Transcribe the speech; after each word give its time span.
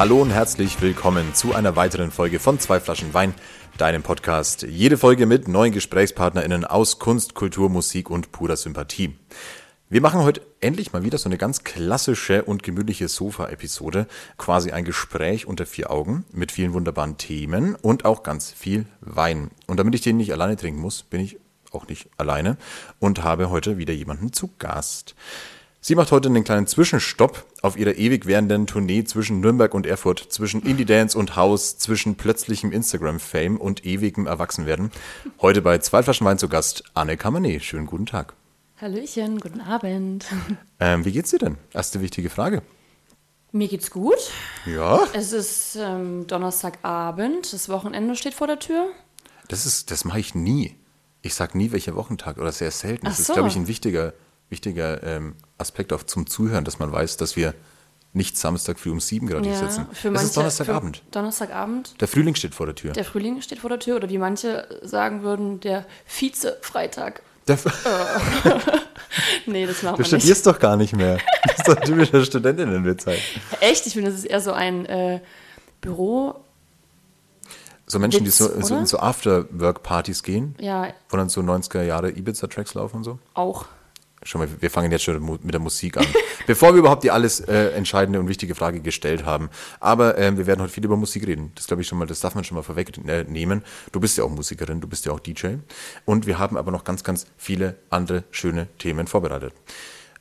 Hallo 0.00 0.22
und 0.22 0.30
herzlich 0.30 0.80
willkommen 0.80 1.34
zu 1.34 1.54
einer 1.54 1.76
weiteren 1.76 2.10
Folge 2.10 2.38
von 2.38 2.58
Zwei 2.58 2.80
Flaschen 2.80 3.12
Wein, 3.12 3.34
deinem 3.76 4.02
Podcast. 4.02 4.62
Jede 4.62 4.96
Folge 4.96 5.26
mit 5.26 5.46
neuen 5.46 5.74
GesprächspartnerInnen 5.74 6.64
aus 6.64 6.98
Kunst, 6.98 7.34
Kultur, 7.34 7.68
Musik 7.68 8.08
und 8.08 8.32
purer 8.32 8.56
Sympathie. 8.56 9.14
Wir 9.90 10.00
machen 10.00 10.22
heute 10.22 10.40
endlich 10.60 10.94
mal 10.94 11.04
wieder 11.04 11.18
so 11.18 11.28
eine 11.28 11.36
ganz 11.36 11.64
klassische 11.64 12.44
und 12.44 12.62
gemütliche 12.62 13.08
Sofa-Episode. 13.08 14.06
Quasi 14.38 14.70
ein 14.70 14.86
Gespräch 14.86 15.46
unter 15.46 15.66
vier 15.66 15.90
Augen 15.90 16.24
mit 16.32 16.50
vielen 16.50 16.72
wunderbaren 16.72 17.18
Themen 17.18 17.74
und 17.74 18.06
auch 18.06 18.22
ganz 18.22 18.50
viel 18.50 18.86
Wein. 19.02 19.50
Und 19.66 19.78
damit 19.80 19.94
ich 19.94 20.00
den 20.00 20.16
nicht 20.16 20.32
alleine 20.32 20.56
trinken 20.56 20.80
muss, 20.80 21.02
bin 21.02 21.20
ich 21.20 21.38
auch 21.72 21.88
nicht 21.88 22.08
alleine 22.16 22.56
und 23.00 23.22
habe 23.22 23.50
heute 23.50 23.76
wieder 23.76 23.92
jemanden 23.92 24.32
zu 24.32 24.48
Gast. 24.58 25.14
Sie 25.82 25.94
macht 25.94 26.12
heute 26.12 26.28
einen 26.28 26.44
kleinen 26.44 26.66
Zwischenstopp 26.66 27.46
auf 27.62 27.76
ihrer 27.78 27.94
ewig 27.94 28.26
währenden 28.26 28.66
Tournee 28.66 29.04
zwischen 29.04 29.40
Nürnberg 29.40 29.72
und 29.72 29.86
Erfurt, 29.86 30.18
zwischen 30.28 30.60
Indie-Dance 30.62 31.16
und 31.16 31.36
Haus, 31.36 31.78
zwischen 31.78 32.16
plötzlichem 32.16 32.70
Instagram-Fame 32.70 33.56
und 33.56 33.86
ewigem 33.86 34.26
Erwachsenwerden. 34.26 34.90
Heute 35.40 35.62
bei 35.62 35.78
zwei 35.78 36.02
Flaschen 36.02 36.26
Wein 36.26 36.36
zu 36.38 36.48
Gast 36.50 36.84
Anne 36.92 37.14
Kamané. 37.16 37.60
Schönen 37.60 37.86
guten 37.86 38.04
Tag. 38.04 38.34
Hallöchen, 38.78 39.40
guten 39.40 39.60
Abend. 39.62 40.26
Ähm, 40.80 41.04
wie 41.06 41.12
geht's 41.12 41.30
dir 41.30 41.38
denn? 41.38 41.56
Erste 41.72 42.02
wichtige 42.02 42.28
Frage. 42.28 42.62
Mir 43.52 43.68
geht's 43.68 43.90
gut. 43.90 44.18
Ja, 44.66 45.00
Es 45.14 45.32
ist 45.32 45.76
ähm, 45.80 46.26
Donnerstagabend, 46.26 47.52
das 47.52 47.68
Wochenende 47.70 48.16
steht 48.16 48.34
vor 48.34 48.46
der 48.46 48.58
Tür. 48.58 48.86
das 49.48 49.64
ist, 49.64 49.90
das 49.90 50.04
mache 50.04 50.20
ich 50.20 50.34
nie. 50.34 50.76
Ich 51.22 51.34
sag 51.34 51.54
nie, 51.54 51.72
welcher 51.72 51.96
Wochentag 51.96 52.36
oder 52.38 52.52
sehr 52.52 52.70
selten. 52.70 53.06
Das 53.06 53.14
Ach 53.14 53.18
ist, 53.20 53.26
so. 53.28 53.32
glaube 53.32 53.48
ich, 53.48 53.56
ein 53.56 53.66
wichtiger, 53.66 54.12
wichtiger 54.50 55.02
ähm, 55.02 55.34
Aspekt 55.58 55.92
auch 55.92 56.02
zum 56.02 56.26
Zuhören, 56.26 56.64
dass 56.64 56.78
man 56.78 56.92
weiß, 56.92 57.16
dass 57.16 57.36
wir 57.36 57.54
nicht 58.12 58.36
Samstag 58.36 58.78
früh 58.80 58.90
um 58.90 58.98
sieben 59.00 59.28
gerade 59.28 59.48
hier 59.48 59.56
sitzen. 59.56 59.86
für 59.92 60.08
es 60.12 60.22
ist 60.24 60.36
Donnerstagabend. 60.36 61.02
Donnerstagabend. 61.12 62.00
Der 62.00 62.08
Frühling 62.08 62.34
steht 62.34 62.54
vor 62.56 62.66
der 62.66 62.74
Tür. 62.74 62.92
Der 62.92 63.04
Frühling 63.04 63.40
steht 63.40 63.60
vor 63.60 63.70
der 63.70 63.78
Tür 63.78 63.96
oder 63.96 64.08
wie 64.10 64.18
manche 64.18 64.66
sagen 64.82 65.22
würden, 65.22 65.60
der 65.60 65.86
Vize-Freitag. 66.06 67.22
Der, 67.46 67.56
Nee, 69.46 69.66
das 69.66 69.82
machen 69.82 69.96
du 69.96 69.98
wir 69.98 70.12
nicht. 70.12 70.22
studierst 70.22 70.46
doch 70.46 70.58
gar 70.58 70.76
nicht 70.76 70.94
mehr. 70.94 71.18
Das 71.44 71.58
ist 71.58 71.68
doch 71.68 71.74
typischer 71.80 72.24
Studentinnenwitz 72.24 73.06
halt. 73.06 73.20
Echt? 73.60 73.86
Ich 73.86 73.92
finde, 73.94 74.10
das 74.10 74.20
ist 74.20 74.24
eher 74.26 74.40
so 74.40 74.52
ein 74.52 74.86
äh, 74.86 75.20
Büro. 75.80 76.36
So 77.86 77.98
Menschen, 77.98 78.24
Witz, 78.24 78.36
die 78.38 78.44
so, 78.44 78.60
so 78.60 78.76
in 78.76 78.86
so 78.86 78.98
After-Work-Partys 79.00 80.22
gehen, 80.22 80.54
Ja, 80.60 80.88
wo 81.08 81.16
dann 81.16 81.28
so 81.28 81.40
90er 81.40 81.82
Jahre 81.82 82.10
Ibiza-Tracks 82.10 82.74
laufen 82.74 82.98
und 82.98 83.04
so. 83.04 83.18
auch. 83.34 83.66
Schon 84.22 84.42
mal, 84.42 84.48
wir 84.60 84.70
fangen 84.70 84.92
jetzt 84.92 85.04
schon 85.04 85.24
mit 85.42 85.54
der 85.54 85.60
Musik 85.60 85.96
an. 85.96 86.06
Bevor 86.46 86.74
wir 86.74 86.80
überhaupt 86.80 87.04
die 87.04 87.10
alles 87.10 87.40
äh, 87.40 87.70
entscheidende 87.70 88.20
und 88.20 88.28
wichtige 88.28 88.54
Frage 88.54 88.80
gestellt 88.80 89.24
haben. 89.24 89.48
Aber 89.80 90.18
ähm, 90.18 90.36
wir 90.36 90.46
werden 90.46 90.60
heute 90.60 90.72
viel 90.72 90.84
über 90.84 90.96
Musik 90.96 91.26
reden. 91.26 91.52
Das 91.54 91.66
glaube 91.66 91.80
ich 91.80 91.88
schon 91.88 91.98
mal, 91.98 92.06
das 92.06 92.20
darf 92.20 92.34
man 92.34 92.44
schon 92.44 92.56
mal 92.56 92.62
vorwegnehmen. 92.62 93.62
Du 93.92 94.00
bist 94.00 94.18
ja 94.18 94.24
auch 94.24 94.30
Musikerin, 94.30 94.82
du 94.82 94.88
bist 94.88 95.06
ja 95.06 95.12
auch 95.12 95.20
DJ. 95.20 95.54
Und 96.04 96.26
wir 96.26 96.38
haben 96.38 96.58
aber 96.58 96.70
noch 96.70 96.84
ganz, 96.84 97.02
ganz 97.02 97.26
viele 97.38 97.76
andere 97.88 98.24
schöne 98.30 98.66
Themen 98.78 99.06
vorbereitet. 99.06 99.54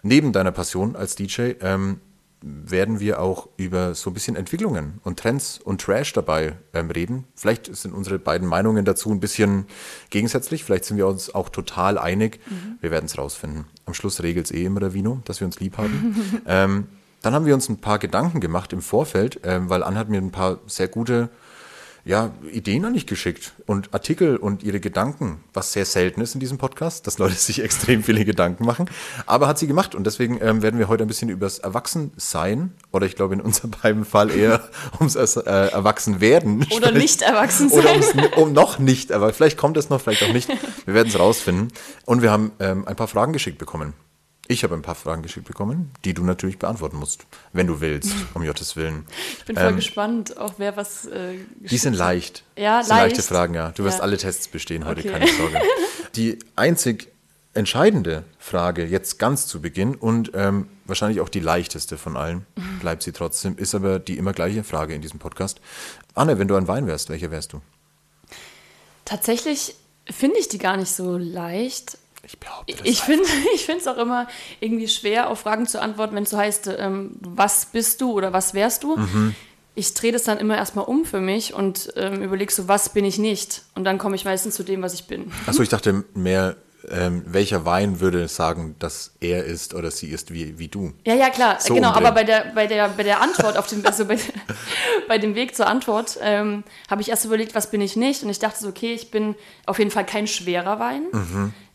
Neben 0.01 0.31
deiner 0.31 0.53
Passion 0.53 0.95
als 0.95 1.15
DJ 1.15 1.55
ähm, 1.59 1.99
werden 2.41 2.99
wir 2.99 3.21
auch 3.21 3.49
über 3.57 3.93
so 3.95 4.09
ein 4.09 4.13
bisschen 4.13 4.35
Entwicklungen 4.35 4.99
und 5.03 5.19
Trends 5.19 5.59
und 5.59 5.81
Trash 5.81 6.13
dabei 6.13 6.55
ähm, 6.73 6.89
reden. 6.89 7.25
Vielleicht 7.35 7.75
sind 7.75 7.93
unsere 7.93 8.17
beiden 8.17 8.47
Meinungen 8.47 8.85
dazu 8.85 9.11
ein 9.11 9.19
bisschen 9.19 9.65
gegensätzlich. 10.09 10.63
Vielleicht 10.63 10.85
sind 10.85 10.97
wir 10.97 11.07
uns 11.07 11.33
auch 11.35 11.49
total 11.49 11.97
einig. 11.97 12.39
Wir 12.79 12.91
werden 12.91 13.05
es 13.05 13.17
rausfinden. 13.17 13.65
Am 13.85 13.93
Schluss 13.93 14.23
regelt 14.23 14.45
es 14.45 14.51
eh 14.51 14.65
immer 14.65 14.79
der 14.79 14.93
Vino, 14.93 15.21
dass 15.25 15.41
wir 15.41 15.45
uns 15.45 15.59
lieb 15.59 15.77
haben. 15.77 16.41
ähm, 16.47 16.87
dann 17.21 17.33
haben 17.33 17.45
wir 17.45 17.53
uns 17.53 17.67
ein 17.67 17.81
paar 17.81 17.99
Gedanken 17.99 18.39
gemacht 18.39 18.71
im 18.71 18.81
Vorfeld, 18.81 19.41
ähm, 19.43 19.69
weil 19.69 19.83
Anne 19.83 19.99
hat 19.99 20.07
mir 20.07 20.21
ein 20.21 20.31
paar 20.31 20.59
sehr 20.67 20.87
gute 20.87 21.29
ja, 22.09 22.31
Ideen 22.51 22.85
an 22.85 22.93
mich 22.93 23.05
geschickt 23.05 23.53
und 23.67 23.93
Artikel 23.93 24.35
und 24.35 24.63
ihre 24.63 24.79
Gedanken, 24.79 25.43
was 25.53 25.73
sehr 25.73 25.85
selten 25.85 26.21
ist 26.21 26.33
in 26.33 26.39
diesem 26.39 26.57
Podcast, 26.57 27.05
dass 27.05 27.19
Leute 27.19 27.35
sich 27.35 27.61
extrem 27.61 28.01
viele 28.01 28.25
Gedanken 28.25 28.65
machen. 28.65 28.89
Aber 29.27 29.47
hat 29.47 29.59
sie 29.59 29.67
gemacht 29.67 29.93
und 29.93 30.07
deswegen 30.07 30.39
ähm, 30.41 30.63
werden 30.63 30.79
wir 30.79 30.87
heute 30.87 31.03
ein 31.03 31.07
bisschen 31.07 31.29
übers 31.29 31.59
Erwachsensein 31.59 32.73
oder 32.91 33.05
ich 33.05 33.15
glaube 33.15 33.35
in 33.35 33.41
unserem 33.41 33.71
beiden 33.83 34.05
Fall 34.05 34.31
eher 34.31 34.67
ums 34.99 35.15
äh, 35.15 35.43
Erwachsenwerden 35.43 36.65
Oder 36.71 36.87
sprechen. 36.87 36.97
nicht 36.97 37.21
erwachsen 37.21 37.69
Oder 37.69 38.01
sein. 38.01 38.01
ums, 38.17 38.37
um 38.37 38.53
noch 38.53 38.79
nicht, 38.79 39.11
aber 39.11 39.31
vielleicht 39.31 39.57
kommt 39.57 39.77
es 39.77 39.91
noch, 39.91 40.01
vielleicht 40.01 40.23
auch 40.23 40.33
nicht. 40.33 40.49
Wir 40.85 40.95
werden 40.95 41.09
es 41.09 41.19
rausfinden. 41.19 41.71
Und 42.05 42.23
wir 42.23 42.31
haben 42.31 42.51
ähm, 42.59 42.87
ein 42.87 42.95
paar 42.95 43.07
Fragen 43.07 43.33
geschickt 43.33 43.59
bekommen. 43.59 43.93
Ich 44.51 44.63
habe 44.63 44.73
ein 44.73 44.81
paar 44.81 44.95
Fragen 44.95 45.21
geschickt 45.21 45.45
bekommen, 45.47 45.91
die 46.05 46.15
du 46.15 46.23
natürlich 46.23 46.57
beantworten 46.57 46.97
musst, 46.97 47.27
wenn 47.53 47.67
du 47.67 47.81
willst, 47.81 48.13
um 48.33 48.43
Gottes 48.43 48.75
Willen. 48.75 49.05
Ich 49.37 49.45
bin 49.45 49.55
voll 49.55 49.67
Ähm, 49.67 49.75
gespannt, 49.75 50.37
auch 50.39 50.55
wer 50.57 50.75
was. 50.75 51.05
Äh, 51.05 51.35
Die 51.59 51.77
sind 51.77 51.93
leicht. 51.93 52.43
Ja, 52.57 52.81
sind 52.83 52.89
leichte 52.97 53.17
leicht. 53.19 53.29
Fragen, 53.29 53.53
ja. 53.53 53.69
Du 53.69 53.83
wirst 53.83 53.99
Ja. 53.99 54.03
alle 54.03 54.17
Tests 54.17 54.47
bestehen 54.47 54.85
heute, 54.85 55.01
Okay. 55.01 55.11
keine 55.11 55.27
Sorge. 55.31 55.61
Die 56.15 56.39
einzig 56.55 57.09
entscheidende 57.53 58.23
Frage 58.39 58.85
jetzt 58.85 59.19
ganz 59.19 59.45
zu 59.45 59.61
Beginn 59.61 59.93
und 59.93 60.31
ähm, 60.33 60.67
wahrscheinlich 60.85 61.21
auch 61.21 61.29
die 61.29 61.39
leichteste 61.41 61.99
von 61.99 62.17
allen, 62.17 62.47
bleibt 62.81 63.03
sie 63.03 63.11
trotzdem, 63.11 63.55
ist 63.55 63.75
aber 63.75 63.99
die 63.99 64.17
immer 64.17 64.33
gleiche 64.33 64.63
Frage 64.63 64.95
in 64.95 65.03
diesem 65.03 65.19
Podcast. 65.19 65.61
Anne, 66.15 66.39
wenn 66.39 66.47
du 66.47 66.55
ein 66.55 66.67
Wein 66.67 66.87
wärst, 66.87 67.09
welcher 67.09 67.29
wärst 67.29 67.53
du? 67.53 67.61
Tatsächlich 69.05 69.75
finde 70.09 70.39
ich 70.39 70.47
die 70.47 70.57
gar 70.57 70.75
nicht 70.77 70.91
so 70.91 71.17
leicht. 71.17 71.98
Ich 72.23 72.37
behaupte 72.39 72.75
das 72.75 72.85
Ich 72.85 73.01
finde 73.01 73.23
es 73.77 73.87
auch 73.87 73.97
immer 73.97 74.27
irgendwie 74.59 74.87
schwer, 74.87 75.29
auf 75.29 75.39
Fragen 75.39 75.67
zu 75.67 75.81
antworten, 75.81 76.15
wenn 76.15 76.23
es 76.23 76.29
so 76.29 76.37
heißt, 76.37 76.69
ähm, 76.77 77.11
was 77.21 77.67
bist 77.67 78.01
du 78.01 78.11
oder 78.13 78.33
was 78.33 78.53
wärst 78.53 78.83
du? 78.83 78.97
Mhm. 78.97 79.35
Ich 79.75 79.93
drehe 79.93 80.11
das 80.11 80.23
dann 80.23 80.39
immer 80.39 80.57
erstmal 80.57 80.85
um 80.85 81.05
für 81.05 81.21
mich 81.21 81.53
und 81.53 81.93
ähm, 81.95 82.21
überlege 82.21 82.51
so, 82.51 82.67
was 82.67 82.89
bin 82.89 83.05
ich 83.05 83.17
nicht? 83.17 83.63
Und 83.75 83.85
dann 83.85 83.97
komme 83.97 84.15
ich 84.15 84.25
meistens 84.25 84.55
zu 84.55 84.63
dem, 84.63 84.81
was 84.81 84.93
ich 84.93 85.05
bin. 85.05 85.31
Achso, 85.45 85.63
ich 85.63 85.69
dachte 85.69 86.03
mehr, 86.13 86.57
ähm, 86.89 87.23
welcher 87.25 87.65
Wein 87.65 87.99
würde 87.99 88.27
sagen, 88.27 88.75
dass 88.79 89.13
er 89.19 89.43
ist 89.45 89.73
oder 89.73 89.91
sie 89.91 90.07
ist 90.07 90.33
wie, 90.33 90.59
wie 90.59 90.67
du? 90.67 90.93
Ja, 91.05 91.13
ja, 91.13 91.29
klar, 91.29 91.57
So 91.59 91.73
genau. 91.73 91.89
umdrehen. 91.89 92.05
Aber 92.05 92.15
bei 92.15 92.23
der, 92.23 92.51
bei, 92.55 92.67
der, 92.67 92.89
bei 92.89 93.03
der 93.03 93.21
Antwort, 93.21 93.57
auf 93.57 93.67
dem, 93.67 93.85
also 93.85 94.05
bei, 94.05 94.17
bei 95.07 95.17
dem 95.17 95.35
Weg 95.35 95.55
zur 95.55 95.67
Antwort, 95.67 96.17
ähm, 96.21 96.63
habe 96.89 97.01
ich 97.01 97.09
erst 97.09 97.25
überlegt, 97.25 97.55
was 97.55 97.71
bin 97.71 97.81
ich 97.81 97.95
nicht? 97.95 98.23
Und 98.23 98.29
ich 98.29 98.39
dachte 98.39 98.59
so, 98.59 98.67
okay, 98.69 98.93
ich 98.93 99.11
bin 99.11 99.35
auf 99.65 99.79
jeden 99.79 99.91
Fall 99.91 100.05
kein 100.05 100.27
schwerer 100.27 100.79
Wein, 100.79 101.03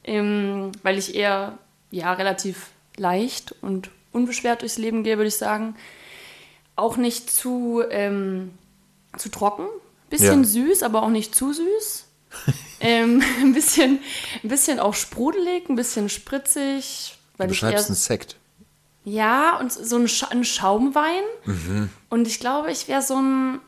ähm, 0.04 0.72
weil 0.82 0.98
ich 0.98 1.14
eher 1.14 1.58
ja, 1.90 2.12
relativ 2.12 2.68
leicht 2.96 3.54
und 3.62 3.90
unbeschwert 4.12 4.62
durchs 4.62 4.78
Leben 4.78 5.02
gehe, 5.04 5.16
würde 5.16 5.28
ich 5.28 5.36
sagen. 5.36 5.74
Auch 6.76 6.96
nicht 6.96 7.30
zu, 7.30 7.82
ähm, 7.90 8.52
zu 9.16 9.28
trocken, 9.28 9.66
bisschen 10.10 10.42
Ja. 10.42 10.48
süß, 10.48 10.82
aber 10.82 11.02
auch 11.02 11.10
nicht 11.10 11.34
zu 11.34 11.52
süß. 11.52 12.06
ähm, 12.80 13.22
ein, 13.42 13.52
bisschen, 13.52 14.00
ein 14.42 14.48
bisschen 14.48 14.80
auch 14.80 14.94
sprudelig, 14.94 15.68
ein 15.68 15.76
bisschen 15.76 16.08
spritzig. 16.08 17.16
Weil 17.36 17.46
Du 17.46 17.52
beschreibst 17.52 17.86
einen 17.88 17.96
Sekt. 17.96 18.36
ja, 19.04 19.58
und 19.58 19.72
so 19.72 19.96
ein, 19.96 20.08
Scha 20.08 20.28
ein 20.28 20.44
Schaumwein. 20.44 21.22
Mhm. 21.44 21.90
Und 22.10 22.26
ich 22.26 22.40
glaube, 22.40 22.70
ich 22.72 22.88
wäre 22.88 23.02
so 23.02 23.16
ein, 23.16 23.60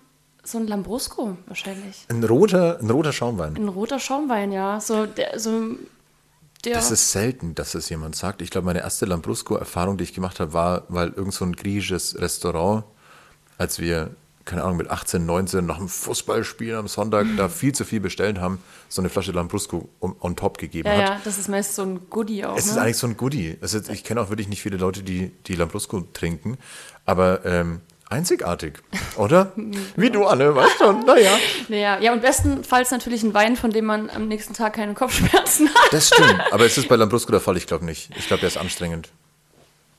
so 0.43 0.59
ein 0.59 0.67
Lambrusco 0.67 1.37
wahrscheinlich. 1.47 2.07
Ein 2.09 2.23
roter, 2.25 2.79
ein 2.81 2.91
roter 2.91 3.13
Schaumwein. 3.13 3.57
Ein 3.57 3.69
roter 3.69 3.99
Schaumwein, 4.01 4.51
ja. 4.53 4.81
So 4.81 5.07
der, 5.07 5.39
so 5.39 5.77
der. 6.67 6.75
Das 6.75 6.91
ist 6.91 7.13
selten, 7.13 7.55
dass 7.55 7.73
das 7.73 7.89
jemand 7.89 8.17
sagt. 8.17 8.43
Ich 8.43 8.51
glaube, 8.51 8.67
meine 8.67 8.81
erste 8.81 9.07
Lambrusco-Erfahrung, 9.07 9.97
die 9.97 10.05
ich 10.05 10.13
gemacht 10.13 10.41
habe, 10.41 10.53
war, 10.53 10.85
weil 10.89 11.09
irgend 11.11 11.33
so 11.33 11.45
ein 11.45 11.55
griechisches 11.55 12.21
Restaurant, 12.21 12.85
als 13.57 13.79
wir, 13.79 14.11
keine 14.45 14.65
Ahnung, 14.65 14.77
mit 14.77 14.91
18, 14.91 15.25
19 15.25 15.65
nach 15.65 15.79
dem 15.79 15.89
Fußballspiel 15.89 16.75
am 16.75 16.89
Sonntag 16.89 17.27
da 17.37 17.49
viel 17.49 17.75
zu 17.75 17.85
viel 17.85 18.01
bestellt 18.01 18.39
haben, 18.39 18.59
so 18.89 19.01
eine 19.01 19.09
Flasche 19.09 19.33
Lambrusco 19.33 19.89
on, 20.01 20.15
on 20.21 20.37
top 20.37 20.59
gegeben 20.59 20.89
ja, 20.89 20.95
hat. 20.95 21.01
ja, 21.01 21.21
das 21.25 21.39
ist 21.39 21.49
meist 21.49 21.75
so 21.75 21.83
ein 21.83 22.11
Goodie 22.11 22.45
auch. 22.45 22.57
Es 22.57 22.67
ist 22.67 22.75
ne? 22.75 22.83
eigentlich 22.83 22.99
so 22.99 23.07
ein 23.07 23.17
Goodie. 23.17 23.57
Ist, 23.61 23.89
ich 23.89 24.05
kenne 24.05 24.21
auch 24.21 24.29
wirklich 24.29 24.49
nicht 24.49 24.63
viele 24.63 24.77
Leute, 24.77 25.03
die, 25.03 25.33
die 25.47 25.55
Lambrusco 25.55 26.03
trinken, 26.13 26.59
aber 27.05 27.45
ähm, 27.45 27.81
einzigartig, 28.09 28.75
oder? 29.17 29.53
Wie 29.97 30.11
du, 30.11 30.25
Anne, 30.25 30.55
weißt 30.55 30.79
schon, 30.79 31.01
naja. 31.01 31.33
Naja, 31.69 31.99
ja, 32.01 32.13
und 32.13 32.23
bestenfalls 32.23 32.91
natürlich 32.91 33.23
ein 33.23 33.35
Wein, 33.35 33.57
von 33.57 33.71
dem 33.71 33.85
man 33.87 34.11
am 34.11 34.29
nächsten 34.29 34.55
Tag 34.55 34.75
keine 34.75 34.95
Kopfschmerzen 34.95 35.69
hat. 35.69 35.93
Das 35.93 36.09
stimmt, 36.09 36.41
aber 36.53 36.65
es 36.67 36.79
ist 36.79 36.89
bei 36.89 36.97
Lambrusco 36.97 37.31
der 37.33 37.41
Fall, 37.41 37.57
ich 37.57 37.67
glaube 37.67 37.85
nicht. 37.85 38.11
Ich 38.17 38.27
glaube, 38.27 38.41
der 38.41 38.49
ist 38.49 38.57
anstrengend. 38.57 39.11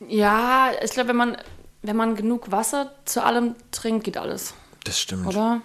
Ja, 0.08 0.72
ich 0.84 0.92
glaube, 0.92 1.10
wenn 1.10 1.16
man 1.18 1.38
wenn 1.84 1.96
man 1.96 2.16
genug 2.16 2.52
Wasser 2.52 2.92
zu 3.06 3.24
allem 3.24 3.56
trinkt, 3.72 4.04
geht 4.04 4.18
alles, 4.18 4.54
Das 4.84 5.00
stimmt. 5.00 5.28
oder? 5.28 5.62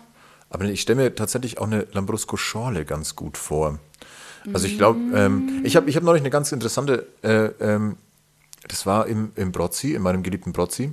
Aber 0.51 0.65
ich 0.67 0.83
stelle 0.83 1.03
mir 1.03 1.15
tatsächlich 1.15 1.59
auch 1.59 1.67
eine 1.67 1.87
Lambrusco 1.93 2.37
Schorle 2.37 2.85
ganz 2.85 3.17
gut 3.17 3.39
vor. 3.39 3.79
Also 4.53 4.67
ich 4.67 4.77
glaube, 4.77 5.01
ähm, 5.17 5.63
ich 5.65 5.77
habe 5.77 5.89
ich 5.89 5.97
hab 5.97 6.03
neulich 6.03 6.23
eine 6.23 6.31
ganz 6.31 6.53
interessante, 6.53 7.07
äh, 7.23 7.47
ähm, 7.61 7.97
das 8.69 8.85
war 8.87 9.07
im, 9.07 9.33
im 9.37 9.53
Brozzi, 9.53 9.95
in 9.95 10.03
meinem 10.03 10.23
geliebten 10.23 10.53
Brozzi, 10.53 10.93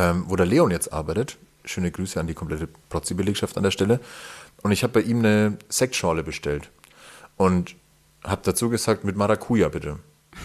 ähm, 0.00 0.24
wo 0.28 0.36
der 0.36 0.46
Leon 0.46 0.70
jetzt 0.70 0.92
arbeitet. 0.92 1.36
Schöne 1.64 1.90
Grüße 1.90 2.18
an 2.18 2.26
die 2.26 2.34
komplette 2.34 2.68
Brozzi-Belegschaft 2.88 3.56
an 3.56 3.64
der 3.64 3.70
Stelle. 3.70 4.00
Und 4.62 4.72
ich 4.72 4.82
habe 4.82 4.94
bei 4.94 5.00
ihm 5.00 5.18
eine 5.18 5.58
Sektschorle 5.68 6.22
bestellt. 6.22 6.70
Und 7.36 7.76
habe 8.24 8.40
dazu 8.44 8.70
gesagt, 8.70 9.04
mit 9.04 9.16
Maracuja 9.16 9.68
bitte. 9.68 9.98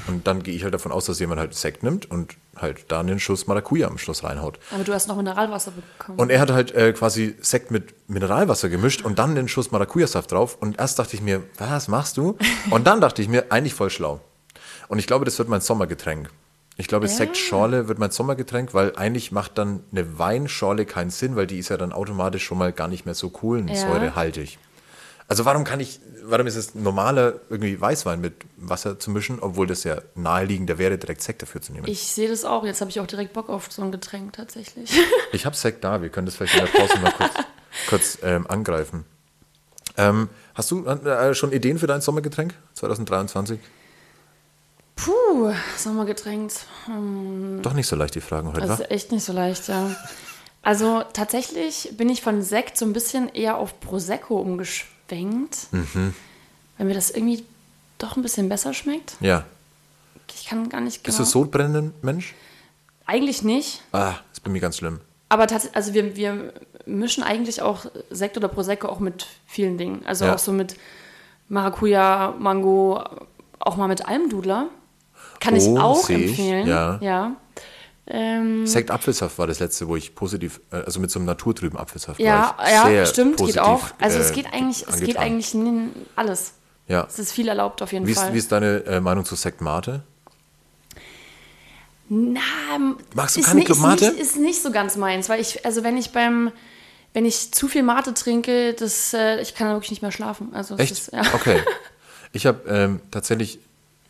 Und 0.08 0.28
dann 0.28 0.44
gehe 0.44 0.54
ich 0.56 0.64
halt 0.64 0.74
davon 0.74 0.92
aus, 0.92 1.06
dass 1.06 1.20
jemand 1.20 1.40
halt 1.40 1.54
Sekt 1.54 1.84
nimmt 1.84 2.10
und 2.10 2.36
halt 2.58 2.86
da 2.90 3.00
einen 3.00 3.20
Schuss 3.20 3.48
Maracuja 3.48 3.88
am 3.88 3.98
Schluss 3.98 4.24
reinhaut. 4.24 4.60
Aber 4.72 4.84
du 4.84 4.94
hast 4.94 5.08
noch 5.08 5.16
Mineralwasser 5.16 5.72
bekommen. 5.72 6.20
Und 6.20 6.32
er 6.32 6.40
hat 6.40 6.52
halt 6.52 6.72
äh, 6.74 6.92
quasi 6.94 7.36
Sekt 7.40 7.72
mit 7.72 7.94
Mineralwasser 8.10 8.70
gemischt 8.70 9.04
und 9.04 9.20
dann 9.20 9.36
den 9.36 9.48
Schuss 9.48 9.72
Maracuja-Saft 9.72 10.32
drauf. 10.32 10.58
Und 10.60 10.80
erst 10.80 11.00
dachte 11.00 11.16
ich 11.16 11.22
mir, 11.22 11.44
was 11.58 11.88
machst 11.88 12.18
du? 12.18 12.38
Und 12.72 12.88
dann 12.88 13.00
dachte 13.00 13.22
ich 13.22 13.30
mir, 13.30 13.52
eigentlich 13.52 13.74
voll 13.74 13.90
schlau. 13.90 14.22
Und 14.88 15.00
ich 15.00 15.08
glaube, 15.08 15.26
das 15.26 15.38
wird 15.38 15.50
mein 15.50 15.62
Sommergetränk. 15.62 16.30
Ich 16.78 16.88
glaube, 16.88 17.08
Sektschorle 17.08 17.88
wird 17.88 18.00
mein 18.00 18.12
Sommergetränk, 18.12 18.74
weil 18.74 18.96
eigentlich 18.98 19.32
macht 19.32 19.58
dann 19.58 19.82
eine 19.92 20.20
Weinschorle 20.20 20.86
keinen 20.86 21.10
Sinn, 21.10 21.36
weil 21.38 21.48
die 21.48 21.60
ist 21.60 21.70
ja 21.70 21.78
dann 21.78 21.94
automatisch 21.94 22.44
schon 22.44 22.58
mal 22.58 22.74
gar 22.74 22.90
nicht 22.90 23.06
mehr 23.06 23.16
so 23.16 23.30
kohlensäurehaltig. 23.30 24.60
Also 25.28 25.46
warum 25.46 25.64
kann 25.64 25.80
ich, 25.80 26.00
warum 26.24 26.46
ist 26.46 26.56
es 26.56 26.76
normaler, 26.76 27.36
irgendwie 27.50 27.80
Weißwein 27.80 28.22
mit 28.22 28.34
Wasser 28.58 29.00
zu 29.00 29.10
mischen, 29.10 29.40
obwohl 29.40 29.66
das 29.66 29.84
ja 29.84 30.02
naheliegender 30.14 30.78
wäre, 30.78 30.98
direkt 30.98 31.24
Sekt 31.24 31.42
dafür 31.42 31.62
zu 31.62 31.72
nehmen? 31.72 31.88
ich 31.88 32.08
sehe 32.08 32.28
das 32.28 32.46
auch. 32.46 32.64
Jetzt 32.64 32.82
habe 32.82 32.92
ich 32.92 33.00
auch 33.00 33.08
direkt 33.08 33.34
Bock 33.34 33.50
auf 33.50 33.72
so 33.72 33.82
ein 33.82 33.92
Getränk 33.92 34.34
tatsächlich. 34.34 34.92
Ich 35.32 35.46
habe 35.46 35.56
Sekt 35.56 35.84
da, 35.84 36.02
wir 36.02 36.10
können 36.10 36.28
das 36.28 36.36
vielleicht 36.36 36.56
in 36.56 36.62
der 36.62 36.72
Pause 36.72 37.00
mal 37.00 37.12
kurz, 37.12 37.34
kurz 37.90 38.18
ähm, 38.22 38.48
angreifen. 38.48 39.04
Ähm, 39.98 40.30
hast 40.54 40.72
du 40.72 40.86
äh, 40.86 41.34
schon 41.34 41.52
Ideen 41.52 41.80
für 41.80 41.88
dein 41.88 42.02
Sommergetränk 42.02 42.54
2023? 42.74 43.60
Puh, 44.96 45.52
Sommergetränk. 45.78 46.52
Hm, 46.86 47.60
Doch 47.62 47.74
nicht 47.74 47.88
so 47.88 47.96
leicht 47.96 48.16
die 48.16 48.22
Fragen 48.22 48.50
heute, 48.50 48.62
das 48.62 48.80
ist 48.80 48.92
echt 48.92 49.12
nicht 49.12 49.24
so 49.24 49.34
leicht, 49.34 49.68
ja. 49.68 49.96
Also 50.62 51.04
tatsächlich 51.14 51.92
bin 51.96 52.10
ich 52.10 52.22
von 52.22 52.42
Sekt 52.42 52.78
so 52.78 52.86
ein 52.86 52.94
bisschen 52.94 53.30
eher 53.30 53.58
auf 53.58 53.80
Prosecco 53.82 54.38
umgeschwenkt, 54.40 55.68
Mhm. 55.72 56.14
weil 56.78 56.88
mir 56.88 56.94
das 56.96 57.12
irgendwie 57.12 57.44
doch 57.98 58.16
ein 58.16 58.22
bisschen 58.24 58.50
besser 58.50 58.74
schmeckt. 58.74 59.16
Ja. 59.20 59.44
Ich 60.34 60.48
kann 60.48 60.70
gar 60.70 60.82
nicht 60.82 61.04
genau. 61.04 61.18
Bist 61.18 61.20
du 61.20 61.24
Sodbrennenden 61.40 61.94
Mensch? 62.02 62.34
Eigentlich 63.06 63.44
nicht. 63.44 63.82
Ah, 63.92 64.16
ist 64.34 64.44
bei 64.44 64.50
mir 64.50 64.60
ganz 64.60 64.78
schlimm. 64.78 65.00
Aber 65.30 65.46
tatsächlich, 65.48 65.76
also 65.76 65.94
wir, 65.94 66.16
wir 66.16 66.54
mischen 66.86 67.22
eigentlich 67.24 67.62
auch 67.62 67.86
Sekt 68.10 68.38
oder 68.38 68.48
Prosecco 68.48 68.88
auch 68.88 69.00
mit 69.00 69.28
vielen 69.46 69.78
Dingen. 69.78 70.04
Also 70.06 70.26
Ja. 70.26 70.34
auch 70.34 70.40
so 70.40 70.52
mit 70.52 70.76
Maracuja, 71.50 72.34
Mango, 72.40 73.04
auch 73.60 73.76
mal 73.76 73.88
mit 73.88 74.08
Almdudler. 74.08 74.70
Kann 75.46 75.56
ich 75.56 75.64
Oh, 75.64 75.78
auch 75.80 76.10
ich, 76.10 76.16
empfehlen. 76.30 76.68
ja. 76.68 76.98
ja. 77.02 77.32
Ähm, 78.08 78.68
Sekt 78.68 78.92
Apfelsaft 78.92 79.40
war 79.40 79.48
das 79.48 79.60
letzte, 79.60 79.88
wo 79.88 79.96
ich 79.96 80.14
positiv, 80.14 80.60
äh, 80.72 80.76
also 80.78 81.00
mit 81.00 81.10
so 81.10 81.18
einem 81.18 81.26
naturtrüben 81.26 81.80
Apfelsaft 81.80 82.20
ja, 82.20 82.54
war 82.58 82.92
ja, 82.92 83.04
stimmt, 83.06 83.38
positiv, 83.38 83.62
geht 83.62 83.68
auch. 83.68 83.88
Also 84.00 84.20
es 84.20 84.30
äh, 84.30 84.34
geht 84.36 84.54
eigentlich, 84.54 84.86
es 84.88 85.00
geht 85.00 85.18
eigentlich 85.18 85.56
alles. 86.16 86.54
Ja. 86.88 87.08
Es 87.10 87.18
ist 87.18 87.32
viel 87.32 87.48
erlaubt 87.48 87.82
auf 87.82 87.92
jeden 87.94 88.06
Wie 88.06 88.12
ist, 88.12 88.20
Fall. 88.20 88.34
wie 88.34 88.38
ist 88.38 88.52
deine 88.52 88.84
äh, 88.86 89.00
Meinung 89.00 89.26
zu 89.26 89.34
Sekt 89.36 89.60
Mate? 89.62 90.04
Na, 92.08 92.40
Magst 93.16 93.36
du 93.36 93.40
ist 93.40 93.48
keine 93.48 93.56
nicht, 93.60 93.66
Club 93.66 93.80
Mate? 93.80 94.06
Ist 94.06 94.12
nicht, 94.14 94.22
ist 94.22 94.38
nicht 94.38 94.62
so 94.62 94.72
ganz 94.72 94.96
meins, 94.96 95.28
weil 95.28 95.42
ich, 95.42 95.66
also 95.66 95.84
wenn 95.84 95.98
ich 95.98 96.12
beim, 96.12 96.52
wenn 97.14 97.26
ich 97.26 97.52
zu 97.52 97.68
viel 97.68 97.82
Mate 97.82 98.14
trinke, 98.14 98.74
das, 98.74 99.16
äh, 99.16 99.42
ich 99.42 99.56
kann 99.56 99.70
wirklich 99.70 99.90
nicht 99.90 100.04
mehr 100.04 100.12
schlafen. 100.12 100.50
Also 100.54 100.78
Echt? 100.78 100.92
Ist, 100.92 101.12
ja. 101.14 101.22
Okay. 101.34 101.62
Ich 102.32 102.46
habe 102.46 102.68
ähm, 102.68 103.00
tatsächlich, 103.12 103.56
äh, 103.56 103.60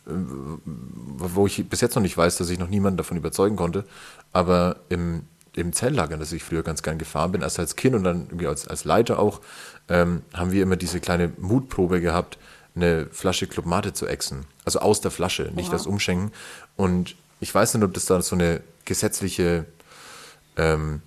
wo 0.06 1.46
ich 1.46 1.68
bis 1.68 1.80
jetzt 1.80 1.96
noch 1.96 2.02
nicht 2.02 2.16
weiß, 2.16 2.36
dass 2.36 2.48
ich 2.48 2.58
noch 2.58 2.68
niemanden 2.68 2.96
davon 2.96 3.16
überzeugen 3.16 3.56
konnte, 3.56 3.84
aber 4.32 4.76
im, 4.88 5.22
im 5.54 5.72
Zelllager, 5.72 6.14
in 6.14 6.20
das 6.20 6.32
ich 6.32 6.44
früher 6.44 6.62
ganz 6.62 6.82
gern 6.82 6.98
gefahren 6.98 7.32
bin, 7.32 7.42
erst 7.42 7.58
als 7.58 7.76
Kind 7.76 7.96
und 7.96 8.04
dann 8.04 8.26
irgendwie 8.26 8.46
als, 8.46 8.68
als 8.68 8.84
Leiter 8.84 9.18
auch, 9.18 9.40
ähm, 9.88 10.22
haben 10.32 10.52
wir 10.52 10.62
immer 10.62 10.76
diese 10.76 11.00
kleine 11.00 11.32
Mutprobe 11.38 12.00
gehabt, 12.00 12.38
eine 12.76 13.06
Flasche 13.10 13.46
Club 13.46 13.66
Mate 13.66 13.94
zu 13.94 14.06
exen. 14.06 14.44
Also 14.64 14.80
aus 14.80 15.00
der 15.00 15.10
Flasche, 15.10 15.50
nicht 15.54 15.72
das 15.72 15.86
Umschenken. 15.86 16.30
Und 16.76 17.16
ich 17.40 17.54
weiß 17.54 17.74
nicht, 17.74 17.82
ob 17.82 17.94
das 17.94 18.04
da 18.04 18.20
so 18.22 18.36
eine 18.36 18.60
gesetzliche 18.84 19.64
ähm, 20.56 21.00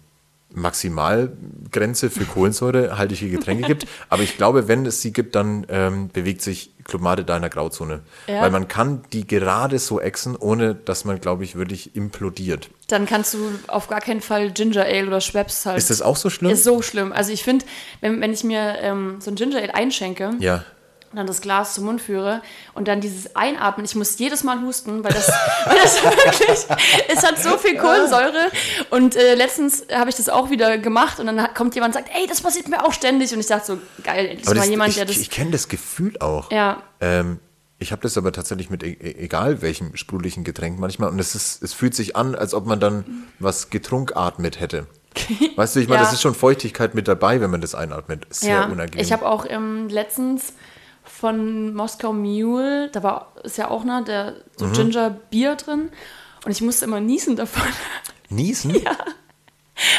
Maximalgrenze 0.52 2.10
für 2.10 2.26
kohlensäurehaltige 2.26 3.30
Getränke 3.30 3.68
gibt. 3.68 3.88
Aber 4.10 4.24
ich 4.24 4.36
glaube, 4.36 4.68
wenn 4.68 4.86
es 4.86 5.02
sie 5.02 5.14
gibt, 5.14 5.36
dann 5.36 5.66
ähm, 5.70 6.10
bewegt 6.10 6.42
sich 6.42 6.72
Club 6.90 7.02
Mate 7.02 7.24
da 7.24 7.36
in 7.36 7.42
der 7.42 7.50
Grauzone. 7.50 8.02
Ja. 8.28 8.42
Weil 8.42 8.52
man 8.52 8.68
kann 8.68 9.04
die 9.14 9.26
gerade 9.26 9.80
so 9.80 10.00
exen, 10.00 10.36
ohne 10.36 10.76
dass 10.76 11.06
man, 11.06 11.22
glaube 11.22 11.44
ich, 11.44 11.56
wirklich 11.56 11.96
implodiert. 11.96 12.70
Dann 12.88 13.06
kannst 13.06 13.34
du 13.34 13.52
auf 13.68 13.88
gar 13.88 14.02
keinen 14.02 14.22
Fall 14.22 14.52
Ginger 14.52 14.84
Ale 14.84 15.08
oder 15.08 15.22
Schweppes 15.22 15.66
halt. 15.66 15.78
Ist 15.78 15.90
das 15.90 16.02
auch 16.02 16.18
so 16.18 16.30
schlimm? 16.30 16.52
Ist 16.52 16.64
so 16.64 16.82
schlimm. 16.82 17.14
Also 17.14 17.32
ich 17.32 17.44
finde, 17.44 17.66
wenn, 18.02 18.20
wenn 18.20 18.34
ich 18.34 18.44
mir 18.44 18.78
ähm, 18.82 19.18
so 19.20 19.32
ein 19.32 19.36
Ginger 19.36 19.58
Ale 19.58 19.76
einschenke 19.76 20.32
ja. 20.40 20.64
Und 21.12 21.18
dann 21.18 21.26
das 21.28 21.42
Glas 21.42 21.74
zum 21.74 21.86
Mund 21.86 22.02
führe 22.02 22.42
und 22.76 22.88
dann 22.88 23.02
dieses 23.02 23.36
Einatmen, 23.36 23.84
ich 23.86 23.96
muss 23.96 24.18
jedes 24.20 24.44
Mal 24.44 24.62
husten, 24.62 25.04
weil 25.04 25.12
das, 25.12 25.28
weil 25.66 25.78
das 25.82 26.04
wirklich, 26.04 26.66
es 27.08 27.24
hat 27.24 27.42
so 27.42 27.58
viel 27.58 27.78
Kohlensäure. 27.78 28.52
Und 28.92 29.16
äh, 29.16 29.34
letztens 29.36 29.86
habe 29.92 30.10
ich 30.12 30.16
das 30.18 30.30
auch 30.30 30.50
wieder 30.52 30.78
gemacht 30.78 31.20
und 31.20 31.26
dann 31.26 31.42
hat- 31.42 31.56
kommt 31.56 31.74
jemand 31.76 31.96
und 31.96 32.04
sagt, 32.04 32.16
ey, 32.16 32.28
das 32.28 32.42
passiert 32.42 32.68
mir 32.68 32.86
auch 32.86 32.94
ständig. 32.94 33.34
Und 33.34 33.40
ich 33.40 33.48
dachte 33.48 33.66
so, 33.66 33.78
geil, 34.04 34.28
endlich 34.28 34.56
mal 34.56 34.66
jemand, 34.68 34.90
ich, 34.92 34.96
der 34.98 35.06
das... 35.06 35.18
ich 35.18 35.30
kenne 35.32 35.52
das 35.52 35.68
Gefühl 35.68 36.16
auch. 36.20 36.52
ja, 36.52 36.84
Ähm, 37.02 37.40
ich 37.82 37.92
habe 37.94 38.02
das 38.02 38.18
aber 38.18 38.32
tatsächlich 38.34 38.70
mit 38.70 38.84
e 38.84 38.92
e- 38.92 39.24
egal 39.24 39.62
welchem 39.62 39.96
sprudelichen 39.96 40.44
Getränk 40.44 40.80
manchmal. 40.80 41.10
Und 41.10 41.18
es, 41.18 41.34
ist, 41.34 41.64
es 41.64 41.74
fühlt 41.74 41.96
sich 41.96 42.16
an, 42.18 42.36
als 42.36 42.54
ob 42.54 42.66
man 42.66 42.80
dann 42.80 43.24
was 43.40 43.70
getrunkartmet 43.70 44.60
hätte. 44.60 44.86
Weißt 45.56 45.76
du, 45.76 45.80
ich 45.80 45.88
meine, 45.88 46.02
Ja. 46.02 46.06
das 46.06 46.14
ist 46.14 46.22
schon 46.22 46.36
Feuchtigkeit 46.36 46.94
mit 46.94 47.08
dabei, 47.08 47.42
wenn 47.42 47.50
man 47.50 47.62
das 47.62 47.74
einatmet. 47.76 48.28
Sehr 48.30 48.54
ja. 48.56 48.66
unangenehm. 48.66 49.02
Ich 49.04 49.12
habe 49.12 49.26
auch 49.26 49.46
ähm, 49.50 49.88
letztens 49.90 50.54
von 51.10 51.74
Moskau 51.74 52.14
Mule, 52.14 52.90
da 52.92 53.04
war 53.04 53.34
ist 53.44 53.58
ja 53.58 53.70
auch 53.70 53.84
ne, 53.84 54.04
der 54.06 54.36
so 54.58 54.66
Mhm. 54.68 54.74
Ginger 54.74 55.10
Bier 55.10 55.56
drin 55.56 55.90
und 56.46 56.52
ich 56.52 56.62
musste 56.62 56.86
immer 56.86 57.00
niesen 57.00 57.36
davon, 57.36 57.64
Niesen? 58.30 58.74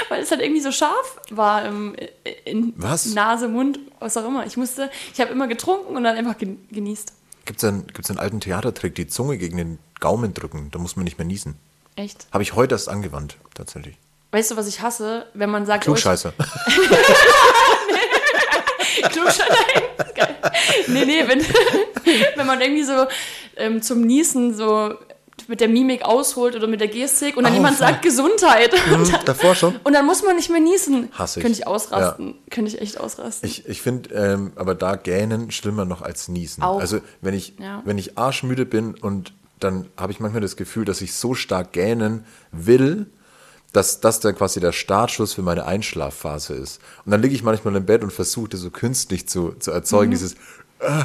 weil 0.09 0.23
es 0.23 0.31
halt 0.31 0.41
irgendwie 0.43 0.61
so 0.61 0.71
scharf 0.73 1.21
war 1.31 1.65
im, 1.65 1.97
in 2.45 2.73
Was? 2.77 3.07
Nase, 3.07 3.49
Mund, 3.49 3.79
was 3.99 4.17
auch 4.17 4.27
immer. 4.27 4.45
Ich 4.47 4.57
musste, 4.57 4.91
ich 5.13 5.21
habe 5.21 5.31
immer 5.33 5.49
getrunken 5.49 5.97
und 5.97 6.05
dann 6.05 6.17
einfach 6.17 6.37
gen- 6.39 6.67
genießt. 6.71 7.13
Gibt 7.47 7.59
es 7.63 7.65
einen, 7.69 7.87
gibt's 7.87 8.11
einen 8.11 8.19
alten 8.19 8.41
Theatertrick, 8.41 8.95
die 8.95 9.07
Zunge 9.09 9.39
gegen 9.39 9.57
den 9.57 9.79
Gaumen 9.99 10.35
drücken, 10.35 10.71
da 10.71 10.79
muss 10.79 10.97
man 10.97 11.05
nicht 11.05 11.19
mehr 11.19 11.27
niesen. 11.27 11.57
Echt? 11.97 12.27
Habe 12.33 12.43
ich 12.43 12.55
heute 12.55 12.75
erst 12.75 12.89
angewandt, 12.89 13.37
tatsächlich. 13.55 13.97
Weißt 14.33 14.51
du, 14.53 14.57
was 14.57 14.69
ich 14.69 14.81
hasse, 14.81 15.27
wenn 15.35 15.51
man 15.51 15.67
sagt, 15.67 15.89
oh, 15.89 15.95
ich-. 15.95 16.03
Klugscheißer. 16.03 16.33
Nein. 19.49 20.27
Nee, 20.89 21.05
nee, 21.05 21.23
wenn, 21.27 21.41
wenn 22.37 22.47
man 22.47 22.61
irgendwie 22.61 22.83
so 22.85 23.07
ähm, 23.57 23.83
zum 23.83 24.01
Niesen 24.03 24.55
so 24.55 24.95
mit 25.49 25.61
der 25.61 25.69
Mimik 25.69 26.03
ausholt 26.05 26.55
oder 26.55 26.67
mit 26.67 26.81
der 26.81 26.89
Gestik 26.89 27.37
und 27.37 27.45
dann 27.45 27.53
Oh, 27.53 27.57
jemand 27.57 27.77
voll. 27.77 27.87
sagt 27.89 28.03
Gesundheit. 28.03 28.73
Und 28.93 29.13
dann, 29.13 29.25
davor 29.25 29.55
schon? 29.55 29.77
Und 29.83 29.95
dann 29.95 30.07
muss 30.07 30.23
man 30.23 30.37
nicht 30.37 30.51
mehr 30.51 30.61
niesen. 30.61 31.09
Hasse 31.13 31.41
ich. 31.41 31.43
Könnte 31.45 31.59
ich 31.59 31.67
ausrasten. 31.67 32.35
Könnte 32.51 32.71
ich 32.75 32.81
echt 32.81 33.01
ausrasten. 33.01 33.49
Ich, 33.49 33.67
ich 33.67 33.81
finde 33.83 34.15
ähm, 34.15 34.53
aber 34.57 34.75
da 34.75 34.97
gähnen 34.97 35.51
schlimmer 35.51 35.87
noch 35.87 36.03
als 36.03 36.29
niesen. 36.29 36.63
Auch. 36.63 36.79
Also 36.79 37.01
wenn 37.21 37.35
ich, 37.35 37.55
Ja. 37.59 37.83
wenn 37.85 37.99
ich 37.99 38.17
arschmüde 38.19 38.67
bin 38.67 38.95
und 38.95 39.33
dann 39.59 39.87
habe 39.97 40.13
ich 40.13 40.21
manchmal 40.21 40.41
das 40.43 40.57
Gefühl, 40.57 40.85
dass 40.85 41.01
ich 41.01 41.15
so 41.15 41.35
stark 41.35 41.73
gähnen 41.73 42.25
will, 42.53 43.07
dass 43.73 44.01
das 44.01 44.21
dann 44.21 44.35
quasi 44.35 44.61
der 44.61 44.73
Startschuss 44.73 45.35
für 45.35 45.43
meine 45.43 45.65
Einschlafphase 45.65 46.55
ist. 46.55 46.81
Und 47.05 47.13
dann 47.13 47.23
liege 47.23 47.35
ich 47.35 47.43
manchmal 47.43 47.77
im 47.77 47.87
Bett 47.87 48.03
und 48.03 48.13
versuche 48.13 48.51
das 48.51 48.61
so 48.61 48.71
künstlich 48.71 49.29
zu, 49.29 49.53
zu 49.59 49.71
erzeugen, 49.71 50.11
dieses 50.11 50.35
äh, 50.81 51.05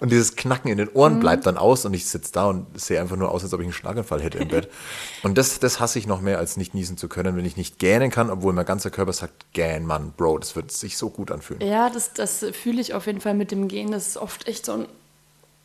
und 0.00 0.10
dieses 0.10 0.36
Knacken 0.36 0.70
in 0.70 0.78
den 0.78 0.88
Ohren 0.88 1.20
bleibt 1.20 1.44
dann 1.44 1.58
aus 1.58 1.84
und 1.84 1.92
ich 1.92 2.06
sitze 2.06 2.32
da 2.32 2.46
und 2.46 2.80
sehe 2.80 2.98
einfach 2.98 3.16
nur 3.16 3.30
aus, 3.30 3.42
als 3.44 3.52
ob 3.52 3.60
ich 3.60 3.66
einen 3.66 3.74
Schlaganfall 3.74 4.22
hätte 4.22 4.38
im 4.38 4.48
Bett. 4.48 4.70
Und 5.22 5.36
das, 5.36 5.58
das 5.58 5.80
hasse 5.80 5.98
ich 5.98 6.06
noch 6.06 6.22
mehr, 6.22 6.38
als 6.38 6.56
nicht 6.56 6.72
niesen 6.72 6.96
zu 6.96 7.08
können, 7.08 7.36
wenn 7.36 7.44
ich 7.44 7.58
nicht 7.58 7.78
gähnen 7.78 8.10
kann, 8.10 8.30
obwohl 8.30 8.54
mein 8.54 8.64
ganzer 8.64 8.90
Körper 8.90 9.12
sagt, 9.12 9.52
gähn, 9.52 9.84
Mann, 9.84 10.14
Bro, 10.16 10.38
das 10.38 10.56
wird 10.56 10.72
sich 10.72 10.96
so 10.96 11.10
gut 11.10 11.30
anfühlen. 11.30 11.60
Ja, 11.60 11.90
das, 11.90 12.14
das 12.14 12.46
fühle 12.52 12.80
ich 12.80 12.94
auf 12.94 13.06
jeden 13.06 13.20
Fall 13.20 13.34
mit 13.34 13.50
dem 13.50 13.68
Gehen. 13.68 13.90
Das 13.90 14.06
ist 14.06 14.16
oft 14.16 14.48
echt 14.48 14.64
so 14.64 14.72
ein 14.72 14.86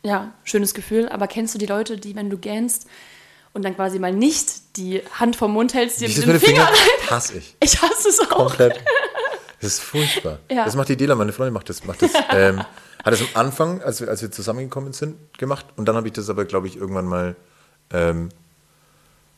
ja, 0.02 0.34
schönes 0.44 0.74
Gefühl. 0.74 1.08
Aber 1.08 1.26
kennst 1.26 1.54
du 1.54 1.58
die 1.58 1.66
Leute, 1.66 1.96
die, 1.96 2.14
wenn 2.14 2.28
du 2.28 2.36
gähnst 2.36 2.86
und 3.52 3.64
dann 3.64 3.74
quasi 3.74 3.98
mal 3.98 4.12
nicht 4.12 4.76
die 4.76 5.02
Hand 5.18 5.36
vom 5.36 5.52
Mund 5.52 5.74
hältst, 5.74 6.00
dir 6.00 6.08
den 6.08 6.14
den 6.14 6.40
Fingern 6.40 6.66
Fingern 6.68 7.10
hasse 7.10 7.38
ich. 7.38 7.56
Ich 7.60 7.80
hasse 7.82 8.08
es 8.08 8.20
auch. 8.20 8.28
Komplett. 8.28 8.80
Das 9.60 9.74
ist 9.74 9.80
furchtbar. 9.82 10.40
Ja. 10.50 10.64
Das 10.64 10.74
macht 10.74 10.88
die 10.88 10.96
Dela, 10.96 11.14
meine 11.14 11.32
Freundin 11.32 11.54
macht 11.54 11.68
das. 11.68 11.84
Macht 11.84 12.02
das 12.02 12.10
ähm, 12.30 12.58
hat 12.58 13.12
das 13.12 13.20
am 13.20 13.28
Anfang, 13.34 13.80
als 13.80 14.00
wir, 14.00 14.08
als 14.08 14.20
wir 14.20 14.32
zusammengekommen 14.32 14.92
sind, 14.92 15.14
gemacht. 15.38 15.66
Und 15.76 15.86
dann 15.86 15.94
habe 15.94 16.08
ich 16.08 16.14
das 16.14 16.28
aber, 16.28 16.46
glaube 16.46 16.66
ich, 16.66 16.74
irgendwann 16.74 17.04
mal 17.06 17.36
ähm, 17.92 18.30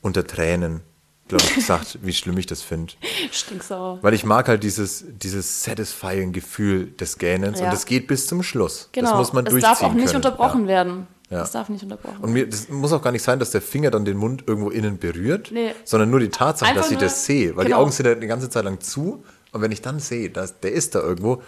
unter 0.00 0.26
Tränen 0.26 0.80
glaube 1.28 1.44
ich, 1.44 1.54
gesagt, 1.56 1.98
wie 2.02 2.14
schlimm 2.14 2.38
ich 2.38 2.46
das 2.46 2.62
finde. 2.62 2.94
Stinksauer. 3.32 3.98
Weil 4.00 4.14
ich 4.14 4.24
mag 4.24 4.48
halt 4.48 4.62
dieses, 4.62 5.04
dieses 5.08 5.62
satisfying 5.62 6.32
Gefühl 6.32 6.92
des 6.92 7.18
Gähnens 7.18 7.58
Ja. 7.60 7.66
und 7.66 7.72
das 7.74 7.84
geht 7.84 8.06
bis 8.06 8.26
zum 8.26 8.42
Schluss. 8.42 8.88
Genau. 8.92 9.10
Das 9.10 9.18
muss 9.18 9.32
man 9.34 9.44
es 9.46 9.50
durchziehen 9.50 9.70
darf 9.70 9.82
auch 9.82 9.92
nicht 9.92 10.06
können. 10.06 10.16
unterbrochen 10.16 10.62
Ja. 10.62 10.68
werden. 10.68 11.06
Ja. 11.34 11.42
Es 11.42 11.50
darf 11.50 11.68
nicht 11.68 11.82
unterbrochen 11.82 12.18
Und 12.20 12.32
mir, 12.32 12.48
das 12.48 12.68
muss 12.68 12.92
auch 12.92 13.02
gar 13.02 13.10
nicht 13.12 13.22
sein, 13.22 13.38
dass 13.38 13.50
der 13.50 13.60
Finger 13.62 13.90
dann 13.90 14.04
den 14.04 14.16
Mund 14.16 14.44
irgendwo 14.46 14.70
innen 14.70 14.98
berührt, 14.98 15.50
Nee. 15.52 15.72
sondern 15.84 16.10
nur 16.10 16.20
die 16.20 16.28
Tatsache, 16.30 16.70
Einfach 16.70 16.82
dass 16.82 16.90
ich 16.92 16.98
das 16.98 17.24
sehe. 17.26 17.56
Weil 17.56 17.64
genau. 17.64 17.76
die 17.78 17.82
Augen 17.82 17.92
sind 17.92 18.06
ja 18.06 18.14
die 18.14 18.26
ganze 18.26 18.48
Zeit 18.50 18.64
lang 18.64 18.80
zu 18.80 19.24
und 19.52 19.60
wenn 19.62 19.72
ich 19.72 19.82
dann 19.82 20.00
sehe, 20.00 20.30
dass 20.30 20.60
der 20.60 20.72
ist 20.72 20.94
da 20.94 21.00
irgendwo, 21.00 21.42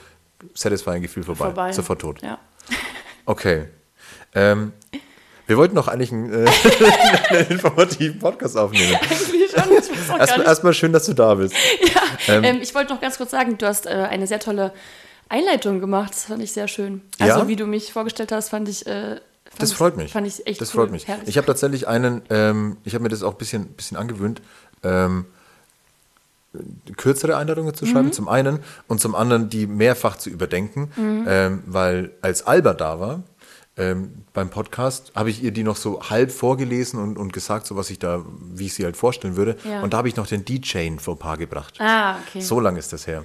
satisfying 0.55 1.03
Gefühl 1.03 1.23
vorbei. 1.25 1.45
vorbei. 1.47 1.73
Sofort 1.73 2.01
tot. 2.01 2.23
Ja. 2.23 2.39
Okay. 3.29 3.67
Ähm, 4.37 4.73
wir 5.49 5.57
wollten 5.57 5.75
noch 5.75 5.89
eigentlich 5.89 6.13
einen, 6.13 6.33
äh, 6.33 6.49
einen 7.31 7.47
informativen 7.49 8.19
Podcast 8.21 8.57
aufnehmen. 8.57 8.95
Eigentlich 9.57 9.85
schon. 10.07 10.19
Erstmal 10.21 10.47
erstmal 10.47 10.75
schön, 10.75 10.93
dass 10.93 11.07
du 11.07 11.13
da 11.15 11.35
bist. 11.35 11.55
Ähm, 12.29 12.59
ich 12.63 12.73
wollte 12.75 12.93
noch 12.93 13.01
ganz 13.01 13.17
kurz 13.17 13.31
sagen, 13.33 13.57
du 13.59 13.67
hast 13.67 13.87
äh, 13.87 13.91
eine 13.91 14.27
sehr 14.27 14.39
tolle 14.39 14.73
Einleitung 15.29 15.81
gemacht. 15.81 16.11
Das 16.13 16.25
fand 16.25 16.43
ich 16.43 16.53
sehr 16.53 16.69
schön. 16.69 17.01
Also, 17.19 17.41
Ja? 17.41 17.49
wie 17.49 17.57
du 17.57 17.67
mich 17.67 17.93
vorgestellt 17.93 18.31
hast, 18.33 18.51
fand 18.51 18.69
ich. 18.69 18.87
Äh, 18.87 19.21
Das 19.59 19.73
freut 19.73 19.97
mich. 19.97 20.13
Fand 20.13 20.27
ich 20.27 20.47
echt 20.47 20.61
Das 20.61 20.75
cool. 20.75 20.83
freut 20.83 20.91
mich. 20.93 21.07
Herrlich. 21.09 21.29
Ich 21.29 21.37
habe 21.39 21.47
tatsächlich 21.47 21.89
einen, 21.89 22.23
ähm, 22.31 22.77
ich 22.85 22.95
habe 22.95 23.03
mir 23.03 23.09
das 23.09 23.23
auch 23.23 23.33
ein 23.33 23.39
bisschen, 23.39 23.67
bisschen 23.69 23.97
angewöhnt, 23.97 24.43
ähm, 24.83 25.27
kürzere 26.97 27.37
Einladungen 27.37 27.75
zu 27.75 27.85
Mhm. 27.85 27.91
schreiben, 27.91 28.13
zum 28.13 28.29
einen, 28.29 28.61
und 28.89 29.01
zum 29.01 29.15
anderen 29.15 29.51
die 29.51 29.67
mehrfach 29.67 30.17
zu 30.17 30.31
überdenken, 30.31 30.91
Mhm. 30.97 31.25
ähm, 31.29 31.63
weil 31.67 32.13
als 32.23 32.47
Alba 32.47 32.73
da 32.73 32.99
war, 32.99 33.23
ähm, 33.79 34.25
beim 34.33 34.49
Podcast, 34.49 35.13
habe 35.15 35.29
ich 35.29 35.43
ihr 35.43 35.51
die 35.53 35.63
noch 35.63 35.77
so 35.77 36.01
halb 36.09 36.31
vorgelesen 36.33 36.99
und, 36.99 37.19
und 37.19 37.35
gesagt, 37.35 37.67
so 37.67 37.77
was 37.77 37.91
ich 37.91 37.99
da, 37.99 38.25
wie 38.55 38.67
ich 38.67 38.75
sie 38.75 38.85
halt 38.85 38.97
vorstellen 38.97 39.37
würde. 39.37 39.57
Ja. 39.69 39.83
Und 39.83 39.93
da 39.93 39.99
habe 39.99 40.09
ich 40.09 40.17
noch 40.17 40.27
den 40.27 40.47
D-Chain 40.47 40.99
vor 40.99 41.19
Paar 41.19 41.37
gebracht. 41.37 41.75
ah, 41.79 42.17
okay. 42.27 42.41
So 42.41 42.59
lang 42.59 42.77
ist 42.77 42.95
das 42.95 43.07
her. 43.07 43.25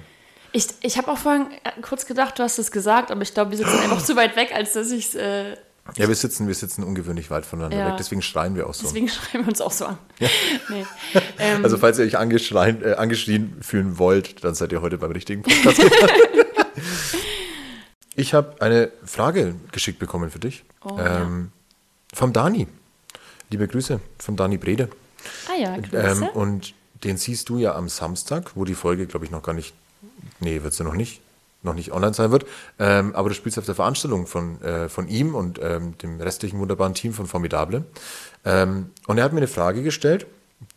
Ich, 0.54 0.66
ich 0.82 0.98
habe 0.98 1.10
auch 1.10 1.16
vorhin 1.16 1.46
äh, 1.64 1.80
kurz 1.80 2.04
gedacht, 2.04 2.38
du 2.38 2.42
hast 2.42 2.58
es 2.58 2.70
gesagt, 2.70 3.10
aber 3.10 3.22
ich 3.22 3.32
glaube, 3.32 3.50
wir 3.52 3.56
sitzen 3.56 3.78
einfach 3.82 4.02
zu 4.04 4.14
weit 4.16 4.36
weg, 4.36 4.52
als 4.54 4.74
dass 4.74 4.90
ich 4.90 5.06
es. 5.08 5.14
Äh, 5.14 5.56
Ja, 5.96 6.06
wir 6.08 6.14
sitzen, 6.14 6.46
wir 6.46 6.54
sitzen 6.54 6.84
ungewöhnlich 6.84 7.30
weit 7.30 7.44
voneinander 7.44 7.76
Ja. 7.78 7.86
weg, 7.88 7.94
deswegen 7.98 8.22
schreien 8.22 8.54
wir 8.54 8.68
auch 8.68 8.74
so. 8.74 8.84
deswegen 8.84 9.08
schreiben 9.08 9.44
wir 9.44 9.48
uns 9.48 9.60
auch 9.60 9.72
so 9.72 9.86
an. 9.86 9.98
Nee. 10.20 10.86
Ähm, 11.38 11.64
Also 11.64 11.76
falls 11.76 11.98
ihr 11.98 12.04
euch 12.04 12.16
angeschreien, 12.18 12.82
äh, 12.84 12.92
angeschrien 12.94 13.56
fühlen 13.60 13.98
wollt, 13.98 14.44
dann 14.44 14.54
seid 14.54 14.70
ihr 14.72 14.80
heute 14.80 14.96
beim 14.98 15.10
richtigen 15.10 15.42
Podcast. 15.42 15.82
ich 18.14 18.34
habe 18.34 18.60
eine 18.60 18.90
Frage 19.04 19.54
geschickt 19.72 19.98
bekommen 19.98 20.30
für 20.30 20.38
dich. 20.38 20.64
Oh, 20.84 20.96
ähm, 20.98 21.50
Vom 22.14 22.32
Dani. 22.32 22.68
Liebe 23.50 23.68
Grüße 23.68 24.00
vom 24.18 24.36
Dani 24.36 24.56
Brede. 24.58 24.88
ah 25.48 25.58
ja, 25.60 25.76
Grüße. 25.76 25.96
Ähm, 26.22 26.28
und 26.28 26.74
den 27.04 27.16
siehst 27.18 27.48
du 27.48 27.58
ja 27.58 27.74
am 27.74 27.88
Samstag, 27.88 28.52
wo 28.54 28.64
die 28.64 28.74
Folge, 28.74 29.06
glaube 29.06 29.26
ich, 29.26 29.30
noch 29.30 29.42
gar 29.42 29.52
nicht, 29.52 29.74
nee, 30.40 30.62
wird 30.62 30.72
sie 30.72 30.84
noch 30.84 30.94
nicht, 30.94 31.20
noch 31.62 31.74
nicht 31.74 31.92
online 31.92 32.14
sein 32.14 32.30
wird. 32.30 32.46
Ähm, 32.78 33.14
aber 33.14 33.28
du 33.28 33.34
spielst 33.34 33.58
auf 33.58 33.66
der 33.66 33.74
Veranstaltung 33.74 34.26
von, 34.26 34.60
äh, 34.62 34.88
von 34.88 35.08
ihm 35.08 35.34
und 35.34 35.60
ähm, 35.62 35.96
dem 35.98 36.20
restlichen 36.20 36.58
wunderbaren 36.58 36.94
Team 36.94 37.12
von 37.12 37.26
Formidable. 37.26 37.84
Ähm, 38.44 38.90
und 39.06 39.18
er 39.18 39.24
hat 39.24 39.32
mir 39.32 39.38
eine 39.38 39.48
Frage 39.48 39.82
gestellt, 39.82 40.26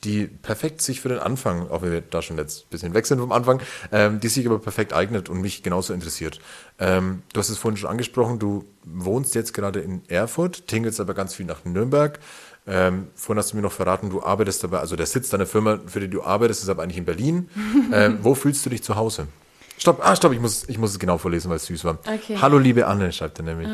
die 0.04 0.28
perfekt 0.28 0.82
sich 0.82 1.02
für 1.02 1.10
den 1.10 1.20
Anfang, 1.20 1.70
auch 1.70 1.82
wenn 1.82 1.92
wir 1.92 2.02
da 2.02 2.22
schon 2.22 2.38
jetzt 2.38 2.66
ein 2.66 2.70
bisschen 2.70 2.94
weg 2.94 3.06
sind 3.06 3.20
vom 3.20 3.32
Anfang, 3.32 3.62
ähm, 3.92 4.20
die 4.20 4.28
sich 4.28 4.46
aber 4.46 4.60
perfekt 4.60 4.94
eignet 4.94 5.30
und 5.30 5.42
mich 5.42 5.64
genauso 5.64 5.94
interessiert. 5.94 6.40
Ähm, 6.80 7.24
du 7.34 7.40
hast 7.40 7.50
es 7.50 7.58
vorhin 7.58 7.78
schon 7.78 7.90
angesprochen, 7.90 8.40
du 8.40 8.66
wohnst 8.84 9.36
jetzt 9.36 9.54
gerade 9.54 9.80
in 9.80 10.02
Erfurt, 10.08 10.68
tingelst 10.68 11.00
aber 11.00 11.14
ganz 11.14 11.36
viel 11.36 11.46
nach 11.46 11.66
Nürnberg. 11.66 12.20
Ähm, 12.68 13.08
vorhin 13.14 13.40
hast 13.40 13.52
du 13.52 13.58
mir 13.58 13.62
noch 13.62 13.72
verraten, 13.72 14.10
du 14.10 14.24
arbeitest 14.24 14.64
dabei, 14.64 14.80
also 14.80 14.96
der 14.96 15.06
Sitz 15.06 15.30
deiner 15.30 15.46
Firma, 15.46 15.80
für 15.86 16.00
die 16.00 16.10
du 16.10 16.24
arbeitest, 16.24 16.64
ist 16.64 16.70
aber 16.70 16.82
eigentlich 16.82 16.98
in 16.98 17.06
Berlin. 17.06 17.50
ähm, 17.94 18.20
wo 18.22 18.34
fühlst 18.34 18.66
du 18.66 18.70
dich 18.70 18.84
zu 18.84 18.96
Hause? 18.96 19.28
Stopp, 19.78 20.00
ah, 20.04 20.16
stopp, 20.16 20.32
ich 20.32 20.40
muss, 20.40 20.68
ich 20.70 20.78
muss 20.78 20.92
es 20.92 21.00
genau 21.00 21.18
vorlesen, 21.18 21.50
weil 21.50 21.58
es 21.58 21.66
süß 21.66 21.84
war. 21.84 21.98
Okay. 22.08 22.38
Hallo, 22.42 22.58
liebe 22.58 22.88
Anne, 22.88 23.12
schreibt 23.12 23.40
er 23.40 23.44
nämlich. 23.44 23.68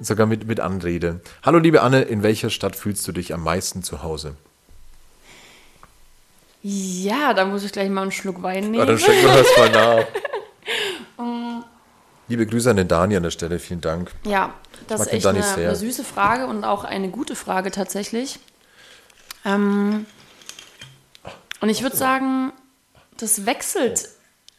Sogar 0.00 0.26
mit, 0.26 0.46
mit 0.46 0.60
Anrede. 0.60 1.20
Hallo, 1.42 1.58
liebe 1.58 1.82
Anne, 1.82 2.02
in 2.02 2.22
welcher 2.22 2.50
Stadt 2.50 2.76
fühlst 2.76 3.06
du 3.08 3.12
dich 3.12 3.34
am 3.34 3.42
meisten 3.42 3.82
zu 3.82 4.02
Hause? 4.02 4.36
ja, 6.66 7.34
da 7.34 7.44
muss 7.44 7.62
ich 7.62 7.72
gleich 7.72 7.90
mal 7.90 8.00
einen 8.02 8.10
Schluck 8.10 8.42
Wein 8.42 8.70
nehmen. 8.70 8.76
Ja, 8.76 8.86
dann 8.86 8.98
schenken 8.98 9.22
wir 9.22 9.36
das 9.36 9.48
mal 9.58 9.70
nach. 9.70 10.06
Liebe 12.28 12.46
Grüße 12.46 12.70
an 12.70 12.76
den 12.78 12.88
Dani 12.88 13.16
an 13.16 13.22
der 13.22 13.30
Stelle, 13.30 13.58
vielen 13.58 13.82
Dank. 13.82 14.10
Ja, 14.24 14.54
das 14.88 15.02
ist 15.02 15.12
echt 15.12 15.26
eine, 15.26 15.44
eine 15.44 15.76
süße 15.76 16.04
Frage 16.04 16.46
und 16.46 16.64
auch 16.64 16.84
eine 16.84 17.10
gute 17.10 17.36
Frage 17.36 17.70
tatsächlich. 17.70 18.38
Ähm, 19.44 20.06
und 21.60 21.68
ich 21.68 21.82
würde 21.82 21.96
sagen, 21.96 22.54
das 23.18 23.44
wechselt 23.44 24.08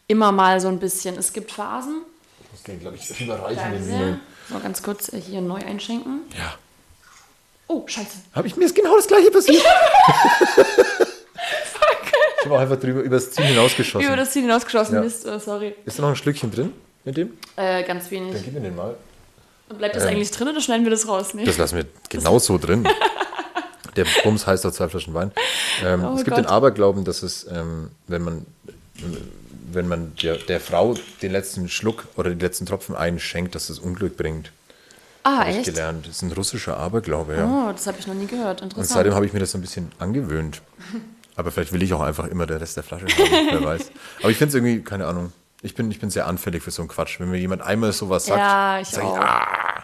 immer 0.08 0.32
mal 0.32 0.60
so 0.60 0.68
ein 0.68 0.80
bisschen. 0.80 1.18
Es 1.18 1.34
gibt 1.34 1.52
Phasen. 1.52 2.04
Ich 2.44 2.52
muss 2.52 2.64
den, 2.64 2.80
glaube 2.80 2.98
ich, 2.98 3.22
überreichen. 3.22 3.58
Danke. 3.90 4.20
So, 4.50 4.60
ganz 4.60 4.84
kurz 4.84 5.12
äh, 5.14 5.20
hier 5.20 5.42
neu 5.42 5.60
einschenken. 5.60 6.22
Ja. 6.38 6.56
Oh, 7.68 7.84
scheiße. 7.88 8.18
Habe 8.34 8.48
ich 8.48 8.56
mir 8.56 8.66
ist 8.66 8.76
genau 8.76 8.96
das 8.96 9.08
gleiche 9.08 9.32
passiert? 9.32 9.58
ich 12.40 12.46
habe 12.46 12.56
auch 12.56 12.60
einfach 12.60 12.80
drüber 12.80 13.02
übers 13.02 13.32
Ziel 13.32 13.46
hinausgeschossen. 13.46 14.06
Über 14.08 14.16
das 14.16 14.32
Ziel 14.32 14.44
hinausgeschossen. 14.44 14.96
Ja. 14.96 15.02
Mist, 15.02 15.26
äh, 15.26 15.40
sorry. 15.40 15.76
ist 15.86 15.98
da 15.98 16.04
noch 16.04 16.10
ein 16.10 16.16
Schlückchen 16.16 16.52
drin 16.52 16.74
mit 17.04 17.18
dem? 17.18 17.34
Äh, 17.56 17.84
ganz 17.84 18.12
wenig. 18.12 18.34
Dann 18.34 18.44
gib 18.44 18.54
mir 18.54 18.62
den 18.62 18.76
mal. 18.76 18.96
Bleibt 19.70 19.96
das 19.96 20.04
Ähm, 20.04 20.10
eigentlich 20.10 20.30
drin 20.30 20.48
oder 20.50 20.62
schneiden 20.62 20.84
wir 20.86 20.92
das 20.92 21.08
raus? 21.08 21.34
Nee. 21.34 21.44
Das 21.44 21.58
lassen 21.58 21.78
wir 21.78 21.86
genau 22.10 22.38
so 22.38 22.60
drin. 22.60 22.88
Der 23.96 24.06
Bums 24.24 24.46
heißt 24.46 24.66
auch 24.66 24.72
zwei 24.72 24.90
Flaschen 24.90 25.14
Wein. 25.14 25.32
Ähm, 25.84 26.04
Oh 26.04 26.12
es 26.12 26.24
gibt 26.24 26.36
Gott. 26.36 26.46
den 26.46 26.46
Aberglauben, 26.46 27.04
dass 27.06 27.24
es, 27.24 27.48
ähm, 27.50 27.90
wenn 28.08 28.22
man, 28.24 28.46
wenn 29.76 29.88
man 29.88 30.14
der, 30.22 30.36
der 30.38 30.60
Frau 30.60 30.96
den 31.22 31.32
letzten 31.32 31.70
Schluck 31.70 32.06
oder 32.16 32.32
die 32.34 32.44
letzten 32.44 32.66
Tropfen 32.66 32.96
einschenkt, 32.96 33.54
dass 33.56 33.70
es 33.70 33.78
Unglück 33.80 34.18
bringt. 34.18 34.52
ah, 35.24 35.40
Habe 35.40 35.52
ich 35.52 35.58
echt? 35.58 35.66
gelernt. 35.66 36.08
Das 36.08 36.16
ist 36.18 36.22
ein 36.24 36.32
russischer 36.32 36.78
Aberglaube, 36.78 37.36
ja. 37.36 37.46
Oh, 37.46 37.72
das 37.72 37.86
habe 37.88 37.98
ich 38.00 38.08
noch 38.08 38.14
nie 38.16 38.28
gehört. 38.28 38.62
Und 38.62 38.74
Interessant. 38.74 38.96
seitdem 38.98 39.14
habe 39.16 39.26
ich 39.26 39.34
mir 39.34 39.40
das 39.40 39.52
so 39.52 39.58
ein 39.58 39.62
bisschen 39.62 39.92
angewöhnt. 40.00 40.62
Aber 41.38 41.52
vielleicht 41.52 41.74
will 41.74 41.84
ich 41.84 41.94
auch 41.94 42.02
einfach 42.02 42.28
immer 42.28 42.46
den 42.48 42.58
Rest 42.58 42.78
der 42.78 42.84
Flasche 42.84 43.06
haben, 43.08 43.48
wer 43.52 43.64
weiß. 43.66 43.92
Aber 44.22 44.30
ich 44.32 44.38
finde 44.38 44.50
es 44.50 44.56
irgendwie, 44.56 44.82
keine 44.82 45.06
Ahnung, 45.06 45.34
ich 45.62 45.76
bin, 45.76 45.92
ich 45.92 46.00
bin 46.00 46.10
sehr 46.10 46.28
anfällig 46.28 46.64
für 46.64 46.72
so 46.72 46.82
einen 46.82 46.88
Quatsch. 46.90 47.20
Wenn 47.20 47.30
mir 47.30 47.38
jemand 47.38 47.62
einmal 47.62 47.92
sowas 47.92 48.26
sagt, 48.26 48.40
Ja, 48.40 48.80
ich 48.80 48.88
sag 48.88 49.04
auch. 49.04 49.18
ah, 49.18 49.84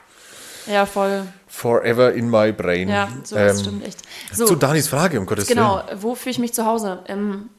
ja, 0.68 0.86
voll. 0.86 1.24
forever 1.48 2.14
in 2.14 2.30
my 2.30 2.52
brain. 2.54 2.88
Ja, 2.88 3.10
so 3.24 3.36
das 3.36 3.58
Ähm, 3.58 3.64
stimmt 3.66 3.86
echt. 3.86 4.00
So, 4.32 4.46
Zu 4.46 4.56
Danis 4.56 4.88
Frage, 4.88 5.20
um 5.20 5.26
Gottes 5.26 5.48
Genau, 5.48 5.84
Willen. 5.88 6.02
wo 6.04 6.16
fühle 6.16 6.32
ich 6.32 6.40
mich 6.40 6.54
zu 6.54 6.66
Hause? 6.66 7.00
Ähm, 7.08 7.50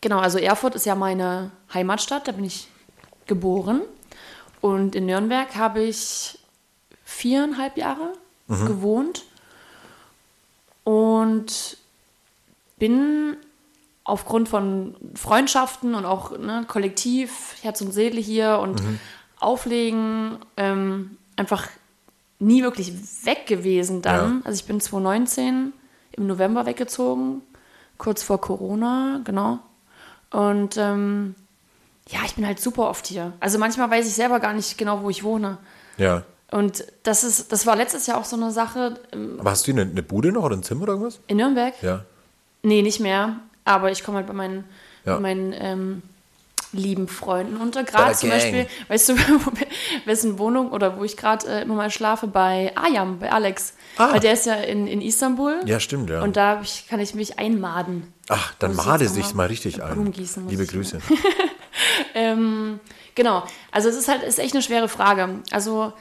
genau, 0.00 0.18
also 0.18 0.38
Erfurt 0.38 0.74
ist 0.74 0.86
ja 0.86 0.94
meine 0.94 1.50
Heimatstadt, 1.72 2.28
da 2.28 2.32
bin 2.32 2.44
ich 2.44 2.68
geboren. 3.26 3.82
Und 4.60 4.94
in 4.94 5.06
Nürnberg 5.06 5.54
habe 5.56 5.82
ich 5.82 6.38
viereinhalb 7.04 7.76
Jahre 7.76 8.12
Mhm. 8.46 8.66
gewohnt 8.66 9.24
und 10.84 11.76
bin 12.78 13.36
aufgrund 14.04 14.48
von 14.48 14.96
Freundschaften 15.14 15.94
und 15.94 16.04
auch 16.04 16.36
ne, 16.36 16.64
Kollektiv, 16.66 17.56
Herz 17.62 17.80
und 17.80 17.92
Seele 17.92 18.20
hier 18.20 18.58
und 18.60 18.82
Mhm. 18.82 18.98
Auflegen 19.38 20.38
ähm, 20.56 21.16
einfach 21.36 21.68
nie 22.38 22.62
wirklich 22.62 22.92
weg 23.24 23.46
gewesen 23.46 24.02
dann. 24.02 24.40
Ja. 24.40 24.40
Also 24.44 24.60
ich 24.60 24.66
bin 24.66 24.80
2019 24.80 25.72
im 26.12 26.26
November 26.26 26.66
weggezogen, 26.66 27.42
kurz 27.98 28.22
vor 28.22 28.40
Corona, 28.40 29.20
genau. 29.24 29.60
Und 30.30 30.76
ähm, 30.76 31.34
ja, 32.08 32.20
ich 32.24 32.34
bin 32.34 32.46
halt 32.46 32.60
super 32.60 32.88
oft 32.88 33.06
hier. 33.06 33.32
Also 33.40 33.58
manchmal 33.58 33.90
weiß 33.90 34.06
ich 34.06 34.14
selber 34.14 34.40
gar 34.40 34.52
nicht 34.52 34.78
genau, 34.78 35.02
wo 35.02 35.10
ich 35.10 35.22
wohne. 35.24 35.58
Ja. 35.96 36.22
Und 36.50 36.84
das 37.04 37.22
ist, 37.24 37.52
das 37.52 37.66
war 37.66 37.76
letztes 37.76 38.06
Jahr 38.06 38.18
auch 38.18 38.24
so 38.24 38.36
eine 38.36 38.50
Sache 38.50 38.98
ähm, 39.12 39.36
Aber 39.38 39.50
hast 39.50 39.66
du 39.66 39.70
eine, 39.72 39.82
eine 39.82 40.02
Bude 40.02 40.32
noch 40.32 40.42
oder 40.42 40.56
ein 40.56 40.62
Zimmer 40.64 40.82
oder 40.82 40.92
irgendwas? 40.94 41.20
in 41.28 41.36
Nürnberg. 41.36 41.74
Ja. 41.82 42.04
Nee, 42.62 42.82
nicht 42.82 43.00
mehr. 43.00 43.36
Aber 43.64 43.90
ich 43.92 44.02
komme 44.02 44.18
halt 44.18 44.26
bei 44.26 44.32
meinen, 44.32 44.64
Ja. 45.04 45.14
bei 45.14 45.20
meinen 45.20 45.52
ähm, 45.56 46.02
lieben 46.72 47.08
Freunden 47.08 47.56
unter. 47.56 47.84
Gerade 47.84 48.10
der 48.10 48.14
zum. 48.14 48.30
Beispiel, 48.30 48.66
weißt 48.88 49.08
du, 49.10 49.16
wessen 50.04 50.38
Wohnung 50.38 50.72
oder 50.72 50.98
wo 50.98 51.04
ich 51.04 51.16
gerade 51.16 51.46
äh, 51.46 51.62
immer 51.62 51.74
mal 51.74 51.90
schlafe? 51.90 52.26
Bei 52.26 52.72
Ayam, 52.76 53.18
bei 53.18 53.32
Alex. 53.32 53.74
Ah. 53.96 54.12
Weil 54.12 54.20
der 54.20 54.32
ist 54.32 54.46
ja 54.46 54.54
in, 54.54 54.86
in 54.86 55.00
Istanbul. 55.00 55.60
Ja, 55.66 55.80
stimmt, 55.80 56.10
ja. 56.10 56.22
Und 56.22 56.36
da 56.36 56.60
ich, 56.60 56.86
kann 56.88 57.00
ich 57.00 57.14
mich 57.14 57.38
einmaden. 57.38 58.12
Ach, 58.28 58.54
dann 58.58 58.74
made 58.76 59.04
jetzt 59.04 59.14
sich 59.14 59.26
noch 59.26 59.34
mal 59.34 59.46
richtig 59.46 59.82
ein. 59.82 60.12
Liebe 60.48 60.66
Grüße. 60.66 61.00
Ähm, 62.14 62.80
genau. 63.14 63.44
Also 63.70 63.88
es 63.88 63.96
ist 63.96 64.08
halt 64.08 64.22
ist 64.22 64.38
echt 64.38 64.54
eine 64.54 64.62
schwere 64.62 64.88
Frage. 64.88 65.40
Also 65.50 65.92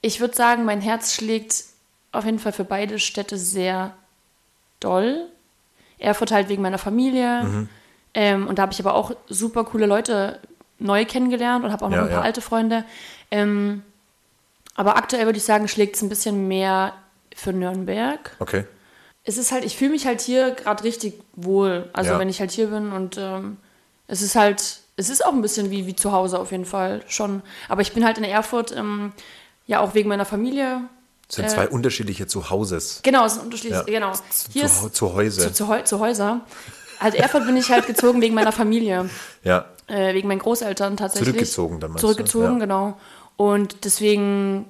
ich 0.00 0.20
würde 0.20 0.34
sagen, 0.34 0.64
mein 0.64 0.80
Herz 0.80 1.14
schlägt 1.14 1.64
auf 2.12 2.24
jeden 2.24 2.38
Fall 2.38 2.52
für 2.52 2.64
beide 2.64 2.98
Städte 2.98 3.36
sehr 3.36 3.96
doll. 4.80 5.28
Erfurt 5.98 6.30
halt 6.30 6.48
wegen 6.48 6.62
meiner 6.62 6.78
Familie. 6.78 7.42
Mhm. 7.42 7.68
Ähm, 8.20 8.48
und 8.48 8.58
da 8.58 8.62
habe 8.62 8.72
ich 8.72 8.80
aber 8.80 8.94
auch 8.94 9.12
super 9.28 9.62
coole 9.62 9.86
Leute 9.86 10.40
neu 10.80 11.04
kennengelernt 11.04 11.64
und 11.64 11.70
habe 11.70 11.84
auch 11.84 11.88
noch 11.88 11.96
Ja, 11.98 12.02
ein 12.02 12.08
paar 12.08 12.18
ja. 12.18 12.24
alte 12.24 12.40
Freunde. 12.40 12.84
Ähm, 13.30 13.82
aber 14.74 14.96
aktuell 14.96 15.24
würde 15.26 15.38
ich 15.38 15.44
sagen, 15.44 15.68
schlägt 15.68 15.94
es 15.94 16.02
ein 16.02 16.08
bisschen 16.08 16.48
mehr 16.48 16.94
für 17.34 17.52
Nürnberg. 17.52 18.34
Okay. 18.40 18.64
es 19.24 19.36
ist 19.38 19.52
halt, 19.52 19.64
ich 19.64 19.76
fühle 19.76 19.90
mich 19.90 20.04
halt 20.06 20.20
hier 20.20 20.50
gerade 20.52 20.82
richtig 20.84 21.14
wohl. 21.36 21.88
Also 21.92 22.12
Ja. 22.12 22.18
wenn 22.18 22.28
ich 22.28 22.40
halt 22.40 22.50
hier 22.50 22.68
bin 22.68 22.92
und 22.92 23.16
ähm, 23.18 23.58
es 24.08 24.22
ist 24.22 24.34
halt, 24.34 24.80
es 24.96 25.10
ist 25.10 25.24
auch 25.24 25.32
ein 25.32 25.42
bisschen 25.42 25.70
wie, 25.70 25.86
wie 25.86 25.94
zu 25.94 26.10
Hause 26.12 26.38
auf 26.40 26.50
jeden 26.50 26.64
Fall 26.64 27.02
schon. 27.08 27.42
Aber 27.68 27.82
ich 27.82 27.92
bin 27.92 28.04
halt 28.04 28.16
in 28.18 28.24
Erfurt, 28.24 28.74
ähm, 28.74 29.12
ja 29.66 29.78
auch 29.80 29.94
wegen 29.94 30.08
meiner 30.08 30.24
Familie. 30.24 30.80
Es 31.28 31.36
sind 31.36 31.44
Äh, 31.44 31.48
zwei 31.48 31.68
unterschiedliche 31.68 32.26
Zuhauses. 32.26 33.00
Genau, 33.04 33.26
es 33.26 33.34
ist 33.36 33.42
unterschiedlich, 33.42 33.78
Ja. 33.78 33.82
genau. 33.84 34.12
Hier 34.52 34.66
Zu, 34.66 34.86
ist 34.86 34.96
zu 34.96 35.12
Häuser. 35.12 35.52
zu, 35.52 35.84
zu 35.84 35.98
Häuser. 36.00 36.40
Also 37.00 37.16
Erfurt 37.18 37.46
bin 37.46 37.56
ich 37.56 37.70
halt 37.70 37.86
gezogen 37.86 38.20
wegen 38.20 38.34
meiner 38.34 38.52
Familie. 38.52 39.08
ja. 39.44 39.64
äh, 39.86 40.12
wegen 40.14 40.28
meinen 40.28 40.40
Großeltern 40.40 40.96
tatsächlich. 40.96 41.28
Zurückgezogen 41.28 41.80
du? 41.80 41.94
Zurückgezogen, 41.96 42.54
Ja. 42.54 42.58
genau. 42.58 42.98
Und 43.36 43.84
deswegen 43.84 44.66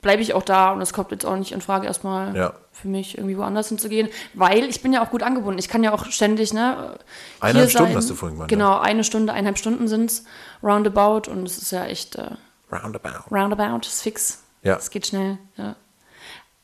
bleibe 0.00 0.22
ich 0.22 0.32
auch 0.34 0.42
da 0.42 0.72
und 0.72 0.80
es 0.80 0.92
kommt 0.94 1.10
jetzt 1.12 1.26
auch 1.26 1.36
nicht 1.36 1.52
in 1.52 1.60
Frage, 1.60 1.86
erstmal 1.86 2.34
Ja. 2.34 2.54
für 2.72 2.88
mich 2.88 3.18
irgendwie 3.18 3.36
woanders 3.36 3.68
hinzugehen, 3.68 4.08
weil 4.34 4.64
ich 4.64 4.80
bin 4.82 4.92
ja 4.94 5.04
auch 5.04 5.10
gut 5.10 5.22
angebunden. 5.22 5.58
Ich 5.58 5.68
kann 5.68 5.84
ja 5.84 5.92
auch 5.92 6.06
ständig, 6.06 6.52
ne? 6.54 6.98
Eineinhalb 7.40 7.70
Stunden 7.70 7.88
sein. 7.88 7.96
hast 7.98 8.08
du 8.10 8.14
vorhin 8.14 8.36
gemeint, 8.36 8.50
Genau, 8.50 8.78
eine 8.78 9.04
Stunde, 9.04 9.32
eineinhalb 9.34 9.58
Stunden 9.58 9.86
sind 9.88 10.10
es, 10.10 10.24
roundabout 10.62 11.30
und 11.30 11.46
es 11.46 11.58
ist 11.58 11.70
ja 11.72 11.84
echt 11.84 12.16
äh, 12.16 12.30
Roundabout. 12.72 13.30
roundabout, 13.30 13.80
ist 13.86 14.02
fix. 14.02 14.42
Ja. 14.62 14.76
Es 14.76 14.88
geht 14.90 15.06
schnell, 15.06 15.38
ja. 15.56 15.76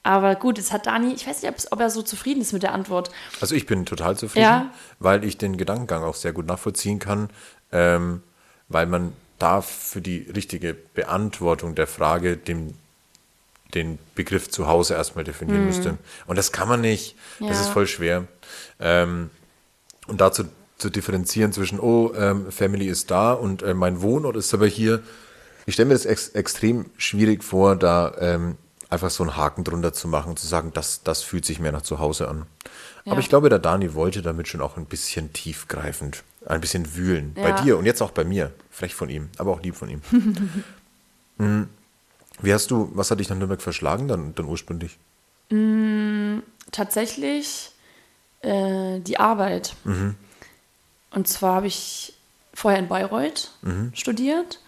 Aber 0.07 0.37
gut, 0.37 0.57
jetzt 0.57 0.73
hat 0.73 0.87
Dani, 0.87 1.13
ich 1.13 1.27
weiß 1.27 1.43
nicht, 1.43 1.53
ob 1.73 1.81
er 1.81 1.91
so 1.91 2.01
zufrieden 2.01 2.41
ist 2.41 2.53
mit 2.53 2.63
der 2.63 2.73
Antwort. 2.73 3.11
Also 3.41 3.57
ich 3.57 3.67
bin 3.67 3.85
total 3.87 4.17
zufrieden, 4.17 4.45
Ja. 4.45 4.71
weil 5.01 5.25
ich 5.25 5.37
den 5.37 5.57
Gedankengang 5.57 6.05
auch 6.05 6.15
sehr 6.15 6.33
gut 6.33 6.47
nachvollziehen 6.47 7.01
kann, 7.01 7.29
ähm, 7.73 8.23
weil 8.69 8.87
man 8.87 9.13
da 9.41 9.63
für 9.63 10.01
die 10.01 10.19
richtige 10.35 10.75
Beantwortung 10.75 11.75
der 11.75 11.89
Frage 11.89 12.37
dem, 12.37 12.75
den 13.75 13.99
Begriff 14.15 14.49
zu 14.49 14.69
Hause 14.69 14.95
erstmal 14.95 15.25
definieren 15.25 15.67
müsste. 15.67 15.99
Und 16.29 16.37
das 16.37 16.53
kann 16.53 16.69
man 16.69 16.81
nicht. 16.81 17.17
Das. 17.41 17.49
Ja. 17.49 17.61
ist 17.63 17.69
voll 17.71 17.89
schwer. 17.89 18.29
Ähm, 18.79 19.31
und 20.07 20.21
dazu 20.21 20.45
zu 20.79 20.89
differenzieren 20.89 21.53
zwischen, 21.53 21.81
oh, 21.81 22.13
ähm, 22.17 22.53
Family 22.53 22.87
ist 22.87 23.11
da 23.11 23.33
und 23.33 23.63
äh, 23.65 23.75
mein 23.75 24.03
Wohnort 24.03 24.37
ist 24.37 24.55
aber 24.55 24.67
hier. 24.69 25.03
Ich 25.67 25.75
stelle 25.75 25.89
mir 25.89 25.95
das 25.95 26.07
ex 26.07 26.29
extrem 26.29 26.87
schwierig 26.97 27.43
vor, 27.43 27.75
da 27.75 28.15
ähm, 28.21 28.57
einfach 28.91 29.11
so 29.11 29.23
einen 29.23 29.37
Haken 29.37 29.65
drunter 29.65 29.93
zu 29.93 30.09
machen 30.09 30.31
und 30.31 30.39
zu 30.39 30.47
sagen, 30.47 30.71
das, 30.75 31.03
das 31.03 31.23
fühlt 31.23 31.45
sich 31.45 31.59
mehr 31.59 31.73
nach 31.73 31.83
zu 31.83 31.99
Hause 31.99 32.29
an. 32.29 32.47
Aber 33.05 33.15
Ja. 33.15 33.19
ich 33.21 33.29
glaube, 33.29 33.49
der 33.49 33.59
Dani 33.59 33.95
wollte 33.95 34.23
damit 34.23 34.49
schon 34.49 34.61
auch 34.61 34.77
ein 34.77 34.87
bisschen 34.87 35.33
tiefgreifend, 35.33 36.23
ein 36.47 36.61
bisschen 36.61 36.95
wühlen. 36.95 37.35
Bei 37.35 37.51
Ja. 37.51 37.63
dir 37.63 37.79
und 37.79 37.87
jetzt 37.87 38.01
auch 38.03 38.11
bei 38.13 38.25
mir. 38.25 38.53
Frech 38.71 38.95
von 38.95 39.09
ihm, 39.09 39.29
aber 39.39 39.53
auch 39.53 39.63
lieb 39.63 39.77
von 39.77 39.89
ihm. 39.89 40.03
Hm. 41.39 41.69
Wie 42.41 42.53
hast 42.55 42.71
du, 42.71 42.91
was 42.95 43.11
hat 43.11 43.21
dich 43.21 43.29
nach 43.29 43.37
Nürnberg 43.37 43.61
verschlagen 43.61 44.09
dann, 44.09 44.35
dann 44.35 44.47
ursprünglich? 44.47 44.99
tatsächlich 46.73 47.71
äh, 48.41 49.01
die 49.01 49.19
Arbeit. 49.19 49.75
Mhm. 49.85 50.15
Und 51.11 51.29
zwar 51.29 51.57
habe 51.57 51.67
ich 51.67 52.15
vorher 52.55 52.81
in 52.81 52.89
Bayreuth 52.89 53.53
Mhm. 53.63 53.93
studiert 53.95 54.61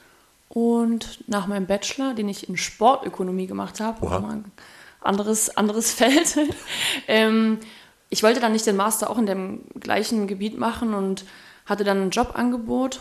und 0.49 1.29
nach 1.29 1.47
meinem 1.47 1.67
Bachelor, 1.67 2.15
den 2.15 2.29
ich 2.29 2.49
in 2.49 2.57
Sportökonomie 2.57 3.47
gemacht 3.47 3.81
habe, 3.81 4.05
Oha. 4.05 4.17
auch 4.17 4.21
mal 4.21 4.33
ein 4.33 4.53
anderes, 5.01 5.57
anderes 5.57 5.93
Feld, 5.95 6.37
ähm, 7.07 7.59
ich 8.11 8.23
wollte 8.23 8.41
dann 8.41 8.53
nicht 8.53 8.67
den 8.67 8.77
Master 8.77 9.11
auch 9.11 9.19
in 9.19 9.27
dem 9.27 9.65
gleichen 9.79 10.27
Gebiet 10.27 10.59
machen 10.59 10.95
und 10.95 11.25
hatte 11.67 11.85
dann 11.85 12.03
ein 12.03 12.11
Jobangebot 12.11 13.01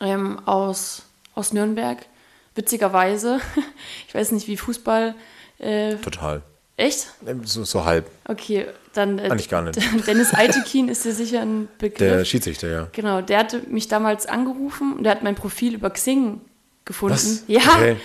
ähm, 0.00 0.40
aus, 0.46 1.02
aus 1.34 1.52
Nürnberg. 1.52 2.06
Witzigerweise, 2.54 3.40
ich 4.08 4.14
weiß 4.14 4.32
nicht, 4.32 4.48
wie 4.48 4.56
Fußball. 4.56 5.14
Äh, 5.58 5.96
Total. 5.96 6.42
Echt? 6.78 7.08
Ähm, 7.26 7.44
So, 7.44 7.64
so 7.64 7.84
halb. 7.84 8.10
Okay, 8.26 8.66
dann. 8.94 9.18
Äh, 9.18 9.24
Eigentlich 9.30 9.48
gar 9.50 9.60
nicht. 9.62 9.78
Dennis 10.06 10.32
Altekin 10.32 10.88
ist 10.88 11.04
dir 11.04 11.12
sicher 11.12 11.42
ein 11.42 11.68
Begriff. 11.78 11.98
Der 11.98 12.24
Schiedsrichter, 12.24 12.68
ja. 12.68 12.88
genau, 12.92 13.20
der 13.20 13.38
hatte 13.40 13.60
mich 13.68 13.88
damals 13.88 14.24
angerufen 14.26 14.94
und 14.96 15.04
der 15.04 15.12
hat 15.12 15.22
mein 15.22 15.34
Profil 15.34 15.74
über 15.74 15.90
Xing 15.90 16.40
gefunden. 16.86 17.14
Was? 17.14 17.44
Ja. 17.46 17.60
Okay. 17.76 17.96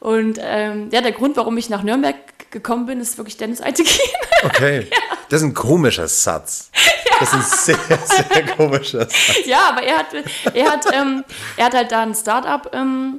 Und 0.00 0.38
ähm, 0.42 0.90
ja, 0.92 1.00
der 1.00 1.12
Grund, 1.12 1.36
warum 1.38 1.56
ich 1.56 1.70
nach 1.70 1.82
Nürnberg 1.82 2.16
gekommen 2.50 2.84
bin, 2.86 3.00
ist 3.00 3.16
wirklich 3.16 3.36
Dennis 3.38 3.60
Altekin. 3.62 4.00
Okay. 4.44 4.86
Das 5.30 5.40
ist 5.40 5.48
ein 5.48 5.54
komischer 5.54 6.06
Satz. 6.06 6.70
Das 7.18 7.32
ist 7.32 7.34
ein 7.34 7.42
sehr, 7.42 7.98
sehr 8.04 8.46
komischer 8.54 9.00
Satz. 9.00 9.46
ja, 9.46 9.70
aber 9.70 9.82
er 9.82 9.96
hat, 9.98 10.06
er 10.52 10.70
hat, 10.70 10.84
ähm, 10.94 11.24
er 11.56 11.64
hat 11.64 11.74
halt 11.74 11.90
da 11.90 12.02
ein 12.02 12.14
Startup 12.14 12.70
ähm, 12.74 13.18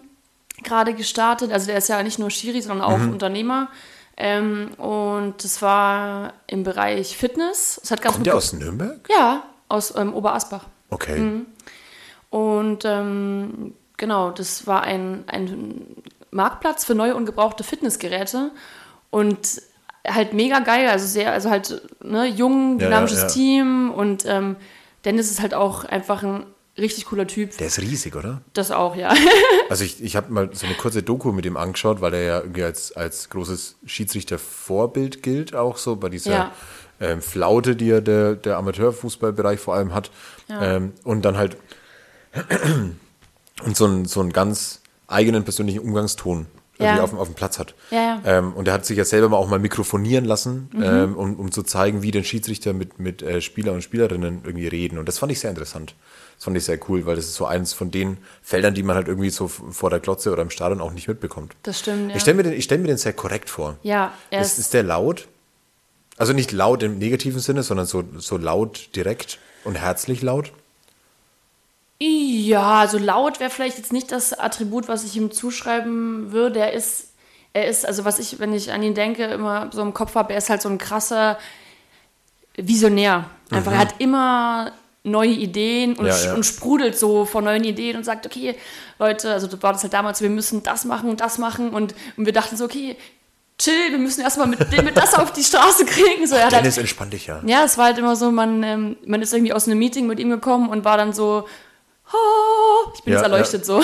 gerade 0.64 0.94
gestartet. 0.94 1.52
Also 1.52 1.66
der 1.66 1.78
ist 1.80 1.90
ja 1.90 2.02
nicht 2.04 2.20
nur 2.20 2.30
Schiri, 2.30 2.62
sondern 2.62 2.86
auch 2.88 3.00
Mhm. 3.00 3.14
Unternehmer. 3.14 3.70
Ähm, 4.18 4.74
und 4.78 5.44
das 5.44 5.62
war 5.62 6.34
im 6.48 6.64
Bereich 6.64 7.16
Fitness. 7.16 7.80
Das 7.82 7.92
hat 7.92 8.02
ganz 8.02 8.16
Kommt 8.16 8.26
der 8.26 8.36
aus 8.36 8.52
Nürnberg? 8.54 9.08
Ja, 9.10 9.44
aus 9.70 9.96
ähm, 9.96 10.14
Oberasbach. 10.14 10.66
Okay. 10.90 11.20
Mhm. 11.20 11.46
Und 12.30 12.84
ähm, 12.86 13.76
genau, 13.96 14.32
das 14.32 14.66
war 14.66 14.82
ein, 14.84 15.24
ein 15.28 15.96
Marktplatz 16.32 16.84
für 16.84 16.96
neue 16.96 17.16
und 17.16 17.26
gebrauchte 17.26 17.64
Fitnessgeräte. 17.64 18.52
Und 19.12 19.62
halt 20.08 20.34
mega 20.34 20.60
geil, 20.60 20.90
also 20.90 21.06
sehr, 21.06 21.32
also 21.32 21.50
halt 21.50 21.82
ne, 22.02 22.26
jung, 22.26 22.80
Ja, 22.80 22.86
ja, 22.86 22.90
dynamisches 22.90 23.22
ja. 23.22 23.28
Team. 23.28 23.92
Und 23.92 24.26
ähm, 24.26 24.56
Dennis 25.06 25.30
ist 25.30 25.42
halt 25.42 25.54
auch 25.54 25.86
einfach 25.86 26.24
ein 26.24 26.46
richtig 26.78 27.06
cooler 27.06 27.28
Typ. 27.28 27.58
Der 27.58 27.68
ist 27.68 27.80
riesig, 27.80 28.16
oder? 28.16 28.42
Das 28.54 28.72
auch, 28.72 28.96
ja. 28.96 29.14
Also 29.70 29.84
ich, 29.84 30.02
ich 30.02 30.16
habe 30.16 30.32
mal 30.32 30.50
so 30.54 30.66
eine 30.66 30.76
kurze 30.76 31.04
Doku 31.04 31.32
mit 31.34 31.46
ihm 31.46 31.58
angeschaut, 31.58 32.00
weil 32.02 32.14
er 32.14 32.22
ja 32.24 32.40
irgendwie 32.40 32.64
als, 32.64 32.92
als 32.94 33.30
großes 33.30 33.76
Schiedsrichtervorbild 33.86 35.22
gilt, 35.24 35.56
auch 35.56 35.78
so 35.78 35.96
bei 35.98 36.08
dieser 36.10 36.32
Ja. 36.32 36.52
ähm, 37.02 37.22
Flaute, 37.22 37.76
die 37.76 37.88
ja 37.88 38.00
der, 38.00 38.36
der 38.36 38.58
Amateurfußballbereich 38.58 39.60
vor 39.60 39.76
allem 39.76 39.94
hat. 39.94 40.10
Ähm, 40.50 40.94
und 41.04 41.24
dann 41.26 41.36
halt 41.38 41.58
und 43.64 43.76
so 43.76 43.86
einen, 43.86 44.06
so 44.06 44.22
einen 44.22 44.32
ganz 44.34 44.82
eigenen 45.08 45.44
persönlichen 45.44 45.80
Umgangston 45.80 46.48
Ja. 46.80 47.02
auf, 47.02 47.10
dem- 47.10 47.20
auf 47.20 47.28
dem 47.28 47.34
Platz 47.36 47.60
hat. 47.60 47.74
Ja, 47.92 47.98
ja. 47.98 48.22
Ähm, 48.26 48.54
und 48.54 48.68
er 48.68 48.74
hat 48.76 48.86
sich 48.86 48.98
ja 48.98 49.06
selber 49.06 49.30
mal 49.30 49.38
auch 49.38 49.50
mal 49.50 49.60
mikrofonieren 49.60 50.26
lassen, 50.26 50.70
ähm, 50.82 51.16
um, 51.16 51.36
um 51.40 51.52
zu 51.52 51.64
zeigen, 51.64 52.04
wie 52.04 52.12
denn 52.12 52.24
Schiedsrichter 52.24 52.74
mit, 52.74 53.00
mit 53.00 53.22
äh, 53.24 53.42
Spieler 53.42 53.74
und 53.74 53.82
Spielerinnen 53.82 54.42
irgendwie 54.44 54.68
reden. 54.68 54.98
Und 54.98 55.08
das 55.08 55.18
fand 55.18 55.32
ich 55.32 55.40
sehr 55.40 55.50
interessant. 55.50 55.96
Das 56.38 56.44
fand 56.44 56.56
ich 56.56 56.66
sehr 56.66 56.80
cool, 56.88 57.06
weil 57.06 57.16
das 57.16 57.26
ist 57.26 57.36
so 57.36 57.46
eins 57.46 57.74
von 57.74 57.90
den 57.92 58.18
Feldern, 58.44 58.76
die 58.76 58.84
man 58.84 58.96
halt 58.96 59.08
irgendwie 59.08 59.32
so 59.32 59.48
vor 59.48 59.90
der 59.90 60.00
Glotze 60.00 60.32
oder 60.32 60.44
im 60.44 60.52
Stadion 60.52 60.82
auch 60.82 60.92
nicht 60.94 61.08
mitbekommt. 61.08 61.54
Das 61.64 61.80
stimmt, 61.80 62.12
ja. 62.12 62.16
Ich 62.16 62.22
stelle 62.22 62.38
mir, 62.38 62.44
den- 62.44 62.54
ich 62.54 62.64
stell 62.64 62.78
mir 62.78 62.88
den 62.88 62.98
sehr 62.98 63.14
korrekt 63.14 63.50
vor. 63.50 63.78
ja, 63.84 64.14
er 64.30 64.42
Ist, 64.42 64.60
ist, 64.60 64.74
der 64.74 64.84
laut? 64.84 65.28
Also 66.18 66.34
nicht 66.34 66.52
laut 66.52 66.84
im 66.84 66.98
negativen 67.00 67.40
Sinne, 67.40 67.64
sondern 67.64 67.86
so, 67.88 68.04
so 68.18 68.38
laut 68.38 68.96
direkt 68.96 69.40
und 69.64 69.76
herzlich 69.76 70.22
laut? 70.22 70.52
Ja, 72.00 72.82
also 72.82 73.00
laut 73.00 73.40
wäre 73.40 73.50
vielleicht 73.50 73.78
jetzt 73.78 73.92
nicht 73.92 74.12
das 74.12 74.34
Attribut, 74.34 74.88
was 74.88 75.04
ich 75.04 75.16
ihm 75.16 75.32
zuschreiben 75.32 76.32
würde. 76.32 76.60
Er 76.60 76.74
ist, 76.74 77.08
er 77.54 77.68
ist, 77.68 77.86
also 77.86 78.06
was 78.06 78.20
ich, 78.20 78.40
wenn 78.40 78.54
ich 78.54 78.72
an 78.72 78.84
ihn 78.84 78.94
denke, 78.94 79.24
immer 79.26 79.72
so 79.74 79.82
im 79.82 79.96
Kopf 79.96 80.14
habe, 80.14 80.34
er 80.34 80.38
ist 80.38 80.50
halt 80.52 80.62
so 80.62 80.70
ein 80.70 80.78
krasser 80.78 81.40
Visionär. 82.56 83.26
Einfach, 83.50 83.72
er 83.72 83.78
hat 83.80 83.96
immer 84.00 84.72
neue 85.08 85.32
Ideen 85.32 85.96
und, 85.96 86.06
Ja, 86.06 86.18
ja. 86.18 86.34
und 86.34 86.46
sprudelt 86.46 86.98
so 86.98 87.26
vor 87.26 87.42
neuen 87.42 87.64
Ideen 87.64 87.98
und 87.98 88.04
sagt, 88.04 88.26
okay, 88.26 88.56
Leute, 89.00 89.32
also 89.32 89.48
das 89.48 89.62
war 89.62 89.74
das 89.74 89.84
halt 89.84 89.94
damals, 89.94 90.22
wir 90.22 90.30
müssen 90.30 90.64
das 90.64 90.86
machen 90.86 91.10
und 91.10 91.22
das 91.22 91.38
machen 91.38 91.70
und, 91.70 91.96
und 92.16 92.26
wir 92.26 92.34
dachten 92.34 92.58
so, 92.58 92.66
okay, 92.66 92.98
chill, 93.58 93.92
wir 93.92 93.98
müssen 93.98 94.22
erstmal 94.22 94.48
mit 94.48 94.72
dem 94.72 94.86
mit 94.86 94.96
das 94.98 95.14
auf 95.16 95.34
die 95.34 95.44
Straße 95.44 95.86
kriegen. 95.86 96.28
So, 96.28 96.36
er 96.36 96.46
hat 96.46 96.54
halt, 96.54 96.64
Dennis, 96.64 96.78
entspann 96.78 97.10
dich 97.10 97.28
ja. 97.28 97.42
ja, 97.46 97.64
es 97.64 97.78
war 97.78 97.86
halt 97.86 97.98
immer 97.98 98.16
so, 98.16 98.32
man, 98.32 98.64
ähm, 98.64 98.98
man 99.06 99.22
ist 99.22 99.34
irgendwie 99.34 99.54
aus 99.54 99.68
einem 99.68 99.80
Meeting 99.80 100.08
mit 100.08 100.20
ihm 100.20 100.30
gekommen 100.30 100.70
und 100.70 100.86
war 100.86 100.98
dann 100.98 101.14
so, 101.14 101.48
oh, 102.14 102.92
ich 102.96 103.04
bin 103.04 103.14
Ja, 103.14 103.20
jetzt 103.20 103.32
erleuchtet 103.32 103.66
so. 103.66 103.82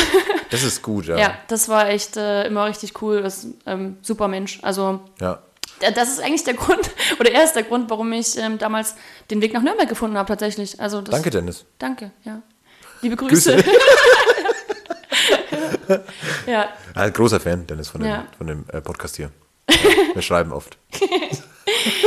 Das 0.49 0.61
ist 0.61 0.83
gut, 0.83 1.07
ja. 1.07 1.17
ja, 1.17 1.33
das 1.47 1.67
war 1.67 1.89
echt 1.89 2.15
äh, 2.15 2.45
immer 2.45 2.65
richtig 2.65 3.01
cool. 3.01 3.23
Das 3.23 3.43
ist 3.43 3.55
ähm, 3.65 3.97
super 4.01 4.27
Mensch. 4.27 4.59
Also 4.61 4.99
ja. 5.19 5.39
Das 5.91 6.09
ist 6.09 6.19
eigentlich 6.21 6.43
der 6.43 6.53
Grund, 6.55 6.89
oder 7.19 7.31
er 7.31 7.43
ist 7.43 7.53
der 7.53 7.63
Grund, 7.63 7.89
warum 7.89 8.11
ich 8.13 8.37
ähm, 8.37 8.57
damals 8.57 8.95
den 9.31 9.41
Weg 9.41 9.53
nach 9.53 9.61
Nürnberg 9.61 9.89
gefunden 9.89 10.17
habe 10.17 10.27
tatsächlich. 10.27 10.79
Also 10.79 11.01
das, 11.01 11.13
Danke, 11.13 11.29
Dennis. 11.29 11.65
Danke, 11.79 12.11
ja. 12.23 12.41
Liebe 13.01 13.15
Grüße. 13.15 13.55
Grüße. 13.55 13.69
ja, 16.47 16.69
Ah, 16.95 17.09
großer 17.09 17.39
Fan, 17.39 17.65
Dennis, 17.67 17.89
von 17.89 18.01
dem, 18.01 18.09
Ja. 18.09 18.25
von 18.37 18.47
dem 18.47 18.65
äh, 18.71 18.81
Podcast 18.81 19.15
hier. 19.17 19.31
Wir 20.13 20.21
schreiben 20.21 20.51
oft. 20.51 20.77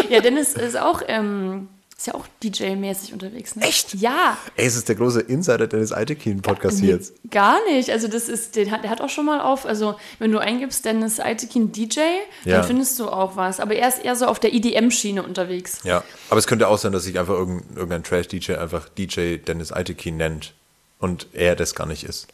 ja, 0.09 0.21
Dennis 0.21 0.55
ist 0.55 0.77
auch, 0.79 1.03
ähm, 1.07 1.69
ist 1.98 2.09
ja 2.09 2.14
auch 2.14 2.26
DJ-mäßig 2.42 3.14
unterwegs. 3.14 3.56
Ne? 3.56 3.64
Echt? 3.64 3.94
Ja. 3.94 4.37
Ey, 4.56 4.66
es 4.66 4.76
ist 4.76 4.87
der 4.88 4.96
große 4.96 5.20
Insider 5.22 5.66
Dennis 5.66 5.92
Altekin 5.92 6.42
Podcast 6.42 6.78
hier 6.80 6.90
jetzt. 6.96 7.14
Gar 7.30 7.59
nicht. 7.70 7.88
Also 7.88 8.06
das 8.06 8.28
ist, 8.28 8.54
den 8.56 8.70
hat, 8.70 8.82
der 8.85 8.90
hat 8.90 9.00
auch 9.00 9.09
schon 9.09 9.24
mal 9.24 9.40
auf, 9.40 9.64
also 9.64 9.96
wenn 10.18 10.30
du 10.30 10.38
eingibst, 10.38 10.85
Dennis 10.85 11.20
Altekin 11.20 11.72
DJ, 11.72 12.00
Ja. 12.44 12.59
dann 12.59 12.64
findest 12.66 12.98
du 12.98 13.09
auch 13.09 13.37
was. 13.37 13.61
Aber 13.61 13.74
er 13.74 13.88
ist 13.88 14.04
eher 14.04 14.14
so 14.14 14.26
auf 14.26 14.38
der 14.38 14.52
EDM-Schiene 14.52 15.22
unterwegs. 15.22 15.80
Ja, 15.85 16.04
aber 16.28 16.38
es 16.38 16.46
könnte 16.46 16.68
auch 16.68 16.76
sein, 16.76 16.92
dass 16.92 17.04
sich 17.04 17.18
einfach 17.18 17.32
irgendein, 17.35 17.76
irgendein 17.76 18.04
Trash-DJ 18.04 18.56
einfach 18.56 18.90
DJ 18.90 19.37
Dennis 19.38 19.72
Altekin 19.72 20.18
nennt 20.18 20.52
und 20.98 21.28
er 21.32 21.56
das 21.56 21.74
gar 21.74 21.87
nicht 21.87 22.04
ist. 22.04 22.26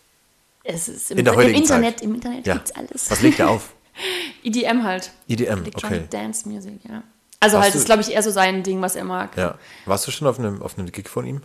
Es 0.65 0.89
ist 0.89 1.13
im, 1.13 1.19
In 1.19 1.25
der 1.25 1.35
im 1.35 1.39
heutigen 1.41 1.59
Internet, 1.61 1.99
Zeit. 2.01 2.03
im 2.09 2.15
Internet 2.17 2.47
Ja. 2.49 2.55
gibt's 2.55 2.73
alles. 2.73 3.11
Was 3.13 3.21
legt 3.23 3.39
er 3.39 3.51
auf? 3.51 3.73
EDM 4.43 4.83
halt. 4.83 5.13
EDM, 5.29 5.59
Electronic 5.63 5.99
okay. 6.01 6.07
Dance 6.11 6.49
Music, 6.49 6.81
ja. 6.89 7.05
Also 7.43 7.57
Warst 7.57 7.65
halt, 7.65 7.75
du- 7.75 7.79
ist 7.79 7.85
glaube 7.87 8.01
ich 8.03 8.13
eher 8.13 8.23
so 8.23 8.31
sein 8.31 8.63
Ding, 8.63 8.81
was 8.83 8.97
er 8.97 9.05
mag. 9.05 9.37
Ja. 9.37 9.57
Warst 9.87 10.07
du 10.07 10.11
schon 10.11 10.27
auf 10.29 10.39
einem, 10.39 10.63
auf 10.63 10.79
einem 10.79 10.91
Gig 10.93 11.09
von 11.09 11.27
ihm? 11.27 11.43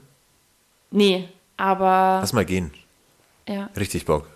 Nee, 0.92 1.28
aber 1.58 2.20
Lass 2.22 2.34
mal 2.34 2.46
gehen. 2.46 2.72
ja. 3.48 3.70
Richtig 3.76 4.06
Bock. 4.06 4.28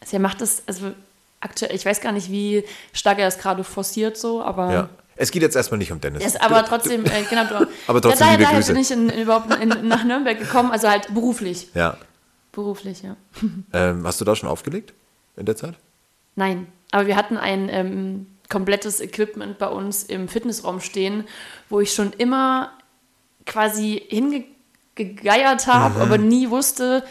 Also 0.00 0.16
er 0.16 0.20
macht 0.20 0.40
das, 0.40 0.62
also 0.66 0.92
aktuell, 1.40 1.74
ich 1.74 1.84
weiß 1.84 2.00
gar 2.00 2.12
nicht, 2.12 2.30
wie 2.30 2.64
stark 2.92 3.18
er 3.18 3.26
das 3.26 3.38
gerade 3.38 3.62
forciert 3.64 4.16
so, 4.16 4.42
aber 4.42 4.72
Ja. 4.72 4.88
Es 5.20 5.32
geht 5.32 5.42
jetzt 5.42 5.56
erstmal 5.56 5.78
nicht 5.78 5.90
um 5.90 6.00
Dennis. 6.00 6.24
Ist 6.24 6.40
aber 6.40 6.64
trotzdem, 6.64 7.04
äh, 7.04 7.24
genau, 7.28 7.44
du, 7.44 7.66
Aber 7.88 8.00
trotzdem 8.00 8.26
ja, 8.28 8.36
daher, 8.36 8.38
daher 8.38 8.62
bin 8.64 8.76
ich 8.76 8.90
in, 8.92 9.10
überhaupt 9.10 9.52
in, 9.52 9.68
nach 9.88 10.04
Nürnberg 10.04 10.38
gekommen, 10.38 10.70
also 10.70 10.88
halt 10.88 11.12
beruflich. 11.12 11.66
Ja. 11.74 11.96
Beruflich, 12.52 13.02
ja. 13.02 13.16
Ähm, 13.72 14.06
hast 14.06 14.20
du 14.20 14.24
da 14.24 14.36
schon 14.36 14.48
aufgelegt 14.48 14.94
in 15.36 15.44
der 15.44 15.56
Zeit? 15.56 15.74
Nein, 16.36 16.68
aber 16.92 17.08
wir 17.08 17.16
hatten 17.16 17.36
ein 17.36 17.68
ähm, 17.68 18.26
komplettes 18.48 19.00
Equipment 19.00 19.58
bei 19.58 19.68
uns 19.68 20.02
im 20.04 20.28
Fitnessraum 20.28 20.80
stehen, 20.80 21.24
wo 21.68 21.80
ich 21.80 21.92
schon 21.92 22.12
immer 22.12 22.72
quasi 23.46 24.02
hingegeiert 24.08 25.66
habe, 25.66 25.96
Mhm. 25.96 26.00
aber 26.02 26.18
nie 26.18 26.50
wusste, 26.50 27.04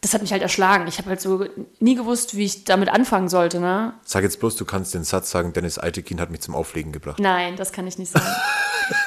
das 0.00 0.14
hat 0.14 0.22
mich 0.22 0.32
halt 0.32 0.40
erschlagen. 0.42 0.86
Ich 0.88 0.96
habe 0.98 1.10
halt 1.10 1.20
so 1.20 1.44
nie 1.78 1.94
gewusst, 1.94 2.34
wie 2.36 2.44
ich 2.46 2.64
damit 2.64 2.88
anfangen 2.88 3.28
sollte, 3.28 3.60
ne? 3.60 3.92
Sag 4.04 4.22
jetzt 4.22 4.40
bloß, 4.40 4.56
du 4.56 4.64
kannst 4.64 4.94
den 4.94 5.04
Satz 5.04 5.30
sagen, 5.30 5.52
Dennis 5.52 5.78
Eitekin 5.78 6.20
hat 6.20 6.30
mich 6.30 6.40
zum 6.40 6.54
Auflegen 6.54 6.90
gebracht. 6.90 7.18
Nein, 7.20 7.56
das 7.56 7.70
kann 7.72 7.86
ich 7.86 7.98
nicht 7.98 8.10
sagen. 8.10 8.24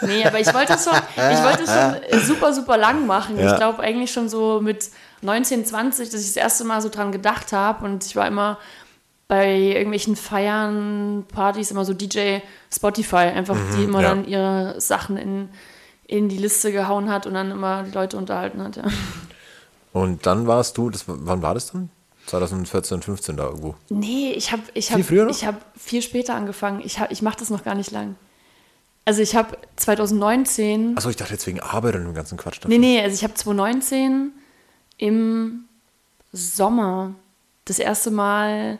nee, 0.01 0.23
aber 0.23 0.39
ich 0.39 0.53
wollte 0.53 0.73
es 0.73 0.83
schon, 0.83 0.93
ich 0.93 1.43
wollte 1.43 1.65
schon 1.65 2.19
super, 2.21 2.53
super 2.53 2.77
lang 2.77 3.07
machen. 3.07 3.39
Ja. 3.39 3.51
Ich 3.51 3.57
glaube 3.57 3.81
eigentlich 3.81 4.11
schon 4.11 4.29
so 4.29 4.61
mit 4.61 4.91
19, 5.21 5.65
20, 5.65 6.09
dass 6.11 6.21
ich 6.21 6.27
das 6.27 6.35
erste 6.37 6.63
Mal 6.63 6.81
so 6.81 6.89
dran 6.89 7.11
gedacht 7.11 7.53
habe. 7.53 7.83
Und 7.85 8.05
ich 8.05 8.15
war 8.15 8.27
immer 8.27 8.59
bei 9.33 9.57
irgendwelchen 9.57 10.15
Feiern, 10.15 11.25
Partys 11.27 11.71
immer 11.71 11.85
so 11.85 11.95
DJ 11.95 12.37
Spotify, 12.71 13.15
einfach 13.15 13.57
die 13.75 13.85
immer 13.85 14.03
ja. 14.03 14.09
dann 14.09 14.27
ihre 14.27 14.79
Sachen 14.79 15.17
in, 15.17 15.49
in 16.05 16.29
die 16.29 16.37
Liste 16.37 16.71
gehauen 16.71 17.09
hat 17.09 17.25
und 17.25 17.33
dann 17.33 17.49
immer 17.49 17.81
die 17.81 17.89
Leute 17.89 18.15
unterhalten 18.15 18.61
hat. 18.61 18.75
Ja. 18.75 18.83
Und 19.91 20.27
dann 20.27 20.45
warst 20.45 20.77
du, 20.77 20.91
das, 20.91 21.05
wann 21.07 21.41
war 21.41 21.55
das 21.55 21.71
dann? 21.71 21.89
2014, 22.27 23.01
15 23.01 23.37
da 23.37 23.45
irgendwo. 23.45 23.73
Nee, 23.89 24.33
ich 24.33 24.51
habe 24.51 24.61
ich 24.75 24.89
Viel 24.89 25.03
hab, 25.03 25.27
noch? 25.27 25.35
ich 25.35 25.45
hab 25.47 25.55
viel 25.79 26.03
später 26.03 26.35
angefangen. 26.35 26.83
Ich, 26.85 26.99
hab, 26.99 27.11
ich 27.11 27.23
mache 27.23 27.39
das 27.39 27.49
noch 27.49 27.63
gar 27.63 27.73
nicht 27.73 27.89
lang. 27.89 28.15
Also 29.05 29.23
ich 29.23 29.35
habe 29.35 29.57
2019 29.77 30.95
Achso, 30.95 31.09
ich 31.09 31.15
dachte 31.15 31.33
jetzt 31.33 31.47
wegen 31.47 31.59
Arbeit 31.59 31.95
und 31.95 32.03
dem 32.03 32.13
ganzen 32.13 32.37
Quatsch. 32.37 32.59
Nee, 32.67 32.77
nee, 32.77 33.01
also 33.01 33.15
ich 33.15 33.23
habe 33.23 33.33
2019 33.33 34.31
im 34.97 35.65
Sommer 36.31 37.15
das 37.65 37.79
erste 37.79 38.11
Mal 38.11 38.77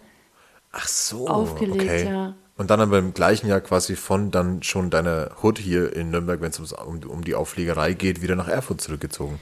Ach 0.73 0.87
so. 0.87 1.27
aufgelegt, 1.27 1.81
okay. 1.83 2.05
ja. 2.09 2.33
Und 2.57 2.69
dann 2.69 2.81
aber 2.81 2.99
im 2.99 3.13
gleichen 3.13 3.47
Jahr 3.47 3.61
quasi 3.61 3.95
von 3.95 4.29
dann 4.29 4.61
schon 4.61 4.89
deiner 4.89 5.31
Hood 5.41 5.57
hier 5.57 5.95
in 5.95 6.11
Nürnberg, 6.11 6.39
wenn 6.41 6.51
es 6.51 6.59
um, 6.73 6.99
um 7.07 7.23
die 7.23 7.33
Auflegerei 7.35 7.93
geht, 7.93 8.21
wieder 8.21 8.35
nach 8.35 8.47
Erfurt 8.47 8.81
zurückgezogen. 8.81 9.39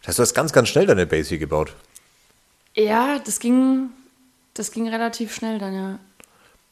Das 0.00 0.08
heißt, 0.08 0.18
du 0.18 0.22
hast 0.22 0.34
ganz, 0.34 0.52
ganz 0.52 0.68
schnell 0.68 0.86
deine 0.86 1.06
Base 1.06 1.28
hier 1.30 1.38
gebaut. 1.38 1.74
Ja, 2.74 3.18
das 3.18 3.38
ging, 3.38 3.90
das 4.54 4.70
ging 4.70 4.88
relativ 4.88 5.34
schnell 5.34 5.58
dann, 5.58 5.74
ja. 5.74 5.98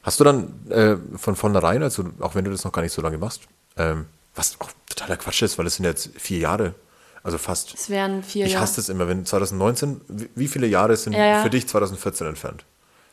Hast 0.03 0.19
du 0.19 0.23
dann 0.23 0.69
äh, 0.71 0.95
von 1.17 1.35
vornherein, 1.35 1.83
also 1.83 2.05
auch 2.21 2.33
wenn 2.33 2.43
du 2.43 2.49
das 2.51 2.63
noch 2.63 2.71
gar 2.71 2.81
nicht 2.81 2.93
so 2.93 3.03
lange 3.03 3.19
machst, 3.19 3.41
ähm, 3.77 4.05
was 4.33 4.59
auch 4.59 4.71
totaler 4.89 5.17
Quatsch 5.17 5.43
ist, 5.43 5.57
weil 5.59 5.65
das 5.65 5.75
sind 5.75 5.85
jetzt 5.85 6.09
vier 6.17 6.39
Jahre, 6.39 6.73
also 7.21 7.37
fast. 7.37 7.75
Es 7.75 7.87
wären 7.89 8.23
vier 8.23 8.47
Ich 8.47 8.53
Jahre. 8.53 8.63
hasse 8.63 8.77
das 8.77 8.89
immer, 8.89 9.07
wenn 9.07 9.27
2019, 9.27 10.01
wie- 10.07 10.29
wie 10.33 10.47
viele 10.47 10.65
Jahre 10.65 10.97
sind 10.97 11.13
Ja, 11.13 11.25
ja. 11.25 11.43
für 11.43 11.51
dich 11.51 11.67
2014 11.67 12.25
entfernt? 12.25 12.65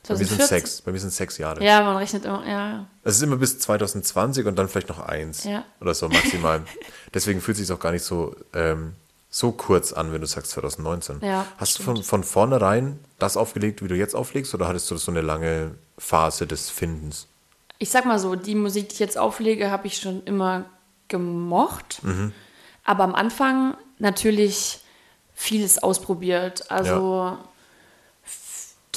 Bei 0.06 0.14
mir 0.14 0.18
sind 0.24 0.28
2014? 0.40 0.46
sechs. 0.48 0.80
Bei 0.82 0.92
mir 0.92 0.98
sind 1.00 1.12
sechs 1.12 1.38
Jahre. 1.38 1.62
Ja, 1.64 1.82
man 1.82 1.96
rechnet 1.96 2.24
immer, 2.24 2.42
ja, 2.46 2.68
ja. 2.70 2.86
Es 3.04 3.16
ist 3.16 3.22
immer 3.22 3.36
bis 3.36 3.58
2020 3.58 4.46
und 4.46 4.56
dann 4.56 4.68
vielleicht 4.68 4.88
noch 4.88 5.00
eins 5.00 5.44
Ja. 5.44 5.64
oder 5.80 5.92
so 5.94 6.08
maximal. 6.08 6.62
Deswegen 7.14 7.40
fühlt 7.40 7.58
es 7.58 7.66
sich 7.66 7.76
auch 7.76 7.80
gar 7.80 7.92
nicht 7.92 8.04
so, 8.04 8.34
ähm, 8.54 8.94
so 9.30 9.52
kurz 9.52 9.92
an, 9.92 10.12
wenn 10.12 10.20
du 10.22 10.26
sagst 10.26 10.52
2019. 10.52 11.18
Ja, 11.22 11.44
Hast 11.58 11.78
du 11.78 11.82
von, 11.82 12.02
von 12.02 12.24
vornherein 12.24 12.98
das 13.18 13.36
aufgelegt, 13.36 13.82
wie 13.82 13.88
du 13.88 13.94
jetzt 13.96 14.14
auflegst, 14.14 14.54
oder 14.54 14.68
hattest 14.68 14.90
du 14.90 14.96
so 14.96 15.10
eine 15.10 15.20
lange 15.20 15.72
Phase 15.98 16.46
des 16.46 16.70
Findens? 16.70 17.26
Ich 17.78 17.90
sag 17.90 18.06
mal 18.06 18.18
so, 18.18 18.34
die 18.34 18.54
Musik, 18.54 18.88
die 18.88 18.94
ich 18.94 18.98
jetzt 19.00 19.18
auflege, 19.18 19.70
habe 19.70 19.86
ich 19.86 19.98
schon 19.98 20.22
immer 20.24 20.64
gemocht. 21.08 22.00
Mhm. 22.02 22.32
Aber 22.84 23.04
am 23.04 23.14
Anfang 23.14 23.76
natürlich 23.98 24.80
vieles 25.34 25.82
ausprobiert. 25.82 26.70
Also 26.70 27.36
F- 27.40 27.48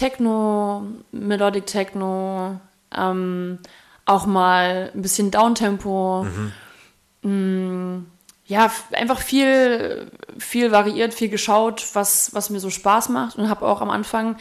Techno, 0.01 0.83
Melodic 1.11 1.67
Techno, 1.67 2.59
ähm, 2.95 3.59
auch 4.05 4.25
mal 4.25 4.91
ein 4.93 5.01
bisschen 5.01 5.29
Downtempo. 5.29 6.25
Mm, 7.21 7.99
ja, 8.45 8.71
einfach 8.93 9.19
viel, 9.19 10.11
viel 10.39 10.71
variiert, 10.71 11.13
viel 11.13 11.29
geschaut, 11.29 11.87
was, 11.93 12.33
was 12.33 12.49
mir 12.49 12.59
so 12.59 12.71
Spaß 12.71 13.09
macht. 13.09 13.37
Und 13.37 13.47
habe 13.47 13.65
auch 13.65 13.79
am 13.79 13.91
Anfang 13.91 14.37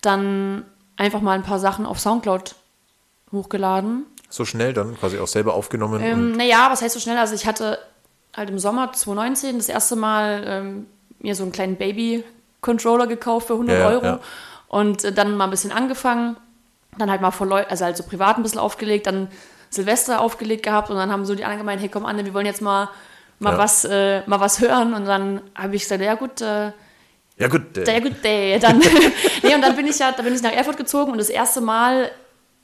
dann 0.00 0.64
einfach 0.96 1.20
mal 1.20 1.32
ein 1.32 1.44
paar 1.44 1.60
Sachen 1.60 1.86
auf 1.86 2.00
Soundcloud 2.00 2.56
hochgeladen. 3.30 4.06
So 4.28 4.44
schnell 4.44 4.72
dann 4.72 4.96
quasi 4.98 5.18
auch 5.18 5.28
selber 5.28 5.54
aufgenommen? 5.54 6.02
Ähm, 6.02 6.32
naja, 6.32 6.66
was 6.68 6.82
heißt 6.82 6.94
so 6.94 7.00
schnell? 7.00 7.16
Also 7.16 7.34
ich 7.34 7.46
hatte 7.46 7.78
halt 8.36 8.50
im 8.50 8.58
Sommer 8.58 8.92
2019 8.92 9.58
das 9.58 9.68
erste 9.68 9.94
Mal 9.94 10.42
ähm, 10.46 10.86
mir 11.20 11.34
so 11.36 11.44
einen 11.44 11.52
kleinen 11.52 11.76
Baby-Controller 11.76 13.06
gekauft 13.06 13.46
für 13.46 13.52
100 13.54 13.78
Ja, 13.78 13.82
ja, 13.82 13.88
Euro 13.88 14.04
ja. 14.04 14.20
Und 14.68 15.04
äh, 15.04 15.12
dann 15.12 15.36
mal 15.36 15.44
ein 15.44 15.50
bisschen 15.50 15.72
angefangen, 15.72 16.36
dann 16.98 17.10
halt 17.10 17.20
mal 17.20 17.30
vor 17.30 17.46
Leuten, 17.46 17.70
also 17.70 17.84
halt 17.84 17.96
so 17.96 18.02
privat 18.04 18.36
ein 18.36 18.42
bisschen 18.42 18.58
aufgelegt, 18.60 19.06
dann 19.06 19.28
Silvester 19.70 20.20
aufgelegt 20.20 20.62
gehabt 20.62 20.90
und 20.90 20.96
dann 20.96 21.10
haben 21.12 21.24
so 21.26 21.34
die 21.34 21.44
anderen 21.44 21.60
gemeint, 21.60 21.80
hey 21.82 21.88
komm 21.88 22.06
Anne, 22.06 22.24
wir 22.24 22.32
wollen 22.34 22.46
jetzt 22.46 22.62
mal 22.62 22.88
mal 23.38 23.52
Ja. 23.52 23.58
was 23.58 23.84
äh, 23.84 24.22
mal 24.26 24.40
was 24.40 24.60
hören 24.60 24.94
und 24.94 25.04
dann 25.04 25.40
habe 25.54 25.76
ich 25.76 25.82
gesagt, 25.82 26.00
ja 26.02 26.14
gut, 26.14 26.40
äh, 26.40 26.72
ja 27.38 27.48
gut, 27.48 27.76
äh, 27.76 27.92
ja 27.92 28.00
gut, 28.00 28.24
äh, 28.24 28.58
dann 28.58 28.78
nee, 29.42 29.54
und 29.54 29.60
dann 29.60 29.76
bin 29.76 29.86
ich 29.86 29.98
ja, 29.98 30.12
da 30.12 30.22
bin 30.22 30.34
ich 30.34 30.40
nach 30.42 30.52
Erfurt 30.52 30.78
gezogen 30.78 31.12
und 31.12 31.18
das 31.18 31.28
erste 31.28 31.60
Mal 31.60 32.10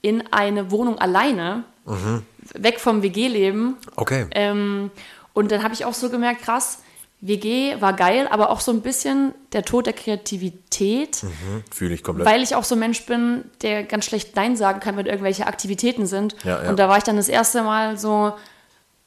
in 0.00 0.24
eine 0.32 0.70
Wohnung 0.70 0.98
alleine, 0.98 1.64
Mhm. 1.84 2.22
weg 2.54 2.78
vom 2.80 3.02
WG-Leben 3.02 3.76
okay. 3.96 4.26
ähm, 4.30 4.90
und 5.34 5.50
dann 5.50 5.62
habe 5.64 5.74
ich 5.74 5.84
auch 5.84 5.94
so 5.94 6.08
gemerkt, 6.10 6.42
krass, 6.42 6.78
WG 7.24 7.80
war 7.80 7.92
geil, 7.92 8.26
aber 8.28 8.50
auch 8.50 8.60
so 8.60 8.72
ein 8.72 8.80
bisschen 8.80 9.32
der 9.52 9.64
Tod 9.64 9.86
der 9.86 9.92
Kreativität, 9.92 11.22
Fühle 11.70 11.94
ich 11.94 12.02
komplett. 12.02 12.26
weil 12.26 12.42
ich 12.42 12.56
auch 12.56 12.64
so 12.64 12.74
ein 12.74 12.80
Mensch 12.80 13.06
bin, 13.06 13.44
der 13.62 13.84
ganz 13.84 14.06
schlecht 14.06 14.34
Nein 14.34 14.56
sagen 14.56 14.80
kann, 14.80 14.96
wenn 14.96 15.06
irgendwelche 15.06 15.46
Aktivitäten 15.46 16.06
sind. 16.06 16.34
Ja, 16.42 16.64
ja. 16.64 16.68
Und 16.68 16.80
da 16.80 16.88
war 16.88 16.98
ich 16.98 17.04
dann 17.04 17.16
das 17.16 17.28
erste 17.28 17.62
Mal 17.62 17.96
so 17.96 18.32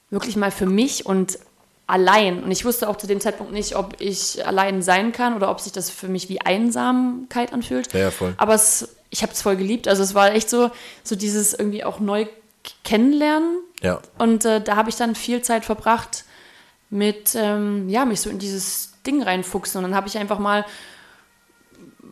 wirklich 0.10 0.38
mal 0.38 0.50
für 0.50 0.66
mich 0.66 1.06
und 1.06 1.38
allein. 1.88 2.42
Und 2.42 2.52
ich 2.52 2.64
wusste 2.64 2.88
auch 2.88 2.96
zu 2.96 3.06
dem 3.06 3.20
Zeitpunkt 3.20 3.52
nicht, 3.52 3.76
ob 3.76 3.96
ich 4.00 4.48
allein 4.48 4.82
sein 4.82 5.12
kann 5.12 5.36
oder 5.36 5.52
ob 5.52 5.60
sich 5.60 5.74
das 5.74 5.90
für 5.90 6.08
mich 6.08 6.30
wie 6.30 6.40
Einsamkeit 6.40 7.52
anfühlt. 7.52 7.92
Ja, 7.94 8.00
ja, 8.00 8.12
voll. 8.12 8.34
Aber 8.38 8.54
es, 8.54 8.96
ich 9.10 9.24
habe 9.24 9.34
es 9.34 9.42
voll 9.42 9.58
geliebt. 9.58 9.90
Also 9.90 10.04
es 10.04 10.16
war 10.16 10.32
echt 10.32 10.50
so, 10.50 10.72
so 11.04 11.16
dieses 11.16 11.54
irgendwie 11.54 11.84
auch 11.84 12.00
neu 12.00 12.28
kennenlernen. 12.84 13.60
ja. 13.82 14.00
Und 14.18 14.46
äh, 14.46 14.62
da 14.62 14.76
habe 14.76 14.90
ich 14.90 14.96
dann 14.96 15.16
viel 15.16 15.42
Zeit 15.42 15.66
verbracht 15.66 16.25
mit, 16.96 17.36
ähm, 17.36 17.90
ja, 17.90 18.06
mich 18.06 18.22
so 18.22 18.30
in 18.30 18.40
dieses 18.40 18.94
Ding 19.06 19.22
reinfuchsen. 19.22 19.80
Und 19.80 19.84
dann 19.84 19.96
habe 19.96 20.08
ich 20.08 20.18
einfach 20.18 20.40
mal, 20.40 20.66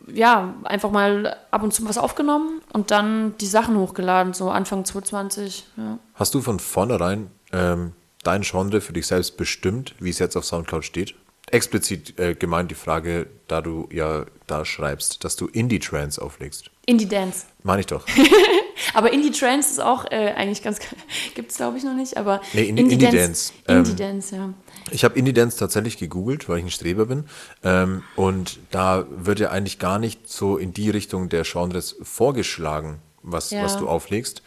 ja, 0.08 0.54
einfach 0.63 0.91
mal 0.91 1.38
ab 1.50 1.63
und 1.63 1.74
zu 1.74 1.88
was 1.88 1.98
aufgenommen 1.98 2.62
und 2.74 2.91
dann 2.91 3.36
die 3.38 3.48
Sachen 3.48 3.78
hochgeladen, 3.78 4.34
so 4.34 4.52
Anfang 4.52 4.86
2020. 4.86 5.65
Ja. 5.78 6.00
Hast 6.13 6.36
du 6.36 6.41
von 6.41 6.60
vornherein 6.60 7.32
ähm, 7.52 7.93
dein 8.24 8.41
Genre 8.41 8.82
für 8.82 8.93
dich 8.93 9.08
selbst 9.08 9.38
bestimmt, 9.38 9.96
wie 10.00 10.10
es 10.10 10.19
jetzt 10.19 10.36
auf 10.36 10.46
Soundcloud 10.46 10.84
steht? 10.84 11.15
Explizit 11.54 12.20
äh, 12.20 12.34
gemeint 12.36 12.72
die 12.72 12.76
Frage, 12.76 13.28
da 13.48 13.62
du 13.62 13.88
ja 13.92 14.26
da 14.48 14.66
schreibst, 14.66 15.24
dass 15.24 15.36
du 15.36 15.48
Indie-Trance 15.48 16.22
auflegst. 16.22 16.72
Indie 16.86 17.08
Dance. 17.08 17.46
Meine 17.63 17.82
ich 17.82 17.86
doch. 17.86 18.06
Aber 18.96 19.13
Indie 19.13 19.32
Trance 19.32 19.70
ist 19.72 19.80
auch 19.80 20.06
äh, 20.12 20.34
eigentlich 20.36 20.63
ganz, 20.63 20.80
gibt 21.36 21.52
es 21.52 21.58
glaube 21.58 21.78
ich 21.78 21.84
noch 21.84 21.96
nicht, 21.96 22.18
aber 22.18 22.42
Nee, 22.54 22.63
Indie- 22.70 22.82
Indie 22.82 22.98
Dance. 22.98 23.54
Indie 23.68 23.92
Ähm, 23.92 23.98
Dance, 23.98 24.36
ja. 24.36 24.54
Ich 24.92 25.04
habe 25.06 25.18
Indie-Dance 25.18 25.58
tatsächlich 25.58 25.98
gegoogelt, 25.98 26.50
weil 26.50 26.58
ich 26.60 26.66
ein 26.66 26.72
Streber 26.72 27.06
bin. 27.06 27.26
Ähm, 27.63 28.04
und 28.16 28.60
da 28.72 29.06
wird 29.10 29.39
ja 29.39 29.52
eigentlich 29.52 29.80
gar 29.80 30.00
nicht 30.00 30.28
so 30.30 30.58
in 30.58 30.74
die 30.74 30.89
Richtung 30.89 31.30
der 31.30 31.44
Genres 31.44 31.96
vorgeschlagen, 32.02 33.00
was, 33.22 33.52
Ja. 33.52 33.63
was 33.63 33.78
du 33.78 33.88
auflegst. 33.88 34.42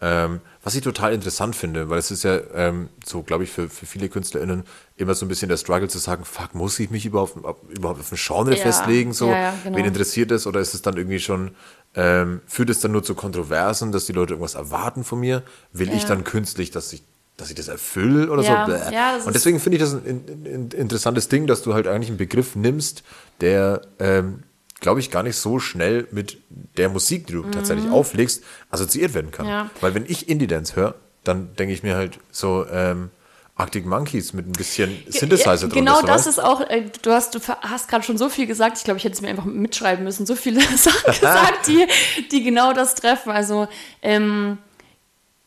Ähm, 0.00 0.40
was 0.62 0.74
ich 0.76 0.82
total 0.82 1.12
interessant 1.12 1.56
finde, 1.56 1.90
weil 1.90 1.98
es 1.98 2.10
ist 2.10 2.22
ja 2.22 2.38
ähm, 2.54 2.88
so, 3.04 3.22
glaube 3.22 3.44
ich, 3.44 3.50
für, 3.50 3.68
für 3.68 3.84
viele 3.86 4.08
KünstlerInnen 4.08 4.62
immer 4.96 5.14
so 5.14 5.24
ein 5.26 5.28
bisschen 5.28 5.48
der 5.48 5.56
Struggle 5.56 5.88
zu 5.88 5.98
sagen, 5.98 6.24
fuck, 6.24 6.54
muss 6.54 6.78
ich 6.78 6.90
mich 6.90 7.04
überhaupt, 7.04 7.36
überhaupt 7.68 8.00
auf 8.00 8.12
ein 8.12 8.18
Genre 8.18 8.50
Ja. 8.50 8.56
festlegen? 8.56 9.12
So, 9.12 9.30
Ja, 9.30 9.38
ja, 9.38 9.54
genau. 9.64 9.76
wen 9.78 9.84
interessiert 9.86 10.30
das? 10.30 10.46
Oder 10.46 10.60
ist 10.60 10.74
es 10.74 10.82
dann 10.82 10.96
irgendwie 10.96 11.18
schon, 11.18 11.52
ähm, 11.96 12.40
führt 12.46 12.70
es 12.70 12.80
dann 12.80 12.92
nur 12.92 13.02
zu 13.02 13.14
Kontroversen, 13.14 13.90
dass 13.92 14.06
die 14.06 14.12
Leute 14.12 14.34
irgendwas 14.34 14.54
erwarten 14.54 15.02
von 15.04 15.18
mir? 15.20 15.42
Will 15.72 15.92
ich 15.92 16.04
dann 16.04 16.24
künstlich, 16.24 16.70
dass 16.70 16.92
ich 16.92 17.02
dass 17.38 17.48
ich 17.48 17.56
das 17.56 17.66
erfülle 17.68 18.30
oder 18.30 18.42
Ja, 18.42 18.66
so. 18.66 18.72
Ja, 18.94 19.16
und 19.24 19.34
deswegen 19.34 19.58
finde 19.58 19.78
ich 19.78 19.82
das 19.82 19.94
ein, 19.94 20.04
ein, 20.04 20.46
ein 20.46 20.70
interessantes 20.78 21.28
Ding, 21.28 21.46
dass 21.46 21.62
du 21.62 21.72
halt 21.72 21.88
eigentlich 21.88 22.10
einen 22.10 22.18
Begriff 22.18 22.54
nimmst, 22.56 23.02
der, 23.40 23.80
ähm, 23.98 24.42
glaube 24.82 25.00
ich, 25.00 25.10
gar 25.10 25.22
nicht 25.22 25.36
so 25.36 25.58
schnell 25.58 26.06
mit 26.10 26.38
der 26.76 26.90
Musik, 26.90 27.26
die 27.28 27.32
du 27.32 27.42
tatsächlich 27.44 27.90
auflegst, 27.90 28.44
assoziiert 28.70 29.14
werden 29.14 29.30
kann. 29.30 29.46
Mhm. 29.46 29.52
Ja. 29.52 29.70
Weil 29.80 29.94
wenn 29.94 30.04
ich 30.06 30.28
Indie-Dance 30.28 30.76
höre, 30.76 30.94
dann 31.24 31.54
denke 31.56 31.72
ich 31.72 31.82
mir 31.82 31.96
halt 31.96 32.18
so 32.30 32.66
ähm, 32.70 33.10
Arctic 33.54 33.86
Monkeys 33.86 34.32
mit 34.32 34.46
ein 34.46 34.52
bisschen 34.52 34.90
Synthesizer 35.08 35.68
drunter. 35.68 35.76
Genau 35.76 36.02
das 36.02 36.26
ist 36.26 36.42
auch, 36.42 36.62
äh, 36.62 36.90
du 37.02 37.12
hast, 37.12 37.34
du 37.34 37.38
hast 37.60 37.88
gerade 37.88 38.02
schon 38.02 38.18
so 38.18 38.28
viel 38.28 38.46
gesagt, 38.46 38.76
ich 38.78 38.84
glaube, 38.84 38.98
ich 38.98 39.04
hätte 39.04 39.14
es 39.14 39.22
mir 39.22 39.28
einfach 39.28 39.44
mitschreiben 39.44 40.04
müssen, 40.04 40.26
so 40.26 40.34
viele 40.34 40.60
Sachen 40.76 41.12
gesagt, 41.12 41.68
die, 41.68 41.86
die 42.30 42.42
genau 42.42 42.72
das 42.72 42.94
treffen. 42.94 43.30
Also, 43.30 43.68
ähm, 44.02 44.58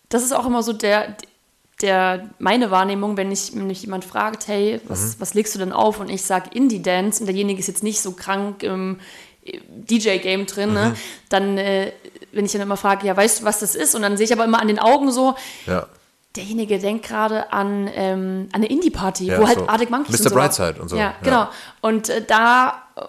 das 0.10 0.24
ist 0.24 0.34
auch 0.34 0.46
immer 0.46 0.64
so 0.64 0.72
der, 0.72 1.18
der, 1.82 2.30
meine 2.40 2.72
Wahrnehmung, 2.72 3.18
wenn 3.18 3.32
ich 3.32 3.54
wenn 3.56 3.68
mich 3.68 3.82
jemand 3.82 4.06
fragt, 4.06 4.48
hey, 4.48 4.80
was, 4.88 5.02
Mhm. 5.02 5.16
was 5.20 5.34
legst 5.34 5.54
du 5.56 5.60
denn 5.60 5.72
auf? 5.74 6.00
Und 6.00 6.10
ich 6.10 6.22
sage 6.24 6.50
Indie-Dance 6.54 7.20
und 7.22 7.26
derjenige 7.28 7.60
ist 7.60 7.68
jetzt 7.68 7.84
nicht 7.84 8.00
so 8.02 8.12
krank 8.14 8.64
im 8.64 9.00
DJ-Game 9.70 10.46
drin, 10.46 10.70
Mhm. 10.70 10.76
ne? 10.76 10.96
dann, 11.30 11.58
äh, 11.58 11.92
wenn 12.32 12.46
ich 12.46 12.52
dann 12.52 12.62
immer 12.62 12.78
frage, 12.78 13.06
ja, 13.08 13.16
weißt 13.16 13.42
du, 13.42 13.46
was 13.46 13.60
das 13.60 13.76
ist? 13.76 13.94
Und 13.96 14.02
dann 14.02 14.18
sehe 14.18 14.26
ich 14.26 14.34
aber 14.34 14.44
immer 14.46 14.60
an 14.62 14.68
den 14.68 14.80
Augen 14.80 15.12
so, 15.12 15.36
Ja. 15.68 15.86
derjenige 16.36 16.80
denkt 16.80 17.06
gerade 17.08 17.52
an, 17.54 17.90
ähm, 17.94 18.48
an 18.52 18.56
eine 18.62 18.66
Indie-Party, 18.68 19.26
Ja, 19.28 19.40
wo 19.40 19.48
halt 19.48 19.60
so 19.60 19.68
Arctic 19.68 19.90
Monkeys 19.90 20.20
Mr. 20.20 20.26
und 20.26 20.30
so 20.30 20.36
Brightside 20.36 20.82
und 20.82 20.90
so, 20.90 20.96
Ja, 20.96 21.02
ja. 21.04 21.14
genau. 21.22 21.48
Und 21.82 22.10
äh, 22.10 22.24
da 22.26 22.82
äh, 22.96 23.02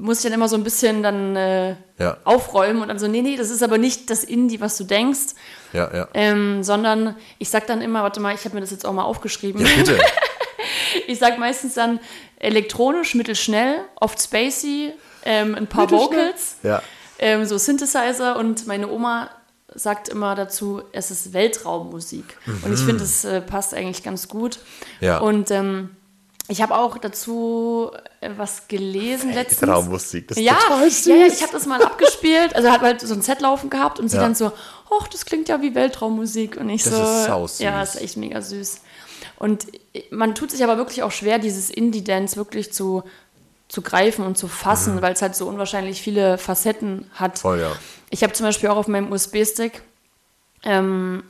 muss 0.00 0.18
ich 0.18 0.24
dann 0.24 0.32
immer 0.32 0.48
so 0.48 0.56
ein 0.56 0.64
bisschen 0.64 1.02
dann 1.02 1.36
äh, 1.36 1.76
Ja. 1.98 2.16
aufräumen 2.24 2.80
und 2.82 2.88
dann 2.88 2.98
so, 2.98 3.06
nee, 3.06 3.22
nee, 3.22 3.36
das 3.36 3.50
ist 3.50 3.62
aber 3.62 3.78
nicht 3.78 4.08
das 4.10 4.24
Indie, 4.24 4.60
was 4.60 4.76
du 4.78 4.84
denkst, 4.84 5.34
Ja, 5.72 5.94
ja. 5.94 6.08
ähm, 6.14 6.62
sondern 6.62 7.16
ich 7.38 7.50
sag 7.50 7.66
dann 7.66 7.82
immer, 7.82 8.02
warte 8.02 8.20
mal, 8.20 8.34
ich 8.34 8.44
habe 8.44 8.54
mir 8.54 8.60
das 8.62 8.70
jetzt 8.70 8.86
auch 8.86 8.92
mal 8.92 9.04
aufgeschrieben. 9.04 9.64
Ja, 9.64 9.68
bitte. 9.76 9.98
Ich 11.06 11.18
sag 11.18 11.38
meistens 11.38 11.74
dann 11.74 12.00
elektronisch, 12.38 13.14
mittelschnell, 13.14 13.80
oft 14.00 14.20
spacey, 14.20 14.92
ähm, 15.24 15.54
ein 15.54 15.66
paar 15.66 15.90
Vocals, 15.90 16.56
Ja. 16.62 16.82
ähm, 17.18 17.44
so 17.44 17.58
Synthesizer 17.58 18.36
und 18.38 18.66
meine 18.66 18.88
Oma 18.90 19.30
sagt 19.74 20.08
immer 20.08 20.34
dazu, 20.34 20.82
es 20.92 21.10
ist 21.10 21.32
Weltraummusik. 21.32 22.24
Und 22.64 22.72
ich 22.72 22.80
finde, 22.80 22.98
das 23.00 23.24
äh, 23.24 23.40
passt 23.40 23.72
eigentlich 23.74 24.02
ganz 24.02 24.28
gut. 24.28 24.58
Ja. 25.00 25.18
Und 25.18 25.50
ähm, 25.52 25.90
ich 26.50 26.60
habe 26.62 26.76
auch 26.76 26.98
dazu 26.98 27.90
äh, 28.20 28.30
was 28.36 28.68
gelesen 28.68 29.32
letztens. 29.32 29.62
Weltraummusik, 29.62 30.28
das 30.28 30.36
ist 30.38 30.44
ja, 30.44 30.54
total 30.54 30.90
süß. 30.90 31.06
ja, 31.06 31.14
ja, 31.16 31.26
ich 31.26 31.42
habe 31.42 31.52
das 31.52 31.66
mal 31.66 31.82
abgespielt. 31.82 32.54
Also 32.54 32.70
hat 32.70 32.80
halt 32.82 33.00
so 33.00 33.14
ein 33.14 33.22
Set 33.22 33.40
laufen 33.40 33.70
gehabt 33.70 33.98
und 34.00 34.08
sie 34.08 34.16
Ja. 34.16 34.22
dann 34.22 34.34
so, 34.34 34.52
ach, 35.00 35.08
das 35.08 35.24
klingt 35.24 35.48
ja 35.48 35.62
wie 35.62 35.74
Weltraummusik. 35.74 36.56
Und 36.56 36.68
ich 36.68 36.82
Das 36.82 36.92
so, 36.94 37.02
ist 37.02 37.24
sausüß. 37.26 37.60
ja, 37.60 37.82
ist 37.82 37.96
echt 38.00 38.16
mega 38.16 38.42
süß. 38.42 38.80
Und 39.38 39.66
man 40.10 40.34
tut 40.34 40.50
sich 40.50 40.62
aber 40.64 40.76
wirklich 40.76 41.02
auch 41.02 41.12
schwer, 41.12 41.38
dieses 41.38 41.70
Indie-Dance 41.70 42.36
wirklich 42.36 42.72
zu, 42.72 43.04
zu 43.68 43.80
greifen 43.82 44.24
und 44.26 44.36
zu 44.36 44.48
fassen, 44.48 45.00
weil 45.02 45.12
es 45.14 45.22
halt 45.22 45.34
so 45.36 45.46
unwahrscheinlich 45.46 46.02
viele 46.02 46.36
Facetten 46.36 47.10
hat. 47.14 47.36
Mhm. 47.36 47.40
Voll, 47.40 47.60
ja. 47.60 47.72
Ich 48.10 48.22
habe 48.22 48.32
zum 48.34 48.44
Beispiel 48.44 48.68
auch 48.68 48.76
auf 48.76 48.88
meinem 48.88 49.10
USB-Stick 49.12 49.82
ähm, 50.64 51.22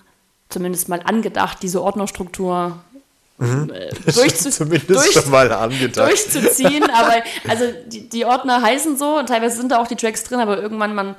zumindest 0.49 0.89
mal 0.89 1.03
angedacht, 1.05 1.59
diese 1.63 1.83
Ordnerstruktur 1.83 2.79
äh, 3.41 3.91
durchzu 4.13 4.49
Mhm. 4.49 4.53
Zumindest 4.53 4.91
durch- 4.91 5.13
schon 5.13 5.31
mal 5.31 5.51
angedacht. 5.53 6.09
durchzuziehen. 6.09 6.85
aber 6.93 7.23
also 7.49 7.65
die, 7.87 8.09
die 8.09 8.25
Ordner 8.25 8.63
heißen 8.63 8.97
so 8.97 9.19
und 9.19 9.29
teilweise 9.29 9.57
sind 9.57 9.73
da 9.73 9.81
auch 9.81 9.89
die 9.89 9.97
Tracks 9.97 10.25
drin, 10.25 10.41
aber 10.41 10.61
irgendwann 10.61 10.95
man 10.95 11.17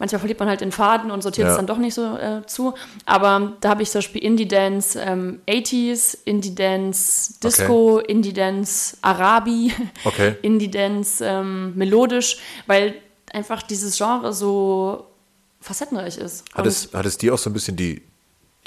manchmal 0.00 0.20
verliert 0.20 0.38
man 0.38 0.48
halt 0.48 0.60
den 0.60 0.70
Faden 0.70 1.10
und 1.10 1.22
sortiert 1.22 1.46
Ja. 1.48 1.50
es 1.52 1.56
dann 1.56 1.66
doch 1.66 1.78
nicht 1.78 1.92
so 1.94 2.16
äh, 2.16 2.46
zu. 2.46 2.74
Aber 3.04 3.54
da 3.60 3.70
habe 3.70 3.82
ich 3.82 3.90
zum 3.90 3.98
Beispiel 3.98 4.22
Indie 4.22 4.46
Dance 4.46 4.96
ähm, 5.04 5.40
80s, 5.48 6.16
Indie 6.24 6.54
Dance 6.54 7.34
Disco, 7.42 7.98
Indie 7.98 8.32
Dance 8.32 8.96
Arabi, 9.02 9.72
Okay. 10.04 10.36
Indie 10.42 10.70
Dance 10.70 11.24
ähm, 11.24 11.72
melodisch, 11.74 12.38
weil 12.68 12.94
einfach 13.32 13.60
dieses 13.62 13.96
Genre 13.98 14.32
so 14.32 15.04
facettenreich 15.60 16.16
ist. 16.18 16.44
Hat 16.54 16.64
es, 16.66 16.90
hat 16.94 17.04
es 17.04 17.18
dir 17.18 17.34
auch 17.34 17.38
so 17.38 17.50
ein 17.50 17.52
bisschen 17.52 17.74
die, 17.76 18.00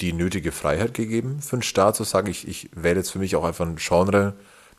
die 0.00 0.12
nötige 0.12 0.50
Freiheit 0.52 0.94
gegeben 0.94 1.40
für 1.40 1.54
einen 1.56 1.62
Start, 1.62 1.96
zu 1.96 2.04
sagen, 2.04 2.28
ich, 2.28 2.48
ich 2.48 2.70
wähle 2.74 2.96
jetzt 2.96 3.10
für 3.10 3.18
mich 3.18 3.36
auch 3.36 3.44
einfach 3.44 3.66
ein 3.66 3.76
Genre, 3.76 4.34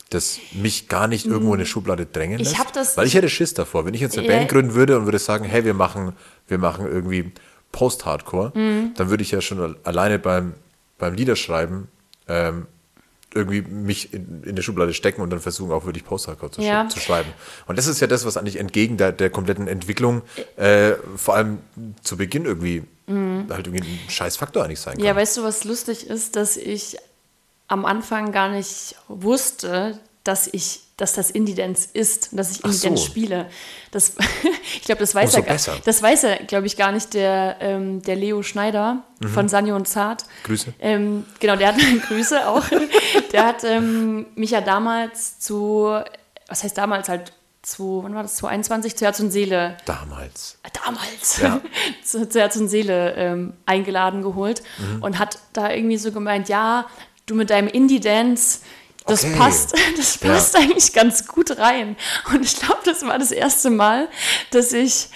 das 0.09 0.37
mich 0.53 0.89
gar 0.89 1.07
nicht 1.07 1.25
irgendwo 1.25 1.53
in 1.53 1.59
eine 1.59 1.65
Schublade 1.65 2.05
drängen 2.05 2.37
Mm. 2.37 2.41
Ich 2.41 2.49
lässt? 2.49 2.59
hab 2.59 2.73
das- 2.73 2.97
Weil 2.97 3.07
ich 3.07 3.15
hätte 3.15 3.29
Schiss 3.29 3.53
davor. 3.53 3.85
Wenn 3.85 3.93
ich 3.93 4.01
jetzt 4.01 4.17
eine 4.17 4.27
Ja. 4.27 4.33
Band 4.35 4.49
gründen 4.49 4.73
würde 4.75 4.97
und 4.97 5.05
würde 5.05 5.19
sagen, 5.19 5.45
hey, 5.45 5.63
wir 5.65 5.73
machen, 5.73 6.13
wir 6.47 6.57
machen 6.57 6.85
irgendwie 6.85 7.31
Post-Hardcore, 7.71 8.51
Mm. 8.57 8.93
dann 8.95 9.09
würde 9.09 9.23
ich 9.23 9.31
ja 9.31 9.41
schon 9.41 9.75
alleine 9.83 10.19
beim, 10.19 10.53
beim 10.99 11.13
Liederschreiben 11.15 11.87
ähm, 12.27 12.67
irgendwie 13.33 13.61
mich 13.63 14.13
in, 14.13 14.43
in 14.43 14.55
der 14.55 14.61
Schublade 14.61 14.93
stecken 14.93 15.21
und 15.21 15.31
dann 15.31 15.39
versuchen, 15.39 15.71
auch 15.71 15.85
wirklich 15.85 16.05
Post-Hardcore 16.05 16.51
zu, 16.51 16.61
sch- 16.61 16.65
Ja. 16.65 16.87
zu 16.87 16.99
schreiben. 16.99 17.29
Und 17.65 17.79
das 17.79 17.87
ist 17.87 17.99
ja 17.99 18.05
das, 18.05 18.25
was 18.25 18.37
eigentlich 18.37 18.57
entgegen 18.57 18.97
der, 18.97 19.11
der 19.11 19.31
kompletten 19.31 19.67
Entwicklung, 19.67 20.21
äh, 20.57 20.91
vor 21.15 21.35
allem 21.35 21.57
zu 22.03 22.15
Beginn 22.17 22.45
irgendwie 22.45 22.83
halt 23.07 23.67
irgendwie 23.67 23.83
ein 23.83 24.09
scheiß 24.09 24.37
Faktor 24.37 24.63
eigentlich 24.63 24.79
sein 24.79 24.95
kann. 24.95 25.03
Ja, 25.05 25.15
weißt 25.15 25.37
du, 25.37 25.43
was 25.43 25.63
lustig 25.63 26.07
ist, 26.07 26.35
dass 26.35 26.57
ich 26.57 26.97
am 27.67 27.85
Anfang 27.85 28.31
gar 28.31 28.49
nicht 28.49 28.95
wusste, 29.07 29.99
dass 30.23 30.47
ich, 30.47 30.81
dass 30.95 31.13
das 31.13 31.31
Indie 31.31 31.53
Dance 31.55 31.89
ist, 31.93 32.29
dass 32.31 32.51
ich 32.51 32.59
Dance 32.61 32.87
so. 32.89 32.97
spiele. 32.97 33.49
Das, 33.91 34.13
ich 34.75 34.83
glaube, 34.83 34.99
das 34.99 35.13
weiß 35.13 35.25
Umso 35.31 35.37
er, 35.39 35.43
gar- 35.43 35.53
besser. 35.55 35.73
das 35.83 36.01
weiß 36.01 36.23
er, 36.25 36.35
glaube 36.45 36.65
ich, 36.67 36.77
gar 36.77 36.91
nicht 36.93 37.13
der, 37.13 37.57
ähm, 37.59 38.01
der 38.03 38.15
Leo 38.15 38.41
Schneider 38.41 39.03
von 39.33 39.49
Sanjo 39.49 39.75
und 39.75 39.87
Zart. 39.87 40.23
Mhm. 40.23 40.43
Grüße. 40.45 40.73
Ähm, 40.79 41.25
genau, 41.39 41.55
der 41.57 41.69
hat 41.69 41.75
Grüße 42.07 42.47
auch. 42.47 42.63
Der 43.33 43.45
hat 43.45 43.63
ähm, 43.65 44.27
mich 44.35 44.51
ja 44.51 44.61
damals 44.61 45.39
zu, 45.39 45.89
was 46.47 46.63
heißt 46.63 46.77
damals 46.77 47.09
halt 47.09 47.33
zu, 47.63 48.01
wann 48.03 48.13
war 48.13 48.21
das, 48.23 48.35
2021 48.35 48.95
zu 48.97 49.05
Herz 49.05 49.19
und 49.21 49.31
Seele 49.31 49.77
Damals. 49.85 50.57
damals 50.83 51.39
Ja. 51.41 51.61
zu, 52.03 52.27
zu 52.29 52.39
Herz 52.39 52.55
und 52.57 52.67
Seele 52.67 53.13
ähm, 53.15 53.53
eingeladen 53.65 54.21
geholt 54.21 54.61
Mhm. 54.77 55.01
und 55.01 55.17
hat 55.19 55.39
da 55.53 55.71
irgendwie 55.71 55.97
so 55.97 56.11
gemeint, 56.11 56.49
ja, 56.49 56.85
du 57.25 57.35
mit 57.35 57.49
deinem 57.49 57.69
Indie-Dance, 57.69 58.59
das 59.07 59.23
Okay. 59.23 59.35
passt, 59.37 59.73
das 59.97 60.19
Ja. 60.21 60.29
passt 60.33 60.55
eigentlich 60.57 60.91
ganz 60.93 61.25
gut 61.27 61.57
rein. 61.57 61.95
Und 62.33 62.43
ich 62.43 62.57
glaube, 62.57 62.81
das 62.85 63.01
war 63.05 63.17
das 63.17 63.31
erste 63.31 63.69
Mal, 63.69 64.09
dass 64.51 64.73
ich, 64.73 65.07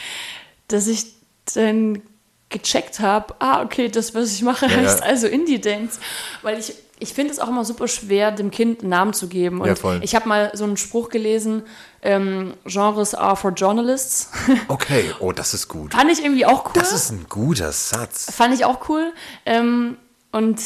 dass 0.70 0.88
ich 0.88 1.06
dann 1.54 2.02
gecheckt 2.50 3.02
habe, 3.02 3.36
ah, 3.40 3.62
okay, 3.62 3.90
das, 3.90 4.16
was 4.16 4.32
ich 4.34 4.42
mache, 4.42 4.68
Ja, 4.68 4.78
heißt 4.78 5.00
ja. 5.02 5.06
also 5.06 5.28
Indie-Dance. 5.28 6.00
Weil 6.44 6.60
ich, 6.60 6.74
ich 7.00 7.14
finde 7.14 7.32
es 7.32 7.40
auch 7.40 7.48
immer 7.48 7.64
super 7.64 7.88
schwer, 7.88 8.32
dem 8.32 8.50
Kind 8.52 8.82
einen 8.82 8.90
Namen 8.90 9.14
zu 9.14 9.28
geben. 9.28 9.62
Und 9.62 9.68
Ja, 9.68 9.76
voll. 9.76 10.00
ich 10.04 10.16
habe 10.16 10.28
mal 10.28 10.52
so 10.56 10.64
einen 10.64 10.78
Spruch 10.78 11.10
gelesen, 11.10 11.64
ähm, 12.02 12.54
Genres 12.66 13.14
are 13.14 13.36
for 13.36 13.52
journalists. 13.52 14.30
Okay, 14.68 15.12
oh, 15.20 15.32
das 15.32 15.54
ist 15.54 15.68
gut. 15.68 15.94
Fand 15.94 16.12
ich 16.12 16.24
irgendwie 16.24 16.46
auch 16.46 16.66
cool. 16.66 16.72
Das 16.76 16.92
ist 16.94 17.12
ein 17.12 17.26
guter 17.30 17.72
Satz. 17.72 18.32
Fand 18.34 18.54
ich 18.56 18.66
auch 18.66 18.90
cool. 18.90 19.14
Ähm, 19.46 19.98
und 20.32 20.60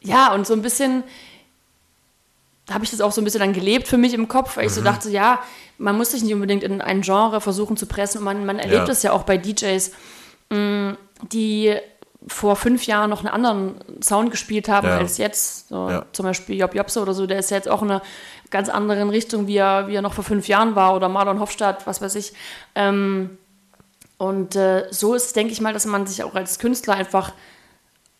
ja, 0.00 0.32
und 0.34 0.46
so 0.46 0.54
ein 0.54 0.62
bisschen 0.62 1.04
habe 2.70 2.84
ich 2.84 2.90
das 2.90 3.00
auch 3.00 3.12
so 3.12 3.20
ein 3.20 3.24
bisschen 3.24 3.40
dann 3.40 3.52
gelebt 3.54 3.88
für 3.88 3.96
mich 3.98 4.12
im 4.14 4.28
Kopf, 4.28 4.56
weil 4.56 4.64
ich 4.66 4.70
Mhm. 4.72 4.76
so 4.76 4.82
dachte, 4.82 5.08
ja, 5.10 5.40
man 5.78 5.96
muss 5.96 6.10
sich 6.10 6.22
nicht 6.22 6.34
unbedingt 6.34 6.62
in 6.62 6.80
ein 6.80 7.00
Genre 7.02 7.40
versuchen 7.40 7.76
zu 7.76 7.86
pressen. 7.86 8.18
Und 8.18 8.24
man, 8.24 8.44
man 8.44 8.58
erlebt 8.58 8.80
Ja. 8.80 8.84
das 8.84 9.02
ja 9.02 9.12
auch 9.12 9.22
bei 9.22 9.38
DJs, 9.38 9.90
mh, 10.50 10.96
die 11.32 11.74
vor 12.28 12.56
fünf 12.56 12.86
Jahren 12.86 13.10
noch 13.10 13.20
einen 13.20 13.28
anderen 13.28 13.74
Sound 14.02 14.30
gespielt 14.30 14.68
haben 14.68 14.86
Ja. 14.86 14.98
als 14.98 15.18
jetzt. 15.18 15.68
So, 15.68 15.88
Ja. 15.90 16.06
Zum 16.12 16.24
Beispiel 16.24 16.58
Job 16.58 16.74
Jobse 16.74 17.00
oder 17.00 17.14
so, 17.14 17.26
der 17.26 17.38
ist 17.38 17.50
ja 17.50 17.56
jetzt 17.56 17.68
auch 17.68 17.82
in 17.82 17.90
einer 17.90 18.02
ganz 18.50 18.68
anderen 18.68 19.10
Richtung, 19.10 19.46
wie 19.46 19.56
er, 19.56 19.88
wie 19.88 19.94
er 19.94 20.02
noch 20.02 20.14
vor 20.14 20.24
fünf 20.24 20.46
Jahren 20.48 20.76
war. 20.76 20.94
Oder 20.94 21.08
Marlon 21.08 21.40
Hofstadt, 21.40 21.86
was 21.86 22.00
weiß 22.00 22.14
ich. 22.14 22.32
Ähm, 22.74 23.38
und 24.18 24.56
äh, 24.56 24.86
so 24.90 25.14
ist, 25.14 25.34
denke 25.36 25.52
ich 25.52 25.60
mal, 25.60 25.72
dass 25.72 25.86
man 25.86 26.06
sich 26.06 26.22
auch 26.22 26.34
als 26.34 26.58
Künstler 26.58 26.94
einfach 26.94 27.32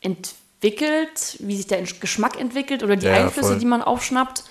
entwickelt, 0.00 1.36
wie 1.40 1.56
sich 1.56 1.66
der 1.66 1.82
Geschmack 1.82 2.38
entwickelt 2.40 2.82
oder 2.82 2.96
die 2.96 3.06
ja, 3.06 3.14
Einflüsse, 3.14 3.50
voll. 3.50 3.58
die 3.58 3.66
man 3.66 3.82
aufschnappt. 3.82 4.44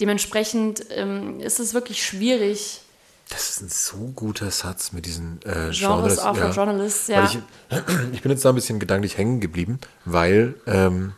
Dementsprechend 0.00 0.84
ähm, 0.90 1.40
ist 1.40 1.58
es 1.58 1.74
wirklich 1.74 2.04
schwierig. 2.04 2.80
Das 3.28 3.50
ist 3.50 3.60
ein 3.60 3.68
so 3.68 4.12
guter 4.14 4.50
Satz 4.52 4.92
mit 4.92 5.04
diesen 5.04 5.40
äh, 5.44 5.70
Genres 5.70 5.78
Genres. 5.78 6.18
auch 6.20 6.36
für 6.36 6.50
Journalists, 6.50 7.08
ja. 7.08 7.24
Ich, 7.24 7.38
ich 8.12 8.22
bin 8.22 8.30
jetzt 8.30 8.44
da 8.44 8.50
ein 8.50 8.54
bisschen 8.54 8.78
gedanklich 8.78 9.18
hängen 9.18 9.40
geblieben, 9.40 9.80
weil 10.04 10.54
ähm, 10.66 11.12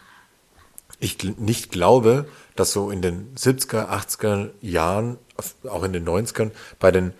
ich 1.00 1.18
nicht 1.38 1.70
glaube, 1.70 2.26
dass 2.56 2.72
so 2.72 2.90
in 2.90 3.02
den 3.02 3.34
70er, 3.36 3.88
80er 3.90 4.50
Jahren, 4.62 5.18
auch 5.68 5.82
in 5.84 5.92
den 5.92 6.08
90ern, 6.08 6.50
bei 6.80 6.90
den, 6.90 7.12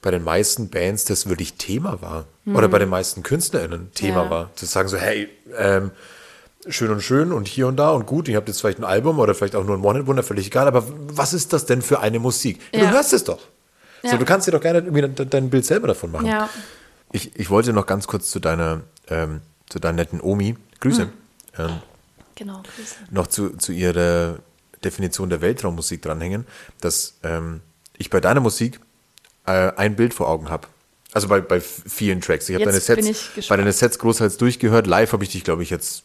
bei 0.00 0.10
den 0.10 0.24
meisten 0.24 0.70
Bands 0.70 1.04
das 1.04 1.28
wirklich 1.28 1.54
Thema 1.54 2.00
war. 2.00 2.24
Oder 2.46 2.68
bei 2.68 2.78
den 2.78 2.88
meisten 2.88 3.22
KünstlerInnen 3.22 3.92
Thema 3.92 4.24
Mhm. 4.24 4.24
Ja. 4.24 4.30
war. 4.30 4.50
Zu 4.56 4.64
sagen 4.64 4.88
so, 4.88 4.96
hey, 4.96 5.28
ähm, 5.58 5.90
schön 6.66 6.90
und 6.90 7.02
schön 7.02 7.30
und 7.30 7.46
hier 7.46 7.68
und 7.68 7.76
da 7.76 7.90
und 7.90 8.06
gut, 8.06 8.26
ihr 8.26 8.36
habt 8.38 8.48
jetzt 8.48 8.60
vielleicht 8.62 8.78
ein 8.78 8.84
Album 8.84 9.18
oder 9.18 9.34
vielleicht 9.34 9.54
auch 9.54 9.64
nur 9.64 9.76
ein 9.76 9.84
One-Hit-Wunder, 9.84 10.22
völlig 10.22 10.46
egal, 10.46 10.66
aber 10.66 10.84
was 10.88 11.34
ist 11.34 11.52
das 11.52 11.66
denn 11.66 11.82
für 11.82 12.00
eine 12.00 12.18
Musik? 12.18 12.58
Ja, 12.72 12.80
Ja. 12.84 12.86
Du 12.90 12.96
hörst 12.96 13.12
es 13.12 13.22
doch. 13.24 13.38
So, 14.02 14.08
Ja. 14.08 14.16
du 14.16 14.24
kannst 14.24 14.46
dir 14.46 14.52
doch 14.52 14.60
gerne 14.60 14.78
irgendwie 14.80 15.02
de- 15.08 15.26
dein 15.26 15.50
Bild 15.50 15.64
selber 15.66 15.88
davon 15.88 16.12
machen. 16.12 16.26
Ja. 16.26 16.48
Ich, 17.12 17.34
ich 17.38 17.50
wollte 17.50 17.72
noch 17.72 17.86
ganz 17.86 18.06
kurz 18.06 18.30
zu 18.30 18.38
deiner, 18.38 18.82
ähm, 19.08 19.40
zu 19.68 19.78
deiner 19.78 19.96
netten 19.96 20.20
Omi, 20.20 20.56
Grüße, 20.80 21.02
Hm. 21.02 21.10
ähm, 21.58 21.78
Genau. 22.36 22.62
Grüße. 22.76 22.94
noch 23.10 23.26
zu, 23.26 23.56
zu 23.56 23.72
ihrer 23.72 24.38
Definition 24.84 25.28
der 25.30 25.40
Weltraummusik 25.40 26.02
dranhängen, 26.02 26.46
dass 26.80 27.14
ähm, 27.24 27.60
ich 27.96 28.10
bei 28.10 28.20
deiner 28.20 28.40
Musik 28.40 28.78
äh, 29.46 29.72
ein 29.76 29.96
Bild 29.96 30.14
vor 30.14 30.28
Augen 30.28 30.48
habe. 30.50 30.68
Also 31.12 31.26
bei, 31.26 31.40
bei 31.40 31.60
vielen 31.60 32.20
Tracks. 32.20 32.48
Ich 32.48 32.54
habe 32.54 32.66
deine 32.66 32.78
Sets, 32.78 33.48
bei 33.48 33.56
deine 33.56 33.72
Sets 33.72 33.98
großteils 33.98 34.36
durchgehört. 34.36 34.86
Live 34.86 35.12
habe 35.14 35.24
ich 35.24 35.30
dich, 35.30 35.42
glaube 35.42 35.62
ich, 35.64 35.70
jetzt 35.70 36.04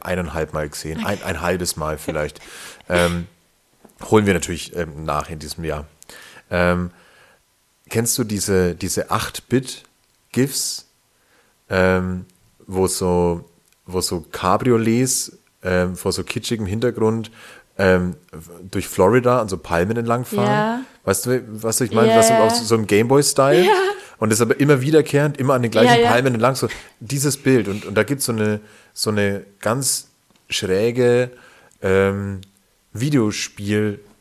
eineinhalb 0.00 0.52
Mal 0.54 0.68
gesehen. 0.68 1.04
Ein, 1.04 1.22
ein 1.22 1.40
halbes 1.42 1.76
Mal 1.76 1.98
vielleicht. 1.98 2.40
ähm, 2.88 3.26
holen 4.10 4.26
wir 4.26 4.34
natürlich 4.34 4.74
ähm, 4.74 5.04
nach 5.04 5.28
in 5.30 5.38
diesem 5.38 5.64
Jahr. 5.64 5.86
Ähm, 6.50 6.90
kennst 7.88 8.18
du 8.18 8.24
diese, 8.24 8.74
diese 8.74 9.10
8-Bit-GIFs, 9.10 10.86
ähm, 11.70 12.24
wo 12.66 12.86
so, 12.86 13.44
wo 13.86 14.00
so 14.00 14.24
Cabriolets 14.30 15.38
ähm, 15.62 15.96
vor 15.96 16.12
so 16.12 16.22
kitschigem 16.22 16.66
Hintergrund 16.66 17.30
ähm, 17.78 18.16
durch 18.70 18.88
Florida 18.88 19.40
an 19.40 19.48
so 19.48 19.58
Palmen 19.58 19.96
entlangfahren? 19.96 20.46
Ja. 20.46 20.80
Weißt 21.04 21.26
du, 21.26 21.42
was 21.62 21.80
ich 21.80 21.92
meine? 21.92 22.08
Ja, 22.08 22.18
Was 22.18 22.30
aus 22.30 22.68
so 22.68 22.74
einem 22.74 22.86
Gameboy-Style. 22.86 23.64
Ja. 23.64 23.72
Und 24.18 24.30
das 24.30 24.40
aber 24.40 24.58
immer 24.58 24.80
wiederkehrend, 24.80 25.38
immer 25.38 25.54
an 25.54 25.62
den 25.62 25.70
gleichen 25.70 26.02
Ja. 26.02 26.10
Palmen 26.10 26.34
entlang. 26.34 26.56
So 26.56 26.68
dieses 27.00 27.36
Bild. 27.36 27.68
Und, 27.68 27.86
und 27.86 27.94
da 27.94 28.02
gibt 28.02 28.20
es 28.20 28.26
so 28.26 28.32
eine, 28.32 28.60
so 28.92 29.10
eine 29.10 29.44
ganz 29.60 30.08
schräge 30.50 31.30
ähm, 31.82 32.40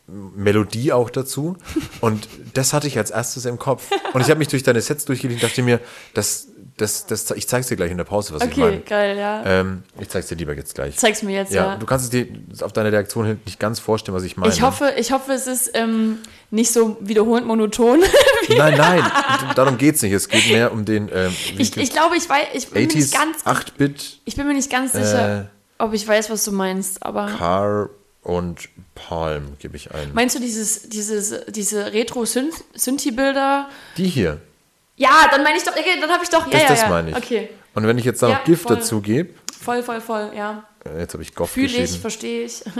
Videospiel-Melodie 0.07 0.93
auch 0.93 1.09
dazu. 1.09 1.57
Und 2.01 2.27
das 2.53 2.73
hatte 2.73 2.87
ich 2.87 2.97
als 2.97 3.11
erstes 3.11 3.45
im 3.45 3.57
Kopf. 3.59 3.89
Und 4.13 4.21
ich 4.21 4.29
habe 4.29 4.39
mich 4.39 4.47
durch 4.47 4.63
deine 4.63 4.81
Sets 4.81 5.05
durchgelegt 5.05 5.41
und 5.43 5.49
dachte 5.49 5.61
mir, 5.63 5.79
das, 6.13 6.47
das, 6.77 7.05
das, 7.05 7.31
ich 7.31 7.47
zeig's 7.47 7.67
dir 7.67 7.75
gleich 7.75 7.91
in 7.91 7.97
der 7.97 8.03
Pause, 8.03 8.33
was 8.35 8.43
ich 8.43 8.51
Okay, 8.51 8.59
meine. 8.61 8.79
geil, 8.81 9.17
ja. 9.17 9.43
Ähm, 9.45 9.83
ich 9.99 10.09
zeig's 10.09 10.27
dir 10.27 10.35
lieber 10.35 10.55
jetzt 10.55 10.75
gleich. 10.75 10.95
Zeig's 10.97 11.23
mir 11.23 11.33
jetzt, 11.35 11.53
ja, 11.53 11.73
ja. 11.73 11.75
du 11.75 11.85
kannst 11.85 12.05
es 12.05 12.09
dir 12.11 12.27
auf 12.61 12.71
deine 12.73 12.91
Reaktion 12.91 13.25
hin 13.25 13.39
nicht 13.45 13.59
ganz 13.59 13.79
vorstellen, 13.79 14.15
was 14.15 14.23
ich 14.23 14.37
meine. 14.37 14.53
Ich 14.53 14.61
hoffe, 14.61 14.93
ich 14.97 15.11
hoffe, 15.11 15.33
es 15.33 15.47
ist 15.47 15.71
ähm, 15.73 16.19
nicht 16.51 16.71
so 16.71 16.97
wiederholend 17.01 17.47
monoton. 17.47 17.99
Nein, 18.57 18.77
nein, 18.77 19.03
darum 19.55 19.77
geht's 19.77 20.01
nicht. 20.01 20.13
Es 20.13 20.29
geht 20.29 20.47
mehr 20.49 20.71
um 20.71 20.85
den 20.85 21.09
ähm, 21.13 21.33
ich, 21.57 21.75
ich 21.75 21.91
glaube, 21.91 22.15
ich 22.15 22.29
weiß, 22.29 22.45
ich 22.53 22.69
bin 22.69 22.83
mir 22.83 22.89
80s, 22.89 22.95
nicht 22.95 23.13
ganz, 23.13 23.45
8-Bit 23.45 24.19
ich 24.23 24.35
bin 24.37 24.47
mir 24.47 24.53
nicht 24.53 24.71
ganz 24.71 24.93
sicher, 24.93 25.41
Äh. 25.41 25.43
ob 25.79 25.93
ich 25.93 26.07
weiß, 26.07 26.29
was 26.29 26.45
du 26.45 26.53
meinst. 26.53 27.03
Aber 27.03 27.25
Car 27.27 27.89
und 28.27 28.67
Palm 28.93 29.57
gebe 29.59 29.75
ich 29.77 29.93
ein. 29.93 30.11
meinst 30.13 30.35
du 30.35 30.39
dieses, 30.39 30.89
dieses, 30.89 31.33
diese 31.47 31.93
Retro-Synthi-Bilder? 31.93 33.69
Die 33.97 34.07
hier, 34.07 34.41
Ja, 34.97 35.27
dann 35.31 35.43
meine 35.43 35.57
ich 35.57 35.63
doch, 35.63 35.71
okay, 35.71 35.99
dann 36.01 36.09
habe 36.09 36.23
ich 36.23 36.29
doch, 36.29 36.45
ja, 36.45 36.51
das, 36.51 36.61
ja, 36.63 36.67
das 36.69 36.81
ja. 36.81 36.89
meine 36.89 37.09
ich. 37.11 37.15
Okay, 37.15 37.49
Und 37.75 37.87
wenn 37.87 37.97
ich 37.97 38.05
jetzt 38.05 38.21
da 38.21 38.27
noch 38.29 38.39
Ja, 38.39 38.43
Gift 38.43 38.63
voll. 38.63 38.75
dazu 38.75 39.01
gebe, 39.01 39.33
voll, 39.59 39.81
voll, 39.83 40.01
voll, 40.01 40.31
ja. 40.35 40.63
äh, 40.85 40.99
jetzt 40.99 41.13
habe 41.13 41.23
ich 41.23 41.33
Goff 41.35 41.51
Fühle 41.51 41.77
ich, 41.83 41.99
verstehe 41.99 42.45
ich. 42.45 42.63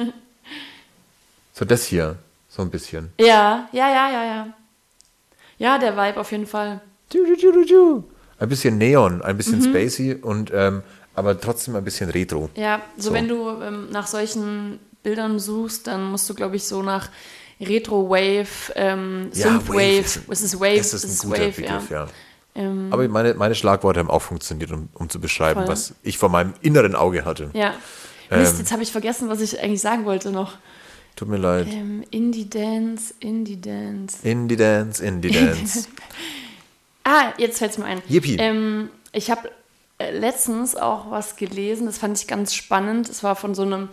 So 1.53 1.65
das 1.65 1.85
hier, 1.85 2.17
so 2.49 2.61
ein 2.61 2.69
bisschen. 2.69 3.11
ja, 3.19 3.67
ja, 3.71 3.89
ja, 3.89 4.11
ja, 4.11 4.23
ja. 4.25 4.47
Ja, 5.57 5.77
der 5.79 5.97
Vibe 5.97 6.19
auf 6.19 6.31
jeden 6.31 6.45
Fall. 6.45 6.81
Ein 8.39 8.49
bisschen 8.49 8.77
Neon, 8.77 9.23
ein 9.23 9.37
bisschen 9.37 9.57
Mhm. 9.59 9.63
spacey 9.63 10.13
und 10.21 10.51
ähm, 10.53 10.83
aber 11.15 11.39
trotzdem 11.41 11.75
ein 11.75 11.83
bisschen 11.83 12.11
Retro. 12.11 12.51
Ja, 12.55 12.81
so, 12.95 13.09
So. 13.09 13.13
wenn 13.15 13.27
du 13.27 13.49
ähm, 13.61 13.89
nach 13.89 14.05
solchen 14.05 14.79
Bildern 15.07 15.39
suchst, 15.39 15.87
dann 15.87 16.11
musst 16.11 16.29
du, 16.29 16.33
glaube 16.33 16.57
ich, 16.57 16.63
so 16.65 16.81
nach 16.83 17.09
Retro-Wave, 17.61 18.73
ähm, 18.75 19.29
Ja, 19.33 19.47
Synth-Wave, 19.51 19.73
Wave 19.77 19.99
ist- 19.99 20.19
es 20.29 20.41
ist 20.43 20.59
Wave, 20.59 20.77
Das 20.77 20.93
ist 20.93 21.03
ein 21.05 21.09
es 21.11 21.19
guter 21.23 21.39
Wave, 21.41 21.51
Begriff, 21.61 21.89
ja. 21.89 22.07
Ähm, 22.55 22.87
Aber 22.91 23.07
meine, 23.07 23.33
meine 23.35 23.55
Schlagworte 23.55 23.99
haben 23.99 24.09
auch 24.09 24.21
funktioniert, 24.21 24.71
um, 24.71 24.89
um 24.93 25.09
zu 25.09 25.19
beschreiben, 25.21 25.61
Voll. 25.61 25.69
was 25.69 25.93
ich 26.03 26.17
vor 26.17 26.29
meinem 26.29 26.53
inneren 26.61 26.95
Auge 26.95 27.23
hatte. 27.25 27.49
ja. 27.53 27.73
Mist, 28.29 28.53
Ähm. 28.55 28.59
jetzt 28.59 28.71
habe 28.73 28.83
ich 28.83 28.91
vergessen, 28.91 29.29
was 29.29 29.39
ich 29.39 29.61
eigentlich 29.61 29.79
sagen 29.79 30.03
wollte 30.03 30.31
noch. 30.31 30.57
Tut 31.15 31.29
mir 31.29 31.37
leid. 31.37 31.67
Ähm, 31.71 32.03
Indie-Dance, 32.11 33.13
Indie-Dance. 33.21 34.17
Indie 34.27 34.57
Dance, 34.57 35.01
Indie 35.05 35.31
Dance. 35.31 35.87
Ah, 37.05 37.31
jetzt 37.37 37.59
fällt 37.59 37.71
es 37.71 37.77
mir 37.77 37.85
ein. 37.85 38.01
Yippie. 38.09 38.35
Ähm, 38.37 38.89
ich 39.13 39.31
habe 39.31 39.49
äh, 39.97 40.11
letztens 40.11 40.75
auch 40.75 41.09
was 41.09 41.37
gelesen, 41.37 41.85
das 41.85 41.97
fand 41.97 42.19
ich 42.19 42.27
ganz 42.27 42.53
spannend. 42.53 43.07
Es 43.07 43.23
war 43.23 43.37
von 43.37 43.55
so 43.55 43.61
einem 43.61 43.87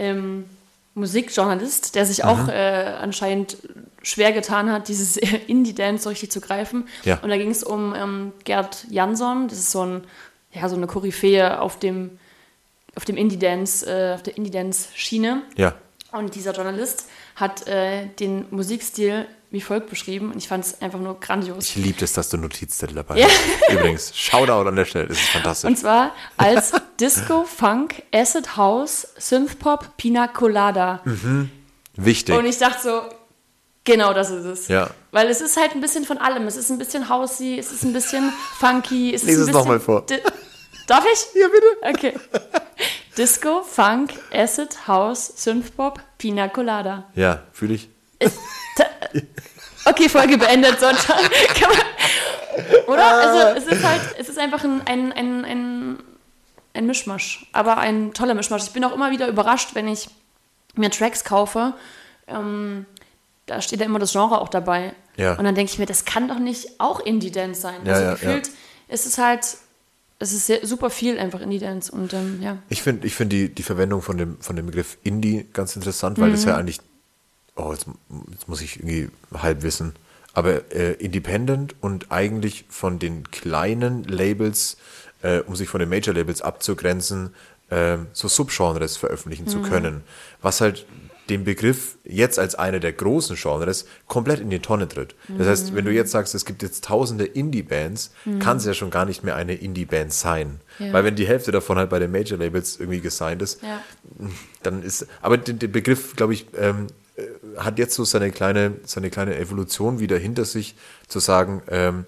ähm, 0.00 0.46
Musikjournalist, 0.94 1.94
der 1.94 2.04
sich 2.06 2.24
auch 2.24 2.48
äh, 2.48 2.94
anscheinend 3.00 3.56
schwer 4.02 4.32
getan 4.32 4.72
hat, 4.72 4.88
dieses 4.88 5.16
Indie-Dance 5.46 6.04
so 6.04 6.08
richtig 6.08 6.32
zu 6.32 6.40
greifen. 6.40 6.88
Ja. 7.04 7.18
Und 7.20 7.28
da 7.28 7.36
ging 7.36 7.50
es 7.50 7.62
um 7.62 7.94
ähm, 7.94 8.32
Gerd 8.44 8.86
Jansson, 8.90 9.48
das 9.48 9.58
ist 9.58 9.70
so, 9.70 9.84
ein, 9.84 10.04
ja, 10.52 10.68
so 10.68 10.76
eine 10.76 10.86
Koryphäe 10.86 11.60
auf 11.60 11.78
dem, 11.78 12.18
auf 12.96 13.04
dem 13.04 13.16
Indie-Dance, 13.16 13.86
äh, 13.86 14.14
auf 14.14 14.22
der 14.22 14.36
Indie-Dance-Schiene. 14.36 15.42
ja. 15.56 15.74
Und 16.12 16.34
dieser 16.34 16.52
Journalist 16.52 17.08
hat 17.36 17.68
äh, 17.68 18.06
den 18.18 18.46
Musikstil 18.50 19.26
wie 19.50 19.60
folgt 19.60 19.90
beschrieben 19.90 20.30
und 20.30 20.38
ich 20.38 20.48
fand 20.48 20.64
es 20.64 20.80
einfach 20.80 20.98
nur 21.00 21.18
grandios. 21.18 21.64
Ich 21.70 21.76
liebe 21.76 22.04
es, 22.04 22.12
dass 22.12 22.28
du 22.28 22.36
Notizzettel 22.36 22.94
dabei 22.96 23.18
Ja. 23.18 23.26
hast. 23.26 23.72
Übrigens, 23.72 24.16
Shoutout 24.16 24.68
an 24.68 24.76
der 24.76 24.84
Stelle, 24.84 25.08
das 25.08 25.18
ist 25.18 25.28
fantastisch. 25.28 25.68
Und 25.68 25.76
zwar 25.76 26.12
als 26.36 26.72
Disco, 27.00 27.44
Funk, 27.44 28.02
Acid 28.14 28.56
House, 28.56 29.08
Synthpop, 29.18 29.96
Pina 29.96 30.28
Colada. 30.28 31.02
Wichtig. 31.96 32.36
Und 32.38 32.46
ich 32.46 32.58
dachte 32.58 32.80
so, 32.82 33.02
genau 33.84 34.12
das 34.14 34.30
ist 34.30 34.44
es. 34.44 34.68
Ja. 34.68 34.90
Weil 35.10 35.28
es 35.28 35.40
ist 35.40 35.56
halt 35.56 35.72
ein 35.72 35.80
bisschen 35.80 36.04
von 36.04 36.18
allem. 36.18 36.46
Es 36.46 36.56
ist 36.56 36.70
ein 36.70 36.78
bisschen 36.78 37.08
housey, 37.08 37.58
es 37.58 37.72
ist 37.72 37.82
ein 37.82 37.92
bisschen 37.92 38.32
funky. 38.58 39.12
Es 39.12 39.22
ist 39.22 39.26
Lies 39.28 39.36
ein 39.36 39.40
es 39.40 39.46
bisschen 39.48 39.58
noch 39.60 39.66
mal 39.66 39.80
vor. 39.80 40.06
Darf 40.86 41.04
ich? 41.12 41.40
Ja, 41.40 41.46
bitte. 41.48 41.98
Okay. 41.98 42.14
Disco, 43.18 43.62
Funk, 43.62 44.12
Acid 44.32 44.86
House, 44.86 45.32
Synthpop, 45.36 46.00
Pina 46.18 46.48
Colada. 46.48 47.08
ja, 47.14 47.42
fühle 47.52 47.74
ich. 47.74 47.88
Okay, 49.84 50.08
Folge 50.08 50.36
beendet, 50.36 50.80
man, 50.82 50.96
Oder? 52.86 53.06
Also 53.06 53.58
es 53.58 53.66
ist 53.66 53.84
halt, 53.84 54.00
es 54.18 54.28
ist 54.28 54.38
einfach 54.38 54.62
ein, 54.64 54.82
ein, 54.86 55.12
ein, 55.12 55.44
ein, 55.44 55.98
ein 56.74 56.86
Mischmasch, 56.86 57.46
aber 57.52 57.78
ein 57.78 58.12
toller 58.12 58.34
Mischmasch. 58.34 58.64
Ich 58.64 58.72
bin 58.72 58.84
auch 58.84 58.94
immer 58.94 59.10
wieder 59.10 59.28
überrascht, 59.28 59.70
wenn 59.74 59.88
ich 59.88 60.08
mir 60.74 60.90
Tracks 60.90 61.24
kaufe. 61.24 61.74
Ähm, 62.28 62.86
da 63.46 63.60
steht 63.60 63.80
ja 63.80 63.86
immer 63.86 63.98
das 63.98 64.12
Genre 64.12 64.40
auch 64.40 64.48
dabei. 64.48 64.94
Ja. 65.16 65.34
Und 65.34 65.44
dann 65.44 65.54
denke 65.54 65.72
ich 65.72 65.78
mir, 65.78 65.86
das 65.86 66.04
kann 66.04 66.28
doch 66.28 66.38
nicht 66.38 66.78
auch 66.78 67.00
Indie-Dance 67.00 67.60
sein. 67.60 67.80
Ja, 67.84 67.94
also 67.94 68.04
ja, 68.04 68.12
gefühlt 68.12 68.50
ist 68.88 69.06
es 69.06 69.18
halt, 69.18 69.56
es 70.18 70.32
ist 70.32 70.46
sehr, 70.46 70.66
super 70.66 70.90
viel 70.90 71.18
einfach 71.18 71.40
Indie-Dance 71.40 71.90
und 71.90 72.12
ähm, 72.12 72.40
ja. 72.42 72.58
Ich 72.68 72.82
finde 72.82 73.06
ich 73.06 73.14
find 73.14 73.32
die, 73.32 73.48
die 73.52 73.62
Verwendung 73.62 74.02
von 74.02 74.18
dem, 74.18 74.38
von 74.40 74.56
dem 74.56 74.66
Begriff 74.66 74.98
Indie 75.02 75.46
ganz 75.52 75.74
interessant, 75.76 76.18
weil 76.18 76.30
das 76.30 76.44
ja 76.44 76.56
eigentlich, 76.56 76.80
oh, 77.62 77.72
jetzt, 77.72 77.86
jetzt 78.32 78.48
muss 78.48 78.60
ich 78.60 78.78
irgendwie 78.78 79.08
halb 79.34 79.62
wissen, 79.62 79.94
aber 80.32 80.72
äh, 80.72 80.92
independent 80.94 81.74
und 81.80 82.10
eigentlich 82.12 82.64
von 82.68 82.98
den 82.98 83.30
kleinen 83.30 84.04
Labels, 84.04 84.76
äh, 85.22 85.40
um 85.40 85.56
sich 85.56 85.68
von 85.68 85.80
den 85.80 85.88
Major-Labels 85.88 86.42
abzugrenzen, 86.42 87.34
äh, 87.68 87.98
so 88.12 88.28
Subgenres 88.28 88.96
veröffentlichen 88.96 89.46
zu 89.46 89.60
können. 89.60 90.02
Was 90.42 90.60
halt 90.60 90.86
den 91.28 91.44
Begriff 91.44 91.96
jetzt 92.04 92.40
als 92.40 92.56
eine 92.56 92.80
der 92.80 92.92
großen 92.92 93.36
Genres 93.36 93.86
komplett 94.08 94.40
in 94.40 94.50
die 94.50 94.58
Tonne 94.58 94.88
tritt. 94.88 95.14
Das 95.38 95.46
heißt, 95.46 95.74
wenn 95.76 95.84
du 95.84 95.92
jetzt 95.92 96.10
sagst, 96.10 96.34
es 96.34 96.44
gibt 96.44 96.60
jetzt 96.62 96.82
tausende 96.84 97.24
Indie-Bands, 97.24 98.10
kann 98.40 98.56
es 98.56 98.64
ja 98.64 98.74
schon 98.74 98.90
gar 98.90 99.04
nicht 99.04 99.22
mehr 99.22 99.36
eine 99.36 99.54
Indie-Band 99.54 100.12
sein. 100.12 100.58
Ja. 100.80 100.92
Weil 100.92 101.04
wenn 101.04 101.14
die 101.14 101.28
Hälfte 101.28 101.52
davon 101.52 101.78
halt 101.78 101.88
bei 101.90 102.00
den 102.00 102.10
Major-Labels 102.10 102.80
irgendwie 102.80 102.98
gesigned 103.00 103.42
ist, 103.42 103.62
Ja. 103.62 103.80
dann 104.64 104.82
ist, 104.82 105.06
aber 105.22 105.38
der, 105.38 105.54
der 105.54 105.68
Begriff, 105.68 106.16
glaube 106.16 106.34
ich, 106.34 106.46
ähm, 106.58 106.88
äh, 106.88 106.99
hat 107.56 107.78
jetzt 107.78 107.94
so 107.94 108.04
seine 108.04 108.30
kleine, 108.30 108.74
seine 108.84 109.10
kleine 109.10 109.36
Evolution 109.36 109.98
wieder 110.00 110.18
hinter 110.18 110.44
sich, 110.44 110.74
zu 111.08 111.18
sagen, 111.18 111.62
ähm, 111.68 112.04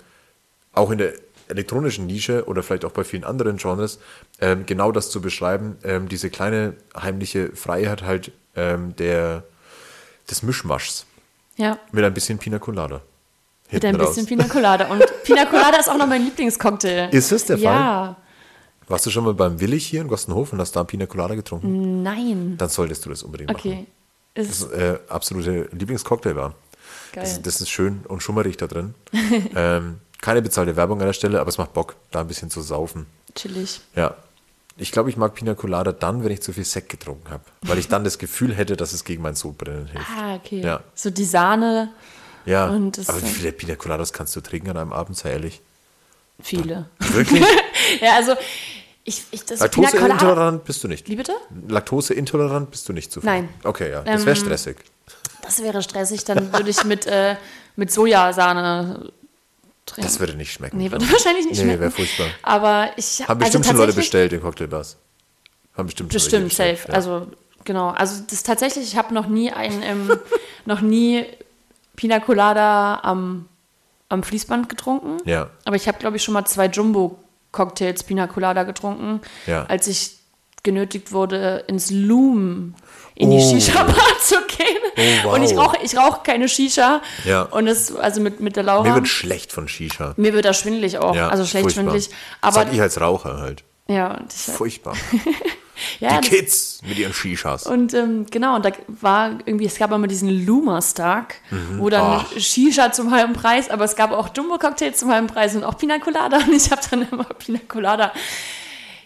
auch 0.73 0.91
in 0.91 0.99
der 0.99 1.13
elektronischen 1.49 2.07
Nische 2.07 2.47
oder 2.47 2.63
vielleicht 2.63 2.85
auch 2.85 2.93
bei 2.93 3.05
vielen 3.05 3.25
anderen 3.25 3.59
Genres, 3.59 3.99
ähm, 4.41 4.65
genau 4.67 4.91
das 4.93 5.11
zu 5.11 5.21
beschreiben, 5.21 5.77
ähm, 5.85 6.09
diese 6.09 6.31
kleine 6.31 6.75
heimliche 6.97 7.55
Freiheit 7.55 8.03
halt 8.03 8.33
ähm, 8.57 8.97
der, 8.97 9.45
des 10.31 10.43
Mischmaschs 10.43 11.05
Ja, 11.57 11.79
mit 11.93 12.05
ein 12.05 12.15
bisschen 12.15 12.39
Pina 12.39 12.59
Colada. 12.59 13.03
mit 13.71 13.85
ein 13.85 13.99
bisschen 13.99 14.21
raus. 14.21 14.27
Pina 14.27 14.45
Colada. 14.45 14.87
Und 14.87 15.05
Pina 15.25 15.45
Colada 15.47 15.79
ist 15.79 15.89
auch 15.91 15.99
noch 15.99 16.07
mein 16.07 16.25
Lieblingscocktail. 16.25 17.09
Ist 17.13 17.33
es 17.33 17.45
der 17.47 17.59
Fall? 17.59 17.65
Ja, 17.65 18.17
Warst 18.89 19.07
du 19.07 19.11
schon 19.11 19.25
mal 19.25 19.33
beim 19.35 19.61
Willig 19.61 19.87
hier 19.87 20.01
in 20.03 20.09
Gostenhof 20.09 20.53
und 20.53 20.61
hast 20.61 20.75
da 20.77 20.85
Pina 20.85 21.07
Colada 21.07 21.35
getrunken? 21.35 22.03
nein. 22.03 22.57
Dann 22.59 22.69
solltest 22.69 23.05
du 23.07 23.11
das 23.11 23.23
unbedingt 23.23 23.51
machen. 23.53 23.59
Okay. 23.71 23.87
Ist 24.35 24.63
Das 24.63 24.71
äh, 24.73 24.99
absolute 25.09 25.69
Lieblingscocktail 25.73 26.37
war. 26.37 26.55
geil. 27.13 27.25
Das, 27.25 27.43
das 27.43 27.61
ist 27.61 27.69
schön 27.71 28.01
und 28.09 28.23
schummerig 28.23 28.57
da 28.57 28.67
drin. 28.67 28.95
ähm, 29.55 29.99
keine 30.21 30.41
bezahlte 30.43 30.77
Werbung 30.77 31.01
an 31.01 31.07
der 31.07 31.13
Stelle, 31.13 31.41
aber 31.41 31.49
es 31.49 31.59
macht 31.59 31.73
Bock, 31.73 31.97
da 32.11 32.21
ein 32.21 32.29
bisschen 32.29 32.51
zu 32.51 32.61
saufen. 32.63 33.07
Chillig. 33.35 33.81
Ja. 33.97 34.15
Ich 34.79 34.91
glaube, 34.91 35.11
ich 35.11 35.17
mag 35.19 35.35
Pina 35.35 35.55
Colada 35.55 35.93
dann, 35.93 36.25
wenn 36.25 36.33
ich 36.33 36.41
zu 36.41 36.53
viel 36.53 36.65
Sekt 36.65 36.89
getrunken 36.89 37.29
habe. 37.31 37.45
Weil 37.63 37.79
ich 37.79 37.89
dann 37.89 38.05
das 38.05 38.19
Gefühl 38.19 38.55
hätte, 38.55 38.75
dass 38.77 38.93
es 38.95 39.05
gegen 39.05 39.23
mein 39.23 39.35
Sodbrennen 39.35 39.87
hilft. 39.89 40.07
Ah, 40.17 40.37
okay. 40.37 40.61
Ja. 40.63 40.81
So 40.95 41.11
die 41.11 41.25
Sahne, 41.27 41.91
Ja, 42.47 42.69
Und 42.71 42.99
aber 43.09 43.21
wie 43.23 43.27
viele 43.27 43.53
Pina 43.53 43.77
Coladas 43.77 44.13
kannst 44.15 44.35
du 44.35 44.41
trinken 44.41 44.71
an 44.71 44.77
einem 44.79 44.93
Abend, 44.93 45.17
sei 45.19 45.33
ehrlich? 45.33 45.61
viele. 46.41 46.87
Wirklich? 46.99 47.45
Ja, 48.01 48.15
also 48.17 48.35
ich, 49.05 49.25
ich 49.31 49.45
das. 49.45 49.61
Laktoseintolerant 49.61 50.65
bist 50.65 50.85
du 50.85 50.89
nicht. 50.89 51.09
Wie 51.09 51.17
bitte? 51.17 51.33
Laktoseintolerant 51.69 52.71
bist 52.71 52.89
du 52.89 52.93
nicht 52.93 53.11
zu 53.13 53.21
viel. 53.21 53.31
Nein. 53.31 53.49
Okay, 53.65 53.91
ja. 53.91 54.03
Das 54.03 54.25
wäre 54.27 54.37
Ähm, 54.37 54.45
stressig. 54.45 54.77
Das 55.43 55.63
wäre 55.63 55.83
stressig. 55.83 56.25
Dann 56.25 56.53
würde 56.53 56.71
ich 56.71 56.85
mit, 56.85 57.07
äh, 57.07 57.37
mit 57.77 57.91
Sojasahne 57.93 59.11
trinken. 59.87 60.03
Das 60.03 60.21
würde 60.21 60.35
nicht 60.35 60.53
schmecken. 60.53 60.77
nee, 60.79 60.91
würde 60.91 61.11
wahrscheinlich 61.11 61.47
nicht 61.47 61.59
Nee, 61.59 61.65
schmecken. 61.65 61.81
wäre 61.81 61.91
furchtbar. 61.91 62.27
Aber 62.43 62.91
ich 62.97 63.21
Haben 63.23 63.43
also 63.43 63.59
bestimmt 63.59 63.67
schon 63.67 63.77
Leute 63.77 63.93
bestellt 63.93 64.33
in 64.33 64.41
Cocktailbars. 64.41 64.97
Haben 65.77 65.87
bestimmt 65.87 66.13
schon 66.13 66.19
Bestimmt, 66.21 66.45
bestellt, 66.49 66.79
safe. 66.79 66.89
ja. 66.91 66.95
Also, 66.95 67.27
genau. 67.65 67.89
Also, 67.91 68.23
das 68.31 68.43
tatsächlich, 68.43 68.85
ich 68.85 68.97
habe 68.97 69.13
noch 69.15 69.27
nie 69.27 69.51
ein, 69.51 69.83
ähm, 69.83 70.17
noch 70.65 70.81
nie 70.81 71.25
Pina 71.97 72.21
Colada 72.21 73.01
am, 73.03 73.49
am 74.09 74.23
Fließband 74.23 74.69
getrunken. 74.69 75.17
Ja. 75.25 75.51
Aber 75.65 75.75
ich 75.77 75.89
habe, 75.89 75.99
glaube 75.99 76.17
ich, 76.19 76.23
schon 76.23 76.35
mal 76.35 76.45
zwei 76.45 76.69
Jumbo-Cocktails 77.53 78.03
Pina 78.05 78.27
Colada 78.27 78.63
getrunken, 78.65 79.21
Ja. 79.47 79.65
als 79.67 79.87
ich 79.87 80.19
genötigt 80.63 81.13
wurde, 81.13 81.65
ins 81.67 81.91
Loom 81.91 82.75
in 83.15 83.31
die 83.31 83.37
Oh. 83.37 83.51
Shisha-Bar 83.51 83.97
zu 84.23 84.37
gehen. 84.47 84.67
Oh, 84.97 85.25
wow. 85.29 85.35
Und 85.35 85.43
ich 85.43 85.57
rauche 85.57 85.77
ich 85.83 85.97
rauch 85.97 86.23
keine 86.23 86.49
Shisha. 86.49 87.03
Ja. 87.25 87.43
Und 87.43 87.67
es, 87.67 87.95
also 87.95 88.21
mit, 88.21 88.41
mit 88.41 88.57
der 88.57 88.63
Laura. 88.63 88.89
Mir 88.89 88.95
wird 88.95 89.09
schlecht 89.09 89.53
von 89.53 89.69
Shisha. 89.69 90.15
mir 90.17 90.33
wird 90.33 90.45
da 90.45 90.55
schwindelig 90.55 90.99
auch. 90.99 91.15
Ja, 91.15 91.29
also 91.29 91.45
schlecht 91.45 91.65
furchtbar. 91.65 91.83
schwindelig. 91.85 92.11
Aber 92.41 92.53
Sag 92.55 92.73
ich 92.73 92.81
als 92.81 93.01
Raucher 93.01 93.39
halt. 93.39 93.65
ja, 93.89 94.19
ich, 94.29 94.53
Furchtbar. 94.55 94.95
ja, 96.01 96.21
Die 96.21 96.29
Kids 96.29 96.81
mit 96.87 96.99
ihren 96.99 97.13
Shishas. 97.15 97.67
Und 97.67 97.95
ähm, 97.95 98.27
genau, 98.31 98.57
und 98.57 98.65
da 98.65 98.73
war 98.89 99.39
irgendwie, 99.47 99.67
es 99.67 99.77
gab 99.79 99.91
immer 99.93 100.07
diesen 100.07 100.29
Luma-Stark, 100.47 101.37
Mhm. 101.51 101.79
wo 101.79 101.89
dann 101.89 102.03
Ah. 102.03 102.27
Shisha 102.39 102.93
zum 102.93 103.11
halben 103.11 103.33
Preis, 103.33 103.71
aber 103.71 103.85
es 103.85 103.97
gab 103.97 104.13
auch 104.13 104.29
Jumbo-Cocktails 104.37 104.99
zum 104.99 105.11
halben 105.11 105.27
Preis 105.29 105.55
und 105.57 105.65
auch 105.65 105.77
Pina 105.79 105.99
Colada. 105.99 106.37
Und 106.47 106.53
ich 106.55 106.71
habe 106.71 106.83
dann 106.91 107.09
immer 107.11 107.25
Pina 107.25 107.61
Colada 107.69 108.13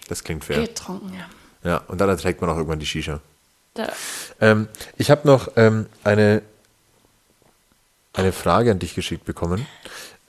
Das 0.08 0.22
klingt 0.24 0.44
fair. 0.44 0.60
getrunken. 0.60 1.12
Ja. 1.14 1.26
Ja, 1.70 1.76
und 1.88 2.00
dann 2.00 2.08
erträgt 2.08 2.40
man 2.40 2.48
auch 2.50 2.56
irgendwann 2.56 2.78
die 2.78 2.86
Shisha. 2.86 3.20
Ähm, 4.40 4.68
ich 4.96 5.10
habe 5.10 5.26
noch 5.26 5.48
ähm, 5.56 5.86
eine, 6.04 6.42
eine 8.12 8.32
Frage 8.32 8.70
an 8.70 8.78
dich 8.78 8.94
geschickt 8.94 9.24
bekommen, 9.24 9.66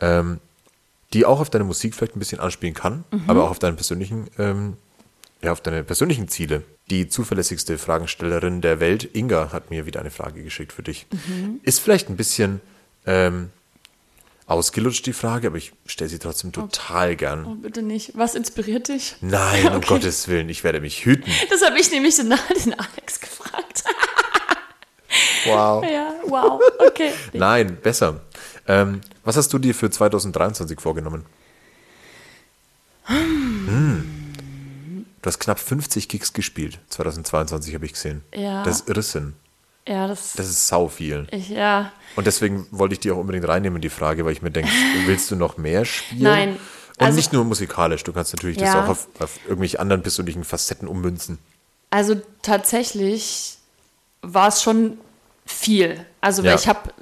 ähm, 0.01 0.39
die 1.13 1.25
auch 1.25 1.39
auf 1.39 1.49
deine 1.49 1.63
Musik 1.63 1.95
vielleicht 1.95 2.15
ein 2.15 2.19
bisschen 2.19 2.39
anspielen 2.39 2.73
kann, 2.73 3.05
aber 3.27 3.43
auch 3.45 3.51
auf 3.51 3.59
deine 3.59 3.75
persönlichen, 3.75 4.29
ähm, 4.37 4.75
ja, 5.41 5.51
auf 5.51 5.61
deine 5.61 5.83
persönlichen 5.83 6.27
Ziele. 6.27 6.63
Die 6.89 7.07
zuverlässigste 7.09 7.77
Fragenstellerin 7.77 8.61
der 8.61 8.79
Welt, 8.79 9.07
Inga, 9.13 9.51
hat 9.51 9.69
mir 9.69 9.85
wieder 9.85 9.99
eine 9.99 10.11
Frage 10.11 10.43
geschickt 10.43 10.71
für 10.73 10.83
dich. 10.83 11.05
Ist 11.63 11.79
vielleicht 11.79 12.09
ein 12.09 12.15
bisschen 12.15 12.61
ähm, 13.05 13.49
ausgelutscht 14.47 15.05
die 15.05 15.13
Frage, 15.13 15.47
aber 15.47 15.57
ich 15.57 15.73
stelle 15.85 16.09
sie 16.09 16.19
trotzdem 16.19 16.53
total 16.53 17.15
gern. 17.15 17.45
oh, 17.45 17.55
bitte 17.55 17.81
nicht. 17.81 18.17
Was 18.17 18.35
inspiriert 18.35 18.87
dich? 18.87 19.15
Nein, 19.21 19.67
um 19.67 19.73
Okay. 19.77 19.87
Gottes 19.87 20.27
Willen, 20.29 20.47
ich 20.49 20.63
werde 20.63 20.79
mich 20.79 21.05
hüten. 21.05 21.31
Das 21.49 21.61
habe 21.63 21.77
ich 21.79 21.91
nämlich 21.91 22.15
den, 22.15 22.29
den 22.29 22.73
Alex 22.73 23.19
gefragt. 23.19 23.83
Wow. 25.45 25.83
ja, 25.83 26.13
wow, 26.25 26.61
okay. 26.85 27.11
Nein, 27.31 27.77
besser. 27.81 28.21
Ähm, 28.67 28.99
was 29.23 29.37
hast 29.37 29.51
du 29.53 29.57
dir 29.57 29.73
für 29.73 29.89
2023 29.89 30.79
vorgenommen? 30.81 31.25
Hm. 33.05 34.16
Du 35.27 35.29
hast 35.29 35.39
knapp 35.39 35.59
50 35.59 36.07
Gigs 36.07 36.31
gespielt. 36.31 36.79
2022 36.87 37.75
habe 37.75 37.85
ich 37.85 37.91
gesehen. 37.91 38.23
Ja. 38.33 38.63
Das 38.63 38.77
ist 38.79 38.87
Irrsinn. 38.87 39.33
Ja, 39.85 40.07
das, 40.07 40.31
Das 40.37 40.47
ist 40.47 40.69
sau 40.69 40.87
viel. 40.87 41.27
ich, 41.31 41.49
ja. 41.49 41.91
Und 42.15 42.27
deswegen 42.27 42.65
wollte 42.71 42.93
ich 42.93 43.01
die 43.01 43.11
auch 43.11 43.17
unbedingt 43.17 43.45
reinnehmen, 43.45 43.81
die 43.81 43.89
Frage, 43.89 44.23
weil 44.23 44.31
ich 44.31 44.41
mir 44.41 44.51
denke, 44.51 44.71
willst 45.05 45.29
du 45.29 45.35
noch 45.35 45.57
mehr 45.57 45.83
spielen? 45.83 46.23
Nein. 46.23 46.49
Und 46.97 47.05
Also- 47.05 47.17
nicht 47.17 47.33
nur 47.33 47.43
musikalisch. 47.43 48.05
Du 48.05 48.13
kannst 48.13 48.33
natürlich 48.33 48.55
das 48.55 48.69
Ja. 48.73 48.85
auch 48.85 48.87
auf, 48.87 49.09
auf 49.19 49.37
irgendwelche 49.45 49.81
anderen 49.81 50.01
persönlichen 50.01 50.45
Facetten 50.45 50.87
ummünzen. 50.87 51.39
Also 51.89 52.15
tatsächlich 52.41 53.57
war 54.21 54.47
es 54.47 54.63
schon 54.63 54.97
viel. 55.45 56.05
Also 56.21 56.41
weil 56.43 56.51
Ja. 56.51 56.55
ich 56.55 56.69
habe 56.69 56.93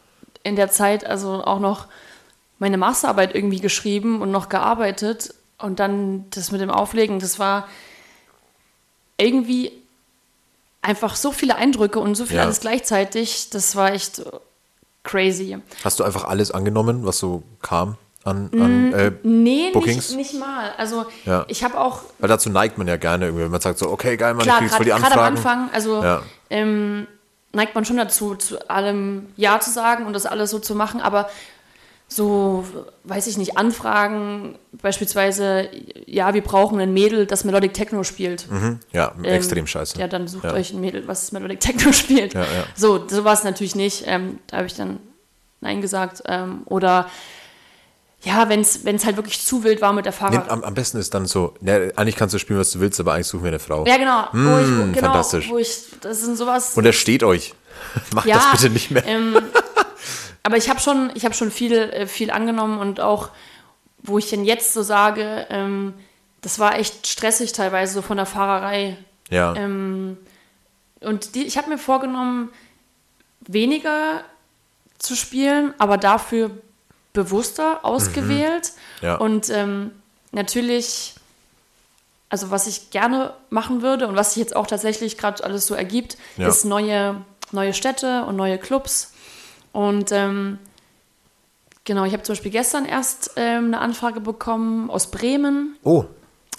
in 0.41 0.55
der 0.55 0.71
Zeit 0.71 1.05
also 1.05 1.43
auch 1.43 1.59
noch 1.59 1.85
meine 2.57 2.77
Masterarbeit 2.77 3.35
irgendwie 3.35 3.59
geschrieben 3.59 4.23
und 4.23 4.31
noch 4.31 4.49
gearbeitet 4.49 5.35
und 5.59 5.79
dann 5.79 6.27
das 6.31 6.51
mit 6.51 6.59
dem 6.59 6.71
Auflegen, 6.71 7.19
das 7.19 7.37
war 7.37 7.67
irgendwie 9.17 9.71
einfach 10.81 11.15
so 11.15 11.31
viele 11.31 11.55
Eindrücke 11.55 11.99
und 11.99 12.15
so 12.15 12.25
viel 12.25 12.37
Ja. 12.37 12.43
alles 12.43 12.59
gleichzeitig, 12.59 13.49
das 13.49 13.75
war 13.75 13.91
echt 13.93 14.21
crazy. 15.03 15.57
Hast 15.83 15.99
du 15.99 16.03
einfach 16.03 16.25
alles 16.25 16.51
angenommen, 16.51 17.05
was 17.05 17.19
so 17.19 17.43
kam 17.61 17.97
an, 18.23 18.49
an 18.53 18.93
äh, 18.93 19.11
Nee, 19.23 19.69
Bookings? 19.71 20.09
nicht, 20.15 20.33
nicht 20.33 20.39
mal. 20.39 20.71
Also 20.77 21.05
Ja. 21.25 21.45
ich 21.47 21.63
habe 21.63 21.79
auch 21.79 22.01
Weil 22.19 22.29
dazu 22.29 22.49
neigt 22.49 22.77
man 22.77 22.87
ja 22.87 22.97
gerne 22.97 23.25
irgendwie, 23.25 23.43
wenn 23.45 23.51
man 23.51 23.61
sagt 23.61 23.79
so, 23.79 23.89
okay, 23.89 24.17
geil, 24.17 24.33
man, 24.33 24.43
Klar, 24.43 24.57
ich 24.61 24.67
krieg 24.67 24.75
voll 24.75 24.85
die 24.85 24.91
gerade 24.91 25.03
gerade 25.03 25.15
am 25.21 25.35
Anfragen. 25.35 25.61
Anfang, 25.61 25.73
also 25.75 26.03
Ja. 26.03 26.21
ähm, 26.49 27.07
neigt 27.53 27.73
man 27.75 27.85
schon 27.85 27.97
dazu, 27.97 28.35
zu 28.35 28.69
allem 28.69 29.27
Ja 29.37 29.59
zu 29.59 29.69
sagen 29.71 30.05
und 30.05 30.13
das 30.13 30.25
alles 30.25 30.49
so 30.51 30.59
zu 30.59 30.75
machen, 30.75 31.01
aber 31.01 31.29
so, 32.07 32.63
weiß 33.03 33.27
ich 33.27 33.37
nicht, 33.37 33.57
Anfragen, 33.57 34.57
beispielsweise, 34.73 35.69
ja, 36.05 36.33
wir 36.33 36.41
brauchen 36.43 36.79
ein 36.79 36.93
Mädel, 36.93 37.25
das 37.25 37.43
Melodic 37.43 37.73
Techno 37.73 38.03
spielt. 38.03 38.47
Ja, 38.93 39.13
Ähm, 39.17 39.23
extrem 39.25 39.65
scheiße. 39.67 39.97
Ja, 39.99 40.07
dann 40.07 40.27
sucht 40.27 40.43
Ja. 40.45 40.53
euch 40.53 40.71
ein 40.71 40.79
Mädel, 40.81 41.07
was 41.07 41.31
Melodic 41.31 41.59
Techno 41.59 41.91
spielt. 41.93 42.33
Ja, 42.35 42.41
ja. 42.41 42.47
So, 42.75 43.07
so 43.07 43.23
war 43.23 43.33
es 43.33 43.43
natürlich 43.43 43.75
nicht. 43.75 44.03
Ähm, 44.05 44.39
da 44.47 44.57
habe 44.57 44.67
ich 44.67 44.75
dann 44.75 44.99
Nein 45.61 45.81
gesagt. 45.81 46.21
Ähm, 46.27 46.61
oder 46.65 47.09
ja, 48.21 48.49
wenn 48.49 48.61
es 48.61 49.05
halt 49.05 49.15
wirklich 49.17 49.43
zu 49.43 49.63
wild 49.63 49.81
war 49.81 49.91
mit 49.93 50.05
der 50.05 50.11
Nee, 50.13 50.17
Fahrer. 50.17 50.51
am, 50.51 50.63
am 50.63 50.73
besten 50.73 50.97
ist 50.99 51.13
dann 51.13 51.25
so, 51.25 51.53
ne, 51.61 51.91
eigentlich 51.95 52.15
kannst 52.15 52.33
du 52.35 52.39
spielen, 52.39 52.59
was 52.59 52.71
du 52.71 52.79
willst, 52.79 52.99
aber 52.99 53.13
eigentlich 53.13 53.27
suchen 53.27 53.43
wir 53.43 53.49
eine 53.49 53.59
Frau. 53.59 53.85
ja, 53.85 53.97
genau. 53.97 54.27
wo 54.31 54.57
ich, 54.59 54.67
Mm, 54.67 54.93
genau, 54.93 55.07
fantastisch. 55.07 55.49
wo 55.49 55.57
ich, 55.57 55.69
das 56.01 56.21
sind 56.21 56.37
sowas. 56.37 56.73
Und 56.75 56.85
er 56.85 56.93
steht 56.93 57.23
euch. 57.23 57.53
Macht 58.13 58.29
das 58.29 58.51
bitte 58.51 58.69
nicht 58.69 58.89
mehr. 58.91 59.03
Aber 60.45 60.57
ich 60.57 60.69
habe 60.69 60.79
schon, 60.79 61.11
ich 61.15 61.25
habe 61.25 61.33
schon 61.33 61.49
viel, 61.49 61.73
äh, 61.73 62.05
viel 62.07 62.29
angenommen 62.29 62.77
und 62.79 62.99
auch, 62.99 63.29
wo 64.03 64.19
ich 64.19 64.29
denn 64.29 64.45
jetzt 64.45 64.73
so 64.73 64.83
sage, 64.83 65.47
ähm, 65.49 65.95
das 66.41 66.59
war 66.59 66.77
echt 66.77 67.07
stressig 67.07 67.51
teilweise 67.53 67.93
so 67.95 68.01
von 68.03 68.17
der 68.17 68.27
Fahrerei. 68.27 68.97
ja. 69.29 69.55
Ähm, 69.55 70.17
und 71.01 71.33
die, 71.35 71.43
ich 71.45 71.57
habe 71.57 71.69
mir 71.69 71.77
vorgenommen, 71.77 72.49
weniger 73.41 74.23
zu 74.97 75.15
spielen, 75.15 75.73
aber 75.77 75.97
dafür 75.97 76.51
bewusster 77.13 77.83
ausgewählt. 77.83 78.71
Mhm. 79.01 79.05
Ja. 79.05 79.15
Und 79.15 79.49
ähm, 79.49 79.91
natürlich, 80.31 81.15
also 82.29 82.49
was 82.51 82.67
ich 82.67 82.89
gerne 82.91 83.33
machen 83.49 83.81
würde 83.81 84.07
und 84.07 84.15
was 84.15 84.33
sich 84.33 84.41
jetzt 84.41 84.55
auch 84.55 84.67
tatsächlich 84.67 85.17
gerade 85.17 85.43
alles 85.43 85.67
so 85.67 85.73
ergibt, 85.75 86.17
Ja. 86.37 86.47
ist 86.47 86.65
neue, 86.65 87.21
neue 87.51 87.73
Städte 87.73 88.23
und 88.25 88.35
neue 88.35 88.57
Clubs. 88.57 89.11
Und 89.75 90.13
ähm, 90.13 90.57
genau, 91.83 92.05
ich 92.05 92.13
habe 92.13 92.23
zum 92.23 92.31
Beispiel 92.31 92.51
gestern 92.51 92.85
erst 92.85 93.31
ähm, 93.35 93.65
eine 93.65 93.79
Anfrage 93.79 94.21
bekommen 94.21 94.89
aus 94.89 95.11
Bremen. 95.11 95.75
oh, 95.83 96.05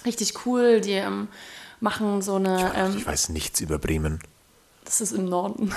Richtig 0.05 0.45
cool. 0.45 0.81
Die 0.81 0.91
ähm, 0.91 1.27
machen 1.79 2.21
so 2.21 2.35
eine. 2.35 2.71
Ähm, 2.75 2.93
ich 2.95 3.07
weiß 3.07 3.29
nichts 3.29 3.59
über 3.59 3.79
Bremen. 3.79 4.19
das 4.85 5.01
ist 5.01 5.13
im 5.13 5.25
Norden. 5.25 5.73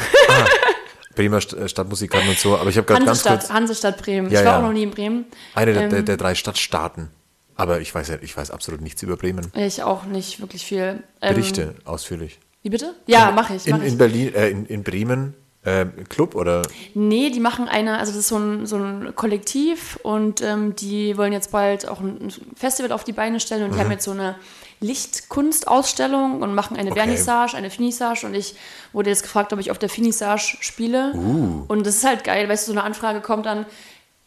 Bremer 1.16 1.40
St 1.40 1.54
äh, 1.54 1.66
Stadtmusikanten 1.66 2.28
und 2.28 2.38
so, 2.38 2.58
aber 2.58 2.68
ich 2.68 2.76
habe 2.76 2.86
gerade 2.86 3.06
ganz 3.06 3.24
kurz 3.24 3.50
Hansestadt 3.50 3.96
Bremen. 4.02 4.30
Ja, 4.30 4.40
ich 4.40 4.46
war 4.46 4.52
ja. 4.52 4.58
auch 4.58 4.62
noch 4.62 4.72
nie 4.72 4.82
in 4.82 4.90
Bremen. 4.90 5.24
eine 5.54 5.72
der, 5.72 5.88
der, 5.88 5.98
Ähm, 6.00 6.04
der 6.04 6.16
drei 6.18 6.34
Stadtstaaten. 6.34 7.08
Aber 7.56 7.80
ich 7.80 7.94
weiß 7.94 8.10
ich 8.20 8.36
weiß 8.36 8.50
absolut 8.50 8.82
nichts 8.82 9.02
über 9.02 9.16
Bremen. 9.16 9.50
Ich 9.54 9.82
auch 9.82 10.04
nicht 10.04 10.40
wirklich 10.40 10.64
viel. 10.66 11.02
Ähm, 11.22 11.34
Berichte 11.34 11.74
ausführlich. 11.86 12.38
Wie 12.62 12.68
bitte? 12.68 12.94
Ja, 13.06 13.30
mache 13.30 13.54
ich. 13.54 13.66
Mach 13.66 13.78
In, 13.78 13.84
ich. 13.86 13.92
in 13.92 13.98
Berlin, 13.98 14.34
äh, 14.34 14.50
in, 14.50 14.66
in 14.66 14.82
Bremen, 14.82 15.34
äh, 15.62 15.86
Club 16.08 16.34
oder? 16.34 16.62
Nee, 16.94 17.30
die 17.30 17.40
machen 17.40 17.68
eine, 17.68 17.98
also 17.98 18.12
das 18.12 18.20
ist 18.20 18.28
so 18.28 18.38
ein, 18.38 18.66
so 18.66 18.76
ein 18.76 19.14
Kollektiv 19.14 19.98
und 20.02 20.40
ähm, 20.40 20.74
die 20.74 21.16
wollen 21.18 21.32
jetzt 21.32 21.52
bald 21.52 21.86
auch 21.86 22.00
ein 22.00 22.32
Festival 22.56 22.92
auf 22.92 23.04
die 23.04 23.12
Beine 23.12 23.40
stellen 23.40 23.64
und 23.64 23.74
die 23.74 23.80
haben 23.80 23.90
jetzt 23.90 24.04
so 24.04 24.12
eine 24.12 24.36
Lichtkunstausstellung 24.80 26.40
und 26.40 26.54
machen 26.54 26.76
eine 26.76 26.90
Okay. 26.90 27.00
Vernissage, 27.00 27.54
eine 27.54 27.68
Finissage 27.68 28.26
und 28.26 28.34
ich 28.34 28.54
wurde 28.94 29.10
jetzt 29.10 29.22
gefragt, 29.22 29.52
ob 29.52 29.58
ich 29.58 29.70
auf 29.70 29.78
der 29.78 29.90
Finissage 29.90 30.56
spiele. 30.60 31.12
Uh. 31.14 31.64
Und 31.68 31.86
das 31.86 31.96
ist 31.96 32.06
halt 32.06 32.24
geil, 32.24 32.48
weißt 32.48 32.66
du, 32.66 32.72
so 32.72 32.78
eine 32.78 32.84
Anfrage 32.84 33.20
kommt 33.20 33.44
dann, 33.44 33.66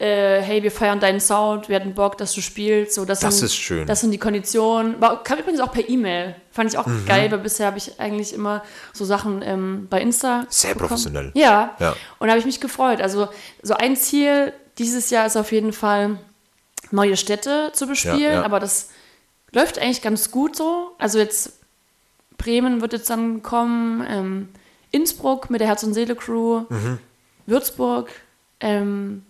äh, 0.04 0.42
hey, 0.42 0.62
wir 0.64 0.72
feiern 0.72 1.00
deinen 1.00 1.20
Sound, 1.20 1.70
wir 1.70 1.76
hatten 1.78 1.94
Bock, 1.94 2.18
dass 2.18 2.34
du 2.34 2.42
spielst. 2.42 2.94
So, 2.96 3.06
das, 3.06 3.22
Das 3.22 3.38
sind, 3.38 3.46
ist 3.46 3.56
schön. 3.56 3.88
Das 3.88 4.02
sind 4.02 4.12
die 4.12 4.18
Konditionen. 4.18 5.00
War, 5.00 5.24
kam 5.24 5.40
übrigens 5.40 5.62
auch 5.62 5.72
per 5.72 5.88
E-Mail. 5.88 6.36
Fand 6.52 6.70
ich 6.72 6.78
auch 6.78 6.86
Mhm. 6.88 7.06
geil, 7.06 7.32
weil 7.32 7.40
bisher 7.40 7.68
habe 7.68 7.78
ich 7.78 8.00
eigentlich 8.00 8.34
immer 8.34 8.64
so 8.92 9.06
Sachen 9.06 9.42
ähm, 9.42 9.88
bei 9.90 10.02
Insta. 10.02 10.46
Sehr 10.50 10.74
bekommen. 10.74 10.90
professionell. 10.90 11.32
Ja. 11.36 11.76
Ja. 11.80 11.96
Und 12.20 12.28
da 12.28 12.32
habe 12.32 12.40
ich 12.40 12.46
mich 12.46 12.60
gefreut. 12.60 13.00
Also 13.02 13.30
so 13.62 13.74
ein 13.76 13.96
Ziel 13.96 14.52
dieses 14.78 15.10
Jahr 15.10 15.26
ist 15.26 15.38
auf 15.38 15.52
jeden 15.52 15.72
Fall, 15.74 16.18
neue 16.92 17.16
Städte 17.18 17.72
zu 17.74 17.88
bespielen. 17.88 18.20
Ja, 18.22 18.32
ja. 18.34 18.44
Aber 18.44 18.60
das 18.60 18.90
läuft 19.52 19.80
eigentlich 19.80 20.02
ganz 20.02 20.30
gut 20.32 20.56
so. 20.56 20.92
Also 21.00 21.18
jetzt 21.20 21.54
Bremen 22.38 22.82
wird 22.82 22.94
jetzt 22.94 23.10
dann 23.10 23.42
kommen, 23.42 24.06
ähm, 24.10 24.50
Innsbruck 24.92 25.50
mit 25.50 25.62
der 25.62 25.68
Herz- 25.70 25.84
und 25.84 25.94
Seele-Crew, 25.94 26.66
Mhm. 26.70 27.00
Würzburg, 27.48 28.10
ähm, 28.60 29.24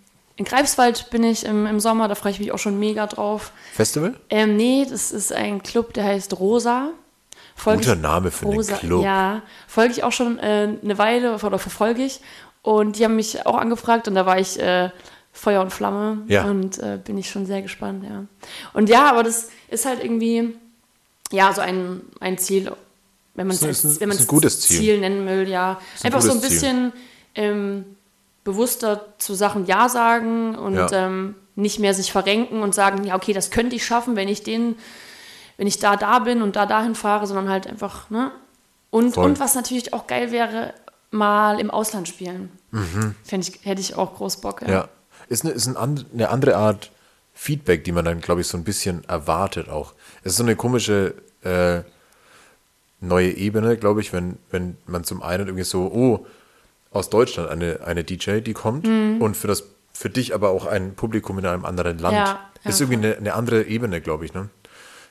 in 0.43 0.49
Greifswald 0.49 1.09
bin 1.09 1.23
ich 1.23 1.45
im, 1.45 1.65
im 1.65 1.79
Sommer, 1.79 2.07
da 2.09 2.15
freue 2.15 2.33
ich 2.33 2.39
mich 2.39 2.51
auch 2.51 2.57
schon 2.59 2.77
mega 2.79 3.07
drauf. 3.07 3.51
Festival? 3.73 4.15
Ähm, 4.29 4.57
nee, 4.57 4.85
das 4.89 5.11
ist 5.11 5.31
ein 5.31 5.63
Club, 5.63 5.93
der 5.93 6.03
heißt 6.03 6.37
Rosa. 6.39 6.89
Folge 7.55 7.79
Guter 7.83 7.93
ich- 7.95 8.01
Name 8.01 8.31
für 8.31 8.47
einen 8.49 8.61
Club. 8.65 9.03
Ja, 9.03 9.41
folge 9.67 9.93
ich 9.93 10.03
auch 10.03 10.11
schon 10.11 10.39
äh, 10.39 10.69
eine 10.83 10.97
Weile 10.97 11.35
oder 11.35 11.59
verfolge 11.59 12.03
ich. 12.03 12.19
Und 12.61 12.97
die 12.97 13.05
haben 13.05 13.15
mich 13.15 13.45
auch 13.45 13.57
angefragt 13.57 14.07
und 14.07 14.15
da 14.15 14.25
war 14.25 14.39
ich 14.39 14.59
äh, 14.59 14.89
Feuer 15.31 15.61
und 15.61 15.71
Flamme. 15.71 16.23
Ja. 16.27 16.43
Und 16.45 16.77
äh, 16.79 16.99
bin 17.03 17.17
ich 17.17 17.29
schon 17.29 17.45
sehr 17.45 17.61
gespannt, 17.61 18.03
ja. 18.03 18.25
Und 18.73 18.89
ja, 18.89 19.09
aber 19.09 19.23
das 19.23 19.49
ist 19.69 19.85
halt 19.85 20.03
irgendwie, 20.03 20.55
ja, 21.31 21.53
so 21.53 21.61
ein, 21.61 22.01
ein 22.19 22.37
Ziel, 22.37 22.71
wenn 23.35 23.47
man 23.47 23.55
es 23.55 23.85
ein- 23.85 23.99
wenn 23.99 24.09
man 24.09 24.17
ein 24.17 24.27
gutes 24.27 24.61
Ziel. 24.61 24.77
Ziel 24.79 24.99
nennen 24.99 25.25
will, 25.27 25.47
ja. 25.47 25.79
ein 26.01 26.05
Einfach 26.05 26.21
so 26.21 26.31
ein 26.31 26.41
bisschen 26.41 26.91
ähm, 27.35 27.85
bewusster 28.43 29.05
zu 29.17 29.33
Sachen 29.33 29.65
Ja 29.65 29.89
sagen 29.89 30.55
und 30.55 30.75
Ja. 30.75 30.87
ähm, 30.91 31.35
nicht 31.55 31.79
mehr 31.79 31.93
sich 31.93 32.11
verrenken 32.11 32.61
und 32.63 32.73
sagen, 32.73 33.03
ja, 33.03 33.15
okay, 33.15 33.33
das 33.33 33.51
könnte 33.51 33.75
ich 33.75 33.85
schaffen, 33.85 34.15
wenn 34.15 34.27
ich 34.27 34.43
den, 34.43 34.75
wenn 35.57 35.67
ich 35.67 35.79
da, 35.79 35.95
da 35.95 36.19
bin 36.19 36.41
und 36.41 36.55
da, 36.55 36.65
dahin 36.65 36.95
fahre, 36.95 37.27
sondern 37.27 37.49
halt 37.49 37.67
einfach, 37.67 38.09
ne? 38.09 38.31
Und, 38.89 39.13
Voll. 39.15 39.25
und 39.25 39.39
was 39.39 39.55
natürlich 39.55 39.93
auch 39.93 40.07
geil 40.07 40.31
wäre, 40.31 40.73
mal 41.09 41.59
im 41.59 41.71
Ausland 41.71 42.07
spielen. 42.07 42.51
Fänd 43.23 43.47
ich, 43.47 43.65
hätte 43.65 43.81
ich 43.81 43.95
auch 43.95 44.15
groß 44.15 44.37
Bock. 44.37 44.61
Mhm. 44.63 44.69
Ja. 44.69 44.87
Ist, 45.29 45.45
eine, 45.45 45.53
ist 45.53 45.67
ein 45.67 46.05
eine 46.13 46.29
andere 46.29 46.57
Art 46.57 46.91
Feedback, 47.33 47.83
die 47.83 47.91
man 47.91 48.05
dann, 48.05 48.19
glaube 48.21 48.41
ich, 48.41 48.47
so 48.47 48.57
ein 48.57 48.63
bisschen 48.63 49.03
erwartet 49.07 49.69
auch. 49.69 49.93
Es 50.23 50.33
ist 50.33 50.37
so 50.37 50.43
eine 50.43 50.55
komische 50.55 51.15
äh, 51.43 51.81
neue 52.99 53.31
Ebene, 53.31 53.77
glaube 53.77 54.01
ich, 54.01 54.13
wenn, 54.13 54.37
wenn 54.51 54.77
man 54.85 55.03
zum 55.03 55.21
einen 55.21 55.47
irgendwie 55.47 55.63
so, 55.65 55.83
oh, 55.93 56.25
aus 56.93 57.09
Deutschland 57.09 57.49
eine, 57.49 57.81
eine 57.85 58.03
DJ, 58.03 58.39
die 58.39 58.53
kommt 58.53 58.85
Mhm. 58.87 59.21
und 59.21 59.35
für 59.37 59.47
das 59.47 59.63
für 59.93 60.09
dich 60.09 60.33
aber 60.33 60.49
auch 60.49 60.65
ein 60.65 60.95
Publikum 60.95 61.37
in 61.39 61.45
einem 61.45 61.65
anderen 61.65 61.99
Land. 61.99 62.15
Ja, 62.15 62.39
ja, 62.63 62.69
ist 62.69 62.81
irgendwie 62.81 63.05
eine, 63.07 63.17
eine 63.17 63.33
andere 63.35 63.63
Ebene, 63.63 64.01
glaube 64.01 64.25
ich. 64.25 64.33
Ne? 64.33 64.49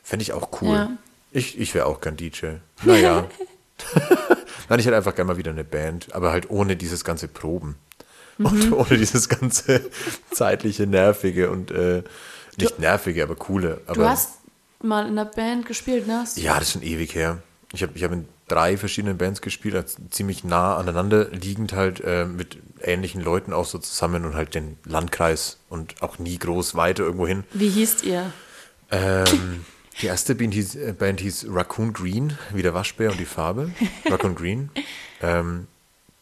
Fände 0.03 0.23
ich 0.25 0.33
auch 0.33 0.61
cool. 0.61 0.75
Ja. 0.77 0.91
Ich, 1.31 1.59
ich 1.59 1.75
wäre 1.75 1.87
auch 1.87 2.01
gern 2.01 2.17
DJ. 2.17 2.47
Naja. 2.83 3.27
Nein, 4.69 4.79
ich 4.81 4.87
hätte 4.87 4.97
einfach 4.97 5.15
gerne 5.15 5.29
mal 5.33 5.37
wieder 5.37 5.51
eine 5.51 5.65
Band, 5.65 6.15
aber 6.15 6.33
halt 6.33 6.51
ohne 6.51 6.77
dieses 6.77 7.05
ganze 7.05 7.29
Proben. 7.29 7.77
Und 8.39 8.67
Mhm. 8.67 8.73
ohne 8.73 8.97
dieses 8.99 9.29
ganze 9.29 9.83
zeitliche, 10.31 10.87
nervige 10.87 11.51
und 11.51 11.71
äh, 11.71 12.03
nicht 12.59 12.79
nervige, 12.79 13.23
aber 13.23 13.35
coole. 13.37 13.81
Aber, 13.87 13.95
Du 14.03 14.09
hast 14.09 14.31
mal 14.83 15.07
in 15.07 15.17
der 15.17 15.27
Band 15.27 15.67
gespielt, 15.67 16.07
ne? 16.07 16.25
Du- 16.35 16.41
ja, 16.41 16.55
das 16.55 16.65
ist 16.65 16.73
schon 16.73 16.83
ewig 16.83 17.15
her. 17.15 17.39
Ich 17.73 17.83
habe 17.83 17.93
ich 17.95 18.03
hab 18.05 18.13
in 18.13 18.27
drei 18.49 18.77
verschiedenen 18.77 19.19
Bands 19.19 19.41
gespielt, 19.41 19.75
also 19.75 19.99
ziemlich 20.11 20.45
nah 20.45 20.77
aneinander 20.77 21.29
liegend 21.31 21.73
halt 21.73 22.01
äh, 22.05 22.27
mit 22.27 22.59
ähnlichen 22.81 23.23
Leuten 23.23 23.53
auch 23.53 23.65
so 23.65 23.79
zusammen 23.79 24.25
und 24.25 24.35
halt 24.35 24.55
den 24.55 24.77
Landkreis 24.85 25.59
und 25.69 26.03
auch 26.03 26.19
nie 26.19 26.39
groß 26.39 26.75
weiter 26.75 27.05
irgendwo 27.05 27.27
hin. 27.27 27.45
Wie 27.53 27.69
hießt 27.69 28.05
ihr? 28.05 28.33
Ähm, 28.91 29.65
die 30.01 30.07
erste 30.07 30.35
Band 30.35 30.55
hieß, 30.55 30.75
äh, 30.77 30.93
Band 30.93 31.21
hieß 31.21 31.47
Raccoon 31.49 31.93
Green, 31.93 32.37
wie 32.53 32.63
der 32.63 32.75
Waschbär 32.75 33.11
und 33.11 33.21
die 33.21 33.25
Farbe. 33.25 33.71
Raccoon 34.07 34.35
Green. 34.35 34.71
Ähm, 35.23 35.67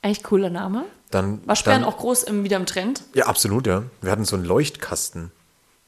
Echt 0.02 0.22
cooler 0.24 0.50
Name. 0.50 0.84
dann, 1.10 1.40
Waschbären 1.46 1.82
dann, 1.82 1.90
auch 1.90 1.98
groß 1.98 2.22
im, 2.24 2.44
wieder 2.44 2.56
im 2.56 2.66
Trend. 2.66 3.02
Ja, 3.14 3.26
absolut, 3.26 3.66
ja. 3.66 3.82
Wir 4.00 4.10
hatten 4.10 4.24
so 4.24 4.36
einen 4.36 4.44
Leuchtkasten. 4.44 5.32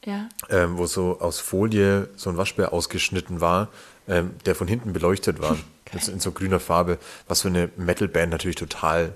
Ja. 0.05 0.27
ähm, 0.49 0.77
wo 0.77 0.85
so 0.85 1.21
aus 1.21 1.39
Folie 1.39 2.09
so 2.17 2.29
ein 2.29 2.35
Waschbär 2.35 2.73
ausgeschnitten 2.73 3.39
war, 3.39 3.69
ähm, 4.07 4.31
der 4.45 4.55
von 4.55 4.67
hinten 4.67 4.93
beleuchtet 4.93 5.41
war. 5.41 5.57
Jetzt 5.93 6.09
in 6.09 6.19
so 6.19 6.31
grüner 6.31 6.59
Farbe, 6.59 6.97
was 7.27 7.41
für 7.41 7.49
eine 7.49 7.69
Metalband 7.77 8.31
natürlich 8.31 8.55
total 8.55 9.13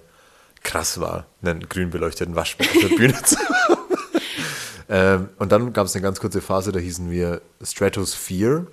krass 0.64 1.00
war, 1.00 1.26
einen 1.42 1.68
grün 1.68 1.90
beleuchteten 1.90 2.36
Waschbär 2.36 2.68
auf 2.68 2.82
der 2.82 2.96
Bühne 2.96 3.22
zu 3.24 3.38
haben. 3.38 3.78
ähm, 4.90 5.30
und 5.40 5.52
dann 5.52 5.74
gab 5.74 5.86
es 5.88 5.96
eine 5.96 6.04
ganz 6.04 6.20
kurze 6.20 6.42
Phase, 6.42 6.72
da 6.72 6.80
hießen 6.80 7.10
wir 7.10 7.42
Stratosphere, 7.64 8.68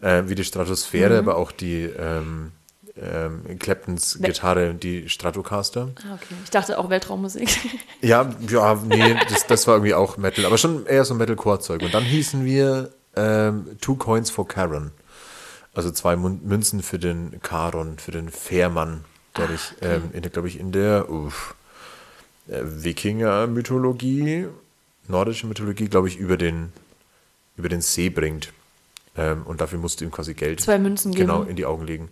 äh, 0.00 0.22
wie 0.26 0.34
die 0.34 0.44
Stratosphäre, 0.44 1.18
aber 1.18 1.36
auch 1.36 1.52
die 1.52 1.82
ähm, 1.82 2.52
ähm, 2.96 3.58
Claptons 3.58 4.18
Gitarre, 4.20 4.74
die 4.74 5.08
Stratocaster. 5.08 5.90
Ah, 5.96 6.14
okay. 6.14 6.34
Ich 6.44 6.50
dachte 6.50 6.78
auch 6.78 6.90
Weltraummusik. 6.90 7.48
Ja, 8.02 8.30
ja, 8.48 8.80
nee, 8.86 9.14
das, 9.28 9.46
das 9.46 9.66
war 9.66 9.74
irgendwie 9.74 9.92
auch 9.92 10.16
Metal, 10.16 10.46
aber 10.46 10.56
schon 10.56 10.86
eher 10.86 11.04
so 11.04 11.14
Metalcore-Zeug. 11.14 11.82
Und 11.82 11.92
dann 11.92 12.02
hießen 12.02 12.46
wir 12.46 12.92
ähm, 13.14 13.76
Two 13.82 13.96
Coins 13.96 14.30
for 14.30 14.48
Charon. 14.48 14.92
Also 15.74 15.90
zwei 15.90 16.16
Münzen 16.16 16.82
für 16.82 16.98
den 16.98 17.40
Charon, 17.46 17.98
für 17.98 18.10
den 18.10 18.30
Fährmann, 18.30 19.04
der 19.36 19.46
dich, 19.46 19.72
ähm, 19.82 20.10
in 20.12 20.22
der, 20.22 20.30
glaube 20.30 20.48
ich, 20.48 20.58
in 20.58 20.72
der 20.72 21.08
uff, 21.08 21.54
äh, 22.48 22.60
Wikinger-Mythologie, 22.62 24.48
nordische 25.06 25.46
Mythologie, 25.46 25.86
glaube 25.86 26.08
ich, 26.08 26.16
über 26.16 26.36
den, 26.36 26.72
über 27.56 27.68
den 27.68 27.80
See 27.82 28.10
bringt. 28.10 28.52
Ähm, 29.16 29.42
und 29.44 29.60
dafür 29.60 29.78
musst 29.78 30.00
du 30.00 30.04
ihm 30.04 30.10
quasi 30.10 30.34
Geld 30.34 30.60
Zwei 30.60 30.78
Münzen 30.78 31.12
geben. 31.12 31.26
genau 31.26 31.42
in 31.42 31.56
die 31.56 31.66
Augen 31.66 31.86
legen. 31.86 32.08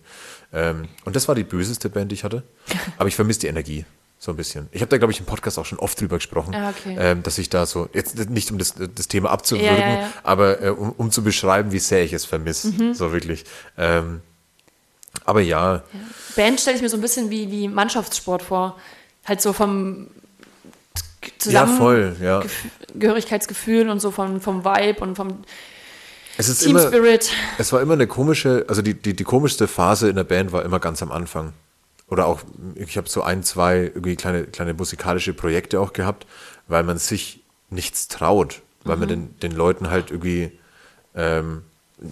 Ähm, 0.53 0.87
und 1.05 1.15
das 1.15 1.27
war 1.27 1.35
die 1.35 1.43
böseste 1.43 1.89
Band, 1.89 2.11
die 2.11 2.15
ich 2.15 2.23
hatte. 2.23 2.43
Aber 2.97 3.07
ich 3.07 3.15
vermisse 3.15 3.41
die 3.41 3.47
Energie 3.47 3.85
so 4.21 4.31
ein 4.31 4.35
bisschen. 4.37 4.67
Ich 4.71 4.81
habe 4.81 4.89
da, 4.89 4.97
glaube 4.97 5.13
ich, 5.13 5.19
im 5.21 5.25
Podcast 5.25 5.57
auch 5.57 5.65
schon 5.65 5.79
oft 5.79 5.99
drüber 5.99 6.17
gesprochen, 6.17 6.53
Ah, 6.53 6.69
okay. 6.71 6.97
ähm, 6.99 7.23
dass 7.23 7.37
ich 7.37 7.49
da 7.49 7.65
so, 7.65 7.87
jetzt 7.93 8.29
nicht 8.29 8.51
um 8.51 8.57
das, 8.57 8.75
das 8.93 9.07
Thema 9.07 9.29
abzuwürgen, 9.31 9.65
Ja, 9.65 9.79
ja, 9.79 9.99
ja. 10.01 10.09
aber 10.23 10.61
äh, 10.61 10.69
um, 10.71 10.91
um 10.97 11.09
zu 11.11 11.23
beschreiben, 11.23 11.71
wie 11.71 11.79
sehr 11.79 12.03
ich 12.03 12.11
es 12.11 12.25
vermisse. 12.25 12.67
Mhm. 12.67 12.93
So 12.93 13.13
wirklich. 13.13 13.45
Ähm, 13.77 14.19
aber 15.25 15.39
ja, 15.41 15.83
Band 16.35 16.59
stelle 16.59 16.75
ich 16.75 16.81
mir 16.81 16.89
so 16.89 16.97
ein 16.97 17.01
bisschen 17.01 17.29
wie, 17.29 17.49
wie 17.49 17.67
Mannschaftssport 17.69 18.43
vor. 18.43 18.77
Halt 19.25 19.41
so 19.41 19.53
vom 19.53 20.07
ja, 21.23 21.29
zusammen 21.37 21.77
voll, 21.77 22.15
ja. 22.21 22.41
Gehörigkeitsgefühl 22.93 23.89
und 23.89 23.99
so 24.01 24.11
vom, 24.11 24.41
vom 24.41 24.65
Vibe 24.65 24.99
und 25.01 25.15
vom 25.15 25.43
Es 26.37 26.49
ist 26.49 26.59
Team 26.59 26.71
immer, 26.71 26.87
Spirit. 26.87 27.31
Es 27.57 27.71
war 27.71 27.81
immer 27.81 27.93
eine 27.93 28.07
komische, 28.07 28.65
also 28.67 28.81
die, 28.81 28.93
die, 28.95 29.15
die 29.15 29.23
komischste 29.23 29.67
Phase 29.67 30.09
in 30.09 30.15
der 30.17 30.23
Band 30.25 30.51
war 30.51 30.63
immer 30.63 30.79
ganz 30.79 31.01
am 31.01 31.11
Anfang. 31.11 31.53
Oder 32.09 32.25
auch, 32.25 32.41
ich 32.75 32.97
habe 32.97 33.07
so 33.07 33.21
ein, 33.21 33.43
zwei 33.43 33.81
irgendwie 33.81 34.15
kleine, 34.15 34.45
kleine 34.45 34.73
musikalische 34.73 35.33
Projekte 35.33 35.79
auch 35.79 35.93
gehabt, 35.93 36.25
weil 36.67 36.83
man 36.83 36.97
sich 36.97 37.43
nichts 37.69 38.07
traut, 38.07 38.61
weil 38.83 38.97
man 38.97 39.07
den, 39.07 39.39
den 39.39 39.51
Leuten 39.51 39.89
halt 39.89 40.09
irgendwie, 40.09 40.51
ähm, 41.15 41.61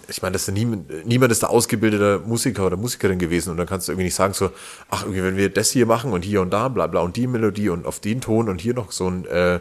ich 0.08 0.22
meine, 0.22 0.34
das 0.34 0.48
ist 0.48 0.54
niemand, 0.54 1.08
niemand 1.08 1.32
ist 1.32 1.44
da 1.44 1.48
ausgebildeter 1.48 2.20
Musiker 2.20 2.66
oder 2.66 2.78
Musikerin 2.78 3.20
gewesen 3.20 3.52
und 3.52 3.58
dann 3.58 3.68
kannst 3.68 3.88
du 3.88 3.94
irgendwie 3.94 4.06
nicht 4.06 4.16
sagen 4.16 4.34
so, 4.34 4.52
ach, 4.90 5.04
irgendwie, 5.04 5.24
wenn 5.24 5.38
wir 5.38 5.50
das 5.50 5.72
hier 5.72 5.86
machen 5.86 6.12
und 6.12 6.24
hier 6.24 6.42
und 6.42 6.52
da, 6.52 6.68
bla 6.68 6.88
bla 6.88 7.02
und 7.02 7.16
die 7.16 7.26
Melodie 7.26 7.70
und 7.70 7.86
auf 7.86 8.00
den 8.00 8.22
Ton 8.22 8.50
und 8.50 8.62
hier 8.62 8.74
noch 8.74 8.92
so 8.92 9.10
ein, 9.10 9.26
äh, 9.26 9.60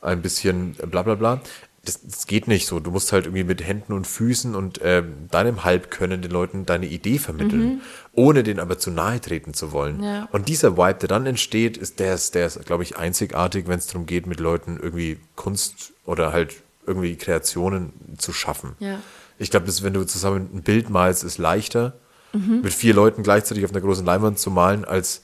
ein 0.00 0.22
bisschen 0.22 0.72
bla 0.72 1.02
bla 1.02 1.14
bla. 1.14 1.40
Das, 1.86 2.00
das 2.02 2.26
geht 2.26 2.48
nicht 2.48 2.66
so. 2.66 2.80
Du 2.80 2.90
musst 2.90 3.12
halt 3.12 3.26
irgendwie 3.26 3.44
mit 3.44 3.66
Händen 3.66 3.92
und 3.92 4.06
Füßen 4.06 4.54
und 4.54 4.80
ähm, 4.82 5.28
deinem 5.30 5.64
Halbkönnen 5.64 6.20
den 6.20 6.30
Leuten 6.30 6.66
deine 6.66 6.86
Idee 6.86 7.18
vermitteln, 7.18 7.80
ohne 8.12 8.42
denen 8.42 8.60
aber 8.60 8.78
zu 8.78 8.90
nahe 8.90 9.20
treten 9.20 9.54
zu 9.54 9.72
wollen. 9.72 10.02
Ja. 10.02 10.28
Und 10.32 10.48
dieser 10.48 10.76
Vibe, 10.76 10.98
der 11.00 11.08
dann 11.08 11.26
entsteht, 11.26 11.76
ist 11.76 11.98
der, 12.00 12.14
ist, 12.14 12.34
der 12.34 12.46
ist, 12.46 12.64
glaube 12.66 12.82
ich, 12.82 12.98
einzigartig, 12.98 13.66
wenn 13.68 13.78
es 13.78 13.86
darum 13.86 14.06
geht, 14.06 14.26
mit 14.26 14.40
Leuten 14.40 14.78
irgendwie 14.80 15.18
Kunst 15.34 15.92
oder 16.04 16.32
halt 16.32 16.54
irgendwie 16.86 17.16
Kreationen 17.16 17.92
zu 18.18 18.32
schaffen. 18.32 18.76
Ja. 18.80 19.00
Ich 19.38 19.50
glaube, 19.50 19.66
wenn 19.82 19.94
du 19.94 20.04
zusammen 20.04 20.50
ein 20.54 20.62
Bild 20.62 20.90
malst, 20.90 21.24
ist 21.24 21.38
leichter, 21.38 21.94
mit 22.36 22.74
vier 22.74 22.94
Leuten 22.94 23.22
gleichzeitig 23.22 23.64
auf 23.64 23.70
einer 23.70 23.80
großen 23.80 24.04
Leinwand 24.04 24.38
zu 24.38 24.50
malen, 24.50 24.84
als 24.84 25.22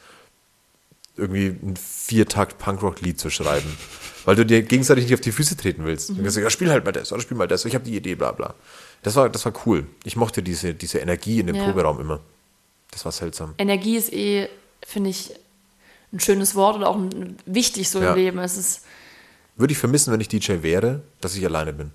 irgendwie 1.16 1.48
ein 1.48 1.76
Viertakt-Punkrock-Lied 1.76 3.18
zu 3.18 3.30
schreiben. 3.30 3.76
Weil 4.24 4.36
du 4.36 4.44
dir 4.46 4.62
gegenseitig 4.62 5.04
nicht 5.04 5.14
auf 5.14 5.20
die 5.20 5.32
Füße 5.32 5.56
treten 5.56 5.84
willst. 5.84 6.10
Du 6.10 6.14
kannst 6.16 6.34
sagen, 6.34 6.44
ja, 6.44 6.50
spiel 6.50 6.70
halt 6.70 6.84
mal 6.84 6.92
das 6.92 7.12
oder 7.12 7.20
spiel 7.20 7.36
mal 7.36 7.48
das. 7.48 7.64
Ich 7.64 7.74
habe 7.74 7.84
die 7.84 7.96
Idee, 7.96 8.14
bla 8.14 8.32
bla. 8.32 8.54
Das 9.02 9.16
war, 9.16 9.28
das 9.28 9.44
war 9.44 9.52
cool. 9.66 9.86
Ich 10.04 10.16
mochte 10.16 10.42
diese, 10.42 10.74
diese 10.74 10.98
Energie 10.98 11.40
in 11.40 11.48
dem 11.48 11.56
Ja. 11.56 11.64
Proberaum 11.64 12.00
immer. 12.00 12.20
Das 12.90 13.04
war 13.04 13.12
seltsam. 13.12 13.54
Energie 13.58 13.96
ist 13.96 14.12
eh, 14.12 14.48
finde 14.86 15.10
ich, 15.10 15.30
ein 16.12 16.20
schönes 16.20 16.54
Wort 16.54 16.76
oder 16.76 16.88
auch 16.88 16.96
ein, 16.96 17.36
wichtig 17.46 17.88
so 17.88 18.00
Ja. 18.00 18.10
im 18.10 18.16
Leben. 18.16 18.38
Es 18.38 18.56
ist, 18.56 18.82
Würde 19.56 19.72
ich 19.72 19.78
vermissen, 19.78 20.12
wenn 20.12 20.20
ich 20.20 20.28
DJ 20.28 20.62
wäre, 20.62 21.02
dass 21.20 21.34
ich 21.36 21.44
alleine 21.44 21.72
bin. 21.72 21.90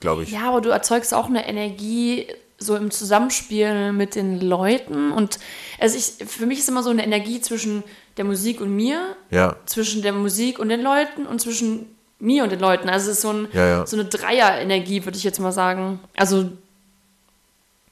Glaube 0.00 0.22
ich. 0.22 0.30
ja, 0.30 0.48
aber 0.48 0.60
du 0.62 0.70
erzeugst 0.70 1.12
auch 1.12 1.26
eine 1.26 1.46
Energie 1.46 2.26
so 2.56 2.74
im 2.76 2.90
Zusammenspiel 2.90 3.92
mit 3.92 4.14
den 4.14 4.40
Leuten. 4.40 5.12
Und 5.12 5.38
also 5.78 5.96
ich, 5.98 6.26
für 6.28 6.46
mich 6.46 6.58
ist 6.60 6.68
immer 6.68 6.82
so 6.82 6.90
eine 6.90 7.04
Energie 7.04 7.40
zwischen 7.40 7.82
der 8.16 8.24
Musik 8.24 8.60
und 8.60 8.74
mir, 8.74 9.16
Ja. 9.30 9.56
zwischen 9.66 10.02
der 10.02 10.12
Musik 10.12 10.58
und 10.58 10.68
den 10.68 10.82
Leuten 10.82 11.26
und 11.26 11.40
zwischen 11.40 11.86
mir 12.18 12.42
und 12.44 12.50
den 12.52 12.60
Leuten. 12.60 12.88
Also 12.88 13.10
es 13.10 13.16
ist 13.16 13.22
so, 13.22 13.30
ein, 13.30 13.48
Ja, 13.52 13.66
ja. 13.66 13.86
so 13.86 13.96
eine 13.96 14.04
Dreier-Energie, 14.06 15.04
würde 15.04 15.16
ich 15.16 15.24
jetzt 15.24 15.40
mal 15.40 15.52
sagen. 15.52 16.00
Also 16.16 16.50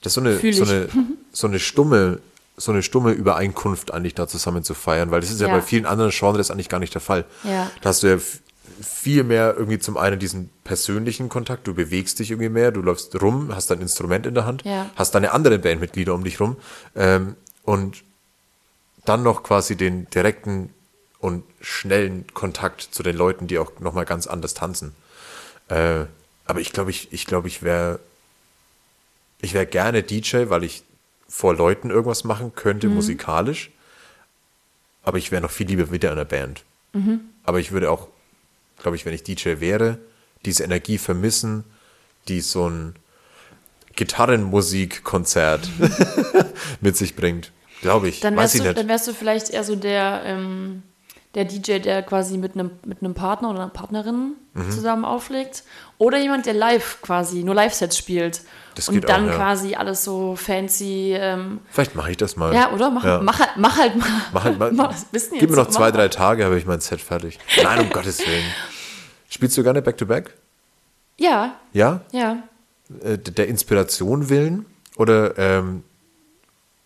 Das 0.03 0.11
ist 0.11 0.15
so 0.15 0.21
eine, 0.21 0.39
so 0.53 0.65
eine, 0.65 0.89
so 1.33 1.47
eine 1.47 1.59
stumme, 1.59 2.21
so 2.57 2.73
eine 2.73 2.83
stumme 2.83 3.13
Übereinkunft 3.13 3.93
eigentlich 3.93 4.15
da 4.15 4.29
zusammen 4.29 4.65
zu 4.65 4.75
feiern, 4.75 5.11
weil 5.11 5.21
das 5.21 5.31
ist 5.31 5.41
ja, 5.41 5.49
bei 5.49 5.63
vielen 5.63 5.87
anderen 5.87 6.11
Genres 6.11 6.51
eigentlich 6.51 6.69
gar 6.69 6.79
nicht 6.81 6.95
der 6.95 7.01
Fall. 7.01 7.25
Ja. 7.45 7.71
Da 7.81 7.89
hast 7.91 8.03
du 8.03 8.09
ja 8.09 8.19
viel 8.81 9.25
mehr 9.25 9.55
irgendwie 9.57 9.79
zum 9.81 9.97
einen 9.97 10.19
diesen 10.21 10.51
persönlichen 10.63 11.29
Kontakt, 11.29 11.67
du 11.67 11.75
bewegst 11.75 12.19
dich 12.21 12.31
irgendwie 12.31 12.49
mehr, 12.49 12.71
du 12.71 12.81
läufst 12.81 13.21
rum, 13.21 13.53
hast 13.55 13.71
dein 13.71 13.81
Instrument 13.81 14.25
in 14.27 14.35
der 14.35 14.45
Hand, 14.47 14.63
Ja. 14.65 14.89
hast 14.95 15.15
deine 15.17 15.33
anderen 15.33 15.61
Bandmitglieder 15.61 16.15
um 16.15 16.23
dich 16.23 16.39
rum 16.39 16.57
ähm, 16.95 17.35
und 17.65 18.03
dann 19.09 19.23
noch 19.23 19.43
quasi 19.43 19.77
den 19.77 20.09
direkten 20.11 20.73
und 21.19 21.45
schnellen 21.61 22.27
Kontakt 22.35 22.83
zu 22.83 23.03
den 23.03 23.17
Leuten, 23.17 23.47
die 23.47 23.59
auch 23.59 23.79
nochmal 23.81 24.05
ganz 24.05 24.27
anders 24.27 24.55
tanzen. 24.55 24.95
Äh, 25.69 26.05
aber 26.47 26.61
ich 26.61 26.73
glaube, 26.73 26.91
ich, 26.91 27.13
ich 27.13 27.27
glaube, 27.27 27.49
ich 27.49 27.63
wäre 27.63 28.01
ich 29.41 29.55
wäre 29.55 29.67
gerne 29.67 30.03
DJ, 30.03 30.49
weil 30.49 30.65
ich 30.65 30.83
vor 31.29 31.55
Leuten 31.55 31.91
irgendwas 31.91 32.25
machen 32.25 32.55
könnte, 32.57 32.89
musikalisch. 32.89 33.71
Aber 35.05 35.19
ich 35.19 35.31
wäre 35.31 35.43
noch 35.43 35.51
viel 35.51 35.69
lieber 35.69 35.93
wieder 35.93 36.09
in 36.11 36.19
einer 36.19 36.25
Band. 36.25 36.65
Aber 37.45 37.61
ich 37.61 37.71
würde 37.71 37.91
auch 37.91 38.09
glaube 38.79 38.97
ich, 38.97 39.05
wenn 39.05 39.15
ich 39.15 39.23
DJ 39.23 39.61
wäre, 39.61 39.99
diese 40.45 40.65
Energie 40.65 40.99
vermissen, 40.99 41.65
die 42.29 42.41
so 42.41 42.69
ein 42.69 42.95
Gitarrenmusikkonzert 43.97 45.69
mit 46.81 46.97
sich 46.97 47.17
bringt. 47.17 47.53
Glaube 47.83 48.09
ich. 48.09 48.21
Dann 48.21 48.35
Weiß 48.37 48.55
wärst, 48.55 48.55
ich 48.57 48.63
du, 48.63 48.75
dann 48.75 48.89
wärst 48.89 49.07
du 49.09 49.13
vielleicht 49.13 49.51
eher 49.51 49.65
so 49.65 49.77
der, 49.77 50.23
ähm, 50.25 50.83
der 51.35 51.45
DJ, 51.45 51.79
der 51.79 52.03
quasi 52.03 52.39
mit 52.39 52.55
einem 52.55 52.71
mit 52.85 53.03
einem 53.03 53.15
Partner 53.15 53.51
oder 53.51 53.61
einer 53.61 53.69
Partnerin 53.71 54.33
Mhm. 54.55 54.71
zusammen 54.73 55.05
auflegt. 55.05 55.63
Oder 55.99 56.19
jemand, 56.19 56.47
der 56.47 56.55
live 56.55 56.99
quasi, 57.03 57.45
nur 57.45 57.55
Live-Sets 57.55 57.97
spielt. 57.97 58.41
Das 58.75 58.89
und 58.89 59.09
dann 59.09 59.27
auch, 59.27 59.31
ja. 59.31 59.37
quasi 59.37 59.75
alles 59.77 60.03
so 60.03 60.35
fancy. 60.35 61.13
Ähm, 61.17 61.61
Vielleicht 61.71 61.95
mache 61.95 62.11
ich 62.11 62.17
das 62.17 62.37
mal. 62.37 62.53
ja, 62.53 62.73
oder? 62.73 62.91
Mach, 62.91 63.05
Ja. 63.05 63.21
mach, 63.23 63.39
halt, 63.39 63.51
mach 63.57 63.77
halt 63.79 63.97
mal. 63.97 64.07
Mach 64.33 64.45
halt 64.45 64.59
mal. 64.59 64.73
Mach, 64.73 64.95
Gib 65.39 65.51
mir 65.51 65.57
noch 65.57 65.69
zwei, 65.69 65.93
drei 65.93 66.09
Tage, 66.09 66.45
habe 66.45 66.59
ich 66.59 66.67
mein 66.67 66.81
Set 66.81 67.01
fertig. 67.01 67.39
Nein, 67.63 67.81
um 67.81 67.91
Gottes 67.93 68.19
Willen. 68.27 68.45
Spielst 69.29 69.57
du 69.57 69.63
gerne 69.63 69.81
Back-to-Back? 69.83 70.35
Ja, 71.19 71.55
Ja? 71.73 72.01
ja. 72.13 72.43
Äh, 73.03 73.19
der 73.19 73.47
Inspiration 73.49 74.29
willen? 74.29 74.67
Oder, 74.97 75.37
ähm, 75.39 75.85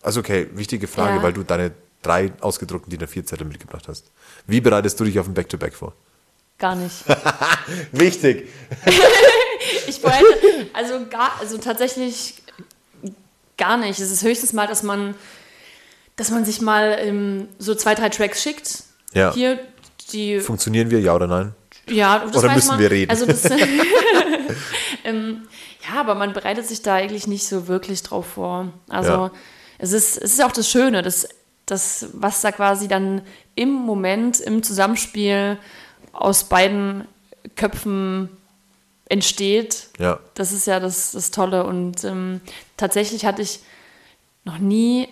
also 0.03 0.19
okay, 0.19 0.47
wichtige 0.53 0.87
Frage, 0.87 1.17
Ja. 1.17 1.23
weil 1.23 1.33
du 1.33 1.43
deine 1.43 1.71
drei 2.01 2.31
ausgedruckten 2.41 2.89
DIN 2.91 3.07
A4-Zettel 3.07 3.45
mitgebracht 3.47 3.87
hast. 3.87 4.11
Wie 4.45 4.61
bereitest 4.61 4.99
du 4.99 5.05
dich 5.05 5.19
auf 5.19 5.27
ein 5.27 5.33
Back-to-Back 5.33 5.73
vor? 5.73 5.93
Gar 6.59 6.75
nicht. 6.75 7.03
Wichtig. 7.91 8.49
Ich 9.87 10.01
bereite, 10.01 10.25
also 10.73 11.05
gar, 11.09 11.31
also 11.39 11.57
tatsächlich 11.57 12.43
gar 13.57 13.77
nicht. 13.77 13.97
Es 13.99 14.11
ist 14.11 14.21
höchstens 14.21 14.51
mal, 14.51 14.67
dass 14.67 14.83
man, 14.83 15.15
dass 16.17 16.31
man 16.31 16.43
sich 16.43 16.59
mal 16.59 16.97
ähm, 16.99 17.47
so 17.59 17.73
zwei, 17.75 17.95
drei 17.95 18.09
Tracks 18.09 18.43
schickt. 18.43 18.83
Ja. 19.13 19.33
Hier, 19.33 19.59
die, 20.11 20.41
Funktionieren 20.41 20.89
wir, 20.91 20.99
ja 20.99 21.15
oder 21.15 21.27
nein? 21.27 21.55
ja, 21.87 22.19
das 22.25 22.35
Oder 22.35 22.53
müssen 22.53 22.67
man. 22.69 22.79
wir 22.79 22.91
reden? 22.91 23.09
Also 23.09 23.25
das, 23.25 23.45
ähm, 25.05 25.47
ja, 25.87 25.99
aber 25.99 26.15
man 26.15 26.33
bereitet 26.33 26.67
sich 26.67 26.81
da 26.81 26.95
eigentlich 26.95 27.27
nicht 27.27 27.47
so 27.47 27.67
wirklich 27.67 28.03
drauf 28.03 28.25
vor. 28.35 28.71
Also 28.89 29.11
Ja. 29.11 29.31
Es 29.83 29.91
ist, 29.91 30.17
es 30.17 30.33
ist 30.33 30.43
auch 30.43 30.53
das 30.53 30.69
Schöne, 30.69 31.01
das, 31.01 31.27
das, 31.65 32.07
was 32.13 32.39
da 32.39 32.53
quasi 32.53 32.87
dann 32.87 33.21
im 33.53 33.69
Moment, 33.69 34.39
im 34.39 34.63
Zusammenspiel 34.63 35.57
aus 36.13 36.45
beiden 36.45 37.05
Köpfen 37.57 38.29
entsteht. 39.09 39.89
Ja. 39.99 40.19
Das 40.35 40.53
ist 40.53 40.67
ja 40.67 40.79
das, 40.79 41.11
das 41.11 41.31
Tolle. 41.31 41.65
Und 41.65 42.05
ähm, 42.05 42.39
tatsächlich 42.77 43.25
hatte 43.25 43.41
ich 43.41 43.59
noch 44.45 44.57
nie 44.57 45.09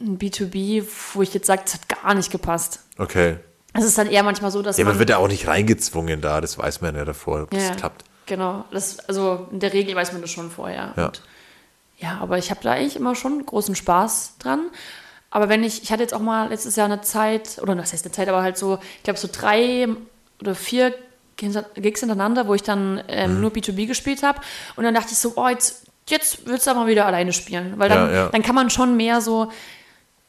ein 0.00 0.18
B2B, 0.18 0.84
wo 1.14 1.22
ich 1.22 1.32
jetzt 1.32 1.46
sage, 1.46 1.62
es 1.64 1.74
hat 1.74 1.88
gar 1.88 2.14
nicht 2.14 2.32
gepasst. 2.32 2.80
Okay. 2.98 3.36
Es 3.72 3.84
ist 3.84 3.96
dann 3.96 4.08
eher 4.08 4.24
manchmal 4.24 4.50
so, 4.50 4.62
dass 4.62 4.78
Ja, 4.78 4.84
man. 4.84 4.94
man 4.94 4.98
wird 4.98 5.10
ja 5.10 5.18
auch 5.18 5.28
nicht 5.28 5.46
reingezwungen 5.46 6.20
da, 6.20 6.40
das 6.40 6.58
weiß 6.58 6.80
man 6.80 6.96
ja 6.96 7.04
davor, 7.04 7.44
ob 7.44 7.50
das 7.52 7.62
ja, 7.62 7.74
klappt. 7.76 8.04
Genau. 8.26 8.64
Das, 8.72 8.98
also 9.08 9.46
in 9.52 9.60
der 9.60 9.72
Regel 9.72 9.94
weiß 9.94 10.12
man 10.12 10.22
das 10.22 10.30
schon 10.30 10.50
vorher. 10.50 10.92
Ja. 10.96 11.06
Und, 11.06 11.22
ja, 12.02 12.18
aber 12.20 12.38
ich 12.38 12.50
habe 12.50 12.60
da 12.62 12.72
eigentlich 12.72 12.96
immer 12.96 13.14
schon 13.14 13.44
großen 13.46 13.74
Spaß 13.74 14.34
dran. 14.38 14.66
Aber 15.30 15.48
wenn 15.48 15.64
ich, 15.64 15.82
ich 15.82 15.90
hatte 15.92 16.02
jetzt 16.02 16.12
auch 16.12 16.20
mal 16.20 16.48
letztes 16.50 16.76
Jahr 16.76 16.86
eine 16.86 17.00
Zeit, 17.00 17.58
oder 17.62 17.76
was 17.78 17.92
heißt 17.92 18.04
eine 18.04 18.12
Zeit, 18.12 18.28
aber 18.28 18.42
halt 18.42 18.58
so, 18.58 18.78
ich 18.98 19.02
glaube 19.04 19.18
so 19.18 19.28
drei 19.32 19.88
oder 20.40 20.54
vier 20.54 20.94
Gigs 21.36 22.00
hintereinander, 22.00 22.46
wo 22.46 22.54
ich 22.54 22.62
dann 22.62 22.96
Mhm. 22.96 23.02
ähm, 23.08 23.40
nur 23.40 23.50
B2B 23.50 23.86
gespielt 23.86 24.22
habe. 24.22 24.40
Und 24.76 24.84
dann 24.84 24.94
dachte 24.94 25.08
ich 25.12 25.18
so, 25.18 25.32
oh, 25.36 25.48
jetzt, 25.48 25.86
jetzt 26.08 26.46
willst 26.46 26.66
du 26.66 26.70
aber 26.72 26.86
wieder 26.86 27.06
alleine 27.06 27.32
spielen. 27.32 27.74
Weil 27.78 27.88
dann, 27.88 28.08
Ja, 28.10 28.14
ja. 28.14 28.28
dann 28.28 28.42
kann 28.42 28.54
man 28.54 28.68
schon 28.70 28.96
mehr 28.96 29.20
so 29.20 29.50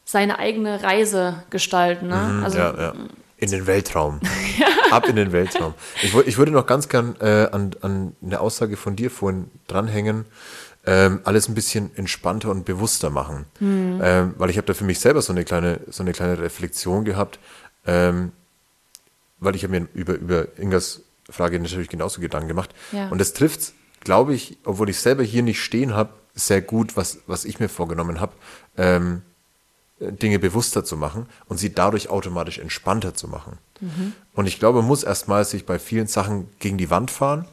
seine 0.06 0.38
eigene 0.38 0.82
Reise 0.82 1.42
gestalten. 1.50 2.08
Ne? 2.08 2.40
also, 2.44 2.58
Mhm, 2.58 2.64
ja, 2.64 2.80
ja. 2.80 2.92
In 3.36 3.50
den 3.50 3.66
Weltraum. 3.66 4.20
Ab 4.90 5.06
in 5.08 5.16
den 5.16 5.32
Weltraum. 5.32 5.74
Ich, 6.02 6.14
ich 6.14 6.38
würde 6.38 6.52
noch 6.52 6.66
ganz 6.66 6.88
gern 6.88 7.16
äh, 7.20 7.48
an, 7.52 7.72
an 7.82 8.16
eine 8.24 8.40
Aussage 8.40 8.76
von 8.76 8.96
dir 8.96 9.10
vorhin 9.10 9.50
dranhängen, 9.66 10.24
ähm, 10.86 11.20
alles 11.24 11.48
ein 11.48 11.54
bisschen 11.54 11.90
entspannter 11.96 12.50
und 12.50 12.64
bewusster 12.64 13.10
machen. 13.10 13.46
Ähm, 14.02 14.34
weil 14.36 14.50
ich 14.50 14.56
habe 14.56 14.66
da 14.66 14.74
für 14.74 14.84
mich 14.84 15.00
selber 15.00 15.22
so 15.22 15.32
eine 15.32 15.44
kleine, 15.44 15.80
so 15.88 16.02
eine 16.02 16.12
kleine 16.12 16.38
Reflexion 16.38 17.04
gehabt, 17.04 17.38
ähm, 17.86 18.32
weil 19.38 19.56
ich 19.56 19.64
habe 19.64 19.78
mir 19.78 19.88
über, 19.94 20.14
über 20.14 20.46
Ingas 20.58 21.02
Frage 21.30 21.58
natürlich 21.58 21.88
genauso 21.88 22.20
Gedanken 22.20 22.48
gemacht. 22.48 22.74
Ja. 22.92 23.08
Und 23.08 23.18
das 23.18 23.32
trifft, 23.32 23.72
glaube 24.00 24.34
ich, 24.34 24.58
obwohl 24.64 24.90
ich 24.90 24.98
selber 24.98 25.22
hier 25.22 25.42
nicht 25.42 25.62
stehen 25.62 25.94
habe, 25.94 26.10
sehr 26.34 26.60
gut, 26.60 26.96
was, 26.96 27.20
was 27.26 27.44
ich 27.44 27.60
mir 27.60 27.68
vorgenommen 27.68 28.20
habe. 28.20 28.32
Ähm, 28.76 29.22
Dinge 30.00 30.38
bewusster 30.38 30.84
zu 30.84 30.96
machen 30.96 31.26
und 31.46 31.58
sie 31.58 31.72
dadurch 31.72 32.10
automatisch 32.10 32.58
entspannter 32.58 33.14
zu 33.14 33.28
machen. 33.28 33.58
Und 34.34 34.46
ich 34.46 34.58
glaube, 34.58 34.80
man 34.80 34.88
muss 34.88 35.04
erstmal 35.04 35.44
sich 35.44 35.66
bei 35.66 35.78
vielen 35.78 36.08
Sachen 36.08 36.48
gegen 36.58 36.78
die 36.78 36.90
Wand 36.90 37.10
fahren, 37.10 37.46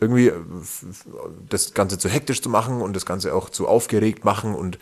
irgendwie 0.00 0.28
äh, 0.28 0.40
das 1.48 1.74
Ganze 1.74 1.98
zu 1.98 2.08
hektisch 2.08 2.42
zu 2.42 2.48
machen 2.48 2.80
und 2.80 2.94
das 2.94 3.06
Ganze 3.06 3.34
auch 3.34 3.50
zu 3.50 3.68
aufgeregt 3.68 4.24
machen 4.24 4.54
und 4.54 4.78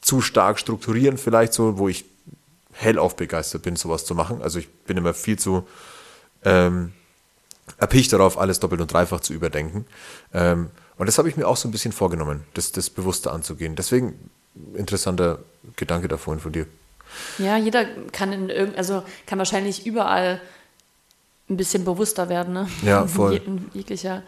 zu 0.00 0.20
stark 0.20 0.58
strukturieren 0.58 1.18
vielleicht 1.18 1.52
so, 1.52 1.78
wo 1.78 1.88
ich 1.88 2.04
hellauf 2.72 3.16
begeistert 3.16 3.62
bin, 3.62 3.76
sowas 3.76 4.04
zu 4.04 4.14
machen. 4.14 4.42
Also 4.42 4.58
ich 4.58 4.68
bin 4.68 4.96
immer 4.96 5.14
viel 5.14 5.38
zu 5.38 5.66
ähm, 6.44 6.92
erpicht 7.76 8.12
darauf, 8.12 8.38
alles 8.38 8.60
doppelt 8.60 8.80
und 8.80 8.92
dreifach 8.92 9.20
zu 9.20 9.32
überdenken. 9.32 9.84
Ähm, 10.32 10.70
und 10.96 11.06
das 11.06 11.18
habe 11.18 11.28
ich 11.28 11.36
mir 11.36 11.46
auch 11.46 11.56
so 11.56 11.68
ein 11.68 11.72
bisschen 11.72 11.92
vorgenommen, 11.92 12.44
das, 12.54 12.72
das 12.72 12.90
bewusster 12.90 13.32
anzugehen. 13.32 13.76
Deswegen 13.76 14.30
interessanter 14.74 15.40
Gedanke 15.76 16.08
da 16.08 16.16
vorhin 16.16 16.40
von 16.40 16.52
dir. 16.52 16.66
Ja, 17.38 17.56
jeder 17.56 17.84
kann 18.12 18.32
in 18.32 18.50
irgend, 18.50 18.76
also 18.76 19.02
kann 19.26 19.38
wahrscheinlich 19.38 19.86
überall 19.86 20.40
ein 21.48 21.56
bisschen 21.56 21.84
bewusster 21.84 22.28
werden, 22.28 22.52
ne? 22.52 22.68
Ja, 22.82 23.06
voll. 23.06 23.36
In 23.36 23.70
jeglicher 23.72 24.22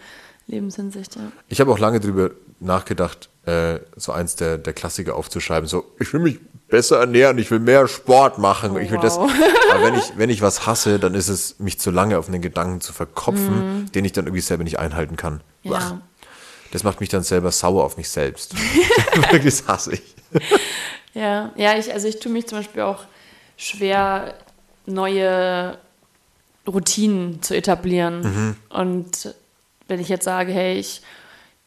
Lebenshinsicht, 0.51 1.17
ja. 1.17 1.33
Ich 1.49 1.61
habe 1.61 1.71
auch 1.73 1.79
lange 1.79 2.01
drüber 2.01 2.31
nachgedacht, 2.61 3.29
äh, 3.47 3.79
so 3.97 4.13
eins 4.13 4.37
der, 4.37 4.59
der 4.59 4.73
Klassiker 4.73 5.17
aufzuschreiben. 5.17 5.69
So, 5.69 5.85
ich 5.99 6.13
will 6.13 6.21
mich 6.21 6.39
besser 6.69 7.01
ernähren, 7.01 7.39
ich 7.39 7.51
will 7.51 7.59
mehr 7.59 7.89
Sport 7.89 8.39
machen. 8.39 8.79
ich 8.79 8.91
will 8.91 8.99
das. 9.01 9.17
wow. 9.17 9.31
Aber 9.73 9.85
wenn 9.85 9.95
ich, 9.95 10.13
wenn 10.17 10.31
ich 10.31 10.43
was 10.43 10.67
hasse, 10.67 10.99
dann 10.99 11.15
ist 11.15 11.29
es, 11.29 11.59
mich 11.59 11.79
zu 11.81 11.91
lange 11.91 12.19
auf 12.19 12.29
einen 12.29 12.43
Gedanken 12.43 12.81
zu 12.81 12.93
verkopfen, 12.93 13.91
den 13.95 14.05
ich 14.05 14.13
dann 14.13 14.27
irgendwie 14.27 14.43
selber 14.43 14.65
nicht 14.65 14.79
einhalten 14.79 15.17
kann. 15.17 15.41
Ja. 15.63 15.73
Ach, 15.75 15.95
Das 16.73 16.85
macht 16.85 17.01
mich 17.01 17.09
dann 17.09 17.23
selber 17.23 17.51
sauer 17.51 17.85
auf 17.85 17.97
mich 17.97 18.09
selbst. 18.09 18.55
Wirklich 19.31 19.57
das 19.57 19.67
hasse 19.67 19.95
ich. 19.95 20.15
Ja, 21.15 21.51
ja, 21.57 21.77
ich, 21.77 21.93
also 21.93 22.07
ich 22.07 22.21
tue 22.21 22.31
mich 22.31 22.47
zum 22.47 22.59
Beispiel 22.59 22.83
auch 22.83 23.05
schwer, 23.57 24.35
neue 24.87 25.77
Routinen 26.67 27.43
zu 27.43 27.55
etablieren. 27.57 28.21
Mhm. 28.21 28.57
Und 28.69 29.35
wenn 29.91 30.01
ich 30.01 30.09
jetzt 30.09 30.25
sage, 30.25 30.53
hey, 30.53 30.79
ich 30.79 31.03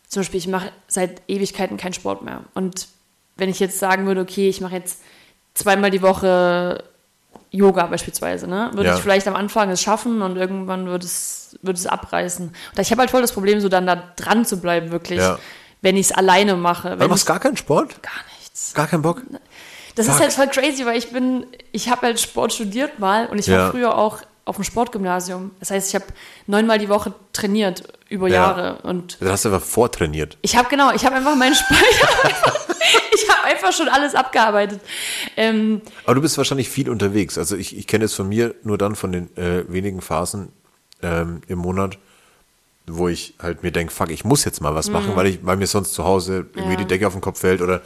zum 0.07 0.21
Beispiel, 0.21 0.39
ich 0.39 0.47
mache 0.47 0.71
seit 0.87 1.21
Ewigkeiten 1.27 1.77
keinen 1.77 1.93
Sport 1.93 2.21
mehr. 2.23 2.41
Und 2.53 2.87
wenn 3.35 3.49
ich 3.49 3.59
jetzt 3.59 3.79
sagen 3.79 4.05
würde, 4.05 4.21
okay, 4.21 4.47
ich 4.49 4.61
mache 4.61 4.75
jetzt 4.75 5.01
zweimal 5.55 5.89
die 5.91 6.01
Woche 6.01 6.83
Yoga 7.51 7.85
beispielsweise, 7.87 8.47
ne? 8.47 8.71
Würde 8.73 8.89
Ja. 8.89 8.95
ich 8.95 9.01
vielleicht 9.01 9.27
am 9.27 9.35
Anfang 9.35 9.69
es 9.69 9.81
schaffen 9.81 10.21
und 10.21 10.37
irgendwann 10.37 10.85
würde 10.87 11.05
es, 11.05 11.57
würde 11.61 11.77
es 11.77 11.85
abreißen. 11.87 12.47
Und 12.47 12.79
ich 12.79 12.91
habe 12.91 13.01
halt 13.01 13.11
voll 13.11 13.21
das 13.21 13.31
Problem, 13.31 13.59
so 13.59 13.69
dann 13.69 13.85
da 13.87 13.95
dran 14.15 14.45
zu 14.45 14.59
bleiben, 14.59 14.91
wirklich, 14.91 15.19
Ja. 15.19 15.37
wenn 15.81 15.97
ich 15.97 16.07
es 16.07 16.11
alleine 16.11 16.55
mache. 16.55 16.95
Du 16.97 17.07
machst 17.07 17.25
gar 17.25 17.39
keinen 17.39 17.57
Sport? 17.57 18.01
gar 18.03 18.11
nichts. 18.39 18.73
Gar 18.73 18.87
keinen 18.87 19.01
Bock? 19.03 19.21
Das 19.95 20.07
Fuck. 20.07 20.15
ist 20.15 20.21
halt 20.21 20.33
voll 20.33 20.47
crazy, 20.47 20.85
weil 20.85 20.97
ich 20.97 21.11
bin, 21.11 21.45
ich 21.71 21.89
habe 21.89 22.01
halt 22.07 22.19
Sport 22.19 22.53
studiert 22.53 22.97
mal 22.99 23.27
und 23.27 23.37
ich 23.39 23.47
Ja. 23.47 23.57
war 23.65 23.71
früher 23.71 23.95
auch 23.97 24.19
auf 24.45 24.55
dem 24.57 24.63
Sportgymnasium. 24.65 25.51
Das 25.59 25.71
heißt, 25.71 25.89
ich 25.89 25.95
habe 25.95 26.05
neunmal 26.47 26.77
die 26.79 26.89
Woche 26.89 27.13
trainiert 27.31 27.83
über 28.09 28.27
Ja. 28.27 28.33
Jahre 28.35 28.77
und 28.83 29.17
Du 29.21 29.29
hast 29.29 29.45
einfach 29.45 29.61
vortrainiert. 29.61 30.37
ich 30.41 30.55
habe 30.57 30.69
genau, 30.69 30.91
ich 30.93 31.05
habe 31.05 31.15
einfach 31.15 31.35
meinen 31.35 31.55
Sport, 31.55 31.79
ich 33.15 33.29
habe 33.29 33.43
einfach 33.45 33.71
schon 33.71 33.87
alles 33.89 34.15
abgearbeitet. 34.15 34.81
Ähm, 35.37 35.81
Aber 36.05 36.15
du 36.15 36.21
bist 36.21 36.37
wahrscheinlich 36.37 36.69
viel 36.69 36.89
unterwegs. 36.89 37.37
Also 37.37 37.55
ich, 37.55 37.77
ich 37.77 37.87
kenne 37.87 38.05
es 38.05 38.13
von 38.13 38.27
mir 38.29 38.53
nur 38.63 38.77
dann 38.77 38.95
von 38.95 39.11
den 39.11 39.35
äh, 39.37 39.63
wenigen 39.71 40.01
Phasen 40.01 40.49
ähm, 41.01 41.41
im 41.47 41.59
Monat, 41.59 41.97
wo 42.85 43.07
ich 43.07 43.35
halt 43.41 43.63
mir 43.63 43.71
denke, 43.71 43.93
fuck, 43.93 44.11
ich 44.11 44.25
muss 44.25 44.43
jetzt 44.43 44.59
mal 44.61 44.75
was 44.75 44.89
machen, 44.89 45.15
weil, 45.15 45.27
ich, 45.27 45.39
weil 45.45 45.55
mir 45.57 45.67
sonst 45.67 45.93
zu 45.93 46.03
Hause 46.03 46.47
irgendwie 46.53 46.61
Mhm. 46.63 46.71
Ja. 46.71 46.77
die 46.79 46.85
Decke 46.85 47.07
auf 47.07 47.13
den 47.13 47.21
Kopf 47.21 47.39
fällt 47.39 47.61
oder 47.61 47.81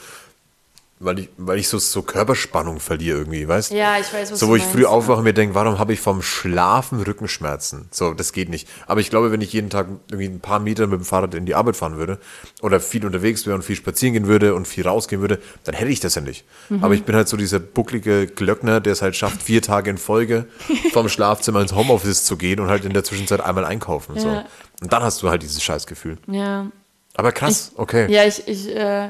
weil 1.00 1.20
ich, 1.20 1.30
weil 1.38 1.60
ich 1.60 1.68
so, 1.68 1.78
so 1.78 2.02
Körperspannung 2.02 2.80
verliere 2.80 3.20
irgendwie, 3.20 3.48
weißt 3.48 3.72
ja, 3.72 3.98
ich 4.00 4.12
weiß, 4.12 4.32
was 4.32 4.40
So, 4.40 4.48
du 4.48 4.52
wo 4.52 4.56
ich 4.56 4.64
meinst. 4.64 4.76
früh 4.76 4.86
aufwache 4.86 5.20
und 5.20 5.24
mir 5.26 5.34
denke, 5.34 5.54
warum 5.54 5.78
habe 5.78 5.94
ich 5.94 6.00
vom 6.00 6.22
Schlafen 6.22 7.02
Rückenschmerzen? 7.02 7.88
So, 7.92 8.14
das 8.14 8.34
geht 8.34 8.50
nicht. 8.50 8.68
Aber 8.88 9.00
ich 9.00 9.10
glaube, 9.10 9.32
wenn 9.32 9.42
ich 9.42 9.54
jeden 9.54 9.70
Tag 9.70 9.88
irgendwie 10.10 10.26
ein 10.28 10.40
paar 10.40 10.60
Meter 10.60 10.88
mit 10.88 11.00
dem 11.00 11.06
Fahrrad 11.06 11.36
in 11.36 11.46
die 11.46 11.56
Arbeit 11.56 11.76
fahren 11.76 11.98
würde 11.98 12.18
oder 12.62 12.80
viel 12.80 13.06
unterwegs 13.06 13.46
wäre 13.46 13.56
und 13.56 13.62
viel 13.64 13.76
spazieren 13.76 14.14
gehen 14.14 14.28
würde 14.28 14.56
und 14.56 14.68
viel 14.68 14.88
rausgehen 14.88 15.22
würde, 15.22 15.40
dann 15.64 15.76
hätte 15.76 15.92
ich 15.92 16.00
das 16.00 16.16
ja 16.16 16.22
nicht. 16.22 16.46
Mhm. 16.70 16.84
Aber 16.84 16.94
ich 16.94 17.04
bin 17.04 17.16
halt 17.16 17.28
so 17.28 17.38
dieser 17.38 17.60
bucklige 17.60 18.26
Glöckner, 18.28 18.80
der 18.80 18.94
es 18.94 19.02
halt 19.02 19.16
schafft, 19.16 19.44
vier 19.44 19.62
Tage 19.62 19.90
in 19.90 19.98
Folge 19.98 20.48
vom 20.94 21.10
Schlafzimmer 21.10 21.62
ins 21.62 21.74
Homeoffice 21.74 22.24
zu 22.26 22.38
gehen 22.38 22.60
und 22.60 22.70
halt 22.70 22.86
in 22.86 22.94
der 22.94 23.04
Zwischenzeit 23.04 23.42
einmal 23.42 23.66
einkaufen. 23.66 24.20
So. 24.20 24.28
Ja. 24.30 24.46
Und 24.82 24.92
dann 24.94 25.04
hast 25.04 25.22
du 25.22 25.30
halt 25.30 25.44
dieses 25.44 25.62
Scheißgefühl. 25.62 26.18
Ja, 26.28 26.72
Aber 27.16 27.32
krass, 27.32 27.72
okay. 27.76 28.12
ja, 28.12 28.26
ich, 28.26 28.48
ich, 28.48 28.76
äh, 28.76 29.10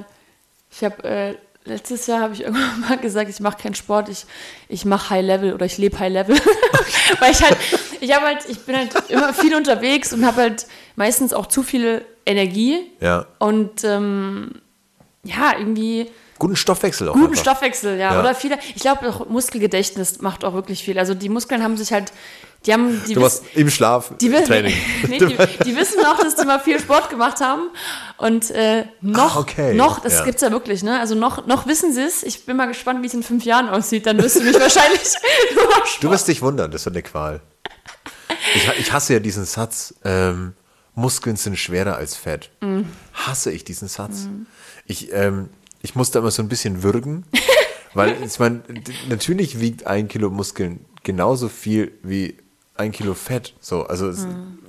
ich 0.69 0.83
habe 0.83 1.03
äh, 1.03 1.35
letztes 1.68 2.07
Jahr 2.07 2.22
habe 2.22 2.34
ich 2.34 2.41
irgendwann 2.45 2.82
mal 2.82 2.97
gesagt, 2.97 3.30
ich 3.30 3.39
mache 3.39 3.61
keinen 3.61 3.76
Sport, 3.76 4.09
ich, 4.09 4.26
ich 4.70 4.86
mache 4.86 5.09
High 5.11 5.26
Level 5.26 5.53
oder 5.53 5.65
ich 5.65 5.78
lebe 5.78 5.99
High 5.99 6.11
Level, 6.11 6.36
weil 7.20 7.32
ich 7.32 7.41
halt 7.41 7.57
ich 7.99 8.13
habe 8.15 8.26
halt, 8.26 8.45
ich 8.47 8.59
bin 8.59 8.76
halt 8.76 8.91
immer 9.09 9.34
viel 9.34 9.55
unterwegs 9.55 10.13
und 10.13 10.26
habe 10.26 10.41
halt 10.41 10.68
meistens 10.95 11.34
auch 11.34 11.47
zu 11.47 11.63
viel 11.63 12.03
Energie 12.26 12.80
Ja. 12.99 13.26
und 13.39 13.84
ähm, 13.84 14.51
ja, 15.24 15.53
irgendwie 15.57 16.09
Guten 16.39 16.55
Stoffwechsel 16.55 17.09
auch. 17.09 17.13
guten 17.13 17.27
einfach. 17.29 17.41
Stoffwechsel, 17.41 17.97
ja. 17.97 18.13
Ja. 18.13 18.19
Oder 18.19 18.35
viele, 18.35 18.57
ich 18.75 18.81
glaube 18.81 19.09
auch 19.09 19.27
Muskelgedächtnis 19.27 20.21
macht 20.21 20.43
auch 20.45 20.53
wirklich 20.53 20.83
viel. 20.83 20.99
Also 20.99 21.13
die 21.13 21.29
Muskeln 21.29 21.63
haben 21.63 21.77
sich 21.77 21.91
halt, 21.91 22.11
die 22.65 22.73
haben, 22.73 23.01
die 23.07 23.13
Du 23.15 23.21
warst 23.21 23.43
im 23.55 23.69
Schlaf 23.69 24.11
die, 24.21 24.31
wissen- 24.31 24.45
Training. 24.45 24.75
nee, 25.07 25.17
die, 25.19 25.35
die 25.63 25.75
wissen 25.75 26.01
noch, 26.01 26.19
dass 26.19 26.35
die 26.35 26.45
mal 26.45 26.59
viel 26.59 26.79
Sport 26.79 27.09
gemacht 27.09 27.39
haben. 27.41 27.69
Und 28.17 28.51
äh, 28.51 28.85
noch, 29.01 29.35
Ah, 29.35 29.39
okay. 29.39 29.73
noch, 29.73 29.99
das 29.99 30.13
Ja. 30.13 30.25
gibt's 30.25 30.41
ja 30.41 30.51
wirklich, 30.51 30.83
ne? 30.83 30.99
Also 30.99 31.15
noch, 31.15 31.47
noch 31.47 31.65
wissen 31.67 31.93
sie 31.93 32.01
es. 32.03 32.23
Ich 32.23 32.45
bin 32.45 32.57
mal 32.57 32.67
gespannt, 32.67 33.01
wie 33.01 33.07
es 33.07 33.13
in 33.13 33.23
fünf 33.23 33.43
Jahren 33.45 33.69
aussieht. 33.69 34.05
Dann 34.05 34.17
wirst 34.21 34.35
du 34.38 34.43
mich 34.43 34.53
wahrscheinlich 34.59 35.01
Du 36.01 36.09
wirst 36.11 36.27
dich 36.27 36.41
wundern, 36.41 36.71
das 36.71 36.85
wird 36.85 36.95
eine 36.95 37.03
Qual. 37.03 37.41
Ich, 38.55 38.69
ich 38.79 38.91
hasse 38.93 39.13
ja 39.13 39.19
diesen 39.19 39.45
Satz, 39.45 39.93
ähm, 40.03 40.53
Muskeln 40.95 41.35
sind 41.35 41.57
schwerer 41.57 41.95
als 41.95 42.15
Fett. 42.15 42.49
Mm. 42.61 42.81
Hasse 43.13 43.51
ich 43.51 43.63
diesen 43.63 43.88
Satz. 43.88 44.27
Ich, 44.85 45.11
ähm, 45.13 45.49
ich 45.82 45.95
muss 45.95 46.11
da 46.11 46.19
immer 46.19 46.32
so 46.32 46.41
ein 46.41 46.49
bisschen 46.49 46.84
würgen, 46.84 47.25
weil 47.93 48.15
ich 48.23 48.39
meine, 48.39 48.61
natürlich 49.09 49.59
wiegt 49.59 49.88
ein 49.88 50.07
Kilo 50.07 50.30
Muskeln 50.30 50.86
genauso 51.03 51.49
viel 51.49 51.91
wie 52.03 52.38
ein 52.75 52.91
Kilo 52.91 53.13
Fett. 53.13 53.53
So, 53.59 53.84
also, 53.86 54.09
es, 54.09 54.25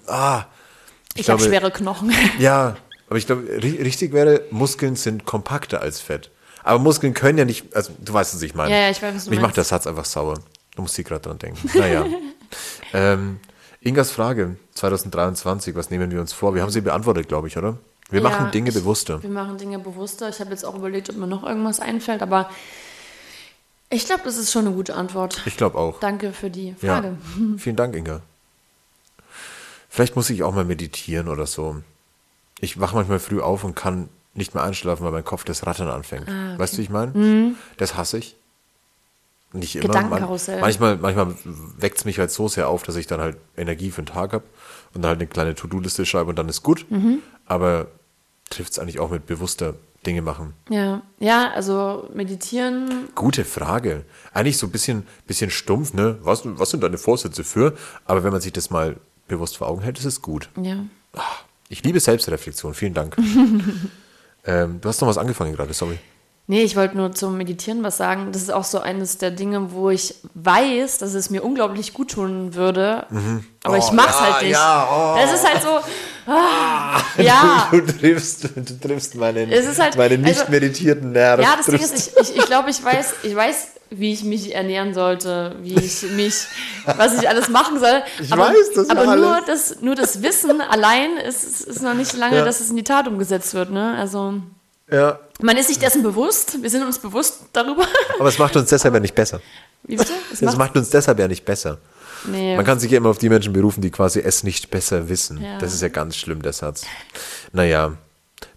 ah, 0.06 0.40
Mm. 0.40 1.20
Ich 1.20 1.28
habe 1.30 1.42
schwere 1.42 1.70
Knochen. 1.72 2.12
ja, 2.38 2.76
aber 3.09 3.18
ich 3.18 3.26
glaube, 3.26 3.42
ri- 3.42 3.82
richtig 3.82 4.12
wäre, 4.12 4.42
Muskeln 4.50 4.94
sind 4.94 5.24
kompakter 5.24 5.80
als 5.80 6.00
Fett. 6.00 6.30
Aber 6.62 6.78
Muskeln 6.78 7.12
können 7.12 7.38
ja 7.38 7.44
nicht, 7.44 7.74
also 7.74 7.92
du 7.98 8.12
weißt, 8.12 8.34
was 8.34 8.42
ich 8.42 8.54
meine. 8.54 8.70
Ja, 8.72 8.82
ja, 8.82 8.90
ich 8.90 9.02
weiß, 9.02 9.14
was 9.16 9.24
du 9.24 9.30
Mich 9.30 9.38
meinst. 9.40 9.48
macht 9.48 9.56
der 9.56 9.64
Satz 9.64 9.86
einfach 9.88 10.04
sauer. 10.04 10.38
Du 10.76 10.82
musst 10.82 10.94
hier 10.94 11.04
gerade 11.04 11.22
dran 11.22 11.38
denken. 11.38 11.68
Naja. 11.76 12.06
ähm, 12.92 13.40
Ingas 13.80 14.11
Frage 14.12 14.56
2023, 14.74 15.74
was 15.74 15.90
nehmen 15.90 16.11
wir 16.11 16.20
uns 16.20 16.32
vor? 16.32 16.54
Wir 16.54 16.62
haben 16.62 16.70
sie 16.70 16.82
beantwortet, 16.82 17.26
glaube 17.28 17.48
ich, 17.48 17.56
oder? 17.56 17.78
Wir 18.11 18.22
Ja, 18.22 18.28
machen 18.28 18.50
Dinge 18.50 18.72
bewusster. 18.72 19.22
Wir 19.22 19.30
machen 19.30 19.59
Dinge 19.59 19.78
bewusster. 19.78 20.28
Ich 20.28 20.40
habe 20.40 20.50
jetzt 20.50 20.64
auch 20.64 20.74
überlegt, 20.74 21.11
ob 21.11 21.16
mir 21.16 21.26
noch 21.26 21.44
irgendwas 21.44 21.78
einfällt, 21.80 22.22
aber 22.22 22.48
ich 23.90 24.06
glaube, 24.06 24.22
das 24.24 24.36
ist 24.36 24.50
schon 24.52 24.66
eine 24.66 24.74
gute 24.74 24.94
Antwort. 24.94 25.42
Ich 25.46 25.56
glaube 25.56 25.78
auch. 25.78 26.00
Danke 26.00 26.32
für 26.32 26.50
die 26.50 26.74
Ja. 26.80 26.94
Frage. 26.96 27.16
Vielen 27.59 27.76
Dank, 27.76 27.94
Inga. 27.94 28.20
Vielleicht 29.88 30.16
muss 30.16 30.30
ich 30.30 30.42
auch 30.42 30.54
mal 30.54 30.64
meditieren 30.64 31.28
oder 31.28 31.46
so. 31.46 31.76
Ich 32.61 32.80
wache 32.80 32.94
manchmal 32.96 33.18
früh 33.20 33.40
auf 33.40 33.64
und 33.64 33.74
kann 33.74 34.09
nicht 34.34 34.54
mehr 34.54 34.62
einschlafen, 34.62 35.04
weil 35.04 35.12
mein 35.12 35.24
Kopf 35.24 35.44
das 35.44 35.66
Rattern 35.66 35.88
anfängt. 35.88 36.28
Ah, 36.28 36.59
Weißt 36.59 36.74
du, 36.74 36.78
wie 36.78 36.82
ich 36.82 36.90
meine? 36.90 37.54
Das 37.78 37.96
hasse 37.96 38.18
ich. 38.18 38.36
Nicht 39.52 39.76
immer. 39.76 39.86
Gedankenkarussell. 39.86 40.61
manchmal 40.61 40.96
manchmal 40.98 41.34
weckt 41.78 41.96
es 41.98 42.04
mich 42.04 42.18
halt 42.18 42.30
so 42.30 42.48
sehr 42.48 42.68
auf, 42.68 42.82
dass 42.82 42.96
ich 42.96 43.06
dann 43.06 43.20
halt 43.20 43.38
Energie 43.56 43.90
für 43.90 44.02
den 44.02 44.06
Tag 44.12 44.34
habe 44.34 44.44
und 44.92 45.00
dann 45.02 45.09
halt 45.09 45.20
eine 45.20 45.26
kleine 45.26 45.54
To-Do-Liste 45.54 46.04
schreibe 46.04 46.28
und 46.28 46.36
dann 46.36 46.50
ist 46.50 46.62
gut. 46.62 46.84
Mhm. 46.90 47.20
Aber 47.46 47.86
trifft 48.51 48.72
es 48.72 48.78
eigentlich 48.78 48.99
auch 49.01 49.11
mit 49.11 49.26
bewusster 49.26 49.74
Dinge 50.07 50.22
machen? 50.22 50.55
Ja, 50.70 51.03
ja, 51.18 51.51
also 51.53 52.09
meditieren, 52.14 53.09
Gute 53.14 53.44
Frage. 53.44 54.05
Eigentlich 54.32 54.59
so 54.59 54.66
ein 54.66 54.70
bisschen, 54.70 55.07
bisschen 55.26 55.51
stumpf, 55.51 55.92
ne? 55.92 56.18
Was, 56.22 56.42
was 56.44 56.70
sind 56.70 56.82
deine 56.82 56.99
Vorsätze 56.99 57.44
für? 57.44 57.76
Aber 58.05 58.24
wenn 58.24 58.32
man 58.32 58.40
sich 58.40 58.53
das 58.53 58.70
mal 58.70 58.96
bewusst 59.26 59.57
vor 59.57 59.68
Augen 59.68 59.82
hält, 59.82 59.99
ist 59.99 60.05
es 60.05 60.22
gut. 60.22 60.49
ja. 60.62 60.84
Ich 61.70 61.82
liebe 61.84 62.01
Selbstreflexion. 62.01 62.72
Vielen 62.72 62.94
Dank. 62.94 63.14
ähm, 64.46 64.80
du 64.80 64.88
hast 64.88 65.03
noch 65.03 65.09
was 65.09 65.18
angefangen 65.18 65.55
gerade, 65.55 65.74
sorry. 65.74 65.99
Nee, 66.51 66.62
ich 66.62 66.76
wollte 66.76 66.96
nur 66.96 67.12
zum 67.12 67.36
Meditieren 67.36 67.82
was 67.82 67.99
sagen. 67.99 68.32
Das 68.32 68.40
ist 68.40 68.51
auch 68.51 68.64
so 68.64 68.80
eines 68.80 69.18
der 69.18 69.30
Dinge, 69.30 69.70
wo 69.72 69.90
ich 69.90 70.14
weiß, 70.32 70.96
dass 70.96 71.12
es 71.12 71.28
mir 71.28 71.44
unglaublich 71.44 71.92
gut 71.92 72.12
tun 72.12 72.55
würde. 72.55 73.05
Aber 73.64 73.76
ich 73.76 73.84
Oh, 73.84 73.92
mach's 73.92 74.18
ja, 74.18 74.32
halt 74.32 74.42
nicht. 74.42 74.53
ja, 74.53 74.88
oh. 74.90 75.18
Das 75.20 75.32
ist 75.34 75.46
halt 75.46 75.62
so. 75.62 75.68
Ah, 76.30 77.01
ja. 77.16 77.68
Du 77.70 77.80
triffst, 77.80 78.51
du 78.55 78.78
triffst 78.80 79.14
meine, 79.14 79.51
Es 79.51 79.66
ist 79.66 79.80
halt- 79.80 79.96
meine 79.96 80.18
nicht 80.18 80.38
also- 80.40 80.51
meditierten 80.51 81.12
Nerven. 81.12 81.42
Ja, 81.42 81.55
das 81.57 81.64
Ding 81.64 81.80
ist, 81.80 82.12
ich, 82.20 82.30
ich, 82.30 82.36
ich 82.36 82.44
glaube, 82.44 82.68
ich 82.68 82.84
weiß, 82.84 83.14
ich 83.22 83.34
weiß, 83.34 83.68
wie 83.88 84.12
ich 84.12 84.24
mich 84.24 84.55
ernähren 84.55 84.92
sollte, 84.92 85.57
wie 85.62 85.72
ich 85.74 86.03
mich, 86.12 86.34
was 86.84 87.14
ich 87.22 87.26
alles 87.30 87.49
machen 87.49 87.78
soll. 87.80 88.03
Ich 88.20 88.30
aber, 88.30 88.49
weiß 88.51 88.72
das 88.74 88.90
Aber 88.90 89.09
alles. 89.09 89.24
nur 89.24 89.40
das, 89.46 89.76
nur 89.80 89.94
das 89.94 90.22
Wissen 90.22 90.61
allein 90.61 91.16
ist, 91.16 91.44
ist, 91.44 91.61
ist 91.62 91.82
noch 91.82 91.94
nicht 91.94 92.12
lange, 92.14 92.36
Ja. 92.36 92.44
dass 92.44 92.61
es 92.61 92.68
in 92.68 92.76
die 92.76 92.84
Tat 92.84 93.09
umgesetzt 93.09 93.55
wird. 93.55 93.70
Ne? 93.70 93.96
Also 93.99 94.34
Ja, 94.91 95.18
man 95.41 95.57
ist 95.57 95.68
sich 95.68 95.78
dessen 95.78 96.03
bewusst. 96.03 96.61
Wir 96.62 96.70
sind 96.70 96.82
uns 96.84 96.99
bewusst 96.99 97.41
darüber. 97.53 97.86
aber 98.18 98.28
es 98.28 98.39
macht 98.39 98.57
uns 98.57 98.70
deshalb 98.70 98.95
ja 98.95 99.01
nicht 99.01 99.14
besser. 99.14 99.41
Wie 99.84 99.97
bitte? 99.97 100.12
Es 100.32 100.43
Es 100.43 100.57
macht 100.57 100.76
uns 100.76 100.91
deshalb 100.91 101.18
ja 101.18 101.28
nicht 101.28 101.45
besser. 101.45 101.78
nee. 102.24 102.57
Man 102.57 102.64
kann 102.64 102.80
sich 102.80 102.91
ja 102.91 102.97
immer 102.99 103.11
auf 103.11 103.18
die 103.18 103.28
Menschen 103.28 103.53
berufen, 103.53 103.80
die 103.80 103.91
quasi 103.91 104.20
es 104.20 104.43
nicht 104.43 104.70
besser 104.70 105.09
wissen. 105.09 105.41
Ja. 105.43 105.59
Das 105.59 105.74
ist 105.74 105.82
ja 105.82 105.89
ganz 105.89 106.16
schlimm, 106.16 106.43
der 106.43 106.53
Satz. 106.53 106.84
Naja, 107.53 107.93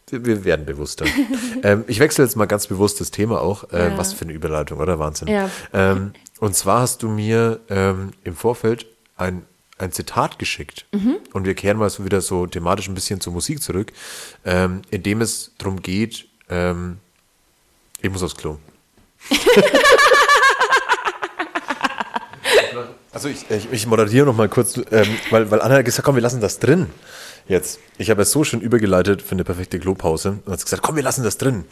wir, 0.09 0.25
wir 0.25 0.43
werden 0.43 0.65
bewusster. 0.65 1.05
ähm, 1.63 1.83
ich 1.87 1.99
wechsle 1.99 2.23
jetzt 2.23 2.35
mal 2.35 2.45
ganz 2.47 2.67
bewusst 2.67 2.99
das 3.01 3.11
Thema 3.11 3.41
auch. 3.41 3.71
Äh, 3.71 3.89
Ja. 3.91 3.97
Was 3.97 4.13
für 4.13 4.23
eine 4.25 4.33
Überleitung, 4.33 4.79
oder? 4.79 4.97
Wahnsinn. 4.99 5.27
Ja. 5.27 5.49
Ähm, 5.73 6.13
und 6.39 6.55
zwar 6.55 6.81
hast 6.81 7.03
du 7.03 7.09
mir 7.09 7.59
ähm, 7.69 8.11
im 8.23 8.35
Vorfeld 8.35 8.87
ein, 9.15 9.43
ein 9.81 9.91
Zitat 9.91 10.39
geschickt. 10.39 10.85
Mhm. 10.91 11.17
Und 11.33 11.45
wir 11.45 11.55
kehren 11.55 11.77
mal 11.77 11.89
so 11.89 12.05
wieder 12.05 12.21
so 12.21 12.47
thematisch 12.47 12.87
ein 12.87 12.95
bisschen 12.95 13.19
zur 13.19 13.33
Musik 13.33 13.61
zurück, 13.61 13.91
ähm, 14.45 14.81
in 14.89 15.03
dem 15.03 15.21
es 15.21 15.51
darum 15.57 15.81
geht, 15.81 16.27
ähm, 16.49 16.97
ich 18.01 18.09
muss 18.09 18.23
aufs 18.23 18.35
Klo. 18.35 18.57
Also 23.13 23.27
ich, 23.27 23.51
ich, 23.51 23.67
ich 23.71 23.87
moderiere 23.87 24.25
noch 24.25 24.35
mal 24.35 24.47
kurz, 24.47 24.77
ähm, 24.89 25.17
weil, 25.31 25.51
weil 25.51 25.61
Anna 25.61 25.75
hat 25.75 25.85
gesagt, 25.85 26.05
komm, 26.05 26.15
wir 26.15 26.21
lassen 26.21 26.39
das 26.39 26.59
drin. 26.59 26.87
Jetzt. 27.47 27.79
Ich 27.97 28.09
habe 28.09 28.21
es 28.21 28.31
so 28.31 28.43
schön 28.43 28.61
übergeleitet 28.61 29.21
für 29.21 29.33
eine 29.33 29.43
perfekte 29.43 29.79
Klopause 29.79 30.39
und 30.45 30.53
hat 30.53 30.63
gesagt, 30.63 30.81
komm, 30.81 30.95
wir 30.95 31.03
lassen 31.03 31.23
das 31.23 31.37
drin. 31.37 31.65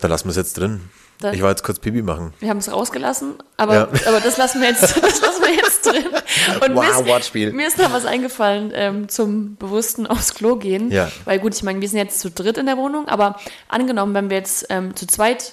Dann 0.00 0.10
lassen 0.10 0.26
wir 0.26 0.30
es 0.30 0.36
jetzt 0.36 0.58
drin. 0.58 0.82
Dann- 1.20 1.34
ich 1.34 1.42
war 1.42 1.50
jetzt 1.50 1.64
kurz 1.64 1.78
Pipi 1.80 2.02
machen. 2.02 2.32
Wir 2.40 2.48
haben 2.50 2.58
es 2.58 2.70
rausgelassen, 2.72 3.34
aber, 3.56 3.74
Ja. 3.74 3.82
aber 4.06 4.20
das 4.20 4.36
lassen 4.36 4.60
wir 4.60 4.68
jetzt, 4.68 4.82
das 4.82 5.20
lassen 5.20 5.42
wir 5.42 5.54
jetzt 5.54 5.84
drin. 5.84 6.04
Und 6.62 6.74
Wow, 6.76 6.84
mir, 6.84 6.90
ist, 7.00 7.06
Wortspiel. 7.06 7.52
mir 7.52 7.66
ist 7.66 7.76
noch 7.78 7.92
was 7.92 8.04
eingefallen 8.04 8.70
ähm, 8.74 9.08
zum 9.08 9.56
bewussten 9.56 10.06
aufs 10.06 10.34
Klo 10.34 10.56
gehen. 10.56 10.90
Ja. 10.92 11.10
Weil 11.24 11.40
gut, 11.40 11.54
ich 11.54 11.62
meine, 11.62 11.80
wir 11.80 11.88
sind 11.88 11.98
jetzt 11.98 12.20
zu 12.20 12.30
dritt 12.30 12.56
in 12.58 12.66
der 12.66 12.76
Wohnung, 12.76 13.08
aber 13.08 13.38
angenommen, 13.68 14.14
wenn 14.14 14.30
wir 14.30 14.36
jetzt 14.36 14.66
ähm, 14.70 14.94
zu 14.94 15.06
zweit 15.06 15.52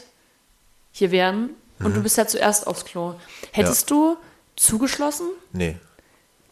hier 0.91 1.11
wären 1.11 1.49
und 1.79 1.95
du 1.95 2.01
bist 2.01 2.17
ja 2.17 2.25
zuerst 2.27 2.67
aufs 2.67 2.85
Klo, 2.85 3.15
hättest 3.51 3.89
du 3.91 4.17
zugeschlossen? 4.55 5.27
Nee. 5.51 5.77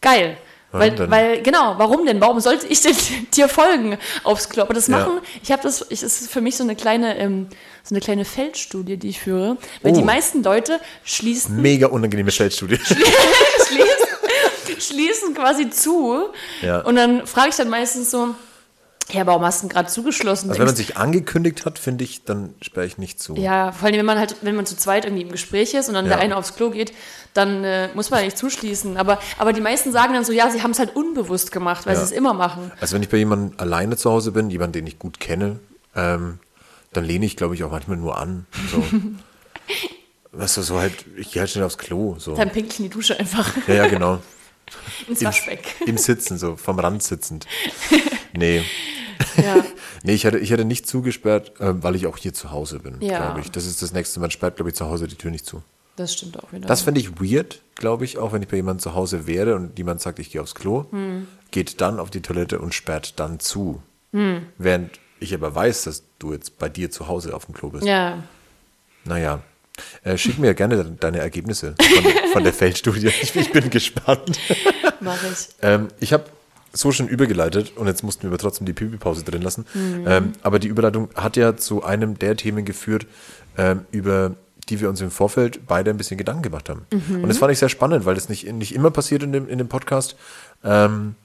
Geil. 0.00 0.36
Warum 0.74 0.80
Weil, 0.88 0.96
denn? 0.96 1.10
weil, 1.10 1.42
genau, 1.42 1.74
warum 1.78 2.04
denn? 2.04 2.20
Warum 2.20 2.40
sollte 2.40 2.66
ich 2.66 2.80
denn 2.80 2.96
dir 3.34 3.48
folgen 3.48 3.96
aufs 4.24 4.48
Klo? 4.48 4.62
Aber 4.62 4.74
das 4.74 4.88
Ja. 4.88 4.98
machen, 4.98 5.20
ich 5.42 5.52
habe 5.52 5.62
das, 5.62 5.86
ich, 5.88 6.02
es 6.02 6.20
ist 6.22 6.30
für 6.32 6.40
mich 6.40 6.56
so 6.56 6.64
eine 6.64 6.74
kleine, 6.74 7.16
ähm, 7.16 7.46
so 7.84 7.94
eine 7.94 8.00
kleine 8.00 8.24
Feldstudie, 8.24 8.96
die 8.96 9.10
ich 9.10 9.20
führe. 9.20 9.56
Weil 9.82 9.92
Oh. 9.92 9.96
die 9.96 10.02
meisten 10.02 10.42
Leute 10.42 10.80
schließen, 11.04 11.62
Mega 11.62 11.86
unangenehme 11.86 12.32
Feldstudie. 12.32 12.78
schließen, 12.84 14.80
schließen 14.80 15.34
quasi 15.34 15.70
zu. 15.70 16.24
Ja. 16.62 16.80
Und 16.80 16.96
dann 16.96 17.24
frage 17.26 17.50
ich 17.50 17.56
dann 17.56 17.68
meistens 17.68 18.10
so, 18.10 18.34
ja, 19.12 19.26
warum 19.26 19.42
hast 19.44 19.62
du 19.62 19.68
gerade 19.68 19.88
zugeschlossen? 19.88 20.48
Also 20.48 20.58
wenn 20.60 20.66
man 20.66 20.76
sich 20.76 20.96
angekündigt 20.96 21.66
hat, 21.66 21.78
finde 21.78 22.04
ich, 22.04 22.24
dann 22.24 22.54
sperre 22.62 22.86
ich 22.86 22.96
nicht 22.98 23.20
zu. 23.20 23.34
ja, 23.36 23.70
vor 23.72 23.86
allem, 23.86 23.98
wenn 23.98 24.06
man 24.06 24.18
halt, 24.18 24.36
wenn 24.42 24.56
man 24.56 24.64
zu 24.66 24.76
zweit 24.76 25.04
irgendwie 25.04 25.22
im 25.22 25.30
Gespräch 25.32 25.74
ist 25.74 25.88
und 25.88 25.94
dann 25.94 26.06
Ja. 26.06 26.12
der 26.12 26.20
eine 26.20 26.36
aufs 26.36 26.54
Klo 26.56 26.70
geht, 26.70 26.92
dann 27.34 27.64
äh, 27.64 27.88
muss 27.94 28.10
man 28.10 28.24
nicht 28.24 28.38
zuschließen. 28.38 28.96
Aber, 28.96 29.18
aber 29.38 29.52
die 29.52 29.60
meisten 29.60 29.92
sagen 29.92 30.14
dann 30.14 30.24
so, 30.24 30.32
ja, 30.32 30.50
sie 30.50 30.62
haben 30.62 30.70
es 30.70 30.78
halt 30.78 30.96
unbewusst 30.96 31.52
gemacht, 31.52 31.84
weil 31.86 31.94
Ja. 31.94 32.00
sie 32.00 32.06
es 32.06 32.12
immer 32.12 32.32
machen. 32.32 32.72
Also 32.80 32.94
wenn 32.94 33.02
ich 33.02 33.08
bei 33.10 33.18
jemandem 33.18 33.58
alleine 33.58 33.96
zu 33.96 34.10
Hause 34.10 34.32
bin, 34.32 34.48
jemand, 34.50 34.74
den 34.74 34.86
ich 34.86 34.98
gut 34.98 35.20
kenne, 35.20 35.58
ähm, 35.94 36.38
dann 36.92 37.04
lehne 37.04 37.26
ich, 37.26 37.36
glaube 37.36 37.54
ich, 37.56 37.62
auch 37.64 37.72
manchmal 37.72 37.96
nur 37.98 38.16
an. 38.16 38.46
So. 38.72 38.82
weißt 40.32 40.56
du, 40.56 40.62
so 40.62 40.78
halt, 40.78 40.92
ich 41.16 41.30
gehe 41.32 41.40
halt 41.40 41.50
schnell 41.50 41.64
aufs 41.64 41.76
Klo. 41.78 42.16
So. 42.18 42.34
Dann 42.36 42.50
pinkel 42.50 42.72
ich 42.72 42.78
in 42.78 42.84
die 42.84 42.90
Dusche 42.90 43.18
einfach 43.18 43.52
Ja, 43.68 43.74
ja, 43.74 43.86
genau. 43.88 44.20
ins 45.08 45.20
Im, 45.20 45.26
Waschbeck. 45.26 45.74
Im 45.86 45.98
Sitzen, 45.98 46.38
so 46.38 46.56
vom 46.56 46.78
Rand 46.78 47.02
sitzend. 47.02 47.46
Nee. 48.36 48.62
Ja. 49.36 49.64
Nee, 50.06 50.12
ich 50.12 50.24
hätte, 50.24 50.36
ich 50.38 50.50
hätte 50.50 50.66
nicht 50.66 50.86
zugesperrt, 50.86 51.52
ähm, 51.60 51.82
weil 51.82 51.94
ich 51.96 52.06
auch 52.06 52.18
hier 52.18 52.34
zu 52.34 52.50
Hause 52.50 52.78
bin, 52.78 53.00
Ja. 53.00 53.16
glaube 53.24 53.40
ich. 53.40 53.50
Das 53.50 53.64
ist 53.64 53.80
das 53.80 53.94
Nächste. 53.94 54.20
Man 54.20 54.30
sperrt, 54.30 54.56
glaube 54.56 54.68
ich, 54.68 54.76
zu 54.76 54.84
Hause 54.84 55.08
die 55.08 55.14
Tür 55.14 55.30
nicht 55.30 55.46
zu. 55.46 55.62
Das 55.96 56.12
stimmt 56.12 56.38
auch 56.44 56.52
wieder. 56.52 56.68
Das 56.68 56.82
fände 56.82 57.00
ich 57.00 57.18
weird, 57.22 57.62
glaube 57.74 58.04
ich, 58.04 58.18
auch 58.18 58.34
wenn 58.34 58.42
ich 58.42 58.48
bei 58.48 58.56
jemandem 58.56 58.82
zu 58.82 58.94
Hause 58.94 59.26
wäre 59.26 59.54
und 59.54 59.78
jemand 59.78 60.02
sagt, 60.02 60.18
ich 60.18 60.30
gehe 60.30 60.42
aufs 60.42 60.54
Klo, 60.54 60.84
Hm. 60.90 61.26
geht 61.52 61.80
dann 61.80 61.98
auf 62.00 62.10
die 62.10 62.20
Toilette 62.20 62.58
und 62.58 62.74
sperrt 62.74 63.18
dann 63.18 63.40
zu. 63.40 63.80
Während 64.58 64.90
ich 65.20 65.32
aber 65.32 65.54
weiß, 65.54 65.84
dass 65.84 66.02
du 66.18 66.34
jetzt 66.34 66.58
bei 66.58 66.68
dir 66.68 66.90
zu 66.90 67.08
Hause 67.08 67.34
auf 67.34 67.46
dem 67.46 67.54
Klo 67.54 67.70
bist. 67.70 67.86
ja, 67.86 68.22
Naja. 69.06 69.40
Äh, 70.02 70.18
schick 70.18 70.38
mir 70.38 70.52
gerne 70.54 70.76
de- 70.84 70.92
deine 71.00 71.18
Ergebnisse 71.20 71.74
von, 71.80 72.04
von 72.34 72.44
der 72.44 72.52
Feldstudie. 72.52 73.06
Ich, 73.22 73.34
ich 73.34 73.50
bin 73.52 73.70
gespannt. 73.70 74.38
mache 75.00 75.26
ich. 75.32 75.48
Ähm, 75.62 75.88
ich 75.98 76.12
habe 76.12 76.24
so 76.74 76.92
schon 76.92 77.08
übergeleitet 77.08 77.76
und 77.76 77.86
jetzt 77.86 78.02
mussten 78.02 78.24
wir 78.24 78.28
aber 78.30 78.38
trotzdem 78.38 78.66
die 78.66 78.72
Pipi-Pause 78.72 79.24
drin 79.24 79.42
lassen. 79.42 79.64
Ähm, 80.06 80.32
aber 80.42 80.58
die 80.58 80.68
Überleitung 80.68 81.08
hat 81.14 81.36
ja 81.36 81.56
zu 81.56 81.82
einem 81.84 82.18
der 82.18 82.36
Themen 82.36 82.64
geführt 82.64 83.06
ähm, 83.56 83.86
über 83.90 84.32
die 84.68 84.80
wir 84.80 84.88
uns 84.88 85.00
im 85.00 85.10
Vorfeld 85.10 85.66
beide 85.66 85.90
ein 85.90 85.96
bisschen 85.96 86.16
Gedanken 86.16 86.42
gemacht 86.42 86.68
haben. 86.68 86.86
Und 86.90 87.28
das 87.28 87.38
fand 87.38 87.52
ich 87.52 87.58
sehr 87.58 87.68
spannend, 87.68 88.06
weil 88.06 88.14
das 88.14 88.28
nicht, 88.28 88.50
nicht 88.50 88.74
immer 88.74 88.90
passiert 88.90 89.22
in 89.22 89.32
dem, 89.32 89.48
in 89.48 89.58
dem 89.58 89.68
Podcast. 89.68 90.16
Ähm, 90.62 91.16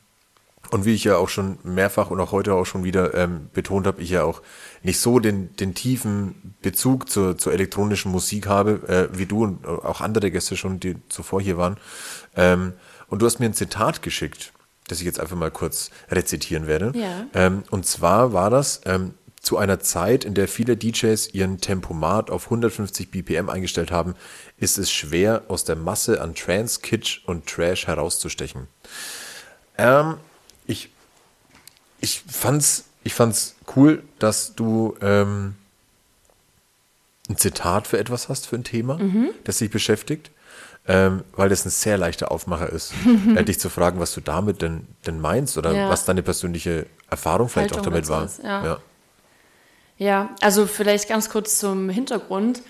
und 0.71 0.85
wie 0.85 0.93
ich 0.93 1.03
ja 1.03 1.17
auch 1.17 1.29
schon 1.29 1.57
mehrfach 1.63 2.11
und 2.11 2.19
auch 2.19 2.31
heute 2.31 2.53
auch 2.53 2.65
schon 2.65 2.83
wieder 2.83 3.13
ähm, 3.15 3.49
betont 3.53 3.87
habe, 3.87 4.01
ich 4.01 4.09
ja 4.09 4.23
auch 4.23 4.41
nicht 4.83 4.99
so 4.99 5.19
den, 5.19 5.55
den 5.55 5.73
tiefen 5.73 6.55
Bezug 6.61 7.09
zur, 7.09 7.37
zur 7.37 7.53
elektronischen 7.53 8.11
Musik 8.11 8.47
habe, 8.47 9.09
äh, 9.11 9.17
wie 9.17 9.25
du 9.25 9.43
und 9.45 9.65
auch 9.65 10.01
andere 10.01 10.29
Gäste 10.29 10.57
schon, 10.57 10.79
die 10.79 10.97
zuvor 11.07 11.41
hier 11.41 11.57
waren. 11.57 11.77
Ähm, 12.35 12.73
und 13.07 13.21
du 13.21 13.25
hast 13.25 13.39
mir 13.39 13.47
ein 13.47 13.53
Zitat 13.53 14.03
geschickt, 14.03 14.51
das 14.91 14.99
ich 14.99 15.05
jetzt 15.05 15.19
einfach 15.19 15.37
mal 15.37 15.51
kurz 15.51 15.91
rezitieren 16.09 16.67
werde. 16.67 16.91
Ja. 16.95 17.27
Ähm, 17.33 17.63
und 17.69 17.85
zwar 17.85 18.33
war 18.33 18.49
das 18.49 18.81
ähm, 18.85 19.13
zu 19.41 19.57
einer 19.57 19.79
Zeit, 19.79 20.25
in 20.25 20.33
der 20.33 20.47
viele 20.47 20.75
DJs 20.75 21.33
ihren 21.33 21.61
Tempomat 21.61 22.29
auf 22.29 22.45
150 22.45 23.09
BPM 23.09 23.49
eingestellt 23.49 23.91
haben, 23.91 24.15
ist 24.57 24.77
es 24.77 24.91
schwer, 24.91 25.43
aus 25.47 25.63
der 25.63 25.75
Masse 25.75 26.21
an 26.21 26.35
Trance, 26.35 26.81
Kitsch 26.81 27.21
und 27.25 27.47
Trash 27.47 27.87
herauszustechen. 27.87 28.67
Ähm, 29.77 30.15
ich, 30.67 30.89
ich 32.01 32.21
fand's, 32.27 32.85
ich 33.03 33.13
fand's 33.13 33.55
cool, 33.75 34.03
dass 34.19 34.55
du 34.55 34.95
ähm, 35.01 35.55
ein 37.29 37.37
Zitat 37.37 37.87
für 37.87 37.97
etwas 37.97 38.27
hast, 38.27 38.47
für 38.47 38.55
ein 38.57 38.63
Thema, 38.63 38.99
das 39.45 39.59
dich 39.59 39.69
beschäftigt, 39.69 40.31
ähm, 40.89 41.23
weil 41.37 41.47
das 41.49 41.65
ein 41.65 41.69
sehr 41.69 41.97
leichter 41.97 42.31
Aufmacher 42.31 42.67
ist, 42.69 42.91
äh, 43.35 43.43
dich 43.45 43.59
zu 43.59 43.69
fragen, 43.69 43.99
was 44.01 44.13
du 44.13 44.19
damit 44.21 44.61
denn, 44.61 44.87
denn 45.05 45.21
meinst 45.21 45.57
oder 45.57 45.71
Ja. 45.71 45.89
was 45.89 46.03
deine 46.03 46.23
persönliche 46.23 46.87
Erfahrung 47.09 47.47
vielleicht 47.47 47.71
Haltung 47.71 47.79
auch 47.87 47.89
damit 47.91 48.09
war. 48.09 48.25
ist, 48.25 48.43
ja. 48.43 48.79
Ja, 49.97 50.29
also 50.41 50.65
vielleicht 50.65 51.09
ganz 51.09 51.29
kurz 51.29 51.59
zum 51.59 51.89
Hintergrund. 51.89 52.61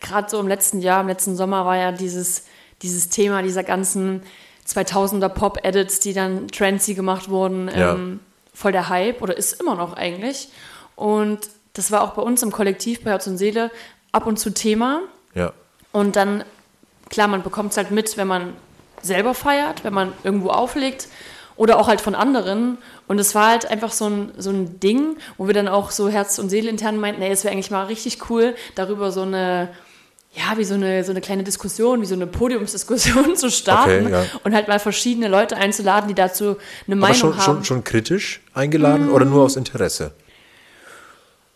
Gerade 0.00 0.28
so 0.30 0.40
im 0.40 0.48
letzten 0.48 0.80
Jahr, 0.80 1.00
im 1.02 1.08
letzten 1.08 1.36
Sommer 1.36 1.64
war 1.66 1.76
ja 1.76 1.92
dieses, 1.92 2.44
dieses 2.82 3.08
Thema 3.10 3.42
dieser 3.42 3.62
ganzen 3.62 4.22
2000er 4.66 5.28
Pop-Edits, 5.28 6.00
die 6.00 6.12
dann 6.14 6.48
trendy 6.48 6.94
gemacht 6.94 7.28
wurden, 7.28 7.68
Ja. 7.68 7.92
ähm, 7.94 8.20
voll 8.54 8.72
der 8.72 8.88
Hype 8.88 9.20
oder 9.22 9.36
ist 9.36 9.60
immer 9.60 9.74
noch 9.74 9.92
eigentlich. 9.94 10.48
Und 10.96 11.40
das 11.74 11.90
war 11.90 12.02
auch 12.02 12.14
bei 12.14 12.22
uns 12.22 12.42
im 12.42 12.50
Kollektiv 12.50 13.04
bei 13.04 13.10
Herz 13.10 13.26
und 13.26 13.36
Seele 13.36 13.70
ab 14.12 14.26
und 14.26 14.38
zu 14.38 14.50
Thema. 14.50 15.02
ja. 15.34 15.52
Und 15.92 16.14
dann, 16.16 16.44
klar, 17.10 17.28
man 17.28 17.42
bekommt 17.42 17.72
es 17.72 17.76
halt 17.76 17.90
mit, 17.90 18.16
wenn 18.16 18.26
man 18.26 18.52
selber 19.02 19.34
feiert, 19.34 19.84
wenn 19.84 19.94
man 19.94 20.12
irgendwo 20.24 20.48
auflegt 20.48 21.08
oder 21.56 21.78
auch 21.78 21.88
halt 21.88 22.00
von 22.00 22.14
anderen. 22.14 22.78
Und 23.08 23.18
es 23.18 23.34
war 23.34 23.50
halt 23.50 23.70
einfach 23.70 23.92
so 23.92 24.08
ein, 24.08 24.32
so 24.36 24.50
ein 24.50 24.80
Ding, 24.80 25.16
wo 25.38 25.46
wir 25.46 25.54
dann 25.54 25.68
auch 25.68 25.90
so 25.90 26.08
Herz 26.08 26.38
und 26.38 26.50
Seele 26.50 26.68
intern 26.68 26.98
meinten, 26.98 27.22
ey, 27.22 27.30
es 27.30 27.44
wäre 27.44 27.52
eigentlich 27.52 27.70
mal 27.70 27.84
richtig 27.86 28.30
cool, 28.30 28.54
darüber 28.74 29.10
so 29.12 29.22
eine, 29.22 29.70
ja, 30.34 30.58
wie 30.58 30.64
so 30.64 30.74
eine, 30.74 31.02
so 31.02 31.12
eine 31.12 31.20
kleine 31.20 31.44
Diskussion, 31.44 32.02
wie 32.02 32.06
so 32.06 32.14
eine 32.14 32.26
Podiumsdiskussion 32.26 33.36
zu 33.36 33.50
starten 33.50 34.06
Okay, 34.06 34.12
ja. 34.12 34.24
und 34.44 34.54
halt 34.54 34.68
mal 34.68 34.78
verschiedene 34.78 35.28
Leute 35.28 35.56
einzuladen, 35.56 36.08
die 36.08 36.14
dazu 36.14 36.44
eine 36.86 36.96
Aber 36.96 36.96
Meinung 36.96 37.16
schon, 37.16 37.36
haben. 37.36 37.42
schon, 37.42 37.64
schon 37.64 37.84
kritisch 37.84 38.40
eingeladen 38.52 39.08
oder 39.08 39.24
nur 39.24 39.44
aus 39.44 39.56
Interesse? 39.56 40.12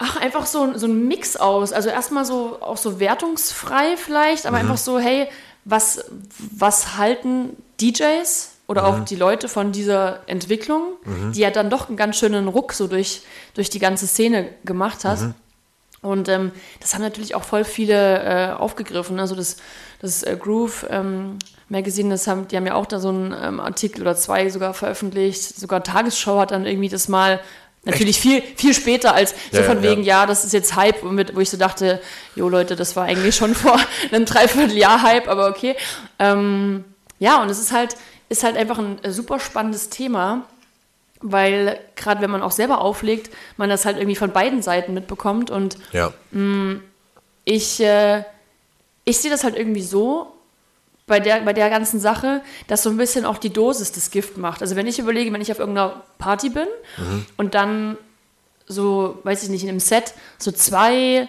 Ach, 0.02 0.16
einfach 0.16 0.46
so, 0.46 0.62
ein- 0.62 0.78
so 0.78 0.86
ein 0.86 1.06
Mix 1.08 1.36
aus. 1.36 1.72
Also 1.72 1.90
erstmal 1.90 2.24
so 2.24 2.56
auch 2.60 2.76
so 2.78 2.98
wertungsfrei 3.00 3.96
vielleicht, 3.96 4.46
aber 4.46 4.56
einfach 4.56 4.78
so, 4.78 4.98
hey, 4.98 5.28
was, 5.64 6.04
was 6.56 6.96
halten 6.96 7.56
DJs 7.80 8.50
oder 8.66 8.86
auch 8.86 9.00
die 9.04 9.16
Leute 9.16 9.48
von 9.48 9.72
dieser 9.72 10.20
Entwicklung, 10.26 10.82
die 11.32 11.40
ja 11.40 11.50
dann 11.50 11.68
doch 11.70 11.88
einen 11.88 11.96
ganz 11.98 12.16
schönen 12.16 12.48
Ruck 12.48 12.72
so 12.72 12.86
durch, 12.86 13.22
durch 13.54 13.68
die 13.68 13.78
ganze 13.78 14.06
Szene 14.06 14.48
gemacht 14.64 15.04
hat. 15.04 15.18
Und 16.02 16.30
ähm, 16.30 16.52
das 16.80 16.94
haben 16.94 17.02
natürlich 17.02 17.34
auch 17.34 17.42
voll 17.44 17.64
viele 17.64 18.22
äh, 18.22 18.52
aufgegriffen. 18.52 19.20
Also 19.20 19.34
das, 19.34 19.56
das 20.00 20.22
äh, 20.22 20.34
Groove 20.40 20.86
ähm, 20.88 21.38
Magazine, 21.68 22.08
das 22.08 22.26
haben, 22.26 22.48
die 22.48 22.56
haben 22.56 22.64
ja 22.66 22.74
auch 22.74 22.86
da 22.86 23.00
so 23.00 23.10
einen 23.10 23.34
ähm, 23.38 23.60
Artikel 23.60 24.00
oder 24.00 24.16
zwei 24.16 24.48
sogar 24.48 24.72
veröffentlicht. 24.72 25.42
Sogar 25.42 25.82
Tagesschau 25.84 26.38
hat 26.38 26.52
dann 26.52 26.64
irgendwie 26.64 26.88
das 26.88 27.08
mal 27.08 27.38
natürlich 27.84 28.20
viel, 28.20 28.42
viel 28.56 28.74
später 28.74 29.14
als 29.14 29.34
so 29.52 29.58
Ja, 29.58 29.62
von 29.64 29.82
ja. 29.82 29.90
wegen, 29.90 30.02
ja, 30.02 30.26
das 30.26 30.44
ist 30.44 30.52
jetzt 30.52 30.76
Hype, 30.76 31.02
wo 31.02 31.40
ich 31.40 31.50
so 31.50 31.56
dachte, 31.56 32.00
jo 32.36 32.48
Leute, 32.48 32.76
das 32.76 32.94
war 32.96 33.04
eigentlich 33.04 33.34
schon 33.36 33.54
vor 33.56 33.78
einem 34.12 34.24
Dreivierteljahr 34.26 35.02
Hype, 35.02 35.28
aber 35.28 35.48
okay. 35.48 35.76
Ähm, 36.18 36.84
ja, 37.18 37.42
und 37.42 37.50
es 37.50 37.58
ist 37.58 37.72
halt, 37.72 37.96
ist 38.28 38.44
halt 38.44 38.56
einfach 38.56 38.78
ein 38.78 39.02
äh, 39.02 39.10
super 39.12 39.40
spannendes 39.40 39.88
Thema 39.88 40.42
weil 41.22 41.78
gerade 41.96 42.22
wenn 42.22 42.30
man 42.30 42.40
auch 42.40 42.50
selber 42.50 42.80
auflegt, 42.80 43.30
man 43.58 43.68
das 43.68 43.84
halt 43.84 43.98
irgendwie 43.98 44.16
von 44.16 44.32
beiden 44.32 44.62
Seiten 44.62 44.94
mitbekommt 44.94 45.50
und 45.50 45.76
Ja. 45.92 46.14
ich, 47.44 47.78
äh, 47.80 48.24
ich 49.04 49.18
sehe 49.18 49.30
das 49.30 49.44
halt 49.44 49.54
irgendwie 49.54 49.82
so 49.82 50.32
bei 51.10 51.20
der, 51.20 51.40
bei 51.42 51.52
der 51.52 51.68
ganzen 51.68 52.00
Sache, 52.00 52.40
dass 52.68 52.82
so 52.82 52.88
ein 52.88 52.96
bisschen 52.96 53.26
auch 53.26 53.36
die 53.36 53.50
Dosis 53.52 53.92
das 53.92 54.10
Gift 54.10 54.38
macht. 54.38 54.62
Also 54.62 54.76
wenn 54.76 54.86
ich 54.86 54.98
überlege, 54.98 55.30
wenn 55.32 55.42
ich 55.42 55.52
auf 55.52 55.58
irgendeiner 55.58 56.02
Party 56.18 56.48
bin 56.48 56.66
und 57.36 57.54
dann 57.54 57.98
so, 58.66 59.18
weiß 59.24 59.42
ich 59.42 59.50
nicht, 59.50 59.62
in 59.64 59.68
einem 59.68 59.80
Set 59.80 60.14
so 60.38 60.52
zwei 60.52 61.28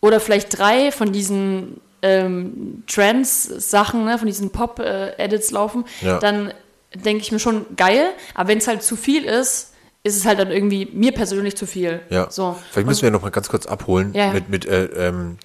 oder 0.00 0.20
vielleicht 0.20 0.56
drei 0.58 0.92
von 0.92 1.10
diesen 1.12 1.80
ähm, 2.02 2.82
Trance-Sachen, 2.86 4.04
ne, 4.04 4.18
von 4.18 4.26
diesen 4.26 4.50
Pop-Edits 4.50 5.50
laufen, 5.50 5.84
Ja. 6.02 6.18
dann 6.18 6.52
denke 6.94 7.22
ich 7.22 7.32
mir 7.32 7.38
schon 7.38 7.64
geil. 7.76 8.10
Aber 8.34 8.48
wenn 8.48 8.58
es 8.58 8.66
halt 8.68 8.82
zu 8.82 8.96
viel 8.96 9.24
ist, 9.24 9.72
ist 10.02 10.16
es 10.16 10.24
halt 10.26 10.38
dann 10.38 10.50
irgendwie 10.50 10.86
mir 10.92 11.12
persönlich 11.12 11.56
zu 11.56 11.66
viel. 11.66 12.00
Ja. 12.10 12.30
So. 12.30 12.56
Vielleicht 12.70 12.86
müssen 12.88 13.02
wir 13.02 13.10
noch 13.10 13.22
mal 13.22 13.30
ganz 13.30 13.48
kurz 13.48 13.66
abholen 13.66 14.12
Ja, 14.14 14.26
ja. 14.26 14.32
mit, 14.32 14.48
mit 14.48 14.64
äh, 14.66 14.84
ähm, 15.08 15.36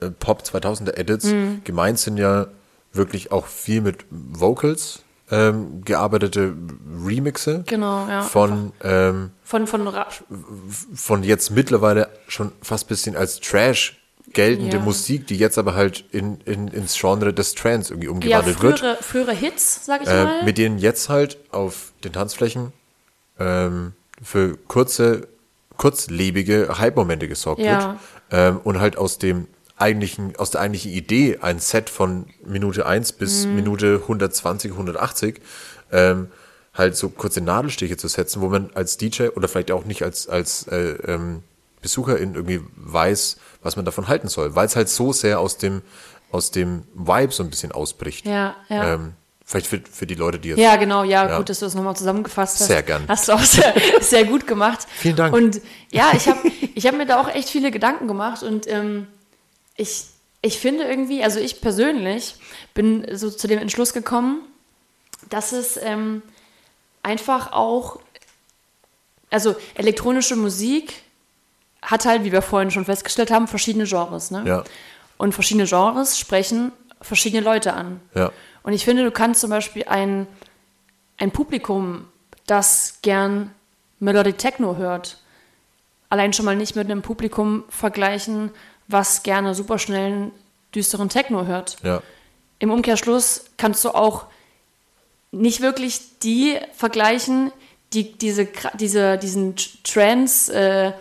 äh, 0.00 0.10
Pop 0.10 0.42
2000er 0.42 0.96
Edits. 0.98 1.24
Mhm. 1.26 1.62
Gemeint 1.64 1.98
sind 1.98 2.18
ja 2.18 2.46
wirklich 2.92 3.32
auch 3.32 3.46
viel 3.46 3.80
mit 3.80 4.04
Vocals 4.10 5.02
ähm, 5.30 5.82
gearbeitete 5.84 6.54
Remixe 7.06 7.62
Genau, 7.66 8.06
ja. 8.08 8.22
von, 8.22 8.72
ähm, 8.82 9.30
Von, 9.44 9.66
von 9.68 9.88
von 10.94 11.22
jetzt 11.22 11.50
mittlerweile 11.50 12.08
schon 12.26 12.50
fast 12.62 12.88
bisschen 12.88 13.14
als 13.16 13.38
Trash 13.40 13.96
geltende 14.32 14.76
Ja. 14.78 14.82
Musik, 14.82 15.26
die 15.28 15.36
jetzt 15.36 15.56
aber 15.58 15.74
halt 15.74 16.04
in, 16.12 16.40
in, 16.42 16.68
ins 16.68 16.96
Genre 16.98 17.32
des 17.32 17.54
Trance 17.54 17.92
irgendwie 17.92 18.06
ja, 18.08 18.12
umgewandelt 18.12 18.60
wird. 18.62 18.78
frühere, 18.80 18.96
frühere 19.00 19.32
Hits, 19.32 19.84
sag 19.86 20.02
ich 20.02 20.08
Äh, 20.08 20.24
mal. 20.24 20.44
mit 20.44 20.58
denen 20.58 20.78
jetzt 20.78 21.08
halt 21.08 21.38
auf 21.52 21.92
den 22.04 22.12
Tanzflächen 22.12 22.72
ähm, 23.38 23.92
für 24.22 24.56
kurze, 24.68 25.26
kurzlebige 25.76 26.78
Hype-Momente 26.78 27.26
gesorgt 27.28 27.60
Ja. 27.60 27.90
wird. 27.90 27.98
Ähm, 28.32 28.60
und 28.62 28.78
halt 28.80 28.96
aus 28.96 29.18
dem 29.18 29.46
eigentlichen, 29.80 30.36
aus 30.36 30.50
der 30.50 30.60
eigentlichen 30.60 30.92
Idee, 30.92 31.38
ein 31.40 31.58
Set 31.58 31.90
von 31.90 32.26
Minute 32.44 32.86
1 32.86 33.12
bis 33.12 33.46
Mhm. 33.46 33.54
Minute 33.56 34.00
120, 34.02 34.72
180, 34.72 35.40
ähm, 35.92 36.28
halt 36.74 36.96
so 36.96 37.08
kurze 37.08 37.40
Nadelstiche 37.40 37.96
zu 37.96 38.08
setzen, 38.08 38.40
wo 38.42 38.48
man 38.48 38.70
als 38.74 38.96
DJ 38.96 39.28
oder 39.34 39.48
vielleicht 39.48 39.70
auch 39.72 39.84
nicht 39.84 40.02
als, 40.02 40.28
als 40.28 40.66
äh, 40.68 40.92
ähm, 41.06 41.42
Besucherin 41.82 42.34
irgendwie 42.34 42.60
weiß, 42.76 43.38
was 43.62 43.76
man 43.76 43.84
davon 43.84 44.06
halten 44.08 44.28
soll, 44.28 44.54
weil 44.54 44.66
es 44.66 44.76
halt 44.76 44.88
so 44.88 45.12
sehr 45.12 45.40
aus 45.40 45.56
dem, 45.58 45.82
aus 46.30 46.50
dem 46.50 46.84
Vibe 46.94 47.32
so 47.32 47.42
ein 47.42 47.50
bisschen 47.50 47.72
ausbricht. 47.72 48.26
Ja, 48.26 48.54
ja. 48.68 48.94
Ähm, 48.94 49.14
vielleicht 49.44 49.66
für, 49.66 49.80
für 49.90 50.06
die 50.06 50.14
Leute, 50.14 50.38
die 50.38 50.50
jetzt. 50.50 50.58
Ja, 50.58 50.76
genau, 50.76 51.02
ja, 51.02 51.26
Ja. 51.28 51.36
gut, 51.38 51.48
dass 51.48 51.58
du 51.58 51.64
das 51.64 51.74
nochmal 51.74 51.96
zusammengefasst 51.96 52.60
hast. 52.60 52.68
Sehr 52.68 52.82
gern. 52.82 53.02
Hast 53.08 53.28
du 53.28 53.32
auch 53.32 53.40
sehr, 53.40 53.74
sehr 54.00 54.24
gut 54.24 54.46
gemacht. 54.46 54.86
Vielen 54.96 55.16
Dank. 55.16 55.34
Und 55.34 55.60
ja, 55.90 56.12
ich 56.14 56.28
habe 56.28 56.38
ich 56.74 56.86
hab 56.86 56.94
mir 56.96 57.06
da 57.06 57.20
auch 57.20 57.28
echt 57.34 57.48
viele 57.48 57.70
Gedanken 57.70 58.06
gemacht 58.06 58.42
und 58.42 58.66
ähm, 58.68 59.06
ich, 59.80 60.04
ich 60.42 60.58
finde 60.58 60.84
irgendwie, 60.84 61.24
also 61.24 61.40
ich 61.40 61.60
persönlich 61.60 62.34
bin 62.74 63.06
so 63.16 63.30
zu 63.30 63.48
dem 63.48 63.58
Entschluss 63.58 63.92
gekommen, 63.92 64.42
dass 65.30 65.52
es 65.52 65.78
ähm, 65.82 66.22
einfach 67.02 67.52
auch, 67.52 68.00
also 69.30 69.56
elektronische 69.74 70.36
Musik 70.36 71.02
hat 71.82 72.04
halt, 72.04 72.24
wie 72.24 72.32
wir 72.32 72.42
vorhin 72.42 72.70
schon 72.70 72.84
festgestellt 72.84 73.30
haben, 73.30 73.48
verschiedene 73.48 73.84
Genres. 73.84 74.30
Ne? 74.30 74.44
Ja. 74.46 74.64
Und 75.16 75.32
verschiedene 75.32 75.66
Genres 75.66 76.18
sprechen 76.18 76.72
verschiedene 77.00 77.42
Leute 77.42 77.72
an. 77.72 78.00
Ja. 78.14 78.30
Und 78.62 78.74
ich 78.74 78.84
finde, 78.84 79.04
du 79.04 79.10
kannst 79.10 79.40
zum 79.40 79.48
Beispiel 79.48 79.84
ein, 79.84 80.26
ein 81.16 81.30
Publikum, 81.30 82.06
das 82.46 82.98
gern 83.00 83.54
Melodic 83.98 84.36
Techno 84.36 84.76
hört, 84.76 85.16
allein 86.10 86.34
schon 86.34 86.44
mal 86.44 86.56
nicht 86.56 86.76
mit 86.76 86.90
einem 86.90 87.00
Publikum 87.00 87.64
vergleichen, 87.70 88.50
was 88.90 89.22
gerne 89.22 89.54
superschnellen, 89.54 90.32
düsteren 90.74 91.08
Techno 91.08 91.46
hört. 91.46 91.76
Ja. 91.82 92.02
Im 92.58 92.70
Umkehrschluss 92.70 93.46
kannst 93.56 93.84
du 93.84 93.90
auch 93.90 94.26
nicht 95.32 95.60
wirklich 95.60 96.18
die 96.22 96.58
vergleichen, 96.74 97.52
die 97.92 98.12
diese, 98.12 98.48
diese, 98.74 99.18
diesen 99.18 99.54
Trance 99.84 100.52
äh, 100.52 100.92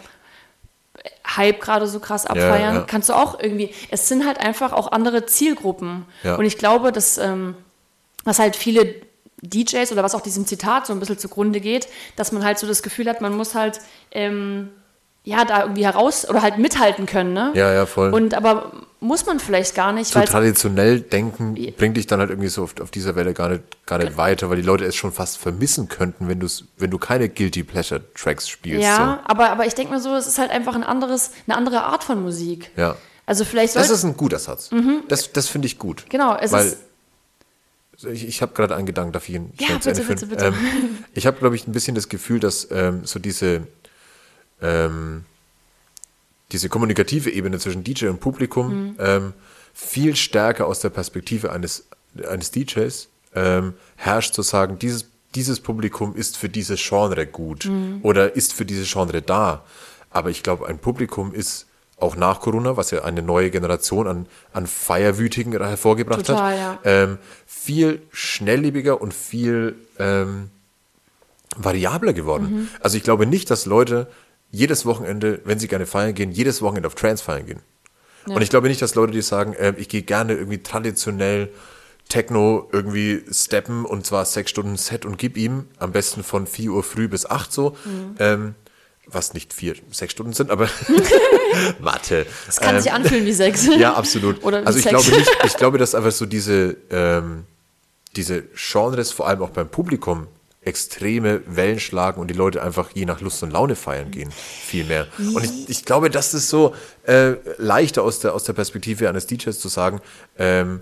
Hype 1.37 1.61
gerade 1.61 1.87
so 1.87 1.99
krass 1.99 2.25
abfeiern. 2.25 2.75
ja. 2.75 2.81
Kannst 2.81 3.09
du 3.09 3.13
auch 3.13 3.39
irgendwie, 3.39 3.73
es 3.91 4.07
sind 4.07 4.25
halt 4.25 4.39
einfach 4.39 4.73
auch 4.73 4.91
andere 4.91 5.25
Zielgruppen. 5.25 6.05
Ja. 6.23 6.35
Und 6.35 6.45
ich 6.45 6.57
glaube, 6.57 6.91
dass 6.91 7.17
ähm, 7.17 7.55
was 8.23 8.39
halt 8.39 8.55
viele 8.55 8.95
DJs 9.41 9.91
oder 9.91 10.03
was 10.03 10.15
auch 10.15 10.21
diesem 10.21 10.45
Zitat 10.45 10.87
so 10.87 10.93
ein 10.93 10.99
bisschen 10.99 11.17
zugrunde 11.17 11.61
geht, 11.61 11.87
dass 12.15 12.31
man 12.31 12.43
halt 12.43 12.59
so 12.59 12.67
das 12.67 12.83
Gefühl 12.83 13.07
hat, 13.09 13.21
man 13.21 13.35
muss 13.35 13.55
halt 13.55 13.79
ähm, 14.11 14.69
ja, 15.23 15.45
da 15.45 15.61
irgendwie 15.63 15.85
heraus 15.85 16.27
oder 16.27 16.41
halt 16.41 16.57
mithalten 16.57 17.05
können, 17.05 17.33
ne? 17.33 17.51
Ja, 17.53 17.71
ja, 17.73 17.85
voll. 17.85 18.11
Und 18.13 18.33
aber 18.33 18.71
muss 19.01 19.25
man 19.25 19.39
vielleicht 19.39 19.75
gar 19.75 19.93
nicht, 19.93 20.11
so 20.11 20.19
weil 20.19 20.25
traditionell 20.27 20.99
denken 21.01 21.53
bringt 21.77 21.95
dich 21.97 22.07
dann 22.07 22.19
halt 22.19 22.29
irgendwie 22.31 22.49
so 22.49 22.63
auf, 22.63 22.79
auf 22.81 22.91
dieser 22.91 23.15
Welle 23.15 23.33
gar 23.33 23.47
nicht, 23.49 23.63
gar 23.85 23.97
nicht 23.99 24.17
weiter, 24.17 24.49
weil 24.49 24.57
die 24.57 24.61
Leute 24.63 24.83
es 24.85 24.95
schon 24.95 25.11
fast 25.11 25.37
vermissen 25.37 25.87
könnten, 25.87 26.27
wenn, 26.27 26.39
du's, 26.39 26.65
wenn 26.77 26.89
du 26.89 26.97
keine 26.97 27.29
Guilty 27.29 27.63
Pleasure 27.63 28.01
Tracks 28.13 28.49
spielst. 28.49 28.83
ja, 28.83 29.21
aber, 29.25 29.51
aber 29.51 29.65
ich 29.65 29.75
denke 29.75 29.93
mir 29.93 30.01
so, 30.01 30.15
es 30.15 30.27
ist 30.27 30.37
halt 30.39 30.51
einfach 30.51 30.75
ein 30.75 30.83
anderes, 30.83 31.31
eine 31.47 31.55
andere 31.57 31.83
Art 31.83 32.03
von 32.03 32.21
Musik. 32.21 32.71
So. 32.75 32.81
ja. 32.81 32.95
Also 33.25 33.45
vielleicht 33.45 33.75
Das 33.75 33.87
sollte 33.87 33.93
ist 33.99 34.03
ein 34.05 34.17
guter 34.17 34.39
Satz. 34.39 34.71
Das, 35.07 35.31
das 35.31 35.47
finde 35.47 35.67
ich 35.67 35.77
gut. 35.77 36.05
Genau, 36.09 36.35
es 36.35 36.51
weil 36.51 36.65
ist- 36.65 36.77
ich, 38.11 38.27
ich 38.27 38.41
habe 38.41 38.53
gerade 38.53 38.75
einen 38.75 38.85
Gedanken, 38.85 39.11
darf 39.11 39.27
ich 39.29 39.35
ihn 39.35 39.51
Ja, 39.59 39.79
zu 39.79 39.89
bitte, 39.89 40.01
führen? 40.01 40.07
bitte, 40.19 40.25
bitte. 40.27 40.45
Ähm, 40.47 40.55
ich 41.13 41.27
habe, 41.27 41.37
glaube 41.37 41.55
ich, 41.55 41.67
ein 41.67 41.73
bisschen 41.73 41.95
das 41.95 42.07
Gefühl, 42.09 42.39
dass 42.39 42.67
ähm, 42.71 43.01
so 43.03 43.19
diese, 43.19 43.67
ähm, 44.61 45.25
diese 46.51 46.69
kommunikative 46.69 47.29
Ebene 47.31 47.59
zwischen 47.59 47.83
DJ 47.83 48.07
und 48.07 48.19
Publikum 48.19 48.67
Mhm. 48.91 48.95
ähm, 48.99 49.33
viel 49.73 50.15
stärker 50.15 50.67
aus 50.67 50.79
der 50.79 50.89
Perspektive 50.89 51.51
eines, 51.51 51.87
eines 52.27 52.51
DJs 52.51 53.07
ähm, 53.35 53.73
herrscht, 53.97 54.33
zu 54.33 54.41
sagen, 54.41 54.79
dieses, 54.79 55.05
dieses 55.35 55.59
Publikum 55.59 56.15
ist 56.15 56.37
für 56.37 56.49
dieses 56.49 56.81
Genre 56.81 57.27
gut 57.27 57.65
Mhm. 57.65 57.99
oder 58.01 58.35
ist 58.35 58.53
für 58.53 58.65
dieses 58.65 58.91
Genre 58.91 59.21
da. 59.21 59.63
Aber 60.09 60.31
ich 60.31 60.41
glaube, 60.41 60.67
ein 60.67 60.79
Publikum 60.79 61.33
ist 61.33 61.67
auch 61.97 62.15
nach 62.15 62.39
Corona, 62.39 62.77
was 62.77 62.91
ja 62.91 63.03
eine 63.03 63.21
neue 63.21 63.51
Generation 63.51 64.07
an, 64.07 64.25
an 64.53 64.65
Feierwütigen 64.65 65.51
hervorgebracht 65.51 66.25
Total, 66.25 66.59
hat, 66.59 66.79
ja. 66.85 67.03
ähm, 67.03 67.17
viel 67.45 68.01
schnelllebiger 68.11 69.01
und 69.01 69.13
viel 69.13 69.75
ähm, 69.99 70.49
variabler 71.57 72.13
geworden. 72.13 72.51
Mhm. 72.51 72.67
Also 72.79 72.97
ich 72.97 73.03
glaube 73.03 73.25
nicht, 73.25 73.51
dass 73.51 73.65
Leute 73.65 74.07
jedes 74.51 74.85
Wochenende, 74.85 75.41
wenn 75.45 75.59
sie 75.59 75.67
gerne 75.67 75.85
feiern 75.85 76.13
gehen, 76.13 76.31
jedes 76.31 76.61
Wochenende 76.61 76.87
auf 76.87 76.95
Trance 76.95 77.23
feiern 77.23 77.45
gehen. 77.45 77.61
Und 78.25 78.41
ich 78.41 78.49
glaube 78.49 78.67
nicht, 78.67 78.81
dass 78.81 78.95
Leute, 78.95 79.11
die 79.13 79.21
sagen, 79.21 79.55
ähm, 79.57 79.75
ich 79.77 79.89
gehe 79.89 80.01
gerne 80.03 80.33
irgendwie 80.33 80.61
traditionell 80.61 81.49
Techno 82.09 82.67
irgendwie 82.71 83.23
steppen 83.31 83.85
und 83.85 84.05
zwar 84.05 84.25
sechs 84.25 84.49
Stunden 84.51 84.77
Set 84.77 85.05
und 85.05 85.17
gib 85.17 85.37
ihm, 85.37 85.65
am 85.77 85.91
besten 85.91 86.23
von 86.23 86.47
4 86.47 86.71
Uhr 86.71 86.83
früh 86.83 87.07
bis 87.07 87.25
8 87.27 87.51
so, 87.51 87.75
Mhm. 87.85 88.15
ähm, 88.19 88.55
was 89.05 89.33
nicht 89.33 89.53
vier, 89.53 89.75
sechs 89.91 90.13
Stunden 90.13 90.33
sind, 90.33 90.51
aber 90.51 90.69
warte. 91.79 92.25
es 92.47 92.59
kann 92.59 92.75
Ähm, 92.75 92.81
sich 92.81 92.91
anfühlen 92.91 93.25
wie 93.25 93.33
Sex. 93.33 93.65
ja, 93.77 93.93
absolut. 93.93 94.43
Oder 94.43 94.61
wie 94.61 94.65
also 94.67 94.77
ich 94.79 94.85
Sex. 94.85 95.03
glaube 95.05 95.17
nicht, 95.17 95.31
ich 95.45 95.57
glaube, 95.57 95.77
dass 95.77 95.95
einfach 95.95 96.11
so 96.11 96.25
diese, 96.25 96.77
ähm, 96.91 97.45
diese 98.15 98.43
Genres 98.55 99.11
vor 99.11 99.27
allem 99.27 99.41
auch 99.41 99.49
beim 99.51 99.69
Publikum 99.69 100.27
extreme 100.69 101.41
Wellen 101.47 101.79
schlagen 101.79 102.21
und 102.21 102.27
die 102.29 102.33
Leute 102.33 102.61
einfach 102.63 102.91
je 102.93 103.05
nach 103.05 103.19
Lust 103.21 103.43
und 103.43 103.51
Laune 103.51 103.75
feiern 103.75 104.11
gehen. 104.11 104.31
Viel 104.31 104.85
mehr. 104.85 105.07
Und 105.17 105.43
ich, 105.43 105.69
ich 105.69 105.85
glaube, 105.85 106.09
das 106.09 106.33
ist 106.33 106.49
so 106.49 106.73
äh, 107.03 107.33
leichter 107.57 108.03
aus 108.03 108.19
der, 108.19 108.33
aus 108.33 108.43
der 108.45 108.53
Perspektive 108.53 109.09
eines 109.09 109.27
DJs 109.27 109.59
zu 109.59 109.67
sagen, 109.67 109.99
ähm, 110.37 110.81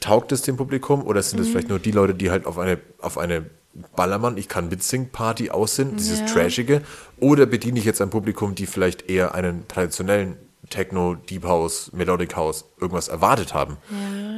taugt 0.00 0.32
es 0.32 0.42
dem 0.42 0.56
Publikum 0.56 1.02
oder 1.04 1.22
sind 1.22 1.38
es 1.40 1.46
Mhm. 1.48 1.52
vielleicht 1.52 1.68
nur 1.68 1.78
die 1.78 1.90
Leute, 1.92 2.14
die 2.14 2.30
halt 2.30 2.46
auf 2.46 2.58
eine, 2.58 2.78
auf 3.00 3.18
eine 3.18 3.46
Ballermann, 3.94 4.36
ich 4.36 4.48
kann 4.48 4.68
mitsingen, 4.68 5.10
Party 5.10 5.50
aus 5.50 5.76
sind, 5.76 5.98
dieses 6.00 6.20
Ja. 6.20 6.26
Trashige, 6.26 6.82
oder 7.20 7.46
bediene 7.46 7.78
ich 7.78 7.84
jetzt 7.84 8.00
ein 8.00 8.10
Publikum, 8.10 8.54
die 8.56 8.66
vielleicht 8.66 9.08
eher 9.08 9.34
einen 9.34 9.66
traditionellen 9.68 10.36
Techno, 10.68 11.14
Deep 11.14 11.44
House, 11.44 11.90
Melodic 11.92 12.36
House, 12.36 12.64
irgendwas 12.80 13.08
erwartet 13.08 13.54
haben. 13.54 13.76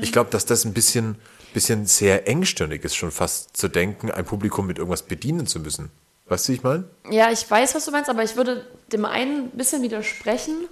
Ich 0.02 0.12
glaube, 0.12 0.30
dass 0.30 0.46
das 0.46 0.64
ein 0.64 0.72
bisschen, 0.72 1.16
bisschen 1.52 1.86
sehr 1.86 2.26
engstirnig 2.28 2.84
ist, 2.84 2.94
schon 2.96 3.10
fast 3.10 3.56
zu 3.56 3.68
denken, 3.68 4.10
ein 4.10 4.24
Publikum 4.24 4.66
mit 4.66 4.78
irgendwas 4.78 5.02
bedienen 5.02 5.46
zu 5.46 5.60
müssen. 5.60 5.90
Weißt 6.26 6.48
du, 6.48 6.52
wie 6.52 6.56
ich 6.56 6.62
meine? 6.62 6.84
Ja, 7.10 7.30
ich 7.30 7.48
weiß, 7.50 7.74
was 7.74 7.84
du 7.84 7.90
meinst, 7.90 8.08
aber 8.08 8.22
ich 8.22 8.36
würde 8.36 8.66
dem 8.92 9.04
einen 9.04 9.44
ein 9.46 9.50
bisschen 9.50 9.82
widersprechen. 9.82 10.66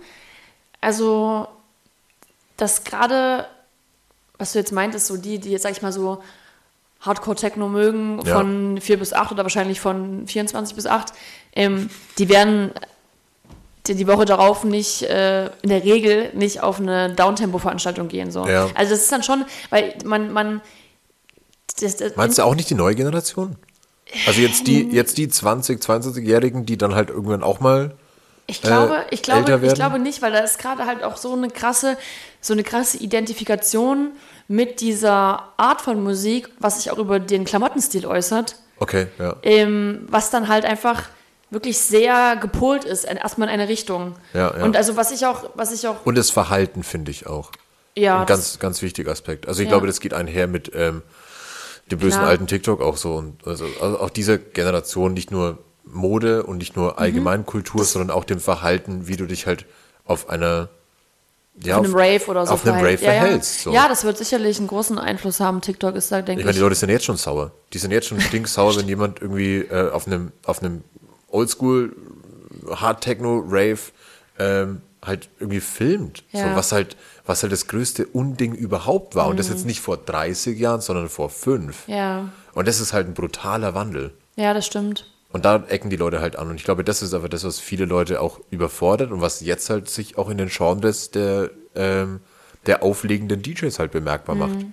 Also, 0.80 1.46
dass 2.56 2.84
gerade, 2.84 3.46
was 4.38 4.52
du 4.52 4.58
jetzt 4.58 4.72
meintest, 4.72 5.06
so 5.06 5.16
die, 5.16 5.38
die 5.38 5.50
jetzt, 5.50 5.62
sag 5.62 5.72
ich 5.72 5.82
mal, 5.82 5.92
so 5.92 6.22
Hardcore-Techno 7.00 7.68
mögen, 7.68 8.20
Ja. 8.24 8.36
von 8.36 8.80
4 8.80 8.98
bis 8.98 9.12
8 9.12 9.32
oder 9.32 9.42
wahrscheinlich 9.42 9.80
von 9.80 10.26
24 10.26 10.74
bis 10.76 10.86
8, 10.86 11.12
ähm, 11.54 11.90
die 12.18 12.28
werden 12.28 12.72
die, 13.86 13.94
die 13.94 14.06
Woche 14.06 14.24
darauf 14.24 14.64
nicht, 14.64 15.02
äh, 15.02 15.46
in 15.62 15.68
der 15.68 15.84
Regel 15.84 16.30
nicht 16.34 16.62
auf 16.62 16.80
eine 16.80 17.14
Downtempo-Veranstaltung 17.14 18.08
gehen. 18.08 18.30
So. 18.30 18.46
Ja. 18.46 18.68
Also 18.74 18.92
das 18.92 19.02
ist 19.02 19.12
dann 19.12 19.22
schon, 19.22 19.44
weil 19.70 19.94
man, 20.04 20.32
man 20.32 20.60
das, 21.80 21.96
das, 21.96 22.16
Meinst 22.16 22.38
du 22.38 22.42
auch 22.42 22.54
nicht 22.54 22.68
die 22.70 22.74
neue 22.74 22.94
Generation? 22.94 23.56
Also 24.26 24.40
jetzt 24.40 24.66
die, 24.66 24.82
jetzt 24.90 25.18
die 25.18 25.28
20, 25.28 25.80
22-Jährigen, 25.80 26.66
die 26.66 26.76
dann 26.76 26.94
halt 26.94 27.10
irgendwann 27.10 27.42
auch 27.42 27.60
mal 27.60 27.94
Ich 28.46 28.60
glaube, 28.60 28.96
äh, 28.96 29.14
ich 29.14 29.22
glaube, 29.22 29.60
ich 29.64 29.74
glaube 29.74 29.98
nicht, 29.98 30.20
weil 30.20 30.32
da 30.32 30.40
ist 30.40 30.58
gerade 30.58 30.84
halt 30.84 31.04
auch 31.04 31.16
so 31.16 31.32
eine 31.32 31.48
krasse, 31.48 31.96
so 32.40 32.52
eine 32.52 32.64
krasse 32.64 32.98
Identifikation 32.98 34.12
mit 34.48 34.80
dieser 34.80 35.44
Art 35.56 35.80
von 35.80 36.02
Musik, 36.02 36.48
was 36.58 36.82
sich 36.82 36.90
auch 36.90 36.98
über 36.98 37.20
den 37.20 37.44
Klamottenstil 37.44 38.04
äußert, 38.04 38.56
Okay, 38.80 39.06
ja. 39.18 39.36
ähm, 39.42 40.06
was 40.08 40.30
dann 40.30 40.48
halt 40.48 40.64
einfach 40.64 41.04
wirklich 41.50 41.78
sehr 41.78 42.36
gepolt 42.36 42.84
ist, 42.84 43.04
erstmal 43.04 43.48
in 43.48 43.54
eine 43.54 43.68
Richtung. 43.68 44.14
Ja, 44.34 44.56
ja. 44.56 44.64
Und 44.64 44.76
also 44.76 44.96
was 44.96 45.10
ich 45.10 45.26
auch, 45.26 45.50
was 45.54 45.72
ich 45.72 45.86
auch, 45.88 46.04
Und 46.06 46.16
das 46.16 46.30
Verhalten 46.30 46.82
finde 46.82 47.10
ich 47.10 47.26
auch. 47.26 47.50
ja, 47.96 48.20
ein 48.20 48.26
ganz, 48.26 48.58
ganz 48.58 48.82
wichtiger 48.82 49.10
Aspekt. 49.12 49.48
Also 49.48 49.60
ich 49.62 49.66
Ja. 49.66 49.72
glaube, 49.72 49.86
das 49.86 50.00
geht 50.00 50.14
einher 50.14 50.46
mit 50.46 50.70
ähm, 50.74 51.02
dem 51.90 51.98
bösen 51.98 52.18
Klar. 52.20 52.30
alten 52.30 52.46
TikTok 52.46 52.80
auch 52.80 52.96
so. 52.96 53.14
Und 53.16 53.46
also, 53.46 53.64
also 53.80 53.98
auch 53.98 54.10
dieser 54.10 54.38
Generation 54.38 55.12
nicht 55.12 55.30
nur 55.32 55.58
Mode 55.84 56.44
und 56.44 56.58
nicht 56.58 56.76
Mhm. 56.76 56.82
nur 56.82 56.98
Allgemeinkultur, 57.00 57.84
sondern 57.84 58.16
auch 58.16 58.24
dem 58.24 58.38
Verhalten, 58.38 59.08
wie 59.08 59.16
du 59.16 59.26
dich 59.26 59.46
halt 59.46 59.66
auf 60.04 60.28
einer 60.30 60.68
ja, 61.62 61.76
auf 61.78 61.84
einem 61.84 61.94
Rave 61.94 62.24
oder 62.28 62.46
so 62.46 62.52
auf 62.54 62.64
einem. 62.64 62.76
Rave 62.76 62.92
ja, 63.04 63.12
ja. 63.12 63.20
verhältst. 63.20 63.62
So. 63.64 63.72
Ja, 63.72 63.88
das 63.88 64.04
wird 64.04 64.16
sicherlich 64.16 64.58
einen 64.58 64.68
großen 64.68 64.98
Einfluss 64.98 65.40
haben. 65.40 65.60
TikTok 65.60 65.94
ist 65.96 66.10
da, 66.12 66.22
denke 66.22 66.40
Ich 66.40 66.44
meine, 66.46 66.50
ich. 66.52 66.56
die 66.56 66.62
Leute 66.62 66.76
sind 66.76 66.88
jetzt 66.90 67.04
schon 67.04 67.16
sauer. 67.16 67.50
Die 67.72 67.78
sind 67.78 67.90
jetzt 67.90 68.06
schon 68.06 68.20
stinksauer, 68.20 68.76
wenn 68.76 68.86
jemand 68.88 69.20
irgendwie 69.20 69.56
äh, 69.58 69.90
auf 69.90 70.06
einem, 70.06 70.30
auf 70.44 70.62
einem 70.62 70.84
Oldschool 71.30 71.94
Hard 72.68 73.02
Techno 73.02 73.42
Rave 73.46 73.78
ähm, 74.38 74.82
halt 75.02 75.28
irgendwie 75.38 75.60
filmt. 75.60 76.24
Ja. 76.32 76.50
So, 76.50 76.56
was 76.56 76.72
halt, 76.72 76.96
was 77.24 77.42
halt 77.42 77.52
das 77.52 77.66
größte 77.68 78.06
Unding 78.06 78.54
überhaupt 78.54 79.14
war. 79.14 79.28
Und 79.28 79.38
das 79.38 79.48
jetzt 79.48 79.64
nicht 79.66 79.80
vor 79.80 79.96
30 79.96 80.58
Jahren, 80.58 80.80
sondern 80.80 81.08
vor 81.08 81.30
fünf. 81.30 81.88
Mhm. 81.88 81.94
ja, 81.94 82.28
Und 82.54 82.68
das 82.68 82.80
ist 82.80 82.92
halt 82.92 83.06
ein 83.06 83.14
brutaler 83.14 83.74
Wandel. 83.74 84.12
ja, 84.36 84.52
das 84.54 84.66
stimmt. 84.66 85.06
Und 85.32 85.44
da 85.44 85.62
ecken 85.68 85.90
die 85.90 85.96
Leute 85.96 86.20
halt 86.20 86.34
an. 86.34 86.48
Und 86.50 86.56
ich 86.56 86.64
glaube, 86.64 86.82
das 86.82 87.02
ist 87.02 87.14
aber 87.14 87.28
das, 87.28 87.44
was 87.44 87.60
viele 87.60 87.84
Leute 87.84 88.20
auch 88.20 88.40
überfordert 88.50 89.12
und 89.12 89.20
was 89.20 89.40
jetzt 89.40 89.70
halt 89.70 89.88
sich 89.88 90.18
auch 90.18 90.28
in 90.28 90.38
den 90.38 90.48
Genres 90.48 91.12
der, 91.12 91.50
ähm, 91.76 92.18
der 92.66 92.82
auflegenden 92.82 93.40
DJs 93.40 93.78
halt 93.78 93.92
bemerkbar 93.92 94.34
macht. 94.34 94.66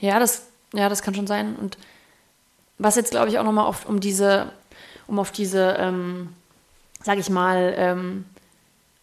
Ja, 0.00 0.18
das, 0.18 0.48
ja, 0.74 0.88
das 0.88 1.02
kann 1.02 1.14
schon 1.14 1.28
sein. 1.28 1.54
Und 1.54 1.78
was 2.78 2.96
jetzt, 2.96 3.12
glaube 3.12 3.28
ich, 3.28 3.38
auch 3.38 3.44
nochmal 3.44 3.66
auf, 3.66 3.86
um 3.86 4.00
diese, 4.00 4.50
um 5.06 5.18
auf 5.18 5.30
diese, 5.32 5.76
ähm, 5.78 6.30
sag 7.02 7.18
ich 7.18 7.30
mal, 7.30 7.74
ähm, 7.76 8.24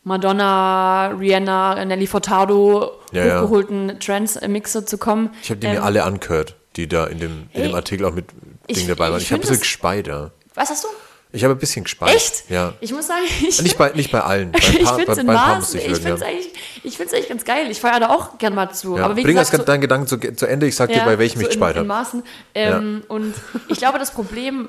Madonna, 0.05 1.07
Rihanna, 1.17 1.85
Nelly 1.85 2.07
Furtado 2.07 2.91
Ja, 3.13 3.25
ja. 3.25 3.41
hochgeholten 3.41 3.99
Trance-Mixe 3.99 4.85
zu 4.85 4.97
kommen. 4.97 5.29
Ich 5.41 5.49
habe 5.49 5.59
die 5.61 5.67
Ähm, 5.67 5.73
mir 5.73 5.83
alle 5.83 6.03
angehört, 6.03 6.55
die 6.75 6.87
da 6.87 7.05
in 7.07 7.19
dem, 7.19 7.31
in 7.31 7.47
Hey, 7.61 7.63
dem 7.69 7.75
Artikel 7.75 8.05
auch 8.05 8.13
mit 8.13 8.25
ich- 8.67 8.77
Ding 8.79 8.87
dabei 8.89 9.09
waren. 9.11 9.17
ich 9.17 9.23
Ich 9.23 9.31
habe 9.31 9.39
ein 9.39 9.41
bisschen 9.41 9.55
das- 9.55 9.61
gespeit, 9.61 10.07
ja. 10.07 10.31
Was 10.55 10.69
hast 10.69 10.83
du? 10.83 10.87
Ich 11.35 11.43
habe 11.43 11.55
ein 11.55 11.57
bisschen 11.57 11.83
gespeit. 11.85 12.15
Echt? 12.15 12.49
Ja. 12.49 12.73
Ich 12.79 12.91
muss 12.93 13.07
sagen, 13.07 13.21
ich, 13.47 13.59
Nicht 13.61 13.77
bei, 13.77 13.91
nicht 13.93 14.11
bei 14.11 14.21
allen. 14.21 14.51
Bei 14.51 14.59
ich 14.61 14.65
finde 14.89 15.11
es 15.13 15.17
in 15.17 15.25
Maßen, 15.25 15.79
ich 15.79 15.85
finde 15.85 16.13
es 16.13 16.19
ja. 16.19 16.27
eigentlich, 16.27 16.49
ich 16.83 16.97
find's 16.97 17.13
eigentlich 17.13 17.29
ganz 17.29 17.45
geil. 17.45 17.71
Ich 17.71 17.79
feiere 17.79 18.01
da 18.01 18.09
auch 18.09 18.37
gern 18.37 18.53
mal 18.53 18.69
zu. 18.71 18.97
Ja. 18.97 19.05
Aber 19.05 19.15
wie 19.15 19.23
Bring 19.23 19.35
gesagt, 19.37 19.53
das, 19.53 19.59
so- 19.61 19.65
deinen 19.65 19.81
Gedanken 19.81 20.05
zu, 20.07 20.17
zu 20.19 20.45
Ende. 20.45 20.67
Ich 20.67 20.75
sag 20.75 20.91
dir, 20.91 21.01
bei 21.05 21.17
welchem 21.17 21.41
so 21.41 21.47
ich 21.47 21.55
in 21.55 21.63
habe. 21.63 21.83
Maßen. 21.85 22.23
Ähm, 22.53 23.03
Und 23.07 23.33
ich 23.69 23.77
glaube, 23.77 23.97
das 23.99 24.11
Problem 24.11 24.67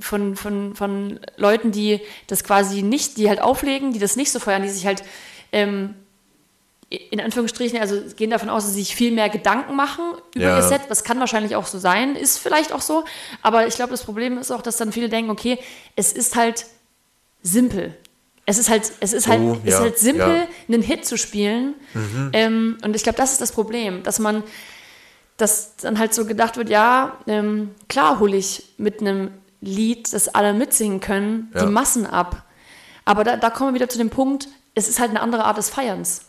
von, 0.00 0.36
von, 0.36 0.74
von 0.74 1.20
Leuten, 1.36 1.72
die 1.72 2.00
das 2.26 2.44
quasi 2.44 2.82
nicht, 2.82 3.16
die 3.16 3.28
halt 3.28 3.40
auflegen, 3.40 3.92
die 3.92 3.98
das 3.98 4.16
nicht 4.16 4.30
so 4.30 4.38
feiern, 4.40 4.62
die 4.62 4.68
sich 4.68 4.86
halt 4.86 5.02
ähm, 5.52 5.94
in 7.10 7.20
Anführungsstrichen, 7.20 7.80
also 7.80 8.00
gehen 8.16 8.30
davon 8.30 8.48
aus, 8.50 8.64
dass 8.64 8.74
sie 8.74 8.82
sich 8.82 8.94
viel 8.94 9.10
mehr 9.10 9.28
Gedanken 9.28 9.74
machen 9.74 10.04
über 10.34 10.44
Ja. 10.44 10.56
ihr 10.58 10.62
Set. 10.62 10.82
Das 10.88 11.02
kann 11.02 11.18
wahrscheinlich 11.18 11.56
auch 11.56 11.66
so 11.66 11.78
sein, 11.78 12.14
ist 12.14 12.38
vielleicht 12.38 12.72
auch 12.72 12.82
so. 12.82 13.04
Aber 13.42 13.66
ich 13.66 13.74
glaube, 13.74 13.90
das 13.90 14.04
Problem 14.04 14.38
ist 14.38 14.50
auch, 14.52 14.62
dass 14.62 14.76
dann 14.76 14.92
viele 14.92 15.08
denken, 15.08 15.30
okay, 15.30 15.58
es 15.96 16.12
ist 16.12 16.36
halt 16.36 16.66
simpel. 17.42 17.96
Es 18.46 18.58
ist 18.58 18.68
halt, 18.68 18.92
es 19.00 19.12
ist 19.12 19.26
halt, 19.26 19.40
Oh, 19.40 19.56
es 19.64 19.74
ist 19.74 19.80
halt 19.80 19.98
simpel, 19.98 20.36
ja. 20.36 20.46
einen 20.68 20.82
Hit 20.82 21.06
zu 21.06 21.16
spielen. 21.16 21.74
Ähm, 22.32 22.76
und 22.84 22.94
ich 22.94 23.02
glaube, 23.02 23.16
das 23.16 23.32
ist 23.32 23.40
das 23.40 23.52
Problem, 23.52 24.02
dass 24.02 24.18
man, 24.18 24.44
dass 25.36 25.76
dann 25.76 25.98
halt 25.98 26.14
so 26.14 26.26
gedacht 26.26 26.56
wird, 26.58 26.68
ja, 26.68 27.18
ähm, 27.26 27.74
klar 27.88 28.20
hole 28.20 28.36
ich 28.36 28.62
mit 28.76 29.00
einem 29.00 29.30
Lied, 29.60 30.12
das 30.12 30.28
alle 30.28 30.52
mitsingen 30.54 31.00
können, 31.00 31.50
Ja. 31.54 31.64
die 31.64 31.72
Massen 31.72 32.06
ab. 32.06 32.42
Aber 33.04 33.24
da, 33.24 33.36
da 33.36 33.50
kommen 33.50 33.70
wir 33.70 33.74
wieder 33.74 33.88
zu 33.88 33.98
dem 33.98 34.10
Punkt, 34.10 34.48
es 34.74 34.88
ist 34.88 34.98
halt 35.00 35.10
eine 35.10 35.20
andere 35.20 35.44
Art 35.44 35.56
des 35.58 35.70
Feierns. 35.70 36.22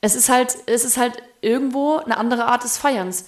Es 0.00 0.14
ist 0.14 0.28
halt, 0.28 0.56
es 0.66 0.84
ist 0.84 0.96
halt 0.96 1.22
irgendwo 1.40 1.96
eine 1.96 2.16
andere 2.18 2.44
Art 2.46 2.62
des 2.64 2.76
Feierns. 2.76 3.24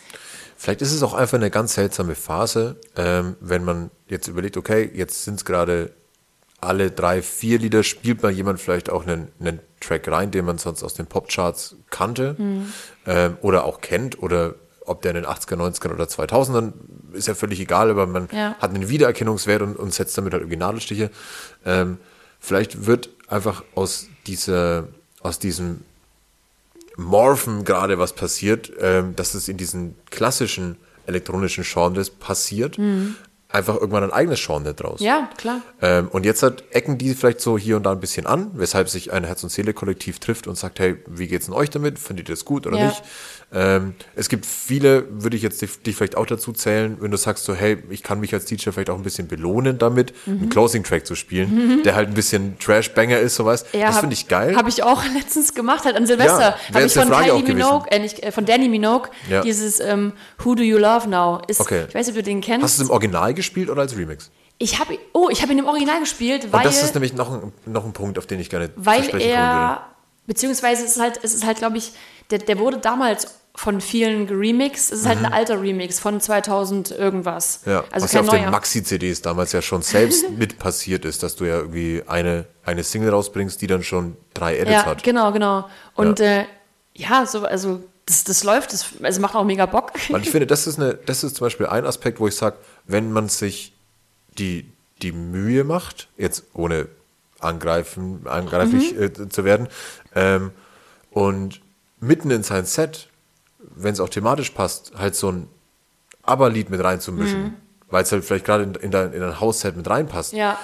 Vielleicht 0.59 0.83
ist 0.83 0.93
es 0.93 1.03
auch 1.03 1.15
einfach 1.15 1.37
eine 1.39 1.51
ganz 1.51 1.75
seltsame 1.75 2.15
Phase, 2.15 2.81
ähm, 2.97 3.37
wenn 3.41 3.65
man 3.65 3.91
jetzt 4.09 4.29
überlegt, 4.29 4.57
okay, 4.57 4.91
jetzt 4.95 5.25
sind 5.25 5.35
es 5.35 5.45
gerade 5.45 5.93
alle 6.61 6.91
drei, 6.91 7.21
vier 7.23 7.59
Lieder 7.59 7.83
spielt 7.83 8.23
mal 8.23 8.31
jemand 8.33 8.61
vielleicht 8.61 8.89
auch 8.91 9.07
einen, 9.07 9.31
einen 9.41 9.61
Track 9.81 10.09
rein, 10.09 10.31
den 10.31 10.47
man 10.47 10.57
sonst 10.57 10.83
aus 10.83 10.95
den 10.95 11.07
Popcharts 11.07 11.77
kannte 11.91 12.35
Mhm. 12.39 12.73
ähm, 13.07 13.37
oder 13.43 13.65
auch 13.65 13.81
kennt 13.83 14.23
oder 14.23 14.55
ob 14.87 15.03
der 15.03 15.11
in 15.15 15.23
den 15.23 15.27
80er, 15.27 15.57
90ern 15.57 15.93
oder 15.93 16.05
2000ern, 16.05 16.73
ist 17.13 17.29
ja 17.29 17.35
völlig 17.35 17.61
egal, 17.61 17.91
aber 17.91 18.07
man 18.07 18.29
Ja. 18.33 18.55
hat 18.59 18.71
einen 18.75 18.89
Wiedererkennungswert 18.89 19.63
und, 19.63 19.77
und 19.77 19.93
setzt 19.95 20.17
damit 20.17 20.33
halt 20.33 20.43
irgendwie 20.43 20.57
Nadelstiche. 20.59 21.11
Ähm, 21.65 21.99
vielleicht 22.41 22.87
wird 22.87 23.11
einfach 23.29 23.65
aus 23.75 24.07
dieser, 24.27 24.89
aus 25.23 25.39
diesem 25.39 25.81
Morphen 26.97 27.65
gerade 27.65 27.99
was 27.99 28.15
passiert, 28.15 28.73
ähm, 28.81 29.15
dass 29.17 29.35
es 29.35 29.49
in 29.49 29.57
diesen 29.57 29.95
klassischen 30.11 30.77
elektronischen 31.07 31.63
Genres 31.65 32.11
passiert, 32.11 32.79
einfach 33.49 33.77
irgendwann 33.77 34.03
ein 34.03 34.11
eigenes 34.13 34.45
Genre 34.45 34.75
draus. 34.75 35.01
Mhm. 35.01 35.07
Ja, 35.07 35.31
klar. 35.37 35.61
Ähm, 35.81 36.09
und 36.09 36.25
jetzt 36.27 36.43
hat, 36.43 36.65
ecken 36.71 36.99
die 36.99 37.15
vielleicht 37.15 37.41
so 37.41 37.57
hier 37.57 37.77
und 37.77 37.85
da 37.85 37.93
ein 37.93 38.01
bisschen 38.01 38.27
an, 38.27 38.51
weshalb 38.55 38.89
sich 38.89 39.13
ein 39.13 39.23
Herz- 39.25 39.45
und 39.45 39.51
Seele-Kollektiv 39.51 40.19
trifft 40.19 40.47
und 40.49 40.57
sagt, 40.57 40.81
hey, 40.81 40.97
wie 41.07 41.29
geht's 41.29 41.47
denn 41.47 41.55
euch 41.55 41.71
damit? 41.71 41.99
Findet 41.99 42.29
ihr 42.29 42.35
das 42.35 42.45
gut 42.45 42.67
oder 42.67 42.79
Ja. 42.79 42.87
nicht? 42.89 43.03
Ähm, 43.53 43.95
es 44.17 44.29
gibt 44.29 44.45
viele, 44.45 45.05
würde 45.23 45.37
ich 45.37 45.43
jetzt 45.43 45.63
dich, 45.63 45.81
dich 45.81 45.95
vielleicht 45.97 46.17
auch 46.17 46.27
dazu 46.27 46.53
zählen, 46.53 46.97
wenn 47.01 47.11
du 47.13 47.17
sagst 47.17 47.45
so, 47.45 47.55
hey, 47.55 47.79
ich 47.91 48.03
kann 48.03 48.19
mich 48.19 48.35
als 48.35 48.45
DJ 48.45 48.71
vielleicht 48.71 48.91
auch 48.91 48.97
ein 48.97 49.05
bisschen 49.05 49.29
belohnen 49.29 49.79
damit, 49.79 50.13
Mhm. 50.27 50.39
einen 50.41 50.49
Closing-Track 50.51 51.07
zu 51.07 51.15
spielen, 51.15 51.83
der 51.85 51.95
halt 51.95 52.09
ein 52.09 52.15
bisschen 52.15 52.59
Trash-Banger 52.59 53.19
ist, 53.19 53.37
sowas. 53.37 53.65
das 53.73 53.99
finde 54.01 54.15
ich 54.15 54.27
geil. 54.29 54.57
Habe 54.57 54.69
ich 54.69 54.83
auch 54.83 55.03
letztens 55.15 55.55
gemacht, 55.55 55.85
halt 55.85 55.95
an 55.97 56.07
Silvester. 56.07 56.57
Ja, 56.69 56.75
habe 56.75 56.87
ich 56.87 56.93
von 56.93 57.09
Kylie. 57.09 57.55
Minogue, 57.55 57.87
äh, 57.91 57.99
nicht, 58.01 58.21
äh, 58.23 58.33
von 58.33 58.45
Danny 58.45 58.69
Minogue, 58.69 59.09
Ja. 59.31 59.43
dieses 59.43 59.79
ähm, 59.81 60.13
Who 60.43 60.55
Do 60.57 60.63
You 60.65 60.79
Love 60.79 61.09
Now? 61.09 61.41
Ist, 61.47 61.61
Okay. 61.61 61.85
Ich 61.89 61.95
weiß 61.95 62.07
nicht, 62.09 62.17
ob 62.19 62.25
du 62.25 62.29
den 62.31 62.41
kennst. 62.41 62.65
Hast 62.65 62.79
du 62.79 62.83
es 62.83 62.89
im 62.89 62.93
Original 62.93 63.33
gespielt 63.33 63.71
oder 63.71 63.83
als 63.83 63.97
Remix? 63.97 64.31
ich 64.59 64.81
habe, 64.81 64.99
oh, 65.13 65.29
ich 65.31 65.43
habe 65.43 65.53
ihn 65.53 65.59
im 65.59 65.67
Original 65.67 66.01
gespielt, 66.01 66.49
weil, 66.51 66.61
Und 66.61 66.67
das 66.67 66.83
ist 66.83 66.95
nämlich 66.95 67.13
noch 67.13 67.31
ein, 67.31 67.53
noch 67.67 67.85
ein 67.85 67.93
Punkt, 67.93 68.19
auf 68.19 68.27
den 68.27 68.41
ich 68.41 68.49
gerne 68.49 68.71
weil 68.77 69.05
sprechen 69.05 69.19
würde. 69.21 69.25
er, 69.35 69.87
beziehungsweise 70.27 70.85
es 70.85 70.97
ist 70.97 71.03
halt, 71.03 71.21
es 71.23 71.35
ist 71.35 71.45
halt, 71.45 71.59
glaube 71.59 71.79
ich, 71.79 71.93
der, 72.31 72.39
der 72.39 72.59
wurde 72.59 72.79
damals 72.79 73.27
von 73.57 73.81
vielen 73.81 74.27
geremixed. 74.27 74.93
Es 74.93 75.01
ist 75.01 75.07
halt 75.07 75.19
ein 75.19 75.33
alter 75.33 75.61
Remix 75.61 75.99
von 75.99 76.21
2000 76.21 76.91
irgendwas. 76.91 77.61
Mhm. 77.65 77.73
Ja, 77.73 77.85
also 77.91 78.05
was 78.05 78.13
ja 78.13 78.21
auf 78.21 78.29
den 78.29 78.43
neuer. 78.43 78.51
Maxi-CDs 78.51 79.23
damals 79.23 79.53
ja 79.53 79.63
schon 79.63 79.83
selbst 79.83 80.31
mit 80.37 80.59
passiert 80.59 81.05
ist, 81.05 81.23
dass 81.23 81.37
du 81.37 81.47
ja 81.47 81.57
irgendwie 81.57 82.03
eine, 82.07 82.45
eine 82.65 82.85
Single 82.85 83.11
rausbringst, 83.11 83.61
die 83.61 83.67
dann 83.67 83.83
schon 83.83 84.17
drei 84.35 84.59
Edits 84.59 84.73
Ja, 84.73 84.85
hat. 84.85 85.03
genau, 85.03 85.33
genau. 85.33 85.69
Und 85.95 86.21
ja, 86.21 86.41
äh, 86.41 86.45
ja 86.95 87.25
so, 87.27 87.45
also 87.45 87.81
das, 88.05 88.25
das 88.25 88.45
läuft, 88.45 88.73
das 88.73 88.87
also 89.03 89.21
macht 89.21 89.35
auch 89.35 89.45
mega 89.45 89.65
Bock. 89.67 89.93
Weil 90.11 90.21
ich 90.21 90.31
finde, 90.31 90.47
das 90.47 90.67
ist, 90.67 90.79
eine, 90.79 90.95
das 90.95 91.25
ist 91.25 91.37
zum 91.37 91.47
Beispiel 91.47 91.67
ein 91.67 91.87
Aspekt, 91.87 92.21
wo 92.21 92.29
ich 92.29 92.37
sage, 92.37 92.57
wenn 92.85 93.11
man 93.11 93.29
sich 93.29 93.73
die, 94.39 94.71
die 95.01 95.13
Mühe 95.13 95.65
macht, 95.65 96.09
jetzt 96.19 96.45
ohne 96.53 96.89
angreifen, 97.41 98.21
angreiflich 98.27 98.95
Mhm. 98.95 99.03
äh, 99.03 99.29
zu 99.29 99.45
werden, 99.45 99.69
ähm, 100.15 100.51
und 101.11 101.61
mitten 102.01 102.31
in 102.31 102.43
sein 102.43 102.65
Set, 102.67 103.09
wenn 103.59 103.93
es 103.93 104.01
auch 104.01 104.09
thematisch 104.09 104.51
passt, 104.51 104.93
halt 104.97 105.15
so 105.17 105.31
ein 105.31 105.49
Aber-Lied 106.23 106.71
mit 106.71 106.83
reinzumischen, 106.83 107.43
Mhm. 107.43 107.55
weil 107.89 108.03
es 108.03 108.13
halt 108.13 108.25
vielleicht 108.25 108.45
gerade 108.45 108.65
in, 108.65 108.75
in, 108.75 108.91
dein, 108.91 109.13
in 109.13 109.23
ein 109.23 109.41
Hausset 109.41 109.77
mit 109.77 109.89
reinpasst, 109.89 110.33
ja, 110.33 110.59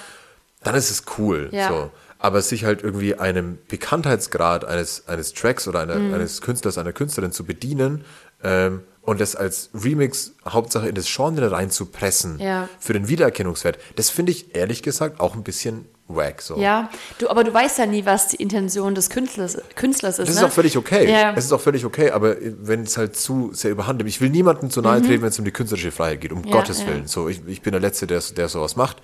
dann 0.62 0.74
ist 0.74 0.90
es 0.90 1.04
cool. 1.18 1.48
Ja. 1.52 1.68
So. 1.68 1.90
Aber 2.18 2.40
sich 2.42 2.64
halt 2.64 2.82
irgendwie 2.84 3.16
einem 3.16 3.58
Bekanntheitsgrad 3.68 4.64
eines, 4.64 5.08
eines 5.08 5.32
Tracks 5.34 5.66
oder 5.66 5.80
einer, 5.80 5.96
Mhm. 5.98 6.14
eines 6.14 6.40
Künstlers, 6.40 6.78
einer 6.78 6.92
Künstlerin 6.92 7.32
zu 7.32 7.44
bedienen 7.44 8.04
ähm, 8.44 8.82
und 9.02 9.20
das 9.20 9.34
als 9.34 9.70
Remix 9.74 10.32
Hauptsache 10.48 10.88
in 10.88 10.94
das 10.94 11.06
Genre 11.06 11.50
reinzupressen 11.50 12.38
Ja. 12.38 12.68
für 12.78 12.92
den 12.92 13.08
Wiedererkennungswert, 13.08 13.78
das 13.96 14.10
finde 14.10 14.30
ich 14.32 14.54
ehrlich 14.54 14.82
gesagt 14.84 15.18
auch 15.20 15.34
ein 15.34 15.42
bisschen 15.42 15.86
wack. 16.14 16.42
So. 16.42 16.56
ja. 16.56 16.88
Du, 17.18 17.28
aber 17.28 17.44
du 17.44 17.52
weißt 17.52 17.78
ja 17.78 17.86
nie, 17.86 18.04
was 18.04 18.28
die 18.28 18.36
Intention 18.36 18.94
des 18.94 19.10
Künstlers, 19.10 19.58
Künstlers 19.76 20.18
ist. 20.18 20.28
Das 20.28 20.34
ist 20.36 20.40
ne? 20.40 20.46
auch 20.48 20.52
völlig 20.52 20.76
okay. 20.76 21.10
Ja. 21.10 21.32
Es 21.34 21.44
ist 21.46 21.52
auch 21.52 21.60
völlig 21.60 21.84
okay, 21.84 22.10
aber 22.10 22.36
wenn 22.40 22.82
es 22.82 22.96
halt 22.96 23.16
zu 23.16 23.50
sehr 23.52 23.70
überhand 23.70 23.98
nimmt. 23.98 24.08
Ich 24.10 24.20
will 24.20 24.30
niemandem 24.30 24.70
zu 24.70 24.80
nahe 24.82 25.00
treten, 25.02 25.22
wenn 25.22 25.28
es 25.30 25.38
um 25.38 25.44
die 25.44 25.50
künstlerische 25.52 25.90
Freiheit 25.92 26.20
geht, 26.20 26.32
um 26.32 26.38
Mhm. 26.40 26.48
Ja, 26.48 26.52
Gottes 26.56 26.80
ja. 26.80 26.86
Willen. 26.88 27.06
So, 27.06 27.28
ich, 27.28 27.40
ich 27.46 27.62
bin 27.62 27.72
der 27.72 27.80
Letzte, 27.80 28.06
der, 28.06 28.20
der 28.36 28.48
sowas 28.48 28.76
macht. 28.76 28.98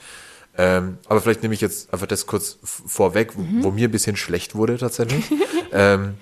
Ähm, 0.56 0.98
aber 1.08 1.20
vielleicht 1.20 1.42
nehme 1.42 1.54
ich 1.54 1.60
jetzt 1.60 1.92
einfach 1.92 2.06
das 2.06 2.26
kurz 2.26 2.58
vorweg, 2.64 3.36
wo- 3.36 3.42
Mhm. 3.42 3.62
wo 3.64 3.70
mir 3.70 3.86
ein 3.88 3.92
bisschen 3.92 4.16
schlecht 4.16 4.54
wurde 4.56 4.76
tatsächlich. 4.76 5.24
ähm, 5.72 6.14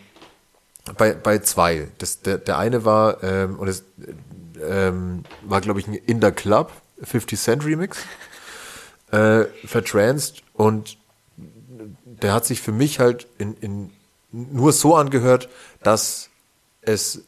bei, 0.99 1.15
bei 1.15 1.39
zwei. 1.39 1.89
Das, 1.99 2.21
der, 2.21 2.39
der 2.39 2.59
eine 2.59 2.85
war, 2.85 3.23
ähm, 3.25 3.59
und 3.59 3.67
es 3.69 3.83
ähm, 4.63 5.25
war, 5.43 5.61
glaube 5.61 5.81
ich, 5.81 5.87
ein 5.89 5.95
In 5.95 6.21
the 6.23 6.31
Club 6.31 6.71
50 7.03 7.39
Cent 7.41 7.65
Remix. 7.65 7.99
Äh, 9.13 9.45
vertransed 9.65 10.43
und 10.55 10.99
der 12.05 12.33
hat 12.33 12.45
sich 12.45 12.61
für 12.61 12.73
mich 12.73 12.99
halt 12.99 13.29
in, 13.39 13.55
in 13.61 13.91
nur 14.33 14.73
so 14.73 14.97
angehört, 14.97 15.49
dass 15.83 16.29
es 16.83 17.23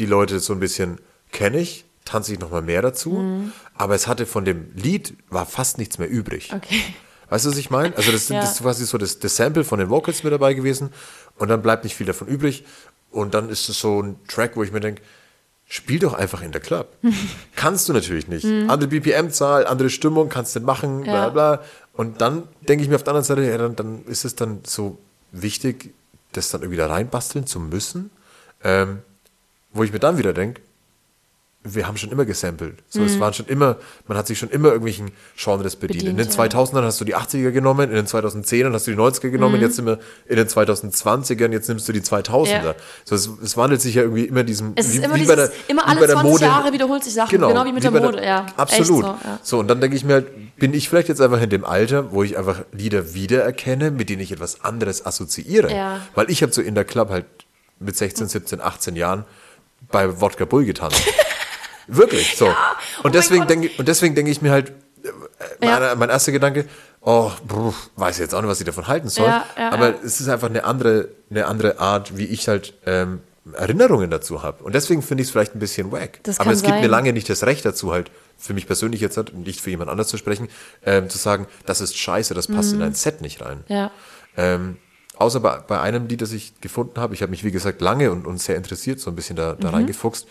die 0.00 0.06
Leute 0.06 0.40
so 0.40 0.52
ein 0.52 0.58
bisschen 0.60 0.98
kenne 1.30 1.58
ich, 1.58 1.84
tanze 2.04 2.32
ich 2.32 2.40
noch 2.40 2.50
mal 2.50 2.60
mehr 2.62 2.82
dazu, 2.82 3.10
Mhm. 3.12 3.52
aber 3.76 3.94
es 3.94 4.06
hatte 4.08 4.26
von 4.26 4.44
dem 4.44 4.74
Lied 4.74 5.14
war 5.30 5.46
fast 5.46 5.78
nichts 5.78 5.98
mehr 5.98 6.08
übrig. 6.10 6.52
Okay. 6.52 6.82
Weißt 7.28 7.44
du, 7.46 7.50
was 7.50 7.56
ich 7.56 7.70
meine? 7.70 7.96
Also 7.96 8.10
das, 8.10 8.26
sind- 8.26 8.36
Ja. 8.36 8.42
das 8.42 8.54
ist 8.54 8.62
quasi 8.62 8.84
so 8.84 8.98
das, 8.98 9.18
das 9.20 9.36
Sample 9.36 9.62
von 9.64 9.78
den 9.78 9.90
Vocals 9.90 10.24
mit 10.24 10.32
dabei 10.32 10.54
gewesen 10.54 10.92
und 11.38 11.48
dann 11.48 11.62
bleibt 11.62 11.84
nicht 11.84 11.94
viel 11.94 12.06
davon 12.06 12.26
übrig 12.26 12.64
und 13.12 13.32
dann 13.34 13.48
ist 13.48 13.68
es 13.68 13.78
so 13.78 14.02
ein 14.02 14.16
Track, 14.26 14.56
wo 14.56 14.62
ich 14.64 14.72
mir 14.72 14.80
denke, 14.80 15.02
spiel 15.72 15.98
doch 15.98 16.12
einfach 16.12 16.42
in 16.42 16.52
der 16.52 16.60
Club. 16.60 16.88
kannst 17.56 17.88
du 17.88 17.94
natürlich 17.94 18.28
nicht. 18.28 18.44
Andere 18.44 18.88
BPM-Zahl, 18.88 19.66
andere 19.66 19.88
Stimmung, 19.88 20.28
kannst 20.28 20.54
du 20.54 20.60
machen, 20.60 21.02
bla 21.02 21.30
Mhm. 21.30 21.32
Bla. 21.32 21.62
Und 21.94 22.20
dann 22.20 22.42
denke 22.68 22.82
ich 22.84 22.90
mir 22.90 22.96
auf 22.96 23.04
der 23.04 23.14
anderen 23.14 23.24
Seite, 23.24 23.42
ja, 23.50 23.56
dann, 23.56 23.74
dann 23.74 24.04
ist 24.04 24.26
es 24.26 24.34
dann 24.34 24.60
so 24.66 24.98
wichtig, 25.30 25.94
das 26.32 26.50
dann 26.50 26.60
irgendwie 26.60 26.76
da 26.76 26.88
reinbasteln 26.88 27.46
zu 27.46 27.58
müssen, 27.58 28.10
ähm, 28.62 28.98
wo 29.72 29.82
ich 29.82 29.92
mir 29.92 29.98
dann 29.98 30.18
wieder 30.18 30.34
denke, 30.34 30.60
wir 31.64 31.86
haben 31.86 31.96
schon 31.96 32.10
immer 32.10 32.24
gesampelt. 32.24 32.78
So, 32.88 33.02
es 33.04 33.20
waren 33.20 33.32
schon 33.34 33.46
immer, 33.46 33.76
man 34.08 34.18
hat 34.18 34.26
sich 34.26 34.36
schon 34.38 34.50
immer 34.50 34.68
irgendwelchen 34.68 35.12
Genres 35.36 35.76
bedient. 35.76 36.02
in 36.02 36.06
den 36.08 36.14
Mhm. 36.14 36.28
Bedient, 36.30 36.34
ja. 36.52 36.60
2000ern 36.60 36.82
hast 36.82 37.00
du 37.00 37.04
die 37.04 37.14
80er 37.14 37.52
genommen, 37.52 37.88
in 37.90 37.94
den 37.94 38.06
2010ern 38.06 38.72
hast 38.72 38.86
du 38.88 38.90
die 38.90 38.96
90er 38.96 39.30
genommen, 39.30 39.56
Mhm. 39.56 39.62
jetzt 39.62 39.76
sind 39.76 39.86
wir 39.86 40.00
in 40.26 40.36
den 40.36 40.48
2020ern, 40.48 41.52
jetzt 41.52 41.68
nimmst 41.68 41.88
du 41.88 41.92
die 41.92 42.00
2000er. 42.02 42.64
Ja. 42.64 42.74
So, 43.04 43.14
es, 43.14 43.28
es 43.44 43.56
wandelt 43.56 43.80
sich 43.80 43.94
ja 43.94 44.02
irgendwie 44.02 44.24
immer 44.24 44.42
diesem, 44.42 44.72
Es 44.74 44.88
ist 44.88 44.96
immer 44.96 45.10
bei 45.10 45.18
dieses, 45.18 45.36
der- 45.36 45.52
immer 45.68 45.82
wie 45.82 45.86
alle 45.86 46.00
bei 46.00 46.06
der 46.06 46.16
20 46.16 46.30
Mode. 46.32 46.44
Jahre 46.44 46.72
wiederholt 46.72 47.04
sich 47.04 47.14
Sachen, 47.14 47.30
genau, 47.30 47.64
wie 47.64 47.72
mit 47.72 47.84
der 47.84 47.90
bei 47.92 48.00
Mode, 48.00 48.24
ja. 48.24 48.46
Absolut. 48.56 49.04
So, 49.04 49.10
ja. 49.22 49.38
So, 49.42 49.58
und 49.60 49.68
dann 49.68 49.80
denke 49.80 49.96
ich 49.96 50.04
mir 50.04 50.14
halt, 50.14 50.56
bin 50.56 50.74
ich 50.74 50.88
vielleicht 50.88 51.08
jetzt 51.08 51.20
einfach 51.20 51.40
in 51.40 51.50
dem 51.50 51.64
Alter, 51.64 52.10
wo 52.12 52.22
ich 52.24 52.36
einfach 52.38 52.62
Lieder 52.72 53.14
wiedererkenne, 53.14 53.90
mit 53.92 54.08
denen 54.08 54.20
ich 54.22 54.32
etwas 54.32 54.64
anderes 54.64 55.06
assoziiere. 55.06 55.72
Ja. 55.72 56.00
Weil 56.16 56.28
ich 56.30 56.42
habe 56.42 56.52
so 56.52 56.60
in 56.60 56.74
der 56.74 56.84
Club 56.84 57.10
halt 57.10 57.26
mit 57.78 57.96
16, 57.96 58.26
17, 58.28 58.60
18 58.60 58.96
Jahren 58.96 59.24
bei 59.90 60.20
Wodka 60.20 60.44
Bull 60.44 60.64
getanzt. 60.64 61.00
Wirklich, 61.86 62.36
so. 62.36 62.46
oh 62.48 62.52
und, 63.04 63.14
deswegen 63.14 63.40
Gott. 63.42 63.50
denke, 63.50 63.70
und 63.78 63.88
deswegen 63.88 64.14
denke 64.14 64.30
ich 64.30 64.42
mir 64.42 64.50
halt, 64.52 64.72
äh, 65.60 65.66
Ja. 65.66 65.94
mein, 65.96 66.10
erster 66.10 66.32
Gedanke, 66.32 66.66
oh, 67.00 67.30
bruh, 67.46 67.72
weiß 67.96 68.18
jetzt 68.18 68.34
auch 68.34 68.40
nicht, 68.40 68.50
was 68.50 68.60
ich 68.60 68.66
davon 68.66 68.86
halten 68.88 69.08
soll. 69.08 69.26
Ja, 69.26 69.44
ja, 69.58 69.70
aber 69.72 69.90
ja. 69.90 69.94
es 70.04 70.20
ist 70.20 70.28
einfach 70.28 70.48
eine 70.48 70.64
andere, 70.64 71.08
eine 71.30 71.46
andere 71.46 71.78
Art, 71.80 72.16
wie 72.16 72.26
ich 72.26 72.46
halt 72.48 72.74
ähm, 72.86 73.20
Erinnerungen 73.54 74.08
dazu 74.10 74.42
habe. 74.44 74.62
Und 74.62 74.74
deswegen 74.74 75.02
finde 75.02 75.22
ich 75.22 75.28
es 75.28 75.32
vielleicht 75.32 75.56
ein 75.56 75.58
bisschen 75.58 75.90
wack. 75.90 76.20
Das 76.22 76.38
aber 76.38 76.52
es 76.52 76.62
gibt 76.62 76.74
mir 76.76 76.82
sein. 76.82 76.90
lange 76.90 77.12
nicht 77.12 77.28
das 77.28 77.42
Recht 77.44 77.64
dazu, 77.64 77.92
halt 77.92 78.10
für 78.38 78.54
mich 78.54 78.66
persönlich 78.68 79.00
jetzt 79.00 79.16
halt, 79.16 79.34
nicht 79.34 79.60
für 79.60 79.70
jemand 79.70 79.90
anders 79.90 80.08
zu 80.08 80.16
sprechen, 80.16 80.48
ähm, 80.84 81.08
zu 81.08 81.18
sagen, 81.18 81.46
das 81.66 81.80
ist 81.80 81.96
scheiße, 81.98 82.34
das 82.34 82.46
passt 82.46 82.72
in 82.72 82.78
Mhm. 82.78 82.84
ein 82.84 82.94
Set 82.94 83.20
nicht 83.20 83.40
rein. 83.44 83.64
Ja. 83.68 83.90
Ähm, 84.36 84.76
außer 85.16 85.40
bei, 85.40 85.58
bei 85.58 85.80
einem 85.80 86.06
Lied, 86.06 86.22
das 86.22 86.30
ich 86.32 86.60
gefunden 86.60 87.00
habe, 87.00 87.14
ich 87.14 87.22
habe 87.22 87.30
mich 87.30 87.42
wie 87.44 87.50
gesagt 87.50 87.80
lange 87.80 88.12
und, 88.12 88.26
und 88.28 88.40
sehr 88.40 88.56
interessiert 88.56 89.00
so 89.00 89.10
ein 89.10 89.16
bisschen 89.16 89.34
da, 89.36 89.54
Mhm. 89.54 89.60
da 89.60 89.70
reingefuchst. 89.70 90.26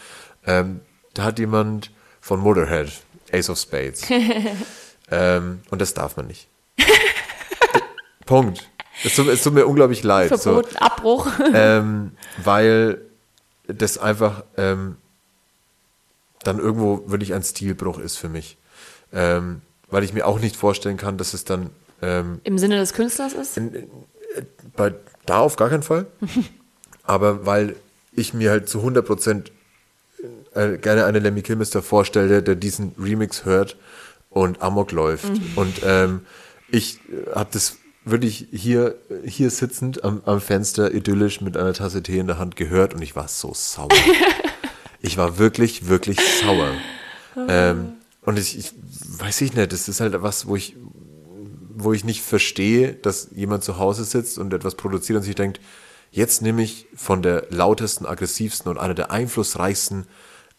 Ähm, 0.46 0.80
da 1.14 1.24
hat 1.24 1.40
jemand 1.40 1.92
von 2.20 2.40
Motorhead, 2.40 2.92
Ace 3.32 3.50
of 3.50 3.58
Spades. 3.58 4.04
ähm, 5.12 5.62
und 5.70 5.82
das 5.82 5.94
darf 5.94 6.18
man 6.18 6.28
nicht. 6.28 6.48
Punkt. 8.26 8.68
Es 9.04 9.16
tut, 9.16 9.28
es 9.28 9.44
tut 9.44 9.54
mir 9.54 9.66
unglaublich 9.66 10.04
leid. 10.04 10.30
So, 10.30 10.38
Verboten, 10.38 10.78
Abbruch. 10.78 11.28
ähm, 11.54 12.12
weil 12.44 13.02
das 13.68 13.98
einfach 13.98 14.44
ähm, 14.58 14.98
dann 16.44 16.60
irgendwo 16.60 17.04
wirklich 17.08 17.34
ein 17.34 17.44
Stilbruch 17.44 18.00
ist 18.00 18.18
für 18.18 18.30
mich. 18.30 18.58
Ähm, 19.14 19.62
weil 19.90 20.04
ich 20.04 20.14
mir 20.14 20.26
auch 20.28 20.40
nicht 20.40 20.56
vorstellen 20.56 20.98
kann, 20.98 21.18
dass 21.18 21.34
es 21.34 21.44
dann 21.44 21.72
ähm, 22.02 22.40
Im 22.44 22.58
Sinne 22.58 22.78
des 22.78 22.94
Künstlers 22.94 23.34
ist. 23.34 23.60
bei, 24.76 24.94
da 25.26 25.40
auf 25.40 25.56
gar 25.56 25.70
keinen 25.70 25.84
Fall. 25.84 26.08
Aber 27.04 27.46
weil 27.46 27.76
ich 28.14 28.34
mir 28.34 28.52
halt 28.52 28.70
zu 28.70 28.80
100 28.80 29.06
Prozent 29.06 29.52
äh, 30.54 30.78
gerne 30.78 31.06
einen 31.06 31.22
Lemmy 31.22 31.42
Kilmister 31.42 31.82
vorstelle, 31.82 32.44
der 32.44 32.56
diesen 32.56 32.94
Remix 33.00 33.46
hört 33.46 33.78
und 34.30 34.62
Amok 34.62 34.92
läuft. 34.92 35.32
Und 35.56 35.82
ähm, 35.84 36.22
ich 36.70 37.00
habe 37.34 37.50
das 37.52 37.78
wirklich 38.04 38.48
hier, 38.52 38.96
hier 39.26 39.50
sitzend 39.50 40.04
am, 40.04 40.22
am 40.26 40.42
Fenster 40.42 40.94
idyllisch 40.94 41.42
mit 41.42 41.58
einer 41.58 41.74
Tasse 41.74 42.02
Tee 42.02 42.20
in 42.20 42.28
der 42.28 42.40
Hand 42.40 42.56
gehört 42.56 42.94
und 42.94 43.02
ich 43.02 43.16
war 43.16 43.28
so 43.28 43.54
sauer. 43.54 43.90
ich 45.02 45.18
war 45.18 45.38
wirklich, 45.38 45.88
wirklich 45.88 46.20
sauer. 46.20 46.72
Ähm, 47.48 47.94
und 48.24 48.40
ich, 48.40 48.58
ich 48.58 48.74
weiß 49.18 49.42
ich 49.42 49.54
nicht, 49.54 49.72
das 49.72 49.88
ist 49.88 50.00
halt 50.00 50.22
was, 50.22 50.48
wo 50.48 50.56
ich 50.56 50.76
wo 51.84 51.94
ich 51.94 52.04
nicht 52.04 52.22
verstehe, 52.22 52.94
dass 52.94 53.30
jemand 53.36 53.64
zu 53.64 53.78
Hause 53.78 54.04
sitzt 54.04 54.38
und 54.38 54.54
etwas 54.54 54.76
produziert 54.76 55.18
und 55.18 55.24
sich 55.24 55.36
denkt, 55.36 55.60
jetzt 56.12 56.42
nehme 56.42 56.62
ich 56.62 56.88
von 56.96 57.22
der 57.22 57.48
lautesten, 57.50 58.06
aggressivsten 58.06 58.70
und 58.70 58.78
einer 58.78 58.94
der 58.94 59.12
einflussreichsten 59.12 60.06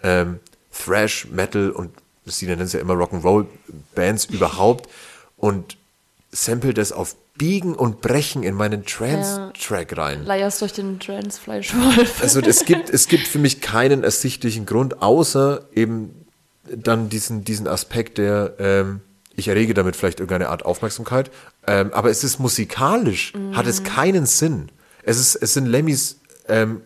ähm, 0.02 0.40
Thrash, 0.72 1.28
Metal 1.30 1.70
und 1.70 1.90
sie 2.24 2.46
nennen 2.46 2.62
es 2.62 2.72
ja 2.72 2.80
immer 2.80 2.94
Rock'n'Roll 2.94 3.46
Bands 3.94 4.24
überhaupt 4.24 4.88
und 5.36 5.76
sample 6.30 6.74
das 6.74 6.92
auf 6.92 7.16
Biegen 7.36 7.74
und 7.74 8.00
Brechen 8.00 8.42
in 8.42 8.54
meinen 8.54 8.84
Trance-Track 8.84 9.96
rein. 9.96 10.24
Leierst 10.24 10.60
durch 10.60 10.72
den 10.72 11.00
Transfleischwolf. 11.00 12.22
Also 12.22 12.40
es 12.40 12.64
gibt, 12.64 12.90
es 12.90 13.08
gibt 13.08 13.26
für 13.26 13.38
mich 13.38 13.60
keinen 13.60 14.04
ersichtlichen 14.04 14.66
Grund, 14.66 15.02
außer 15.02 15.66
eben 15.74 16.26
dann 16.70 17.08
diesen, 17.08 17.44
diesen 17.44 17.66
Aspekt 17.66 18.18
der, 18.18 18.54
ähm, 18.58 19.00
ich 19.34 19.48
errege 19.48 19.74
damit 19.74 19.96
vielleicht 19.96 20.20
irgendeine 20.20 20.50
Art 20.50 20.64
Aufmerksamkeit, 20.64 21.30
ähm, 21.66 21.90
aber 21.92 22.10
es 22.10 22.22
ist 22.22 22.38
musikalisch, 22.38 23.32
hat 23.52 23.66
es 23.66 23.82
keinen 23.82 24.26
Sinn. 24.26 24.70
Es, 25.02 25.18
ist, 25.18 25.34
es 25.36 25.54
sind 25.54 25.66
Lemmys 25.66 26.18
ähm, 26.48 26.82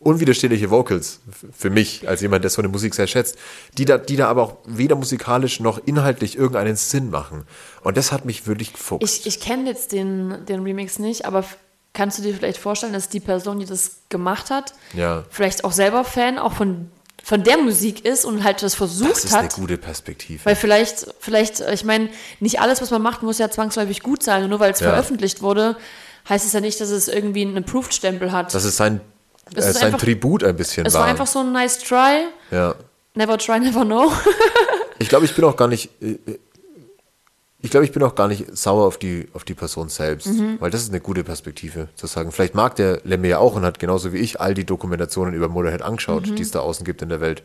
unwiderstehliche 0.00 0.70
Vocals 0.70 1.20
für 1.56 1.70
mich, 1.70 2.08
als 2.08 2.20
jemand, 2.20 2.44
der 2.44 2.50
so 2.50 2.62
eine 2.62 2.68
Musik 2.68 2.94
sehr 2.94 3.06
schätzt, 3.08 3.36
die 3.76 3.84
da, 3.84 3.98
die 3.98 4.16
da 4.16 4.28
aber 4.28 4.42
auch 4.42 4.56
weder 4.64 4.94
musikalisch 4.94 5.58
noch 5.60 5.78
inhaltlich 5.86 6.36
irgendeinen 6.36 6.76
Sinn 6.76 7.10
machen. 7.10 7.44
Und 7.82 7.96
das 7.96 8.12
hat 8.12 8.24
mich 8.24 8.46
wirklich 8.46 8.72
gefuchst. 8.72 9.02
Ich, 9.02 9.26
ich 9.26 9.40
kenne 9.40 9.68
jetzt 9.68 9.92
den, 9.92 10.46
den 10.46 10.62
Remix 10.62 10.98
nicht, 11.00 11.24
aber 11.26 11.44
kannst 11.94 12.18
du 12.18 12.22
dir 12.22 12.32
vielleicht 12.34 12.58
vorstellen, 12.58 12.92
dass 12.92 13.08
die 13.08 13.18
Person, 13.20 13.58
die 13.58 13.66
das 13.66 13.96
gemacht 14.08 14.50
hat, 14.50 14.72
Ja. 14.94 15.24
vielleicht 15.30 15.64
auch 15.64 15.72
selber 15.72 16.04
Fan 16.04 16.38
auch 16.38 16.52
von, 16.52 16.90
von 17.24 17.42
der 17.42 17.58
Musik 17.58 18.04
ist 18.04 18.24
und 18.24 18.44
halt 18.44 18.62
das 18.62 18.76
versucht 18.76 19.10
das 19.10 19.24
ist 19.24 19.34
eine 19.34 19.48
hat? 19.48 19.54
gute 19.54 19.78
Perspektive. 19.78 20.44
Weil 20.44 20.54
vielleicht, 20.54 21.06
vielleicht, 21.18 21.58
ich 21.60 21.84
meine, 21.84 22.08
nicht 22.38 22.60
alles, 22.60 22.80
was 22.80 22.92
man 22.92 23.02
macht, 23.02 23.24
muss 23.24 23.38
ja 23.38 23.50
zwangsläufig 23.50 24.00
gut 24.04 24.22
sein. 24.22 24.44
Und 24.44 24.50
nur 24.50 24.60
weil 24.60 24.70
es 24.70 24.78
Ja. 24.78 24.90
veröffentlicht 24.90 25.42
wurde, 25.42 25.76
heißt 26.28 26.44
es 26.46 26.52
ja 26.52 26.60
nicht, 26.60 26.80
dass 26.80 26.90
es 26.90 27.08
irgendwie 27.08 27.42
einen 27.42 27.56
Approved-Stempel 27.58 28.32
hat. 28.32 28.54
das 28.54 28.64
ist 28.64 28.76
sein, 28.76 29.00
Es 29.54 29.64
äh, 29.66 29.72
sein 29.72 29.84
einfach- 29.86 30.00
Tribut 30.00 30.44
ein 30.44 30.56
bisschen 30.56 30.86
es 30.86 30.94
war. 30.94 31.04
einfach 31.04 31.26
so 31.26 31.40
ein 31.40 31.52
nice 31.52 31.78
try. 31.78 32.26
ja. 32.50 32.74
Never 33.14 33.36
try, 33.38 33.58
never 33.58 33.84
know. 33.84 34.12
Ich 35.00 35.08
glaube, 35.08 35.24
ich 35.24 35.34
bin 35.34 35.44
auch 35.44 35.56
gar 35.56 35.68
nicht. 35.68 35.90
äh, 36.02 36.18
Ich 37.60 37.70
glaube, 37.70 37.84
ich 37.84 37.90
bin 37.92 38.02
auch 38.04 38.14
gar 38.14 38.28
nicht 38.28 38.56
sauer 38.56 38.84
auf 38.86 38.98
die, 38.98 39.28
auf 39.32 39.42
die 39.44 39.54
Person 39.54 39.88
selbst, 39.88 40.26
Mhm. 40.28 40.56
weil 40.60 40.70
das 40.70 40.82
ist 40.82 40.90
eine 40.90 41.00
gute 41.00 41.24
Perspektive, 41.24 41.88
zu 41.96 42.06
sagen. 42.06 42.30
Vielleicht 42.30 42.54
mag 42.54 42.76
der 42.76 43.00
Lemme 43.04 43.26
ja 43.28 43.38
auch 43.38 43.56
und 43.56 43.64
hat 43.64 43.78
genauso 43.80 44.12
wie 44.12 44.18
ich 44.18 44.40
all 44.40 44.54
die 44.54 44.64
Dokumentationen 44.64 45.34
über 45.34 45.48
Motorhead 45.48 45.82
angeschaut, 45.82 46.26
Mhm. 46.28 46.36
die 46.36 46.42
es 46.42 46.50
da 46.52 46.60
außen 46.60 46.84
gibt 46.84 47.02
in 47.02 47.08
der 47.08 47.20
Welt. 47.20 47.42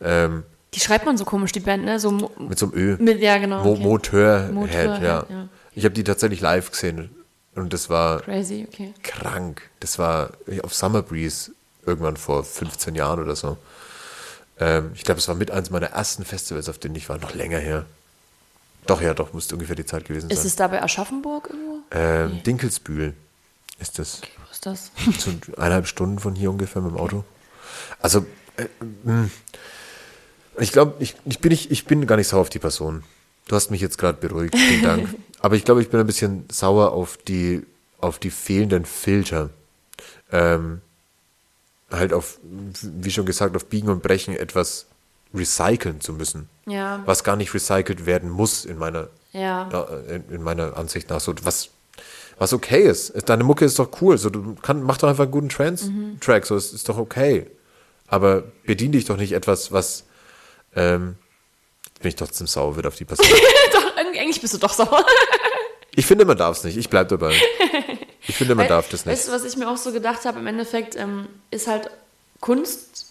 Ähm, 0.00 0.44
Die 0.74 0.80
schreibt 0.80 1.06
man 1.06 1.16
so 1.16 1.24
komisch, 1.24 1.50
die 1.52 1.60
Band, 1.60 1.84
ne? 1.84 1.98
So 1.98 2.10
mit 2.12 2.58
so 2.58 2.66
einem 2.66 2.74
Ö. 2.76 2.96
mit, 3.00 3.20
ja, 3.20 3.38
genau. 3.38 3.64
Mo 3.64 3.72
okay. 3.72 3.82
Motorhead, 3.82 4.52
Motorhead, 4.52 5.02
ja. 5.02 5.26
ja. 5.28 5.48
Ich 5.74 5.84
habe 5.84 5.94
die 5.94 6.04
tatsächlich 6.04 6.40
live 6.40 6.70
gesehen 6.70 7.10
und 7.54 7.72
das 7.72 7.88
war 7.90 8.20
Crazy, 8.20 8.66
okay. 8.68 8.94
krank. 9.02 9.62
Das 9.80 9.98
war 9.98 10.30
auf 10.62 10.74
Summer 10.74 11.02
Breeze 11.02 11.52
irgendwann 11.84 12.16
vor 12.16 12.44
15 12.44 12.94
Jahren 12.94 13.20
oder 13.20 13.34
so. 13.34 13.56
Ähm, 14.60 14.92
ich 14.94 15.04
glaube, 15.04 15.18
es 15.18 15.28
war 15.28 15.34
mit 15.34 15.50
eins 15.50 15.70
meiner 15.70 15.88
ersten 15.88 16.24
Festivals, 16.24 16.68
auf 16.68 16.78
denen 16.78 16.94
ich 16.94 17.08
war, 17.08 17.18
noch 17.18 17.34
länger 17.34 17.58
her. 17.58 17.86
Doch, 18.86 19.02
ja, 19.02 19.14
doch, 19.14 19.32
musste 19.32 19.54
ungefähr 19.54 19.76
die 19.76 19.84
Zeit 19.84 20.06
gewesen 20.06 20.30
Ist 20.30 20.38
sein. 20.38 20.46
es 20.46 20.56
da 20.56 20.68
bei 20.68 20.82
Aschaffenburg 20.82 21.50
irgendwo? 21.50 21.78
Ähm, 21.90 22.42
Dinkelsbühl 22.42 23.14
ist 23.78 23.98
das. 23.98 24.22
Wo 24.22 24.50
ist 24.50 24.66
das? 24.66 24.90
So 25.18 25.30
eineinhalb 25.56 25.86
Stunden 25.86 26.18
von 26.18 26.34
hier 26.34 26.50
ungefähr 26.50 26.82
mit 26.82 26.92
dem 26.92 26.98
Auto. 26.98 27.24
Also, 28.00 28.24
äh, 28.56 28.66
mh. 29.04 29.28
ich 30.58 30.72
glaube, 30.72 30.94
ich, 31.00 31.16
ich, 31.24 31.38
bin 31.40 31.50
nicht, 31.50 31.70
ich 31.70 31.84
bin 31.84 32.06
gar 32.06 32.16
nicht 32.16 32.28
sauer 32.28 32.40
auf 32.40 32.50
die 32.50 32.58
Person. 32.58 33.04
Du 33.46 33.56
hast 33.56 33.70
mich 33.70 33.80
jetzt 33.80 33.98
gerade 33.98 34.18
beruhigt, 34.18 34.56
vielen 34.56 34.82
Dank. 34.82 35.14
Aber 35.40 35.56
ich 35.56 35.64
glaube, 35.64 35.80
ich 35.82 35.88
bin 35.90 36.00
ein 36.00 36.06
bisschen 36.06 36.44
sauer 36.50 36.92
auf 36.92 37.16
die, 37.16 37.64
auf 38.00 38.18
die 38.18 38.30
fehlenden 38.30 38.84
Filter. 38.84 39.50
Ähm, 40.32 40.80
halt 41.90 42.12
auf, 42.12 42.38
wie 42.42 43.10
schon 43.10 43.24
gesagt, 43.26 43.56
auf 43.56 43.66
Biegen 43.66 43.88
und 43.88 44.02
Brechen 44.02 44.36
etwas 44.36 44.86
recyceln 45.34 46.00
zu 46.00 46.12
müssen. 46.12 46.48
Ja. 46.66 47.02
Was 47.06 47.24
gar 47.24 47.36
nicht 47.36 47.52
recycelt 47.54 48.06
werden 48.06 48.30
muss 48.30 48.64
in 48.64 48.78
meiner 48.78 49.08
Ja. 49.32 49.68
in, 50.08 50.24
in 50.30 50.42
meiner 50.42 50.76
Ansicht 50.76 51.08
nach 51.10 51.20
so, 51.20 51.34
was, 51.42 51.70
was 52.38 52.52
okay 52.52 52.82
ist. 52.82 53.12
Deine 53.28 53.44
Mucke 53.44 53.64
ist 53.64 53.78
doch 53.78 53.90
cool. 54.02 54.18
So, 54.18 54.30
du 54.30 54.54
kann, 54.56 54.82
mach 54.82 54.98
doch 54.98 55.08
einfach 55.08 55.24
einen 55.24 55.32
guten 55.32 55.48
Trance-Track, 55.48 56.46
so, 56.46 56.56
es 56.56 56.72
ist 56.72 56.88
doch 56.88 56.98
okay. 56.98 57.46
Aber 58.06 58.42
bedien 58.66 58.92
dich 58.92 59.04
doch 59.04 59.16
nicht 59.16 59.32
etwas, 59.32 59.70
was, 59.72 60.04
ähm, 60.74 61.16
bin 62.00 62.08
ich 62.08 62.16
trotzdem 62.16 62.46
sauer 62.46 62.76
wird 62.76 62.86
auf 62.86 62.96
die 62.96 63.04
Person. 63.04 63.26
eigentlich 64.06 64.40
bist 64.40 64.54
du 64.54 64.58
doch 64.58 64.72
sauer. 64.72 65.04
ich 65.94 66.06
finde, 66.06 66.24
man 66.24 66.36
darf 66.36 66.56
es 66.58 66.64
nicht. 66.64 66.76
Ich 66.76 66.88
bleib 66.88 67.08
dabei. 67.08 67.32
Ich 68.26 68.36
finde, 68.36 68.54
man 68.54 68.68
darf 68.68 68.88
das 68.88 69.06
nicht. 69.06 69.12
Weißt 69.16 69.28
du, 69.28 69.32
was 69.32 69.44
ich 69.44 69.56
mir 69.56 69.68
auch 69.70 69.76
so 69.76 69.92
gedacht 69.92 70.24
habe? 70.24 70.38
Im 70.38 70.46
Endeffekt 70.46 70.96
ähm, 70.96 71.28
ist 71.50 71.66
halt 71.66 71.90
Kunst 72.40 73.06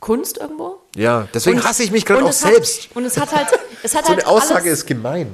Kunst 0.00 0.36
irgendwo. 0.38 0.80
Ja, 0.96 1.28
deswegen 1.32 1.58
Und- 1.58 1.64
hasse 1.64 1.82
ich 1.82 1.90
mich 1.90 2.04
gerade 2.04 2.24
auch 2.24 2.32
selbst. 2.32 2.90
Hat, 2.90 2.96
und 2.96 3.04
es 3.06 3.18
hat 3.18 3.34
halt, 3.34 3.48
es 3.82 3.94
hat 3.94 4.04
so 4.04 4.10
halt 4.10 4.20
eine 4.20 4.28
Aussage 4.28 4.68
alles, 4.68 4.80
ist 4.80 4.86
gemein. 4.86 5.32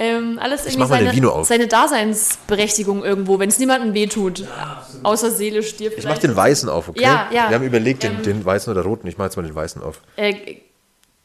ähm, 0.00 0.40
alles 0.42 0.62
irgendwie 0.62 0.78
mach 0.80 0.88
mal 0.88 1.04
den 1.04 1.14
seine, 1.24 1.44
seine 1.44 1.66
Daseinsberechtigung 1.68 3.04
irgendwo, 3.04 3.38
wenn 3.38 3.48
es 3.48 3.60
niemandem 3.60 3.94
wehtut. 3.94 4.44
außer 5.04 5.30
seelisch 5.30 5.76
dir 5.76 5.96
Ich 5.96 6.04
mach 6.04 6.18
den 6.18 6.34
weißen 6.34 6.68
auf, 6.68 6.88
okay? 6.88 7.00
Ja, 7.02 7.28
ja. 7.32 7.48
Wir 7.48 7.54
haben 7.56 7.64
überlegt, 7.64 8.02
den, 8.02 8.16
Ähm, 8.16 8.22
den 8.24 8.44
weißen 8.44 8.72
oder 8.72 8.82
roten. 8.82 9.06
Ich 9.06 9.18
mach 9.18 9.26
jetzt 9.26 9.36
mal 9.36 9.42
den 9.44 9.54
weißen 9.54 9.80
auf. 9.82 10.00
Äh, 10.16 10.56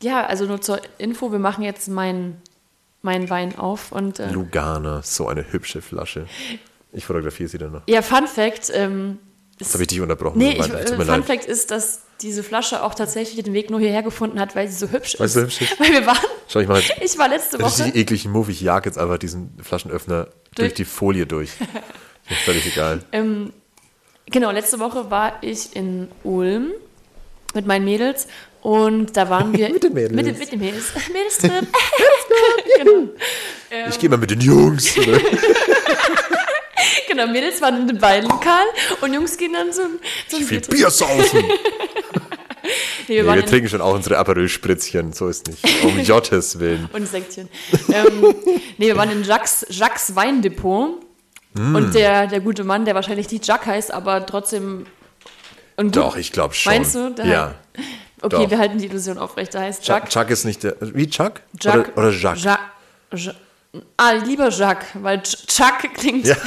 ja, 0.04 0.26
also 0.28 0.46
nur 0.46 0.62
zur 0.62 0.80
Info, 1.00 1.32
wir 1.32 1.40
machen 1.40 1.64
jetzt 1.64 1.88
meinen 1.88 2.40
mein 3.08 3.30
Wein 3.30 3.58
auf 3.58 3.94
und 3.94 4.20
äh, 4.20 4.30
Lugana, 4.30 5.02
so 5.02 5.30
eine 5.30 5.50
hübsche 5.54 5.82
Flasche. 5.82 6.28
Ich 6.92 7.06
fotografiere 7.06 7.48
sie 7.48 7.58
dann 7.58 7.72
noch. 7.72 7.82
ja, 7.88 8.02
Fun 8.02 8.28
Fact, 8.28 8.70
ähm, 8.74 9.20
habe 9.72 9.84
ich 9.84 9.88
dich 9.88 10.02
unterbrochen. 10.02 10.38
nee, 10.38 10.52
ich, 10.60 10.70
äh, 10.70 10.88
Fun 10.88 11.06
leid. 11.08 11.26
Fact 11.26 11.46
ist, 11.46 11.72
dass 11.72 12.02
diese 12.22 12.44
Flasche 12.44 12.84
auch 12.84 12.96
tatsächlich 12.96 13.42
den 13.46 13.54
Weg 13.54 13.70
nur 13.70 13.80
hierher 13.80 14.04
gefunden 14.04 14.42
hat, 14.42 14.58
weil 14.58 14.68
sie 14.68 14.76
so 14.76 14.92
hübsch 14.92 15.16
Weil 15.20 15.28
ist. 15.28 15.36
hübsch 15.36 15.62
ist? 15.62 15.80
Weil 15.80 15.92
wir 15.94 16.06
waren, 16.06 16.18
Schau, 16.50 16.60
ich 16.60 16.68
jetzt 16.68 16.94
ich 17.02 17.18
war 17.18 17.30
letzte 17.30 17.60
Woche, 17.60 17.86
richtig 17.86 17.96
ekligen 17.96 18.32
Move. 18.34 18.52
Ich 18.52 18.60
jag 18.60 18.86
jetzt 18.86 18.98
einfach 18.98 19.18
diesen 19.18 19.58
Flaschenöffner 19.62 20.28
durch 20.56 20.74
die 20.74 20.86
Folie 20.86 21.26
durch. 21.26 21.52
Ist 22.30 22.42
völlig 22.42 22.66
egal. 22.68 23.00
ähm, 23.14 23.54
genau, 24.26 24.52
letzte 24.52 24.80
Woche 24.80 25.10
war 25.10 25.42
ich 25.42 25.78
in 25.78 26.10
Ulm 26.24 26.72
mit 27.54 27.66
meinen 27.66 27.86
Mädels 27.86 28.28
und 28.68 29.16
da 29.16 29.30
waren 29.30 29.58
wir 29.58 29.70
Mit 29.74 29.84
den 29.84 29.94
Mädels. 29.94 30.12
Mit, 30.14 30.26
den- 30.26 30.38
mit 30.40 30.52
den 30.52 30.60
Mädels. 30.60 30.86
Mädelstrip. 31.14 31.52
genau. 32.78 33.10
Ich 33.90 33.98
gehe 33.98 34.10
mal 34.10 34.18
mit 34.18 34.30
den 34.30 34.42
Jungs. 34.42 34.98
Oder? 34.98 35.20
genau, 37.08 37.28
Mädels 37.28 37.62
waren 37.62 37.82
in 37.82 37.88
dem 37.88 38.02
Weinlokal 38.02 38.66
und 39.02 39.14
Jungs 39.14 39.38
gehen 39.38 39.54
dann 39.54 39.72
zum, 39.72 40.00
zum 40.28 40.42
Viel 40.44 40.60
Bier- 40.60 40.70
Bier 40.70 40.90
saufen. 40.90 41.44
Nee, 43.08 43.16
wir 43.16 43.24
Nee, 43.24 43.28
wir 43.36 43.40
in- 43.42 43.46
trinken 43.46 43.70
schon 43.70 43.80
auch 43.80 43.94
unsere 43.94 44.18
Aperol-Spritzchen. 44.18 45.14
So 45.14 45.30
ist 45.30 45.48
nicht. 45.48 45.64
Um 45.86 46.00
Jottes 46.02 46.60
Willen. 46.60 46.90
Und 46.92 47.08
Säckchen. 47.08 47.48
ähm, 47.94 48.36
nee, 48.78 48.88
wir 48.88 48.98
waren 48.98 49.10
in 49.12 49.24
Jacques, 49.24 49.66
Jacques 49.70 50.14
Weindepot. 50.14 51.00
Mm. 51.54 51.76
Und 51.76 51.96
der, 51.96 52.28
der 52.28 52.42
gute 52.42 52.66
Mann, 52.66 52.84
der 52.84 52.96
wahrscheinlich 52.96 53.32
nicht 53.32 53.48
Jacques 53.48 53.66
heißt, 53.68 53.94
aber 53.94 54.26
trotzdem. 54.26 54.86
Und 55.78 55.96
Doch, 55.96 56.18
ich 56.18 56.34
glaube 56.34 56.54
schon. 56.54 56.74
Meinst 56.74 56.96
du? 56.96 57.12
Der 57.12 57.26
Ja. 57.26 57.56
Okay, 58.22 58.44
doch. 58.44 58.50
wir 58.50 58.58
halten 58.58 58.78
die 58.80 58.86
Illusion 58.86 59.18
aufrecht. 59.18 59.54
Der 59.54 59.62
heißt 59.62 59.82
Chuck, 59.84 59.88
Jacques. 59.96 60.14
Chuck 60.14 60.30
ist 60.30 60.46
nicht 60.46 60.64
der. 60.64 60.76
Wie 60.82 61.08
Chuck? 61.10 61.42
Jacques. 61.62 61.90
Oder, 61.96 61.98
oder 62.08 62.12
Jacques? 62.12 62.44
Ja, 62.44 62.60
Ja- 63.14 63.34
ah, 63.98 64.12
lieber 64.14 64.50
Jacques, 64.50 64.88
weil 64.96 65.20
Ch- 65.20 65.46
Chuck 65.48 65.94
klingt. 65.94 66.26
Ja. 66.26 66.36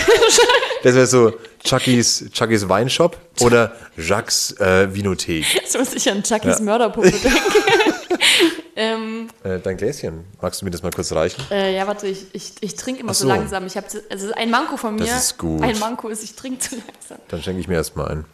Das 0.83 0.95
wäre 0.95 1.07
so 1.07 1.35
Chuckys, 1.63 2.25
Chuckys 2.33 2.67
Weinshop 2.67 3.19
oder 3.43 3.73
Jacques 3.99 4.59
äh, 4.61 4.89
Vinothek. 4.95 5.45
Jetzt 5.55 5.79
muss 5.79 5.93
ich 5.93 6.11
an 6.11 6.23
Chuckys 6.23 6.59
Ja. 6.59 6.65
Mörderpuppe 6.65 7.11
denken. 7.11 7.37
ähm, 8.77 9.29
Äh, 9.45 9.59
dein 9.59 9.77
Gläschen. 9.77 10.25
Magst 10.41 10.61
du 10.61 10.65
mir 10.65 10.71
das 10.71 10.83
mal 10.83 10.91
kurz 10.91 11.13
reichen? 11.13 11.43
äh, 11.51 11.77
ja, 11.77 11.87
warte, 11.87 12.07
ich, 12.07 12.27
ich, 12.33 12.55
ich 12.63 12.75
trinke 12.77 13.03
immer 13.03 13.13
so 13.13 13.25
so. 13.25 13.29
langsam. 13.29 13.67
Ich 13.67 13.77
hab, 13.77 13.85
also 14.11 14.33
ein 14.33 14.51
Manko 14.51 14.79
von 14.79 14.95
mir. 14.95 15.05
Das 15.05 15.25
ist 15.25 15.39
gut. 15.39 15.63
Ein 15.63 15.79
Manko 15.79 16.09
ist, 16.09 16.23
ich 16.25 16.35
trinke 16.35 16.61
zu 16.61 16.77
langsam. 16.77 17.19
Dann 17.29 17.43
schenke 17.43 17.61
ich 17.61 17.69
mir 17.69 17.75
erstmal 17.75 18.09
ein. 18.09 18.25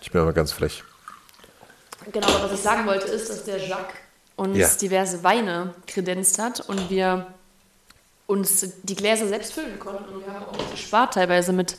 Ich 0.00 0.10
bin 0.10 0.20
aber 0.22 0.32
ganz 0.32 0.52
frech. 0.52 0.82
Genau, 2.12 2.26
aber 2.28 2.44
was 2.44 2.52
ich 2.52 2.60
sagen 2.60 2.86
wollte, 2.86 3.06
ist, 3.08 3.28
dass 3.30 3.44
der 3.44 3.58
Jacques 3.58 3.94
uns 4.36 4.56
Ja. 4.56 4.68
diverse 4.80 5.22
Weine 5.22 5.74
kredenzt 5.86 6.38
hat 6.38 6.60
und 6.60 6.90
wir 6.90 7.26
uns 8.26 8.64
die 8.82 8.94
Gläser 8.94 9.26
selbst 9.28 9.52
füllen 9.52 9.78
konnten 9.78 10.04
und 10.14 10.24
wir 10.26 10.32
haben 10.32 10.44
auch 10.46 10.70
gespart 10.70 11.14
teilweise 11.14 11.52
mit 11.52 11.76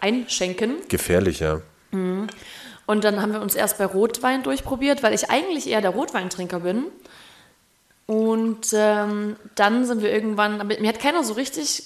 Einschenken. 0.00 0.76
Gefährlich, 0.88 1.40
ja. 1.40 1.60
Und 1.92 3.04
dann 3.04 3.22
haben 3.22 3.32
wir 3.32 3.40
uns 3.40 3.54
erst 3.54 3.78
bei 3.78 3.84
Rotwein 3.86 4.42
durchprobiert, 4.42 5.02
weil 5.02 5.14
ich 5.14 5.30
eigentlich 5.30 5.68
eher 5.68 5.80
der 5.80 5.90
Rotweintrinker 5.90 6.60
bin. 6.60 6.86
Und 8.06 8.66
ähm, 8.74 9.36
dann 9.54 9.84
sind 9.86 10.02
wir 10.02 10.12
irgendwann, 10.12 10.60
aber 10.60 10.78
mir 10.80 10.88
hat 10.88 10.98
keiner 10.98 11.22
so 11.22 11.34
richtig, 11.34 11.84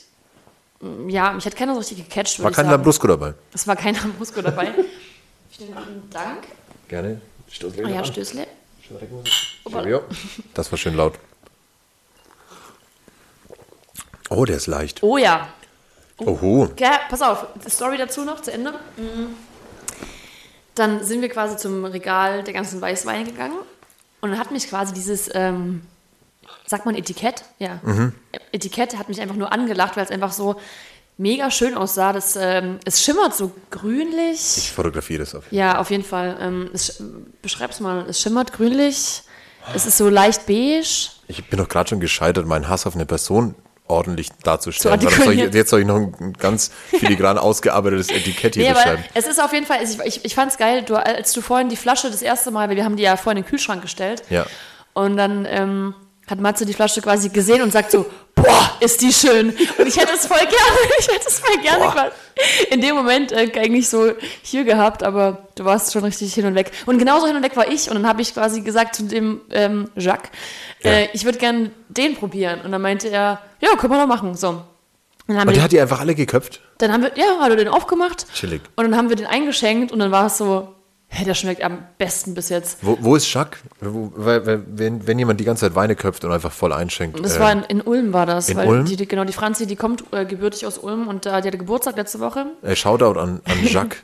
ja, 1.09 1.33
mich 1.33 1.45
hat 1.45 1.55
keiner 1.57 1.75
so 1.75 1.81
richtig 1.81 2.09
gecatcht. 2.09 2.43
War 2.43 2.51
kein. 2.51 2.67
Lambrusco 2.71 3.07
dabei. 3.07 3.35
Es 3.53 3.67
war 3.67 3.77
kein 3.77 3.95
Lambrusco 3.95 4.41
dabei. 4.43 4.73
Vielen 5.51 6.09
Dank. 6.11 6.45
Gerne. 6.89 7.21
Stoß 7.57 7.73
Oh 7.79 7.89
ja, 7.89 8.05
Stößle. 8.05 8.47
Ja, 9.71 10.01
das 10.53 10.71
war 10.71 10.79
schön 10.79 10.95
laut. 10.95 11.15
Oh, 14.29 14.45
der 14.45 14.57
ist 14.57 14.67
leicht. 14.67 15.03
Oh 15.03 15.17
ja. 15.17 15.49
Oho. 16.19 16.69
Ja, 16.79 17.01
pass 17.09 17.23
auf, 17.23 17.47
die 17.65 17.71
Story 17.71 17.97
dazu 17.97 18.25
noch 18.25 18.41
zu 18.43 18.53
Ende. 18.53 18.73
Mhm. 18.97 19.35
Dann 20.75 21.03
sind 21.03 21.23
wir 21.23 21.31
quasi 21.31 21.57
zum 21.57 21.85
Regal 21.87 22.45
der 22.45 22.53
ganzen 22.53 22.81
Weißweine 22.81 23.25
gegangen 23.25 23.59
und 24.21 24.31
dann 24.31 24.39
hat 24.39 24.51
mich 24.51 24.69
quasi 24.69 24.93
dieses, 24.93 25.31
ähm, 25.35 25.81
sagt 26.67 26.85
man 26.85 26.95
Etikett? 26.95 27.45
Ja. 27.59 27.81
Etikett 28.53 28.99
hat 28.99 29.09
mich 29.09 29.21
einfach 29.23 29.37
nur 29.37 29.51
angelacht, 29.51 29.97
weil 29.97 30.05
es 30.05 30.11
einfach 30.11 30.33
so 30.33 30.61
mega 31.17 31.51
schön 31.51 31.75
aussah. 31.75 32.13
Das, 32.13 32.37
ähm, 32.37 32.79
es 32.85 33.03
schimmert 33.03 33.35
so 33.35 33.53
grünlich. 33.71 34.41
Ich 34.59 34.73
fotografiere 34.73 35.21
das 35.21 35.35
auf. 35.35 35.45
Ja, 35.51 35.79
auf 35.79 35.91
jeden 35.91 36.05
Fall. 36.05 36.37
Ähm, 36.41 36.71
es, 36.73 37.01
sch- 37.01 37.03
beschreib's 37.43 37.81
mal. 37.81 38.07
Es 38.09 38.21
schimmert 38.21 38.53
grünlich. 38.53 39.23
Es 39.75 39.87
ist 39.87 39.97
so 39.99 40.09
leicht 40.09 40.47
beige. 40.47 41.09
Ich 41.29 41.49
bin 41.49 41.59
doch 41.59 41.69
gerade 41.69 41.89
schon 41.89 42.01
gescheitert, 42.01 42.47
meinen 42.47 42.69
Hass 42.69 42.87
auf 42.87 42.95
eine 42.95 43.07
Person 43.07 43.55
ordentlich 43.89 44.29
darzustellen. 44.43 44.99
Das 45.01 45.15
soll 45.17 45.33
ich, 45.35 45.55
jetzt 45.55 45.71
soll 45.71 45.81
ich 45.81 45.87
noch 45.87 45.97
ein 45.97 46.33
ganz 46.39 46.71
filigran 46.91 47.39
ausgearbeitetes 47.39 48.11
Etikett 48.11 48.55
hier 48.55 48.65
Nee, 48.69 48.73
beschreiben. 48.75 49.05
es 49.15 49.27
ist 49.27 49.41
auf 49.43 49.53
jeden 49.53 49.65
Fall, 49.67 49.79
ich, 49.83 49.99
ich, 50.05 50.25
ich 50.25 50.35
fand's 50.35 50.57
geil, 50.59 50.83
du, 50.83 50.97
als 50.97 51.33
du 51.33 51.41
vorhin 51.41 51.69
die 51.69 51.77
Flasche 51.77 52.11
das 52.11 52.21
erste 52.23 52.51
Mal, 52.51 52.69
weil 52.69 52.75
wir 52.77 52.85
haben 52.85 52.97
die 52.97 53.05
ja 53.05 53.17
vorhin 53.17 53.39
in 53.39 53.45
den 53.45 53.49
Kühlschrank 53.51 53.83
gestellt. 53.83 54.23
Ja. 54.29 54.45
Und 54.93 55.17
dann 55.17 55.47
ähm, 55.49 55.95
hat 56.29 56.41
Matze 56.41 56.67
die 56.67 56.73
Flasche 56.75 57.01
quasi 57.01 57.29
gesehen 57.29 57.63
und 57.63 57.73
sagt 57.73 57.91
so, 57.93 58.07
boah, 58.47 58.71
ist 58.81 59.01
die 59.03 59.13
schön. 59.13 59.49
Und 59.79 59.87
ich 59.87 59.97
hätte 59.97 60.13
es 60.15 60.27
voll 60.27 60.39
gerne, 60.39 60.79
ich 60.99 61.09
hätte 61.09 61.27
es 61.29 61.39
voll 61.39 61.59
gerne 61.63 61.85
Boah. 61.85 61.93
quasi 61.93 62.11
in 62.71 62.81
dem 62.81 62.95
Moment 62.97 63.33
äh, 63.33 63.51
eigentlich 63.57 63.89
so 63.89 64.13
hier 64.43 64.65
gehabt, 64.65 65.03
aber 65.03 65.47
du 65.55 65.65
warst 65.65 65.93
schon 65.93 66.05
richtig 66.05 66.35
hin 66.35 66.47
und 66.47 66.55
weg. 66.55 66.71
Und 66.87 66.99
genauso 66.99 67.27
hin 67.27 67.37
und 67.37 67.43
weg 67.43 67.57
war 67.57 67.69
ich. 67.71 67.89
Und 67.89 67.95
dann 67.97 68.07
habe 68.07 68.21
ich 68.23 68.35
quasi 68.35 68.61
gesagt 68.61 68.95
zu 68.97 69.05
dem 69.05 69.41
ähm, 69.51 69.91
Jacques, 69.97 70.31
äh, 70.85 71.05
Ja. 71.05 71.09
ich 71.13 71.25
würde 71.25 71.39
gerne 71.39 71.71
den 71.89 72.15
probieren. 72.17 72.61
Und 72.63 72.73
dann 72.73 72.83
meinte 72.83 73.09
er, 73.09 73.41
ja, 73.61 73.71
können 73.77 73.93
wir 73.93 74.01
doch 74.01 74.07
machen. 74.07 74.35
So. 74.35 74.49
Und 74.49 74.65
Dann 75.29 75.39
haben, 75.39 75.49
Und 75.49 75.49
wir, 75.49 75.55
der 75.55 75.63
hat 75.65 75.73
die 75.73 75.81
einfach 75.81 76.01
alle 76.01 76.15
geköpft. 76.15 76.61
dann 76.79 76.93
haben 76.93 77.03
wir, 77.03 77.13
ja, 77.17 77.39
hat 77.41 77.51
er 77.51 77.57
den 77.57 77.69
aufgemacht. 77.69 78.27
Chillig. 78.35 78.61
Und 78.77 78.85
dann 78.85 78.97
haben 78.97 79.09
wir 79.09 79.17
den 79.17 79.27
eingeschenkt 79.27 79.91
und 79.91 79.99
dann 79.99 80.11
war 80.13 80.27
es 80.27 80.37
so, 80.39 80.73
hä, 81.17 81.25
der 81.25 81.35
schmeckt 81.35 81.63
am 81.63 81.79
besten 81.99 82.35
bis 82.35 82.49
jetzt. 82.49 82.79
Wo, 82.83 82.99
wo 83.01 83.17
ist 83.17 83.27
weil, 83.81 84.63
wenn, 84.67 85.07
wenn 85.07 85.19
jemand 85.19 85.41
die 85.41 85.45
ganze 85.45 85.63
Zeit 85.67 85.75
Weine 85.75 85.97
köpft 85.97 86.25
und 86.25 86.33
einfach 86.33 86.53
voll 86.53 86.73
einschenkt. 86.73 87.19
Das 87.25 87.37
äh, 87.37 87.41
war 87.41 87.53
in, 87.53 87.63
in 87.65 87.81
Ulm 87.81 88.13
war 88.13 88.27
das. 88.27 88.49
in 88.49 88.59
Ulm? 88.59 88.85
Die, 88.85 88.97
genau, 89.09 89.25
die 89.25 89.33
Franzi, 89.33 89.67
die 89.67 89.77
kommt 89.77 90.05
äh, 90.13 90.25
gebürtig 90.25 90.67
aus 90.67 90.79
Ulm 90.79 91.09
und 91.09 91.27
äh, 91.27 91.41
die 91.43 91.49
hatte 91.49 91.59
Geburtstag 91.59 91.97
letzte 91.97 92.21
Woche. 92.21 92.47
äh, 92.63 92.77
Shoutout 92.77 93.19
an, 93.19 93.41
an 93.45 93.65
Jacques. 93.67 93.99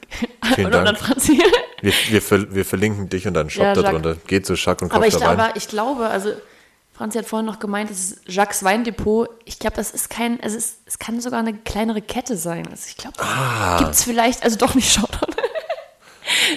Vielen 0.54 0.66
und 0.66 0.72
Dank. 0.72 0.98
Franzi. 0.98 1.40
Wir, 1.82 1.92
wir, 2.10 2.22
ver, 2.22 2.54
wir 2.54 2.64
verlinken 2.64 3.08
dich 3.08 3.26
und 3.26 3.34
deinen 3.34 3.50
Shop 3.50 3.64
Ja, 3.64 3.74
da 3.74 3.80
Jacques. 3.80 4.00
drunter. 4.02 4.20
Geht 4.28 4.46
zu 4.46 4.54
Jacques 4.54 4.82
und 4.82 4.92
aber, 4.94 5.00
kauft 5.04 5.14
ich, 5.16 5.20
da 5.20 5.30
Wein. 5.30 5.40
aber 5.40 5.56
ich 5.56 5.66
glaube, 5.66 6.06
also 6.06 6.30
Franzi 6.92 7.18
hat 7.18 7.26
vorhin 7.26 7.44
noch 7.46 7.58
gemeint, 7.58 7.90
das 7.90 7.98
ist 7.98 8.20
Jacques 8.28 8.62
Weindepot. 8.62 9.28
Ich 9.46 9.58
glaube, 9.58 9.74
das 9.74 9.90
ist 9.90 10.08
kein, 10.08 10.40
also 10.42 10.56
es, 10.56 10.76
es 10.86 11.00
kann 11.00 11.20
sogar 11.20 11.40
eine 11.40 11.54
kleinere 11.54 12.00
Kette 12.00 12.36
sein. 12.36 12.68
Also 12.70 12.84
ich 12.88 12.96
glaube, 12.96 13.16
Ah. 13.18 13.78
gibt 13.78 13.90
es 13.94 14.04
vielleicht, 14.04 14.44
also 14.44 14.56
doch 14.58 14.76
nicht 14.76 14.92
Shoutout. 14.92 15.26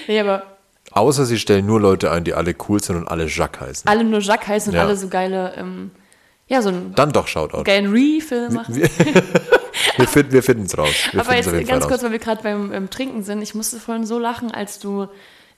Nee, 0.08 0.20
aber 0.20 0.44
Außer 0.92 1.26
sie 1.26 1.40
stellen 1.40 1.66
nur 1.66 1.82
Leute 1.82 2.12
ein, 2.12 2.24
die 2.24 2.34
alle 2.34 2.56
cool 2.70 2.82
sind 2.82 2.96
und 2.96 3.08
alle 3.08 3.26
Jacques 3.28 3.60
heißen. 3.60 3.88
alle 3.90 4.04
nur 4.06 4.22
Jacques 4.22 4.48
heißen 4.48 4.72
und 4.72 4.78
Ja. 4.78 4.84
alle 4.86 4.96
so 4.96 5.08
geile, 5.10 5.54
ähm, 5.58 5.92
ja, 6.48 6.62
so 6.62 6.70
einen 6.70 6.94
Dann 6.96 7.12
doch 7.12 7.28
Shoutout. 7.28 7.64
geilen 7.64 7.92
Refill 7.92 8.50
machen. 8.50 8.76
Wir, 9.98 10.08
finden 10.08 10.32
wir 10.32 10.44
finden 10.44 10.66
es 10.66 10.78
raus. 10.78 10.94
Wir 11.12 11.20
Aber 11.22 11.36
jetzt 11.36 11.68
ganz 11.68 11.88
kurz, 11.88 12.02
weil 12.04 12.12
wir 12.12 12.20
gerade 12.20 12.42
beim 12.44 12.72
ähm, 12.74 12.90
Trinken 12.90 13.24
sind. 13.24 13.42
Ich 13.42 13.56
musste 13.56 13.80
vorhin 13.80 14.06
so 14.06 14.20
lachen, 14.20 14.52
als 14.52 14.80
du 14.80 15.08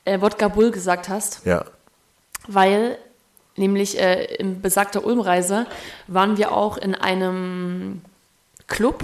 äh, 0.06 0.20
Wodka 0.22 0.48
Bull 0.48 0.72
gesagt 0.72 1.08
hast, 1.10 1.42
Ja. 1.46 1.66
weil 2.48 2.98
nämlich 3.56 4.00
äh, 4.00 4.26
in 4.36 4.62
besagter 4.62 5.04
Ulmreise 5.06 5.66
waren 6.08 6.38
wir 6.38 6.52
auch 6.52 6.78
in 6.78 6.94
einem 6.96 8.02
Club, 8.68 9.04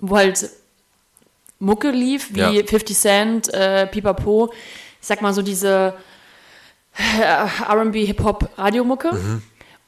wo 0.00 0.16
halt 0.16 0.48
Mucke 1.58 1.90
lief, 1.90 2.28
wie 2.34 2.40
Ja. 2.40 2.50
50 2.66 2.96
Cent, 2.96 3.54
äh, 3.54 3.86
Pipapo, 3.86 4.52
ich 5.00 5.06
sag 5.06 5.22
mal 5.22 5.32
so 5.34 5.42
diese 5.42 5.94
äh, 6.96 7.22
R&B, 7.68 8.04
Hip-Hop, 8.06 8.50
Radiomucke. 8.56 9.12
Mhm. 9.12 9.42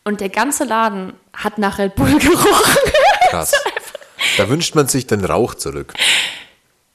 Und 0.05 0.21
der 0.21 0.29
ganze 0.29 0.65
Laden 0.65 1.15
hat 1.33 1.59
nach 1.59 1.79
Red 1.79 1.95
Bull 1.97 2.07
gerochen. 2.19 2.81
Krass. 3.31 3.53
Da 4.37 4.49
wünscht 4.49 4.75
man 4.75 4.87
sich 4.89 5.07
den 5.07 5.25
Rauch 5.25 5.55
zurück. 5.55 5.95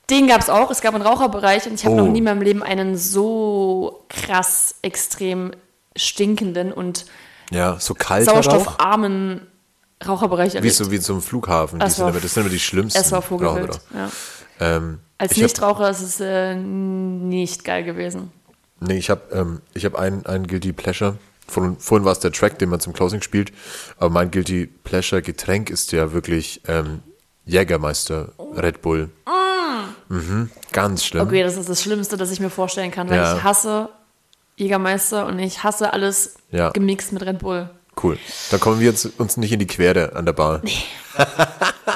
Den 0.10 0.27
gab 0.27 0.41
es 0.41 0.49
auch. 0.49 0.72
Es 0.72 0.81
gab 0.81 0.93
einen 0.95 1.03
Raucherbereich 1.06 1.65
und 1.68 1.73
ich 1.76 1.85
habe 1.85 1.95
Oh. 1.95 1.99
noch 2.06 2.07
nie 2.07 2.19
in 2.19 2.23
meinem 2.26 2.41
Leben 2.41 2.64
einen 2.64 2.98
so 2.98 4.06
krass 4.10 4.76
extrem 4.81 5.52
stinkenden 5.95 6.72
und 6.73 7.06
Ja, 7.52 7.77
so 7.80 7.95
sauerstoffarmen 7.99 9.48
Raucherbereich 10.06 10.53
Wie 10.53 10.57
erlebt. 10.57 10.76
so, 10.76 10.89
wie 10.91 10.98
so 10.98 11.14
ein 11.15 11.22
Flughafen. 11.22 11.80
Die 11.80 11.85
Es 11.85 11.98
sind 11.98 12.07
immer, 12.07 12.19
das 12.19 12.34
sind 12.34 12.41
immer 12.43 12.49
die 12.52 12.60
schlimmsten. 12.60 12.99
es 12.99 13.11
war 13.11 13.22
Vogelwild. 13.22 13.80
Ja. 13.93 14.10
Ähm, 14.61 14.99
Als 15.17 15.35
Nichtraucher 15.35 15.89
ist 15.89 16.01
es 16.01 16.19
äh, 16.21 16.55
nicht 16.55 17.63
geil 17.65 17.83
gewesen. 17.83 18.31
Nee, 18.79 18.97
ich 18.97 19.09
habe 19.09 19.21
ähm, 19.33 19.61
ich 19.73 19.83
hab 19.85 19.95
einen, 19.95 20.25
einen 20.25 20.47
Guilty 20.47 20.71
Pleasure. 20.71 21.17
Von, 21.47 21.77
vorhin 21.77 22.05
war 22.05 22.13
es 22.13 22.19
der 22.19 22.31
Track, 22.31 22.59
den 22.59 22.69
man 22.69 22.79
zum 22.79 22.93
Closing 22.93 23.21
spielt. 23.21 23.51
Aber 23.97 24.09
mein 24.09 24.31
Guilty 24.31 24.67
Pleasure 24.67 25.21
Getränk 25.21 25.69
ist 25.69 25.91
ja 25.91 26.13
wirklich 26.13 26.61
ähm, 26.67 27.01
Jägermeister 27.45 28.29
Red 28.55 28.81
Bull. 28.81 29.09
Mhm, 30.09 30.49
ganz 30.71 31.03
schlimm. 31.05 31.27
Okay, 31.27 31.43
das 31.43 31.57
ist 31.57 31.69
das 31.69 31.81
Schlimmste, 31.81 32.17
das 32.17 32.31
ich 32.31 32.39
mir 32.39 32.49
vorstellen 32.49 32.91
kann, 32.91 33.09
weil 33.09 33.17
Ja. 33.17 33.35
ich 33.38 33.43
hasse 33.43 33.89
Jägermeister 34.57 35.25
und 35.25 35.39
ich 35.39 35.63
hasse 35.63 35.93
alles 35.93 36.35
Ja. 36.51 36.69
gemixt 36.69 37.13
mit 37.13 37.23
Red 37.25 37.39
Bull. 37.39 37.69
Cool. 38.03 38.17
Da 38.49 38.57
kommen 38.57 38.79
wir 38.79 38.87
jetzt, 38.89 39.05
uns 39.19 39.37
nicht 39.37 39.51
in 39.51 39.59
die 39.59 39.67
Quere 39.67 40.15
an 40.15 40.25
der 40.25 40.33
Bar. 40.33 40.61
Nee, 40.63 40.77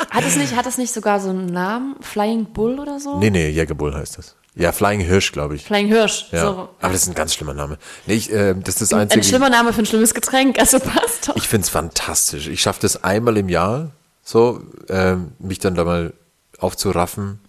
Hat 0.10 0.24
es 0.26 0.36
nicht, 0.36 0.56
hat 0.56 0.66
es 0.66 0.78
nicht 0.78 0.94
sogar 0.94 1.20
so 1.20 1.30
einen 1.30 1.48
Namen? 1.48 1.96
Flying 2.02 2.46
Bull 2.46 2.80
oder 2.80 3.00
so? 3.00 3.20
nee, 3.20 3.30
nee 3.30 3.50
Jägerbull 3.50 3.94
heißt 3.94 4.18
das. 4.18 4.36
Ja, 4.56 4.72
Flying 4.72 5.02
Hirsch, 5.02 5.32
glaube 5.34 5.56
ich. 5.56 5.66
Flying 5.66 5.88
Hirsch. 5.88 6.28
Ja. 6.32 6.42
So. 6.46 6.70
Aber 6.80 6.94
das 6.94 7.04
ist 7.04 7.08
ein 7.10 7.14
ganz 7.16 7.34
schlimmer 7.34 7.54
Name. 7.54 7.78
Nee, 8.06 8.14
ich, 8.14 8.32
äh, 8.32 8.54
das 8.54 8.76
ist 8.76 8.92
das 8.92 8.94
Ein 8.94 9.02
Einzige. 9.02 9.24
schlimmer 9.26 9.50
Name 9.50 9.74
für 9.74 9.82
ein 9.82 9.86
schlimmes 9.86 10.14
Getränk, 10.14 10.58
also 10.60 10.80
passt 10.80 11.28
doch. 11.28 11.36
Ich 11.36 11.48
finde 11.48 11.66
es 11.66 11.70
fantastisch. 11.70 12.48
Ich 12.48 12.62
schaffe 12.62 12.80
das 12.82 13.04
einmal 13.04 13.36
im 13.38 13.50
Jahr, 13.50 13.92
so, 14.24 14.62
ähm, 14.88 15.34
mich 15.40 15.60
dann 15.60 15.76
da 15.76 15.84
mal 15.84 16.14
aufzuraffen, 16.60 17.40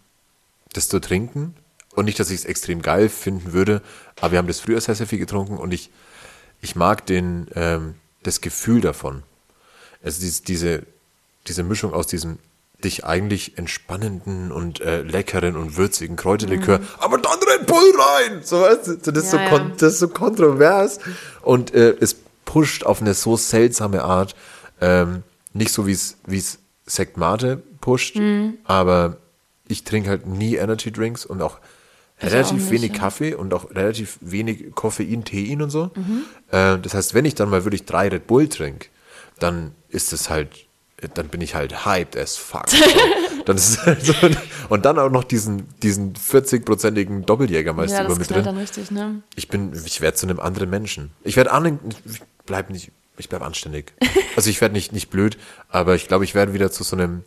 das 0.73 0.89
zu 0.89 1.01
trinken. 1.01 1.55
Und 1.95 2.07
nicht, 2.07 2.19
dass 2.19 2.31
ich 2.31 2.41
es 2.41 2.45
extrem 2.45 2.83
geil 2.83 3.09
finden 3.09 3.53
würde, 3.53 3.81
aber 4.21 4.33
wir 4.33 4.39
haben 4.39 4.49
das 4.49 4.61
früher 4.61 4.81
sehr, 4.81 4.95
sehr 4.95 5.07
viel 5.07 5.19
getrunken 5.19 5.57
und 5.57 5.73
ich, 5.73 5.91
ich 6.61 6.77
mag 6.77 7.07
den, 7.07 7.47
ähm, 7.55 7.95
das 8.27 8.41
Gefühl 8.41 8.81
davon. 8.81 9.23
Also 10.03 10.21
dies, 10.21 10.43
diese, 10.43 10.83
diese 11.47 11.63
Mischung 11.63 11.93
aus 11.93 12.07
diesem 12.07 12.39
dich 12.85 13.05
eigentlich 13.07 13.57
entspannenden 13.57 14.53
und 14.53 14.81
äh, 14.81 15.01
leckeren 15.03 15.57
und 15.57 15.77
würzigen 15.79 16.17
Kräuterlikör, 16.17 16.81
aber 16.99 17.17
dann 17.17 17.39
Red 17.39 17.67
Bull 17.67 17.93
rein! 17.99 18.41
So, 18.43 18.61
weißt 18.61 18.87
du, 18.87 19.13
das, 19.13 19.25
ist 19.25 19.31
so 19.31 19.37
Ja, 19.39 19.45
ja. 19.45 19.49
kon 19.51 19.73
das 19.79 19.95
ist 19.95 19.99
so 20.01 20.09
kontrovers 20.09 20.99
und 21.41 21.73
äh, 21.75 21.97
es 22.01 22.17
pusht 22.45 22.85
auf 22.85 23.01
eine 23.01 23.15
so 23.15 23.37
seltsame 23.39 24.05
Art. 24.05 24.37
Ähm, 24.81 25.23
nicht 25.55 25.73
so 25.73 25.87
wie 25.87 25.93
es 25.93 26.19
wie 26.27 26.37
es 26.39 26.59
Sekt 26.85 27.17
Mate 27.17 27.63
pusht, 27.81 28.17
Mhm. 28.17 28.59
aber 28.65 29.17
ich 29.69 29.85
trinke 29.85 30.11
halt 30.11 30.27
nie 30.27 30.57
Energy 30.57 30.93
Drinks 30.93 31.25
und 31.25 31.41
auch 31.41 31.59
relativ 32.21 32.71
wenig 32.71 32.93
ja. 32.93 32.99
Kaffee 32.99 33.35
und 33.35 33.53
auch 33.53 33.71
relativ 33.71 34.19
wenig 34.21 34.75
Koffein, 34.75 35.25
Tein 35.25 35.63
und 35.63 35.71
so. 35.71 35.91
Mhm. 35.95 36.23
Äh, 36.51 36.79
das 36.79 36.95
heißt, 36.95 37.15
wenn 37.15 37.25
ich 37.25 37.35
dann 37.35 37.51
mal 37.51 37.65
wirklich 37.65 37.85
drei 37.85 38.09
Red 38.09 38.27
Bull 38.27 38.49
trinke, 38.49 38.89
dann 39.39 39.73
ist 39.89 40.13
es 40.13 40.31
halt, 40.31 40.67
dann 41.15 41.29
bin 41.29 41.41
ich 41.41 41.55
halt 41.55 41.85
hyped 41.85 42.17
as 42.17 42.37
fuck. 42.37 42.67
Dann 43.47 43.57
ist 43.57 43.87
halt 43.87 44.05
so, 44.05 44.13
und 44.71 44.85
dann 44.85 44.99
auch 44.99 45.09
noch 45.09 45.23
diesen, 45.23 45.69
diesen 45.81 46.15
40-prozentigen 46.15 47.25
Doppeljägermeister 47.25 48.03
Ja, 48.03 48.09
mit 48.13 48.29
drin 48.29 48.43
dann 48.43 48.57
richtig, 48.57 48.91
ne? 48.91 49.23
ich 49.37 49.47
bin, 49.47 49.73
ich 49.87 50.01
werde 50.01 50.17
zu 50.17 50.27
einem 50.27 50.41
anderen 50.41 50.69
Menschen. 50.69 51.13
Ich 51.23 51.37
werde 51.37 51.53
an, 51.53 51.79
ich 52.05 52.23
bleib 52.45 52.71
nicht, 52.71 52.91
ich 53.19 53.29
bleib 53.29 53.43
anständig. 53.43 53.93
Also 54.35 54.51
ich 54.51 54.61
werde 54.61 54.73
nicht, 54.73 54.93
nicht 54.93 55.11
blöd, 55.11 55.39
aber 55.69 55.95
ich 55.95 56.09
glaube, 56.09 56.25
ich 56.25 56.35
werde 56.35 56.55
wieder 56.55 56.73
zu 56.73 56.83
so 56.83 56.97
einem 56.97 57.23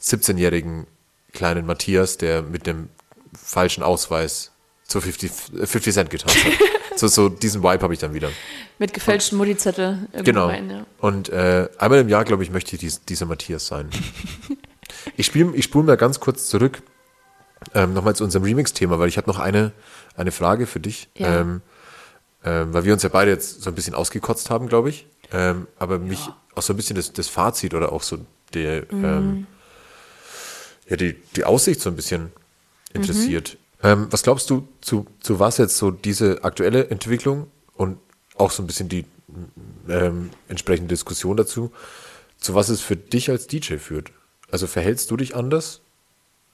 17-jährigen 0.00 0.86
kleinen 1.34 1.66
Matthias, 1.66 2.16
der 2.16 2.40
mit 2.40 2.66
dem 2.66 2.88
falschen 3.36 3.82
Ausweis 3.82 4.52
zu 4.84 5.00
50, 5.00 5.30
50 5.64 5.92
Cent 5.94 6.10
getanzt 6.10 6.36
hat. 6.44 6.52
so, 6.96 7.08
so 7.08 7.28
diesen 7.28 7.62
Vibe 7.62 7.82
habe 7.82 7.92
ich 7.94 8.00
dann 8.00 8.14
wieder. 8.14 8.30
Mit 8.78 8.92
gefälschten 8.94 9.36
Mutti-Zettel 9.38 10.06
Genau. 10.24 10.46
rein, 10.46 10.70
ja. 10.70 10.86
Und 10.98 11.28
äh, 11.28 11.68
einmal 11.78 12.00
im 12.00 12.08
Jahr, 12.08 12.24
glaube 12.24 12.42
ich, 12.42 12.50
möchte 12.50 12.76
ich 12.76 12.80
dies, 12.80 13.04
dieser 13.04 13.26
Matthias 13.26 13.66
sein. 13.66 13.90
ich 15.16 15.26
spiele 15.26 15.52
ich 15.54 15.64
spule 15.64 15.84
mal 15.84 15.96
ganz 15.96 16.20
kurz 16.20 16.46
zurück, 16.46 16.82
ähm, 17.74 17.94
nochmal 17.94 18.14
zu 18.14 18.22
unserem 18.22 18.44
Remix-Thema, 18.44 18.98
weil 18.98 19.08
ich 19.08 19.16
habe 19.16 19.28
noch 19.28 19.38
eine, 19.38 19.72
eine 20.16 20.30
Frage 20.30 20.66
für 20.66 20.78
dich. 20.80 21.08
Ja. 21.16 21.40
Ähm, 21.40 21.62
ähm, 22.44 22.72
weil 22.72 22.84
wir 22.84 22.92
uns 22.92 23.02
ja 23.02 23.08
beide 23.08 23.30
jetzt 23.32 23.62
so 23.62 23.70
ein 23.70 23.74
bisschen 23.74 23.94
ausgekotzt 23.94 24.50
haben, 24.50 24.68
glaube 24.68 24.90
ich. 24.90 25.06
Ähm, 25.32 25.66
aber 25.78 25.98
mich 25.98 26.20
auch 26.54 26.62
so 26.62 26.72
ein 26.72 26.76
bisschen 26.76 26.94
das, 26.94 27.12
das 27.12 27.26
Fazit 27.28 27.74
oder 27.74 27.92
auch 27.92 28.02
so 28.04 28.18
der, 28.54 28.82
Mhm. 28.92 29.04
ähm, 29.04 29.46
ja, 30.88 30.94
die, 30.96 31.14
die 31.34 31.44
Aussicht 31.44 31.80
so 31.80 31.90
ein 31.90 31.96
bisschen 31.96 32.30
interessiert. 32.92 33.58
Mhm. 33.82 33.88
Ähm, 33.88 34.06
was 34.10 34.22
glaubst 34.22 34.48
du, 34.50 34.66
zu, 34.80 35.06
zu 35.20 35.38
was 35.38 35.58
jetzt 35.58 35.76
so 35.76 35.90
diese 35.90 36.44
aktuelle 36.44 36.88
Entwicklung 36.88 37.46
und 37.74 37.98
auch 38.36 38.50
so 38.50 38.62
ein 38.62 38.66
bisschen 38.66 38.88
die 38.88 39.04
ähm, 39.88 40.30
entsprechende 40.48 40.88
Diskussion 40.88 41.36
dazu 41.36 41.70
zu 42.38 42.54
was 42.54 42.68
es 42.68 42.80
für 42.80 42.96
dich 42.96 43.30
als 43.30 43.46
DJ 43.46 43.76
führt. 43.76 44.12
Also 44.50 44.66
verhältst 44.66 45.10
du 45.10 45.16
dich 45.16 45.34
anders? 45.34 45.80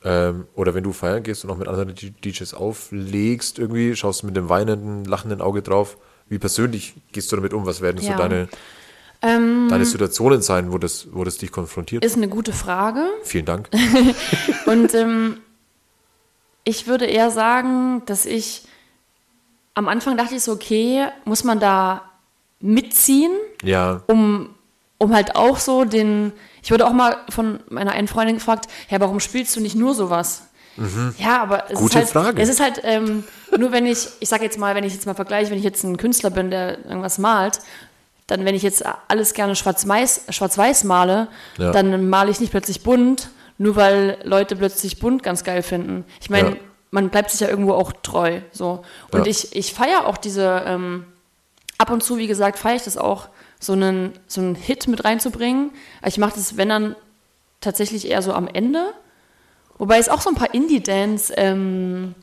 Ähm, 0.05 0.47
oder 0.55 0.75
wenn 0.75 0.83
du 0.85 0.93
feiern 0.93 1.23
gehst 1.23 1.45
und 1.45 1.51
auch 1.51 1.57
mit 1.57 1.69
anderen 1.69 1.95
DJs 1.95 2.55
auflegst, 2.55 3.59
irgendwie, 3.59 3.95
schaust 3.95 4.23
du 4.23 4.27
mit 4.27 4.37
dem 4.37 4.49
weinenden, 4.49 5.05
lachenden 5.05 5.41
Auge 5.41 5.63
drauf. 5.63 5.97
Wie 6.29 6.39
persönlich 6.39 6.95
gehst 7.13 7.31
du 7.31 7.37
damit 7.37 7.53
um? 7.53 7.67
Was 7.67 7.81
werden 7.81 8.01
so 8.01 8.09
Ja. 8.09 8.17
deine, 8.17 8.49
Ähm, 9.25 9.69
deine 9.71 9.85
Situationen 9.85 10.43
sein, 10.43 10.73
wo 10.73 10.79
das, 10.79 11.07
wo 11.13 11.23
das 11.23 11.39
dich 11.39 11.53
konfrontiert? 11.53 12.05
ist 12.05 12.17
eine 12.17 12.29
gute 12.29 12.53
Frage. 12.53 13.05
Vielen 13.23 13.45
Dank. 13.45 13.69
Und 14.67 14.95
ähm, 14.95 15.39
ich 16.65 16.87
würde 16.87 17.07
eher 17.07 17.31
sagen, 17.31 18.03
dass 18.07 18.27
ich 18.27 18.63
am 19.75 19.89
Anfang 19.89 20.17
dachte 20.17 20.35
ich 20.35 20.43
so, 20.43 20.53
okay, 20.53 21.07
muss 21.25 21.45
man 21.45 21.59
da 21.61 22.03
mitziehen, 22.61 23.33
Ja, 23.63 24.03
um, 24.07 24.51
um 24.99 25.15
halt 25.15 25.35
auch 25.35 25.59
so 25.59 25.85
den. 25.85 26.33
Ich 26.63 26.71
wurde 26.71 26.87
auch 26.87 26.93
mal 26.93 27.17
von 27.31 27.61
meiner 27.71 27.93
einen 27.93 28.07
Freundin 28.07 28.37
gefragt, 28.37 28.67
ja, 28.89 29.01
warum 29.01 29.19
spielst 29.19 29.57
du 29.57 29.61
nicht 29.61 29.75
nur 29.75 29.95
sowas? 29.95 30.45
Ja, 31.19 31.43
aber 31.43 31.71
es 31.71 31.79
Gute 31.79 31.99
ist 31.99 32.15
halt, 32.15 32.27
Frage. 32.27 32.41
es 32.41 32.49
ist 32.49 32.61
halt 32.61 32.81
ähm, 32.85 33.25
nur 33.59 33.73
wenn 33.73 33.85
ich, 33.85 34.09
ich 34.21 34.29
sage 34.31 34.45
jetzt 34.45 34.59
mal, 34.59 34.75
wenn 34.75 34.85
ich 34.85 34.95
jetzt 34.95 35.05
mal 35.05 35.15
vergleiche, 35.15 35.51
wenn 35.51 35.59
ich 35.59 35.65
jetzt 35.65 35.85
ein 35.85 35.99
Künstler 35.99 36.31
bin, 36.31 36.51
der 36.51 36.83
irgendwas 36.87 37.19
malt, 37.19 37.59
dann 38.27 38.47
wenn 38.47 38.55
ich 38.55 38.63
jetzt 38.63 38.83
alles 39.09 39.35
gerne 39.35 39.55
schwarz-weiß 39.55 40.27
schwarz 40.31 40.57
male, 40.85 41.29
Ja. 41.59 41.73
dann 41.73 42.09
male 42.09 42.31
ich 42.31 42.41
nicht 42.41 42.53
plötzlich 42.53 42.83
bunt, 42.83 43.29
nur 43.63 43.77
weil 43.77 44.19
Leute 44.25 44.57
plötzlich 44.57 44.99
bunt 44.99 45.23
ganz 45.23 45.45
geil 45.45 45.63
finden. 45.63 46.05
Ich 46.21 46.29
meine, 46.31 46.51
Ja. 46.51 46.57
man 46.91 47.11
bleibt 47.11 47.31
sich 47.31 47.41
ja 47.41 47.49
irgendwo 47.49 47.75
auch 47.75 47.93
treu. 48.03 48.41
So. 48.51 48.83
Und 49.13 49.21
Ja. 49.27 49.31
ich, 49.31 49.55
ich 49.55 49.73
feiere 49.73 50.07
auch 50.07 50.17
diese, 50.17 50.65
ähm, 50.67 51.05
ab 51.79 51.91
und 51.91 52.03
zu, 52.03 52.19
wie 52.19 52.27
gesagt, 52.27 52.59
feiere 52.59 52.77
ich 52.77 52.83
das 52.83 52.97
auch, 52.99 53.29
so 53.61 53.75
einen, 53.75 54.15
so 54.27 54.41
einen 54.41 54.57
Hit 54.57 54.89
mit 54.89 55.05
reinzubringen. 55.05 55.71
Ich 56.05 56.19
mache 56.19 56.33
das, 56.35 56.57
wenn 56.57 56.69
dann, 56.69 56.97
tatsächlich 57.61 58.09
eher 58.09 58.23
so 58.23 58.33
am 58.33 58.49
Ende. 58.49 58.93
Wobei 59.79 59.99
es 59.99 60.09
auch 60.09 60.21
so 60.21 60.31
ein 60.31 60.35
paar 60.35 60.53
Indie-Dance 60.53 61.33
ähm, 61.37 62.17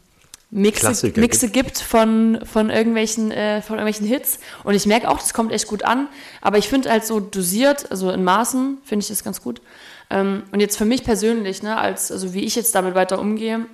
Mixe, 0.51 0.81
Klassiker 0.81 1.21
Mixe 1.21 1.49
gibt 1.49 1.79
von, 1.79 2.39
von, 2.43 2.69
irgendwelchen, 2.69 3.31
äh, 3.31 3.61
von 3.61 3.77
irgendwelchen 3.77 4.05
Hits. 4.05 4.39
Und 4.65 4.73
ich 4.75 4.85
merke 4.85 5.07
auch, 5.07 5.19
das 5.19 5.33
kommt 5.33 5.53
echt 5.53 5.67
gut 5.67 5.83
an. 5.83 6.09
Aber 6.41 6.57
ich 6.57 6.67
finde 6.67 6.89
halt 6.89 7.05
so 7.05 7.21
dosiert, 7.21 7.89
also 7.91 8.11
in 8.11 8.25
Maßen, 8.25 8.79
finde 8.83 9.03
ich 9.03 9.07
das 9.07 9.23
ganz 9.23 9.41
gut. 9.41 9.61
Ähm, 10.09 10.43
und 10.51 10.59
jetzt 10.59 10.77
für 10.77 10.85
mich 10.85 11.03
persönlich, 11.03 11.61
ne, 11.63 11.77
als, 11.77 12.11
also 12.11 12.33
wie 12.33 12.43
ich 12.43 12.55
jetzt 12.55 12.73
damit 12.75 12.95
weiter 12.95 13.19
umgehe, 13.19 13.65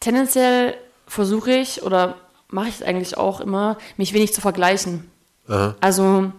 tendenziell 0.00 0.74
versuche 1.06 1.52
ich 1.52 1.82
oder 1.82 2.16
mache 2.48 2.68
ich 2.68 2.76
es 2.76 2.82
eigentlich 2.82 3.16
auch 3.16 3.40
immer, 3.40 3.78
mich 3.96 4.12
wenig 4.12 4.32
zu 4.32 4.40
vergleichen. 4.40 5.10
Aha. 5.48 5.74
Also 5.80 6.32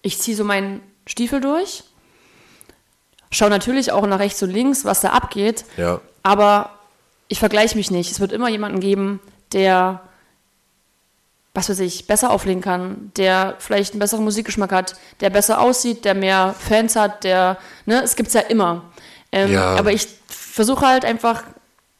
ich 0.00 0.18
ziehe 0.18 0.36
so 0.36 0.44
meinen 0.44 0.80
Stiefel 1.06 1.40
durch, 1.40 1.84
schaue 3.30 3.50
natürlich 3.50 3.92
auch 3.92 4.06
nach 4.06 4.18
rechts 4.18 4.42
und 4.42 4.50
links, 4.50 4.84
was 4.84 5.00
da 5.00 5.10
abgeht, 5.10 5.64
ja. 5.76 6.00
aber 6.22 6.78
ich 7.28 7.38
vergleiche 7.38 7.76
mich 7.76 7.90
nicht. 7.90 8.10
Es 8.10 8.20
wird 8.20 8.32
immer 8.32 8.48
jemanden 8.48 8.80
geben, 8.80 9.20
der, 9.52 10.02
was 11.54 11.68
weiß 11.68 11.80
ich, 11.80 12.06
besser 12.06 12.30
auflegen 12.30 12.62
kann, 12.62 13.12
der 13.16 13.56
vielleicht 13.58 13.92
einen 13.92 14.00
besseren 14.00 14.24
Musikgeschmack 14.24 14.72
hat, 14.72 14.96
der 15.20 15.28
besser 15.30 15.60
aussieht, 15.60 16.04
der 16.04 16.14
mehr 16.14 16.54
Fans 16.58 16.96
hat, 16.96 17.24
der, 17.24 17.58
ne, 17.84 18.02
es 18.02 18.16
gibt's 18.16 18.32
ja 18.34 18.40
immer. 18.40 18.84
Ähm, 19.32 19.52
Ja. 19.52 19.74
Aber 19.76 19.92
ich 19.92 20.08
versuche 20.28 20.86
halt 20.86 21.04
einfach 21.04 21.42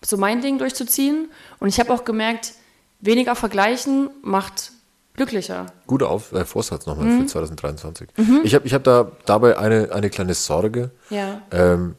so 0.05 0.17
mein 0.17 0.41
Ding 0.41 0.59
durchzuziehen 0.59 1.31
und 1.61 1.69
ich 1.69 1.79
habe 1.81 1.93
auch 1.93 2.05
gemerkt, 2.05 2.53
weniger 3.01 3.35
vergleichen 3.35 4.09
macht 4.23 4.73
glücklicher. 5.15 5.67
Guter 5.87 6.09
Auf 6.09 6.33
äh, 6.33 6.45
Vorsatz 6.47 6.87
nochmal 6.87 7.05
Mhm. 7.07 7.21
für 7.23 7.27
2023. 7.27 8.09
Ich 8.45 8.55
habe 8.55 8.67
ich 8.67 8.73
hab 8.73 8.85
da 8.85 9.13
dabei 9.27 9.59
eine, 9.59 9.91
eine 9.93 10.09
kleine 10.09 10.33
Sorge, 10.35 10.91
Ja. 11.11 11.43
ähm, 11.51 11.95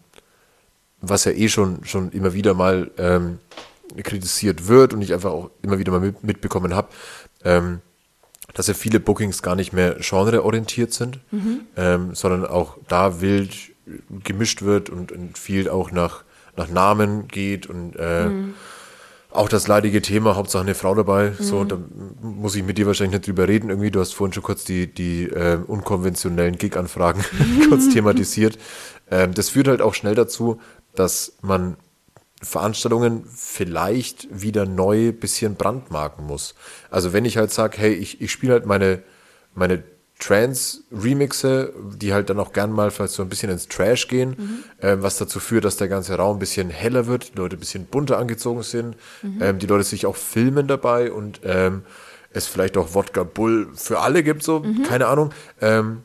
was 1.02 1.26
ja 1.26 1.32
eh 1.34 1.50
schon, 1.50 1.86
schon 1.86 2.12
immer 2.12 2.34
wieder 2.34 2.54
mal 2.56 2.90
ähm, 2.98 3.38
kritisiert 4.04 4.68
wird 4.68 4.94
und 4.94 5.02
ich 5.04 5.14
einfach 5.14 5.32
auch 5.32 5.52
immer 5.62 5.78
wieder 5.78 5.92
mal 5.92 6.00
mit, 6.00 6.24
mitbekommen 6.24 6.74
habe, 6.74 6.88
ähm, 7.44 7.82
dass 8.54 8.68
ja 8.68 8.74
viele 8.74 9.00
Bookings 9.00 9.42
gar 9.42 9.56
nicht 9.56 9.74
mehr 9.74 9.98
genreorientiert 10.00 10.94
sind, 10.94 11.20
ähm, 11.76 12.14
sondern 12.14 12.46
auch 12.46 12.78
da 12.88 13.22
wild 13.22 13.56
gemischt 14.24 14.62
wird 14.62 14.90
und, 14.90 15.12
und 15.12 15.38
viel 15.38 15.70
auch 15.70 15.92
nach, 15.92 16.24
nach 16.56 16.70
Namen 16.70 17.28
geht 17.28 17.68
und 17.68 17.96
äh, 17.96 18.30
auch 19.34 19.50
das 19.50 19.68
leidige 19.68 20.02
Thema, 20.02 20.36
Hauptsache 20.36 20.64
eine 20.64 20.76
Frau 20.76 20.94
dabei. 20.94 21.34
So, 21.40 21.64
da 21.64 21.80
muss 22.22 22.56
ich 22.56 22.64
mit 22.64 22.78
dir 22.78 22.86
wahrscheinlich 22.86 23.20
nicht 23.20 23.28
drüber 23.28 23.48
reden. 23.48 23.70
Irgendwie, 23.70 23.90
du 23.90 24.00
hast 24.00 24.14
vorhin 24.14 24.34
schon 24.34 24.44
kurz 24.44 24.64
die, 24.64 24.94
die 24.94 25.24
äh, 25.24 25.58
unkonventionellen 25.66 26.58
Gig-Anfragen 26.58 27.24
kurz 27.70 27.90
thematisiert. 27.94 28.60
Ähm, 29.10 29.34
das 29.34 29.50
führt 29.50 29.68
halt 29.68 29.82
auch 29.82 29.96
schnell 29.96 30.16
dazu, 30.16 30.62
dass 30.96 31.38
man 31.42 31.78
Veranstaltungen 32.44 33.26
vielleicht 33.34 34.28
wieder 34.32 34.66
neu 34.66 35.12
bisschen 35.12 35.56
brandmarken 35.56 36.26
muss. 36.26 36.56
Also 36.90 37.14
wenn 37.14 37.26
ich 37.26 37.38
halt 37.38 37.52
sage, 37.52 37.78
hey, 37.78 37.94
ich, 37.94 38.22
ich 38.22 38.32
spiele 38.32 38.54
halt 38.54 38.66
meine, 38.66 39.04
meine 39.56 39.84
Trance-Remixe, 40.20 41.74
die 41.96 42.14
halt 42.14 42.30
dann 42.30 42.40
auch 42.40 42.54
gern 42.54 42.72
mal 42.72 42.92
vielleicht 42.92 43.14
so 43.14 43.24
ein 43.24 43.30
bisschen 43.30 43.50
ins 43.50 43.68
Trash 43.68 44.08
gehen, 44.08 44.64
ähm, 44.82 45.04
was 45.04 45.18
dazu 45.18 45.40
führt, 45.40 45.66
dass 45.66 45.78
der 45.78 45.88
ganze 45.88 46.16
Raum 46.16 46.38
ein 46.38 46.40
bisschen 46.40 46.70
heller 46.70 47.08
wird, 47.08 47.34
die 47.34 47.38
Leute 47.38 47.58
ein 47.58 47.60
bisschen 47.60 47.86
bunter 47.86 48.18
angezogen 48.18 48.64
sind, 48.64 48.96
ähm, 49.42 49.60
die 49.60 49.66
Leute 49.66 49.84
sich 49.84 50.06
auch 50.06 50.16
filmen 50.16 50.68
dabei 50.68 51.12
und 51.12 51.42
ähm, 51.44 51.82
es 52.32 52.48
vielleicht 52.48 52.78
auch 52.78 52.94
Wodka 52.94 53.24
Bull 53.24 53.70
für 53.76 54.00
alle 54.00 54.24
gibt, 54.24 54.44
so, 54.44 54.64
keine 54.88 55.08
Ahnung, 55.08 55.32
ähm, 55.62 56.04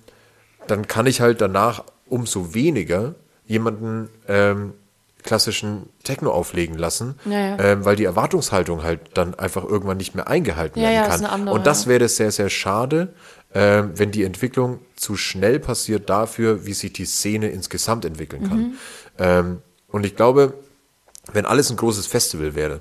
dann 0.67 0.87
kann 0.87 1.07
ich 1.07 1.21
halt 1.21 1.41
danach 1.41 1.85
umso 2.07 2.55
weniger 2.55 3.15
jemanden 3.47 4.09
ähm, 4.27 4.75
klassischen 5.23 5.89
Techno 6.05 6.31
auflegen 6.31 6.79
lassen, 6.79 7.17
Ja, 7.25 7.39
ja. 7.39 7.59
Ähm, 7.59 7.85
weil 7.85 7.97
die 7.97 8.05
Erwartungshaltung 8.05 8.83
halt 8.83 9.01
dann 9.15 9.35
einfach 9.35 9.65
irgendwann 9.65 9.97
nicht 9.97 10.15
mehr 10.15 10.29
eingehalten 10.29 10.81
Ja, 10.81 10.91
werden 10.91 11.09
kann. 11.11 11.25
andere, 11.27 11.55
Und 11.55 11.67
das 11.67 11.87
wäre 11.87 12.09
sehr, 12.09 12.31
sehr 12.31 12.49
schade, 12.51 13.15
ähm, 13.55 13.93
wenn 13.95 14.11
die 14.11 14.25
Entwicklung 14.25 14.79
zu 14.97 15.17
schnell 15.17 15.59
passiert 15.59 16.09
dafür, 16.09 16.67
wie 16.67 16.73
sich 16.75 16.93
die 16.93 17.05
Szene 17.07 17.49
insgesamt 17.49 18.05
entwickeln 18.05 18.49
kann. 18.49 18.59
Mhm. 18.59 18.73
Ähm, 19.19 19.59
und 19.89 20.05
ich 20.07 20.17
glaube, 20.17 20.55
wenn 21.33 21.47
alles 21.47 21.71
ein 21.71 21.77
großes 21.77 22.07
Festival 22.07 22.55
wäre, 22.55 22.81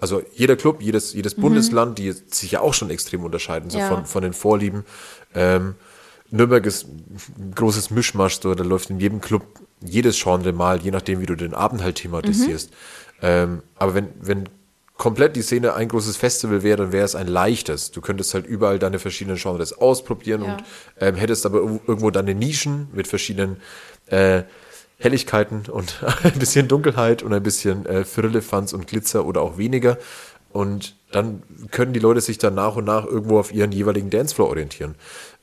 also 0.00 0.22
jeder 0.34 0.56
Club, 0.56 0.80
jedes, 0.80 1.12
jedes 1.14 1.34
Bundesland, 1.34 1.98
die 1.98 2.12
sich 2.12 2.52
ja 2.52 2.60
auch 2.60 2.74
schon 2.74 2.90
extrem 2.90 3.24
unterscheiden, 3.24 3.70
so 3.70 3.78
Mhm. 3.78 3.82
Von, 3.88 4.06
von 4.06 4.22
den 4.22 4.32
Vorlieben. 4.32 4.84
Ähm, 5.34 5.74
Nürnberg 6.30 6.64
ist 6.66 6.84
ein 6.86 7.52
großes 7.54 7.90
Mischmasch, 7.90 8.40
so, 8.40 8.54
da 8.54 8.62
läuft 8.62 8.90
in 8.90 9.00
jedem 9.00 9.20
Club 9.20 9.42
jedes 9.80 10.20
Genre 10.22 10.52
mal, 10.52 10.80
je 10.80 10.90
nachdem, 10.90 11.20
wie 11.20 11.26
du 11.26 11.34
den 11.36 11.54
Abend 11.54 11.82
halt 11.82 11.96
thematisierst. 11.96 12.70
Ähm, 13.22 13.62
aber 13.76 13.94
wenn, 13.94 14.08
wenn 14.20 14.48
komplett 14.96 15.36
die 15.36 15.42
Szene 15.42 15.74
ein 15.74 15.88
großes 15.88 16.16
Festival 16.16 16.62
wäre, 16.62 16.78
dann 16.78 16.92
wäre 16.92 17.04
es 17.04 17.14
ein 17.14 17.28
leichtes. 17.28 17.90
Du 17.92 18.00
könntest 18.00 18.34
halt 18.34 18.46
überall 18.46 18.78
deine 18.80 18.98
verschiedenen 18.98 19.36
Genres 19.38 19.72
ausprobieren 19.72 20.42
Ja. 20.44 20.52
und 20.54 20.64
ähm, 21.00 21.14
hättest 21.14 21.46
aber 21.46 21.58
ir- 21.60 21.80
irgendwo 21.86 22.10
deine 22.10 22.34
Nischen 22.34 22.88
mit 22.92 23.06
verschiedenen 23.06 23.58
äh, 24.06 24.42
Helligkeiten 24.98 25.62
und 25.70 26.02
ein 26.24 26.38
bisschen 26.38 26.66
Dunkelheit 26.68 27.22
und 27.22 27.32
ein 27.32 27.42
bisschen 27.42 27.86
äh, 27.86 28.04
Firlefanz 28.04 28.72
und 28.72 28.86
Glitzer 28.88 29.24
oder 29.24 29.42
auch 29.42 29.58
weniger. 29.58 29.98
Und 30.50 30.96
dann 31.12 31.42
können 31.70 31.92
die 31.92 32.00
Leute 32.00 32.20
sich 32.20 32.38
dann 32.38 32.54
nach 32.54 32.74
und 32.74 32.84
nach 32.84 33.04
irgendwo 33.04 33.38
auf 33.38 33.52
ihren 33.52 33.70
jeweiligen 33.70 34.10
Dancefloor 34.10 34.48
orientieren. 34.48 34.94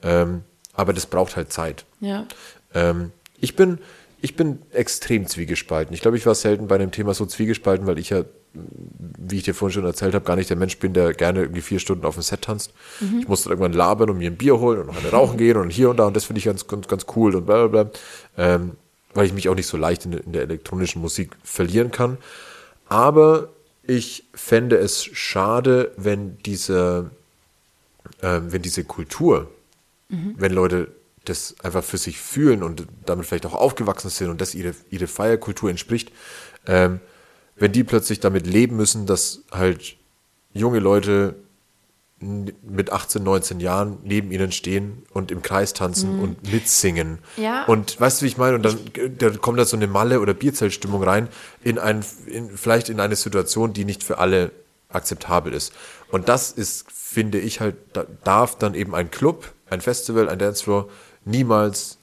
Ähm, 0.03 0.43
aber 0.73 0.91
das 0.93 1.05
braucht 1.05 1.35
halt 1.37 1.53
Zeit. 1.53 1.85
Ja. 2.01 2.25
Ähm, 2.73 3.11
ich 3.39 3.55
bin, 3.55 3.77
ich 4.25 4.35
bin 4.35 4.59
extrem 4.71 5.27
zwiegespalten. 5.27 5.93
Ich 5.93 6.01
glaube, 6.01 6.17
ich 6.17 6.25
war 6.25 6.35
selten 6.35 6.67
bei 6.67 6.77
dem 6.77 6.91
Thema 6.91 7.13
so 7.13 7.25
zwiegespalten, 7.25 7.87
weil 7.87 7.97
ich 7.99 8.09
ja, 8.09 8.23
wie 8.53 9.37
ich 9.37 9.43
dir 9.43 9.53
vorhin 9.53 9.73
schon 9.75 9.85
erzählt 9.85 10.13
habe, 10.13 10.25
gar 10.25 10.35
nicht 10.35 10.49
der 10.49 10.57
Mensch 10.57 10.77
bin, 10.79 10.93
der 10.93 11.13
gerne 11.13 11.41
irgendwie 11.41 11.61
vier 11.61 11.79
Stunden 11.79 12.05
auf 12.05 12.15
dem 12.15 12.23
Set 12.23 12.41
tanzt. 12.43 12.73
Ich 13.19 13.27
musste 13.27 13.49
irgendwann 13.49 13.73
labern 13.73 14.09
und 14.09 14.17
mir 14.17 14.29
ein 14.29 14.35
Bier 14.37 14.59
holen 14.59 14.79
und 14.81 14.87
noch 14.87 14.97
eine 14.97 15.09
rauchen 15.11 15.37
gehen 15.37 15.57
und 15.57 15.69
hier 15.69 15.89
und 15.89 15.97
da 15.97 16.05
und 16.07 16.15
das 16.15 16.25
finde 16.25 16.39
ich 16.39 16.45
ganz, 16.45 16.67
ganz, 16.67 16.87
ganz 16.87 17.05
cool 17.15 17.35
und 17.35 17.45
bla 17.45 17.67
bla 17.67 17.83
bla. 17.83 17.91
Ähm, 18.37 18.71
weil 19.13 19.25
ich 19.27 19.33
mich 19.33 19.47
auch 19.47 19.55
nicht 19.55 19.67
so 19.67 19.77
leicht 19.77 20.03
in, 20.05 20.11
der- 20.11 20.23
in 20.25 20.33
der 20.33 20.41
elektronischen 20.41 21.01
Musik 21.01 21.31
verlieren 21.43 21.91
kann. 21.91 22.17
Aber 22.89 23.49
ich 23.83 24.25
fände 24.33 24.77
es 24.77 25.03
schade, 25.05 25.91
wenn 25.97 26.37
diese, 26.45 27.11
ähm, 28.21 28.51
wenn 28.51 28.61
diese 28.61 28.83
Kultur, 28.83 29.49
wenn 30.37 30.53
Leute 30.53 30.87
das 31.25 31.55
einfach 31.63 31.83
für 31.83 31.97
sich 31.97 32.19
fühlen 32.19 32.63
und 32.63 32.87
damit 33.05 33.25
vielleicht 33.25 33.45
auch 33.45 33.53
aufgewachsen 33.53 34.09
sind 34.09 34.29
und 34.29 34.41
das 34.41 34.55
ihre, 34.55 34.73
ihre 34.89 35.07
Feierkultur 35.07 35.69
entspricht, 35.69 36.11
ähm, 36.67 36.99
wenn 37.55 37.71
die 37.71 37.83
plötzlich 37.83 38.19
damit 38.19 38.47
leben 38.47 38.75
müssen, 38.75 39.05
dass 39.05 39.43
halt 39.51 39.97
junge 40.53 40.79
Leute 40.79 41.35
mit 42.19 42.91
18, 42.91 43.23
19 43.23 43.59
Jahren 43.59 43.97
neben 44.03 44.31
ihnen 44.31 44.51
stehen 44.51 45.03
und 45.11 45.31
im 45.31 45.41
Kreis 45.41 45.73
tanzen 45.73 46.19
und 46.19 46.51
mitsingen. 46.51 47.19
Ja. 47.35 47.65
Und 47.65 47.99
weißt 47.99 48.21
du, 48.21 48.23
wie 48.23 48.29
ich 48.29 48.37
meine? 48.37 48.55
Und 48.55 48.63
dann, 48.63 48.79
da 49.17 49.29
kommt 49.31 49.59
da 49.59 49.65
so 49.65 49.75
eine 49.75 49.87
Malle- 49.87 50.21
oder 50.21 50.33
Bierzeltstimmung 50.33 51.03
rein 51.03 51.27
in 51.61 51.77
ein, 51.77 52.05
in, 52.25 52.49
vielleicht 52.49 52.89
in 52.89 52.99
eine 53.01 53.17
Situation, 53.17 53.73
die 53.73 53.83
nicht 53.83 54.03
für 54.03 54.17
alle 54.17 54.51
akzeptabel 54.89 55.53
ist. 55.53 55.73
Und 56.09 56.29
das 56.29 56.51
ist, 56.51 56.89
finde 56.89 57.39
ich 57.39 57.59
halt, 57.59 57.75
da, 57.93 58.05
darf 58.23 58.57
dann 58.57 58.75
eben 58.75 58.95
ein 58.95 59.11
Club, 59.11 59.51
ein 59.69 59.81
Festival, 59.81 60.29
ein 60.29 60.39
Dancefloor 60.39 60.89
niemals 61.25 61.97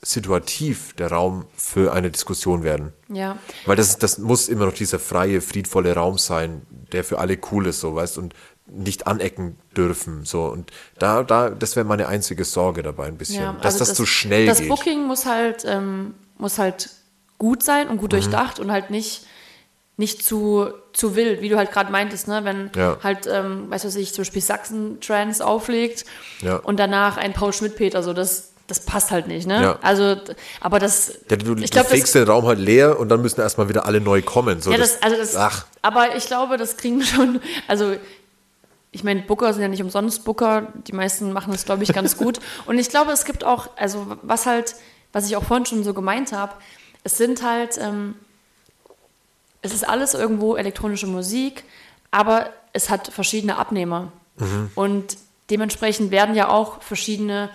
situativ 0.00 0.92
der 0.94 1.10
Raum 1.10 1.44
für 1.56 1.92
eine 1.92 2.10
Diskussion 2.10 2.62
werden. 2.62 2.92
Ja. 3.08 3.36
Weil 3.66 3.76
das, 3.76 3.98
das 3.98 4.18
muss 4.18 4.48
immer 4.48 4.66
noch 4.66 4.72
dieser 4.74 4.98
freie, 4.98 5.40
friedvolle 5.40 5.92
Raum 5.94 6.18
sein, 6.18 6.62
der 6.92 7.02
für 7.04 7.18
alle 7.18 7.36
cool 7.50 7.66
ist, 7.66 7.80
so, 7.80 7.94
weißt 7.94 8.18
und 8.18 8.34
nicht 8.66 9.06
anecken 9.06 9.58
dürfen, 9.76 10.24
so. 10.24 10.44
Und 10.44 10.70
da, 10.98 11.22
da, 11.24 11.50
das 11.50 11.74
wäre 11.74 11.84
meine 11.86 12.06
einzige 12.06 12.44
Sorge 12.44 12.82
dabei 12.82 13.06
ein 13.06 13.16
bisschen, 13.16 13.42
Ja, 13.42 13.52
dass 13.54 13.74
also 13.74 13.86
das, 13.86 13.94
zu 13.94 14.06
schnell 14.06 14.46
das 14.46 14.60
geht. 14.60 14.68
Booking 14.68 15.06
muss 15.06 15.26
halt, 15.26 15.64
ähm, 15.66 16.14
muss 16.36 16.58
halt 16.58 16.90
gut 17.38 17.62
sein 17.62 17.88
und 17.88 17.96
Mhm. 17.96 18.00
gut 18.00 18.12
durchdacht 18.12 18.60
und 18.60 18.70
halt 18.70 18.90
nicht, 18.90 19.26
nicht 19.98 20.24
zu, 20.24 20.68
zu 20.94 21.16
wild, 21.16 21.42
wie 21.42 21.48
du 21.50 21.56
halt 21.56 21.70
gerade 21.72 21.92
meintest, 21.92 22.28
ne? 22.28 22.40
Wenn 22.44 22.70
Ja. 22.74 22.96
halt, 23.02 23.26
ähm, 23.26 23.68
weißt 23.70 23.84
du 23.84 23.88
was 23.88 23.96
ich, 23.96 24.14
zum 24.14 24.22
Beispiel 24.22 24.40
Sachsen-Trans 24.42 25.40
auflegt 25.40 26.04
Ja. 26.40 26.56
und 26.56 26.78
danach 26.78 27.16
ein 27.18 27.32
Paul 27.34 27.52
Schmidt-Peter, 27.52 28.02
so 28.02 28.12
das, 28.12 28.52
das 28.68 28.80
passt 28.80 29.10
halt 29.10 29.26
nicht, 29.26 29.46
ne? 29.46 29.60
Ja. 29.60 29.78
Also, 29.82 30.16
aber 30.60 30.78
das, 30.78 31.18
Ja, 31.28 31.36
du, 31.36 31.54
ich 31.56 31.70
du 31.70 31.74
glaube, 31.74 31.88
fegst 31.88 32.14
das, 32.14 32.22
den 32.22 32.28
Raum 32.30 32.46
halt 32.46 32.60
leer 32.60 32.98
und 33.00 33.08
dann 33.08 33.22
müssen 33.22 33.40
erstmal 33.40 33.68
wieder 33.68 33.86
alle 33.86 34.00
neu 34.00 34.22
kommen. 34.22 34.60
So, 34.62 34.70
ja, 34.70 34.78
das, 34.78 35.02
also 35.02 35.16
das, 35.16 35.34
ach, 35.36 35.66
aber 35.82 36.14
ich 36.16 36.26
glaube, 36.26 36.56
das 36.58 36.76
kriegen 36.76 37.02
schon, 37.02 37.40
also 37.66 37.94
ich 38.92 39.02
meine, 39.04 39.22
Booker 39.22 39.52
sind 39.52 39.62
ja 39.62 39.68
nicht 39.68 39.82
umsonst 39.82 40.24
Booker, 40.24 40.72
die 40.86 40.92
meisten 40.92 41.32
machen 41.32 41.50
das, 41.52 41.64
glaube 41.64 41.82
ich, 41.82 41.92
ganz 41.92 42.16
gut. 42.18 42.38
Und 42.66 42.78
ich 42.78 42.88
glaube, 42.88 43.10
es 43.12 43.24
gibt 43.24 43.42
auch, 43.42 43.68
also 43.76 44.16
was 44.22 44.46
halt, 44.46 44.76
was 45.12 45.26
ich 45.26 45.36
auch 45.36 45.44
vorhin 45.44 45.66
schon 45.66 45.82
so 45.82 45.92
gemeint 45.92 46.32
habe, 46.32 46.52
es 47.04 47.18
sind 47.18 47.42
halt, 47.42 47.78
ähm, 47.78 48.14
es 49.68 49.82
ist 49.82 49.88
alles 49.88 50.14
irgendwo 50.14 50.56
elektronische 50.56 51.06
Musik, 51.06 51.64
aber 52.10 52.50
es 52.72 52.90
hat 52.90 53.08
verschiedene 53.08 53.56
Abnehmer. 53.56 54.12
Mhm. 54.36 54.70
Und 54.74 55.16
dementsprechend 55.50 56.10
werden 56.10 56.34
ja 56.34 56.48
auch 56.48 56.82
verschiedene 56.82 57.50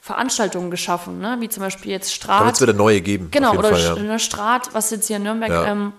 Veranstaltungen 0.00 0.70
geschaffen, 0.70 1.18
ne? 1.18 1.36
wie 1.40 1.48
zum 1.48 1.62
Beispiel 1.62 1.90
jetzt 1.90 2.22
da 2.24 2.28
wird 2.28 2.38
Strat. 2.38 2.54
es 2.54 2.60
wieder 2.60 2.72
neue 2.72 3.00
geben. 3.00 3.28
Genau, 3.32 3.54
oder 3.54 3.70
Fall, 3.70 3.82
ja. 3.82 3.94
eine 3.94 4.18
Strat, 4.20 4.72
was 4.72 4.90
jetzt 4.90 5.08
hier 5.08 5.16
in 5.16 5.24
Nürnberg 5.24 5.50
Ja. 5.50 5.66
ähm, 5.66 5.92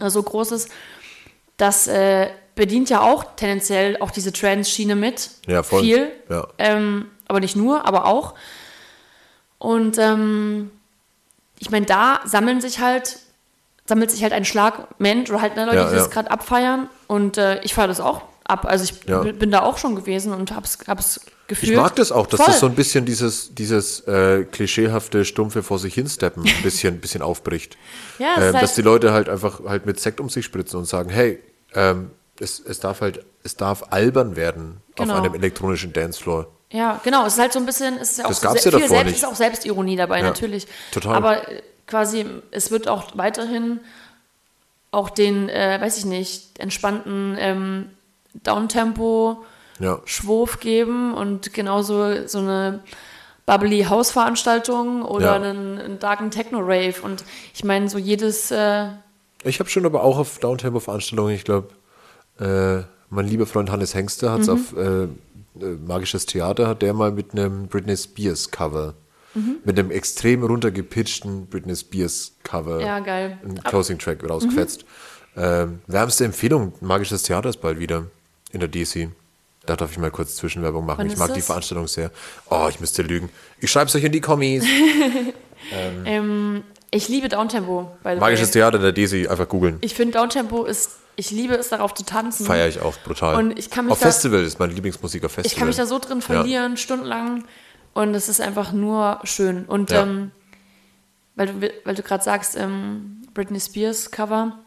so 0.00 0.22
groß 0.22 0.52
ist, 0.52 0.70
das 1.56 1.86
äh, 1.86 2.30
bedient 2.54 2.90
ja 2.90 3.02
auch 3.02 3.24
tendenziell 3.36 3.96
auch 4.00 4.10
diese 4.10 4.32
Trans-Schiene 4.32 4.96
mit. 4.96 5.30
Ja, 5.46 5.62
voll. 5.62 5.82
Viel. 5.82 6.10
Ja. 6.28 6.48
Ähm, 6.58 7.06
aber 7.28 7.40
nicht 7.40 7.54
nur, 7.56 7.86
aber 7.86 8.06
auch. 8.06 8.34
Und 9.58 9.98
ähm, 9.98 10.70
ich 11.58 11.70
meine, 11.70 11.86
da 11.86 12.20
sammeln 12.24 12.60
sich 12.60 12.80
halt, 12.80 13.18
sammelt 13.88 14.10
sich 14.12 14.22
halt 14.22 14.32
ein 14.32 14.44
Schlag 14.44 14.86
Mensch 15.00 15.30
oder 15.30 15.40
halt 15.40 15.56
ne, 15.56 15.64
Leute, 15.64 15.76
Ja, 15.78 15.88
die 15.90 15.96
das 15.96 16.10
gerade 16.10 16.30
abfeiern. 16.30 16.88
Und 17.06 17.38
äh, 17.38 17.60
ich 17.62 17.74
feiere 17.74 17.88
das 17.88 18.00
auch 18.00 18.22
ab. 18.44 18.64
Also 18.66 18.84
ich 18.84 19.00
bin 19.00 19.50
da 19.50 19.62
auch 19.62 19.78
schon 19.78 19.96
gewesen 19.96 20.32
und 20.32 20.54
hab's, 20.54 20.78
hab's 20.86 21.20
gefühlt. 21.48 21.72
Ich 21.72 21.78
mag 21.78 21.96
das 21.96 22.12
auch, 22.12 22.26
dass 22.26 22.38
Voll. 22.40 22.46
das 22.48 22.60
so 22.60 22.66
ein 22.66 22.74
bisschen 22.74 23.04
dieses, 23.06 23.54
dieses 23.54 24.00
äh, 24.06 24.44
klischeehafte, 24.44 25.24
stumpfe 25.24 25.62
vor 25.62 25.78
sich 25.78 25.94
hinsteppen 25.94 26.44
ein 26.46 26.62
bisschen, 26.62 27.00
bisschen 27.00 27.22
aufbricht. 27.22 27.76
Ja, 28.18 28.34
es 28.36 28.36
ähm, 28.36 28.42
ist 28.48 28.54
halt- 28.54 28.62
dass 28.62 28.74
die 28.74 28.82
Leute 28.82 29.12
halt 29.12 29.28
einfach 29.28 29.60
halt 29.66 29.86
mit 29.86 29.98
Sekt 29.98 30.20
um 30.20 30.28
sich 30.28 30.44
spritzen 30.44 30.78
und 30.78 30.84
sagen, 30.84 31.08
hey, 31.10 31.38
ähm, 31.74 32.10
es, 32.40 32.60
es 32.60 32.78
darf 32.80 33.00
halt, 33.00 33.24
es 33.42 33.56
darf 33.56 33.84
albern 33.90 34.36
werden 34.36 34.82
Genau. 34.96 35.14
auf 35.14 35.20
einem 35.24 35.34
elektronischen 35.34 35.92
Dancefloor. 35.92 36.46
Ja, 36.72 37.00
genau. 37.04 37.24
Es 37.26 37.34
ist 37.34 37.38
halt 37.40 37.52
so 37.52 37.58
ein 37.60 37.66
bisschen, 37.66 37.96
es 37.98 38.10
ist 38.12 38.18
ja 38.18 38.24
auch 38.24 38.28
Das 38.28 38.40
so 38.40 38.48
gab's 38.48 38.64
ja 38.64 38.70
viel 38.70 38.80
davor 38.80 38.88
selbst, 38.96 39.06
nicht. 39.06 39.16
ist 39.22 39.24
auch 39.24 39.34
Selbstironie 39.34 39.96
dabei, 39.96 40.18
Ja, 40.18 40.24
natürlich. 40.24 40.66
total. 40.92 41.14
Aber 41.16 41.48
äh, 41.48 41.62
quasi, 41.88 42.24
es 42.52 42.70
wird 42.70 42.86
auch 42.86 43.16
weiterhin 43.16 43.80
auch 44.92 45.10
den, 45.10 45.48
äh, 45.48 45.78
weiß 45.80 45.98
ich 45.98 46.04
nicht, 46.04 46.58
entspannten 46.60 47.36
ähm, 47.38 47.86
Downtempo 48.44 49.44
Ja. 49.80 50.00
Schwurf 50.04 50.60
geben 50.60 51.14
und 51.14 51.52
genauso 51.52 52.26
so 52.26 52.38
eine 52.38 52.80
bubbly 53.46 53.84
Hausveranstaltung 53.84 55.02
oder 55.02 55.26
Ja. 55.26 55.34
einen, 55.36 55.78
einen 55.78 55.98
darken 55.98 56.30
Techno-Rave. 56.30 57.00
Und 57.02 57.24
ich 57.54 57.64
meine, 57.64 57.88
so 57.88 57.98
jedes, 57.98 58.50
äh, 58.50 58.88
Ich 59.44 59.60
habe 59.60 59.68
schon 59.70 59.86
aber 59.86 60.02
auch 60.04 60.18
auf 60.18 60.38
Downtempo-Veranstaltungen, 60.38 61.34
ich 61.34 61.44
glaube, 61.44 61.68
äh, 62.40 62.82
mein 63.10 63.26
lieber 63.26 63.46
Freund 63.46 63.70
Hannes 63.70 63.94
Hengster 63.94 64.32
hat 64.32 64.40
es 64.42 64.48
Mhm. 64.48 64.52
auf 64.54 64.76
äh, 64.76 65.02
äh, 65.04 65.08
Magisches 65.86 66.26
Theater, 66.26 66.66
hat 66.68 66.82
der 66.82 66.92
mal 66.94 67.10
mit 67.12 67.32
einem 67.32 67.68
Britney 67.68 67.96
Spears 67.96 68.50
Cover, 68.50 68.94
Mhm. 69.34 69.56
mit 69.64 69.78
einem 69.78 69.90
extrem 69.90 70.42
runtergepitchten 70.42 71.46
Britney 71.46 71.76
Spears 71.76 72.32
Cover, 72.44 72.80
Ja, 72.80 72.98
geil. 73.00 73.38
einen 73.44 73.62
Closing-Track 73.62 74.28
rausgefetzt. 74.28 74.84
Ähm, 75.36 75.80
wärmste 75.86 76.24
Empfehlung, 76.24 76.72
Magisches 76.80 77.22
Theater 77.22 77.50
ist 77.50 77.60
bald 77.60 77.78
wieder 77.78 78.06
in 78.52 78.60
der 78.60 78.68
DC. 78.68 79.10
Da 79.66 79.76
darf 79.76 79.92
ich 79.92 79.98
mal 79.98 80.10
kurz 80.10 80.34
Zwischenwerbung 80.36 80.86
machen. 80.86 80.98
Wann 81.00 81.06
ich 81.08 81.18
mag 81.18 81.28
die 81.34 81.40
das? 81.40 81.46
Veranstaltung 81.46 81.86
sehr. 81.88 82.10
Oh, 82.48 82.66
ich 82.70 82.80
müsste 82.80 83.02
lügen. 83.02 83.28
Ich 83.60 83.70
schreibe 83.70 83.86
es 83.88 83.94
euch 83.94 84.02
in 84.04 84.12
die 84.12 84.22
Kommis. 84.22 84.64
ähm, 86.04 86.62
ich 86.90 87.08
liebe 87.08 87.28
Downtempo. 87.28 87.90
Magisches 88.02 88.48
way. 88.48 88.52
Theater 88.52 88.78
der 88.78 88.92
DC, 88.92 89.28
einfach 89.30 89.48
googeln. 89.48 89.76
Ich 89.82 89.94
finde 89.94 90.18
Downtempo 90.18 90.64
ist, 90.64 90.92
ich 91.16 91.30
liebe 91.30 91.54
es 91.54 91.68
darauf 91.68 91.92
zu 91.94 92.04
tanzen. 92.04 92.46
Feiere 92.46 92.68
ich 92.68 92.80
auch 92.80 92.96
brutal. 93.04 93.36
Und 93.36 93.58
ich 93.58 93.70
kann 93.70 93.84
mich 93.86 93.92
auf 93.92 93.98
da- 94.00 94.06
Festival 94.06 94.42
ist 94.42 94.58
meine 94.58 94.72
Lieblingsmusik 94.72 95.24
auf 95.24 95.32
Festival. 95.32 95.52
Ich 95.52 95.58
kann 95.58 95.68
mich 95.68 95.76
da 95.76 95.86
so 95.86 95.98
drin 95.98 96.22
verlieren, 96.22 96.76
stundenlang. 96.76 97.44
Und 97.94 98.14
es 98.14 98.28
ist 98.28 98.40
einfach 98.40 98.72
nur 98.72 99.20
schön. 99.24 99.64
Und 99.66 99.90
Ja. 99.90 100.02
ähm, 100.02 100.30
weil 101.34 101.46
du, 101.48 101.70
weil 101.84 101.94
du 101.94 102.02
gerade 102.02 102.22
sagst, 102.24 102.56
ähm, 102.56 103.22
Britney 103.34 103.60
Spears 103.60 104.10
Cover. 104.10 104.58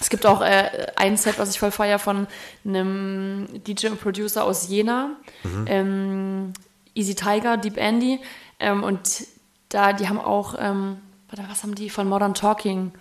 Es 0.00 0.08
gibt 0.08 0.24
auch 0.26 0.40
äh, 0.40 0.86
ein 0.96 1.16
Set, 1.16 1.38
was 1.38 1.50
ich 1.50 1.58
voll 1.58 1.70
feier 1.70 1.98
von 1.98 2.26
einem 2.64 3.46
DJ 3.66 3.88
und 3.88 4.00
Producer 4.00 4.44
aus 4.44 4.68
Jena, 4.68 5.10
Mhm. 5.44 5.64
ähm, 5.68 6.52
Easy 6.94 7.14
Tiger, 7.14 7.56
Deep 7.58 7.76
Andy. 7.76 8.20
Ähm, 8.58 8.82
und 8.82 9.26
da, 9.68 9.92
die 9.92 10.08
haben 10.08 10.18
auch, 10.18 10.54
ähm, 10.58 10.96
was 11.30 11.62
haben 11.62 11.74
die 11.74 11.90
von 11.90 12.08
Modern 12.08 12.34
Talking? 12.34 12.92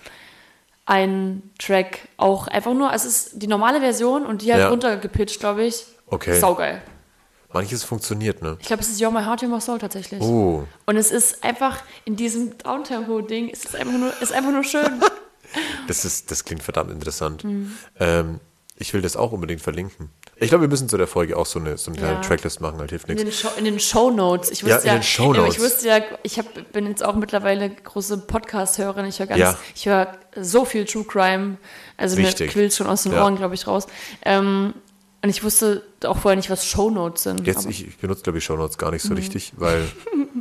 Ein 0.86 1.44
Track 1.60 2.08
auch 2.18 2.48
einfach 2.48 2.74
nur, 2.74 2.92
es 2.94 3.06
ist 3.06 3.42
die 3.42 3.48
normale 3.48 3.80
Version 3.80 4.26
und 4.26 4.42
die 4.42 4.52
halt 4.52 4.64
Ja. 4.64 4.70
runtergepitcht, 4.70 5.40
glaube 5.40 5.64
ich. 5.64 5.86
Okay. 6.08 6.40
Saugeil. 6.40 6.82
Manches 7.52 7.84
funktioniert, 7.84 8.42
ne? 8.42 8.58
Ich 8.60 8.68
glaube, 8.68 8.84
es 8.84 8.90
ist 8.90 9.02
You're 9.02 9.12
My 9.12 9.24
Heart, 9.24 9.42
You're 9.42 9.48
My 9.50 9.60
Soul 9.62 9.80
tatsächlich. 9.80 10.22
Oh. 10.22 10.66
Und 10.86 10.98
es 10.98 11.10
ist 11.12 11.44
einfach 11.44 11.80
in 12.06 12.16
diesem 12.16 12.58
Downtempo-Ding, 12.60 13.50
es 13.52 13.66
ist 13.66 13.76
einfach 13.76 13.98
nur, 13.98 14.14
ist 14.22 14.32
einfach 14.34 14.52
nur 14.52 14.64
schön. 14.64 15.02
Das, 15.88 16.06
ist, 16.06 16.30
das 16.30 16.46
klingt 16.46 16.62
verdammt 16.62 16.92
interessant. 16.92 17.44
Mhm. 17.44 17.74
Ähm, 18.00 18.40
ich 18.78 18.94
will 18.94 19.02
das 19.02 19.16
auch 19.18 19.32
unbedingt 19.32 19.62
verlinken. 19.62 20.12
Ich 20.36 20.50
glaube, 20.50 20.62
wir 20.66 20.68
müssen 20.70 20.88
zu 20.88 20.96
der 20.96 21.08
Folge 21.08 21.36
auch 21.36 21.48
so 21.48 21.58
eine, 21.58 21.76
so 21.80 21.90
eine 21.90 21.98
kleine 22.00 22.16
Ja. 22.18 22.22
Tracklist 22.22 22.62
machen, 22.62 22.78
halt 22.78 22.92
hilft 22.92 23.10
In 23.10 23.16
nichts. 23.16 23.42
den, 23.42 23.50
Show, 23.50 23.58
in 23.58 23.66
den 23.66 23.80
Shownotes. 23.80 24.52
Ich 24.52 24.62
Ja, 24.62 24.76
wusste 24.76 24.88
in 24.88 24.94
ja, 24.94 25.00
den 25.00 25.04
Shownotes. 25.04 25.56
Ich 25.56 25.60
wusste 25.60 25.88
ja, 25.88 26.02
ich 26.22 26.38
hab, 26.38 26.72
bin 26.72 26.86
jetzt 26.86 27.04
auch 27.04 27.16
mittlerweile 27.16 27.68
große 27.72 28.20
Podcast-Hörerin. 28.20 29.06
Ich 29.06 29.18
höre 29.18 29.26
ganz, 29.26 29.40
Ja. 29.40 29.58
ich 29.76 29.88
höre 29.88 30.16
so 30.40 30.66
viel 30.66 30.86
True 30.86 31.04
Crime. 31.04 31.58
Also 31.98 32.16
Wichtig. 32.18 32.42
mir 32.48 32.54
quillt 32.54 32.74
schon 32.76 32.86
aus 32.86 33.02
den 33.02 33.14
Ja. 33.14 33.24
Ohren, 33.24 33.36
glaube 33.36 33.56
ich, 33.56 33.66
raus. 33.66 33.88
Ähm, 34.24 34.76
und 35.22 35.30
ich 35.30 35.44
wusste 35.44 35.84
auch 36.06 36.18
vorher 36.18 36.36
nicht, 36.38 36.50
was 36.50 36.66
Shownotes 36.66 37.24
sind. 37.24 37.46
Jetzt, 37.46 37.66
ich, 37.66 37.88
ich 37.88 37.98
benutze, 37.98 38.24
glaube 38.24 38.38
ich, 38.38 38.44
Shownotes 38.46 38.78
gar 38.78 38.92
nicht 38.92 39.04
so 39.04 39.14
richtig, 39.14 39.54
weil 39.58 39.86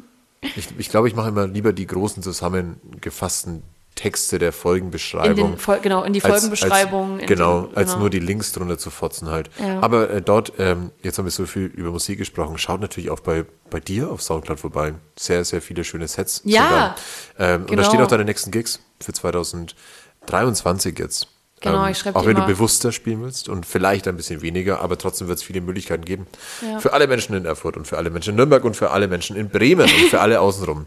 ich, 0.57 0.69
ich 0.79 0.89
glaube, 0.89 1.09
ich 1.09 1.15
mache 1.17 1.29
immer 1.29 1.47
lieber 1.47 1.73
die 1.73 1.87
großen 1.87 2.23
zusammengefassten 2.23 3.63
Texte 3.97 4.39
der 4.39 4.51
in 4.51 4.53
Folgenbeschreibung. 4.53 5.51
den, 5.53 5.59
Fol- 5.59 5.81
genau, 5.81 6.05
in 6.05 6.13
die 6.13 6.23
als- 6.23 6.33
Folgenbeschreibung. 6.33 7.15
Als, 7.15 7.23
in 7.23 7.27
genau, 7.27 7.63
den- 7.63 7.77
als 7.77 7.89
genau. 7.91 8.01
nur 8.03 8.11
die 8.11 8.21
Links 8.21 8.53
drunter 8.53 8.79
zu 8.79 8.91
fotzen 8.91 9.29
halt. 9.29 9.51
Ja. 9.59 9.81
Aber 9.81 10.09
äh, 10.11 10.23
dort, 10.23 10.53
ähm, 10.61 10.93
jetzt 11.03 11.19
haben 11.19 11.25
wir 11.25 11.33
so 11.33 11.47
viel 11.47 11.65
über 11.67 11.91
Musik 11.91 12.17
gesprochen, 12.19 12.59
schaut 12.59 12.81
natürlich 12.81 13.11
auch 13.11 13.19
bei, 13.19 13.45
bei 13.71 13.81
dir 13.81 14.09
auf 14.13 14.23
Soundcloud 14.23 14.61
vorbei. 14.61 14.95
Sehr, 15.19 15.45
sehr 15.45 15.61
viele 15.61 15.83
schöne 15.83 16.07
Sets. 16.07 16.43
Ja, 16.45 16.95
Ähm, 17.41 17.63
Und 17.63 17.71
da 17.71 17.75
genau. 17.75 17.89
stehen 17.89 18.01
auch 18.03 18.07
deine 18.07 18.25
nächsten 18.25 18.53
Gigs 18.53 18.79
für 19.01 19.13
2023 19.13 20.97
jetzt. 20.97 21.27
Ähm, 21.63 21.73
Genau, 21.73 21.87
ich 21.89 21.99
schreib 21.99 22.15
Auch 22.17 22.25
wenn 22.25 22.35
du 22.37 22.43
immer. 22.43 22.47
bewusster 22.47 22.93
spielen 22.93 23.23
willst 23.23 23.49
und 23.49 23.67
vielleicht 23.67 24.07
ein 24.07 24.17
bisschen 24.17 24.43
weniger, 24.43 24.81
aber 24.81 24.97
trotzdem 24.99 25.29
wird 25.29 25.39
es 25.39 25.45
viele 25.45 25.61
Möglichkeiten 25.61 26.05
geben. 26.05 26.27
Ja. 26.63 26.79
Für 26.79 26.93
alle 26.93 27.07
Menschen 27.07 27.35
in 27.35 27.45
Erfurt 27.45 27.77
und 27.77 27.87
für 27.87 27.97
alle 27.99 28.11
Menschen 28.11 28.31
in 28.31 28.37
Nürnberg 28.37 28.65
und 28.65 28.77
für 28.77 28.91
alle 28.91 29.09
Menschen 29.09 29.35
in 29.37 29.49
Bremen 29.49 29.83
und 29.91 30.09
für 30.11 30.21
alle 30.21 30.41
außenrum. 30.41 30.87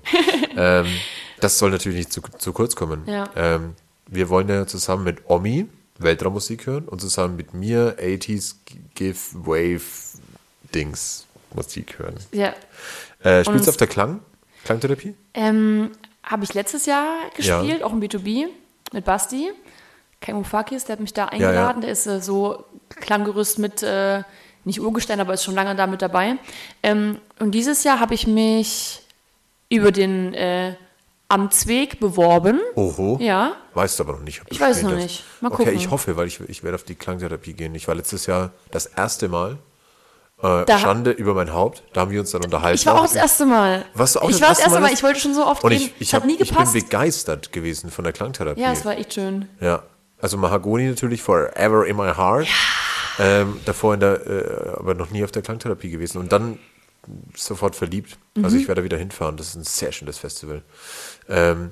ähm, 0.56 0.85
das 1.39 1.57
soll 1.60 1.72
natürlich 1.72 1.98
nicht 1.98 2.14
zu, 2.14 2.22
zu 2.38 2.53
kurz 2.53 2.76
kommen. 2.76 3.03
Ja. 3.07 3.30
Ähm, 3.35 3.76
wir 4.07 4.30
wollen 4.30 4.48
ja 4.49 4.65
zusammen 4.68 5.03
mit 5.03 5.30
Omi 5.30 5.68
Weltraummusik 5.98 6.65
hören 6.68 6.85
und 6.88 6.99
zusammen 7.02 7.35
mit 7.35 7.53
mir 7.53 7.95
80s 7.99 8.56
Give 8.95 9.18
Wave 9.34 9.81
Dings 10.73 11.26
Musik 11.53 11.99
hören. 11.99 12.15
Ja. 12.31 12.53
Äh, 13.23 13.43
spielst 13.43 13.68
du 13.68 13.72
auf 13.72 13.77
der 13.77 13.88
Klang? 13.88 14.22
Klangtherapie? 14.64 15.15
Ähm, 15.34 15.91
Habe 16.23 16.43
ich 16.43 16.53
letztes 16.53 16.85
Jahr 16.85 17.15
gespielt, 17.35 17.84
auch 17.84 17.91
im 17.93 17.99
B2B 18.02 18.45
mit 18.93 19.06
Basti. 19.06 19.52
Kai 20.22 20.34
Mufakis, 20.34 20.85
der 20.85 20.93
hat 20.93 20.99
mich 20.99 21.14
da 21.14 21.26
eingeladen. 21.26 21.81
Der 21.81 21.91
ist 21.91 22.06
äh, 22.07 22.22
so 22.22 22.64
Klanggerüst 22.89 23.60
mit, 23.60 23.81
äh, 23.84 24.23
nicht 24.64 24.80
Urgestein, 24.80 25.19
aber 25.19 25.34
ist 25.34 25.43
schon 25.43 25.56
lange 25.56 25.76
da 25.76 25.88
mit 25.88 26.02
dabei. 26.02 26.35
Ähm, 26.84 27.18
und 27.39 27.52
dieses 27.52 27.84
Jahr 27.84 27.99
habe 27.99 28.14
ich 28.14 28.27
mich 28.27 29.02
über 29.69 29.91
den 29.91 30.34
äh, 30.35 30.76
Amtsweg 31.27 31.99
beworben. 31.99 32.60
Oho. 32.76 33.18
Ja. 33.22 33.53
Weißt 33.73 33.98
du 33.99 34.03
aber 34.03 34.14
noch 34.14 34.22
nicht. 34.22 34.41
ob 34.41 34.52
Ich 34.52 34.60
weiß 34.60 34.84
noch 34.84 34.91
nicht. 34.93 35.23
Mal 35.39 35.48
Okay, 35.52 35.64
gucken. 35.64 35.76
ich 35.80 35.89
hoffe, 35.89 36.18
weil 36.18 36.27
ich, 36.27 36.39
ich 36.41 36.64
werde 36.64 36.76
auf 36.76 36.84
die 36.84 36.95
Klangtherapie 36.95 37.53
gehen. 37.53 37.73
Ich 37.73 37.88
war 37.88 37.95
letztes 37.95 38.26
Jahr 38.26 38.52
das 38.69 38.85
erste 38.85 39.30
Mal 39.30 39.57
Äh, 40.43 40.65
Da- 40.65 40.77
Schande 40.80 41.11
über 41.11 41.34
mein 41.34 41.53
Haupt. 41.53 41.84
Da 41.93 42.02
haben 42.02 42.11
wir 42.11 42.19
uns 42.19 42.31
dann 42.31 42.43
unterhalten. 42.43 42.76
Ich 42.80 42.85
war 42.85 42.95
auch 42.99 43.03
das 43.03 43.15
erste 43.15 43.45
Mal. 43.45 43.85
Warst 43.93 44.15
du 44.15 44.19
auch 44.19 44.30
ich 44.30 44.35
das 44.35 44.41
war 44.41 44.49
das 44.49 44.60
erste 44.60 44.73
Mal 44.73 44.88
Mal. 44.88 44.93
Ich 44.93 45.03
wollte 45.03 45.19
schon 45.19 45.34
so 45.34 45.45
oft 45.45 45.64
Und 45.64 45.69
gehen. 45.72 45.81
ich, 45.81 45.93
ich, 46.02 46.14
hab, 46.14 46.26
nie 46.26 46.34
ich 46.34 46.39
bin 46.39 46.48
gepasst. 46.49 46.73
begeistert 46.73 47.52
gewesen 47.53 47.89
von 47.91 48.03
der 48.03 48.11
Klangtherapie. 48.14 48.60
ja, 48.61 48.72
es 48.73 48.84
war 48.84 48.98
echt 48.98 49.14
schön. 49.14 49.48
Ja, 49.61 49.84
also 50.22 50.38
Mahagoni 50.38 50.88
natürlich 50.88 51.22
forever 51.22 51.85
in 51.85 51.98
my 51.98 52.14
heart. 52.14 52.48
Ähm, 53.19 53.60
davor 53.65 53.93
in 53.93 53.99
der, 53.99 54.26
äh, 54.26 54.69
aber 54.80 54.93
noch 54.93 55.11
nie 55.11 55.23
auf 55.23 55.31
der 55.31 55.41
Klangtherapie 55.41 55.89
gewesen 55.89 56.18
und 56.19 56.31
dann 56.31 56.57
sofort 57.35 57.76
verliebt. 57.76 58.18
Also 58.41 58.56
Mhm. 58.56 58.61
ich 58.61 58.68
werde 58.68 58.81
da 58.81 58.85
wieder 58.85 58.98
hinfahren. 58.98 59.35
Das 59.38 59.48
ist 59.49 59.56
ein 59.56 59.64
sehr 59.64 59.91
schönes 59.91 60.18
Festival. 60.18 60.61
Ähm, 61.27 61.72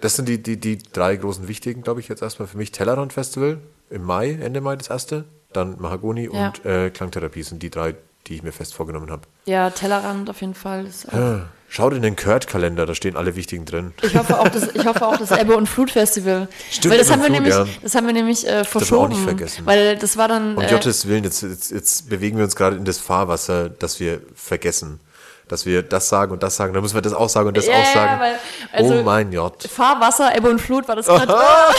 das 0.00 0.16
sind 0.16 0.28
die, 0.28 0.42
die, 0.42 0.58
die 0.58 0.78
drei 0.78 1.16
großen 1.16 1.48
wichtigen, 1.48 1.82
glaube 1.82 2.00
ich, 2.00 2.08
jetzt 2.08 2.22
erstmal 2.22 2.48
für 2.48 2.56
mich. 2.56 2.70
Tellerrand 2.72 3.12
Festival 3.12 3.58
im 3.90 4.04
Mai, 4.04 4.30
Ende 4.40 4.60
Mai 4.60 4.76
das 4.76 4.88
erste. 4.88 5.24
Dann 5.52 5.76
Mahagoni 5.80 6.30
Ja. 6.32 6.46
und 6.48 6.64
äh, 6.64 6.90
Klangtherapie 6.90 7.42
sind 7.42 7.62
die 7.62 7.70
drei, 7.70 7.96
die 8.26 8.36
ich 8.36 8.42
mir 8.42 8.52
fest 8.52 8.72
vorgenommen 8.74 9.10
habe. 9.10 9.22
Ja, 9.46 9.68
Tellerrand 9.70 10.30
auf 10.30 10.40
jeden 10.40 10.54
Fall. 10.54 10.86
Ist 10.86 11.08
auch 11.08 11.12
Ah, 11.14 11.48
Schaut 11.72 11.92
in 11.94 12.02
den 12.02 12.16
Kurt-Kalender, 12.16 12.84
da 12.84 12.96
stehen 12.96 13.16
alle 13.16 13.36
wichtigen 13.36 13.64
drin. 13.64 13.94
Ich 14.02 14.16
hoffe 14.16 14.40
auch 14.40 14.48
das, 14.48 14.74
ich 14.74 14.84
hoffe 14.84 15.06
auch 15.06 15.16
das 15.16 15.30
Ebbe 15.30 15.56
und 15.56 15.68
Flut 15.68 15.92
Festival. 15.92 16.48
Stimmt, 16.68 16.90
weil 16.92 16.98
das 16.98 17.12
haben 17.12 17.20
Flut, 17.20 17.30
nämlich, 17.30 17.54
ja. 17.54 17.64
das 17.80 17.94
haben 17.94 18.06
wir 18.08 18.12
nämlich 18.12 18.44
äh, 18.44 18.50
wir 18.50 18.60
auch 18.62 18.66
verschoben. 18.66 19.08
nicht 19.10 19.22
vergessen. 19.22 19.64
Weil 19.66 19.96
das 19.96 20.16
war 20.16 20.26
dann. 20.26 20.56
Um 20.56 20.62
äh, 20.64 20.66
Gottes 20.68 21.06
Willen, 21.06 21.22
jetzt, 21.22 21.42
jetzt, 21.42 21.70
jetzt 21.70 22.08
bewegen 22.10 22.38
wir 22.38 22.44
uns 22.44 22.56
gerade 22.56 22.74
in 22.74 22.84
das 22.84 22.98
Fahrwasser, 22.98 23.68
dass 23.68 24.00
wir 24.00 24.20
vergessen. 24.34 24.98
Dass 25.46 25.64
wir 25.64 25.82
das 25.84 26.08
sagen 26.08 26.32
und 26.32 26.42
das 26.42 26.56
sagen, 26.56 26.72
dann 26.74 26.82
müssen 26.82 26.94
wir 26.96 27.02
das 27.02 27.12
auch 27.12 27.28
sagen 27.28 27.46
und 27.48 27.56
das 27.56 27.66
Ja, 27.68 27.74
auch 27.74 27.94
sagen. 27.94 28.20
weil- 28.20 28.38
also- 28.72 28.94
oh 28.98 29.02
mein 29.04 29.30
Gott. 29.32 29.62
Fahrwasser, 29.72 30.36
Ebbe 30.36 30.50
und 30.50 30.60
Flut 30.60 30.88
war 30.88 30.96
das 30.96 31.06
gerade. 31.06 31.32
Ah, 31.36 31.72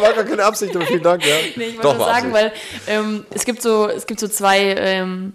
war 0.00 0.12
gar 0.12 0.22
keine 0.24 0.44
Absicht, 0.44 0.74
aber 0.76 0.86
vielen 0.86 1.02
Dank. 1.02 1.26
Ja. 1.26 1.34
Nee, 1.56 1.64
ich 1.64 1.74
wollte 1.74 1.82
Doch, 1.88 1.96
nur 1.96 2.06
sagen, 2.06 2.32
Absicht. 2.32 2.52
weil 2.86 2.94
ähm, 2.94 3.26
es 3.30 3.44
gibt 3.44 3.62
so, 3.62 3.88
es 3.88 4.06
gibt 4.06 4.20
so 4.20 4.28
zwei 4.28 4.74
ähm, 4.78 5.32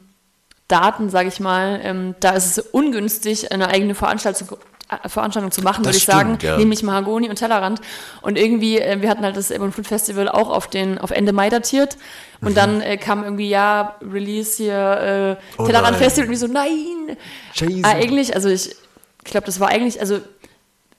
Daten, 0.70 1.10
sage 1.10 1.28
ich 1.28 1.42
mal. 1.42 1.82
Ähm, 1.84 2.16
da 2.22 2.32
ist 2.32 2.58
es 2.58 2.66
ungünstig, 2.72 3.52
eine 3.52 3.68
eigene 3.68 3.96
Veranstaltung, 3.96 4.58
äh, 4.90 5.10
Veranstaltung 5.10 5.52
zu 5.52 5.62
machen, 5.62 5.84
Das 5.84 5.90
würde 5.90 5.98
ich 5.98 6.04
stimmt, 6.04 6.18
sagen, 6.18 6.38
ja. 6.42 6.58
nämlich 6.58 6.84
Mahagoni 6.84 7.30
und 7.30 7.36
Tellerrand. 7.36 7.82
Und 8.22 8.38
irgendwie, 8.38 8.80
äh, 8.80 9.02
wir 9.02 9.10
hatten 9.10 9.24
halt 9.24 9.36
das 9.36 9.52
Ebbe 9.52 9.66
und 9.66 9.74
Flut 9.74 9.88
Festival 9.88 10.30
auch 10.30 10.50
auf 10.50 10.68
den 10.68 10.98
auf 10.98 11.12
Ende 11.12 11.34
Mai 11.34 11.50
datiert. 11.50 11.98
Und 12.42 12.56
dann 12.56 12.82
äh, 12.82 12.96
kam 12.96 13.24
irgendwie 13.24 13.50
ja 13.50 13.96
Release 14.02 14.64
hier 14.64 15.38
äh, 15.38 15.62
Oh 15.62 15.66
Tellerrand 15.66 15.92
nein. 15.92 16.02
Festival 16.02 16.28
und 16.28 16.34
ich 16.34 16.40
so 16.40 16.48
nein. 16.48 17.18
Scheiße. 17.54 17.82
Ah, 17.84 17.90
eigentlich, 17.92 18.34
also 18.36 18.48
ich, 18.48 18.70
ich 18.70 19.32
glaube, 19.32 19.46
das 19.46 19.60
war 19.60 19.68
eigentlich, 19.68 20.00
also 20.00 20.20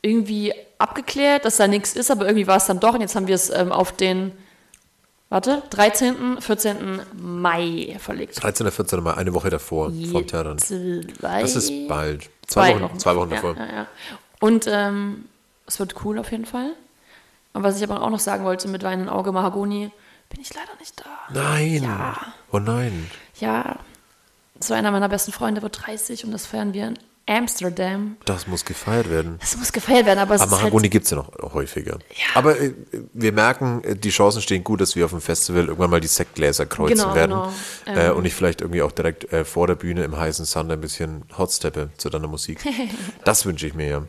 irgendwie 0.03 0.53
abgeklärt, 0.79 1.45
dass 1.45 1.57
da 1.57 1.69
nichts 1.69 1.95
ist, 1.95 2.11
aber 2.11 2.27
irgendwie 2.27 2.47
war 2.47 2.57
es 2.57 2.67
dann 2.67 2.81
doch. 2.81 2.95
Und 2.95 3.01
jetzt 3.01 3.15
haben 3.15 3.29
wir 3.29 3.35
es 3.35 3.51
ähm, 3.51 3.71
auf 3.73 3.93
den, 3.93 4.33
warte, 5.31 5.63
13., 5.71 6.41
14. 6.41 7.01
Mai 7.19 7.97
verlegt. 7.99 8.43
13. 8.43 8.67
oder 8.67 8.73
14. 8.73 9.03
Mal, 9.03 9.15
eine 9.15 9.33
Woche 9.33 9.49
davor 9.49 9.91
vom 9.91 10.27
Terran. 10.27 10.59
Das 10.59 10.71
ist 10.71 11.89
bald. 11.89 12.29
Zwei, 12.47 12.79
Wochen, 12.81 12.99
zwei 12.99 13.17
Wochen 13.17 13.31
ja, 13.31 13.37
davor. 13.37 13.57
Ja, 13.57 13.67
ja. 13.67 13.87
Und 14.41 14.67
ähm, 14.69 15.25
es 15.67 15.79
wird 15.79 16.05
cool 16.05 16.19
auf 16.19 16.31
jeden 16.31 16.47
Fall. 16.47 16.73
Und 17.53 17.63
was 17.63 17.77
ich 17.77 17.83
aber 17.83 18.03
auch 18.03 18.11
noch 18.11 18.19
sagen 18.19 18.45
wollte 18.45 18.69
mit 18.69 18.83
Wein 18.83 19.01
im 19.01 19.09
Auge 19.09 19.33
Mahagoni, 19.33 19.91
bin 20.29 20.41
ich 20.41 20.53
leider 20.55 20.73
nicht 20.79 21.01
da. 21.01 21.33
Nein. 21.33 21.83
Ja. 21.83 22.17
Oh 22.53 22.59
nein. 22.59 23.11
Ja, 23.39 23.79
so 24.61 24.75
einer 24.75 24.91
meiner 24.91 25.09
besten 25.09 25.33
Freunde 25.33 25.63
wird 25.63 25.87
30 25.87 26.25
und 26.25 26.33
das 26.33 26.47
feiern 26.47 26.75
wir 26.75 26.89
in 26.89 26.99
Amsterdam. 27.31 28.17
Das 28.25 28.47
muss 28.47 28.65
gefeiert 28.65 29.09
werden. 29.09 29.37
Das 29.41 29.57
muss 29.57 29.73
gefeiert 29.73 30.05
werden, 30.07 30.19
aber 30.19 30.35
es 30.35 30.41
Aber 30.41 30.49
ist 30.49 30.53
halt 30.57 30.63
Mahagoni 30.65 30.89
gibt 30.89 31.05
es 31.05 31.11
ja 31.13 31.19
noch 31.19 31.31
häufiger. 31.55 31.99
Aber 32.35 32.61
äh, 32.61 32.73
wir 33.15 33.33
merken, 33.33 33.83
äh, 33.85 33.95
die 33.97 34.11
Chancen 34.11 34.43
stehen 34.43 34.65
gut, 34.65 34.81
dass 34.81 34.97
wir 34.97 35.05
auf 35.05 35.13
dem 35.13 35.21
Festival 35.21 35.67
irgendwann 35.67 35.91
mal 35.91 36.01
die 36.01 36.09
Sektgläser 36.09 36.67
kreuzen 36.67 36.97
Genau, 36.99 37.15
werden. 37.15 37.31
genau. 37.87 37.99
Äh, 37.99 38.09
Ähm. 38.09 38.17
und 38.17 38.25
ich 38.25 38.35
vielleicht 38.35 38.61
irgendwie 38.61 38.83
auch 38.83 38.93
direkt 38.93 39.27
vor 39.47 39.67
der 39.67 39.77
Bühne 39.77 40.03
im 40.05 40.17
heißen 40.19 40.45
Sun 40.45 40.71
ein 40.71 40.81
bisschen 40.81 41.25
Hotsteppe 41.39 41.91
zu 41.97 42.11
deiner 42.11 42.29
Musik. 42.29 42.59
das 43.25 43.47
wünsche 43.47 43.67
ich 43.67 43.75
mir 43.75 43.89
ja. 43.89 44.03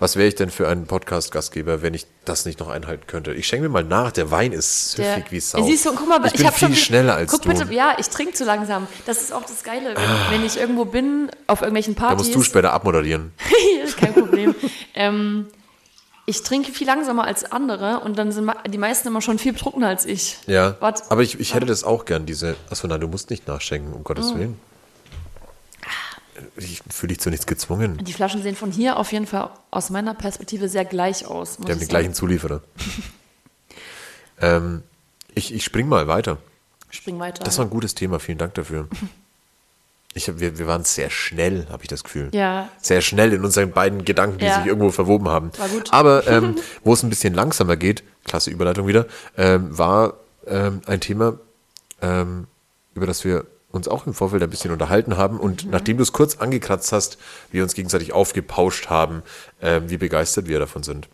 Was 0.00 0.16
wäre 0.16 0.26
ich 0.28 0.34
denn 0.34 0.48
für 0.48 0.66
einen 0.66 0.86
Podcast-Gastgeber, 0.86 1.82
wenn 1.82 1.92
ich 1.92 2.06
das 2.24 2.46
nicht 2.46 2.58
noch 2.58 2.70
einhalten 2.70 3.06
könnte? 3.06 3.34
Ich 3.34 3.46
schenke 3.46 3.64
mir 3.68 3.68
mal 3.68 3.84
nach, 3.84 4.12
der 4.12 4.30
Wein 4.30 4.52
ist 4.52 4.92
süffig 4.92 5.26
wie 5.30 5.40
Sau. 5.40 5.62
Siehst 5.62 5.84
du, 5.84 5.94
guck 5.94 6.08
mal, 6.08 6.24
ich 6.24 6.32
ich, 6.34 6.40
bin 6.40 6.50
viel 6.50 6.68
schon 6.68 6.74
schneller 6.74 7.14
als 7.16 7.30
guck 7.30 7.42
du. 7.42 7.50
Ah. 7.50 7.52
Bitte, 7.52 7.74
ja, 7.74 7.92
ich 7.98 8.08
trinke 8.08 8.32
zu 8.32 8.44
langsam. 8.46 8.86
Das 9.04 9.20
ist 9.20 9.30
auch 9.30 9.42
das 9.44 9.62
Geile, 9.62 9.94
wenn, 9.94 10.38
wenn 10.38 10.46
ich 10.46 10.58
irgendwo 10.58 10.86
bin, 10.86 11.30
auf 11.46 11.60
irgendwelchen 11.60 11.94
da 11.96 12.00
Partys. 12.08 12.18
musst 12.28 12.34
du 12.34 12.42
später 12.42 12.72
abmoderieren. 12.72 13.32
Kein 13.98 14.14
Problem. 14.14 14.54
ähm, 14.94 15.48
ich 16.24 16.42
trinke 16.44 16.72
viel 16.72 16.86
langsamer 16.86 17.24
als 17.24 17.52
andere 17.52 18.00
und 18.00 18.16
dann 18.18 18.32
sind 18.32 18.50
die 18.68 18.78
meisten 18.78 19.06
immer 19.08 19.20
schon 19.20 19.38
viel 19.38 19.52
betrunkener 19.52 19.88
als 19.88 20.06
ich. 20.06 20.38
Ja, 20.46 20.76
Warte. 20.80 21.02
aber 21.10 21.20
ich, 21.22 21.38
ich 21.38 21.52
hätte 21.54 21.66
das 21.66 21.84
auch 21.84 22.06
gern, 22.06 22.24
diese. 22.24 22.56
Achso, 22.70 22.86
nein, 22.86 23.00
du 23.02 23.08
musst 23.08 23.28
nicht 23.28 23.46
nachschenken, 23.48 23.92
um 23.92 24.00
Oh. 24.00 24.04
Gottes 24.04 24.34
Willen. 24.34 24.58
Ich 26.56 26.82
fühle 26.90 27.08
dich 27.08 27.20
zu 27.20 27.30
nichts 27.30 27.46
gezwungen. 27.46 27.98
Die 28.04 28.12
Flaschen 28.12 28.42
sehen 28.42 28.56
von 28.56 28.70
hier 28.70 28.96
auf 28.96 29.12
jeden 29.12 29.26
Fall 29.26 29.50
aus 29.70 29.90
meiner 29.90 30.14
Perspektive 30.14 30.68
sehr 30.68 30.84
gleich 30.84 31.26
aus. 31.26 31.56
Die 31.58 31.70
haben 31.70 31.78
den 31.78 31.88
gleichen. 31.88 32.14
Zulieferer. 32.14 32.62
ähm, 34.40 34.82
ich, 35.34 35.54
ich 35.54 35.64
spring 35.64 35.88
mal 35.88 36.08
weiter. 36.08 36.38
Spring 36.90 37.18
weiter. 37.18 37.44
Das 37.44 37.58
war 37.58 37.64
ein 37.66 37.70
gutes 37.70 37.94
Thema, 37.94 38.18
vielen 38.20 38.38
Dank 38.38 38.54
dafür. 38.54 38.88
Ich 40.12 40.26
hab, 40.28 40.40
wir, 40.40 40.58
wir 40.58 40.66
waren 40.66 40.82
sehr 40.82 41.08
schnell, 41.08 41.68
habe 41.70 41.84
ich 41.84 41.88
das 41.88 42.02
Gefühl. 42.02 42.30
Ja. 42.32 42.68
Sehr 42.82 43.00
schnell 43.00 43.32
in 43.32 43.44
unseren 43.44 43.70
beiden 43.70 44.04
Gedanken, 44.04 44.38
die 44.38 44.44
Ja. 44.46 44.56
sich 44.56 44.66
irgendwo 44.66 44.90
verwoben 44.90 45.28
haben. 45.28 45.52
War 45.56 45.68
gut. 45.68 45.92
Aber 45.92 46.26
ähm, 46.26 46.56
wo 46.82 46.94
es 46.94 47.04
ein 47.04 47.10
bisschen 47.10 47.32
langsamer 47.32 47.76
geht, 47.76 48.02
klasse 48.24 48.50
Überleitung 48.50 48.88
wieder, 48.88 49.06
ähm, 49.36 49.78
war 49.78 50.14
ähm, 50.48 50.82
ein 50.86 51.00
Thema, 51.00 51.38
ähm, 52.02 52.48
über 52.96 53.06
das 53.06 53.24
wir 53.24 53.46
uns 53.72 53.88
auch 53.88 54.06
im 54.06 54.14
Vorfeld 54.14 54.42
ein 54.42 54.50
bisschen 54.50 54.72
unterhalten 54.72 55.16
haben. 55.16 55.38
Und 55.38 55.64
Mhm. 55.64 55.70
nachdem 55.70 55.96
du 55.96 56.02
es 56.02 56.12
kurz 56.12 56.36
angekratzt 56.36 56.92
hast, 56.92 57.18
wir 57.52 57.62
uns 57.62 57.74
gegenseitig 57.74 58.12
aufgepauscht 58.12 58.88
haben, 58.88 59.22
ähm, 59.62 59.88
wie 59.90 59.96
begeistert 59.96 60.48
wir 60.48 60.58
davon 60.58 60.82
sind. 60.82 61.08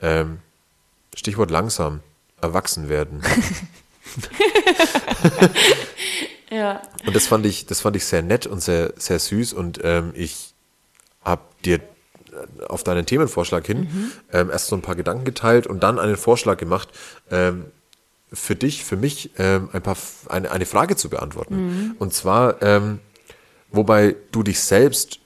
Ähm, 0.00 0.38
Stichwort 1.14 1.50
langsam, 1.50 2.00
erwachsen 2.40 2.88
werden. 2.88 3.22
ja. 6.50 6.82
Und 7.06 7.16
das 7.16 7.26
fand 7.26 7.46
ich, 7.46 7.66
das 7.66 7.80
fand 7.80 7.96
ich 7.96 8.04
sehr 8.04 8.22
nett 8.22 8.46
und 8.46 8.62
sehr, 8.62 8.92
sehr 8.96 9.18
süß. 9.18 9.52
Und 9.52 9.80
ähm, 9.82 10.12
ich 10.14 10.54
habe 11.24 11.42
dir 11.64 11.76
äh, 11.76 12.64
auf 12.68 12.84
deinen 12.84 13.06
Themenvorschlag 13.06 13.66
hin 13.66 14.12
ähm, 14.32 14.50
erst 14.50 14.68
so 14.68 14.76
ein 14.76 14.82
paar 14.82 14.94
Gedanken 14.96 15.24
geteilt 15.24 15.66
und 15.66 15.82
dann 15.82 15.98
einen 15.98 16.16
Vorschlag 16.16 16.58
gemacht, 16.58 16.88
ähm, 17.30 17.66
für 18.32 18.56
dich, 18.56 18.84
für 18.84 18.96
mich 18.96 19.30
ähm, 19.38 19.68
ein 19.72 19.82
paar, 19.82 19.96
eine, 20.28 20.50
eine 20.50 20.66
Frage 20.66 20.96
zu 20.96 21.08
beantworten. 21.08 21.94
Und 21.98 22.12
zwar, 22.12 22.60
ähm, 22.62 22.98
wobei 23.70 24.16
du 24.32 24.42
dich 24.42 24.60
selbst 24.60 25.20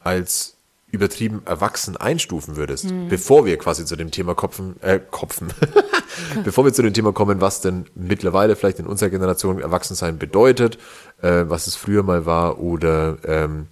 als 0.00 0.54
übertrieben 0.94 1.42
erwachsen 1.44 1.96
einstufen 1.96 2.54
würdest, 2.54 2.86
bevor 3.08 3.44
wir 3.44 3.58
quasi 3.58 3.84
zu 3.84 3.96
dem 3.96 4.12
Thema 4.12 4.34
Kopfen, 4.36 4.80
äh, 4.80 5.00
Kopfen, 5.10 5.48
bevor 6.44 6.64
wir 6.64 6.72
zu 6.72 6.82
dem 6.82 6.94
Thema 6.94 7.12
kommen, 7.12 7.40
was 7.40 7.60
denn 7.60 7.86
mittlerweile 7.96 8.54
vielleicht 8.54 8.78
in 8.78 8.86
unserer 8.86 9.10
Generation 9.10 9.60
Erwachsensein 9.60 10.18
bedeutet, 10.18 10.78
äh, 11.20 11.44
was 11.48 11.66
es 11.66 11.74
früher 11.74 12.04
mal 12.04 12.26
war 12.26 12.60
oder 12.60 13.16
ähm, 13.24 13.66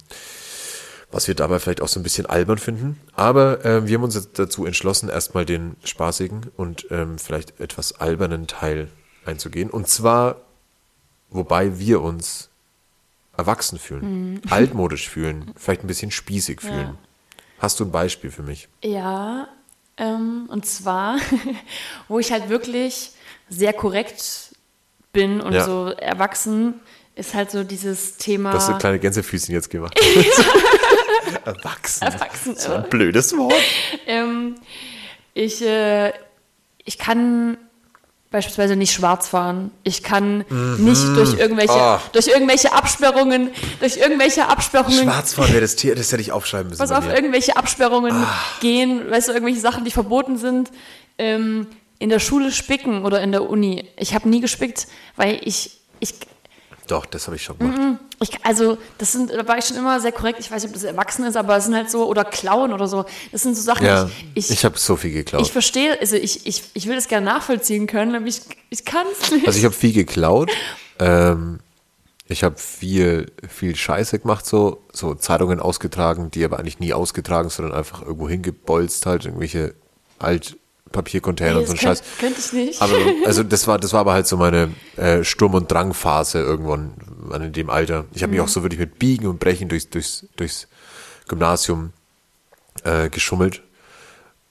was 1.13 1.27
wir 1.27 1.35
dabei 1.35 1.59
vielleicht 1.59 1.81
auch 1.81 1.87
so 1.87 1.99
ein 1.99 2.03
bisschen 2.03 2.25
albern 2.25 2.57
finden. 2.57 2.99
Aber 3.15 3.63
ähm, 3.63 3.87
wir 3.87 3.95
haben 3.97 4.03
uns 4.03 4.15
jetzt 4.15 4.37
dazu 4.39 4.65
entschlossen, 4.65 5.09
erstmal 5.09 5.45
den 5.45 5.75
spaßigen 5.83 6.47
und 6.57 6.87
ähm, 6.89 7.19
vielleicht 7.19 7.59
etwas 7.59 7.93
albernen 7.99 8.47
Teil 8.47 8.89
einzugehen. 9.25 9.69
Und 9.69 9.87
zwar, 9.87 10.41
wobei 11.29 11.77
wir 11.79 12.01
uns 12.01 12.49
erwachsen 13.37 13.77
fühlen, 13.79 14.41
altmodisch 14.49 15.07
fühlen, 15.07 15.53
vielleicht 15.55 15.83
ein 15.83 15.87
bisschen 15.87 16.11
spießig 16.11 16.61
fühlen. 16.61 16.97
Hast 17.59 17.79
du 17.79 17.85
ein 17.85 17.91
Beispiel 17.91 18.31
für 18.31 18.43
mich? 18.43 18.67
Ja, 18.83 19.47
ähm, 19.97 20.47
und 20.49 20.65
zwar, 20.65 21.17
wo 22.07 22.19
ich 22.19 22.31
halt 22.31 22.49
wirklich 22.49 23.11
sehr 23.49 23.71
korrekt 23.73 24.55
bin 25.11 25.41
und 25.41 25.53
Ja. 25.53 25.63
so 25.63 25.87
erwachsen, 25.89 26.81
ist 27.15 27.33
halt 27.33 27.51
so 27.51 27.63
dieses 27.63 28.17
Thema. 28.17 28.51
Du 28.51 28.57
hast 28.57 28.67
so 28.67 28.73
kleine 28.75 28.99
Gänsefüßchen 28.99 29.53
jetzt 29.53 29.69
gemacht. 29.69 29.99
erwachsen. 31.45 32.03
Erwachsen, 32.03 32.55
So 32.55 32.73
ein 32.73 32.89
blödes 32.89 33.35
Wort. 33.37 33.53
ähm, 34.07 34.55
ich, 35.33 35.61
äh, 35.61 36.11
ich 36.85 36.97
kann 36.97 37.57
beispielsweise 38.31 38.75
nicht 38.75 38.91
schwarz 38.93 39.27
fahren. 39.27 39.69
Ich 39.83 40.01
kann 40.01 40.43
nicht 40.79 41.03
durch 41.15 41.35
irgendwelche, 41.37 41.73
Ah. 41.73 42.01
durch 42.13 42.27
irgendwelche 42.27 42.73
Absperrungen, 42.73 43.51
durch 43.79 43.97
irgendwelche 43.97 44.47
Absperrungen 44.47 45.03
Schwarzfahren 45.03 45.51
wäre 45.51 45.61
das 45.61 45.75
Tier, 45.75 45.93
das 45.95 46.11
hätte 46.11 46.21
ich 46.23 46.31
aufschreiben 46.31 46.69
müssen. 46.69 46.79
Pass 46.79 46.91
auf, 46.91 47.05
mir. 47.05 47.13
irgendwelche 47.13 47.55
Absperrungen 47.57 48.11
Ah. 48.11 48.39
gehen, 48.59 49.09
weißt 49.11 49.27
du, 49.27 49.33
irgendwelche 49.33 49.59
Sachen, 49.59 49.85
die 49.85 49.91
verboten 49.91 50.37
sind. 50.37 50.71
Ähm, 51.19 51.67
in 51.99 52.09
der 52.09 52.17
Schule 52.19 52.51
spicken 52.51 53.05
oder 53.05 53.21
in 53.21 53.31
der 53.31 53.47
Uni. 53.47 53.87
Ich 53.97 54.15
habe 54.15 54.27
nie 54.27 54.41
gespickt, 54.41 54.87
weil 55.15 55.39
ich, 55.43 55.79
ich, 55.99 56.15
Doch, 56.87 57.05
das 57.05 57.27
habe 57.27 57.35
ich 57.37 57.43
schon 57.43 57.57
gemacht. 57.57 57.99
ich, 58.21 58.43
also 58.43 58.77
das 58.97 59.11
sind, 59.13 59.31
da 59.31 59.47
war 59.47 59.57
ich 59.57 59.65
schon 59.65 59.77
immer 59.77 59.99
sehr 59.99 60.11
korrekt. 60.11 60.39
Ich 60.39 60.51
weiß 60.51 60.63
nicht, 60.63 60.69
ob 60.69 60.73
das 60.73 60.83
erwachsen 60.83 61.25
ist, 61.25 61.37
aber 61.37 61.57
es 61.57 61.65
sind 61.65 61.75
halt 61.75 61.89
so, 61.89 62.07
oder 62.07 62.25
klauen 62.25 62.73
oder 62.73 62.87
so. 62.87 63.05
Das 63.31 63.43
sind 63.43 63.55
so 63.55 63.61
Sachen, 63.61 63.85
Ja, 63.85 64.09
ich, 64.33 64.45
ich, 64.45 64.51
ich, 64.51 64.65
habe 64.65 64.77
so 64.77 64.95
viel 64.95 65.11
geklaut. 65.11 65.41
ich 65.41 65.51
verstehe, 65.51 65.99
also 65.99 66.15
ich, 66.15 66.45
ich, 66.45 66.63
ich 66.73 66.87
will 66.87 66.95
das 66.95 67.07
gerne 67.07 67.25
nachvollziehen 67.25 67.87
können, 67.87 68.15
aber 68.15 68.25
ich, 68.25 68.41
ich 68.69 68.83
kann 68.85 69.05
es 69.19 69.31
nicht. 69.31 69.47
Also 69.47 69.59
ich 69.59 69.65
habe 69.65 69.75
viel 69.75 69.93
geklaut. 69.93 70.51
Ähm, 70.99 71.59
Ich 72.27 72.43
habe 72.43 72.57
viel, 72.57 73.31
viel 73.47 73.75
Scheiße 73.75 74.19
gemacht, 74.19 74.45
so, 74.45 74.81
so 74.93 75.13
Zeitungen 75.13 75.59
ausgetragen, 75.59 76.31
die 76.31 76.43
aber 76.45 76.57
eigentlich 76.57 76.79
nie 76.79 76.93
ausgetragen, 76.93 77.49
sondern 77.49 77.77
einfach 77.77 78.01
irgendwo 78.01 78.27
hingebolzt 78.29 79.05
halt, 79.05 79.25
irgendwelche 79.25 79.75
Altpapiercontainer 80.93 81.59
und 81.59 81.65
so 81.65 81.73
ein 81.73 81.79
Scheiß. 81.79 82.03
könnte 82.19 82.39
ich 82.39 82.53
nicht. 82.53 82.81
Aber 82.81 82.95
also 83.25 83.43
das 83.43 83.67
war, 83.67 83.79
das 83.79 83.93
war 83.93 84.01
aber 84.01 84.13
halt 84.13 84.27
so 84.27 84.37
meine 84.37 84.71
äh, 84.95 85.23
Sturm- 85.23 85.55
und 85.55 85.71
Drangphase 85.71 86.39
irgendwann 86.39 86.93
in 87.33 87.51
dem 87.51 87.69
Alter. 87.69 88.05
Ich 88.13 88.21
habe 88.23 88.31
mich 88.31 88.41
auch 88.41 88.47
so 88.47 88.63
wirklich 88.63 88.79
mit 88.79 88.99
Biegen 88.99 89.27
und 89.27 89.39
Brechen 89.39 89.69
durchs, 89.69 89.89
durchs, 89.89 90.27
durchs 90.35 90.67
Gymnasium 91.27 91.91
äh, 92.83 93.09
geschummelt, 93.09 93.63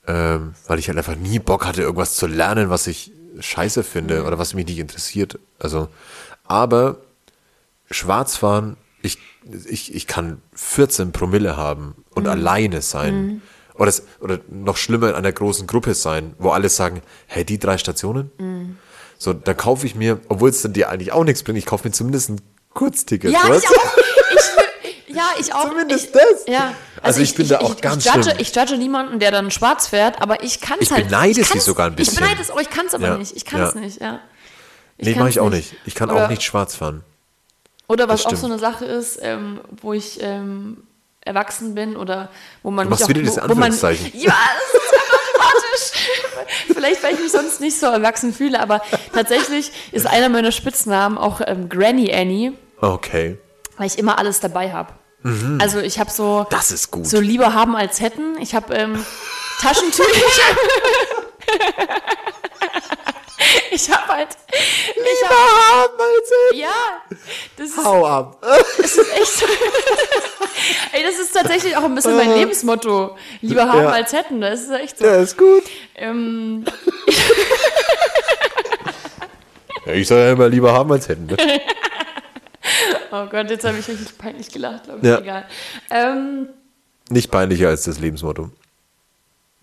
ähm, 0.06 0.54
weil 0.66 0.78
ich 0.78 0.88
halt 0.88 0.98
einfach 0.98 1.16
nie 1.16 1.38
Bock 1.38 1.64
hatte, 1.64 1.82
irgendwas 1.82 2.14
zu 2.14 2.26
lernen, 2.26 2.70
was 2.70 2.86
ich 2.86 3.12
scheiße 3.38 3.82
finde 3.82 4.24
oder 4.24 4.38
was 4.38 4.54
mich 4.54 4.66
nicht 4.66 4.78
interessiert. 4.78 5.38
Also, 5.58 5.88
aber 6.44 6.98
Schwarzfahren, 7.90 8.76
ich, 9.02 9.18
ich, 9.68 9.94
ich 9.94 10.06
kann 10.06 10.42
14 10.54 11.12
Promille 11.12 11.56
haben 11.56 11.94
und 12.10 12.26
alleine 12.26 12.82
sein. 12.82 13.42
Oder, 13.74 13.92
oder 14.20 14.38
noch 14.50 14.76
schlimmer 14.76 15.08
in 15.10 15.14
einer 15.14 15.32
großen 15.32 15.66
Gruppe 15.66 15.94
sein, 15.94 16.34
wo 16.38 16.50
alle 16.50 16.68
sagen, 16.68 17.02
hey, 17.26 17.44
die 17.44 17.58
drei 17.58 17.78
Stationen? 17.78 18.78
So, 19.18 19.32
dann 19.32 19.56
kaufe 19.56 19.86
ich 19.86 19.94
mir, 19.94 20.20
obwohl 20.28 20.50
es 20.50 20.62
dann 20.62 20.72
dir 20.72 20.90
eigentlich 20.90 21.12
auch 21.12 21.24
nichts 21.24 21.42
bringt, 21.42 21.58
ich 21.58 21.66
kaufe 21.66 21.88
mir 21.88 21.92
zumindest 21.92 22.30
ein 22.30 22.40
Kurzticket. 22.74 23.30
ja, 23.32 23.48
weißt 23.48 23.64
ich 23.64 23.78
auch. 23.78 23.96
Ich, 25.08 25.14
ja, 25.16 25.24
ich 25.38 25.54
auch. 25.54 25.68
Zumindest 25.68 26.06
ich, 26.06 26.12
das. 26.12 26.44
Ja. 26.46 26.74
Also 27.02 27.20
ich 27.20 27.34
bin 27.34 27.46
da 27.48 27.58
auch 27.60 27.80
ganz 27.80 28.04
ich 28.06 28.12
judge, 28.12 28.24
schlimm. 28.30 28.36
Ich 28.40 28.54
judge 28.54 28.76
niemanden, 28.78 29.18
der 29.20 29.30
dann 29.30 29.50
schwarz 29.50 29.86
fährt, 29.88 30.20
aber 30.22 30.42
ich 30.42 30.60
kann 30.60 30.78
es 30.80 30.86
Ich 30.86 30.92
halt. 30.92 31.06
beneide 31.06 31.40
ich 31.40 31.46
sie 31.46 31.52
kann's- 31.52 31.64
sogar 31.64 31.86
ein 31.86 31.94
bisschen. 31.96 32.14
Ich 32.14 32.20
beneide 32.20 32.40
es, 32.40 32.50
aber 32.50 32.60
ich 32.62 32.70
kann 32.70 32.86
es 32.86 32.94
aber 32.94 33.06
Ja, 33.08 33.16
nicht. 33.18 33.36
Ich 33.36 33.44
kann 33.44 33.60
es 33.62 33.74
ja. 33.74 33.80
nicht, 33.80 34.00
ja. 34.00 34.20
Nee, 34.98 35.14
mache 35.16 35.28
ich 35.30 35.40
auch 35.40 35.50
nicht. 35.50 35.74
Ich 35.84 35.94
kann 35.94 36.10
Oder- 36.10 36.24
auch 36.26 36.28
nicht 36.30 36.42
schwarz 36.42 36.74
fahren. 36.76 37.02
Oder 37.88 38.08
was 38.08 38.24
auch 38.24 38.36
so 38.36 38.46
eine 38.46 38.58
Sache 38.58 38.84
ist, 38.86 39.18
ähm, 39.20 39.60
wo 39.82 39.92
ich 39.92 40.18
ähm, 40.22 40.78
erwachsen 41.24 41.74
bin 41.74 41.96
oder 41.96 42.28
wo 42.62 42.70
man 42.70 42.86
Du 42.86 42.90
machst 42.90 43.00
mich 43.00 43.04
auch, 43.04 43.08
wieder 43.10 43.20
diese 43.22 43.42
wo, 43.44 43.50
wo 43.50 43.54
man. 43.54 43.72
Ja, 44.14 44.34
das 44.62 44.82
ist 44.82 44.92
automatisch. 45.34 45.92
Vielleicht, 46.74 47.02
weil 47.02 47.14
ich 47.14 47.20
mich 47.20 47.32
sonst 47.32 47.60
nicht 47.60 47.78
so 47.78 47.86
erwachsen 47.86 48.32
fühle, 48.34 48.60
aber 48.60 48.82
tatsächlich 49.14 49.70
ist 49.92 50.06
einer 50.06 50.28
meiner 50.28 50.52
Spitznamen 50.52 51.18
auch 51.18 51.40
ähm, 51.46 51.68
Granny 51.68 52.12
Annie, 52.12 52.52
Okay. 52.80 53.38
weil 53.76 53.86
ich 53.86 53.98
immer 53.98 54.18
alles 54.18 54.40
dabei 54.40 54.72
habe. 54.72 54.92
Also 55.60 55.78
ich 55.78 56.00
habe 56.00 56.10
so 56.10 56.40
Mhm. 56.40 56.46
Das 56.50 56.72
ist 56.72 56.90
gut. 56.90 57.06
so 57.06 57.20
lieber 57.20 57.54
haben 57.54 57.76
als 57.76 58.00
hätten. 58.00 58.36
Ich 58.40 58.56
habe 58.56 58.74
ähm, 58.74 59.06
Taschentücher. 59.60 60.02
ich 63.70 63.90
habe 63.90 64.06
halt. 64.12 64.28
Ich 64.50 65.28
hab, 65.28 65.90
ja, 66.54 66.68
das 67.56 67.68
ist 67.68 67.84
Hau 67.84 68.06
ab. 68.06 68.44
echt 69.16 69.32
so. 69.32 69.46
Ey, 70.92 71.02
das 71.02 71.18
ist 71.18 71.32
tatsächlich 71.34 71.76
auch 71.76 71.84
ein 71.84 71.94
bisschen 71.94 72.16
mein 72.16 72.34
Lebensmotto. 72.34 73.16
Lieber 73.40 73.68
haben 73.68 73.82
Ja. 73.84 73.90
als 73.90 74.12
hätten. 74.12 74.40
Das 74.40 74.60
ist 74.62 74.70
echt 74.70 74.98
so. 74.98 75.04
Ja, 75.04 75.16
ist 75.16 75.36
gut. 75.38 75.64
Ähm, 75.94 76.64
Ja, 79.86 79.94
ich 79.94 80.06
soll 80.06 80.20
ja 80.20 80.32
immer 80.32 80.48
lieber 80.48 80.72
haben 80.72 80.92
als 80.92 81.08
hätten. 81.08 81.26
Ne? 81.26 81.36
oh 83.10 83.26
Gott, 83.26 83.50
jetzt 83.50 83.64
habe 83.64 83.78
ich 83.78 83.88
richtig 83.88 84.16
peinlich 84.16 84.48
gelacht, 84.48 84.84
glaube 84.84 85.00
ich. 85.02 85.06
Ja. 85.08 85.18
Egal. 85.18 85.44
Ähm, 85.90 86.48
Nicht 87.08 87.30
peinlicher 87.32 87.68
als 87.68 87.82
das 87.82 87.98
Lebensmotto. 87.98 88.50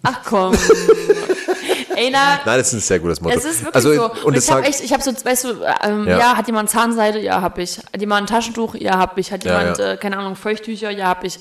ach 0.04 0.20
komm. 0.26 0.58
Ey, 2.00 2.10
na, 2.12 2.40
Nein, 2.46 2.58
das 2.58 2.68
ist 2.68 2.74
ein 2.74 2.80
sehr 2.80 3.00
gutes 3.00 3.20
Motto. 3.20 3.38
Es 3.38 3.44
ist 3.44 3.60
wirklich 3.64 3.76
also, 3.76 3.94
so. 3.94 4.26
Und, 4.26 4.38
ich 4.38 4.50
habe 4.50 4.64
echt, 4.64 4.82
ich 4.82 4.94
habe 4.94 5.04
so, 5.04 5.12
weißt 5.12 5.44
du, 5.44 5.50
ähm, 5.84 6.08
Ja. 6.08 6.18
ja. 6.18 6.38
hat 6.38 6.48
jemand 6.48 6.70
Zahnseide? 6.70 7.20
Ja, 7.20 7.42
habe 7.42 7.62
ich. 7.62 7.78
Hat 7.78 8.00
jemand 8.00 8.24
ein 8.24 8.28
Taschentuch? 8.28 8.76
Ja, 8.76 8.98
habe 8.98 9.20
ich. 9.20 9.32
Hat 9.32 9.44
Ja, 9.44 9.60
jemand, 9.60 9.78
ja. 9.80 9.92
Äh, 9.94 9.98
keine 9.98 10.18
Ahnung, 10.18 10.38
Feuchttücher? 10.38 10.92
Ja, 10.92 11.08
habe 11.08 11.28
ich. 11.28 11.40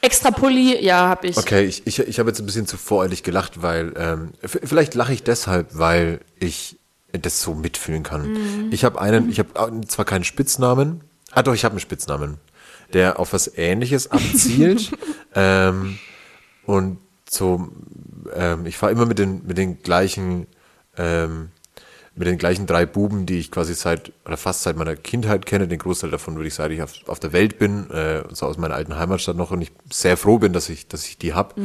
Extra 0.00 0.30
Pulli? 0.30 0.82
Ja, 0.82 1.08
habe 1.08 1.26
ich. 1.26 1.36
okay, 1.36 1.64
ich, 1.64 1.86
ich, 1.86 1.98
ich 1.98 2.18
habe 2.18 2.30
jetzt 2.30 2.40
ein 2.40 2.46
bisschen 2.46 2.66
zu 2.66 2.76
voreilig 2.76 3.22
gelacht, 3.22 3.62
weil, 3.62 3.92
ähm, 3.96 4.32
vielleicht 4.42 4.94
lache 4.94 5.12
ich 5.12 5.22
deshalb, 5.22 5.68
weil 5.72 6.20
ich 6.38 6.78
das 7.12 7.42
so 7.42 7.54
mitfühlen 7.54 8.02
kann. 8.02 8.32
Mhm. 8.32 8.68
Ich 8.70 8.84
habe 8.84 9.00
einen, 9.00 9.30
ich 9.30 9.38
habe 9.38 9.80
zwar 9.86 10.04
keinen 10.04 10.24
Spitznamen, 10.24 11.02
ah 11.32 11.42
doch, 11.42 11.54
ich 11.54 11.64
habe 11.64 11.72
einen 11.72 11.80
Spitznamen, 11.80 12.38
der 12.92 13.18
auf 13.18 13.32
was 13.32 13.50
Ähnliches 13.56 14.10
abzielt. 14.10 14.92
ähm, 15.34 15.98
und 16.66 16.98
so, 17.28 17.68
ähm, 18.34 18.66
ich 18.66 18.76
fahre 18.76 18.92
immer 18.92 19.06
mit 19.06 19.18
den, 19.18 19.46
mit 19.46 19.58
den 19.58 19.82
gleichen, 19.82 20.46
ähm, 20.96 21.50
mit 22.14 22.28
den 22.28 22.38
gleichen 22.38 22.66
drei 22.66 22.86
Buben, 22.86 23.26
die 23.26 23.38
ich 23.38 23.50
quasi 23.50 23.74
seit, 23.74 24.12
oder 24.24 24.36
fast 24.36 24.62
seit 24.62 24.76
meiner 24.76 24.96
Kindheit 24.96 25.46
kenne. 25.46 25.66
Den 25.66 25.78
Großteil 25.78 26.10
davon 26.10 26.36
würde 26.36 26.48
ich 26.48 26.54
sagen, 26.54 26.74
ich 26.74 26.82
auf, 26.82 26.92
auf 27.06 27.20
der 27.20 27.32
Welt 27.32 27.58
bin, 27.58 27.90
äh, 27.90 28.22
und 28.28 28.36
so 28.36 28.46
aus 28.46 28.56
meiner 28.56 28.74
alten 28.74 28.96
Heimatstadt 28.96 29.36
noch 29.36 29.50
und 29.50 29.62
ich 29.62 29.72
sehr 29.90 30.16
froh 30.16 30.38
bin, 30.38 30.52
dass 30.52 30.68
ich, 30.68 30.86
dass 30.86 31.06
ich 31.06 31.18
die 31.18 31.34
hab. 31.34 31.56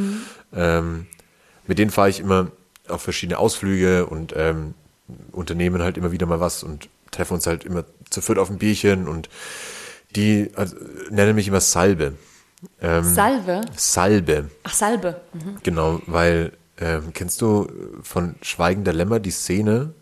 Ähm, 0.53 1.07
mit 1.67 1.77
denen 1.77 1.91
fahre 1.91 2.09
ich 2.09 2.19
immer 2.19 2.51
auf 2.87 3.03
verschiedene 3.03 3.37
Ausflüge 3.37 4.07
und 4.07 4.33
ähm, 4.35 4.73
unternehmen 5.31 5.81
halt 5.81 5.97
immer 5.97 6.11
wieder 6.11 6.25
mal 6.25 6.39
was 6.39 6.63
und 6.63 6.89
treffen 7.11 7.35
uns 7.35 7.47
halt 7.47 7.63
immer 7.63 7.85
zu 8.09 8.21
viert 8.21 8.39
auf 8.39 8.49
ein 8.49 8.57
Bierchen 8.57 9.07
und 9.07 9.29
die 10.15 10.51
also, 10.55 10.75
nennen 11.09 11.35
mich 11.35 11.47
immer 11.47 11.61
Salbe. 11.61 12.13
Ähm, 12.81 13.03
Salve? 13.03 13.61
Salbe. 13.75 14.49
Ach, 14.63 14.73
Salbe. 14.73 15.21
Mhm. 15.33 15.57
Genau, 15.63 16.01
weil 16.07 16.51
ähm, 16.79 17.11
kennst 17.13 17.41
du 17.41 17.67
von 18.03 18.35
Schweigen 18.41 18.83
der 18.83 18.93
Lämmer 18.93 19.19
die 19.19 19.31
Szene, 19.31 19.93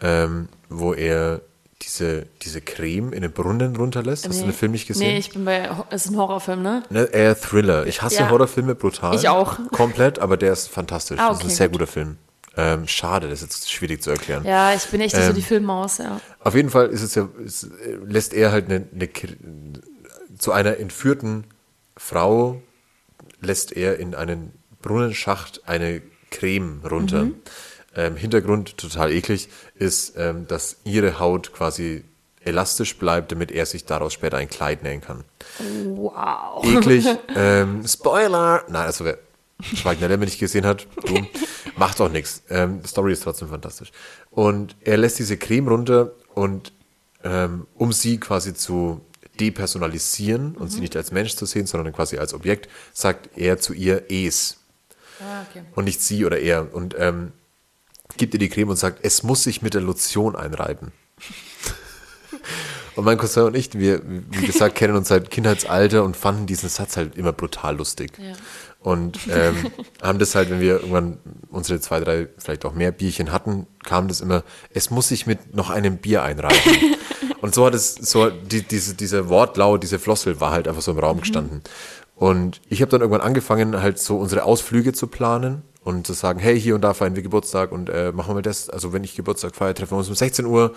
ähm, 0.00 0.48
wo 0.68 0.94
er 0.94 1.40
diese, 1.82 2.26
diese 2.42 2.60
Creme 2.60 3.12
in 3.12 3.22
den 3.22 3.32
Brunnen 3.32 3.74
runterlässt? 3.76 4.28
Hast 4.28 4.40
du 4.40 4.44
den 4.44 4.52
Film 4.52 4.72
nicht 4.72 4.86
gesehen? 4.86 5.08
Nee, 5.08 5.18
ich 5.18 5.30
bin 5.32 5.44
bei, 5.44 5.68
es 5.90 6.04
ist 6.04 6.12
ein 6.12 6.16
Horrorfilm, 6.18 6.62
ne? 6.62 6.82
Ne, 6.90 7.04
eher 7.04 7.38
Thriller. 7.40 7.86
Ich 7.86 8.02
hasse 8.02 8.16
Ja. 8.16 8.30
Horrorfilme 8.30 8.74
brutal. 8.74 9.14
Ich 9.14 9.28
auch. 9.28 9.58
Komplett, 9.72 10.18
aber 10.18 10.36
der 10.36 10.52
ist 10.52 10.68
fantastisch. 10.68 11.18
Ah, 11.18 11.28
Das 11.28 11.38
ist 11.38 11.42
ein 11.42 11.46
okay, 11.46 11.54
sehr 11.54 11.68
gut. 11.68 11.78
guter 11.80 11.86
Film. 11.90 12.16
Ähm, 12.56 12.86
schade, 12.86 13.28
das 13.28 13.40
ist 13.42 13.52
jetzt 13.54 13.72
schwierig 13.72 14.02
zu 14.02 14.10
erklären. 14.10 14.44
Ja, 14.44 14.74
ich 14.74 14.84
bin 14.86 15.00
echt 15.00 15.14
nicht 15.14 15.22
so 15.24 15.30
Ähm, 15.30 15.36
die 15.36 15.42
Filmmaus, 15.42 15.98
ja. 15.98 16.20
Auf 16.40 16.54
jeden 16.54 16.68
Fall 16.68 16.88
ist 16.88 17.02
es 17.02 17.14
ja, 17.14 17.28
ist, 17.44 17.64
äh, 17.64 17.94
lässt 18.04 18.34
er 18.34 18.52
halt 18.52 18.66
eine, 18.66 18.86
eine, 18.92 19.08
zu 20.38 20.52
einer 20.52 20.76
entführten 20.78 21.44
Frau 21.96 22.60
lässt 23.40 23.72
er 23.72 23.98
in 23.98 24.14
einen 24.14 24.52
Brunnenschacht 24.82 25.62
eine 25.66 26.02
Creme 26.30 26.80
runter. 26.88 27.24
Mhm. 27.24 27.34
Ähm, 27.96 28.16
Hintergrund, 28.16 28.76
total 28.76 29.10
eklig, 29.12 29.48
ist, 29.74 30.14
ähm, 30.16 30.46
dass 30.46 30.76
ihre 30.84 31.18
Haut 31.18 31.52
quasi 31.52 32.04
elastisch 32.42 32.96
bleibt, 32.96 33.32
damit 33.32 33.50
er 33.50 33.66
sich 33.66 33.84
daraus 33.84 34.12
später 34.12 34.36
ein 34.36 34.48
Kleid 34.48 34.82
nähen 34.82 35.00
kann. 35.00 35.24
Wow. 35.84 36.64
Eklig. 36.64 37.04
ähm, 37.36 37.86
Spoiler! 37.86 38.64
Nein, 38.68 38.86
also 38.86 39.04
wer 39.04 39.18
Schweigen 39.62 40.00
der 40.00 40.08
Lämmer 40.08 40.24
nicht 40.24 40.38
gesehen 40.38 40.64
hat, 40.64 40.86
du, 41.04 41.26
macht 41.76 42.00
auch 42.00 42.08
nichts. 42.08 42.42
Ähm, 42.48 42.80
die 42.82 42.88
Story 42.88 43.12
ist 43.12 43.22
trotzdem 43.22 43.48
fantastisch. 43.48 43.92
Und 44.30 44.76
er 44.82 44.96
lässt 44.96 45.18
diese 45.18 45.36
Creme 45.36 45.68
runter 45.68 46.12
und 46.34 46.72
ähm, 47.24 47.66
um 47.74 47.92
sie 47.92 48.18
quasi 48.18 48.54
zu 48.54 49.02
depersonalisieren 49.38 50.54
und 50.56 50.70
sie 50.70 50.80
nicht 50.80 50.96
als 50.96 51.12
Mensch 51.12 51.34
zu 51.36 51.46
sehen, 51.46 51.66
sondern 51.66 51.92
quasi 51.92 52.18
als 52.18 52.34
Objekt, 52.34 52.68
sagt 52.92 53.30
er 53.36 53.58
zu 53.58 53.72
ihr 53.72 54.04
es 54.10 54.59
Ah, 55.20 55.44
okay. 55.48 55.62
und 55.74 55.84
nicht 55.84 56.00
sie 56.00 56.24
oder 56.24 56.38
er. 56.38 56.74
Und 56.74 56.94
ähm, 56.98 57.32
gibt 58.16 58.34
ihr 58.34 58.40
die 58.40 58.48
Creme 58.48 58.70
und 58.70 58.76
sagt, 58.76 59.00
es 59.02 59.22
muss 59.22 59.44
sich 59.44 59.62
mit 59.62 59.74
der 59.74 59.80
Lotion 59.80 60.36
einreiben. 60.36 60.92
und 62.96 63.04
mein 63.04 63.18
Cousin 63.18 63.44
und 63.44 63.56
ich, 63.56 63.74
wir, 63.74 64.02
wie 64.04 64.46
gesagt, 64.46 64.74
kennen 64.74 64.96
uns 64.96 65.08
seit 65.08 65.30
Kindheitsalter 65.30 66.04
und 66.04 66.16
fanden 66.16 66.46
diesen 66.46 66.68
Satz 66.68 66.96
halt 66.96 67.16
immer 67.16 67.32
brutal 67.32 67.76
lustig. 67.76 68.12
Ja. 68.18 68.32
Und 68.82 69.18
ähm, 69.30 69.70
haben 70.02 70.18
das 70.18 70.34
halt, 70.34 70.48
wenn 70.48 70.60
wir 70.60 70.76
irgendwann 70.76 71.18
unsere 71.50 71.80
zwei, 71.80 72.00
drei, 72.00 72.28
vielleicht 72.38 72.64
auch 72.64 72.72
mehr 72.72 72.92
Bierchen 72.92 73.30
hatten, 73.30 73.66
kam 73.84 74.08
das 74.08 74.22
immer, 74.22 74.42
es 74.72 74.90
muss 74.90 75.08
sich 75.08 75.26
mit 75.26 75.54
noch 75.54 75.68
einem 75.68 75.98
Bier 75.98 76.22
einreiben. 76.22 76.96
und 77.42 77.54
so 77.54 77.66
hat 77.66 77.74
es, 77.74 77.94
so 77.94 78.30
die, 78.30 78.62
diese, 78.62 78.94
diese 78.94 79.28
Wortlaut, 79.28 79.82
diese 79.82 79.98
Flossel 79.98 80.40
war 80.40 80.52
halt 80.52 80.66
einfach 80.66 80.80
so 80.80 80.92
im 80.92 80.98
Raum 80.98 81.20
gestanden. 81.20 81.60
Und 82.20 82.60
ich 82.68 82.82
habe 82.82 82.90
dann 82.90 83.00
irgendwann 83.00 83.22
angefangen, 83.22 83.80
halt 83.80 83.98
so 83.98 84.18
unsere 84.18 84.44
Ausflüge 84.44 84.92
zu 84.92 85.06
planen 85.06 85.62
und 85.82 86.06
zu 86.06 86.12
sagen, 86.12 86.38
hey, 86.38 86.60
hier 86.60 86.74
und 86.74 86.82
da 86.82 86.92
feiern 86.92 87.16
wir 87.16 87.22
Geburtstag 87.22 87.72
und 87.72 87.88
äh, 87.88 88.12
machen 88.12 88.34
wir 88.34 88.42
das. 88.42 88.68
Also 88.68 88.92
wenn 88.92 89.02
ich 89.04 89.16
Geburtstag 89.16 89.56
feiere, 89.56 89.74
treffen 89.74 89.92
wir 89.92 90.00
uns 90.00 90.10
um 90.10 90.14
16 90.14 90.44
Uhr. 90.44 90.74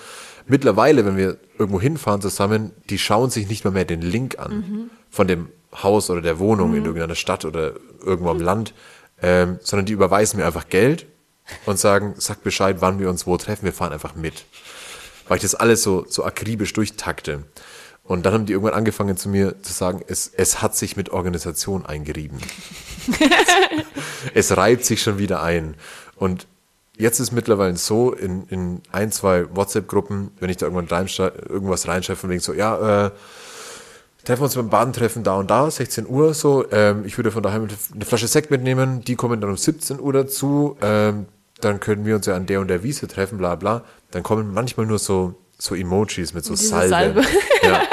Mittlerweile, 0.48 1.06
wenn 1.06 1.18
wir 1.18 1.36
irgendwo 1.60 1.82
hinfahren 1.82 2.22
zusammen, 2.22 2.72
die 2.90 2.98
schauen 2.98 3.30
sich 3.30 3.49
nicht 3.49 3.65
mal 3.65 3.72
mehr 3.72 3.84
den 3.84 4.02
Link 4.02 4.40
an 4.40 4.90
von 5.10 5.28
dem 5.28 5.49
Haus 5.76 6.10
oder 6.10 6.22
der 6.22 6.40
Wohnung 6.40 6.76
in 6.76 6.86
irgendeiner 6.86 7.15
Stadt 7.15 7.44
oder 7.44 7.74
irgendwo 8.06 8.30
am 8.30 8.40
Land, 8.40 8.74
ähm, 9.22 9.60
sondern 9.61 9.86
die 9.86 9.91
überweisen 9.91 10.40
mir 10.40 10.45
einfach 10.45 10.70
Geld 10.70 11.07
und 11.65 11.78
sagen, 11.78 12.14
sag 12.20 12.41
Bescheid, 12.41 12.78
wann 12.80 12.99
wir 12.99 13.10
uns 13.10 13.28
wo 13.28 13.36
treffen, 13.36 13.65
wir 13.65 13.74
fahren 13.74 13.91
einfach 13.91 14.15
mit. 14.15 14.45
Weil 15.28 15.36
ich 15.36 15.44
das 15.44 15.56
alles 15.56 15.84
so, 15.84 16.06
so 16.07 16.24
akribisch 16.24 16.72
durchtakte. 16.72 17.44
Und 18.04 18.26
dann 18.26 18.34
haben 18.34 18.46
die 18.46 18.54
irgendwann 18.54 18.74
angefangen 18.74 19.16
zu 19.16 19.30
mir 19.30 19.62
zu 19.62 19.72
sagen, 19.72 20.02
es, 20.08 20.32
es 20.36 20.62
hat 20.62 20.76
sich 20.76 20.98
mit 20.98 21.10
Organisation 21.10 21.86
eingerieben. 21.86 22.38
es 24.34 24.56
reibt 24.58 24.84
sich 24.84 25.02
schon 25.02 25.18
wieder 25.18 25.42
ein. 25.42 25.76
Und 26.18 26.48
jetzt 26.98 27.20
ist 27.20 27.32
mittlerweile 27.32 27.78
so, 27.78 28.12
in, 28.12 28.46
in 28.50 28.82
ein, 28.92 29.12
zwei 29.12 29.46
WhatsApp-Gruppen, 29.56 30.32
wenn 30.40 30.50
ich 30.50 30.58
da 30.58 30.66
irgendwann 30.66 30.88
reinschrei- 30.88 31.32
irgendwas 31.50 31.88
reinschreibe, 31.88 32.20
von 32.20 32.30
wegen 32.30 32.42
so, 32.42 32.54
ja, 32.54 33.06
äh, 33.06 33.12
treffen 34.26 34.42
wir 34.42 34.46
uns 34.46 34.56
beim 34.56 34.70
Badentreffen 34.70 35.24
da 35.24 35.36
und 35.36 35.50
da, 35.50 35.72
16 35.72 36.08
Uhr 36.08 36.34
so. 36.34 36.66
Ähm, 36.72 37.06
ich 37.06 37.18
würde 37.18 37.32
von 37.32 37.44
daheim 37.44 37.68
eine 37.94 38.06
Flasche 38.06 38.28
Sekt 38.28 38.52
mitnehmen, 38.52 39.02
die 39.04 39.16
kommen 39.16 39.40
dann 39.40 39.50
um 39.50 39.58
17 39.58 40.02
Uhr 40.02 40.12
dazu. 40.14 40.78
Ähm, 40.82 41.26
dann 41.62 41.80
können 41.80 42.06
wir 42.06 42.16
uns 42.16 42.26
ja 42.26 42.36
an 42.36 42.46
der 42.46 42.60
und 42.60 42.68
der 42.68 42.84
Wiese 42.84 43.08
treffen, 43.08 43.38
bla 43.38 43.56
bla. 43.56 43.84
Dann 44.12 44.24
kommen 44.24 44.54
manchmal 44.54 44.86
nur 44.86 45.00
so, 45.00 45.36
so 45.64 45.76
Emojis 45.76 46.34
mit 46.34 46.44
so 46.44 46.56
Diese 46.56 46.68
Salbe. 46.68 47.23
Salbe. 47.23 47.23
Ja. 47.64 47.84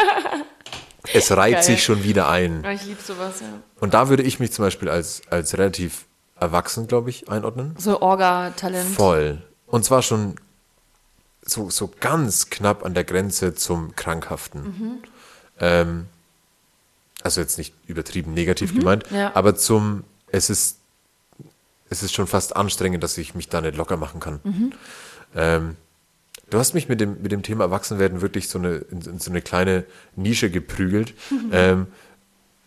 Es 1.13 1.31
reiht 1.31 1.55
Geil. 1.55 1.63
sich 1.63 1.85
schon 1.85 2.03
wieder 2.05 2.29
ein. 2.29 2.65
Ich 2.73 2.85
liebe 2.85 3.01
sowas, 3.01 3.41
ja. 3.41 3.47
Und 3.81 3.95
da 3.95 4.09
würde 4.09 4.23
ich 4.23 4.39
mich 4.39 4.53
zum 4.53 4.65
Beispiel 4.65 4.89
als, 4.89 5.23
als 5.31 5.57
relativ 5.57 6.07
erwachsen, 6.39 6.89
glaube 6.89 7.11
ich, 7.11 7.29
einordnen. 7.29 7.75
So 7.79 8.01
Orga-Talent. 8.01 8.95
Voll. 8.95 9.43
Und 9.67 9.85
zwar 9.85 10.03
schon 10.03 10.37
so, 11.43 11.71
so 11.71 11.91
ganz 12.01 12.51
knapp 12.51 12.85
an 12.85 12.95
der 12.95 13.05
Grenze 13.05 13.55
zum 13.55 13.95
Krankhaften. 13.97 15.03
Ähm, 15.59 16.07
also 17.23 17.41
jetzt 17.41 17.57
nicht 17.59 17.75
übertrieben 17.87 18.35
negativ 18.35 18.75
gemeint, 18.75 19.05
ja. 19.11 19.33
aber 19.35 19.55
zum, 19.55 20.05
es 20.29 20.51
ist, 20.51 20.79
es 21.89 22.03
ist 22.03 22.15
schon 22.15 22.27
fast 22.27 22.57
anstrengend, 22.57 23.03
dass 23.03 23.17
ich 23.19 23.35
mich 23.35 23.49
da 23.49 23.61
nicht 23.61 23.77
locker 23.77 23.97
machen 23.97 24.21
kann. 24.21 24.73
Ähm, 25.35 25.77
du 26.51 26.59
hast 26.59 26.75
mich 26.75 26.89
mit 26.89 27.01
dem, 27.01 27.23
mit 27.23 27.33
dem 27.33 27.43
Thema 27.43 27.65
Erwachsenwerden 27.65 28.21
wirklich 28.21 28.49
so 28.49 28.59
eine, 28.59 28.77
in, 28.91 29.01
in 29.01 29.19
so 29.19 29.31
eine 29.31 29.41
kleine 29.41 29.85
Nische 30.17 30.51
geprügelt, 30.51 31.15
ähm, 31.53 31.87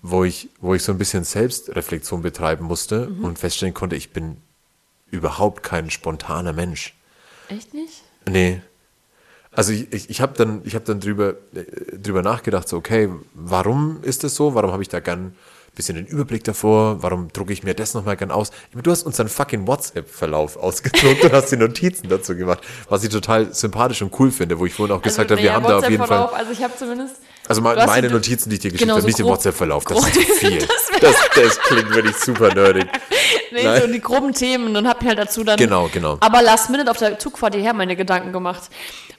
wo 0.01 0.23
ich, 0.23 0.49
wo 0.60 0.73
ich 0.73 0.84
so 0.84 0.91
ein 0.91 0.97
bisschen 0.97 1.23
Selbstreflexion 1.23 2.22
betreiben 2.22 2.65
musste 2.65 3.07
und 3.22 3.39
feststellen 3.39 3.73
konnte, 3.73 3.95
ich 3.95 4.11
bin 4.11 4.38
überhaupt 5.11 5.64
kein 5.64 5.89
spontaner 5.91 6.53
Mensch. 6.53 6.95
Echt 7.47 7.73
nicht? 7.73 8.01
Nee. 8.27 8.61
Also 9.51 9.72
ich, 9.72 9.93
ich, 9.93 10.10
ich 10.10 10.22
habe 10.22 10.34
dann, 10.35 10.61
ich 10.65 10.76
hab 10.76 10.85
dann 10.85 10.99
drüber, 10.99 11.35
äh, 11.53 11.97
drüber 11.97 12.23
nachgedacht, 12.23 12.68
so, 12.68 12.77
okay, 12.77 13.10
warum 13.34 14.01
ist 14.01 14.23
das 14.23 14.35
so? 14.35 14.55
Warum 14.55 14.72
habe 14.72 14.81
ich 14.81 14.89
da 14.89 14.99
gern 14.99 15.35
bisschen 15.75 15.95
den 15.95 16.05
Überblick 16.05 16.43
davor? 16.43 17.01
Warum 17.01 17.31
drucke 17.33 17.53
ich 17.53 17.63
mir 17.63 17.73
das 17.73 17.93
nochmal 17.93 18.15
gern 18.17 18.31
aus? 18.31 18.51
Du 18.73 18.91
hast 18.91 19.03
unseren 19.03 19.27
fucking 19.27 19.67
WhatsApp-Verlauf 19.67 20.57
ausgedruckt 20.57 21.23
und 21.23 21.31
hast 21.33 21.51
die 21.51 21.57
Notizen 21.57 22.09
dazu 22.09 22.35
gemacht, 22.35 22.59
was 22.89 23.03
ich 23.03 23.09
total 23.09 23.53
sympathisch 23.53 24.01
und 24.01 24.17
cool 24.19 24.31
finde, 24.31 24.59
wo 24.59 24.65
ich 24.65 24.73
vorhin 24.73 24.95
auch 24.95 25.01
gesagt 25.01 25.31
habe, 25.31 25.41
wir 25.41 25.53
haben 25.53 25.65
da 25.65 25.79
auf 25.79 25.89
jeden 25.89 26.05
Fall... 26.05 26.29
Also 26.33 26.51
ich 26.51 26.63
habe 26.63 26.73
zumindest. 26.77 27.15
Also 27.48 27.61
mal 27.61 27.76
Du 27.76 27.86
meine 27.86 28.07
die- 28.07 28.14
Notizen, 28.14 28.49
die 28.49 28.56
ich 28.56 28.61
dir 28.61 28.72
geschickt 28.72 28.84
Genau, 28.84 28.94
habe, 28.94 29.02
so 29.02 29.07
nicht 29.07 29.20
den 29.20 29.26
WhatsApp-Verlauf, 29.26 29.84
das 29.86 29.98
ist 30.07 30.14
zu 30.14 30.22
viel. 30.22 30.68
Das, 31.02 31.15
das 31.36 31.60
klingt 31.60 31.94
wirklich 31.94 32.15
super 32.18 32.53
nerdig. 32.53 32.86
Nee, 33.52 33.64
Nein. 33.65 33.82
so 33.82 33.88
die 33.88 34.02
groben 34.02 34.34
Themen 34.34 34.76
und 34.76 34.88
hab 34.88 35.03
halt 35.03 35.20
dazu 35.20 35.44
dann. 35.44 35.57
Genau, 35.57 35.88
genau. 35.94 36.18
Aber 36.22 36.41
last 36.41 36.72
minute 36.72 36.90
auf 36.90 36.98
der 36.98 37.20
Zugfahrt 37.20 37.53
hierher 37.53 37.74
meine 37.74 37.95
Gedanken 37.95 38.32
gemacht. 38.34 38.64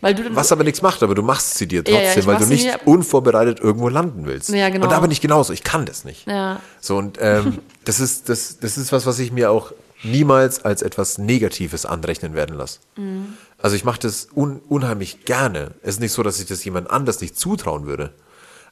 Weil 0.01 0.15
du. 0.17 0.35
Was 0.35 0.51
aber 0.51 0.65
nichts 0.65 0.83
macht, 0.83 1.05
aber 1.05 1.15
du 1.15 1.23
machst 1.23 1.57
sie 1.57 1.69
dir 1.69 1.85
Ja, 1.87 1.93
ja, 1.95 2.01
trotzdem, 2.01 2.21
ich 2.21 2.27
weil 2.27 2.37
du 2.39 2.47
nicht 2.47 2.79
unvorbereitet 2.85 3.61
irgendwo 3.61 3.89
landen 3.89 4.27
willst. 4.27 4.49
Ja, 4.49 4.71
genau. 4.71 4.87
Und 4.87 4.91
da 4.91 4.99
bin 4.99 5.13
ich 5.13 5.21
genauso, 5.21 5.53
ich 5.53 5.63
kann 5.63 5.87
das 5.87 6.05
nicht. 6.05 6.27
Ja. 6.27 6.59
So, 6.81 6.97
und 6.97 7.19
ähm, 7.21 7.59
das, 7.85 8.01
ist, 8.01 8.29
das, 8.29 8.59
das 8.59 8.77
ist 8.77 8.91
was, 8.91 9.07
was 9.07 9.21
ich 9.21 9.31
mir 9.31 9.53
auch 9.53 9.73
niemals 10.03 10.65
als 10.65 10.83
etwas 10.83 11.19
Negatives 11.19 11.87
anrechnen 11.87 12.35
werden 12.35 12.57
lasse. 12.57 12.81
Mhm. 12.97 13.35
Also 13.65 13.77
ich 13.77 13.85
mache 13.87 14.01
das 14.01 14.29
un, 14.37 14.61
unheimlich 14.69 15.25
gerne. 15.25 15.71
Es 15.81 15.95
ist 15.95 16.01
nicht 16.01 16.13
so, 16.13 16.23
dass 16.23 16.39
ich 16.39 16.45
das 16.45 16.63
jemand 16.67 16.91
anders 16.91 17.23
nicht 17.23 17.39
zutrauen 17.39 17.87
würde. 17.87 18.13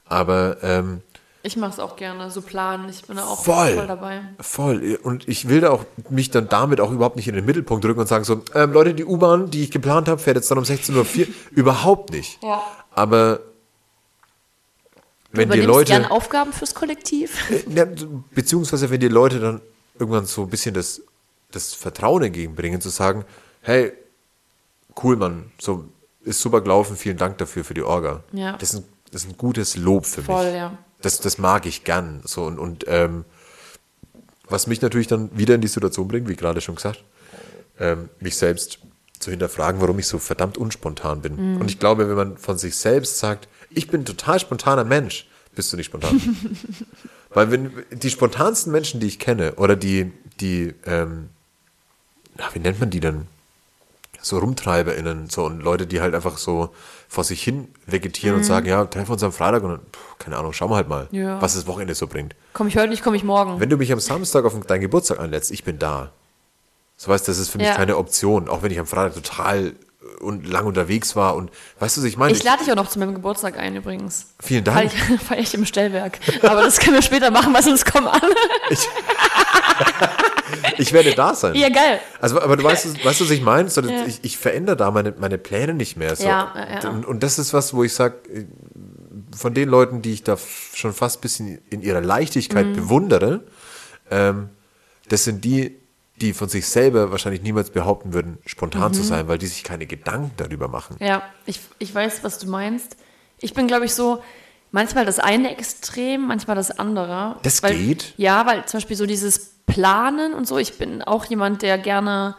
Aber 0.04 0.58
ähm, 0.62 1.00
Ich 1.42 1.56
mache 1.56 1.70
es 1.70 1.78
auch 1.78 1.96
gerne, 1.96 2.30
so 2.30 2.42
planen. 2.42 2.90
Ich 2.90 3.04
bin 3.04 3.16
da 3.16 3.24
auch 3.24 3.42
voll, 3.42 3.72
voll 3.72 3.86
dabei. 3.86 4.20
voll. 4.38 4.98
Und 5.02 5.26
ich 5.30 5.48
will 5.48 5.62
da 5.62 5.70
auch 5.70 5.86
mich 6.10 6.30
dann 6.30 6.46
damit 6.50 6.78
auch 6.78 6.90
überhaupt 6.90 7.16
nicht 7.16 7.26
in 7.26 7.34
den 7.34 7.46
Mittelpunkt 7.46 7.82
drücken 7.82 8.00
und 8.00 8.06
sagen 8.06 8.24
so, 8.24 8.42
ähm, 8.54 8.74
Leute, 8.74 8.92
die 8.92 9.06
U-Bahn, 9.06 9.50
die 9.50 9.62
ich 9.62 9.70
geplant 9.70 10.08
habe, 10.08 10.20
fährt 10.20 10.36
jetzt 10.36 10.50
dann 10.50 10.58
um 10.58 10.64
16.04 10.64 11.20
Uhr. 11.20 11.26
überhaupt 11.52 12.12
nicht. 12.12 12.42
Ja. 12.42 12.60
Aber 12.90 13.40
wenn 15.30 15.48
die 15.48 15.56
Übernimmst 15.56 15.68
Leute... 15.68 15.92
gern 15.92 16.04
Aufgaben 16.04 16.52
fürs 16.52 16.74
Kollektiv? 16.74 17.38
Ja, 17.74 17.86
beziehungsweise 18.32 18.90
wenn 18.90 19.00
die 19.00 19.08
Leute 19.08 19.40
dann 19.40 19.62
irgendwann 19.98 20.26
so 20.26 20.42
ein 20.42 20.50
bisschen 20.50 20.74
das, 20.74 21.00
das 21.50 21.72
Vertrauen 21.72 22.24
entgegenbringen, 22.24 22.82
zu 22.82 22.90
sagen, 22.90 23.24
hey, 23.62 23.94
cool, 25.02 25.16
Mann, 25.16 25.50
so 25.60 25.84
ist 26.24 26.40
super 26.40 26.60
gelaufen, 26.60 26.96
vielen 26.96 27.16
Dank 27.16 27.38
dafür 27.38 27.64
für 27.64 27.74
die 27.74 27.82
Orga. 27.82 28.22
Ja. 28.32 28.56
Das 28.56 28.74
ist 28.74 28.80
ein, 28.80 28.84
das 29.10 29.24
ist 29.24 29.30
ein 29.30 29.36
gutes 29.36 29.76
Lob 29.76 30.06
für 30.06 30.22
Voll, 30.22 30.46
mich. 30.46 30.54
ja. 30.54 30.78
Das, 31.00 31.18
das 31.18 31.38
mag 31.38 31.66
ich 31.66 31.84
gern. 31.84 32.22
So, 32.24 32.44
und, 32.44 32.58
und 32.58 32.84
ähm, 32.86 33.24
was 34.48 34.66
mich 34.66 34.80
natürlich 34.82 35.08
dann 35.08 35.36
wieder 35.36 35.54
in 35.54 35.60
die 35.60 35.68
Situation 35.68 36.08
bringt, 36.08 36.28
wie 36.28 36.36
gerade 36.36 36.60
schon 36.60 36.76
gesagt, 36.76 37.02
ähm, 37.80 38.08
mich 38.20 38.36
selbst 38.36 38.78
zu 39.18 39.30
hinterfragen, 39.30 39.80
warum 39.80 39.98
ich 39.98 40.06
so 40.06 40.18
verdammt 40.18 40.58
unspontan 40.58 41.22
bin. 41.22 41.54
Mhm. 41.54 41.60
Und 41.60 41.70
ich 41.70 41.78
glaube, 41.78 42.08
wenn 42.08 42.16
man 42.16 42.36
von 42.36 42.58
sich 42.58 42.76
selbst 42.76 43.18
sagt, 43.18 43.48
ich 43.70 43.88
bin 43.88 44.02
ein 44.02 44.04
total 44.04 44.38
spontaner 44.38 44.84
Mensch, 44.84 45.28
bist 45.54 45.72
du 45.72 45.76
nicht 45.76 45.86
spontan. 45.86 46.20
Weil 47.30 47.50
wenn 47.50 47.72
die 47.90 48.10
spontansten 48.10 48.72
Menschen, 48.72 49.00
die 49.00 49.06
ich 49.06 49.18
kenne, 49.18 49.54
oder 49.54 49.76
die, 49.76 50.12
die, 50.40 50.74
ähm, 50.84 51.30
na, 52.36 52.44
wie 52.52 52.58
nennt 52.58 52.80
man 52.80 52.90
die 52.90 53.00
denn? 53.00 53.26
So 54.24 54.38
RumtreiberInnen, 54.38 55.28
so 55.28 55.44
und 55.44 55.60
Leute, 55.60 55.86
die 55.86 56.00
halt 56.00 56.14
einfach 56.14 56.38
so 56.38 56.70
vor 57.08 57.24
sich 57.24 57.42
hin 57.42 57.68
vegetieren 57.86 58.36
und 58.36 58.44
sagen, 58.44 58.66
ja, 58.66 58.84
treffen 58.84 59.08
wir 59.08 59.12
uns 59.14 59.22
am 59.24 59.32
Freitag 59.32 59.62
und 59.64 59.70
dann, 59.70 59.80
pff, 59.80 60.18
keine 60.18 60.36
Ahnung, 60.38 60.52
schauen 60.52 60.70
wir 60.70 60.76
halt 60.76 60.88
mal, 60.88 61.08
Ja. 61.10 61.42
was 61.42 61.54
das 61.54 61.66
Wochenende 61.66 61.94
so 61.96 62.06
bringt. 62.06 62.34
Komme 62.52 62.68
ich 62.70 62.76
heute 62.76 62.88
nicht, 62.88 63.02
komme 63.02 63.16
ich 63.16 63.24
morgen. 63.24 63.58
Wenn 63.60 63.68
du 63.68 63.76
mich 63.76 63.92
am 63.92 63.98
Samstag 64.00 64.44
auf 64.44 64.58
deinen 64.66 64.80
Geburtstag 64.80 65.18
einlädst, 65.20 65.50
ich 65.50 65.64
bin 65.64 65.78
da. 65.78 66.12
So 66.96 67.10
weißt, 67.10 67.26
das 67.26 67.38
ist 67.38 67.48
für 67.50 67.58
mich 67.58 67.66
Ja. 67.66 67.74
keine 67.74 67.96
Option, 67.96 68.48
auch 68.48 68.62
wenn 68.62 68.70
ich 68.70 68.78
am 68.78 68.86
Freitag 68.86 69.14
total 69.14 69.66
äh, 69.66 70.22
und 70.22 70.46
lang 70.46 70.66
unterwegs 70.66 71.16
war 71.16 71.34
und 71.34 71.50
weißt 71.80 71.96
du, 71.96 72.02
was 72.02 72.06
ich 72.08 72.16
meine? 72.16 72.32
ich 72.32 72.44
lade 72.44 72.60
dich 72.62 72.70
auch 72.70 72.76
noch 72.76 72.88
zu 72.88 73.00
meinem 73.00 73.14
Geburtstag 73.14 73.58
ein 73.58 73.74
übrigens. 73.74 74.26
Vielen 74.40 74.64
Feier 74.64 74.84
Dank. 74.88 74.92
ich, 75.16 75.20
feier 75.26 75.38
ich 75.40 75.54
im 75.54 75.66
Stellwerk. 75.66 76.20
Aber 76.42 76.62
das 76.62 76.78
können 76.78 76.94
wir 76.94 77.02
später 77.02 77.32
machen, 77.32 77.52
weil 77.52 77.62
sonst 77.64 77.84
kommen 77.90 78.06
alle. 78.06 78.34
Ich 78.70 78.78
werde 80.92 81.14
da 81.14 81.34
sein. 81.34 81.54
Ja, 81.54 81.68
geil. 81.68 82.00
Also, 82.20 82.40
aber 82.40 82.56
du 82.56 82.64
weißt, 82.64 83.04
weißt 83.04 83.20
du, 83.20 83.24
was 83.24 83.30
ich 83.30 83.40
meine? 83.42 83.68
So, 83.68 83.80
Ja. 83.80 84.06
ich, 84.06 84.20
ich 84.22 84.36
verändere 84.36 84.76
da 84.76 84.90
meine, 84.90 85.14
meine 85.18 85.38
Pläne 85.38 85.74
nicht 85.74 85.96
mehr. 85.96 86.14
So. 86.16 86.24
Ja, 86.24 86.52
ja. 86.82 86.90
Und, 86.90 87.06
und 87.06 87.22
das 87.22 87.38
ist 87.38 87.52
was, 87.54 87.74
wo 87.74 87.82
ich 87.84 87.92
sage, 87.94 88.16
von 89.36 89.54
den 89.54 89.68
Leuten, 89.68 90.02
die 90.02 90.12
ich 90.12 90.22
da 90.22 90.36
schon 90.74 90.92
fast 90.92 91.18
ein 91.18 91.20
bisschen 91.22 91.58
in 91.70 91.82
ihrer 91.82 92.00
Leichtigkeit 92.00 92.66
Mhm. 92.68 92.72
bewundere, 92.74 93.40
ähm, 94.10 94.50
das 95.08 95.24
sind 95.24 95.44
die, 95.44 95.78
die 96.20 96.32
von 96.34 96.48
sich 96.48 96.66
selber 96.68 97.10
wahrscheinlich 97.10 97.42
niemals 97.42 97.70
behaupten 97.70 98.12
würden, 98.12 98.38
spontan 98.46 98.90
Mhm. 98.92 98.94
zu 98.94 99.02
sein, 99.02 99.28
weil 99.28 99.38
die 99.38 99.46
sich 99.46 99.64
keine 99.64 99.86
Gedanken 99.86 100.30
darüber 100.36 100.68
machen. 100.68 100.96
Ja, 101.00 101.22
ich, 101.46 101.60
ich 101.78 101.94
weiß, 101.94 102.22
was 102.22 102.38
du 102.38 102.48
meinst. 102.48 102.96
Ich 103.38 103.54
bin, 103.54 103.66
glaube 103.66 103.86
ich, 103.86 103.94
so 103.94 104.22
manchmal 104.72 105.04
das 105.04 105.18
eine 105.20 105.52
Extrem, 105.56 106.26
manchmal 106.26 106.56
das 106.56 106.76
andere. 106.76 107.36
Das 107.44 107.62
weil, 107.62 107.76
geht? 107.76 108.14
Ja, 108.16 108.44
weil 108.46 108.64
zum 108.66 108.78
Beispiel 108.78 108.96
so 108.96 109.06
dieses 109.06 109.52
Planen 109.66 110.34
und 110.34 110.48
so, 110.48 110.58
ich 110.58 110.76
bin 110.78 111.02
auch 111.02 111.24
jemand, 111.26 111.62
der 111.62 111.78
gerne 111.78 112.34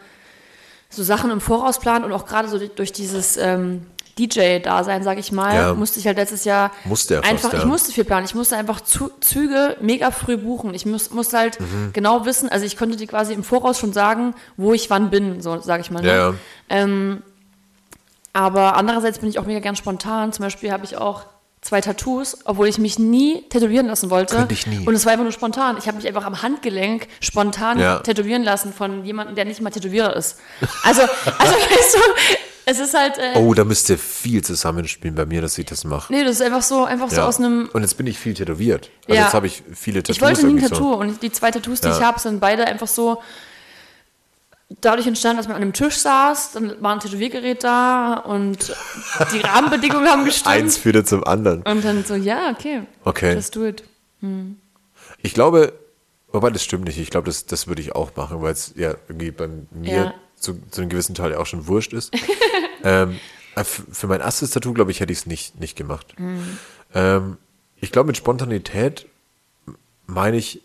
so 0.90 1.02
Sachen 1.02 1.30
im 1.30 1.40
Voraus 1.40 1.80
plant 1.80 2.04
und 2.04 2.12
auch 2.12 2.26
gerade 2.26 2.48
so 2.48 2.58
durch 2.58 2.92
dieses 2.92 3.36
ähm, 3.36 3.86
DJ-Dasein, 4.18 5.02
sage 5.02 5.18
ich 5.18 5.32
mal, 5.32 5.54
Ja. 5.54 5.74
musste 5.74 5.98
ich 5.98 6.06
halt 6.06 6.16
letztes 6.18 6.44
Jahr 6.44 6.70
Musste 6.84 7.14
ja 7.14 7.20
fast, 7.22 7.32
einfach, 7.32 7.52
ja. 7.52 7.58
ich 7.60 7.64
musste 7.64 7.90
viel 7.92 8.04
planen. 8.04 8.24
Ich 8.26 8.34
musste 8.36 8.56
einfach 8.56 8.80
Züge 8.80 9.76
mega 9.80 10.12
früh 10.12 10.36
buchen. 10.36 10.72
Ich 10.74 10.86
muss, 10.86 11.10
musste 11.10 11.38
halt 11.38 11.58
Mhm. 11.58 11.90
genau 11.92 12.24
wissen, 12.26 12.48
also 12.48 12.64
ich 12.64 12.76
konnte 12.76 12.96
dir 12.96 13.08
quasi 13.08 13.32
im 13.32 13.42
Voraus 13.42 13.78
schon 13.80 13.92
sagen, 13.92 14.34
wo 14.56 14.72
ich 14.72 14.88
wann 14.90 15.10
bin, 15.10 15.40
so 15.40 15.60
sage 15.60 15.80
ich 15.80 15.90
mal. 15.90 16.02
Ne? 16.02 16.08
Ja. 16.14 16.34
Ähm, 16.68 17.22
aber 18.32 18.76
andererseits 18.76 19.18
bin 19.18 19.28
ich 19.28 19.38
auch 19.40 19.46
mega 19.46 19.60
gern 19.60 19.76
spontan. 19.76 20.32
Zum 20.32 20.44
Beispiel 20.44 20.70
habe 20.72 20.84
ich 20.84 20.96
auch 20.96 21.24
zwei 21.64 21.80
Tattoos, 21.80 22.36
obwohl 22.44 22.68
ich 22.68 22.76
mich 22.78 22.98
nie 22.98 23.42
tätowieren 23.48 23.86
lassen 23.86 24.10
wollte. 24.10 24.36
Könnte 24.36 24.52
ich 24.52 24.66
nie. 24.66 24.86
Und 24.86 24.94
es 24.94 25.06
war 25.06 25.12
einfach 25.12 25.24
nur 25.24 25.32
spontan. 25.32 25.76
Ich 25.78 25.86
habe 25.88 25.96
mich 25.96 26.06
einfach 26.06 26.24
am 26.26 26.42
Handgelenk 26.42 27.08
spontan 27.20 27.78
Ja. 27.80 28.00
tätowieren 28.00 28.42
lassen 28.44 28.72
von 28.74 29.04
jemandem, 29.04 29.34
der 29.34 29.46
nicht 29.46 29.60
mal 29.62 29.70
Tätowierer 29.70 30.14
ist. 30.14 30.36
Also, 30.82 31.00
also 31.02 31.08
weißt 31.54 31.94
du, 31.94 31.98
es 32.66 32.78
ist 32.80 32.92
halt. 32.94 33.16
Äh, 33.16 33.38
Oh, 33.38 33.54
da 33.54 33.64
müsste 33.64 33.96
viel 33.96 34.42
zusammenspielen 34.44 35.14
bei 35.14 35.24
mir, 35.24 35.40
dass 35.40 35.56
ich 35.56 35.64
das 35.64 35.84
mache. 35.84 36.12
Nee, 36.12 36.22
das 36.22 36.32
ist 36.36 36.42
einfach 36.42 36.62
so, 36.62 36.84
einfach 36.84 37.08
so 37.10 37.16
Ja. 37.16 37.26
aus 37.26 37.38
einem. 37.38 37.70
Und 37.72 37.80
jetzt 37.80 37.96
bin 37.96 38.06
ich 38.06 38.18
viel 38.18 38.34
tätowiert. 38.34 38.90
Also 39.08 39.18
Ja. 39.18 39.24
jetzt 39.24 39.34
habe 39.34 39.46
ich 39.46 39.62
viele 39.74 40.02
Tattoos. 40.02 40.16
Ich 40.16 40.22
wollte 40.22 40.46
nie 40.46 40.60
ein 40.62 40.68
Tattoo 40.68 40.92
So. 40.92 40.96
und 40.98 41.22
die 41.22 41.32
zwei 41.32 41.50
Tattoos, 41.50 41.80
die 41.80 41.88
Ja. 41.88 41.96
ich 41.96 42.02
habe, 42.02 42.20
sind 42.20 42.40
beide 42.40 42.66
einfach 42.66 42.88
so 42.88 43.22
dadurch 44.80 45.06
entstanden, 45.06 45.36
dass 45.38 45.46
man 45.46 45.56
an 45.56 45.62
einem 45.62 45.72
Tisch 45.72 45.96
saß, 45.96 46.52
dann 46.52 46.82
war 46.82 46.92
ein 46.92 47.00
Tätowiergerät 47.00 47.62
da 47.64 48.14
und 48.14 48.74
die 49.32 49.40
Rahmenbedingungen 49.40 50.08
haben 50.08 50.24
gestimmt. 50.24 50.54
Eins 50.54 50.76
führte 50.76 51.04
zum 51.04 51.24
anderen. 51.24 51.62
Und 51.62 51.84
dann 51.84 52.04
so, 52.04 52.14
ja, 52.14 52.50
okay. 52.50 52.82
Okay. 53.04 53.34
Just 53.34 53.54
do 53.56 53.66
it. 53.66 53.84
Ich 55.22 55.34
glaube, 55.34 55.74
wobei 56.32 56.50
das 56.50 56.64
stimmt 56.64 56.84
nicht. 56.84 56.98
Ich 56.98 57.10
glaube, 57.10 57.26
das, 57.26 57.46
das 57.46 57.66
würde 57.66 57.82
ich 57.82 57.94
auch 57.94 58.16
machen, 58.16 58.40
weil 58.42 58.52
es 58.52 58.72
ja 58.76 58.94
irgendwie 59.08 59.30
bei 59.30 59.48
mir 59.70 59.94
Ja. 60.04 60.14
zu, 60.36 60.58
zu 60.70 60.80
einem 60.80 60.90
gewissen 60.90 61.14
Teil 61.14 61.32
ja 61.32 61.38
auch 61.38 61.46
schon 61.46 61.66
wurscht 61.66 61.92
ist. 61.92 62.12
ähm, 62.84 63.18
äh, 63.54 63.64
für 63.64 64.06
mein 64.06 64.20
erstes 64.20 64.50
Tattoo, 64.50 64.72
glaube 64.72 64.90
ich, 64.90 65.00
hätte 65.00 65.12
ich 65.12 65.18
es 65.20 65.26
nicht, 65.26 65.60
nicht 65.60 65.76
gemacht. 65.76 66.18
Mhm. 66.18 66.58
Ähm, 66.94 67.36
ich 67.80 67.92
glaube, 67.92 68.06
mit 68.06 68.16
Spontanität 68.16 69.06
meine 70.06 70.38
ich 70.38 70.62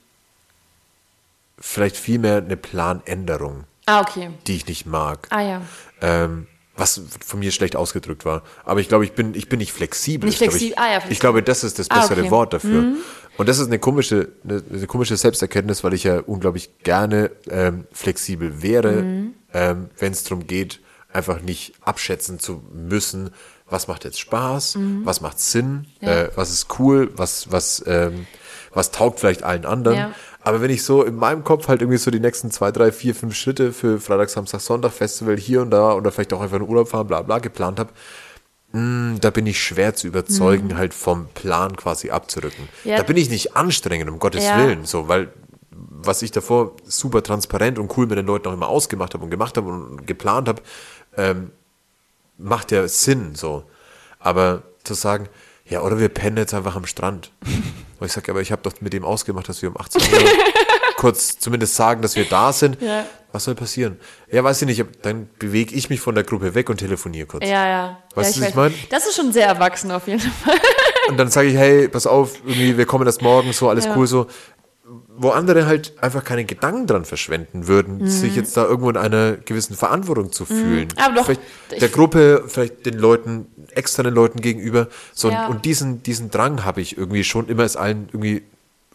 vielleicht 1.59 1.97
vielmehr 1.97 2.37
eine 2.37 2.55
Planänderung. 2.55 3.65
Ah, 3.89 4.01
okay. 4.01 4.29
die 4.47 4.55
ich 4.55 4.67
nicht 4.67 4.85
mag. 4.85 5.27
Ah 5.31 5.41
ja. 5.41 5.61
Ähm, 6.01 6.47
was 6.75 7.01
von 7.25 7.39
mir 7.39 7.51
schlecht 7.51 7.75
ausgedrückt 7.75 8.23
war. 8.23 8.43
Aber 8.63 8.79
ich 8.79 8.87
glaube, 8.87 9.03
ich 9.03 9.11
bin, 9.13 9.35
ich 9.35 9.49
bin 9.49 9.59
nicht 9.59 9.73
flexibel. 9.73 10.27
Nicht 10.27 10.35
Ich 10.35 10.39
glaube, 10.39 10.51
flexibel. 10.51 10.73
Ich, 10.73 10.79
Ah, 10.79 10.91
ja, 10.91 10.97
ich 10.97 11.03
flexibel. 11.03 11.19
glaube, 11.19 11.43
das 11.43 11.63
ist 11.65 11.77
das 11.79 11.91
Ah, 11.91 11.95
bessere 11.99 12.19
okay. 12.19 12.27
Mhm. 12.27 12.31
Wort 12.31 12.53
dafür. 12.53 12.83
Und 13.37 13.49
das 13.49 13.59
ist 13.59 13.67
eine 13.67 13.79
komische, 13.79 14.29
eine, 14.43 14.63
eine 14.71 14.87
komische 14.87 15.17
Selbsterkenntnis, 15.17 15.83
weil 15.83 15.93
ich 15.93 16.03
ja 16.05 16.19
unglaublich 16.19 16.69
gerne 16.83 17.31
ähm, 17.49 17.85
flexibel 17.91 18.61
wäre, 18.61 19.01
Mhm. 19.01 19.33
ähm, 19.53 19.89
wenn 19.97 20.11
es 20.13 20.23
darum 20.23 20.47
geht, 20.47 20.79
einfach 21.11 21.41
nicht 21.41 21.73
abschätzen 21.81 22.39
zu 22.39 22.63
müssen, 22.73 23.31
was 23.69 23.87
macht 23.87 24.03
jetzt 24.05 24.19
Spaß, 24.19 24.75
Mhm. 24.75 25.01
was 25.05 25.21
macht 25.21 25.39
Sinn, 25.39 25.85
äh, 26.01 26.27
was 26.35 26.49
ist 26.51 26.67
cool, 26.79 27.11
was, 27.15 27.51
was, 27.51 27.83
ähm, 27.87 28.25
was 28.73 28.91
taugt 28.91 29.19
vielleicht 29.19 29.43
allen 29.43 29.65
anderen. 29.65 29.97
Ja. 29.97 30.11
Aber 30.41 30.61
wenn 30.61 30.69
ich 30.71 30.83
so 30.83 31.03
in 31.03 31.15
meinem 31.15 31.43
Kopf 31.43 31.67
halt 31.67 31.81
irgendwie 31.81 31.97
so 31.97 32.11
die 32.11 32.19
nächsten 32.19 32.49
zwei, 32.51 32.71
drei, 32.71 32.91
vier, 32.91 33.13
fünf 33.13 33.35
Schritte 33.35 33.73
für 33.73 33.99
Freitag, 33.99 34.29
Samstag, 34.29 34.61
Sonntag, 34.61 34.91
Festival 34.93 35.37
hier 35.37 35.61
und 35.61 35.71
da 35.71 35.93
oder 35.93 36.11
vielleicht 36.11 36.33
auch 36.33 36.41
einfach 36.41 36.57
in 36.57 36.63
Urlaub 36.63 36.87
fahren, 36.89 37.07
bla 37.07 37.21
bla 37.21 37.39
geplant 37.39 37.79
habe, 37.79 37.89
da 38.71 39.29
bin 39.31 39.47
ich 39.47 39.61
schwer 39.63 39.95
zu 39.95 40.05
überzeugen, 40.07 40.77
halt 40.77 40.93
vom 40.93 41.27
Plan 41.33 41.75
quasi 41.75 42.11
abzurücken. 42.11 42.69
Mhm. 42.83 42.89
Ja. 42.91 42.97
Da 42.97 43.03
bin 43.03 43.17
ich 43.17 43.29
nicht 43.29 43.55
anstrengend, 43.55 44.09
um 44.11 44.19
Gottes 44.19 44.45
Ja. 44.45 44.59
Willen, 44.59 44.85
so, 44.85 45.07
weil 45.07 45.29
was 45.71 46.21
ich 46.21 46.31
davor 46.31 46.75
super 46.85 47.23
transparent 47.23 47.79
und 47.79 47.95
cool 47.97 48.05
mit 48.05 48.17
den 48.17 48.25
Leuten 48.27 48.47
auch 48.47 48.53
immer 48.53 48.67
ausgemacht 48.67 49.13
habe 49.15 49.23
und 49.23 49.31
gemacht 49.31 49.57
habe 49.57 49.69
und 49.69 50.05
geplant 50.05 50.47
habe, 50.47 50.61
ähm, 51.17 51.51
macht 52.39 52.71
ja 52.71 52.87
Sinn, 52.87 53.35
so. 53.35 53.63
Aber 54.19 54.63
zu 54.83 54.93
sagen, 54.95 55.29
ja, 55.65 55.81
oder 55.81 55.99
wir 55.99 56.09
pennen 56.09 56.37
jetzt 56.37 56.53
einfach 56.53 56.75
am 56.75 56.85
Strand. 56.87 57.31
Und 57.99 58.07
ich 58.07 58.11
sage, 58.11 58.31
aber 58.31 58.41
ich 58.41 58.51
habe 58.51 58.63
doch 58.63 58.73
mit 58.81 58.93
dem 58.93 59.05
ausgemacht, 59.05 59.47
dass 59.47 59.61
wir 59.61 59.69
um 59.69 59.77
18 59.77 60.01
Uhr 60.01 60.29
kurz 60.97 61.37
zumindest 61.37 61.75
sagen, 61.75 62.01
dass 62.01 62.15
wir 62.15 62.25
da 62.25 62.51
sind. 62.51 62.81
Ja. 62.81 63.05
Was 63.31 63.43
soll 63.43 63.53
passieren? 63.53 63.99
Ja, 64.31 64.43
weiß 64.43 64.63
ich 64.63 64.67
nicht, 64.67 64.83
dann 65.03 65.29
bewege 65.37 65.75
ich 65.75 65.89
mich 65.91 65.99
von 66.01 66.15
der 66.15 66.23
Gruppe 66.23 66.55
weg 66.55 66.69
und 66.69 66.77
telefoniere 66.77 67.27
kurz. 67.27 67.45
Ja, 67.45 67.67
ja. 67.67 68.03
Weißt 68.15 68.35
ja, 68.37 68.39
du, 68.39 68.41
was 68.41 68.49
ich 68.49 68.55
mein? 68.55 68.73
Das 68.89 69.05
ist 69.05 69.15
schon 69.15 69.31
sehr 69.31 69.45
erwachsen 69.45 69.91
auf 69.91 70.07
jeden 70.07 70.19
Fall. 70.43 70.57
Und 71.07 71.17
dann 71.17 71.29
sage 71.29 71.49
ich, 71.49 71.55
hey, 71.55 71.87
pass 71.87 72.07
auf, 72.07 72.39
irgendwie, 72.43 72.75
wir 72.77 72.85
kommen 72.87 73.05
erst 73.05 73.21
morgen, 73.21 73.53
so, 73.53 73.69
alles 73.69 73.85
Ja. 73.85 73.95
cool, 73.95 74.07
so. 74.07 74.25
Wo 75.17 75.29
andere 75.29 75.67
halt 75.67 75.93
einfach 76.01 76.23
keine 76.23 76.45
Gedanken 76.45 76.87
dran 76.87 77.05
verschwenden 77.05 77.67
würden, 77.67 78.09
sich 78.09 78.35
jetzt 78.35 78.57
da 78.57 78.63
irgendwo 78.65 78.89
in 78.89 78.97
einer 78.97 79.33
gewissen 79.33 79.75
Verantwortung 79.75 80.31
zu 80.31 80.45
fühlen. 80.45 80.87
Mhm. 80.87 81.03
Aber 81.03 81.15
doch, 81.15 81.25
vielleicht 81.25 81.41
ich- 81.71 81.79
der 81.79 81.89
Gruppe, 81.89 82.43
vielleicht 82.47 82.85
den 82.87 82.95
Leuten, 82.97 83.45
externen 83.75 84.13
Leuten 84.15 84.41
gegenüber. 84.41 84.87
So, 85.13 85.29
Ja. 85.29 85.45
und 85.47 85.65
diesen, 85.65 86.01
diesen 86.01 86.31
Drang 86.31 86.65
habe 86.65 86.81
ich 86.81 86.97
irgendwie 86.97 87.23
schon 87.23 87.47
immer 87.49 87.63
es 87.63 87.75
allen 87.75 88.09
irgendwie 88.11 88.41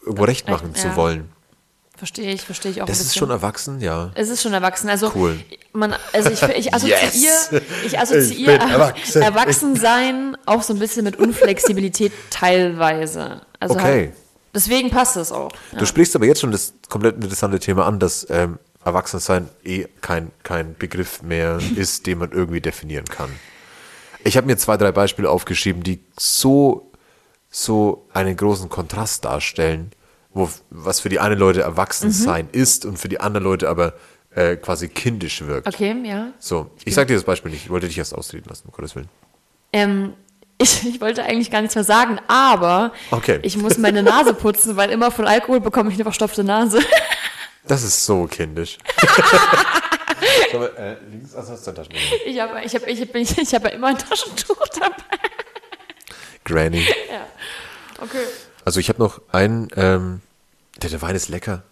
irgendwo 0.05 0.25
recht 0.25 0.49
machen 0.49 0.71
Ja. 0.75 0.81
zu 0.81 0.97
wollen. 0.97 1.29
Verstehe 1.97 2.33
ich, 2.33 2.43
verstehe 2.43 2.73
ich 2.73 2.83
auch 2.83 2.87
Das 2.87 3.01
ist 3.01 3.17
schon 3.17 3.31
erwachsen, 3.31 3.81
ja. 3.81 4.11
Es 4.17 4.29
ist 4.29 4.43
schon 4.43 4.53
erwachsen. 4.53 4.89
Also 4.89 5.13
Cool. 5.15 5.39
man, 5.75 5.95
also 6.13 6.29
ich, 6.29 6.43
ich 6.43 6.75
assoziiere, 6.75 7.01
Yes. 7.13 7.51
ich 7.87 7.97
assoziiere 7.99 8.59
erwachsen. 8.59 9.23
Erwachsensein 9.23 10.37
auch 10.45 10.63
so 10.65 10.73
ein 10.73 10.81
bisschen 10.81 11.05
mit 11.05 11.17
Unflexibilität 11.21 12.11
teilweise. 12.31 13.43
Also 13.61 13.75
Okay. 13.75 13.83
Halt, 13.85 14.13
deswegen 14.55 14.91
passt 14.91 15.17
es 15.17 15.33
auch. 15.33 15.51
Du 15.77 15.85
sprichst 15.87 16.15
aber 16.17 16.27
jetzt 16.27 16.41
schon 16.41 16.53
das 16.53 16.75
komplett 16.89 17.17
interessante 17.17 17.59
Thema 17.59 17.87
an, 17.87 17.99
dass 17.99 18.27
ähm, 18.31 18.59
Erwachsensein 18.85 19.49
eh 19.65 19.87
kein, 20.01 20.31
kein 20.43 20.77
Begriff 20.77 21.23
mehr 21.23 21.59
ist, 21.77 22.07
den 22.07 22.19
man 22.19 22.33
irgendwie 22.33 22.61
definieren 22.61 23.07
kann. 23.07 23.31
Ich 24.25 24.37
habe 24.37 24.47
mir 24.47 24.57
zwei, 24.57 24.77
drei 24.77 24.93
Beispiele 24.93 25.29
aufgeschrieben, 25.29 25.83
die 25.83 26.01
so, 26.19 26.91
so 27.51 28.07
einen 28.13 28.37
großen 28.37 28.71
Kontrast 28.71 29.25
darstellen, 29.25 29.91
wo, 30.33 30.49
was 30.71 31.01
für 31.01 31.09
die 31.09 31.21
einen 31.21 31.39
Leute 31.39 31.61
Erwachsensein 31.61 32.49
ist 32.53 32.87
und 32.87 32.99
für 32.99 33.09
die 33.09 33.21
anderen 33.21 33.45
Leute 33.45 33.69
aber 33.69 33.95
äh, 34.35 34.57
quasi 34.57 34.89
kindisch 34.89 35.43
wirkt. 35.43 35.69
Okay, 35.69 35.95
ja. 36.05 36.33
So, 36.39 36.71
ich 36.85 36.95
sag 36.95 37.07
dir 37.07 37.15
das 37.15 37.25
Beispiel 37.25 37.53
nicht, 37.53 37.65
ich 37.65 37.71
wollte 37.71 37.87
dich 37.87 37.99
erst 37.99 38.15
ausreden 38.15 38.49
lassen, 38.49 38.67
um 38.67 38.73
Gottes 38.73 38.97
Willen. 38.97 39.09
Ähm, 39.73 40.15
ich, 40.59 40.87
ich 40.87 41.01
wollte 41.01 41.25
eigentlich 41.25 41.51
gar 41.51 41.61
nichts 41.61 41.75
mehr 41.75 41.85
sagen, 41.85 42.19
aber 42.29 42.93
Okay. 43.11 43.39
ich 43.43 43.57
muss 43.57 43.79
meine 43.79 44.03
Nase 44.03 44.35
putzen, 44.35 44.77
weil 44.77 44.91
immer 44.91 45.11
von 45.11 45.27
Alkohol 45.27 45.61
bekomme 45.61 45.91
ich 45.91 45.97
eine 45.97 46.05
verstopfte 46.05 46.45
Nase. 46.45 46.81
Das 47.67 47.83
ist 47.83 48.05
so 48.05 48.27
kindisch. 48.27 48.77
Schau 50.51 50.59
mal, 50.59 50.67
äh, 50.77 50.97
links, 51.11 51.35
also 51.35 51.53
hast 51.53 51.67
du 51.67 51.71
ein 51.71 51.77
Taschentuch. 51.77 51.99
Ich 52.27 52.39
habe 52.39 52.61
ich 52.63 52.75
hab, 52.75 52.87
ich 52.87 53.01
hab, 53.01 53.15
ich, 53.15 53.39
ich 53.39 53.55
hab 53.55 53.65
ja 53.65 53.71
immer 53.71 53.87
ein 53.87 53.97
Taschentuch 53.97 54.69
dabei. 54.69 54.95
Granny. 56.45 56.87
Okay. 58.03 58.19
Also 58.67 58.81
ich 58.81 58.91
habe 58.91 58.99
noch 59.03 59.23
einen, 59.33 59.69
ähm, 59.77 60.21
der, 60.83 60.91
der 60.91 61.01
Wein 61.01 61.17
ist 61.17 61.31
lecker. 61.31 61.63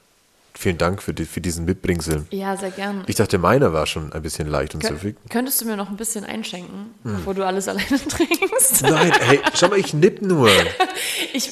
Vielen 0.54 0.76
Dank 0.78 1.02
für, 1.02 1.14
die, 1.14 1.24
für 1.24 1.40
diesen 1.40 1.64
Mitbringsel. 1.64 2.26
Ja, 2.30 2.56
sehr 2.56 2.70
gern. 2.70 3.04
Ich 3.06 3.16
dachte, 3.16 3.38
meiner 3.38 3.72
war 3.72 3.86
schon 3.86 4.12
ein 4.12 4.22
bisschen 4.22 4.46
leicht 4.48 4.74
und 4.74 4.84
süffig. 4.84 5.16
Könntest 5.30 5.60
du 5.60 5.64
mir 5.64 5.76
noch 5.76 5.88
ein 5.88 5.96
bisschen 5.96 6.24
einschenken, 6.24 6.94
Hm. 7.04 7.16
bevor 7.16 7.34
du 7.34 7.44
alles 7.46 7.68
alleine 7.68 7.88
trinkst? 7.88 8.82
Nein, 8.82 9.12
hey, 9.20 9.40
schau 9.54 9.68
mal, 9.68 9.78
ich 9.78 9.94
nipp 9.94 10.22
nur. 10.22 10.48
Ich, 11.34 11.50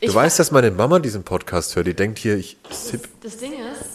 Du 0.00 0.06
ich, 0.06 0.14
weißt, 0.14 0.38
dass 0.38 0.50
meine 0.50 0.70
Mama 0.70 0.98
diesen 0.98 1.22
Podcast 1.24 1.76
hört. 1.76 1.86
Die 1.86 1.92
denkt 1.94 2.18
hier, 2.18 2.34
ich 2.36 2.56
sipp. 2.70 3.06
das 3.22 3.36
Ding 3.36 3.52
ist, 3.52 3.90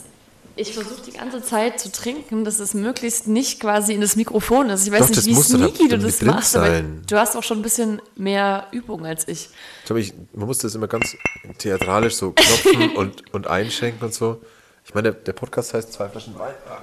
ich 0.54 0.72
versuche 0.72 1.02
die 1.04 1.10
ganze 1.10 1.42
Zeit 1.42 1.80
zu 1.80 1.90
trinken, 1.90 2.44
dass 2.44 2.60
es 2.60 2.74
möglichst 2.74 3.26
nicht 3.26 3.58
quasi 3.60 3.92
in 3.92 4.00
das 4.00 4.14
Mikrofon 4.16 4.70
ist. 4.70 4.86
Ich 4.86 4.92
weiß 4.92 5.00
Doch, 5.00 5.08
nicht, 5.08 5.18
das 5.18 5.26
wie 5.26 5.34
sneaky 5.34 5.88
du 5.88 5.98
das 5.98 6.22
machst, 6.22 6.56
aber 6.56 6.68
sein. 6.68 7.02
du 7.08 7.18
hast 7.18 7.36
auch 7.36 7.42
schon 7.42 7.58
ein 7.58 7.62
bisschen 7.62 8.00
mehr 8.14 8.68
Übung 8.70 9.04
als 9.04 9.26
ich. 9.28 9.48
Schau 9.86 9.94
mal, 9.94 10.00
ich, 10.00 10.14
man 10.32 10.46
muss 10.46 10.58
das 10.58 10.74
immer 10.74 10.88
ganz 10.88 11.16
theatralisch 11.58 12.16
so 12.16 12.32
klopfen 12.32 12.96
und, 12.96 13.32
und 13.32 13.46
einschenken 13.46 14.04
und 14.04 14.12
so. 14.12 14.42
Ich 14.84 14.94
meine, 14.94 15.12
der, 15.12 15.22
der 15.22 15.32
Podcast 15.32 15.74
heißt 15.74 15.92
zwei 15.92 16.08
Flaschen 16.08 16.36
Wein. 16.38 16.54
Ah, 16.68 16.82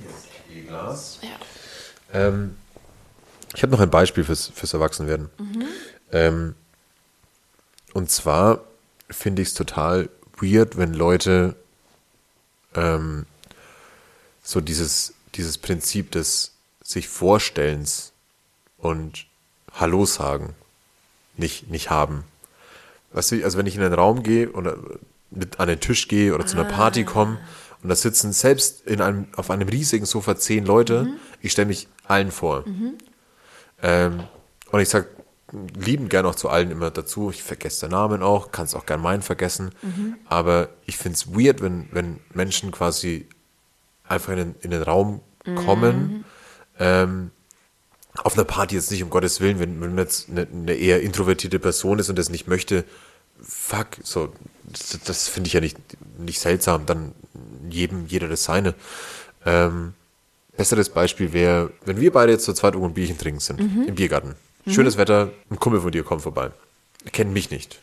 hier 0.00 0.10
ist 0.10 0.26
ihr 0.54 0.62
Glas. 0.64 1.18
Ja. 1.22 1.28
Ähm, 2.12 2.56
ich 3.54 3.62
habe 3.62 3.72
noch 3.72 3.80
ein 3.80 3.90
Beispiel 3.90 4.24
fürs, 4.24 4.48
fürs 4.48 4.74
Erwachsenwerden. 4.74 5.30
Ähm, 6.12 6.54
und 7.94 8.10
zwar 8.10 8.60
finde 9.08 9.42
ich 9.42 9.48
es 9.48 9.54
total 9.54 10.10
weird, 10.36 10.76
wenn 10.76 10.92
Leute 10.92 11.56
ähm, 12.74 13.26
so 14.42 14.60
dieses, 14.60 15.14
dieses 15.34 15.56
Prinzip 15.56 16.10
des 16.12 16.52
sich 16.82 17.08
Vorstellens 17.08 18.12
und 18.78 19.26
Hallo 19.72 20.04
sagen 20.04 20.54
nicht, 21.40 21.70
nicht 21.70 21.90
haben. 21.90 22.24
Weißt 23.12 23.32
du, 23.32 23.44
also 23.44 23.58
wenn 23.58 23.66
ich 23.66 23.76
in 23.76 23.82
einen 23.82 23.94
Raum 23.94 24.22
gehe 24.22 24.50
oder 24.52 24.76
mit 25.30 25.58
an 25.58 25.68
den 25.68 25.80
Tisch 25.80 26.06
gehe 26.08 26.34
oder 26.34 26.46
zu 26.46 26.56
einer 26.56 26.68
Party 26.68 27.04
komme 27.04 27.38
und 27.82 27.88
da 27.88 27.96
sitzen 27.96 28.32
selbst 28.32 28.86
in 28.86 29.00
einem, 29.00 29.26
auf 29.36 29.50
einem 29.50 29.68
riesigen 29.68 30.06
Sofa 30.06 30.36
zehn 30.36 30.64
Leute, 30.64 31.08
ich 31.40 31.52
stelle 31.52 31.68
mich 31.68 31.88
allen 32.06 32.30
vor. 32.30 32.64
Ähm, 33.82 34.24
und 34.70 34.80
ich 34.80 34.88
sag 34.88 35.06
lieben 35.52 36.08
gern 36.08 36.26
auch 36.26 36.34
zu 36.34 36.48
allen 36.48 36.70
immer 36.70 36.90
dazu. 36.90 37.30
Ich 37.30 37.42
vergesse 37.42 37.86
den 37.86 37.92
Namen 37.92 38.22
auch, 38.22 38.52
kann 38.52 38.66
es 38.66 38.74
auch 38.74 38.86
gern 38.86 39.00
meinen 39.00 39.22
vergessen. 39.22 39.72
Aber 40.28 40.68
ich 40.86 40.96
finde 40.96 41.16
es 41.16 41.34
weird, 41.34 41.60
wenn, 41.60 41.88
wenn 41.90 42.20
Menschen 42.34 42.70
quasi 42.70 43.26
einfach 44.06 44.32
in 44.32 44.38
den, 44.38 44.54
in 44.60 44.70
den 44.70 44.82
Raum 44.82 45.20
kommen. 45.56 46.24
Ähm, 46.78 47.30
auf 48.18 48.34
einer 48.34 48.44
Party 48.44 48.74
jetzt 48.74 48.90
nicht, 48.90 49.02
um 49.02 49.10
Gottes 49.10 49.40
Willen, 49.40 49.58
wenn, 49.58 49.80
wenn 49.80 49.94
man 49.94 50.04
jetzt 50.04 50.28
eine, 50.28 50.46
eine 50.52 50.74
eher 50.74 51.00
introvertierte 51.00 51.58
Person 51.58 51.98
ist 51.98 52.08
und 52.08 52.18
das 52.18 52.28
nicht 52.28 52.48
möchte, 52.48 52.84
fuck, 53.42 53.88
so, 54.02 54.32
das, 54.64 54.98
das 55.04 55.28
finde 55.28 55.48
ich 55.48 55.54
ja 55.54 55.60
nicht, 55.60 55.76
nicht 56.18 56.40
seltsam, 56.40 56.86
dann 56.86 57.12
jedem, 57.68 58.06
jeder 58.06 58.28
das 58.28 58.44
seine. 58.44 58.74
Ähm, 59.46 59.94
besseres 60.56 60.90
Beispiel 60.90 61.32
wäre, 61.32 61.72
wenn 61.84 62.00
wir 62.00 62.12
beide 62.12 62.32
jetzt 62.32 62.44
zu 62.44 62.52
zweit 62.52 62.74
irgendwo 62.74 62.90
ein 62.90 62.94
Bierchen 62.94 63.16
trinken 63.16 63.40
sind, 63.40 63.60
im 63.60 63.94
Biergarten. 63.94 64.34
Schönes 64.66 64.98
Wetter, 64.98 65.30
ein 65.50 65.58
Kumpel 65.58 65.80
von 65.80 65.90
dir 65.90 66.04
kommt 66.04 66.22
vorbei. 66.22 66.50
Er 67.04 67.10
kennt 67.10 67.32
mich 67.32 67.50
nicht. 67.50 67.80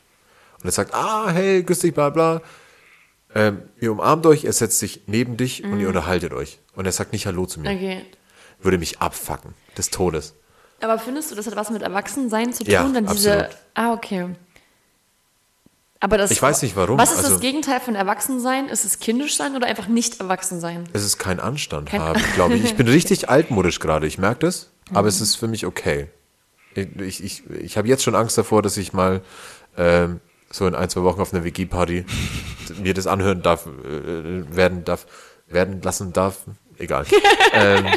Und 0.59 0.65
er 0.65 0.71
sagt, 0.71 0.93
ah, 0.93 1.29
hey, 1.29 1.63
grüß 1.63 1.79
dich, 1.79 1.93
bla 1.93 2.09
bla. 2.09 2.41
Ähm, 3.33 3.63
ihr 3.79 3.91
umarmt 3.91 4.25
euch, 4.25 4.45
er 4.45 4.53
setzt 4.53 4.79
sich 4.79 5.01
neben 5.07 5.37
dich 5.37 5.63
und 5.63 5.79
ihr 5.79 5.87
unterhaltet 5.87 6.33
euch. 6.33 6.59
Und 6.75 6.85
er 6.85 6.91
sagt 6.91 7.13
nicht 7.13 7.25
Hallo 7.25 7.45
zu 7.45 7.59
mir. 7.59 7.71
Okay. 7.71 8.05
Würde 8.59 8.77
mich 8.77 8.99
abfacken, 8.99 9.53
des 9.77 9.89
Todes. 9.89 10.33
Aber 10.81 10.99
findest 10.99 11.31
du, 11.31 11.35
das 11.35 11.47
hat 11.47 11.55
was 11.55 11.69
mit 11.69 11.81
Erwachsensein 11.81 12.53
zu 12.53 12.63
tun? 12.63 12.71
Ja, 12.73 12.83
dann 12.87 13.05
diese. 13.07 13.45
absolut. 13.45 13.57
Ah, 13.73 13.93
okay. 13.93 14.35
Aber 15.99 16.17
das, 16.19 16.29
Ich 16.29 16.41
weiß 16.41 16.61
nicht, 16.61 16.75
warum. 16.75 16.99
Was 16.99 17.11
ist 17.11 17.17
Also- 17.19 17.31
das 17.31 17.39
Gegenteil 17.39 17.79
von 17.79 17.95
Erwachsensein? 17.95 18.69
Ist 18.69 18.85
es 18.85 18.99
kindisch 18.99 19.35
sein 19.35 19.55
oder 19.55 19.65
einfach 19.65 19.87
nicht 19.87 20.19
erwachsen 20.19 20.59
sein? 20.59 20.87
Es 20.93 21.03
ist 21.03 21.17
kein 21.17 21.39
Anstand 21.39 21.89
Kein- 21.89 22.01
haben, 22.01 22.21
glaube 22.35 22.55
ich. 22.55 22.63
Ich 22.63 22.75
bin 22.75 22.87
richtig 22.87 23.29
altmodisch 23.29 23.79
gerade, 23.79 24.05
ich 24.05 24.17
merke 24.19 24.41
das, 24.45 24.69
aber 24.91 25.03
Mhm. 25.03 25.07
es 25.07 25.21
ist 25.21 25.35
für 25.35 25.47
mich 25.47 25.65
okay. 25.65 26.07
Ich, 26.75 27.23
ich, 27.23 27.49
ich 27.49 27.77
habe 27.77 27.87
jetzt 27.87 28.03
schon 28.03 28.13
Angst 28.13 28.37
davor, 28.37 28.61
dass 28.61 28.77
ich 28.77 28.93
mal 28.93 29.21
ähm, 29.75 30.19
so 30.51 30.67
in 30.67 30.75
ein, 30.75 30.89
zwei 30.89 31.01
Wochen 31.01 31.19
auf 31.21 31.33
einer 31.33 31.43
WG-Party 31.43 32.05
mir 32.83 32.93
das 32.93 33.07
anhören 33.07 33.41
darf, 33.41 33.65
äh, 33.65 34.55
werden 34.55 34.83
darf, 34.85 35.07
werden 35.47 35.81
lassen 35.81 36.13
darf. 36.13 36.41
Egal. 36.77 37.05
ähm, 37.53 37.87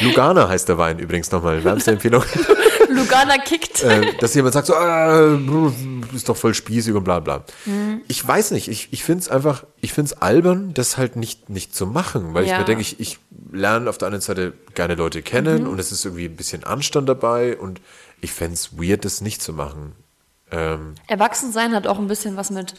Lugana 0.00 0.48
heißt 0.48 0.68
der 0.68 0.78
Wein 0.78 0.98
übrigens 0.98 1.30
nochmal. 1.30 1.62
Wärmste 1.64 1.92
Empfehlung. 1.92 2.24
Lugana 2.90 3.38
kickt. 3.38 3.82
äh, 3.82 4.12
dass 4.18 4.34
jemand 4.34 4.54
sagt 4.54 4.66
so, 4.66 4.74
äh, 4.74 5.36
ist 6.14 6.28
doch 6.28 6.36
voll 6.36 6.54
spießig 6.54 6.94
und 6.94 7.04
bla 7.04 7.20
bla. 7.20 7.44
Mhm. 7.64 8.02
Ich 8.08 8.26
weiß 8.26 8.50
nicht, 8.52 8.68
ich, 8.68 8.88
ich 8.92 9.04
finde 9.04 9.22
es 9.22 9.28
einfach, 9.28 9.64
ich 9.80 9.92
finde 9.92 10.12
es 10.12 10.20
albern, 10.22 10.74
das 10.74 10.96
halt 10.96 11.16
nicht, 11.16 11.48
nicht 11.50 11.74
zu 11.74 11.86
machen, 11.86 12.34
weil 12.34 12.44
ich 12.44 12.50
Ja. 12.50 12.58
mir 12.58 12.64
denke, 12.64 12.82
ich, 12.82 13.00
ich 13.00 13.18
lerne 13.52 13.88
auf 13.88 13.98
der 13.98 14.08
einen 14.08 14.20
Seite 14.20 14.52
gerne 14.74 14.94
Leute 14.96 15.22
kennen 15.22 15.62
Mhm. 15.64 15.68
und 15.70 15.78
es 15.78 15.92
ist 15.92 16.04
irgendwie 16.04 16.26
ein 16.26 16.36
bisschen 16.36 16.64
Anstand 16.64 17.08
dabei 17.08 17.56
und 17.56 17.80
ich 18.20 18.32
fände 18.32 18.54
es 18.54 18.76
weird, 18.78 19.04
das 19.04 19.20
nicht 19.20 19.42
zu 19.42 19.52
machen. 19.52 19.92
Ähm, 20.50 20.94
Erwachsensein 21.06 21.74
hat 21.74 21.86
auch 21.86 21.98
ein 21.98 22.06
bisschen 22.06 22.36
was 22.36 22.50
mit 22.50 22.74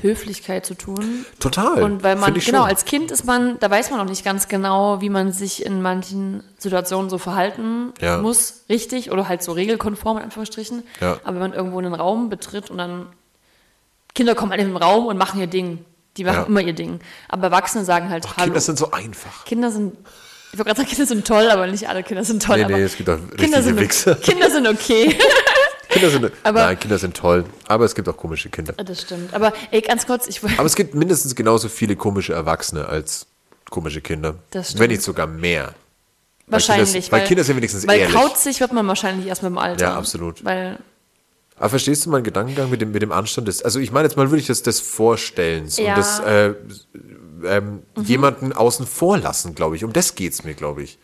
Höflichkeit 0.00 0.66
zu 0.66 0.74
tun. 0.74 1.24
total. 1.38 1.82
Und 1.82 2.02
weil 2.02 2.16
man, 2.16 2.34
genau, 2.34 2.42
schon. 2.60 2.68
als 2.68 2.84
Kind 2.84 3.10
ist 3.10 3.24
man, 3.24 3.58
da 3.60 3.70
weiß 3.70 3.90
man 3.90 4.00
noch 4.00 4.08
nicht 4.08 4.24
ganz 4.24 4.48
genau, 4.48 5.00
wie 5.00 5.10
man 5.10 5.32
sich 5.32 5.64
in 5.64 5.80
manchen 5.80 6.42
Situationen 6.58 7.08
so 7.10 7.18
verhalten 7.18 7.92
Ja. 8.00 8.18
muss, 8.18 8.64
richtig, 8.68 9.12
oder 9.12 9.28
halt 9.28 9.42
so 9.42 9.52
regelkonform 9.52 10.16
in 10.18 10.24
Anführungsstrichen. 10.24 10.82
Ja. 11.00 11.18
Aber 11.24 11.34
wenn 11.34 11.50
man 11.50 11.52
irgendwo 11.52 11.78
einen 11.78 11.94
Raum 11.94 12.30
betritt 12.30 12.70
und 12.70 12.78
dann 12.78 13.06
Kinder 14.14 14.34
kommen 14.34 14.52
alle 14.52 14.62
in 14.62 14.68
den 14.68 14.76
Raum 14.76 15.06
und 15.06 15.16
machen 15.18 15.40
ihr 15.40 15.46
Ding. 15.46 15.84
Die 16.16 16.24
machen 16.24 16.36
Ja. 16.36 16.42
immer 16.46 16.60
ihr 16.60 16.74
Ding. 16.74 17.00
Aber 17.28 17.44
Erwachsene 17.44 17.84
sagen 17.84 18.10
halt 18.10 18.26
Hallo. 18.36 18.44
Kinder 18.46 18.60
sind 18.60 18.78
so 18.78 18.90
einfach. 18.90 19.44
Kinder 19.44 19.70
sind, 19.70 19.96
ich 20.52 20.58
wollte 20.58 20.64
gerade 20.64 20.78
sagen, 20.80 20.88
Kinder 20.90 21.06
sind 21.06 21.26
toll, 21.26 21.48
aber 21.50 21.66
nicht 21.68 21.88
alle 21.88 22.02
Kinder 22.02 22.24
sind 22.24 22.42
toll. 22.42 22.58
Nee, 22.66 22.72
nee, 22.74 22.82
es 22.82 22.96
gibt 22.96 23.08
auch 23.08 23.18
Kinder 23.38 23.62
sind. 23.62 23.78
Kinder 24.22 24.50
sind 24.50 24.66
okay. 24.68 25.16
Kinder 25.92 26.10
sind, 26.10 26.32
Aber- 26.42 26.60
nein, 26.60 26.78
Kinder 26.78 26.98
sind 26.98 27.16
toll, 27.16 27.44
aber 27.68 27.84
es 27.84 27.94
gibt 27.94 28.08
auch 28.08 28.16
komische 28.16 28.48
Kinder. 28.48 28.72
das 28.74 29.02
stimmt. 29.02 29.32
Aber 29.34 29.52
ey, 29.70 29.80
ganz 29.80 30.06
kurz, 30.06 30.26
ich 30.26 30.42
wollte. 30.42 30.58
Aber 30.58 30.66
es 30.66 30.74
gibt 30.76 30.94
mindestens 30.94 31.34
genauso 31.34 31.68
viele 31.68 31.96
komische 31.96 32.32
Erwachsene 32.32 32.86
als 32.86 33.26
komische 33.70 34.00
Kinder. 34.00 34.34
Das 34.50 34.68
stimmt. 34.68 34.80
Wenn 34.80 34.90
nicht 34.90 35.02
sogar 35.02 35.26
mehr. 35.26 35.74
Wahrscheinlich. 36.46 36.92
Kinder- 36.92 37.12
weil 37.12 37.24
Kinder 37.26 37.44
sind 37.44 37.56
wenigstens 37.56 37.86
weil 37.86 38.00
ehrlich. 38.00 38.14
kauzig 38.16 38.60
wird 38.60 38.72
man 38.72 38.86
wahrscheinlich 38.86 39.26
erst 39.26 39.42
mit 39.42 39.50
dem 39.50 39.58
Alter. 39.58 39.82
Ja, 39.84 39.96
absolut. 39.96 40.44
Weil, 40.44 40.78
Aber 41.56 41.68
verstehst 41.70 42.04
du 42.04 42.10
meinen 42.10 42.24
Gedankengang 42.24 42.68
mit 42.70 42.80
dem, 42.80 42.90
mit 42.92 43.00
dem 43.02 43.12
Anstand 43.12 43.48
des, 43.48 43.62
also 43.62 43.78
ich 43.78 43.92
meine 43.92 44.06
jetzt 44.08 44.16
mal, 44.16 44.30
würde 44.30 44.40
ich 44.40 44.46
das, 44.48 44.62
das 44.62 44.80
vorstellen 44.80 45.68
so, 45.68 45.80
Ja. 45.82 45.92
Mhm. 45.92 45.96
und 45.96 45.98
das 46.00 46.20
äh, 46.20 46.54
ähm, 47.44 47.82
jemanden 48.04 48.52
außen 48.52 48.86
vor 48.86 49.18
lassen, 49.18 49.54
glaube 49.54 49.76
ich. 49.76 49.84
Um 49.84 49.92
das 49.92 50.14
geht's 50.14 50.44
mir, 50.44 50.54
glaube 50.54 50.82
ich. 50.82 50.98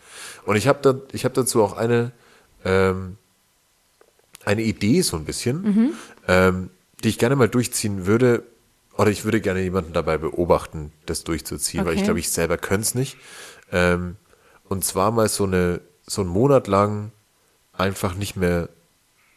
Und 0.44 0.56
ich 0.56 0.66
habe 0.68 0.78
da, 0.82 0.94
ich 1.12 1.24
habe 1.24 1.34
dazu 1.34 1.62
auch 1.62 1.76
eine, 1.76 2.12
ähm, 2.64 3.16
eine 4.48 4.62
Idee 4.62 5.02
so 5.02 5.16
ein 5.16 5.24
bisschen, 5.24 5.62
Mhm. 5.62 5.90
ähm, 6.26 6.70
die 7.04 7.08
ich 7.10 7.18
gerne 7.18 7.36
mal 7.36 7.48
durchziehen 7.48 8.06
würde, 8.06 8.42
oder 8.96 9.10
ich 9.10 9.24
würde 9.24 9.40
gerne 9.40 9.60
jemanden 9.60 9.92
dabei 9.92 10.18
beobachten, 10.18 10.90
das 11.06 11.22
durchzuziehen, 11.22 11.84
weil 11.84 11.92
ich 11.92 11.98
Okay. 12.00 12.06
glaube, 12.06 12.20
ich 12.20 12.30
selber 12.30 12.56
könnte 12.58 12.82
es 12.82 12.94
nicht. 12.94 13.16
Ähm, 13.70 14.16
und 14.68 14.84
zwar 14.84 15.10
mal 15.12 15.28
so 15.28 15.44
eine, 15.44 15.80
so 16.06 16.22
einen 16.22 16.30
Monat 16.30 16.66
lang 16.66 17.12
einfach 17.72 18.14
nicht 18.14 18.34
mehr 18.36 18.68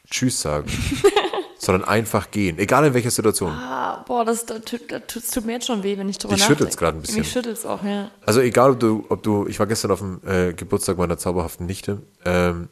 Tschüss 0.10 0.42
sagen, 0.42 0.68
sondern 1.60 1.88
einfach 1.88 2.32
gehen, 2.32 2.58
egal 2.58 2.86
in 2.88 2.94
welcher 2.96 3.12
Situation. 3.12 3.52
ah, 3.52 4.04
boah, 4.08 4.26
das, 4.26 4.46
das, 4.48 4.62
tut- 4.62 4.92
das, 4.92 5.28
tut- 5.30 5.46
mir 5.46 5.54
jetzt 5.54 5.68
schon 5.68 5.84
weh, 5.84 5.96
wenn 5.98 6.10
ich 6.10 6.18
drüber 6.18 6.34
Dich 6.34 6.42
nachdenke. 6.42 6.60
schüttelt's 6.64 6.78
grad 6.78 6.96
ein 6.96 7.02
bisschen. 7.02 7.20
Mich 7.20 7.32
schüttelt's 7.32 7.66
auch, 7.66 7.84
ja. 7.84 8.10
Also 8.26 8.40
egal, 8.42 8.72
ob 8.72 8.80
du, 8.80 9.06
ob 9.10 9.22
du, 9.22 9.46
ich 9.48 9.60
war 9.60 9.68
gestern 9.68 9.92
auf 9.92 10.00
dem 10.00 10.20
äh, 10.26 10.54
Geburtstag 10.54 10.98
meiner 10.98 11.18
zauberhaften 11.20 11.68
Nichte, 11.68 12.02
ähm, 12.26 12.68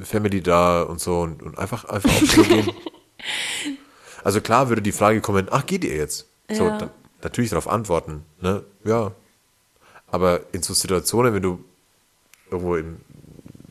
Family 0.00 0.42
da 0.42 0.82
und 0.82 1.00
so 1.00 1.20
und, 1.20 1.42
und 1.42 1.58
einfach, 1.58 1.84
einfach 1.84 2.10
gehen. 2.48 2.70
Also 4.24 4.40
klar 4.40 4.68
würde 4.68 4.82
die 4.82 4.92
Frage 4.92 5.20
kommen, 5.20 5.48
ach, 5.50 5.66
geht 5.66 5.82
ihr 5.84 5.96
jetzt? 5.96 6.26
So, 6.50 6.64
Ja. 6.66 6.78
dann 6.78 6.90
natürlich 7.22 7.50
darauf 7.50 7.66
antworten, 7.68 8.24
ne? 8.40 8.62
Ja. 8.84 9.10
Aber 10.12 10.40
in 10.52 10.62
so 10.62 10.74
Situationen, 10.74 11.34
wenn 11.34 11.42
du 11.42 11.64
irgendwo 12.50 12.76
im, 12.76 12.98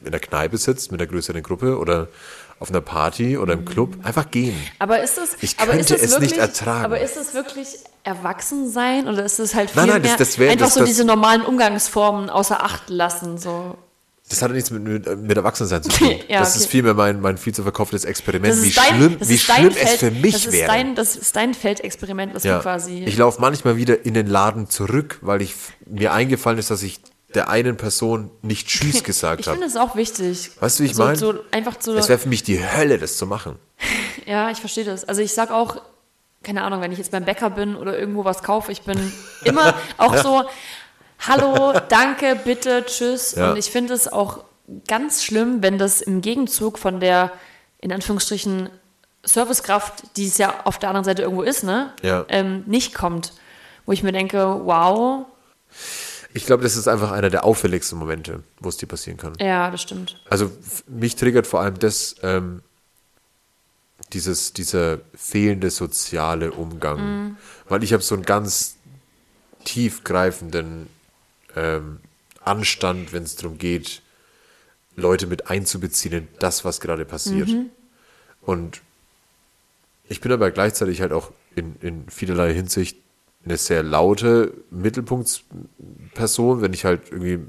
in 0.03 0.11
der 0.11 0.19
Kneipe 0.19 0.57
sitzt 0.57 0.91
mit 0.91 0.99
einer 0.99 1.09
größeren 1.09 1.41
Gruppe 1.43 1.77
oder 1.77 2.07
auf 2.59 2.69
einer 2.69 2.81
Party 2.81 3.37
oder 3.37 3.53
im 3.53 3.63
Club, 3.65 3.95
einfach 4.03 4.29
gehen. 4.29 4.55
Aber 4.79 5.01
ist 5.01 5.17
das, 5.17 5.37
Ich 5.41 5.57
aber 5.59 5.71
ist 5.73 5.87
könnte 5.89 5.93
das 5.93 6.01
es 6.03 6.11
wirklich, 6.11 6.31
nicht 6.31 6.39
ertragen. 6.39 6.83
Aber 6.85 6.99
ist 6.99 7.15
es 7.17 7.33
wirklich 7.33 7.67
Erwachsensein 8.03 9.07
oder 9.07 9.23
ist 9.23 9.39
es 9.39 9.55
halt 9.55 9.69
viel 9.71 9.81
Nein, 9.81 9.89
nein, 9.89 10.01
das- 10.01 10.11
mehr 10.11 10.17
das 10.17 10.37
wär- 10.39 10.51
einfach 10.51 10.65
das- 10.65 10.73
so 10.73 10.79
das- 10.81 10.89
diese 10.89 11.05
normalen 11.05 11.43
Umgangsformen 11.43 12.29
außer 12.29 12.61
Acht 12.63 12.89
lassen? 12.89 13.37
So. 13.37 13.77
Das 14.31 14.41
hat 14.41 14.49
ja 14.49 14.55
nichts 14.55 14.71
mit, 14.71 14.83
mit, 14.83 15.21
mit 15.21 15.37
Erwachsensein 15.37 15.83
zu 15.83 15.89
tun. 15.97 16.15
Ja, 16.27 16.39
das 16.39 16.51
okay. 16.51 16.59
ist 16.59 16.67
vielmehr 16.67 16.93
mein, 16.93 17.21
mein 17.21 17.37
viel 17.37 17.53
zu 17.53 17.63
verkauftes 17.63 18.05
Experiment, 18.05 18.61
wie 18.63 18.71
dein, 18.71 18.95
schlimm, 18.95 19.17
wie 19.19 19.37
schlimm 19.37 19.71
Feld, 19.71 19.77
es 19.77 19.95
für 19.95 20.11
mich 20.11 20.33
das 20.33 20.45
ist 20.45 20.53
wäre. 20.53 20.67
Dein, 20.67 20.95
das 20.95 21.15
ist 21.15 21.35
dein 21.35 21.53
Feldexperiment, 21.53 22.33
was 22.33 22.43
ja. 22.43 22.57
du 22.57 22.63
quasi. 22.63 23.03
Ich 23.05 23.17
laufe 23.17 23.41
manchmal 23.41 23.75
wieder 23.75 24.05
in 24.05 24.13
den 24.13 24.27
Laden 24.27 24.69
zurück, 24.69 25.19
weil 25.21 25.41
ich 25.41 25.53
mir 25.85 26.13
eingefallen 26.13 26.57
ist, 26.57 26.71
dass 26.71 26.81
ich 26.81 27.01
der 27.35 27.49
einen 27.49 27.77
Person 27.77 28.31
nicht 28.41 28.67
Tschüss 28.67 29.03
gesagt 29.03 29.41
ich 29.41 29.47
habe. 29.47 29.57
finde 29.57 29.67
es 29.67 29.77
auch 29.77 29.95
wichtig. 29.95 30.51
Weißt 30.59 30.79
du, 30.79 30.83
wie 30.83 30.87
ich 30.87 30.95
so, 30.95 31.03
mein? 31.03 31.15
So 31.15 31.33
einfach 31.51 31.75
so. 31.79 31.95
Es 31.95 32.09
wäre 32.09 32.19
für 32.19 32.29
mich 32.29 32.43
die 32.43 32.59
Hölle, 32.65 32.97
das 32.97 33.17
zu 33.17 33.25
machen. 33.25 33.57
Ja, 34.27 34.51
ich 34.51 34.59
verstehe 34.59 34.85
das. 34.85 35.03
Also 35.03 35.21
ich 35.21 35.33
sag 35.33 35.49
auch, 35.51 35.81
keine 36.43 36.63
Ahnung, 36.63 36.79
wenn 36.79 36.91
ich 36.91 36.99
jetzt 36.99 37.11
beim 37.11 37.25
Bäcker 37.25 37.49
bin 37.49 37.75
oder 37.75 37.97
irgendwo 37.97 38.23
was 38.23 38.43
kaufe, 38.43 38.71
ich 38.71 38.83
bin 38.83 39.11
immer 39.43 39.73
auch 39.97 40.15
so, 40.17 40.43
hallo, 41.27 41.73
danke, 41.89 42.35
bitte, 42.43 42.83
tschüss. 42.85 43.33
Ja. 43.35 43.51
Und 43.51 43.57
ich 43.57 43.71
finde 43.71 43.93
es 43.93 44.07
auch 44.07 44.43
ganz 44.87 45.23
schlimm, 45.23 45.61
wenn 45.61 45.77
das 45.77 46.01
im 46.01 46.21
Gegenzug 46.21 46.77
von 46.79 46.99
der, 46.99 47.31
in 47.79 47.91
Anführungsstrichen, 47.91 48.69
Servicekraft, 49.23 50.17
die 50.17 50.25
es 50.27 50.37
ja 50.39 50.61
auf 50.65 50.79
der 50.79 50.89
anderen 50.89 51.05
Seite 51.05 51.21
irgendwo 51.21 51.43
ist, 51.43 51.63
ne, 51.63 51.93
Ja. 52.01 52.25
ähm, 52.29 52.63
nicht 52.65 52.93
kommt. 52.95 53.33
Wo 53.85 53.91
ich 53.91 54.01
mir 54.03 54.11
denke, 54.11 54.61
wow, 54.65 55.25
Ich 56.33 56.45
glaube, 56.45 56.63
das 56.63 56.75
ist 56.75 56.87
einfach 56.87 57.11
einer 57.11 57.29
der 57.29 57.43
auffälligsten 57.43 57.99
Momente, 57.99 58.41
wo 58.59 58.69
es 58.69 58.77
dir 58.77 58.87
passieren 58.87 59.17
kann. 59.17 59.33
ja, 59.39 59.69
das 59.69 59.81
stimmt. 59.81 60.19
Also 60.29 60.49
mich 60.87 61.15
triggert 61.17 61.45
vor 61.45 61.59
allem 61.61 61.77
das, 61.77 62.15
ähm, 62.23 62.61
dieses, 64.13 64.53
dieser 64.53 64.99
fehlende 65.13 65.69
soziale 65.69 66.51
Umgang. 66.51 67.37
Weil 67.69 67.83
ich 67.83 67.93
habe 67.93 68.01
so 68.03 68.15
einen 68.15 68.23
ganz 68.23 68.75
tiefgreifenden 69.65 70.87
ähm, 71.55 71.99
Anstand, 72.43 73.13
wenn 73.13 73.23
es 73.23 73.35
darum 73.35 73.57
geht, 73.57 74.01
Leute 74.95 75.27
mit 75.27 75.49
einzubeziehen 75.49 76.13
in 76.13 76.27
das, 76.39 76.65
was 76.65 76.79
gerade 76.81 77.05
passiert. 77.05 77.49
Und 78.41 78.81
ich 80.09 80.19
bin 80.21 80.31
aber 80.31 80.51
gleichzeitig 80.51 81.01
halt 81.01 81.13
auch 81.13 81.31
in, 81.55 81.75
in 81.81 82.09
vielerlei 82.09 82.53
Hinsicht 82.53 82.97
eine 83.45 83.57
sehr 83.57 83.83
laute 83.83 84.53
Mittelpunktsperson, 84.69 86.61
wenn 86.61 86.73
ich 86.73 86.85
halt 86.85 87.01
irgendwie 87.11 87.39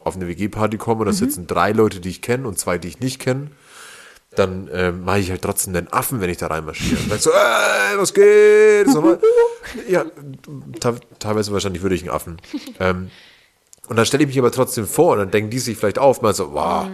auf 0.00 0.16
eine 0.16 0.28
WG-Party 0.28 0.76
komme 0.78 1.00
und 1.00 1.06
da 1.06 1.12
sitzen 1.12 1.46
drei 1.46 1.72
Leute, 1.72 2.00
die 2.00 2.10
ich 2.10 2.20
kenne 2.22 2.46
und 2.46 2.58
zwei, 2.58 2.78
die 2.78 2.88
ich 2.88 3.00
nicht 3.00 3.20
kenne, 3.20 3.50
dann 4.36 4.68
ähm, 4.72 5.04
mache 5.04 5.20
ich 5.20 5.30
halt 5.30 5.42
trotzdem 5.42 5.72
den 5.74 5.92
Affen, 5.92 6.20
wenn 6.20 6.28
ich 6.28 6.36
da 6.38 6.48
reinmarschiere. 6.48 7.00
Und 7.00 7.08
sag 7.10 7.20
so, 7.20 7.30
ey, 7.30 7.96
was 7.98 8.12
geht? 8.12 8.88
Ja, 9.88 10.04
te- 10.80 11.00
teilweise 11.18 11.52
wahrscheinlich 11.52 11.82
würde 11.82 11.94
ich 11.94 12.02
einen 12.02 12.10
Affen. 12.10 12.36
Ähm, 12.80 13.10
und 13.88 13.96
dann 13.96 14.06
stelle 14.06 14.22
ich 14.24 14.28
mich 14.28 14.38
aber 14.38 14.50
trotzdem 14.52 14.86
vor 14.86 15.12
und 15.12 15.18
dann 15.18 15.30
denken 15.30 15.50
die 15.50 15.58
sich 15.58 15.76
vielleicht 15.76 15.98
auf, 15.98 16.22
mal 16.22 16.34
so, 16.34 16.52
wow, 16.52 16.86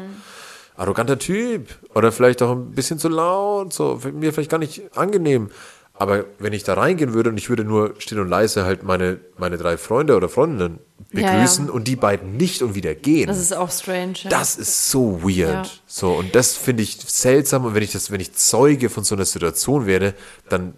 arroganter 0.76 1.18
Typ 1.18 1.68
oder 1.94 2.10
vielleicht 2.10 2.42
auch 2.42 2.52
ein 2.52 2.72
bisschen 2.72 2.98
zu 2.98 3.08
laut, 3.08 3.72
so 3.72 4.00
mir 4.12 4.32
vielleicht 4.32 4.50
gar 4.50 4.58
nicht 4.58 4.82
angenehm. 4.96 5.50
Aber 5.92 6.24
wenn 6.38 6.54
ich 6.54 6.64
da 6.64 6.72
reingehen 6.74 7.12
würde 7.12 7.28
und 7.28 7.36
ich 7.36 7.50
würde 7.50 7.62
nur 7.62 7.94
still 7.98 8.20
und 8.20 8.28
leise 8.30 8.64
halt 8.64 8.82
meine, 8.82 9.18
meine 9.36 9.58
drei 9.58 9.76
Freunde 9.76 10.16
oder 10.16 10.30
Freundinnen 10.30 10.78
Ja, 11.12 11.20
ja. 11.20 11.32
begrüßen 11.32 11.68
und 11.68 11.86
die 11.88 11.96
beiden 11.96 12.38
nicht 12.38 12.62
und 12.62 12.74
wieder 12.74 12.94
gehen. 12.94 13.26
Das 13.26 13.38
ist 13.38 13.54
auch 13.54 13.70
strange. 13.70 14.14
Ja. 14.22 14.30
Das 14.30 14.56
ist 14.56 14.90
so 14.90 15.22
weird. 15.22 15.66
Ja. 15.66 15.72
So, 15.86 16.12
und 16.12 16.34
das 16.34 16.56
finde 16.56 16.82
ich 16.84 16.96
seltsam. 17.06 17.66
Und 17.66 17.74
wenn 17.74 17.82
ich 17.82 17.92
das, 17.92 18.10
wenn 18.10 18.20
ich 18.20 18.32
Zeuge 18.32 18.88
von 18.88 19.04
so 19.04 19.14
einer 19.14 19.26
Situation 19.26 19.84
werde, 19.84 20.14
dann 20.48 20.72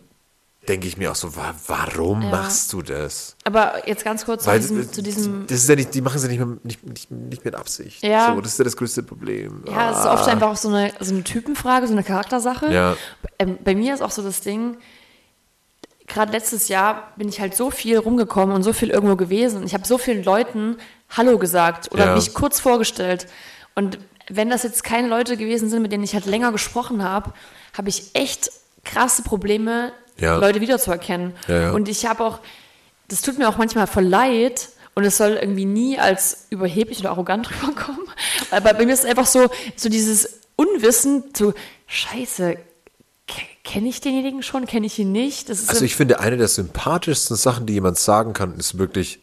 denke 0.69 0.87
ich 0.87 0.97
mir 0.97 1.11
auch 1.11 1.17
so, 1.17 1.35
wa 1.35 1.55
warum 1.67 2.23
Ja. 2.23 2.31
machst 2.31 2.73
du 2.73 2.83
das? 2.83 3.37
Aber 3.45 3.87
jetzt 3.89 4.05
ganz 4.05 4.25
kurz 4.25 4.47
Weil 4.47 4.63
zu 4.63 4.69
diesem, 4.75 4.93
zu 4.93 5.03
diesem 5.03 5.47
das 5.49 5.59
ist 5.59 5.69
ja 5.69 5.75
nicht, 5.75 5.93
die 5.93 6.01
machen 6.01 6.17
es 6.17 6.23
ja 6.23 6.29
nicht, 6.29 6.39
mit- 6.41 6.65
nicht, 6.65 6.83
nicht, 6.87 7.11
nicht 7.11 7.45
mit 7.45 7.55
Absicht. 7.57 8.03
Ja. 8.05 8.33
So, 8.35 8.41
das 8.41 8.53
ist 8.53 8.59
ja 8.59 8.65
das 8.65 8.77
größte 8.77 9.03
Problem. 9.03 9.65
Ja, 9.67 9.91
es 9.91 9.99
ist 9.99 10.07
oft 10.07 10.29
einfach 10.29 10.49
auch 10.51 10.57
so 10.57 10.69
eine, 10.69 10.93
so 11.01 11.13
eine 11.15 11.25
Typenfrage, 11.25 11.87
so 11.89 11.93
eine 11.93 12.05
Charaktersache. 12.05 12.73
Ja. 12.73 12.97
Ähm, 13.41 13.59
bei 13.65 13.75
mir 13.75 13.93
ist 13.95 14.03
auch 14.03 14.13
so 14.13 14.23
das 14.23 14.41
Ding, 14.41 14.77
gerade 16.07 16.33
letztes 16.33 16.69
Jahr 16.69 17.13
bin 17.17 17.29
ich 17.29 17.41
halt 17.41 17.57
so 17.57 17.71
viel 17.71 17.99
rumgekommen 17.99 18.55
und 18.55 18.63
so 18.63 18.73
viel 18.73 18.91
irgendwo 18.91 19.17
gewesen. 19.17 19.65
Ich 19.65 19.75
habe 19.75 19.87
so 19.87 19.99
vielen 19.99 20.23
Leuten 20.25 20.77
Hallo 21.11 21.39
gesagt 21.39 21.91
oder 21.93 22.07
Ja. 22.07 22.15
mich 22.15 22.35
kurz 22.35 22.61
vorgestellt. 22.61 23.27
Und 23.75 23.99
wenn 24.29 24.51
das 24.51 24.63
jetzt 24.63 24.85
keine 24.85 25.09
Leute 25.09 25.37
gewesen 25.37 25.69
sind, 25.69 25.83
mit 25.83 25.91
denen 25.93 26.05
ich 26.05 26.15
halt 26.15 26.27
länger 26.27 26.53
gesprochen 26.53 27.03
habe, 27.03 27.33
habe 27.77 27.89
ich 27.89 28.11
echt 28.15 28.51
krasse 28.85 29.23
Probleme, 29.23 29.93
Ja. 30.19 30.37
Leute 30.37 30.61
wiederzuerkennen. 30.61 31.35
Ja, 31.49 31.61
ja. 31.61 31.71
Und 31.73 31.89
ich 31.89 32.07
habe 32.07 32.25
auch, 32.25 32.39
das 33.09 33.23
tut 33.23 33.39
mir 33.39 33.49
auch 33.49 33.57
manchmal 33.57 33.87
voll 33.87 34.05
leid, 34.05 34.69
und 34.95 35.05
es 35.05 35.17
soll 35.17 35.39
irgendwie 35.41 35.65
nie 35.65 35.99
als 35.99 36.47
überheblich 36.51 37.01
oder 37.01 37.11
arrogant 37.11 37.51
rüberkommen. 37.63 38.07
Aber 38.51 38.75
bei 38.75 38.85
mir 38.85 38.93
ist 38.93 39.05
es 39.05 39.11
einfach 39.11 39.27
so, 39.27 39.49
so 39.77 39.89
dieses 39.89 40.41
Unwissen, 40.57 41.25
so, 41.37 41.55
scheiße, 41.87 42.57
kenne 43.65 43.89
ich 43.89 44.01
denjenigen 44.01 44.43
schon, 44.43 44.67
kenne 44.67 44.87
ich 44.87 44.99
ihn 44.99 45.13
nicht? 45.13 45.49
Also 45.49 45.85
ich 45.85 45.97
finde, 45.97 46.21
eine 46.21 46.37
der 46.37 46.49
sympathischsten 46.49 47.37
Sachen, 47.37 47.67
die 47.67 47.75
jemand 47.75 47.99
sagen 47.99 48.33
kann, 48.33 48.57
ist 48.57 48.77
wirklich, 48.79 49.21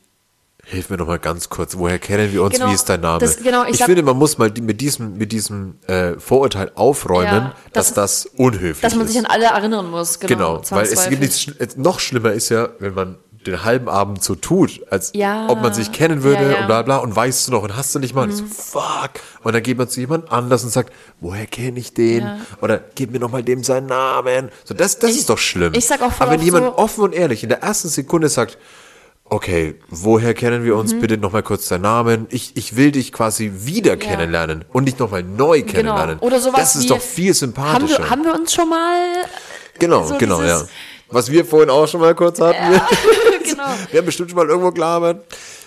Hilf 0.72 0.92
mir 0.92 0.98
noch 0.98 1.08
mal 1.08 1.18
ganz 1.18 1.50
kurz, 1.50 1.76
woher 1.78 1.98
kennen 1.98 2.32
wir 2.32 2.44
uns, 2.44 2.54
Genau, 2.54 2.70
wie 2.70 2.76
ist 2.76 2.88
dein 2.88 3.02
Name? 3.02 3.18
das- 3.20 3.38
genau, 3.42 3.64
ich 3.64 3.72
ich 3.72 3.78
sag- 3.80 3.88
finde, 3.88 4.04
man 4.04 4.16
muss 4.18 4.38
mal 4.38 4.52
die, 4.52 4.62
mit 4.62 4.80
diesem, 4.82 5.18
mit 5.18 5.32
diesem 5.32 5.76
äh, 5.88 6.14
Vorurteil 6.20 6.72
aufräumen, 6.76 7.26
Ja, 7.26 7.56
dass 7.74 7.94
das 7.96 8.28
unhöflich 8.38 8.80
Dass 8.82 8.94
man 8.96 9.08
ist. 9.08 9.14
sich 9.14 9.20
an 9.20 9.26
alle 9.26 9.46
erinnern 9.46 9.90
muss. 9.90 10.20
Genau, 10.20 10.58
Genau, 10.60 10.62
weil 10.70 10.86
es 10.86 11.10
gibt 11.10 11.22
nichts, 11.22 11.40
sch- 11.40 11.56
noch 11.80 12.00
schlimmer 12.00 12.34
ist 12.34 12.50
ja, 12.50 12.70
wenn 12.78 12.94
man 12.94 13.18
den 13.48 13.64
halben 13.64 13.88
Abend 13.90 14.22
so 14.24 14.36
tut, 14.36 14.82
als 14.92 15.12
Ja. 15.16 15.48
ob 15.50 15.62
man 15.62 15.74
sich 15.74 15.92
kennen 15.92 16.22
würde 16.24 16.52
Ja, 16.52 16.60
und 16.60 16.68
bla 16.68 16.82
bla 16.84 16.98
und 16.98 17.16
weißt 17.16 17.48
du 17.48 17.52
noch 17.54 17.64
und 17.64 17.76
hast 17.76 17.96
du 17.96 18.00
nicht 18.00 18.14
mal 18.14 18.24
und 18.24 18.30
ich 18.30 18.36
so, 18.36 18.44
fuck. 18.46 19.12
Und 19.44 19.56
dann 19.56 19.64
geht 19.64 19.78
man 19.78 19.88
zu 19.90 20.02
jemand 20.02 20.30
anders 20.32 20.64
und 20.66 20.70
sagt, 20.72 20.94
woher 21.22 21.48
kenne 21.48 21.80
ich 21.80 21.94
den? 21.96 22.28
Oder 22.62 22.80
gib 22.96 23.12
mir 23.12 23.20
noch 23.20 23.32
mal 23.32 23.42
dem 23.42 23.64
seinen 23.64 23.88
Namen. 23.88 24.50
So, 24.66 24.74
das, 24.76 25.00
das 25.00 25.12
Ich- 25.12 25.20
ist 25.20 25.30
doch 25.32 25.38
schlimm. 25.40 25.74
ich 25.74 25.88
sag 25.88 26.02
auch 26.04 26.12
voll 26.12 26.28
Aber 26.28 26.36
wenn 26.38 26.44
jemand 26.46 26.66
so- 26.66 26.78
offen 26.78 27.02
und 27.06 27.16
ehrlich 27.16 27.42
in 27.42 27.50
der 27.50 27.64
ersten 27.64 27.88
Sekunde 27.88 28.28
sagt, 28.30 28.58
okay, 29.30 29.76
woher 29.90 30.34
kennen 30.34 30.64
wir 30.64 30.74
Mhm. 30.74 30.80
uns? 30.80 31.00
Bitte 31.00 31.18
noch 31.18 31.32
mal 31.32 31.44
kurz 31.44 31.68
deinen 31.68 31.82
Namen. 31.82 32.28
Ich, 32.30 32.56
ich 32.58 32.76
will 32.76 32.92
dich 32.92 33.12
quasi 33.12 33.52
wieder 33.56 33.96
kennenlernen 33.98 34.66
und 34.74 34.84
nicht 34.86 35.00
noch 35.00 35.12
mal 35.12 35.24
neu 35.24 35.62
kennenlernen. 35.64 36.18
Genau. 36.20 36.26
Oder 36.28 36.40
sowas 36.40 36.60
das 36.60 36.76
ist 36.76 36.90
doch 36.90 37.00
viel 37.02 37.28
Haben 37.30 37.34
sympathischer. 37.36 38.00
wir, 38.00 38.10
haben 38.10 38.24
wir 38.24 38.34
uns 38.34 38.54
schon 38.54 38.70
mal. 38.70 39.00
Genau, 39.80 40.06
So 40.06 40.18
genau, 40.18 40.42
ja. 40.42 40.62
Was 41.10 41.32
wir 41.32 41.44
vorhin 41.46 41.70
auch 41.70 41.88
schon 41.88 42.02
mal 42.02 42.14
kurz 42.14 42.40
hatten. 42.40 42.58
genau. 43.44 43.64
Wir 43.92 44.00
haben 44.00 44.06
bestimmt 44.06 44.30
schon 44.30 44.38
mal 44.38 44.48
irgendwo 44.48 44.72
gelabert. 44.72 45.26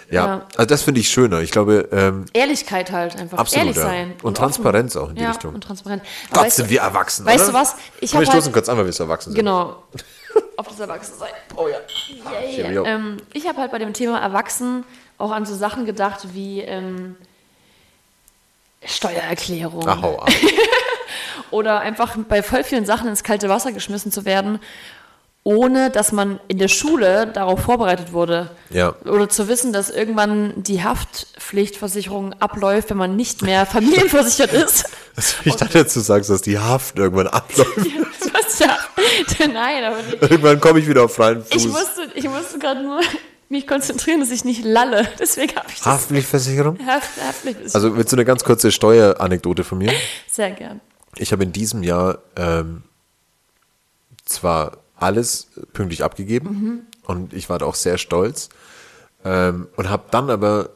Ja, 0.09 0.27
Ja. 0.27 0.47
also 0.57 0.67
das 0.69 0.83
finde 0.83 1.01
ich 1.01 1.09
schöner. 1.09 1.41
Ich 1.41 1.51
glaube, 1.51 1.89
ähm, 1.91 2.27
Ehrlichkeit 2.33 2.93
halt 2.93 3.17
einfach. 3.19 3.39
Absolut, 3.39 3.65
Ehrlich 3.67 3.77
ja. 3.77 3.83
sein. 3.83 4.13
Und 4.23 4.25
offen. 4.25 4.35
Transparenz 4.35 4.95
auch 4.95 5.09
in 5.09 5.17
die 5.17 5.23
ja, 5.23 5.31
Richtung. 5.31 5.55
Und 5.55 5.65
transparent. 5.65 6.03
Aber 6.31 6.35
Gott, 6.37 6.45
weißt 6.47 6.57
sind 6.57 6.67
du- 6.67 6.71
wir 6.71 6.81
erwachsen, 6.83 7.25
Weißt 7.27 7.45
oder? 7.45 7.53
du 7.53 7.59
was? 7.59 7.75
Ich 8.01 8.13
Komm, 8.13 8.21
wir 8.21 8.27
habe 8.27 8.37
stoßen 8.37 8.45
halt, 8.45 8.53
kurz 8.53 8.69
an, 8.69 8.77
weil 8.79 8.85
wir 8.85 8.93
so 8.93 9.03
erwachsen 9.05 9.31
sind. 9.31 9.39
Genau. 9.39 9.83
Auf 10.57 10.69
das 10.69 10.81
Erwachsensein. 10.81 11.33
Oh 11.57 11.69
ja. 11.69 11.79
Cheerio. 12.51 12.85
Ähm, 12.85 13.19
ich 13.33 13.47
habe 13.47 13.59
halt 13.59 13.73
bei 13.73 13.79
dem 13.79 13.93
Thema 13.93 14.21
Erwachsen 14.21 14.85
auch 15.19 15.31
an 15.31 15.47
so 15.47 15.55
Sachen 15.55 15.87
gedacht 15.87 16.35
wie 16.35 16.61
ähm, 16.61 17.17
Steuererklärung. 18.85 19.85
Ach, 19.87 20.03
hau 20.03 20.19
ab. 20.19 20.31
Oder 21.51 21.81
einfach 21.81 22.17
bei 22.29 22.43
voll 22.43 22.65
vielen 22.65 22.87
Sachen 22.87 23.09
ins 23.09 23.23
kalte 23.23 23.49
Wasser 23.49 23.73
geschmissen 23.73 24.11
zu 24.11 24.25
werden, 24.25 24.59
ohne 25.45 25.91
dass 25.91 26.13
man 26.13 26.39
in 26.47 26.59
der 26.59 26.69
Schule 26.69 27.27
darauf 27.27 27.61
vorbereitet 27.61 28.13
wurde. 28.13 28.51
Ja. 28.71 28.95
Oder 29.05 29.29
zu 29.29 29.49
wissen, 29.49 29.73
dass 29.73 29.91
irgendwann 29.91 30.63
die 30.63 30.85
Haftpflichtversicherung 30.85 32.35
abläuft, 32.35 32.91
wenn 32.91 32.97
man 32.97 33.17
nicht 33.17 33.43
mehr 33.43 33.67
familienversichert 33.67 34.53
ist. 34.53 34.89
Ich 35.45 35.57
dachte 35.57 35.77
jetzt, 35.77 35.95
du 35.95 36.01
sagst, 36.01 36.31
dass 36.31 36.41
die 36.41 36.59
Haft 36.59 36.99
irgendwann 36.99 37.27
abläuft. 37.27 37.77
Was 38.33 38.59
ja. 38.61 38.79
Nein, 39.47 39.85
aber 39.85 39.99
die, 40.03 40.17
irgendwann 40.17 40.59
komme 40.59 40.79
ich 40.79 40.89
wieder 40.89 41.05
auf 41.05 41.15
freien 41.15 41.45
Fuß. 41.45 41.55
ich 41.55 41.69
musste, 41.69 42.11
ich 42.15 42.27
musste 42.27 42.59
gerade 42.59 42.83
nur 42.83 43.01
mich 43.51 43.67
konzentrieren, 43.67 44.21
dass 44.21 44.31
ich 44.31 44.47
nicht 44.47 44.65
lalle. 44.65 45.07
Deswegen 45.19 45.55
habe 45.55 45.67
ich 45.69 45.77
das 45.77 45.87
Haftpflichtversicherung? 45.87 46.79
Haft, 46.87 47.11
Haftpflichtversicherung. 47.21 47.75
Also 47.75 47.97
willst 47.99 48.13
du 48.13 48.17
eine 48.17 48.25
ganz 48.25 48.43
kurze 48.43 48.73
Steueranekdote 48.73 49.65
von 49.65 49.77
mir? 49.77 49.93
Sehr 50.31 50.51
gern. 50.53 50.81
Ich 51.17 51.33
habe 51.33 51.43
in 51.43 51.53
diesem 51.53 51.83
Jahr 51.83 52.21
ähm, 52.37 52.85
zwar 54.25 54.79
alles 55.03 55.49
pünktlich 55.73 56.05
abgegeben 56.05 56.87
und 57.05 57.33
ich 57.33 57.49
war 57.49 57.59
da 57.59 57.67
auch 57.67 57.75
sehr 57.75 57.99
stolz 57.99 58.49
ähm, 59.25 59.69
und 59.77 59.91
habe 59.91 60.05
dann 60.11 60.31
aber 60.31 60.71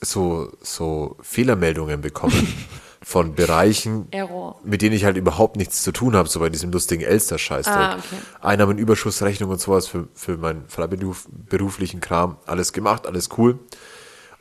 so, 0.00 0.52
so 0.62 1.16
Fehlermeldungen 1.20 2.00
bekommen 2.00 2.46
von 3.02 3.34
Bereichen, 3.34 4.08
Error. 4.10 4.60
mit 4.64 4.82
denen 4.82 4.94
ich 4.94 5.04
halt 5.04 5.16
überhaupt 5.16 5.56
nichts 5.56 5.82
zu 5.82 5.92
tun 5.92 6.16
habe, 6.16 6.28
so 6.28 6.40
bei 6.40 6.50
diesem 6.50 6.72
lustigen 6.72 7.02
Elster-Scheiß. 7.02 7.66
Ah, 7.68 7.94
okay. 7.94 8.16
Einnahmenüberschussrechnung 8.40 9.50
und 9.50 9.60
sowas 9.60 9.86
für, 9.86 10.08
für 10.14 10.36
meinen 10.36 10.64
freiberuflichen 10.68 12.00
Kram. 12.00 12.36
Alles 12.46 12.72
gemacht, 12.72 13.06
alles 13.06 13.28
cool. 13.38 13.58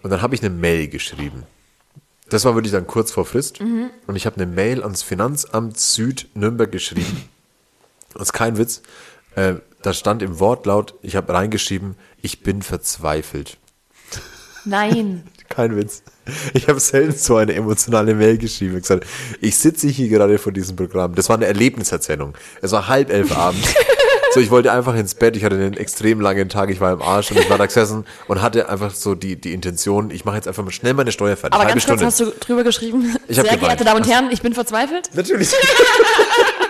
Und 0.02 0.10
dann 0.10 0.22
habe 0.22 0.36
ich 0.36 0.42
eine 0.42 0.50
Mail 0.50 0.88
geschrieben. 0.88 1.44
Das 2.30 2.44
war 2.44 2.56
wirklich 2.56 2.72
dann 2.72 2.88
kurz 2.88 3.12
vor 3.12 3.26
Frist. 3.26 3.62
Mhm. 3.62 3.92
Und 4.08 4.16
ich 4.16 4.26
habe 4.26 4.36
eine 4.38 4.48
Mail 4.48 4.82
ans 4.82 5.04
Finanzamt 5.04 5.80
Süd 5.80 6.28
Nürnberg 6.34 6.72
geschrieben. 6.72 7.30
Das 8.16 8.30
ist 8.30 8.34
kein 8.34 8.58
Witz. 8.58 8.82
Äh, 9.36 9.56
da 9.82 9.94
stand 9.94 10.22
im 10.24 10.40
Wortlaut, 10.40 10.96
ich 11.02 11.16
habe 11.16 11.32
reingeschrieben, 11.34 11.96
ich 12.22 12.42
bin 12.42 12.62
verzweifelt. 12.62 13.58
Nein. 14.66 15.24
Kein 15.50 15.78
Witz. 15.78 16.02
Ich 16.56 16.68
habe 16.68 16.80
selten 16.80 17.16
so 17.16 17.36
eine 17.36 17.54
emotionale 17.54 18.16
Mail 18.16 18.40
geschrieben. 18.40 18.76
Ich 18.78 18.82
gesagt, 18.82 19.06
ich 19.40 19.56
sitze 19.58 19.88
hier 19.88 20.10
gerade 20.10 20.40
vor 20.40 20.52
diesem 20.52 20.76
Programm. 20.76 21.14
Das 21.14 21.30
war 21.30 21.36
eine 21.36 21.46
Erlebniserzählung. 21.46 22.34
Es 22.64 22.72
war 22.72 22.88
halb 22.88 23.12
elf 23.12 23.32
abends. 23.38 23.76
So, 24.34 24.42
ich 24.42 24.52
wollte 24.52 24.70
einfach 24.74 24.96
ins 24.96 25.16
Bett. 25.16 25.38
Ich 25.38 25.46
hatte 25.46 25.56
einen 25.56 25.78
extrem 25.78 26.20
langen 26.20 26.50
Tag. 26.50 26.70
Ich 26.70 26.82
war 26.82 26.92
im 26.92 27.02
Arsch 27.02 27.32
und 27.32 27.40
ich 27.40 27.50
war 27.50 27.58
da 27.58 27.68
gesessen 27.68 28.06
und 28.28 28.42
hatte 28.42 28.68
einfach 28.68 28.94
so 28.94 29.16
die, 29.16 29.38
die 29.38 29.54
Intention, 29.54 30.12
ich 30.12 30.26
mache 30.26 30.36
jetzt 30.36 30.50
einfach 30.50 30.62
mal 30.62 30.72
schnell 30.72 30.94
meine 30.94 31.14
Steuer 31.14 31.38
fertig. 31.38 31.54
Aber 31.54 31.64
halbe 31.64 31.80
ganz 31.80 31.86
kurz 31.86 32.02
Stunde. 32.02 32.06
hast 32.32 32.42
du 32.42 32.46
drüber 32.46 32.66
geschrieben. 32.66 33.16
Ich 33.30 33.36
Sehr 33.36 33.46
geweint. 33.46 33.62
geehrte 33.62 33.86
Damen 33.86 34.02
und 34.02 34.10
Herren, 34.10 34.30
ich 34.32 34.42
bin 34.42 34.54
verzweifelt. 34.54 35.10
Natürlich. 35.14 35.54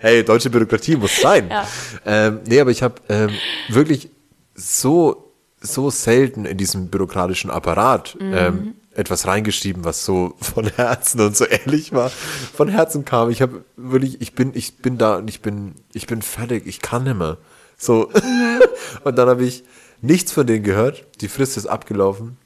hey, 0.00 0.24
deutsche 0.24 0.50
Bürokratie 0.50 0.96
muss 0.96 1.20
sein. 1.20 1.48
Ja. 1.50 1.66
Ähm, 2.04 2.40
nee, 2.46 2.60
aber 2.60 2.70
ich 2.70 2.82
habe 2.82 2.96
ähm, 3.08 3.30
wirklich 3.68 4.10
so, 4.54 5.32
so 5.60 5.90
selten 5.90 6.44
in 6.44 6.56
diesem 6.56 6.88
bürokratischen 6.88 7.50
Apparat 7.50 8.16
Mhm. 8.18 8.34
ähm, 8.34 8.74
etwas 8.94 9.26
reingeschrieben, 9.26 9.84
was 9.84 10.04
so 10.04 10.34
von 10.40 10.66
Herzen 10.66 11.20
und 11.20 11.36
so 11.36 11.44
ehrlich 11.44 11.92
war. 11.92 12.10
Von 12.10 12.68
Herzen 12.68 13.04
kam. 13.04 13.30
Ich 13.30 13.40
habe 13.40 13.64
wirklich, 13.76 14.20
ich 14.20 14.34
bin, 14.34 14.52
ich 14.54 14.78
bin 14.78 14.98
da 14.98 15.16
und 15.16 15.28
ich 15.28 15.40
bin, 15.40 15.74
ich 15.92 16.06
bin 16.06 16.22
fertig. 16.22 16.66
Ich 16.66 16.80
kann 16.80 17.04
nicht 17.04 17.16
mehr. 17.16 17.38
So. 17.78 18.10
Mhm. 18.12 18.60
und 19.04 19.16
dann 19.16 19.28
habe 19.28 19.44
ich 19.44 19.64
nichts 20.02 20.32
von 20.32 20.46
denen 20.46 20.64
gehört. 20.64 21.04
Die 21.20 21.28
Frist 21.28 21.56
ist 21.56 21.66
abgelaufen. 21.66 22.36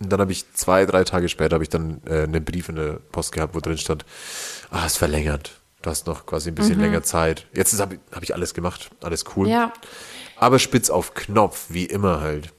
Und 0.00 0.12
dann 0.12 0.20
habe 0.20 0.32
ich 0.32 0.44
zwei, 0.54 0.84
drei 0.86 1.04
Tage 1.04 1.28
später 1.28 1.54
habe 1.54 1.64
ich 1.64 1.70
dann 1.70 2.00
äh, 2.06 2.24
einen 2.24 2.44
Brief 2.44 2.68
in 2.68 2.76
der 2.76 2.98
Post 3.12 3.32
gehabt, 3.32 3.54
wo 3.54 3.60
drin 3.60 3.78
stand, 3.78 4.04
ah, 4.70 4.84
ist 4.84 4.98
verlängert. 4.98 5.52
Du 5.84 5.90
hast 5.90 6.06
noch 6.06 6.24
quasi 6.24 6.50
ein 6.50 6.54
bisschen 6.54 6.80
länger 6.80 7.02
Zeit. 7.02 7.46
Jetzt 7.52 7.78
habe 7.78 7.96
ich, 7.96 8.00
hab 8.10 8.22
ich 8.22 8.34
alles 8.34 8.54
gemacht. 8.54 8.88
Alles 9.02 9.24
cool. 9.36 9.46
Mhm. 9.46 9.52
Ja. 9.52 9.72
Aber 10.38 10.58
spitz 10.58 10.88
auf 10.88 11.12
Knopf, 11.12 11.66
wie 11.68 11.84
immer 11.84 12.22
halt. 12.22 12.54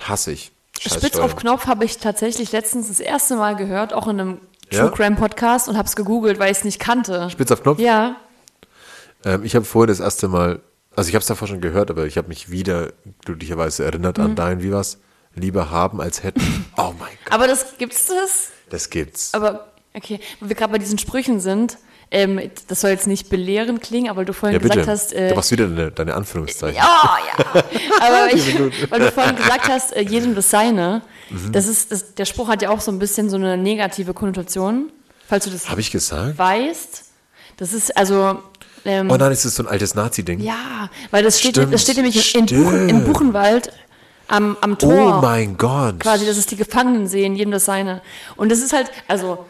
Hasse 0.00 0.32
ich. 0.32 0.52
Scheiß 0.80 0.94
Spitz 0.94 1.08
Steuern. 1.08 1.24
auf 1.26 1.36
Knopf 1.36 1.66
habe 1.66 1.84
ich 1.84 1.98
tatsächlich 1.98 2.52
letztens 2.52 2.88
das 2.88 2.98
erste 2.98 3.36
Mal 3.36 3.56
gehört, 3.56 3.92
auch 3.92 4.08
in 4.08 4.18
einem 4.20 4.40
Ja? 4.70 4.86
True 4.88 4.96
Crime 4.96 5.16
Podcast 5.16 5.68
und 5.68 5.76
habe 5.76 5.86
es 5.86 5.96
gegoogelt, 5.96 6.38
weil 6.38 6.50
ich 6.50 6.56
es 6.58 6.64
nicht 6.64 6.80
kannte. 6.80 7.28
Spitz 7.28 7.50
auf 7.52 7.62
Knopf? 7.62 7.78
Ja. 7.78 8.16
Ähm, 9.24 9.44
ich 9.44 9.54
habe 9.54 9.66
vorher 9.66 9.88
das 9.88 10.00
erste 10.00 10.26
Mal, 10.28 10.60
also 10.94 11.08
ich 11.10 11.14
habe 11.14 11.20
es 11.20 11.26
davor 11.26 11.48
schon 11.48 11.60
gehört, 11.60 11.90
aber 11.90 12.06
ich 12.06 12.16
habe 12.16 12.28
mich 12.28 12.50
wieder 12.50 12.92
glücklicherweise 13.26 13.84
erinnert 13.84 14.16
Mhm. 14.16 14.24
an 14.24 14.34
dein, 14.34 14.62
wie 14.62 14.72
war's? 14.72 14.96
Lieber 15.34 15.70
haben 15.70 16.00
als 16.00 16.22
hätten. 16.22 16.40
Oh 16.78 16.94
mein 16.98 17.12
Gott, 17.24 17.32
Aber 17.34 17.46
das 17.46 17.76
gibt's 17.76 18.06
das? 18.06 18.48
das 18.70 18.88
gibt's. 18.88 19.34
Aber 19.34 19.72
okay, 19.94 20.20
wo 20.40 20.48
wir 20.48 20.56
gerade 20.56 20.72
bei 20.72 20.78
diesen 20.78 20.96
Sprüchen 20.98 21.40
sind, 21.40 21.76
ähm, 22.10 22.40
das 22.68 22.80
soll 22.80 22.90
jetzt 22.90 23.06
nicht 23.06 23.28
belehrend 23.28 23.82
klingen, 23.82 24.10
aber 24.10 24.24
du 24.24 24.32
vorhin 24.32 24.54
Ja, 24.54 24.62
bitte. 24.62 24.78
gesagt 24.78 24.88
hast, 24.88 25.12
äh, 25.12 25.30
du 25.30 25.34
machst 25.34 25.50
wieder 25.50 25.66
deine, 25.66 25.90
deine 25.90 26.14
Anführungszeichen. 26.14 26.76
Ja, 26.76 27.18
ja. 27.26 27.44
Aber 28.00 28.32
ich, 28.32 28.58
weil 28.90 29.00
du 29.00 29.10
vorhin 29.12 29.34
gesagt 29.36 29.68
hast, 29.68 29.94
äh, 29.96 30.02
jedem 30.02 30.34
das 30.34 30.50
Seine. 30.50 31.02
Mhm. 31.30 31.52
Das 31.52 31.66
ist, 31.66 31.90
das, 31.90 32.14
der 32.14 32.24
Spruch 32.24 32.48
hat 32.48 32.62
ja 32.62 32.70
auch 32.70 32.80
so 32.80 32.92
ein 32.92 32.98
bisschen 33.00 33.28
so 33.28 33.36
eine 33.36 33.56
negative 33.56 34.14
Konnotation, 34.14 34.90
falls 35.28 35.44
du 35.44 35.50
das 35.50 35.68
Habe 35.68 35.80
ich 35.80 35.90
gesagt? 35.90 36.38
weißt. 36.38 37.02
Das 37.56 37.72
ist 37.72 37.96
also. 37.96 38.38
Ähm, 38.84 39.10
Oh 39.10 39.16
nein, 39.16 39.32
ist 39.32 39.44
das 39.44 39.56
so 39.56 39.64
ein 39.64 39.68
altes 39.68 39.96
Nazi-Ding? 39.96 40.38
ja, 40.40 40.88
weil 41.10 41.24
das 41.24 41.40
steht, 41.40 41.56
Stimmt, 41.56 41.74
das 41.74 41.82
steht 41.82 41.96
nämlich 41.96 42.34
in, 42.36 42.46
Buchen, 42.46 42.88
in. 42.88 43.04
Buchenwald 43.04 43.72
am, 44.28 44.56
am 44.60 44.78
Tor. 44.78 45.18
Oh 45.18 45.20
mein 45.22 45.56
Gott. 45.56 45.98
Quasi, 46.00 46.24
dass 46.24 46.36
es 46.36 46.46
die 46.46 46.54
Gefangenen 46.56 47.08
sehen, 47.08 47.34
jedem 47.34 47.50
das 47.50 47.64
Seine. 47.64 48.00
Und 48.36 48.50
das 48.52 48.60
ist 48.60 48.72
halt, 48.72 48.92
also, 49.08 49.44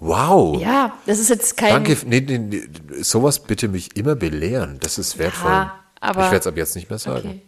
Wow. 0.00 0.58
ja, 0.60 0.94
das 1.06 1.18
ist 1.18 1.28
jetzt 1.28 1.56
kein. 1.56 1.70
Danke. 1.84 1.96
Nee, 2.06 2.20
nee, 2.26 2.38
nee, 2.38 2.62
sowas 3.02 3.38
bitte 3.40 3.68
mich 3.68 3.96
immer 3.96 4.14
belehren. 4.16 4.78
Das 4.80 4.98
ist 4.98 5.18
wertvoll. 5.18 5.70
aber- 6.00 6.24
ich 6.24 6.30
werde 6.32 6.36
es 6.38 6.46
ab 6.46 6.56
jetzt 6.56 6.74
nicht 6.74 6.88
mehr 6.88 6.98
sagen. 6.98 7.28
Okay. 7.28 7.42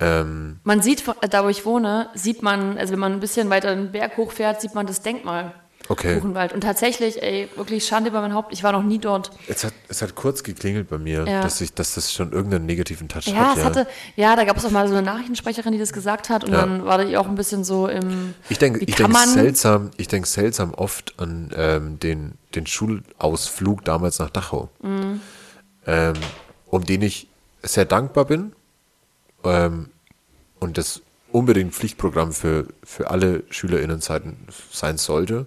Ähm, 0.00 0.60
Man 0.64 0.80
sieht, 0.82 1.00
von- 1.02 1.16
da 1.28 1.44
wo 1.44 1.48
ich 1.48 1.66
wohne, 1.66 2.08
sieht 2.14 2.42
man, 2.42 2.78
also 2.78 2.92
wenn 2.92 3.00
man 3.00 3.12
ein 3.12 3.20
bisschen 3.20 3.50
weiter 3.50 3.74
den 3.74 3.92
Berg 3.92 4.16
hochfährt, 4.16 4.60
sieht 4.60 4.74
man 4.74 4.86
das 4.86 5.02
Denkmal. 5.02 5.52
Okay. 5.90 6.14
Buchenwald. 6.14 6.52
Und 6.52 6.60
tatsächlich, 6.60 7.20
ey, 7.20 7.48
wirklich 7.56 7.84
Schande 7.84 8.10
über 8.10 8.20
mein 8.20 8.32
Haupt, 8.32 8.52
ich 8.52 8.62
war 8.62 8.70
noch 8.70 8.84
nie 8.84 8.98
dort. 8.98 9.32
es, 9.48 9.64
hat, 9.64 9.72
es 9.88 10.02
hat 10.02 10.14
kurz 10.14 10.44
geklingelt 10.44 10.88
bei 10.88 10.98
mir, 10.98 11.24
Ja. 11.26 11.42
dass, 11.42 11.60
ich, 11.60 11.74
dass 11.74 11.94
das 11.94 12.12
schon 12.12 12.30
irgendeinen 12.32 12.64
negativen 12.64 13.08
Touch 13.08 13.26
Ja, 13.26 13.50
hat. 13.50 13.56
es 13.58 13.64
hatte, 13.64 13.86
ja, 14.14 14.36
da 14.36 14.44
gab 14.44 14.56
es 14.56 14.64
auch 14.64 14.70
mal 14.70 14.86
so 14.86 14.94
eine 14.94 15.02
Nachrichtensprecherin, 15.02 15.72
die 15.72 15.78
das 15.80 15.92
gesagt 15.92 16.28
hat 16.30 16.44
und 16.44 16.52
Ja. 16.52 16.60
dann 16.60 16.84
war 16.84 17.04
die 17.04 17.16
auch 17.16 17.26
ein 17.26 17.34
bisschen 17.34 17.64
so 17.64 17.88
im. 17.88 18.34
Ich 18.48 18.58
denke 18.58 18.78
ich 18.84 18.94
denk 18.94 19.16
seltsam, 19.18 19.90
ich 19.96 20.06
denk 20.06 20.28
seltsam 20.28 20.74
oft 20.74 21.14
an 21.18 21.50
ähm, 21.56 21.98
den, 21.98 22.34
den 22.54 22.66
Schulausflug 22.68 23.84
damals 23.84 24.20
nach 24.20 24.30
Dachau, 24.30 24.68
Mhm. 24.82 25.20
ähm, 25.88 26.14
um 26.66 26.84
den 26.84 27.02
ich 27.02 27.26
sehr 27.64 27.84
dankbar 27.84 28.26
bin 28.26 28.52
ähm, 29.42 29.90
und 30.60 30.78
das 30.78 31.02
unbedingt 31.32 31.74
Pflichtprogramm 31.74 32.32
für, 32.32 32.66
für 32.82 33.10
alle 33.10 33.42
SchülerInnen 33.50 34.00
sein 34.00 34.98
sollte. 34.98 35.46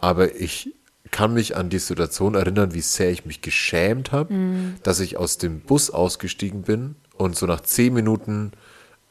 Aber 0.00 0.34
ich 0.34 0.74
kann 1.10 1.34
mich 1.34 1.56
an 1.56 1.70
die 1.70 1.78
Situation 1.78 2.34
erinnern, 2.34 2.74
wie 2.74 2.80
sehr 2.80 3.10
ich 3.10 3.24
mich 3.24 3.40
geschämt 3.40 4.12
habe, 4.12 4.34
dass 4.82 5.00
ich 5.00 5.16
aus 5.16 5.38
dem 5.38 5.60
Bus 5.60 5.90
ausgestiegen 5.90 6.62
bin 6.62 6.96
und 7.16 7.36
so 7.36 7.46
nach 7.46 7.60
zehn 7.60 7.94
Minuten 7.94 8.52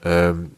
ähm, 0.03 0.52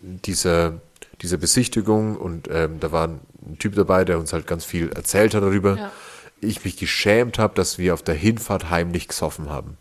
dieser, 0.00 0.74
dieser 1.22 1.38
Besichtigung 1.38 2.16
und 2.16 2.48
ähm, 2.50 2.80
da 2.80 2.92
war 2.92 3.08
ein 3.08 3.58
Typ 3.58 3.74
dabei, 3.74 4.04
der 4.04 4.18
uns 4.18 4.32
halt 4.32 4.46
ganz 4.46 4.64
viel 4.64 4.90
erzählt 4.90 5.34
hat 5.34 5.42
darüber. 5.42 5.76
Ja. 5.76 5.92
Ich 6.40 6.64
mich 6.64 6.76
geschämt 6.76 7.38
habe, 7.38 7.54
dass 7.54 7.78
wir 7.78 7.94
auf 7.94 8.02
der 8.02 8.14
Hinfahrt 8.14 8.70
heimlich 8.70 9.08
gesoffen 9.08 9.48
haben. 9.48 9.78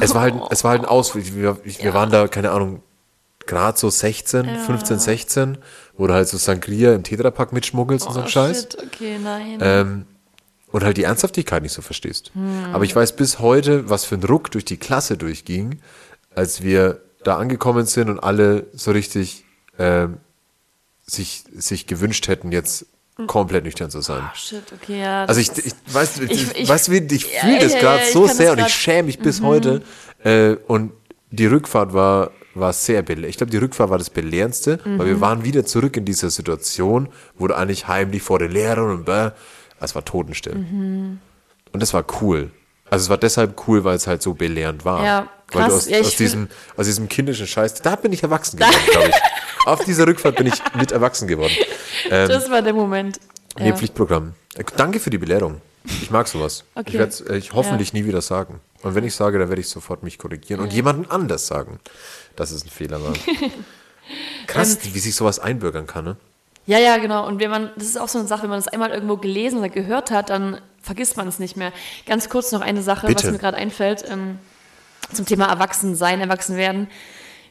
es 0.00 0.14
war 0.14 0.22
halt, 0.22 0.34
es 0.50 0.64
war 0.64 0.72
halt 0.72 0.82
ein 0.82 0.88
Ausflug. 0.88 1.24
Wir, 1.34 1.58
wir 1.64 1.94
waren 1.94 2.10
da, 2.10 2.28
keine 2.28 2.50
Ahnung, 2.50 2.82
gerade 3.46 3.78
so 3.78 3.90
16, 3.90 4.56
15, 4.56 4.98
16, 4.98 5.58
wo 5.96 6.06
du 6.06 6.14
halt 6.14 6.28
so 6.28 6.36
Sangria 6.36 6.94
im 6.94 7.02
Tetrapack 7.02 7.52
mitschmuggelst 7.52 8.06
und 8.06 8.12
so 8.14 8.20
ein 8.20 8.26
Oh, 8.26 8.28
Scheiß. 8.28 8.60
shit, 8.62 8.78
okay, 8.82 9.18
nein. 9.22 9.58
Ähm, 9.60 10.06
und 10.72 10.82
halt 10.84 10.96
die 10.96 11.04
Ernsthaftigkeit 11.04 11.62
nicht 11.62 11.72
so 11.72 11.80
verstehst. 11.82 12.32
Aber 12.72 12.84
ich 12.84 12.94
weiß 12.94 13.16
bis 13.16 13.38
heute, 13.38 13.88
was 13.88 14.04
für 14.04 14.16
ein 14.16 14.24
Ruck 14.24 14.50
durch 14.50 14.64
die 14.64 14.76
Klasse 14.76 15.16
durchging, 15.16 15.80
als 16.34 16.62
wir 16.62 17.00
da 17.24 17.36
angekommen 17.38 17.86
sind 17.86 18.10
und 18.10 18.18
alle 18.20 18.66
so 18.74 18.90
richtig 18.90 19.44
ähm, 19.78 20.18
sich, 21.06 21.44
sich 21.54 21.86
gewünscht 21.86 22.28
hätten, 22.28 22.52
jetzt 22.52 22.86
komplett 23.26 23.64
nüchtern 23.64 23.90
zu 23.90 24.02
sein. 24.02 24.28
Shit, 24.34 24.64
okay, 24.74 25.00
ja. 25.00 25.24
Also 25.24 25.40
ich, 25.40 25.48
das 25.48 25.58
ich 25.64 25.72
weiß, 25.88 26.18
ich, 26.20 26.30
Ich- 26.30 26.56
ich- 26.60 26.68
weißt 26.68 26.88
ich 26.88 27.32
Ja, 27.32 27.40
fühle 27.40 27.58
das 27.60 27.72
ja, 27.72 27.78
gerade 27.80 28.00
ja, 28.02 28.06
ich 28.08 28.12
so 28.12 28.26
das 28.26 28.36
sehr 28.36 28.52
und 28.52 28.58
ich 28.58 28.64
Mhm. 28.64 28.68
schäme 28.68 29.02
mich 29.04 29.18
bis 29.20 29.40
heute. 29.40 29.82
Äh, 30.22 30.56
und 30.66 30.92
die 31.30 31.46
Rückfahrt 31.46 31.92
war, 31.94 32.32
war 32.58 32.72
sehr 32.72 33.02
belehrend. 33.02 33.30
Ich 33.30 33.36
glaube, 33.36 33.50
die 33.50 33.56
Rückfahrt 33.58 33.90
war 33.90 33.98
das 33.98 34.10
belehrendste, 34.10 34.78
weil 34.84 34.92
Mhm. 34.92 35.06
wir 35.06 35.20
waren 35.20 35.44
wieder 35.44 35.64
zurück 35.64 35.96
in 35.96 36.04
dieser 36.04 36.30
Situation, 36.30 37.08
wo 37.38 37.46
du 37.46 37.56
eigentlich 37.56 37.88
heimlich 37.88 38.22
vor 38.22 38.38
den 38.38 38.50
Lehrern 38.52 38.90
und 38.90 39.04
bäh, 39.04 39.30
es 39.80 39.94
war 39.94 40.04
totenstill. 40.04 40.54
Mhm. 40.54 41.18
Und 41.72 41.82
das 41.82 41.92
war 41.94 42.04
cool. 42.20 42.50
Also 42.88 43.04
es 43.04 43.08
war 43.10 43.18
deshalb 43.18 43.66
cool, 43.68 43.84
weil 43.84 43.96
es 43.96 44.06
halt 44.06 44.22
so 44.22 44.32
belehrend 44.34 44.84
war. 44.84 45.04
Ja, 45.04 45.28
Weil 45.52 45.62
du 45.64 45.68
krass. 45.68 45.72
aus, 45.74 45.88
Ja, 45.88 46.00
aus, 46.00 46.16
diesem, 46.16 46.48
aus 46.76 46.86
diesem 46.86 47.08
kindischen 47.08 47.46
Scheiß, 47.46 47.74
da 47.82 47.96
bin 47.96 48.12
ich 48.12 48.22
erwachsen 48.22 48.56
geworden, 48.58 48.76
glaube 48.90 49.08
ich. 49.10 49.66
Auf 49.66 49.84
dieser 49.84 50.06
Rückfahrt 50.06 50.36
bin 50.36 50.46
ich 50.46 50.54
mit 50.74 50.92
erwachsen 50.92 51.26
geworden. 51.28 51.52
das 52.10 52.48
war 52.50 52.62
der 52.62 52.72
Moment. 52.72 53.18
Nee, 53.58 53.68
Ja. 53.70 53.76
Pflichtprogramm. 53.76 54.34
Äh, 54.54 54.64
Danke 54.76 55.00
für 55.00 55.10
die 55.10 55.18
Belehrung. 55.18 55.60
Ich 55.84 56.10
mag 56.10 56.26
sowas. 56.28 56.64
Okay. 56.74 56.88
Ich 56.90 56.94
werde 56.98 57.10
es 57.12 57.20
ich 57.20 57.52
hoffentlich 57.52 57.92
nie 57.92 58.04
wieder 58.04 58.20
sagen. 58.20 58.60
Und 58.82 58.94
wenn 58.94 59.04
ich 59.04 59.14
sage, 59.14 59.38
dann 59.38 59.48
werde 59.48 59.60
ich 59.60 59.68
sofort 59.68 60.02
mich 60.02 60.18
korrigieren 60.18 60.60
und 60.60 60.72
jemanden 60.72 61.10
anders 61.10 61.46
sagen, 61.46 61.78
dass 62.36 62.50
es 62.50 62.64
ein 62.64 62.70
Fehler 62.70 63.02
war. 63.02 63.12
Krass, 64.46 64.78
Ähm, 64.84 64.94
wie 64.94 64.98
sich 64.98 65.14
sowas 65.14 65.38
einbürgern 65.38 65.86
kann, 65.86 66.04
ne? 66.04 66.16
Ja, 66.66 66.78
ja, 66.78 66.96
genau. 66.98 67.26
Und 67.26 67.40
wenn 67.40 67.50
man, 67.50 67.70
das 67.76 67.86
ist 67.86 67.98
auch 67.98 68.08
so 68.08 68.18
eine 68.18 68.26
Sache, 68.26 68.42
wenn 68.42 68.50
man 68.50 68.58
das 68.58 68.68
einmal 68.68 68.90
irgendwo 68.90 69.16
gelesen 69.16 69.58
oder 69.60 69.68
gehört 69.68 70.10
hat, 70.10 70.30
dann 70.30 70.60
vergisst 70.82 71.16
man 71.16 71.28
es 71.28 71.38
nicht 71.38 71.56
mehr. 71.56 71.72
Ganz 72.06 72.28
kurz 72.28 72.50
noch 72.52 72.60
eine 72.60 72.82
Sache, 72.82 73.06
Bitte. 73.06 73.24
was 73.24 73.32
mir 73.32 73.38
gerade 73.38 73.56
einfällt, 73.56 74.04
ähm, 74.08 74.38
zum 75.12 75.26
Thema 75.26 75.46
Erwachsensein, 75.46 76.20
Erwachsenwerden. 76.20 76.88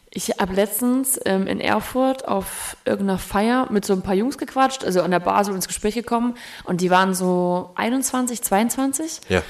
Ich 0.10 0.30
habe 0.40 0.54
letztens 0.54 1.20
ähm, 1.26 1.46
in 1.48 1.60
Erfurt 1.60 2.28
auf 2.28 2.78
irgendeiner 2.86 3.20
Feier 3.20 3.68
mit 3.70 3.86
so 3.86 3.94
ein 3.94 4.02
paar 4.02 4.14
Jungs 4.16 4.38
gequatscht, 4.38 4.84
also 4.86 5.02
an 5.02 5.12
der 5.12 5.20
Bar 5.20 5.44
so 5.44 5.54
ins 5.54 5.68
Gespräch 5.68 5.96
gekommen 5.96 6.36
und 6.64 6.80
die 6.80 6.90
waren 6.90 7.14
so 7.14 7.72
21, 7.76 8.42
22. 8.42 9.22
Ja. 9.28 9.42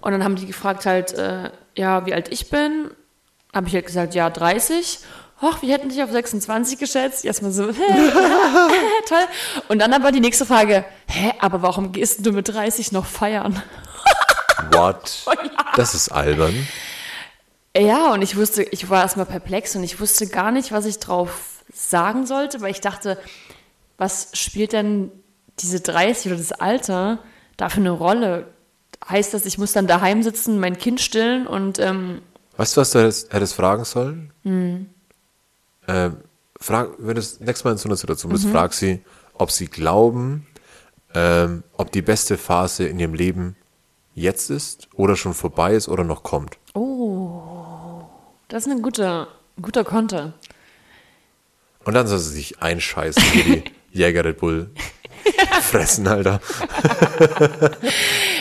Und 0.00 0.12
dann 0.12 0.24
haben 0.24 0.36
die 0.36 0.46
gefragt 0.46 0.86
halt, 0.86 1.12
äh, 1.14 1.50
ja, 1.74 2.04
wie 2.06 2.14
alt 2.14 2.30
ich 2.30 2.50
bin. 2.50 2.90
Habe 3.54 3.68
ich 3.68 3.74
halt 3.74 3.86
gesagt, 3.86 4.14
ja, 4.14 4.30
30. 4.30 5.00
Ach, 5.42 5.62
wir 5.62 5.72
hätten 5.72 5.88
dich 5.88 6.02
auf 6.02 6.10
26 6.10 6.78
geschätzt. 6.78 7.24
Erstmal 7.24 7.50
so, 7.50 7.68
hä, 7.72 7.72
toll. 9.08 9.24
Und 9.68 9.78
dann 9.80 9.92
aber 9.92 10.12
die 10.12 10.20
nächste 10.20 10.46
Frage, 10.46 10.84
hä, 11.06 11.32
aber 11.38 11.62
warum 11.62 11.92
gehst 11.92 12.24
du 12.24 12.32
mit 12.32 12.48
30 12.48 12.92
noch 12.92 13.06
feiern? 13.06 13.60
What? 14.72 15.22
Oh 15.26 15.32
Das 15.76 15.94
ist 15.94 16.10
albern. 16.10 16.66
Ja, 17.76 18.12
und 18.12 18.22
ich 18.22 18.36
wusste, 18.36 18.62
ich 18.62 18.90
war 18.90 19.02
erstmal 19.02 19.26
perplex 19.26 19.76
und 19.76 19.84
ich 19.84 20.00
wusste 20.00 20.26
gar 20.26 20.50
nicht, 20.50 20.72
was 20.72 20.86
ich 20.86 20.98
drauf 20.98 21.62
sagen 21.72 22.26
sollte, 22.26 22.60
weil 22.60 22.72
ich 22.72 22.80
dachte, 22.80 23.16
was 23.96 24.30
spielt 24.34 24.72
denn 24.72 25.12
diese 25.60 25.80
30 25.80 26.26
oder 26.26 26.36
das 26.36 26.52
Alter 26.52 27.18
da 27.56 27.68
für 27.68 27.80
eine 27.80 27.90
Rolle? 27.90 28.48
Heißt 29.08 29.32
das, 29.34 29.46
ich 29.46 29.56
muss 29.56 29.72
dann 29.72 29.86
daheim 29.86 30.22
sitzen, 30.22 30.58
mein 30.58 30.78
Kind 30.78 31.00
stillen 31.00 31.46
und 31.46 31.78
ähm, 31.78 32.22
Weißt 32.60 32.76
du, 32.76 32.82
was 32.82 32.90
du 32.90 32.98
hättest, 32.98 33.32
hättest 33.32 33.54
fragen 33.54 33.84
sollen? 33.86 34.34
Hm. 34.42 34.90
Ähm, 35.88 36.16
frag, 36.60 36.90
wenn 36.98 37.06
du 37.08 37.14
das 37.14 37.40
nächste 37.40 37.64
Mal 37.66 37.72
in 37.72 37.78
so 37.78 37.88
einer 37.88 37.96
Situation 37.96 38.30
Mhm. 38.30 38.34
bist, 38.34 38.48
frag 38.48 38.74
sie, 38.74 39.00
ob 39.32 39.50
sie 39.50 39.64
glauben, 39.64 40.46
ähm, 41.14 41.62
ob 41.78 41.90
die 41.90 42.02
beste 42.02 42.36
Phase 42.36 42.86
in 42.86 42.98
ihrem 42.98 43.14
Leben 43.14 43.56
jetzt 44.14 44.50
ist 44.50 44.88
oder 44.94 45.16
schon 45.16 45.32
vorbei 45.32 45.72
ist 45.72 45.88
oder 45.88 46.04
noch 46.04 46.22
kommt. 46.22 46.58
das 48.48 48.66
ist 48.66 48.70
ein 48.70 48.82
guter, 48.82 49.28
guter 49.62 49.82
Konter. 49.82 50.34
Und 51.86 51.94
dann 51.94 52.06
soll 52.08 52.18
sie 52.18 52.34
sich 52.34 52.60
einscheißen, 52.60 53.22
wie 53.32 53.42
die 53.42 53.64
Jäger 53.98 54.22
Red 54.22 54.36
Bull 54.36 54.68
fressen, 55.62 56.06
Alter. 56.06 56.42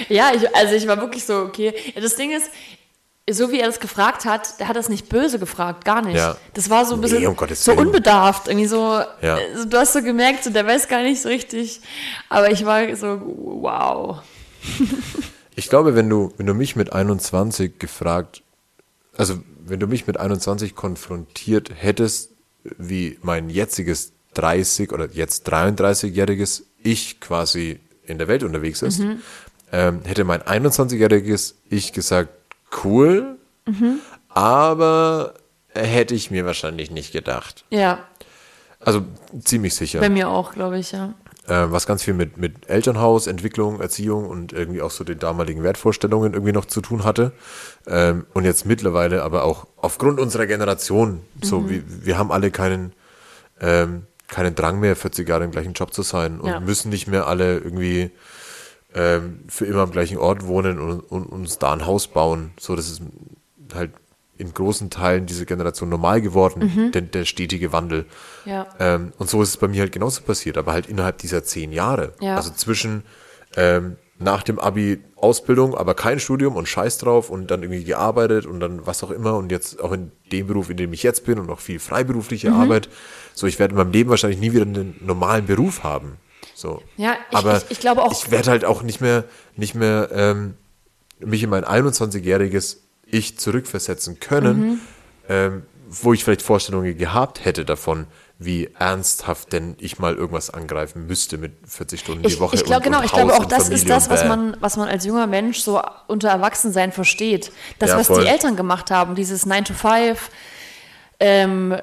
Ja, 0.09 0.31
ich, 0.33 0.55
also 0.55 0.73
ich 0.73 0.87
war 0.87 0.97
wirklich 0.99 1.23
so, 1.23 1.37
okay. 1.41 1.71
Das 1.95 2.15
Ding 2.15 2.31
ist, 2.31 2.49
so 3.31 3.51
wie 3.51 3.59
er 3.59 3.67
das 3.67 3.79
gefragt 3.79 4.25
hat, 4.25 4.59
der 4.59 4.67
hat 4.67 4.75
das 4.75 4.89
nicht 4.89 5.09
böse 5.09 5.39
gefragt, 5.39 5.85
gar 5.85 6.01
nicht. 6.01 6.17
Ja. 6.17 6.37
Das 6.53 6.69
war 6.69 6.85
so 6.85 6.93
ein 6.95 6.99
Nee, 6.99 7.07
bisschen 7.07 7.27
um 7.27 7.35
Gottes 7.35 7.63
so 7.63 7.73
unbedarft, 7.73 8.47
irgendwie 8.47 8.67
so, 8.67 9.01
Ja. 9.21 9.37
so. 9.55 9.65
Du 9.65 9.77
hast 9.77 9.93
so 9.93 10.01
gemerkt, 10.01 10.43
so, 10.43 10.49
der 10.49 10.65
weiß 10.65 10.87
gar 10.87 11.01
nicht 11.03 11.21
so 11.21 11.29
richtig. 11.29 11.81
Aber 12.29 12.51
ich 12.51 12.65
war 12.65 12.95
so, 12.95 13.21
wow. 13.61 14.19
Ich 15.55 15.67
glaube, 15.69 15.93
wenn 15.93 16.09
du, 16.09 16.31
wenn 16.37 16.45
du 16.45 16.53
mich 16.53 16.77
mit 16.77 16.93
21 16.93 17.79
gefragt, 17.79 18.43
also 19.17 19.39
wenn 19.65 19.79
du 19.81 19.87
mich 19.87 20.07
mit 20.07 20.17
21 20.17 20.73
konfrontiert 20.73 21.69
hättest, 21.75 22.29
wie 22.77 23.19
mein 23.21 23.49
jetziges 23.49 24.13
30 24.35 24.93
oder 24.93 25.09
jetzt 25.11 25.51
33-jähriges 25.51 26.63
Ich 26.81 27.19
quasi 27.19 27.79
in 28.05 28.17
der 28.17 28.29
Welt 28.29 28.43
unterwegs 28.43 28.81
ist, 28.81 29.01
ähm, 29.73 30.01
hätte 30.05 30.23
mein 30.23 30.41
21-jähriges 30.41 31.55
Ich 31.69 31.91
gesagt, 31.91 32.29
cool, 32.83 33.37
aber 34.29 35.33
hätte 35.73 36.15
ich 36.15 36.31
mir 36.31 36.45
wahrscheinlich 36.45 36.91
nicht 36.91 37.11
gedacht. 37.11 37.65
Ja, 37.69 37.99
Also 38.79 39.03
ziemlich 39.43 39.75
sicher. 39.75 39.99
bei 39.99 40.09
mir 40.09 40.29
auch, 40.29 40.53
glaube 40.53 40.79
ich, 40.79 40.91
ja. 40.93 41.13
äh, 41.47 41.69
was 41.71 41.85
ganz 41.85 42.03
viel 42.03 42.13
mit, 42.13 42.37
mit 42.37 42.69
Elternhaus, 42.69 43.27
Entwicklung, 43.27 43.81
Erziehung 43.81 44.25
und 44.27 44.53
irgendwie 44.53 44.81
auch 44.81 44.91
so 44.91 45.03
den 45.03 45.19
damaligen 45.19 45.63
Wertvorstellungen 45.63 46.33
irgendwie 46.33 46.53
noch 46.53 46.65
zu 46.65 46.79
tun 46.81 47.03
hatte. 47.03 47.33
Ähm, 47.87 48.25
und 48.33 48.45
jetzt 48.45 48.65
mittlerweile 48.65 49.23
aber 49.23 49.43
auch 49.43 49.67
aufgrund 49.77 50.19
unserer 50.19 50.45
Generation, 50.47 51.21
so 51.43 51.59
Mhm. 51.59 51.69
wir, 51.69 51.83
wir 52.05 52.17
haben 52.17 52.31
alle 52.31 52.51
keinen, 52.51 52.93
ähm, 53.59 54.05
keinen 54.27 54.55
Drang 54.55 54.79
mehr, 54.79 54.95
40 54.95 55.27
Jahre 55.27 55.43
im 55.43 55.51
gleichen 55.51 55.73
Job 55.73 55.93
zu 55.93 56.01
sein 56.03 56.39
und 56.39 56.49
Ja. 56.49 56.59
müssen 56.59 56.89
nicht 56.89 57.07
mehr 57.07 57.27
alle 57.27 57.57
irgendwie 57.57 58.11
ähm, 58.93 59.41
für 59.47 59.65
immer 59.65 59.81
am 59.81 59.91
gleichen 59.91 60.17
Ort 60.17 60.45
wohnen 60.45 60.79
und, 60.79 60.99
und 61.01 61.25
uns 61.25 61.59
da 61.59 61.73
ein 61.73 61.85
Haus 61.85 62.07
bauen. 62.07 62.51
So, 62.59 62.75
das 62.75 62.89
ist 62.89 63.01
halt 63.73 63.91
in 64.37 64.53
großen 64.53 64.89
Teilen 64.89 65.25
dieser 65.25 65.45
Generation 65.45 65.89
normal 65.89 66.21
geworden, 66.21 66.91
der, 66.93 67.01
der 67.01 67.25
stetige 67.25 67.73
Wandel. 67.73 68.05
Mhm. 68.45 68.51
Ja. 68.51 68.67
Ähm, 68.79 69.13
und 69.17 69.29
so 69.29 69.41
ist 69.41 69.49
es 69.49 69.57
bei 69.57 69.67
mir 69.67 69.81
halt 69.81 69.91
genauso 69.91 70.21
passiert, 70.21 70.57
aber 70.57 70.71
halt 70.71 70.87
innerhalb 70.87 71.17
dieser 71.17 71.43
zehn 71.43 71.71
Jahre. 71.73 72.13
Ja. 72.21 72.35
Also 72.35 72.51
zwischen 72.51 73.03
ähm, 73.57 73.97
nach 74.17 74.43
dem 74.43 74.57
Abi 74.59 75.03
Ausbildung, 75.17 75.75
aber 75.75 75.93
kein 75.93 76.19
Studium 76.19 76.55
und 76.55 76.67
Scheiß 76.67 76.97
drauf 76.99 77.29
und 77.29 77.51
dann 77.51 77.63
irgendwie 77.63 77.83
gearbeitet 77.83 78.45
und 78.45 78.61
dann 78.61 78.85
was 78.85 79.03
auch 79.03 79.11
immer 79.11 79.35
und 79.35 79.51
jetzt 79.51 79.81
auch 79.81 79.91
in 79.91 80.11
dem 80.31 80.47
Beruf, 80.47 80.69
in 80.69 80.77
dem 80.77 80.93
ich 80.93 81.03
jetzt 81.03 81.25
bin 81.25 81.37
und 81.39 81.49
auch 81.49 81.59
viel 81.59 81.79
freiberufliche 81.79 82.51
Mhm. 82.51 82.61
Arbeit. 82.61 82.89
So, 83.33 83.45
ich 83.45 83.59
werde 83.59 83.73
in 83.73 83.77
meinem 83.77 83.91
Leben 83.91 84.09
wahrscheinlich 84.09 84.39
nie 84.39 84.53
wieder 84.53 84.63
einen 84.63 84.95
normalen 85.01 85.45
Beruf 85.45 85.83
haben. 85.83 86.17
So. 86.59 86.81
Ja, 86.97 87.15
ich- 87.31 87.37
aber 87.37 87.57
ich- 87.57 87.71
ich 87.71 87.79
glaube 87.79 88.03
auch- 88.03 88.11
Ich 88.11 88.31
werde 88.31 88.51
halt 88.51 88.65
auch 88.65 88.81
nicht 88.81 88.99
mehr, 88.99 89.23
nicht 89.55 89.75
mehr 89.75 90.09
ähm, 90.11 90.55
mich 91.19 91.41
in 91.43 91.49
mein 91.49 91.63
21-jähriges 91.63 92.77
Ich 93.11 93.39
zurückversetzen 93.39 94.19
können, 94.19 94.59
Mhm. 94.59 94.79
ähm, 95.29 95.63
wo 95.89 96.13
ich 96.13 96.23
vielleicht 96.23 96.41
Vorstellungen 96.43 96.97
gehabt 96.97 97.43
hätte 97.45 97.63
davon, 97.65 98.05
wie 98.37 98.69
ernsthaft 98.77 99.51
denn 99.53 99.75
ich 99.79 99.99
mal 99.99 100.15
irgendwas 100.15 100.49
angreifen 100.49 101.07
müsste 101.07 101.37
mit 101.37 101.53
40 101.65 101.99
Stunden 102.01 102.25
Ich, 102.27 102.35
die 102.35 102.39
Woche. 102.39 102.55
ich 102.55 102.63
glaube, 102.63 102.83
genau, 102.83 102.99
und 102.99 103.05
ich 103.05 103.11
glaube 103.11 103.33
auch, 103.33 103.45
das 103.45 103.63
Familie 103.63 103.77
ist 103.83 103.89
das, 103.89 104.09
was 104.09 104.25
man, 104.25 104.55
was 104.59 104.77
man 104.77 104.87
als 104.89 105.05
junger 105.05 105.27
Mensch 105.27 105.59
so 105.59 105.81
unter 106.07 106.29
Erwachsensein 106.29 106.91
versteht. 106.91 107.51
Das, 107.79 107.89
Ja, 107.89 107.97
was 107.97 108.07
voll. 108.07 108.21
die 108.21 108.27
Eltern 108.27 108.55
gemacht 108.55 108.91
haben, 108.91 109.15
dieses 109.15 109.45
9 109.45 109.65
to 109.65 109.73
5, 109.73 110.29
ähm, 111.19 111.75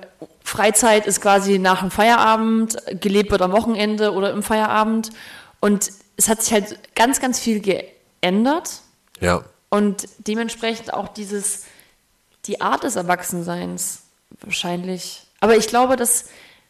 Freizeit 0.42 1.06
ist 1.06 1.20
quasi 1.20 1.58
nach 1.58 1.80
dem 1.80 1.90
Feierabend, 1.90 2.76
gelebt 3.00 3.30
wird 3.30 3.42
am 3.42 3.52
Wochenende 3.52 4.12
oder 4.12 4.30
im 4.30 4.42
Feierabend. 4.42 5.10
Und 5.60 5.90
es 6.16 6.28
hat 6.28 6.42
sich 6.42 6.52
halt 6.52 6.78
ganz, 6.94 7.20
ganz 7.20 7.38
viel 7.38 7.60
geändert. 7.60 8.80
Ja, 9.20 9.44
Und 9.70 10.08
dementsprechend 10.18 10.92
auch 10.92 11.08
dieses, 11.08 11.64
die 12.46 12.60
Art 12.60 12.84
des 12.84 12.96
Erwachsenseins 12.96 14.02
wahrscheinlich. 14.40 15.26
Aber 15.40 15.56
ich 15.56 15.68
glaube, 15.68 15.96
dass 15.96 16.26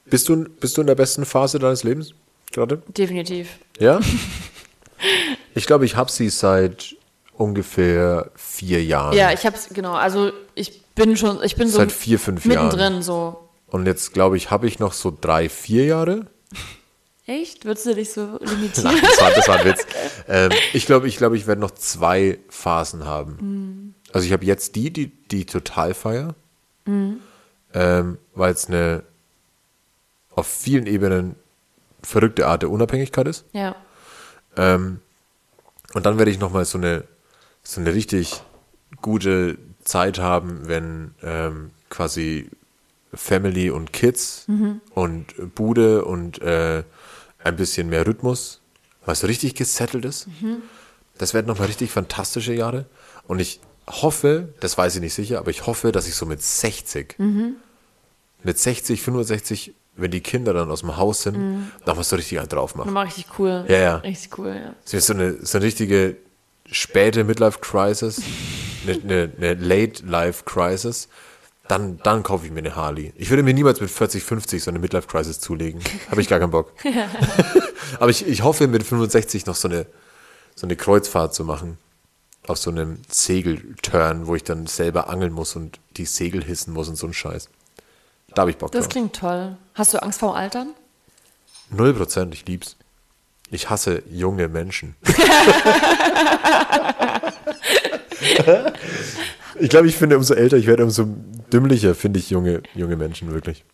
bist 0.09 0.29
du, 0.29 0.45
bist 0.45 0.77
du 0.77 0.83
in 0.83 0.87
der 0.87 0.95
besten 0.95 1.25
Phase 1.27 1.59
deines 1.59 1.83
Lebens 1.83 2.15
gerade? 2.53 2.83
definitiv. 2.89 3.59
Ja? 3.79 4.01
ich 5.55 5.67
glaube, 5.67 5.85
ich 5.85 5.97
habe 5.97 6.11
sie 6.11 6.31
seit 6.31 6.95
ungefähr 7.35 8.31
vier 8.37 8.83
Jahren. 8.85 9.17
Ja, 9.17 9.33
ich 9.33 9.45
hab's, 9.45 9.69
genau, 9.73 9.95
also 9.95 10.33
ich 10.55 10.81
bin 10.97 11.17
schon, 11.17 11.41
ich 11.45 11.55
bin 11.55 11.69
so 11.69 11.77
Seit 11.77 11.93
vier, 11.93 12.19
fünf 12.19 12.45
mittendrin 12.45 12.81
Jahren. 12.81 13.03
so. 13.03 13.49
Und 13.69 13.87
jetzt 13.87 14.13
glaube 14.13 14.37
ich, 14.37 14.51
habe 14.51 14.67
ich 14.67 14.81
noch 14.81 14.93
so 14.93 15.17
drei, 15.19 15.49
vier 15.49 15.85
Jahre. 15.85 16.27
Echt? 17.27 17.65
Würdest 17.65 17.87
du 17.87 17.95
dich 17.95 18.13
so 18.13 18.39
limitieren? 18.41 18.93
Nein, 18.95 19.03
das 19.03 19.21
war, 19.21 19.31
das 19.31 19.49
war 19.49 19.57
ein 19.61 19.65
Witz. 19.65 19.87
Ähm, 20.29 20.51
ich 20.73 20.87
glaube, 20.87 21.07
ich, 21.07 21.19
glaube, 21.19 21.37
ich 21.37 21.47
werde 21.47 21.61
noch 21.61 21.71
zwei 21.71 22.41
Phasen 22.49 23.05
haben. 23.05 23.95
Also 24.13 24.27
ich 24.27 24.33
habe 24.33 24.45
jetzt 24.45 24.75
die, 24.75 24.93
die, 24.93 25.07
die 25.07 25.45
total 25.45 25.95
feier, 25.95 26.35
ähm, 26.85 28.19
weil 28.35 28.53
es 28.53 28.67
eine 28.67 29.05
auf 30.35 30.49
vielen 30.49 30.87
Ebenen 30.89 31.37
verrückte 32.03 32.49
Art 32.49 32.63
der 32.63 32.73
Unabhängigkeit 32.73 33.29
ist. 33.29 33.45
Ja. 33.53 33.77
Ähm, 34.57 35.01
und 35.95 36.05
dann 36.07 36.19
werde 36.19 36.33
ich 36.33 36.41
nochmal 36.41 36.65
so 36.65 36.77
eine, 36.77 37.05
so 37.63 37.81
eine 37.81 37.95
richtig 37.95 38.43
gute 39.01 39.57
Zeit 39.87 40.19
haben, 40.19 40.69
wenn 40.69 41.15
ähm, 41.23 41.71
quasi 41.89 42.51
Family 43.15 43.71
und 43.71 43.93
Kids 43.93 44.47
und 44.91 45.55
Bude 45.55 46.05
und 46.05 46.43
äh, 46.43 46.83
ein 47.43 47.57
bisschen 47.57 47.89
mehr 47.89 48.07
Rhythmus, 48.07 48.61
was 49.07 49.21
so 49.21 49.27
richtig 49.27 49.55
gesettelt 49.55 50.05
ist. 50.05 50.29
Das 51.17 51.33
werden 51.33 51.47
nochmal 51.47 51.69
richtig 51.69 51.91
fantastische 51.91 52.53
Jahre. 52.53 52.87
Und 53.27 53.39
ich 53.39 53.61
hoffe, 53.89 54.53
das 54.61 54.77
weiß 54.77 54.97
ich 54.97 55.01
nicht 55.01 55.15
sicher, 55.15 55.39
aber 55.39 55.51
ich 55.51 55.67
hoffe, 55.67 55.93
dass 55.93 56.07
ich 56.09 56.15
so 56.15 56.27
mit 56.27 56.43
60, 56.43 57.17
mit 58.43 58.59
60, 58.59 59.01
65, 59.01 59.75
wenn 59.95 60.11
die 60.11 60.21
Kinder 60.21 60.53
dann 60.53 60.71
aus 60.71 60.81
dem 60.81 60.97
Haus 60.97 61.23
sind, 61.23 61.71
nochmal 61.87 62.05
so 62.05 62.17
richtig 62.17 62.39
einen 62.41 62.49
drauf 62.49 62.75
mache. 62.75 62.89
Nochmal 62.89 63.07
richtig 63.07 63.27
cool. 63.39 63.65
Ja, 63.69 63.79
ja. 63.79 63.97
Richtig 63.99 64.37
cool, 64.39 64.49
ja. 64.49 64.75
Das 64.85 64.93
ist 64.93 65.07
so 65.07 65.15
eine, 65.15 65.39
so 65.47 65.57
eine 65.57 65.65
richtige 65.67 66.17
späte 66.71 67.25
Midlife-Crisis, 67.25 68.21
eine, 68.87 69.01
eine, 69.03 69.33
eine 69.37 69.55
Late-Life-Crisis. 69.55 71.09
Dann, 71.69 71.99
dann 72.05 72.23
kaufe 72.23 72.47
ich 72.47 72.53
mir 72.53 72.61
eine 72.61 72.77
Harley. 72.77 73.13
Ich 73.17 73.29
würde 73.31 73.43
mir 73.43 73.53
niemals 73.53 73.81
mit 73.81 73.91
40, 73.91 74.23
50 74.23 74.63
so 74.63 74.71
eine 74.71 74.79
Midlife-Crisis 74.79 75.41
zulegen. 75.41 75.81
Habe 76.11 76.21
ich 76.21 76.29
gar 76.29 76.39
keinen 76.39 76.53
Bock. 76.53 76.73
Aber 77.99 78.09
ich, 78.11 78.25
ich 78.27 78.43
hoffe, 78.43 78.69
mit 78.69 78.85
65 78.85 79.47
noch 79.47 79.57
so 79.57 79.67
eine, 79.67 79.87
so 80.55 80.67
eine 80.67 80.77
Kreuzfahrt 80.77 81.35
zu 81.35 81.45
machen. 81.45 81.79
Auf 82.47 82.59
so 82.59 82.71
einem 82.71 83.01
Segelturn, 83.11 84.29
wo 84.29 84.37
ich 84.37 84.45
dann 84.45 84.69
selber 84.69 85.09
angeln 85.11 85.33
muss 85.33 85.57
und 85.57 85.81
die 85.97 86.05
Segel 86.05 86.45
hissen 86.45 86.73
muss 86.73 86.89
und 86.89 86.95
so 86.95 87.09
ein 87.09 87.13
Scheiß. 87.13 87.49
Da 88.33 88.43
habe 88.43 88.53
ich 88.53 88.59
Bock 88.59 88.71
Das 88.71 88.85
drauf. 88.85 88.91
klingt 88.93 89.17
toll. 89.17 89.57
Hast 89.75 89.93
du 89.93 90.01
Angst 90.01 90.21
vorm 90.21 90.37
Altern? 90.37 90.69
Null 91.71 91.95
Prozent, 91.95 92.33
ich 92.33 92.47
lieb's. 92.47 92.77
Ich 93.51 93.71
hasse 93.71 94.05
junge 94.09 94.47
Menschen. 94.47 94.95
ich 99.61 99.71
glaube, 99.71 99.89
ich 99.89 99.97
finde, 99.97 100.17
umso 100.17 100.35
älter 100.35 100.57
ich 100.57 100.67
werde, 100.67 100.85
umso 100.85 101.07
dümmlicher 101.53 101.95
finde 101.95 102.19
ich 102.19 102.31
junge, 102.31 102.63
junge 102.75 102.97
Menschen 102.97 103.33
wirklich. 103.33 103.65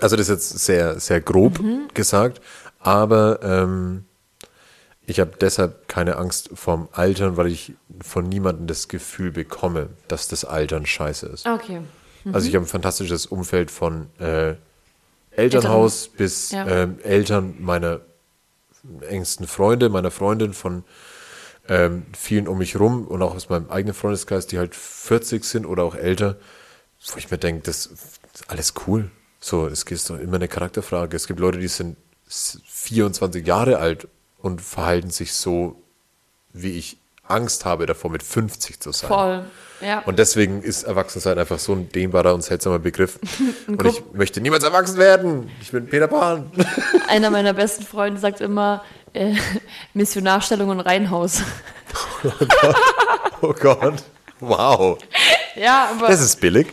Also 0.00 0.16
das 0.16 0.28
ist 0.28 0.52
jetzt 0.52 0.66
sehr, 0.66 1.00
sehr 1.00 1.20
grob 1.20 1.60
gesagt, 1.94 2.40
aber 2.78 3.40
ähm, 3.42 4.04
ich 5.06 5.18
habe 5.18 5.32
deshalb 5.40 5.88
keine 5.88 6.16
Angst 6.16 6.50
vorm 6.54 6.88
Altern, 6.92 7.36
weil 7.36 7.48
ich 7.48 7.74
von 8.00 8.28
niemandem 8.28 8.66
das 8.68 8.86
Gefühl 8.88 9.32
bekomme, 9.32 9.88
dass 10.06 10.28
das 10.28 10.44
Altern 10.44 10.86
scheiße 10.86 11.26
ist. 11.26 11.46
Okay. 11.46 11.80
Also 12.32 12.48
ich 12.48 12.54
habe 12.54 12.64
ein 12.64 12.68
fantastisches 12.68 13.26
Umfeld 13.26 13.70
von 13.70 14.06
äh, 14.20 14.54
Elternhaus 15.32 16.08
bis 16.08 16.52
Ja. 16.52 16.66
ähm, 16.66 16.98
Eltern 17.02 17.54
meiner 17.58 18.00
engsten 19.08 19.46
Freunde, 19.46 19.88
meiner 19.88 20.10
Freundin, 20.10 20.52
von 20.52 20.84
ähm, 21.70 22.02
vielen 22.12 22.48
um 22.48 22.58
mich 22.58 22.78
rum 22.78 23.06
und 23.06 23.22
auch 23.22 23.34
aus 23.34 23.48
meinem 23.48 23.70
eigenen 23.70 23.94
Freundeskreis, 23.94 24.46
die 24.46 24.58
halt 24.58 24.74
40 24.74 25.44
sind 25.44 25.64
oder 25.64 25.84
auch 25.84 25.94
älter, 25.94 26.36
wo 27.12 27.16
ich 27.16 27.30
mir 27.30 27.38
denke, 27.38 27.62
das 27.62 27.86
ist 27.86 28.18
alles 28.48 28.74
cool. 28.86 29.10
So, 29.40 29.66
es 29.66 29.84
ist 29.84 30.10
doch 30.10 30.18
immer 30.18 30.34
eine 30.36 30.48
Charakterfrage. 30.48 31.16
Es 31.16 31.26
gibt 31.26 31.40
Leute, 31.40 31.58
die 31.58 31.68
sind 31.68 31.96
s- 32.28 32.60
24 32.66 33.46
Jahre 33.46 33.78
alt 33.78 34.06
und 34.38 34.60
verhalten 34.60 35.10
sich 35.10 35.32
so, 35.32 35.80
wie 36.52 36.72
ich 36.76 36.98
Angst 37.26 37.64
habe 37.64 37.86
davor, 37.86 38.10
mit 38.10 38.24
50 38.24 38.80
zu 38.80 38.90
sein. 38.90 39.08
Voll. 39.08 39.44
Ja. 39.80 40.00
Und 40.00 40.18
deswegen 40.18 40.62
ist 40.62 40.82
Erwachsensein 40.82 41.38
einfach 41.38 41.58
so 41.60 41.72
ein 41.72 41.88
dehnbarer 41.88 42.34
und 42.34 42.42
seltsamer 42.42 42.80
Begriff. 42.80 43.18
und 43.68 43.86
ich 43.86 44.02
möchte 44.12 44.40
niemals 44.40 44.64
erwachsen 44.64 44.98
werden. 44.98 45.48
Ich 45.62 45.70
bin 45.70 45.86
Peter 45.86 46.08
Pan. 46.08 46.50
Einer 47.08 47.30
meiner 47.30 47.54
besten 47.54 47.84
Freunde 47.84 48.20
sagt 48.20 48.40
immer 48.40 48.84
äh, 49.14 49.34
Missionarstellung 49.94 50.68
und 50.70 50.80
Reihenhaus. 50.80 51.42
Oh 53.42 53.54
Gott. 53.58 54.02
Wow. 54.40 54.98
Ja, 55.56 55.90
aber, 55.90 56.08
Das 56.08 56.20
ist 56.20 56.40
billig. 56.40 56.66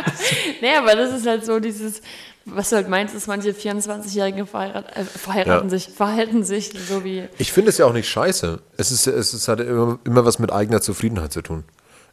nee, 0.60 0.74
aber 0.74 0.94
das 0.96 1.12
ist 1.14 1.26
halt 1.26 1.44
so 1.44 1.60
dieses, 1.60 2.00
was 2.44 2.70
du 2.70 2.76
halt 2.76 2.88
meinst, 2.88 3.14
ist 3.14 3.26
manche 3.28 3.50
24-Jährige 3.50 4.46
verheirat, 4.46 4.96
äh, 4.96 5.04
verheiraten 5.04 5.68
Ja. 5.68 5.70
sich, 5.78 5.88
verhalten 5.90 6.44
sich 6.44 6.70
so 6.88 7.04
wie, 7.04 7.28
Ich 7.38 7.52
finde 7.52 7.70
es 7.70 7.78
ja 7.78 7.86
auch 7.86 7.92
nicht 7.92 8.08
scheiße. 8.08 8.60
Es, 8.76 8.90
ist, 8.90 9.06
es, 9.06 9.34
ist, 9.34 9.48
hat 9.48 9.60
immer, 9.60 9.98
immer 10.04 10.24
was 10.24 10.38
mit 10.38 10.50
eigener 10.52 10.80
Zufriedenheit 10.80 11.32
zu 11.32 11.42
tun. 11.42 11.64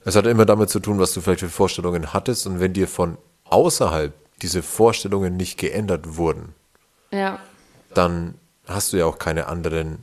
Es 0.04 0.16
hat 0.16 0.26
immer 0.28 0.46
damit 0.46 0.70
zu 0.70 0.80
tun, 0.80 1.00
was 1.00 1.14
du 1.14 1.22
vielleicht 1.22 1.40
für 1.40 1.50
Vorstellungen 1.50 2.14
hattest. 2.14 2.46
Und 2.48 2.60
wenn 2.60 2.74
dir 2.74 2.88
von 2.88 3.18
außerhalb 3.46 4.14
diese 4.42 4.62
Vorstellungen 4.62 5.36
nicht 5.38 5.58
geändert 5.58 6.18
wurden, 6.18 6.54
ja, 7.12 7.40
dann 7.94 8.36
hast 8.68 8.94
du 8.94 8.98
ja 8.98 9.06
auch 9.06 9.18
keine 9.20 9.48
anderen 9.48 10.00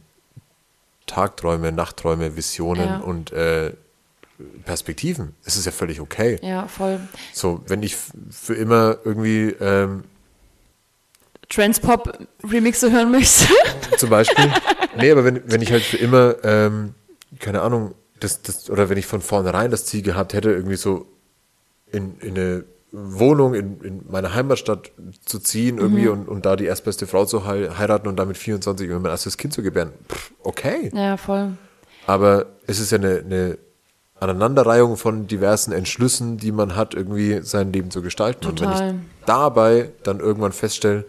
Tagträume, 1.07 1.73
Nachtträume, 1.73 2.37
Visionen 2.37 2.89
Ja. 2.89 2.99
und 2.99 3.33
äh, 3.33 3.73
Perspektiven. 4.65 5.35
Es 5.45 5.57
ist 5.57 5.67
ja 5.67 5.73
völlig 5.73 6.01
okay. 6.01 6.39
ja, 6.43 6.67
voll. 6.67 7.01
So, 7.33 7.63
wenn 7.67 7.83
ich 7.83 7.97
für 8.31 8.55
immer 8.55 8.99
irgendwie 9.05 9.51
ähm, 9.61 10.05
Transpop-Remixe 11.49 12.91
hören 12.91 13.11
möchtest. 13.11 13.49
zum 13.99 14.11
Beispiel, 14.11 14.51
nee, 14.97 15.11
aber 15.11 15.25
wenn, 15.25 15.43
wenn 15.51 15.61
ich 15.63 15.71
halt 15.71 15.83
für 15.83 15.99
immer, 15.99 16.37
ähm, 16.45 16.95
keine 17.39 17.61
Ahnung, 17.61 17.95
das, 18.21 18.43
das, 18.43 18.71
oder 18.71 18.89
wenn 18.89 18.99
ich 18.99 19.07
von 19.07 19.21
vornherein 19.21 19.71
das 19.71 19.85
Ziel 19.85 20.03
gehabt 20.03 20.33
hätte, 20.33 20.51
irgendwie 20.51 20.77
so 20.77 21.07
in, 21.91 22.19
in 22.21 22.37
eine 22.39 22.65
Wohnung 22.93 23.55
in, 23.55 23.81
in 23.81 24.03
meiner 24.11 24.35
Heimatstadt 24.35 24.93
zu 25.25 25.39
ziehen 25.39 25.79
irgendwie 25.79 26.09
und, 26.09 26.29
und 26.29 26.45
da 26.45 26.57
die 26.57 26.67
erstbeste 26.67 27.07
Frau 27.07 27.25
zu 27.25 27.47
hei- 27.47 27.71
heiraten 27.71 28.07
und 28.07 28.17
damit 28.17 28.37
24 28.37 28.87
irgendwie 28.87 29.03
mein 29.05 29.11
erstes 29.13 29.39
Kind 29.39 29.55
zu 29.55 29.63
gebären, 29.63 29.93
pff, 30.11 30.33
okay. 30.43 30.91
ja, 30.95 31.17
voll. 31.17 31.57
Aber 32.07 32.47
es 32.67 32.79
ist 32.81 32.93
ja 32.93 32.99
eine, 32.99 33.19
eine 33.25 33.59
Aneinanderreihung 34.21 34.97
von 34.97 35.27
diversen 35.27 35.73
Entschlüssen, 35.73 36.37
die 36.37 36.53
man 36.53 36.77
hat, 36.77 36.95
irgendwie 36.95 37.41
sein 37.43 37.73
Leben 37.73 37.91
zu 37.91 38.03
gestalten. 38.03 38.47
Und 38.47 38.61
wenn 38.61 38.69
Total. 38.71 38.91
ich 38.91 38.95
dabei 39.27 39.91
dann 40.03 40.21
irgendwann 40.21 40.53
feststelle, 40.53 41.05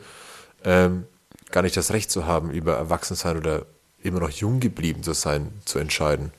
ähm, 0.64 1.04
gar 1.52 1.62
nicht 1.64 1.76
das 1.78 1.92
Recht 1.92 2.10
zu 2.10 2.26
haben, 2.26 2.50
über 2.50 2.76
Erwachsensein 2.76 3.38
oder 3.38 3.66
immer 4.02 4.20
noch 4.20 4.30
jung 4.30 4.60
geblieben 4.60 5.04
zu 5.04 5.14
sein, 5.14 5.50
zu 5.66 5.80
entscheiden. 5.80 6.32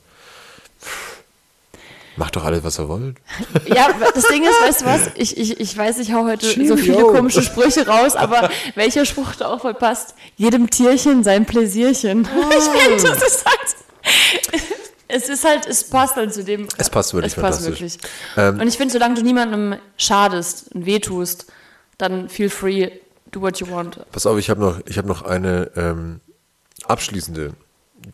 Pff, 0.81 1.14
Macht 2.17 2.35
doch 2.35 2.45
alles, 2.45 2.63
was 2.63 2.79
ihr 2.79 2.87
wollt. 2.87 3.17
Ja, 3.67 3.89
das 4.13 4.27
Ding 4.27 4.43
ist, 4.43 4.61
weißt 4.61 4.81
du 4.81 4.85
was? 4.85 5.01
Ich, 5.15 5.37
ich, 5.37 5.59
ich 5.59 5.77
weiß, 5.77 5.99
ich 5.99 6.13
hau 6.13 6.23
heute 6.23 6.45
so 6.45 6.53
viele 6.53 6.75
Cheerio. 6.77 7.11
komische 7.11 7.41
Sprüche 7.41 7.85
raus, 7.87 8.15
aber 8.15 8.49
welcher 8.75 9.05
Spruch 9.05 9.35
da 9.35 9.47
auch 9.47 9.61
voll 9.61 9.73
passt? 9.73 10.15
Jedem 10.37 10.69
Tierchen 10.69 11.23
sein 11.23 11.45
Pläsierchen. 11.45 12.25
Oh. 12.25 12.49
Ich 12.57 12.63
finde, 12.63 13.03
das 13.03 13.21
ist 13.27 13.45
halt. 13.45 13.75
Es 15.07 15.29
ist 15.29 15.43
halt, 15.45 15.67
es 15.67 15.83
passt 15.83 16.15
halt 16.15 16.33
zu 16.33 16.43
dem. 16.43 16.67
Es 16.77 16.89
passt 16.89 17.13
wirklich 17.13 17.33
Es 17.35 17.39
passt 17.41 17.59
fantastisch. 17.63 17.97
wirklich. 17.97 18.11
Ähm, 18.37 18.59
und 18.59 18.67
ich 18.67 18.77
finde, 18.77 18.91
solange 18.93 19.15
du 19.15 19.21
niemandem 19.21 19.75
schadest 19.97 20.73
und 20.73 20.85
wehtust, 20.85 21.45
dann 21.97 22.27
feel 22.29 22.49
free, 22.49 22.89
do 23.31 23.41
what 23.41 23.59
you 23.59 23.69
want. 23.69 23.99
Pass 24.11 24.25
auf, 24.25 24.37
ich 24.39 24.49
habe 24.49 24.61
noch, 24.61 24.79
ich 24.87 24.97
hab 24.97 25.05
noch 25.05 25.21
eine 25.23 25.69
ähm, 25.75 26.21
abschließende 26.87 27.53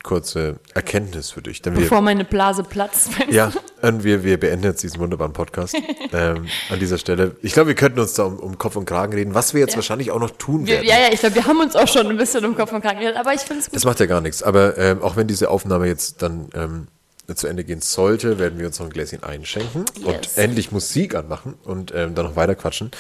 kurze 0.04 0.56
Erkenntnis 0.74 1.32
für 1.32 1.42
dich. 1.42 1.62
Denn 1.62 1.74
wir, 1.76 1.82
Bevor 1.82 2.02
meine 2.02 2.26
Blase 2.26 2.64
platzt. 2.64 3.10
Ja, 3.30 3.52
und 3.82 4.04
wir, 4.04 4.24
wir 4.24 4.40
beenden 4.40 4.66
jetzt 4.66 4.84
diesen 4.84 5.00
wunderbaren 5.00 5.34
Podcast 5.34 5.76
ähm, 6.14 6.48
an 6.70 6.80
dieser 6.80 6.98
Stelle. 6.98 7.36
Ich 7.42 7.54
glaube, 7.54 7.70
wir 7.70 7.76
könnten 7.76 8.00
uns 8.00 8.14
da 8.14 8.24
um, 8.24 8.38
um 8.40 8.58
Kopf 8.58 8.76
und 8.76 8.86
Kragen 8.86 9.14
reden, 9.14 9.34
was 9.36 9.54
wir 9.54 9.62
jetzt 9.62 9.72
Ja. 9.72 9.78
wahrscheinlich 9.78 10.12
auch 10.12 10.20
noch 10.20 10.32
tun 10.32 10.66
Wir, 10.68 10.76
werden. 10.76 10.88
ja, 10.88 11.00
ja, 11.00 11.14
ich 11.14 11.20
glaube, 11.20 11.36
wir 11.36 11.46
haben 11.46 11.60
uns 11.60 11.76
auch 11.76 11.88
schon 11.88 12.08
ein 12.08 12.18
bisschen 12.18 12.44
im 12.44 12.56
Kopf 12.56 12.72
und 12.74 12.82
Kragen 12.82 13.00
geredet, 13.00 13.18
aber 13.20 13.34
ich 13.34 13.42
finde 13.42 13.60
es 13.62 13.66
gut. 13.68 13.76
Das 13.76 13.86
macht 13.86 14.00
ja 14.00 14.06
gar 14.08 14.22
nichts. 14.22 14.44
Aber 14.44 14.78
ähm, 14.78 15.02
auch 15.02 15.16
wenn 15.16 15.28
diese 15.28 15.50
Aufnahme 15.50 15.88
jetzt 15.88 16.22
dann 16.22 16.50
ähm, 16.54 16.88
zu 17.36 17.48
Ende 17.48 17.64
gehen 17.64 17.80
sollte, 17.80 18.40
werden 18.40 18.60
wir 18.60 18.68
uns 18.68 18.80
noch 18.80 18.88
ein 18.88 18.92
Gläschen 18.92 19.24
einschenken 19.24 19.86
und 20.04 20.26
Yes. 20.26 20.38
endlich 20.38 20.72
Musik 20.74 21.16
anmachen 21.16 21.54
und 21.64 21.94
ähm, 21.96 22.14
dann 22.14 22.26
noch 22.26 22.36
weiter 22.36 22.56
quatschen. 22.56 22.92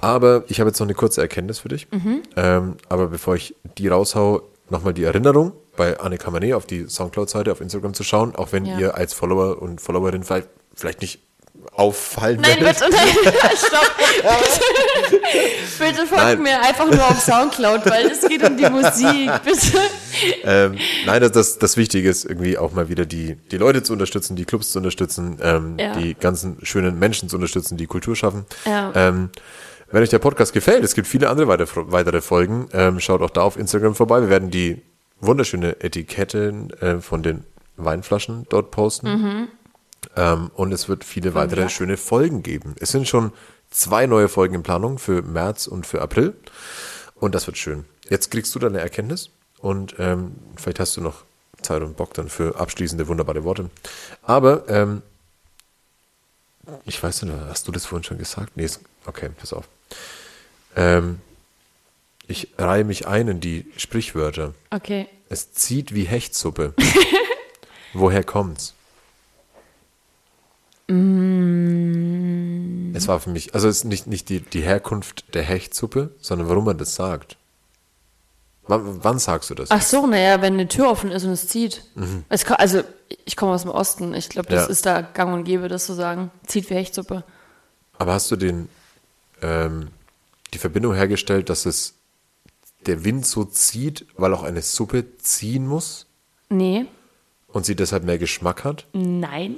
Aber 0.00 0.42
ich 0.48 0.58
habe 0.58 0.70
jetzt 0.70 0.80
noch 0.80 0.86
eine 0.86 0.94
kurze 0.94 1.20
Erkenntnis 1.20 1.60
für 1.60 1.68
dich. 1.68 1.86
Mhm. 1.92 2.22
Ähm, 2.34 2.76
aber 2.88 3.06
bevor 3.06 3.36
ich 3.36 3.54
die 3.78 3.86
raushau, 3.86 4.42
nochmal 4.70 4.94
die 4.94 5.04
Erinnerung 5.04 5.52
bei 5.76 5.98
Annika 6.00 6.30
Manet 6.30 6.54
auf 6.54 6.66
die 6.66 6.88
Soundcloud-Seite 6.88 7.52
auf 7.52 7.60
Instagram 7.60 7.94
zu 7.94 8.02
schauen, 8.04 8.34
auch 8.34 8.52
wenn 8.52 8.64
Ja. 8.64 8.78
ihr 8.78 8.94
als 8.96 9.12
Follower 9.14 9.60
und 9.60 9.80
Followerin 9.80 10.22
vielleicht, 10.22 10.48
vielleicht 10.74 11.00
nicht 11.02 11.20
auffallen 11.72 12.40
Nein, 12.40 12.60
werdet. 12.60 12.78
bitte, 12.78 12.90
nein, 12.94 13.08
stopp. 13.56 13.96
Bitte, 15.10 15.20
bitte 15.78 16.06
folgt 16.06 16.14
Nein. 16.24 16.42
mir 16.42 16.60
einfach 16.62 16.90
nur 16.90 17.04
auf 17.06 17.20
Soundcloud, 17.20 17.86
weil 17.86 18.06
es 18.06 18.20
geht 18.26 18.42
um 18.42 18.56
die 18.56 18.68
Musik, 18.70 19.30
bitte. 19.44 19.78
Ähm, 20.44 20.76
nein, 21.06 21.20
das, 21.20 21.32
das, 21.32 21.58
das 21.58 21.76
Wichtige 21.76 22.08
ist 22.08 22.24
irgendwie 22.24 22.56
auch 22.58 22.72
mal 22.72 22.88
wieder 22.88 23.04
die, 23.06 23.36
die 23.50 23.58
Leute 23.58 23.82
zu 23.82 23.92
unterstützen, 23.92 24.36
die 24.36 24.44
Clubs 24.44 24.70
zu 24.72 24.78
unterstützen, 24.78 25.38
ähm, 25.42 25.76
Ja. 25.78 25.92
die 25.92 26.14
ganzen 26.14 26.58
schönen 26.64 26.98
Menschen 26.98 27.28
zu 27.28 27.36
unterstützen, 27.36 27.76
die 27.76 27.86
Kultur 27.86 28.16
schaffen. 28.16 28.46
Ja. 28.64 28.92
Ähm, 28.94 29.30
Wenn 29.90 30.02
euch 30.02 30.10
der 30.10 30.18
Podcast 30.18 30.52
gefällt, 30.52 30.82
es 30.82 30.94
gibt 30.94 31.06
viele 31.06 31.30
andere 31.30 31.48
weitere, 31.48 31.92
weitere 31.92 32.20
Folgen, 32.20 32.68
ähm, 32.72 32.98
schaut 33.00 33.22
auch 33.22 33.30
da 33.30 33.42
auf 33.42 33.56
Instagram 33.56 33.94
vorbei. 33.94 34.20
Wir 34.20 34.30
werden 34.30 34.50
die 34.50 34.82
wunderschöne 35.20 35.80
Etiketten 35.80 36.70
äh, 36.80 37.00
von 37.00 37.22
den 37.22 37.44
Weinflaschen 37.76 38.46
dort 38.48 38.70
posten. 38.70 39.48
Ähm, 40.16 40.50
und 40.54 40.72
es 40.72 40.88
wird 40.88 41.04
viele 41.04 41.34
weitere 41.34 41.62
Jack. 41.62 41.70
schöne 41.70 41.96
Folgen 41.96 42.42
geben. 42.42 42.74
Es 42.80 42.90
sind 42.90 43.06
schon 43.06 43.32
zwei 43.70 44.06
neue 44.06 44.28
Folgen 44.28 44.54
in 44.54 44.62
Planung 44.62 44.98
für 44.98 45.22
März 45.22 45.66
und 45.66 45.86
für 45.86 46.02
April. 46.02 46.34
Und 47.14 47.34
das 47.34 47.46
wird 47.46 47.56
schön. 47.56 47.84
Jetzt 48.08 48.30
kriegst 48.30 48.54
du 48.54 48.58
deine 48.58 48.80
Erkenntnis 48.80 49.30
und 49.58 49.96
ähm, 49.98 50.32
vielleicht 50.56 50.80
hast 50.80 50.96
du 50.96 51.00
noch 51.00 51.24
Zeit 51.62 51.82
und 51.82 51.96
Bock 51.96 52.14
dann 52.14 52.28
für 52.28 52.58
abschließende 52.60 53.08
wunderbare 53.08 53.44
Worte. 53.44 53.70
Aber 54.22 54.68
ähm, 54.68 55.02
ich 56.84 57.02
weiß 57.02 57.22
nicht, 57.22 57.34
hast 57.48 57.66
du 57.68 57.72
das 57.72 57.86
vorhin 57.86 58.04
schon 58.04 58.18
gesagt? 58.18 58.56
Nee, 58.56 58.64
ist, 58.64 58.80
okay, 59.06 59.30
pass 59.36 59.52
auf. 59.52 59.68
Ähm, 60.76 61.20
ich 62.26 62.48
reihe 62.58 62.84
mich 62.84 63.06
ein 63.06 63.28
in 63.28 63.40
die 63.40 63.70
Sprichwörter. 63.76 64.54
Okay. 64.70 65.08
Es 65.28 65.52
zieht 65.52 65.94
wie 65.94 66.04
Hechtsuppe. 66.04 66.74
Woher 67.92 68.24
kommt's? 68.24 68.74
Es 70.88 70.94
war 73.08 73.20
für 73.20 73.30
mich, 73.30 73.54
also 73.54 73.68
es 73.68 73.78
ist 73.78 73.84
nicht, 73.84 74.06
nicht 74.06 74.28
die, 74.28 74.40
die 74.40 74.60
Herkunft 74.62 75.34
der 75.34 75.42
Hechtsuppe, 75.42 76.10
sondern 76.20 76.48
warum 76.48 76.64
man 76.64 76.78
das 76.78 76.94
sagt. 76.94 77.36
Wann, 78.68 79.02
wann 79.04 79.18
sagst 79.18 79.50
du 79.50 79.54
das? 79.54 79.70
Ach 79.70 79.82
so, 79.82 80.06
naja, 80.06 80.42
wenn 80.42 80.54
eine 80.54 80.68
Tür 80.68 80.90
offen 80.90 81.10
ist 81.12 81.24
und 81.24 81.30
es 81.30 81.48
zieht. 81.48 81.84
Es 82.28 82.44
kann, 82.44 82.56
also, 82.56 82.82
ich 83.24 83.36
komme 83.36 83.52
aus 83.52 83.62
dem 83.62 83.70
Osten. 83.70 84.12
Ich 84.14 84.28
glaube, 84.28 84.48
das 84.48 84.64
Ja. 84.64 84.70
ist 84.70 84.86
da 84.86 85.00
gang 85.02 85.32
und 85.34 85.44
gäbe, 85.44 85.68
das 85.68 85.86
zu 85.86 85.94
sagen. 85.94 86.30
Zieht 86.46 86.68
wie 86.70 86.74
Hechtsuppe. 86.74 87.22
Aber 87.98 88.12
hast 88.12 88.30
du 88.30 88.36
den, 88.36 88.68
ähm, 89.42 89.88
die 90.54 90.58
Verbindung 90.58 90.94
hergestellt, 90.94 91.48
dass 91.50 91.66
es 91.66 91.94
der 92.86 93.04
Wind 93.04 93.26
so 93.26 93.44
zieht, 93.44 94.06
weil 94.16 94.32
auch 94.32 94.42
eine 94.42 94.62
Suppe 94.62 95.16
ziehen 95.18 95.66
muss 95.66 96.06
Nee. 96.48 96.86
und 97.48 97.66
sie 97.66 97.74
deshalb 97.74 98.04
mehr 98.04 98.18
Geschmack 98.18 98.64
hat? 98.64 98.86
Nein. 98.92 99.56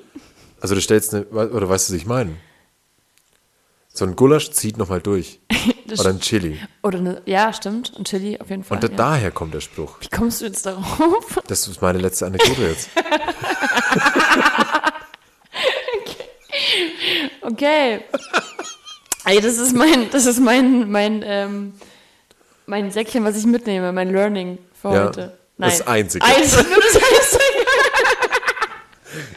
Also 0.61 0.75
du 0.75 0.81
stellst 0.81 1.15
eine, 1.15 1.27
oder 1.27 1.69
weißt 1.69 1.89
du, 1.89 1.93
was 1.95 2.01
ich 2.01 2.07
meine? 2.07 2.37
So 3.93 4.05
ein 4.05 4.17
Gulasch 4.17 4.51
zieht 4.53 4.77
nochmal 4.79 5.01
durch. 5.01 5.41
Oder 5.99 6.11
ein 6.11 6.21
Chili. 6.21 6.59
Oder 6.83 6.99
eine, 6.99 7.23
ja, 7.25 7.51
stimmt. 7.53 7.95
Und 7.97 8.07
Chili 8.07 8.39
auf 8.39 8.51
jeden 8.51 8.63
Fall. 8.63 8.77
Und 8.77 8.85
da, 8.85 8.89
ja. 8.89 8.95
daher 8.97 9.31
kommt 9.31 9.55
der 9.55 9.61
Spruch. 9.61 9.97
Wie 10.01 10.09
kommst 10.09 10.41
du 10.43 10.45
jetzt 10.45 10.67
darauf? 10.67 11.41
Das 11.47 11.67
ist 11.67 11.81
meine 11.81 11.99
letzte 11.99 12.27
Anekdote 12.27 12.63
jetzt. 12.69 12.91
Okay. 17.41 18.05
Ey, 19.29 19.41
das 19.41 19.59
ist 19.59 19.75
mein, 19.75 20.11
das 20.11 20.27
ist 20.27 20.41
mein, 20.41 20.91
mein, 20.91 21.23
ähm, 21.25 21.75
mein 22.67 22.91
Säckchen, 22.91 23.25
was 23.25 23.37
ich 23.37 23.45
mitnehme, 23.47 23.93
mein 23.93 24.11
Learning 24.11 24.59
für 24.81 24.93
Ja, 24.95 25.05
heute. 25.07 25.37
das 25.59 25.87
Einzige. 25.87 26.25
Einzige. 26.25 26.65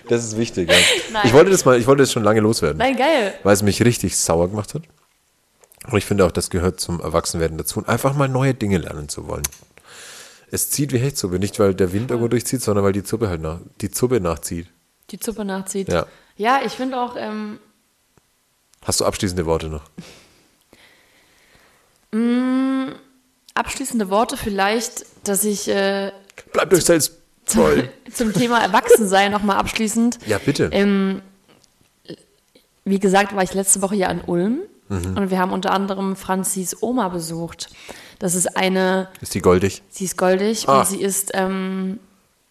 Das 0.08 0.24
ist 0.24 0.38
wichtig, 0.38 0.70
ja. 0.70 0.76
Nein. 1.14 1.22
Ich 1.26 1.34
wollte 1.34 1.50
das 1.52 1.64
mal, 1.66 1.80
ich 1.80 1.88
wollte 1.88 2.04
das 2.04 2.12
schon 2.12 2.24
lange 2.24 2.42
loswerden. 2.42 2.78
Nein, 2.78 2.98
geil. 2.98 3.34
Weil 3.44 3.54
es 3.54 3.64
mich 3.64 3.84
richtig 3.84 4.18
sauer 4.18 4.50
gemacht 4.50 4.74
hat. 4.74 4.84
Und 5.90 5.98
ich 5.98 6.06
finde 6.06 6.26
auch, 6.26 6.32
das 6.32 6.50
gehört 6.50 6.80
zum 6.80 7.00
Erwachsenwerden 7.00 7.58
dazu, 7.58 7.84
einfach 7.88 8.14
mal 8.16 8.28
neue 8.28 8.54
Dinge 8.54 8.78
lernen 8.78 9.10
zu 9.10 9.28
wollen. 9.28 9.44
Es 10.52 10.70
zieht 10.70 10.92
wie 10.92 10.98
Hechtsuppe, 11.00 11.40
nicht 11.40 11.58
weil 11.60 11.74
der 11.74 11.94
Wind 11.94 12.12
irgendwo 12.12 12.28
durchzieht, 12.28 12.62
sondern 12.62 12.84
weil 12.84 12.92
die 12.92 13.02
Suppe 13.02 13.30
halt 13.30 13.42
nach, 13.42 13.60
die 13.80 13.88
Suppe 13.92 14.20
nachzieht. 14.20 14.68
Die 15.10 15.20
Suppe 15.22 15.46
nachzieht. 15.46 15.88
Ja. 15.88 16.06
Ja, 16.36 16.60
ich 16.66 16.74
finde 16.74 17.00
auch, 17.00 17.16
ähm, 17.18 17.60
Hast 18.84 18.99
du 18.99 19.06
abschließende 19.06 19.45
Worte 19.45 19.68
noch? 19.70 19.84
abschließende 23.53 24.10
Worte 24.10 24.36
vielleicht, 24.36 25.06
dass 25.24 25.44
ich 25.45 25.68
äh, 25.70 26.12
Bleibt 26.52 26.74
euch 26.74 26.84
selbst 26.84 27.14
treu. 27.45 27.84
zum 28.14 28.34
Thema 28.34 28.60
Erwachsensein 28.62 29.32
nochmal 29.32 29.58
abschließend. 29.58 30.20
Ja, 30.28 30.38
bitte. 30.38 30.70
Ähm, 30.74 31.22
wie 32.84 32.99
gesagt, 32.99 33.34
war 33.36 33.44
ich 33.44 33.53
letzte 33.53 33.82
Woche 33.82 33.95
ja 33.95 34.10
in 34.10 34.22
Ulm 34.22 34.60
Mhm. 34.90 35.16
und 35.16 35.30
wir 35.30 35.40
haben 35.40 35.53
unter 35.53 35.72
anderem 35.72 36.18
Franzis 36.18 36.76
Oma 36.84 37.08
besucht. 37.08 37.70
Das 38.20 38.36
ist 38.36 38.58
eine, 38.58 39.08
Ist 39.22 39.34
die 39.34 39.40
goldig? 39.40 39.82
sie 39.90 40.03
ist 40.03 40.18
goldig 40.18 40.68
Ah. 40.68 40.80
und 40.82 40.88
sie 40.88 41.02
ist, 41.02 41.32
ähm, 41.34 41.98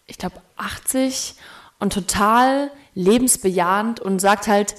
ich 0.07 0.17
glaube, 0.17 0.37
80 0.57 1.35
und 1.77 1.93
total 1.93 2.71
lebensbejahend 2.95 3.99
und 3.99 4.17
sagt 4.19 4.47
halt, 4.47 4.73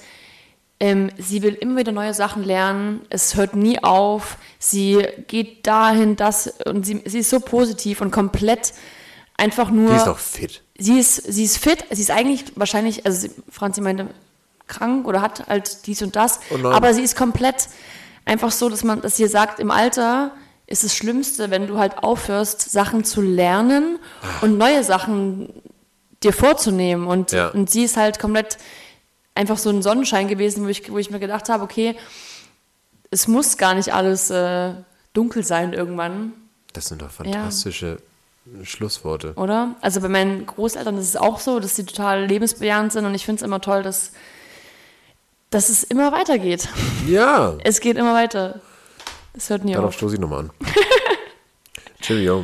ähm, 0.79 1.09
sie 1.17 1.41
will 1.43 1.53
immer 1.53 1.77
wieder 1.79 1.91
neue 1.91 2.13
Sachen 2.13 2.43
lernen, 2.43 3.01
es 3.09 3.35
hört 3.35 3.55
nie 3.55 3.81
auf, 3.83 4.37
sie 4.59 5.05
geht 5.27 5.65
dahin, 5.65 6.15
das 6.15 6.53
und 6.65 6.85
sie, 6.85 7.01
sie 7.05 7.19
ist 7.19 7.29
so 7.29 7.39
positiv 7.39 8.01
und 8.01 8.11
komplett 8.11 8.73
einfach 9.37 9.69
nur 9.71 9.89
Die 9.91 9.95
ist 9.97 10.07
doch 10.07 10.19
fit. 10.19 10.61
sie 10.77 10.99
ist, 10.99 11.15
sie 11.15 11.43
ist 11.45 11.57
fit, 11.57 11.85
sie 11.91 12.01
ist 12.01 12.11
eigentlich 12.11 12.45
wahrscheinlich, 12.55 13.05
also 13.05 13.19
sie, 13.27 13.31
Franzi 13.49 13.81
meinte, 13.81 14.07
krank 14.67 15.07
oder 15.07 15.21
hat 15.21 15.47
halt 15.47 15.85
dies 15.87 16.01
und 16.01 16.15
das, 16.15 16.39
Oh 16.49 16.67
aber 16.67 16.93
sie 16.93 17.01
ist 17.03 17.15
komplett 17.15 17.67
einfach 18.25 18.51
so, 18.51 18.69
dass 18.69 18.83
man, 18.83 19.01
dass 19.01 19.17
sie 19.17 19.27
sagt, 19.27 19.59
im 19.59 19.71
Alter 19.71 20.31
ist 20.65 20.83
das 20.83 20.95
Schlimmste, 20.95 21.51
wenn 21.51 21.67
du 21.67 21.77
halt 21.77 21.97
aufhörst, 21.99 22.71
Sachen 22.71 23.03
zu 23.03 23.21
lernen 23.21 23.99
und 24.41 24.57
neue 24.57 24.83
Sachen 24.83 25.49
dir 26.23 26.31
vorzunehmen. 26.31 27.05
Und, 27.05 27.33
Ja. 27.33 27.49
und 27.49 27.69
sie 27.69 27.83
ist 27.83 27.97
halt 27.97 28.17
komplett 28.17 28.57
einfach 29.35 29.57
so 29.57 29.69
ein 29.69 29.81
Sonnenschein 29.81 30.27
gewesen, 30.27 30.63
wo 30.65 30.67
ich, 30.69 30.91
wo 30.91 30.97
ich 30.97 31.09
mir 31.09 31.19
gedacht 31.19 31.49
habe, 31.49 31.63
okay, 31.63 31.95
es 33.11 33.27
muss 33.27 33.57
gar 33.57 33.73
nicht 33.75 33.93
alles 33.93 34.29
äh, 34.29 34.73
dunkel 35.13 35.43
sein 35.43 35.73
irgendwann. 35.73 36.33
Das 36.73 36.87
sind 36.87 37.01
doch 37.01 37.11
fantastische 37.11 37.97
Schlussworte. 38.63 39.33
oder? 39.35 39.75
Also 39.81 40.01
bei 40.01 40.09
meinen 40.09 40.45
Großeltern 40.45 40.97
ist 40.97 41.07
es 41.09 41.15
auch 41.15 41.39
so, 41.39 41.59
dass 41.59 41.75
sie 41.75 41.85
total 41.85 42.25
lebensbejahend 42.25 42.91
sind 42.91 43.05
und 43.05 43.13
ich 43.15 43.25
finde 43.25 43.39
es 43.41 43.45
immer 43.45 43.61
toll, 43.61 43.83
dass, 43.83 44.11
dass 45.49 45.69
es 45.69 45.83
immer 45.83 46.11
weitergeht. 46.11 46.67
Ja, 47.07 47.55
Es 47.63 47.79
geht 47.79 47.97
immer 47.97 48.13
weiter. 48.13 48.59
Es 49.35 49.49
hört 49.49 49.63
nie 49.63 49.73
darauf 49.73 49.89
auf. 49.89 49.93
stoße 49.95 50.15
ich 50.15 50.19
nochmal 50.21 50.39
an. 50.41 50.51
Cheerio. 52.01 52.43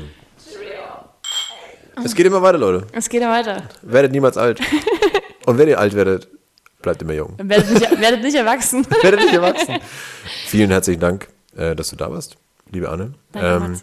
Es 2.03 2.16
geht 2.16 2.26
immer 2.26 2.41
weiter, 2.41 2.57
Leute. 2.57 2.88
Es 2.94 3.10
geht 3.10 3.22
immer 3.22 3.34
weiter. 3.34 3.64
Werdet 3.82 4.14
niemals 4.14 4.38
alt. 4.38 4.61
Und 5.45 5.57
wenn 5.57 5.68
ihr 5.68 5.80
alt 5.80 5.94
werdet, 5.95 6.30
bleibt 6.81 7.01
immer 7.01 7.14
jung. 7.14 7.35
Werdet 7.38 7.69
nicht, 7.72 8.01
werdet 8.01 8.22
nicht 8.22 8.35
erwachsen. 8.35 8.85
Werdet 9.01 9.19
nicht 9.22 9.34
erwachsen. 9.34 9.80
Vielen 10.47 10.69
herzlichen 10.69 10.99
Dank, 10.99 11.27
äh, 11.56 11.76
dass 11.76 11.89
du 11.89 11.95
da 11.95 12.11
warst, 12.11 12.38
liebe 12.72 12.89
Anne. 12.89 13.14
Danke, 13.31 13.65
Ähm, 13.65 13.81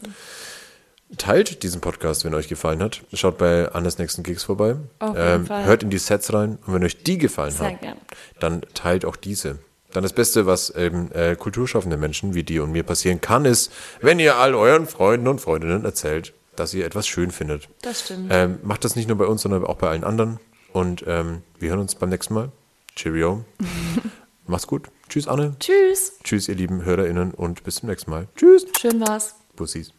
teilt 1.19 1.63
diesen 1.63 1.81
Podcast, 1.81 2.25
wenn 2.25 2.35
euch 2.35 2.49
gefallen 2.49 2.83
hat. 2.83 3.03
Schaut 3.13 3.39
bei 3.39 3.71
Annes 3.73 3.99
nächsten 3.99 4.23
Gigs 4.23 4.45
vorbei. 4.45 4.77
Ähm, 5.01 5.49
hört 5.49 5.83
in 5.83 5.91
die 5.91 5.99
Sets 5.99 6.33
rein. 6.33 6.59
Und 6.67 6.75
wenn 6.75 6.85
euch 6.85 7.03
die 7.03 7.19
gefallen 7.19 7.53
Sehr 7.53 7.67
haben, 7.69 7.81
gern. 7.81 7.97
dann 8.41 8.63
teilt 8.75 9.05
auch 9.05 9.17
diese. 9.17 9.59
Dann 9.93 10.03
das 10.03 10.13
Beste, 10.13 10.47
was 10.47 10.71
eben 10.71 11.11
äh, 11.13 11.37
kulturschaffende 11.39 11.97
Menschen 11.97 12.35
wie 12.35 12.43
dir 12.43 12.65
und 12.65 12.73
mir 12.73 12.83
passieren 12.83 13.21
kann, 13.21 13.45
ist, 13.45 13.73
wenn 14.01 14.19
ihr 14.19 14.37
all 14.37 14.55
euren 14.55 14.87
Freunden 14.87 15.29
und 15.29 15.41
Freundinnen 15.41 15.85
erzählt, 15.85 16.35
dass 16.57 16.75
ihr 16.75 16.85
etwas 16.85 17.07
schön 17.07 17.31
findet. 17.31 17.69
Das 17.83 18.01
stimmt. 18.05 18.29
Ähm, 18.31 18.59
macht 18.63 18.85
das 18.85 18.97
nicht 18.97 19.09
nur 19.09 19.17
bei 19.17 19.27
uns, 19.27 19.43
sondern 19.43 19.65
auch 19.65 19.77
bei 19.77 19.89
allen 19.89 20.05
anderen. 20.05 20.41
Und 20.73 21.05
ähm, 21.07 21.43
wir 21.59 21.71
hören 21.71 21.81
uns 21.81 21.95
beim 21.95 22.11
nächsten 22.11 22.35
Mal. 22.35 22.51
Cheerio. 22.97 23.45
Macht's 24.47 24.67
gut. 24.67 24.91
Tschüss, 25.09 25.29
Anne. 25.29 25.55
Tschüss. 25.61 26.19
Tschüss, 26.25 26.49
ihr 26.49 26.55
lieben 26.55 26.85
HörerInnen 26.85 27.33
und 27.33 27.63
bis 27.63 27.77
zum 27.77 27.89
nächsten 27.89 28.11
Mal. 28.11 28.29
Tschüss. 28.37 28.67
Schön 28.81 29.01
war's. 29.01 29.37
Bussis. 29.55 29.96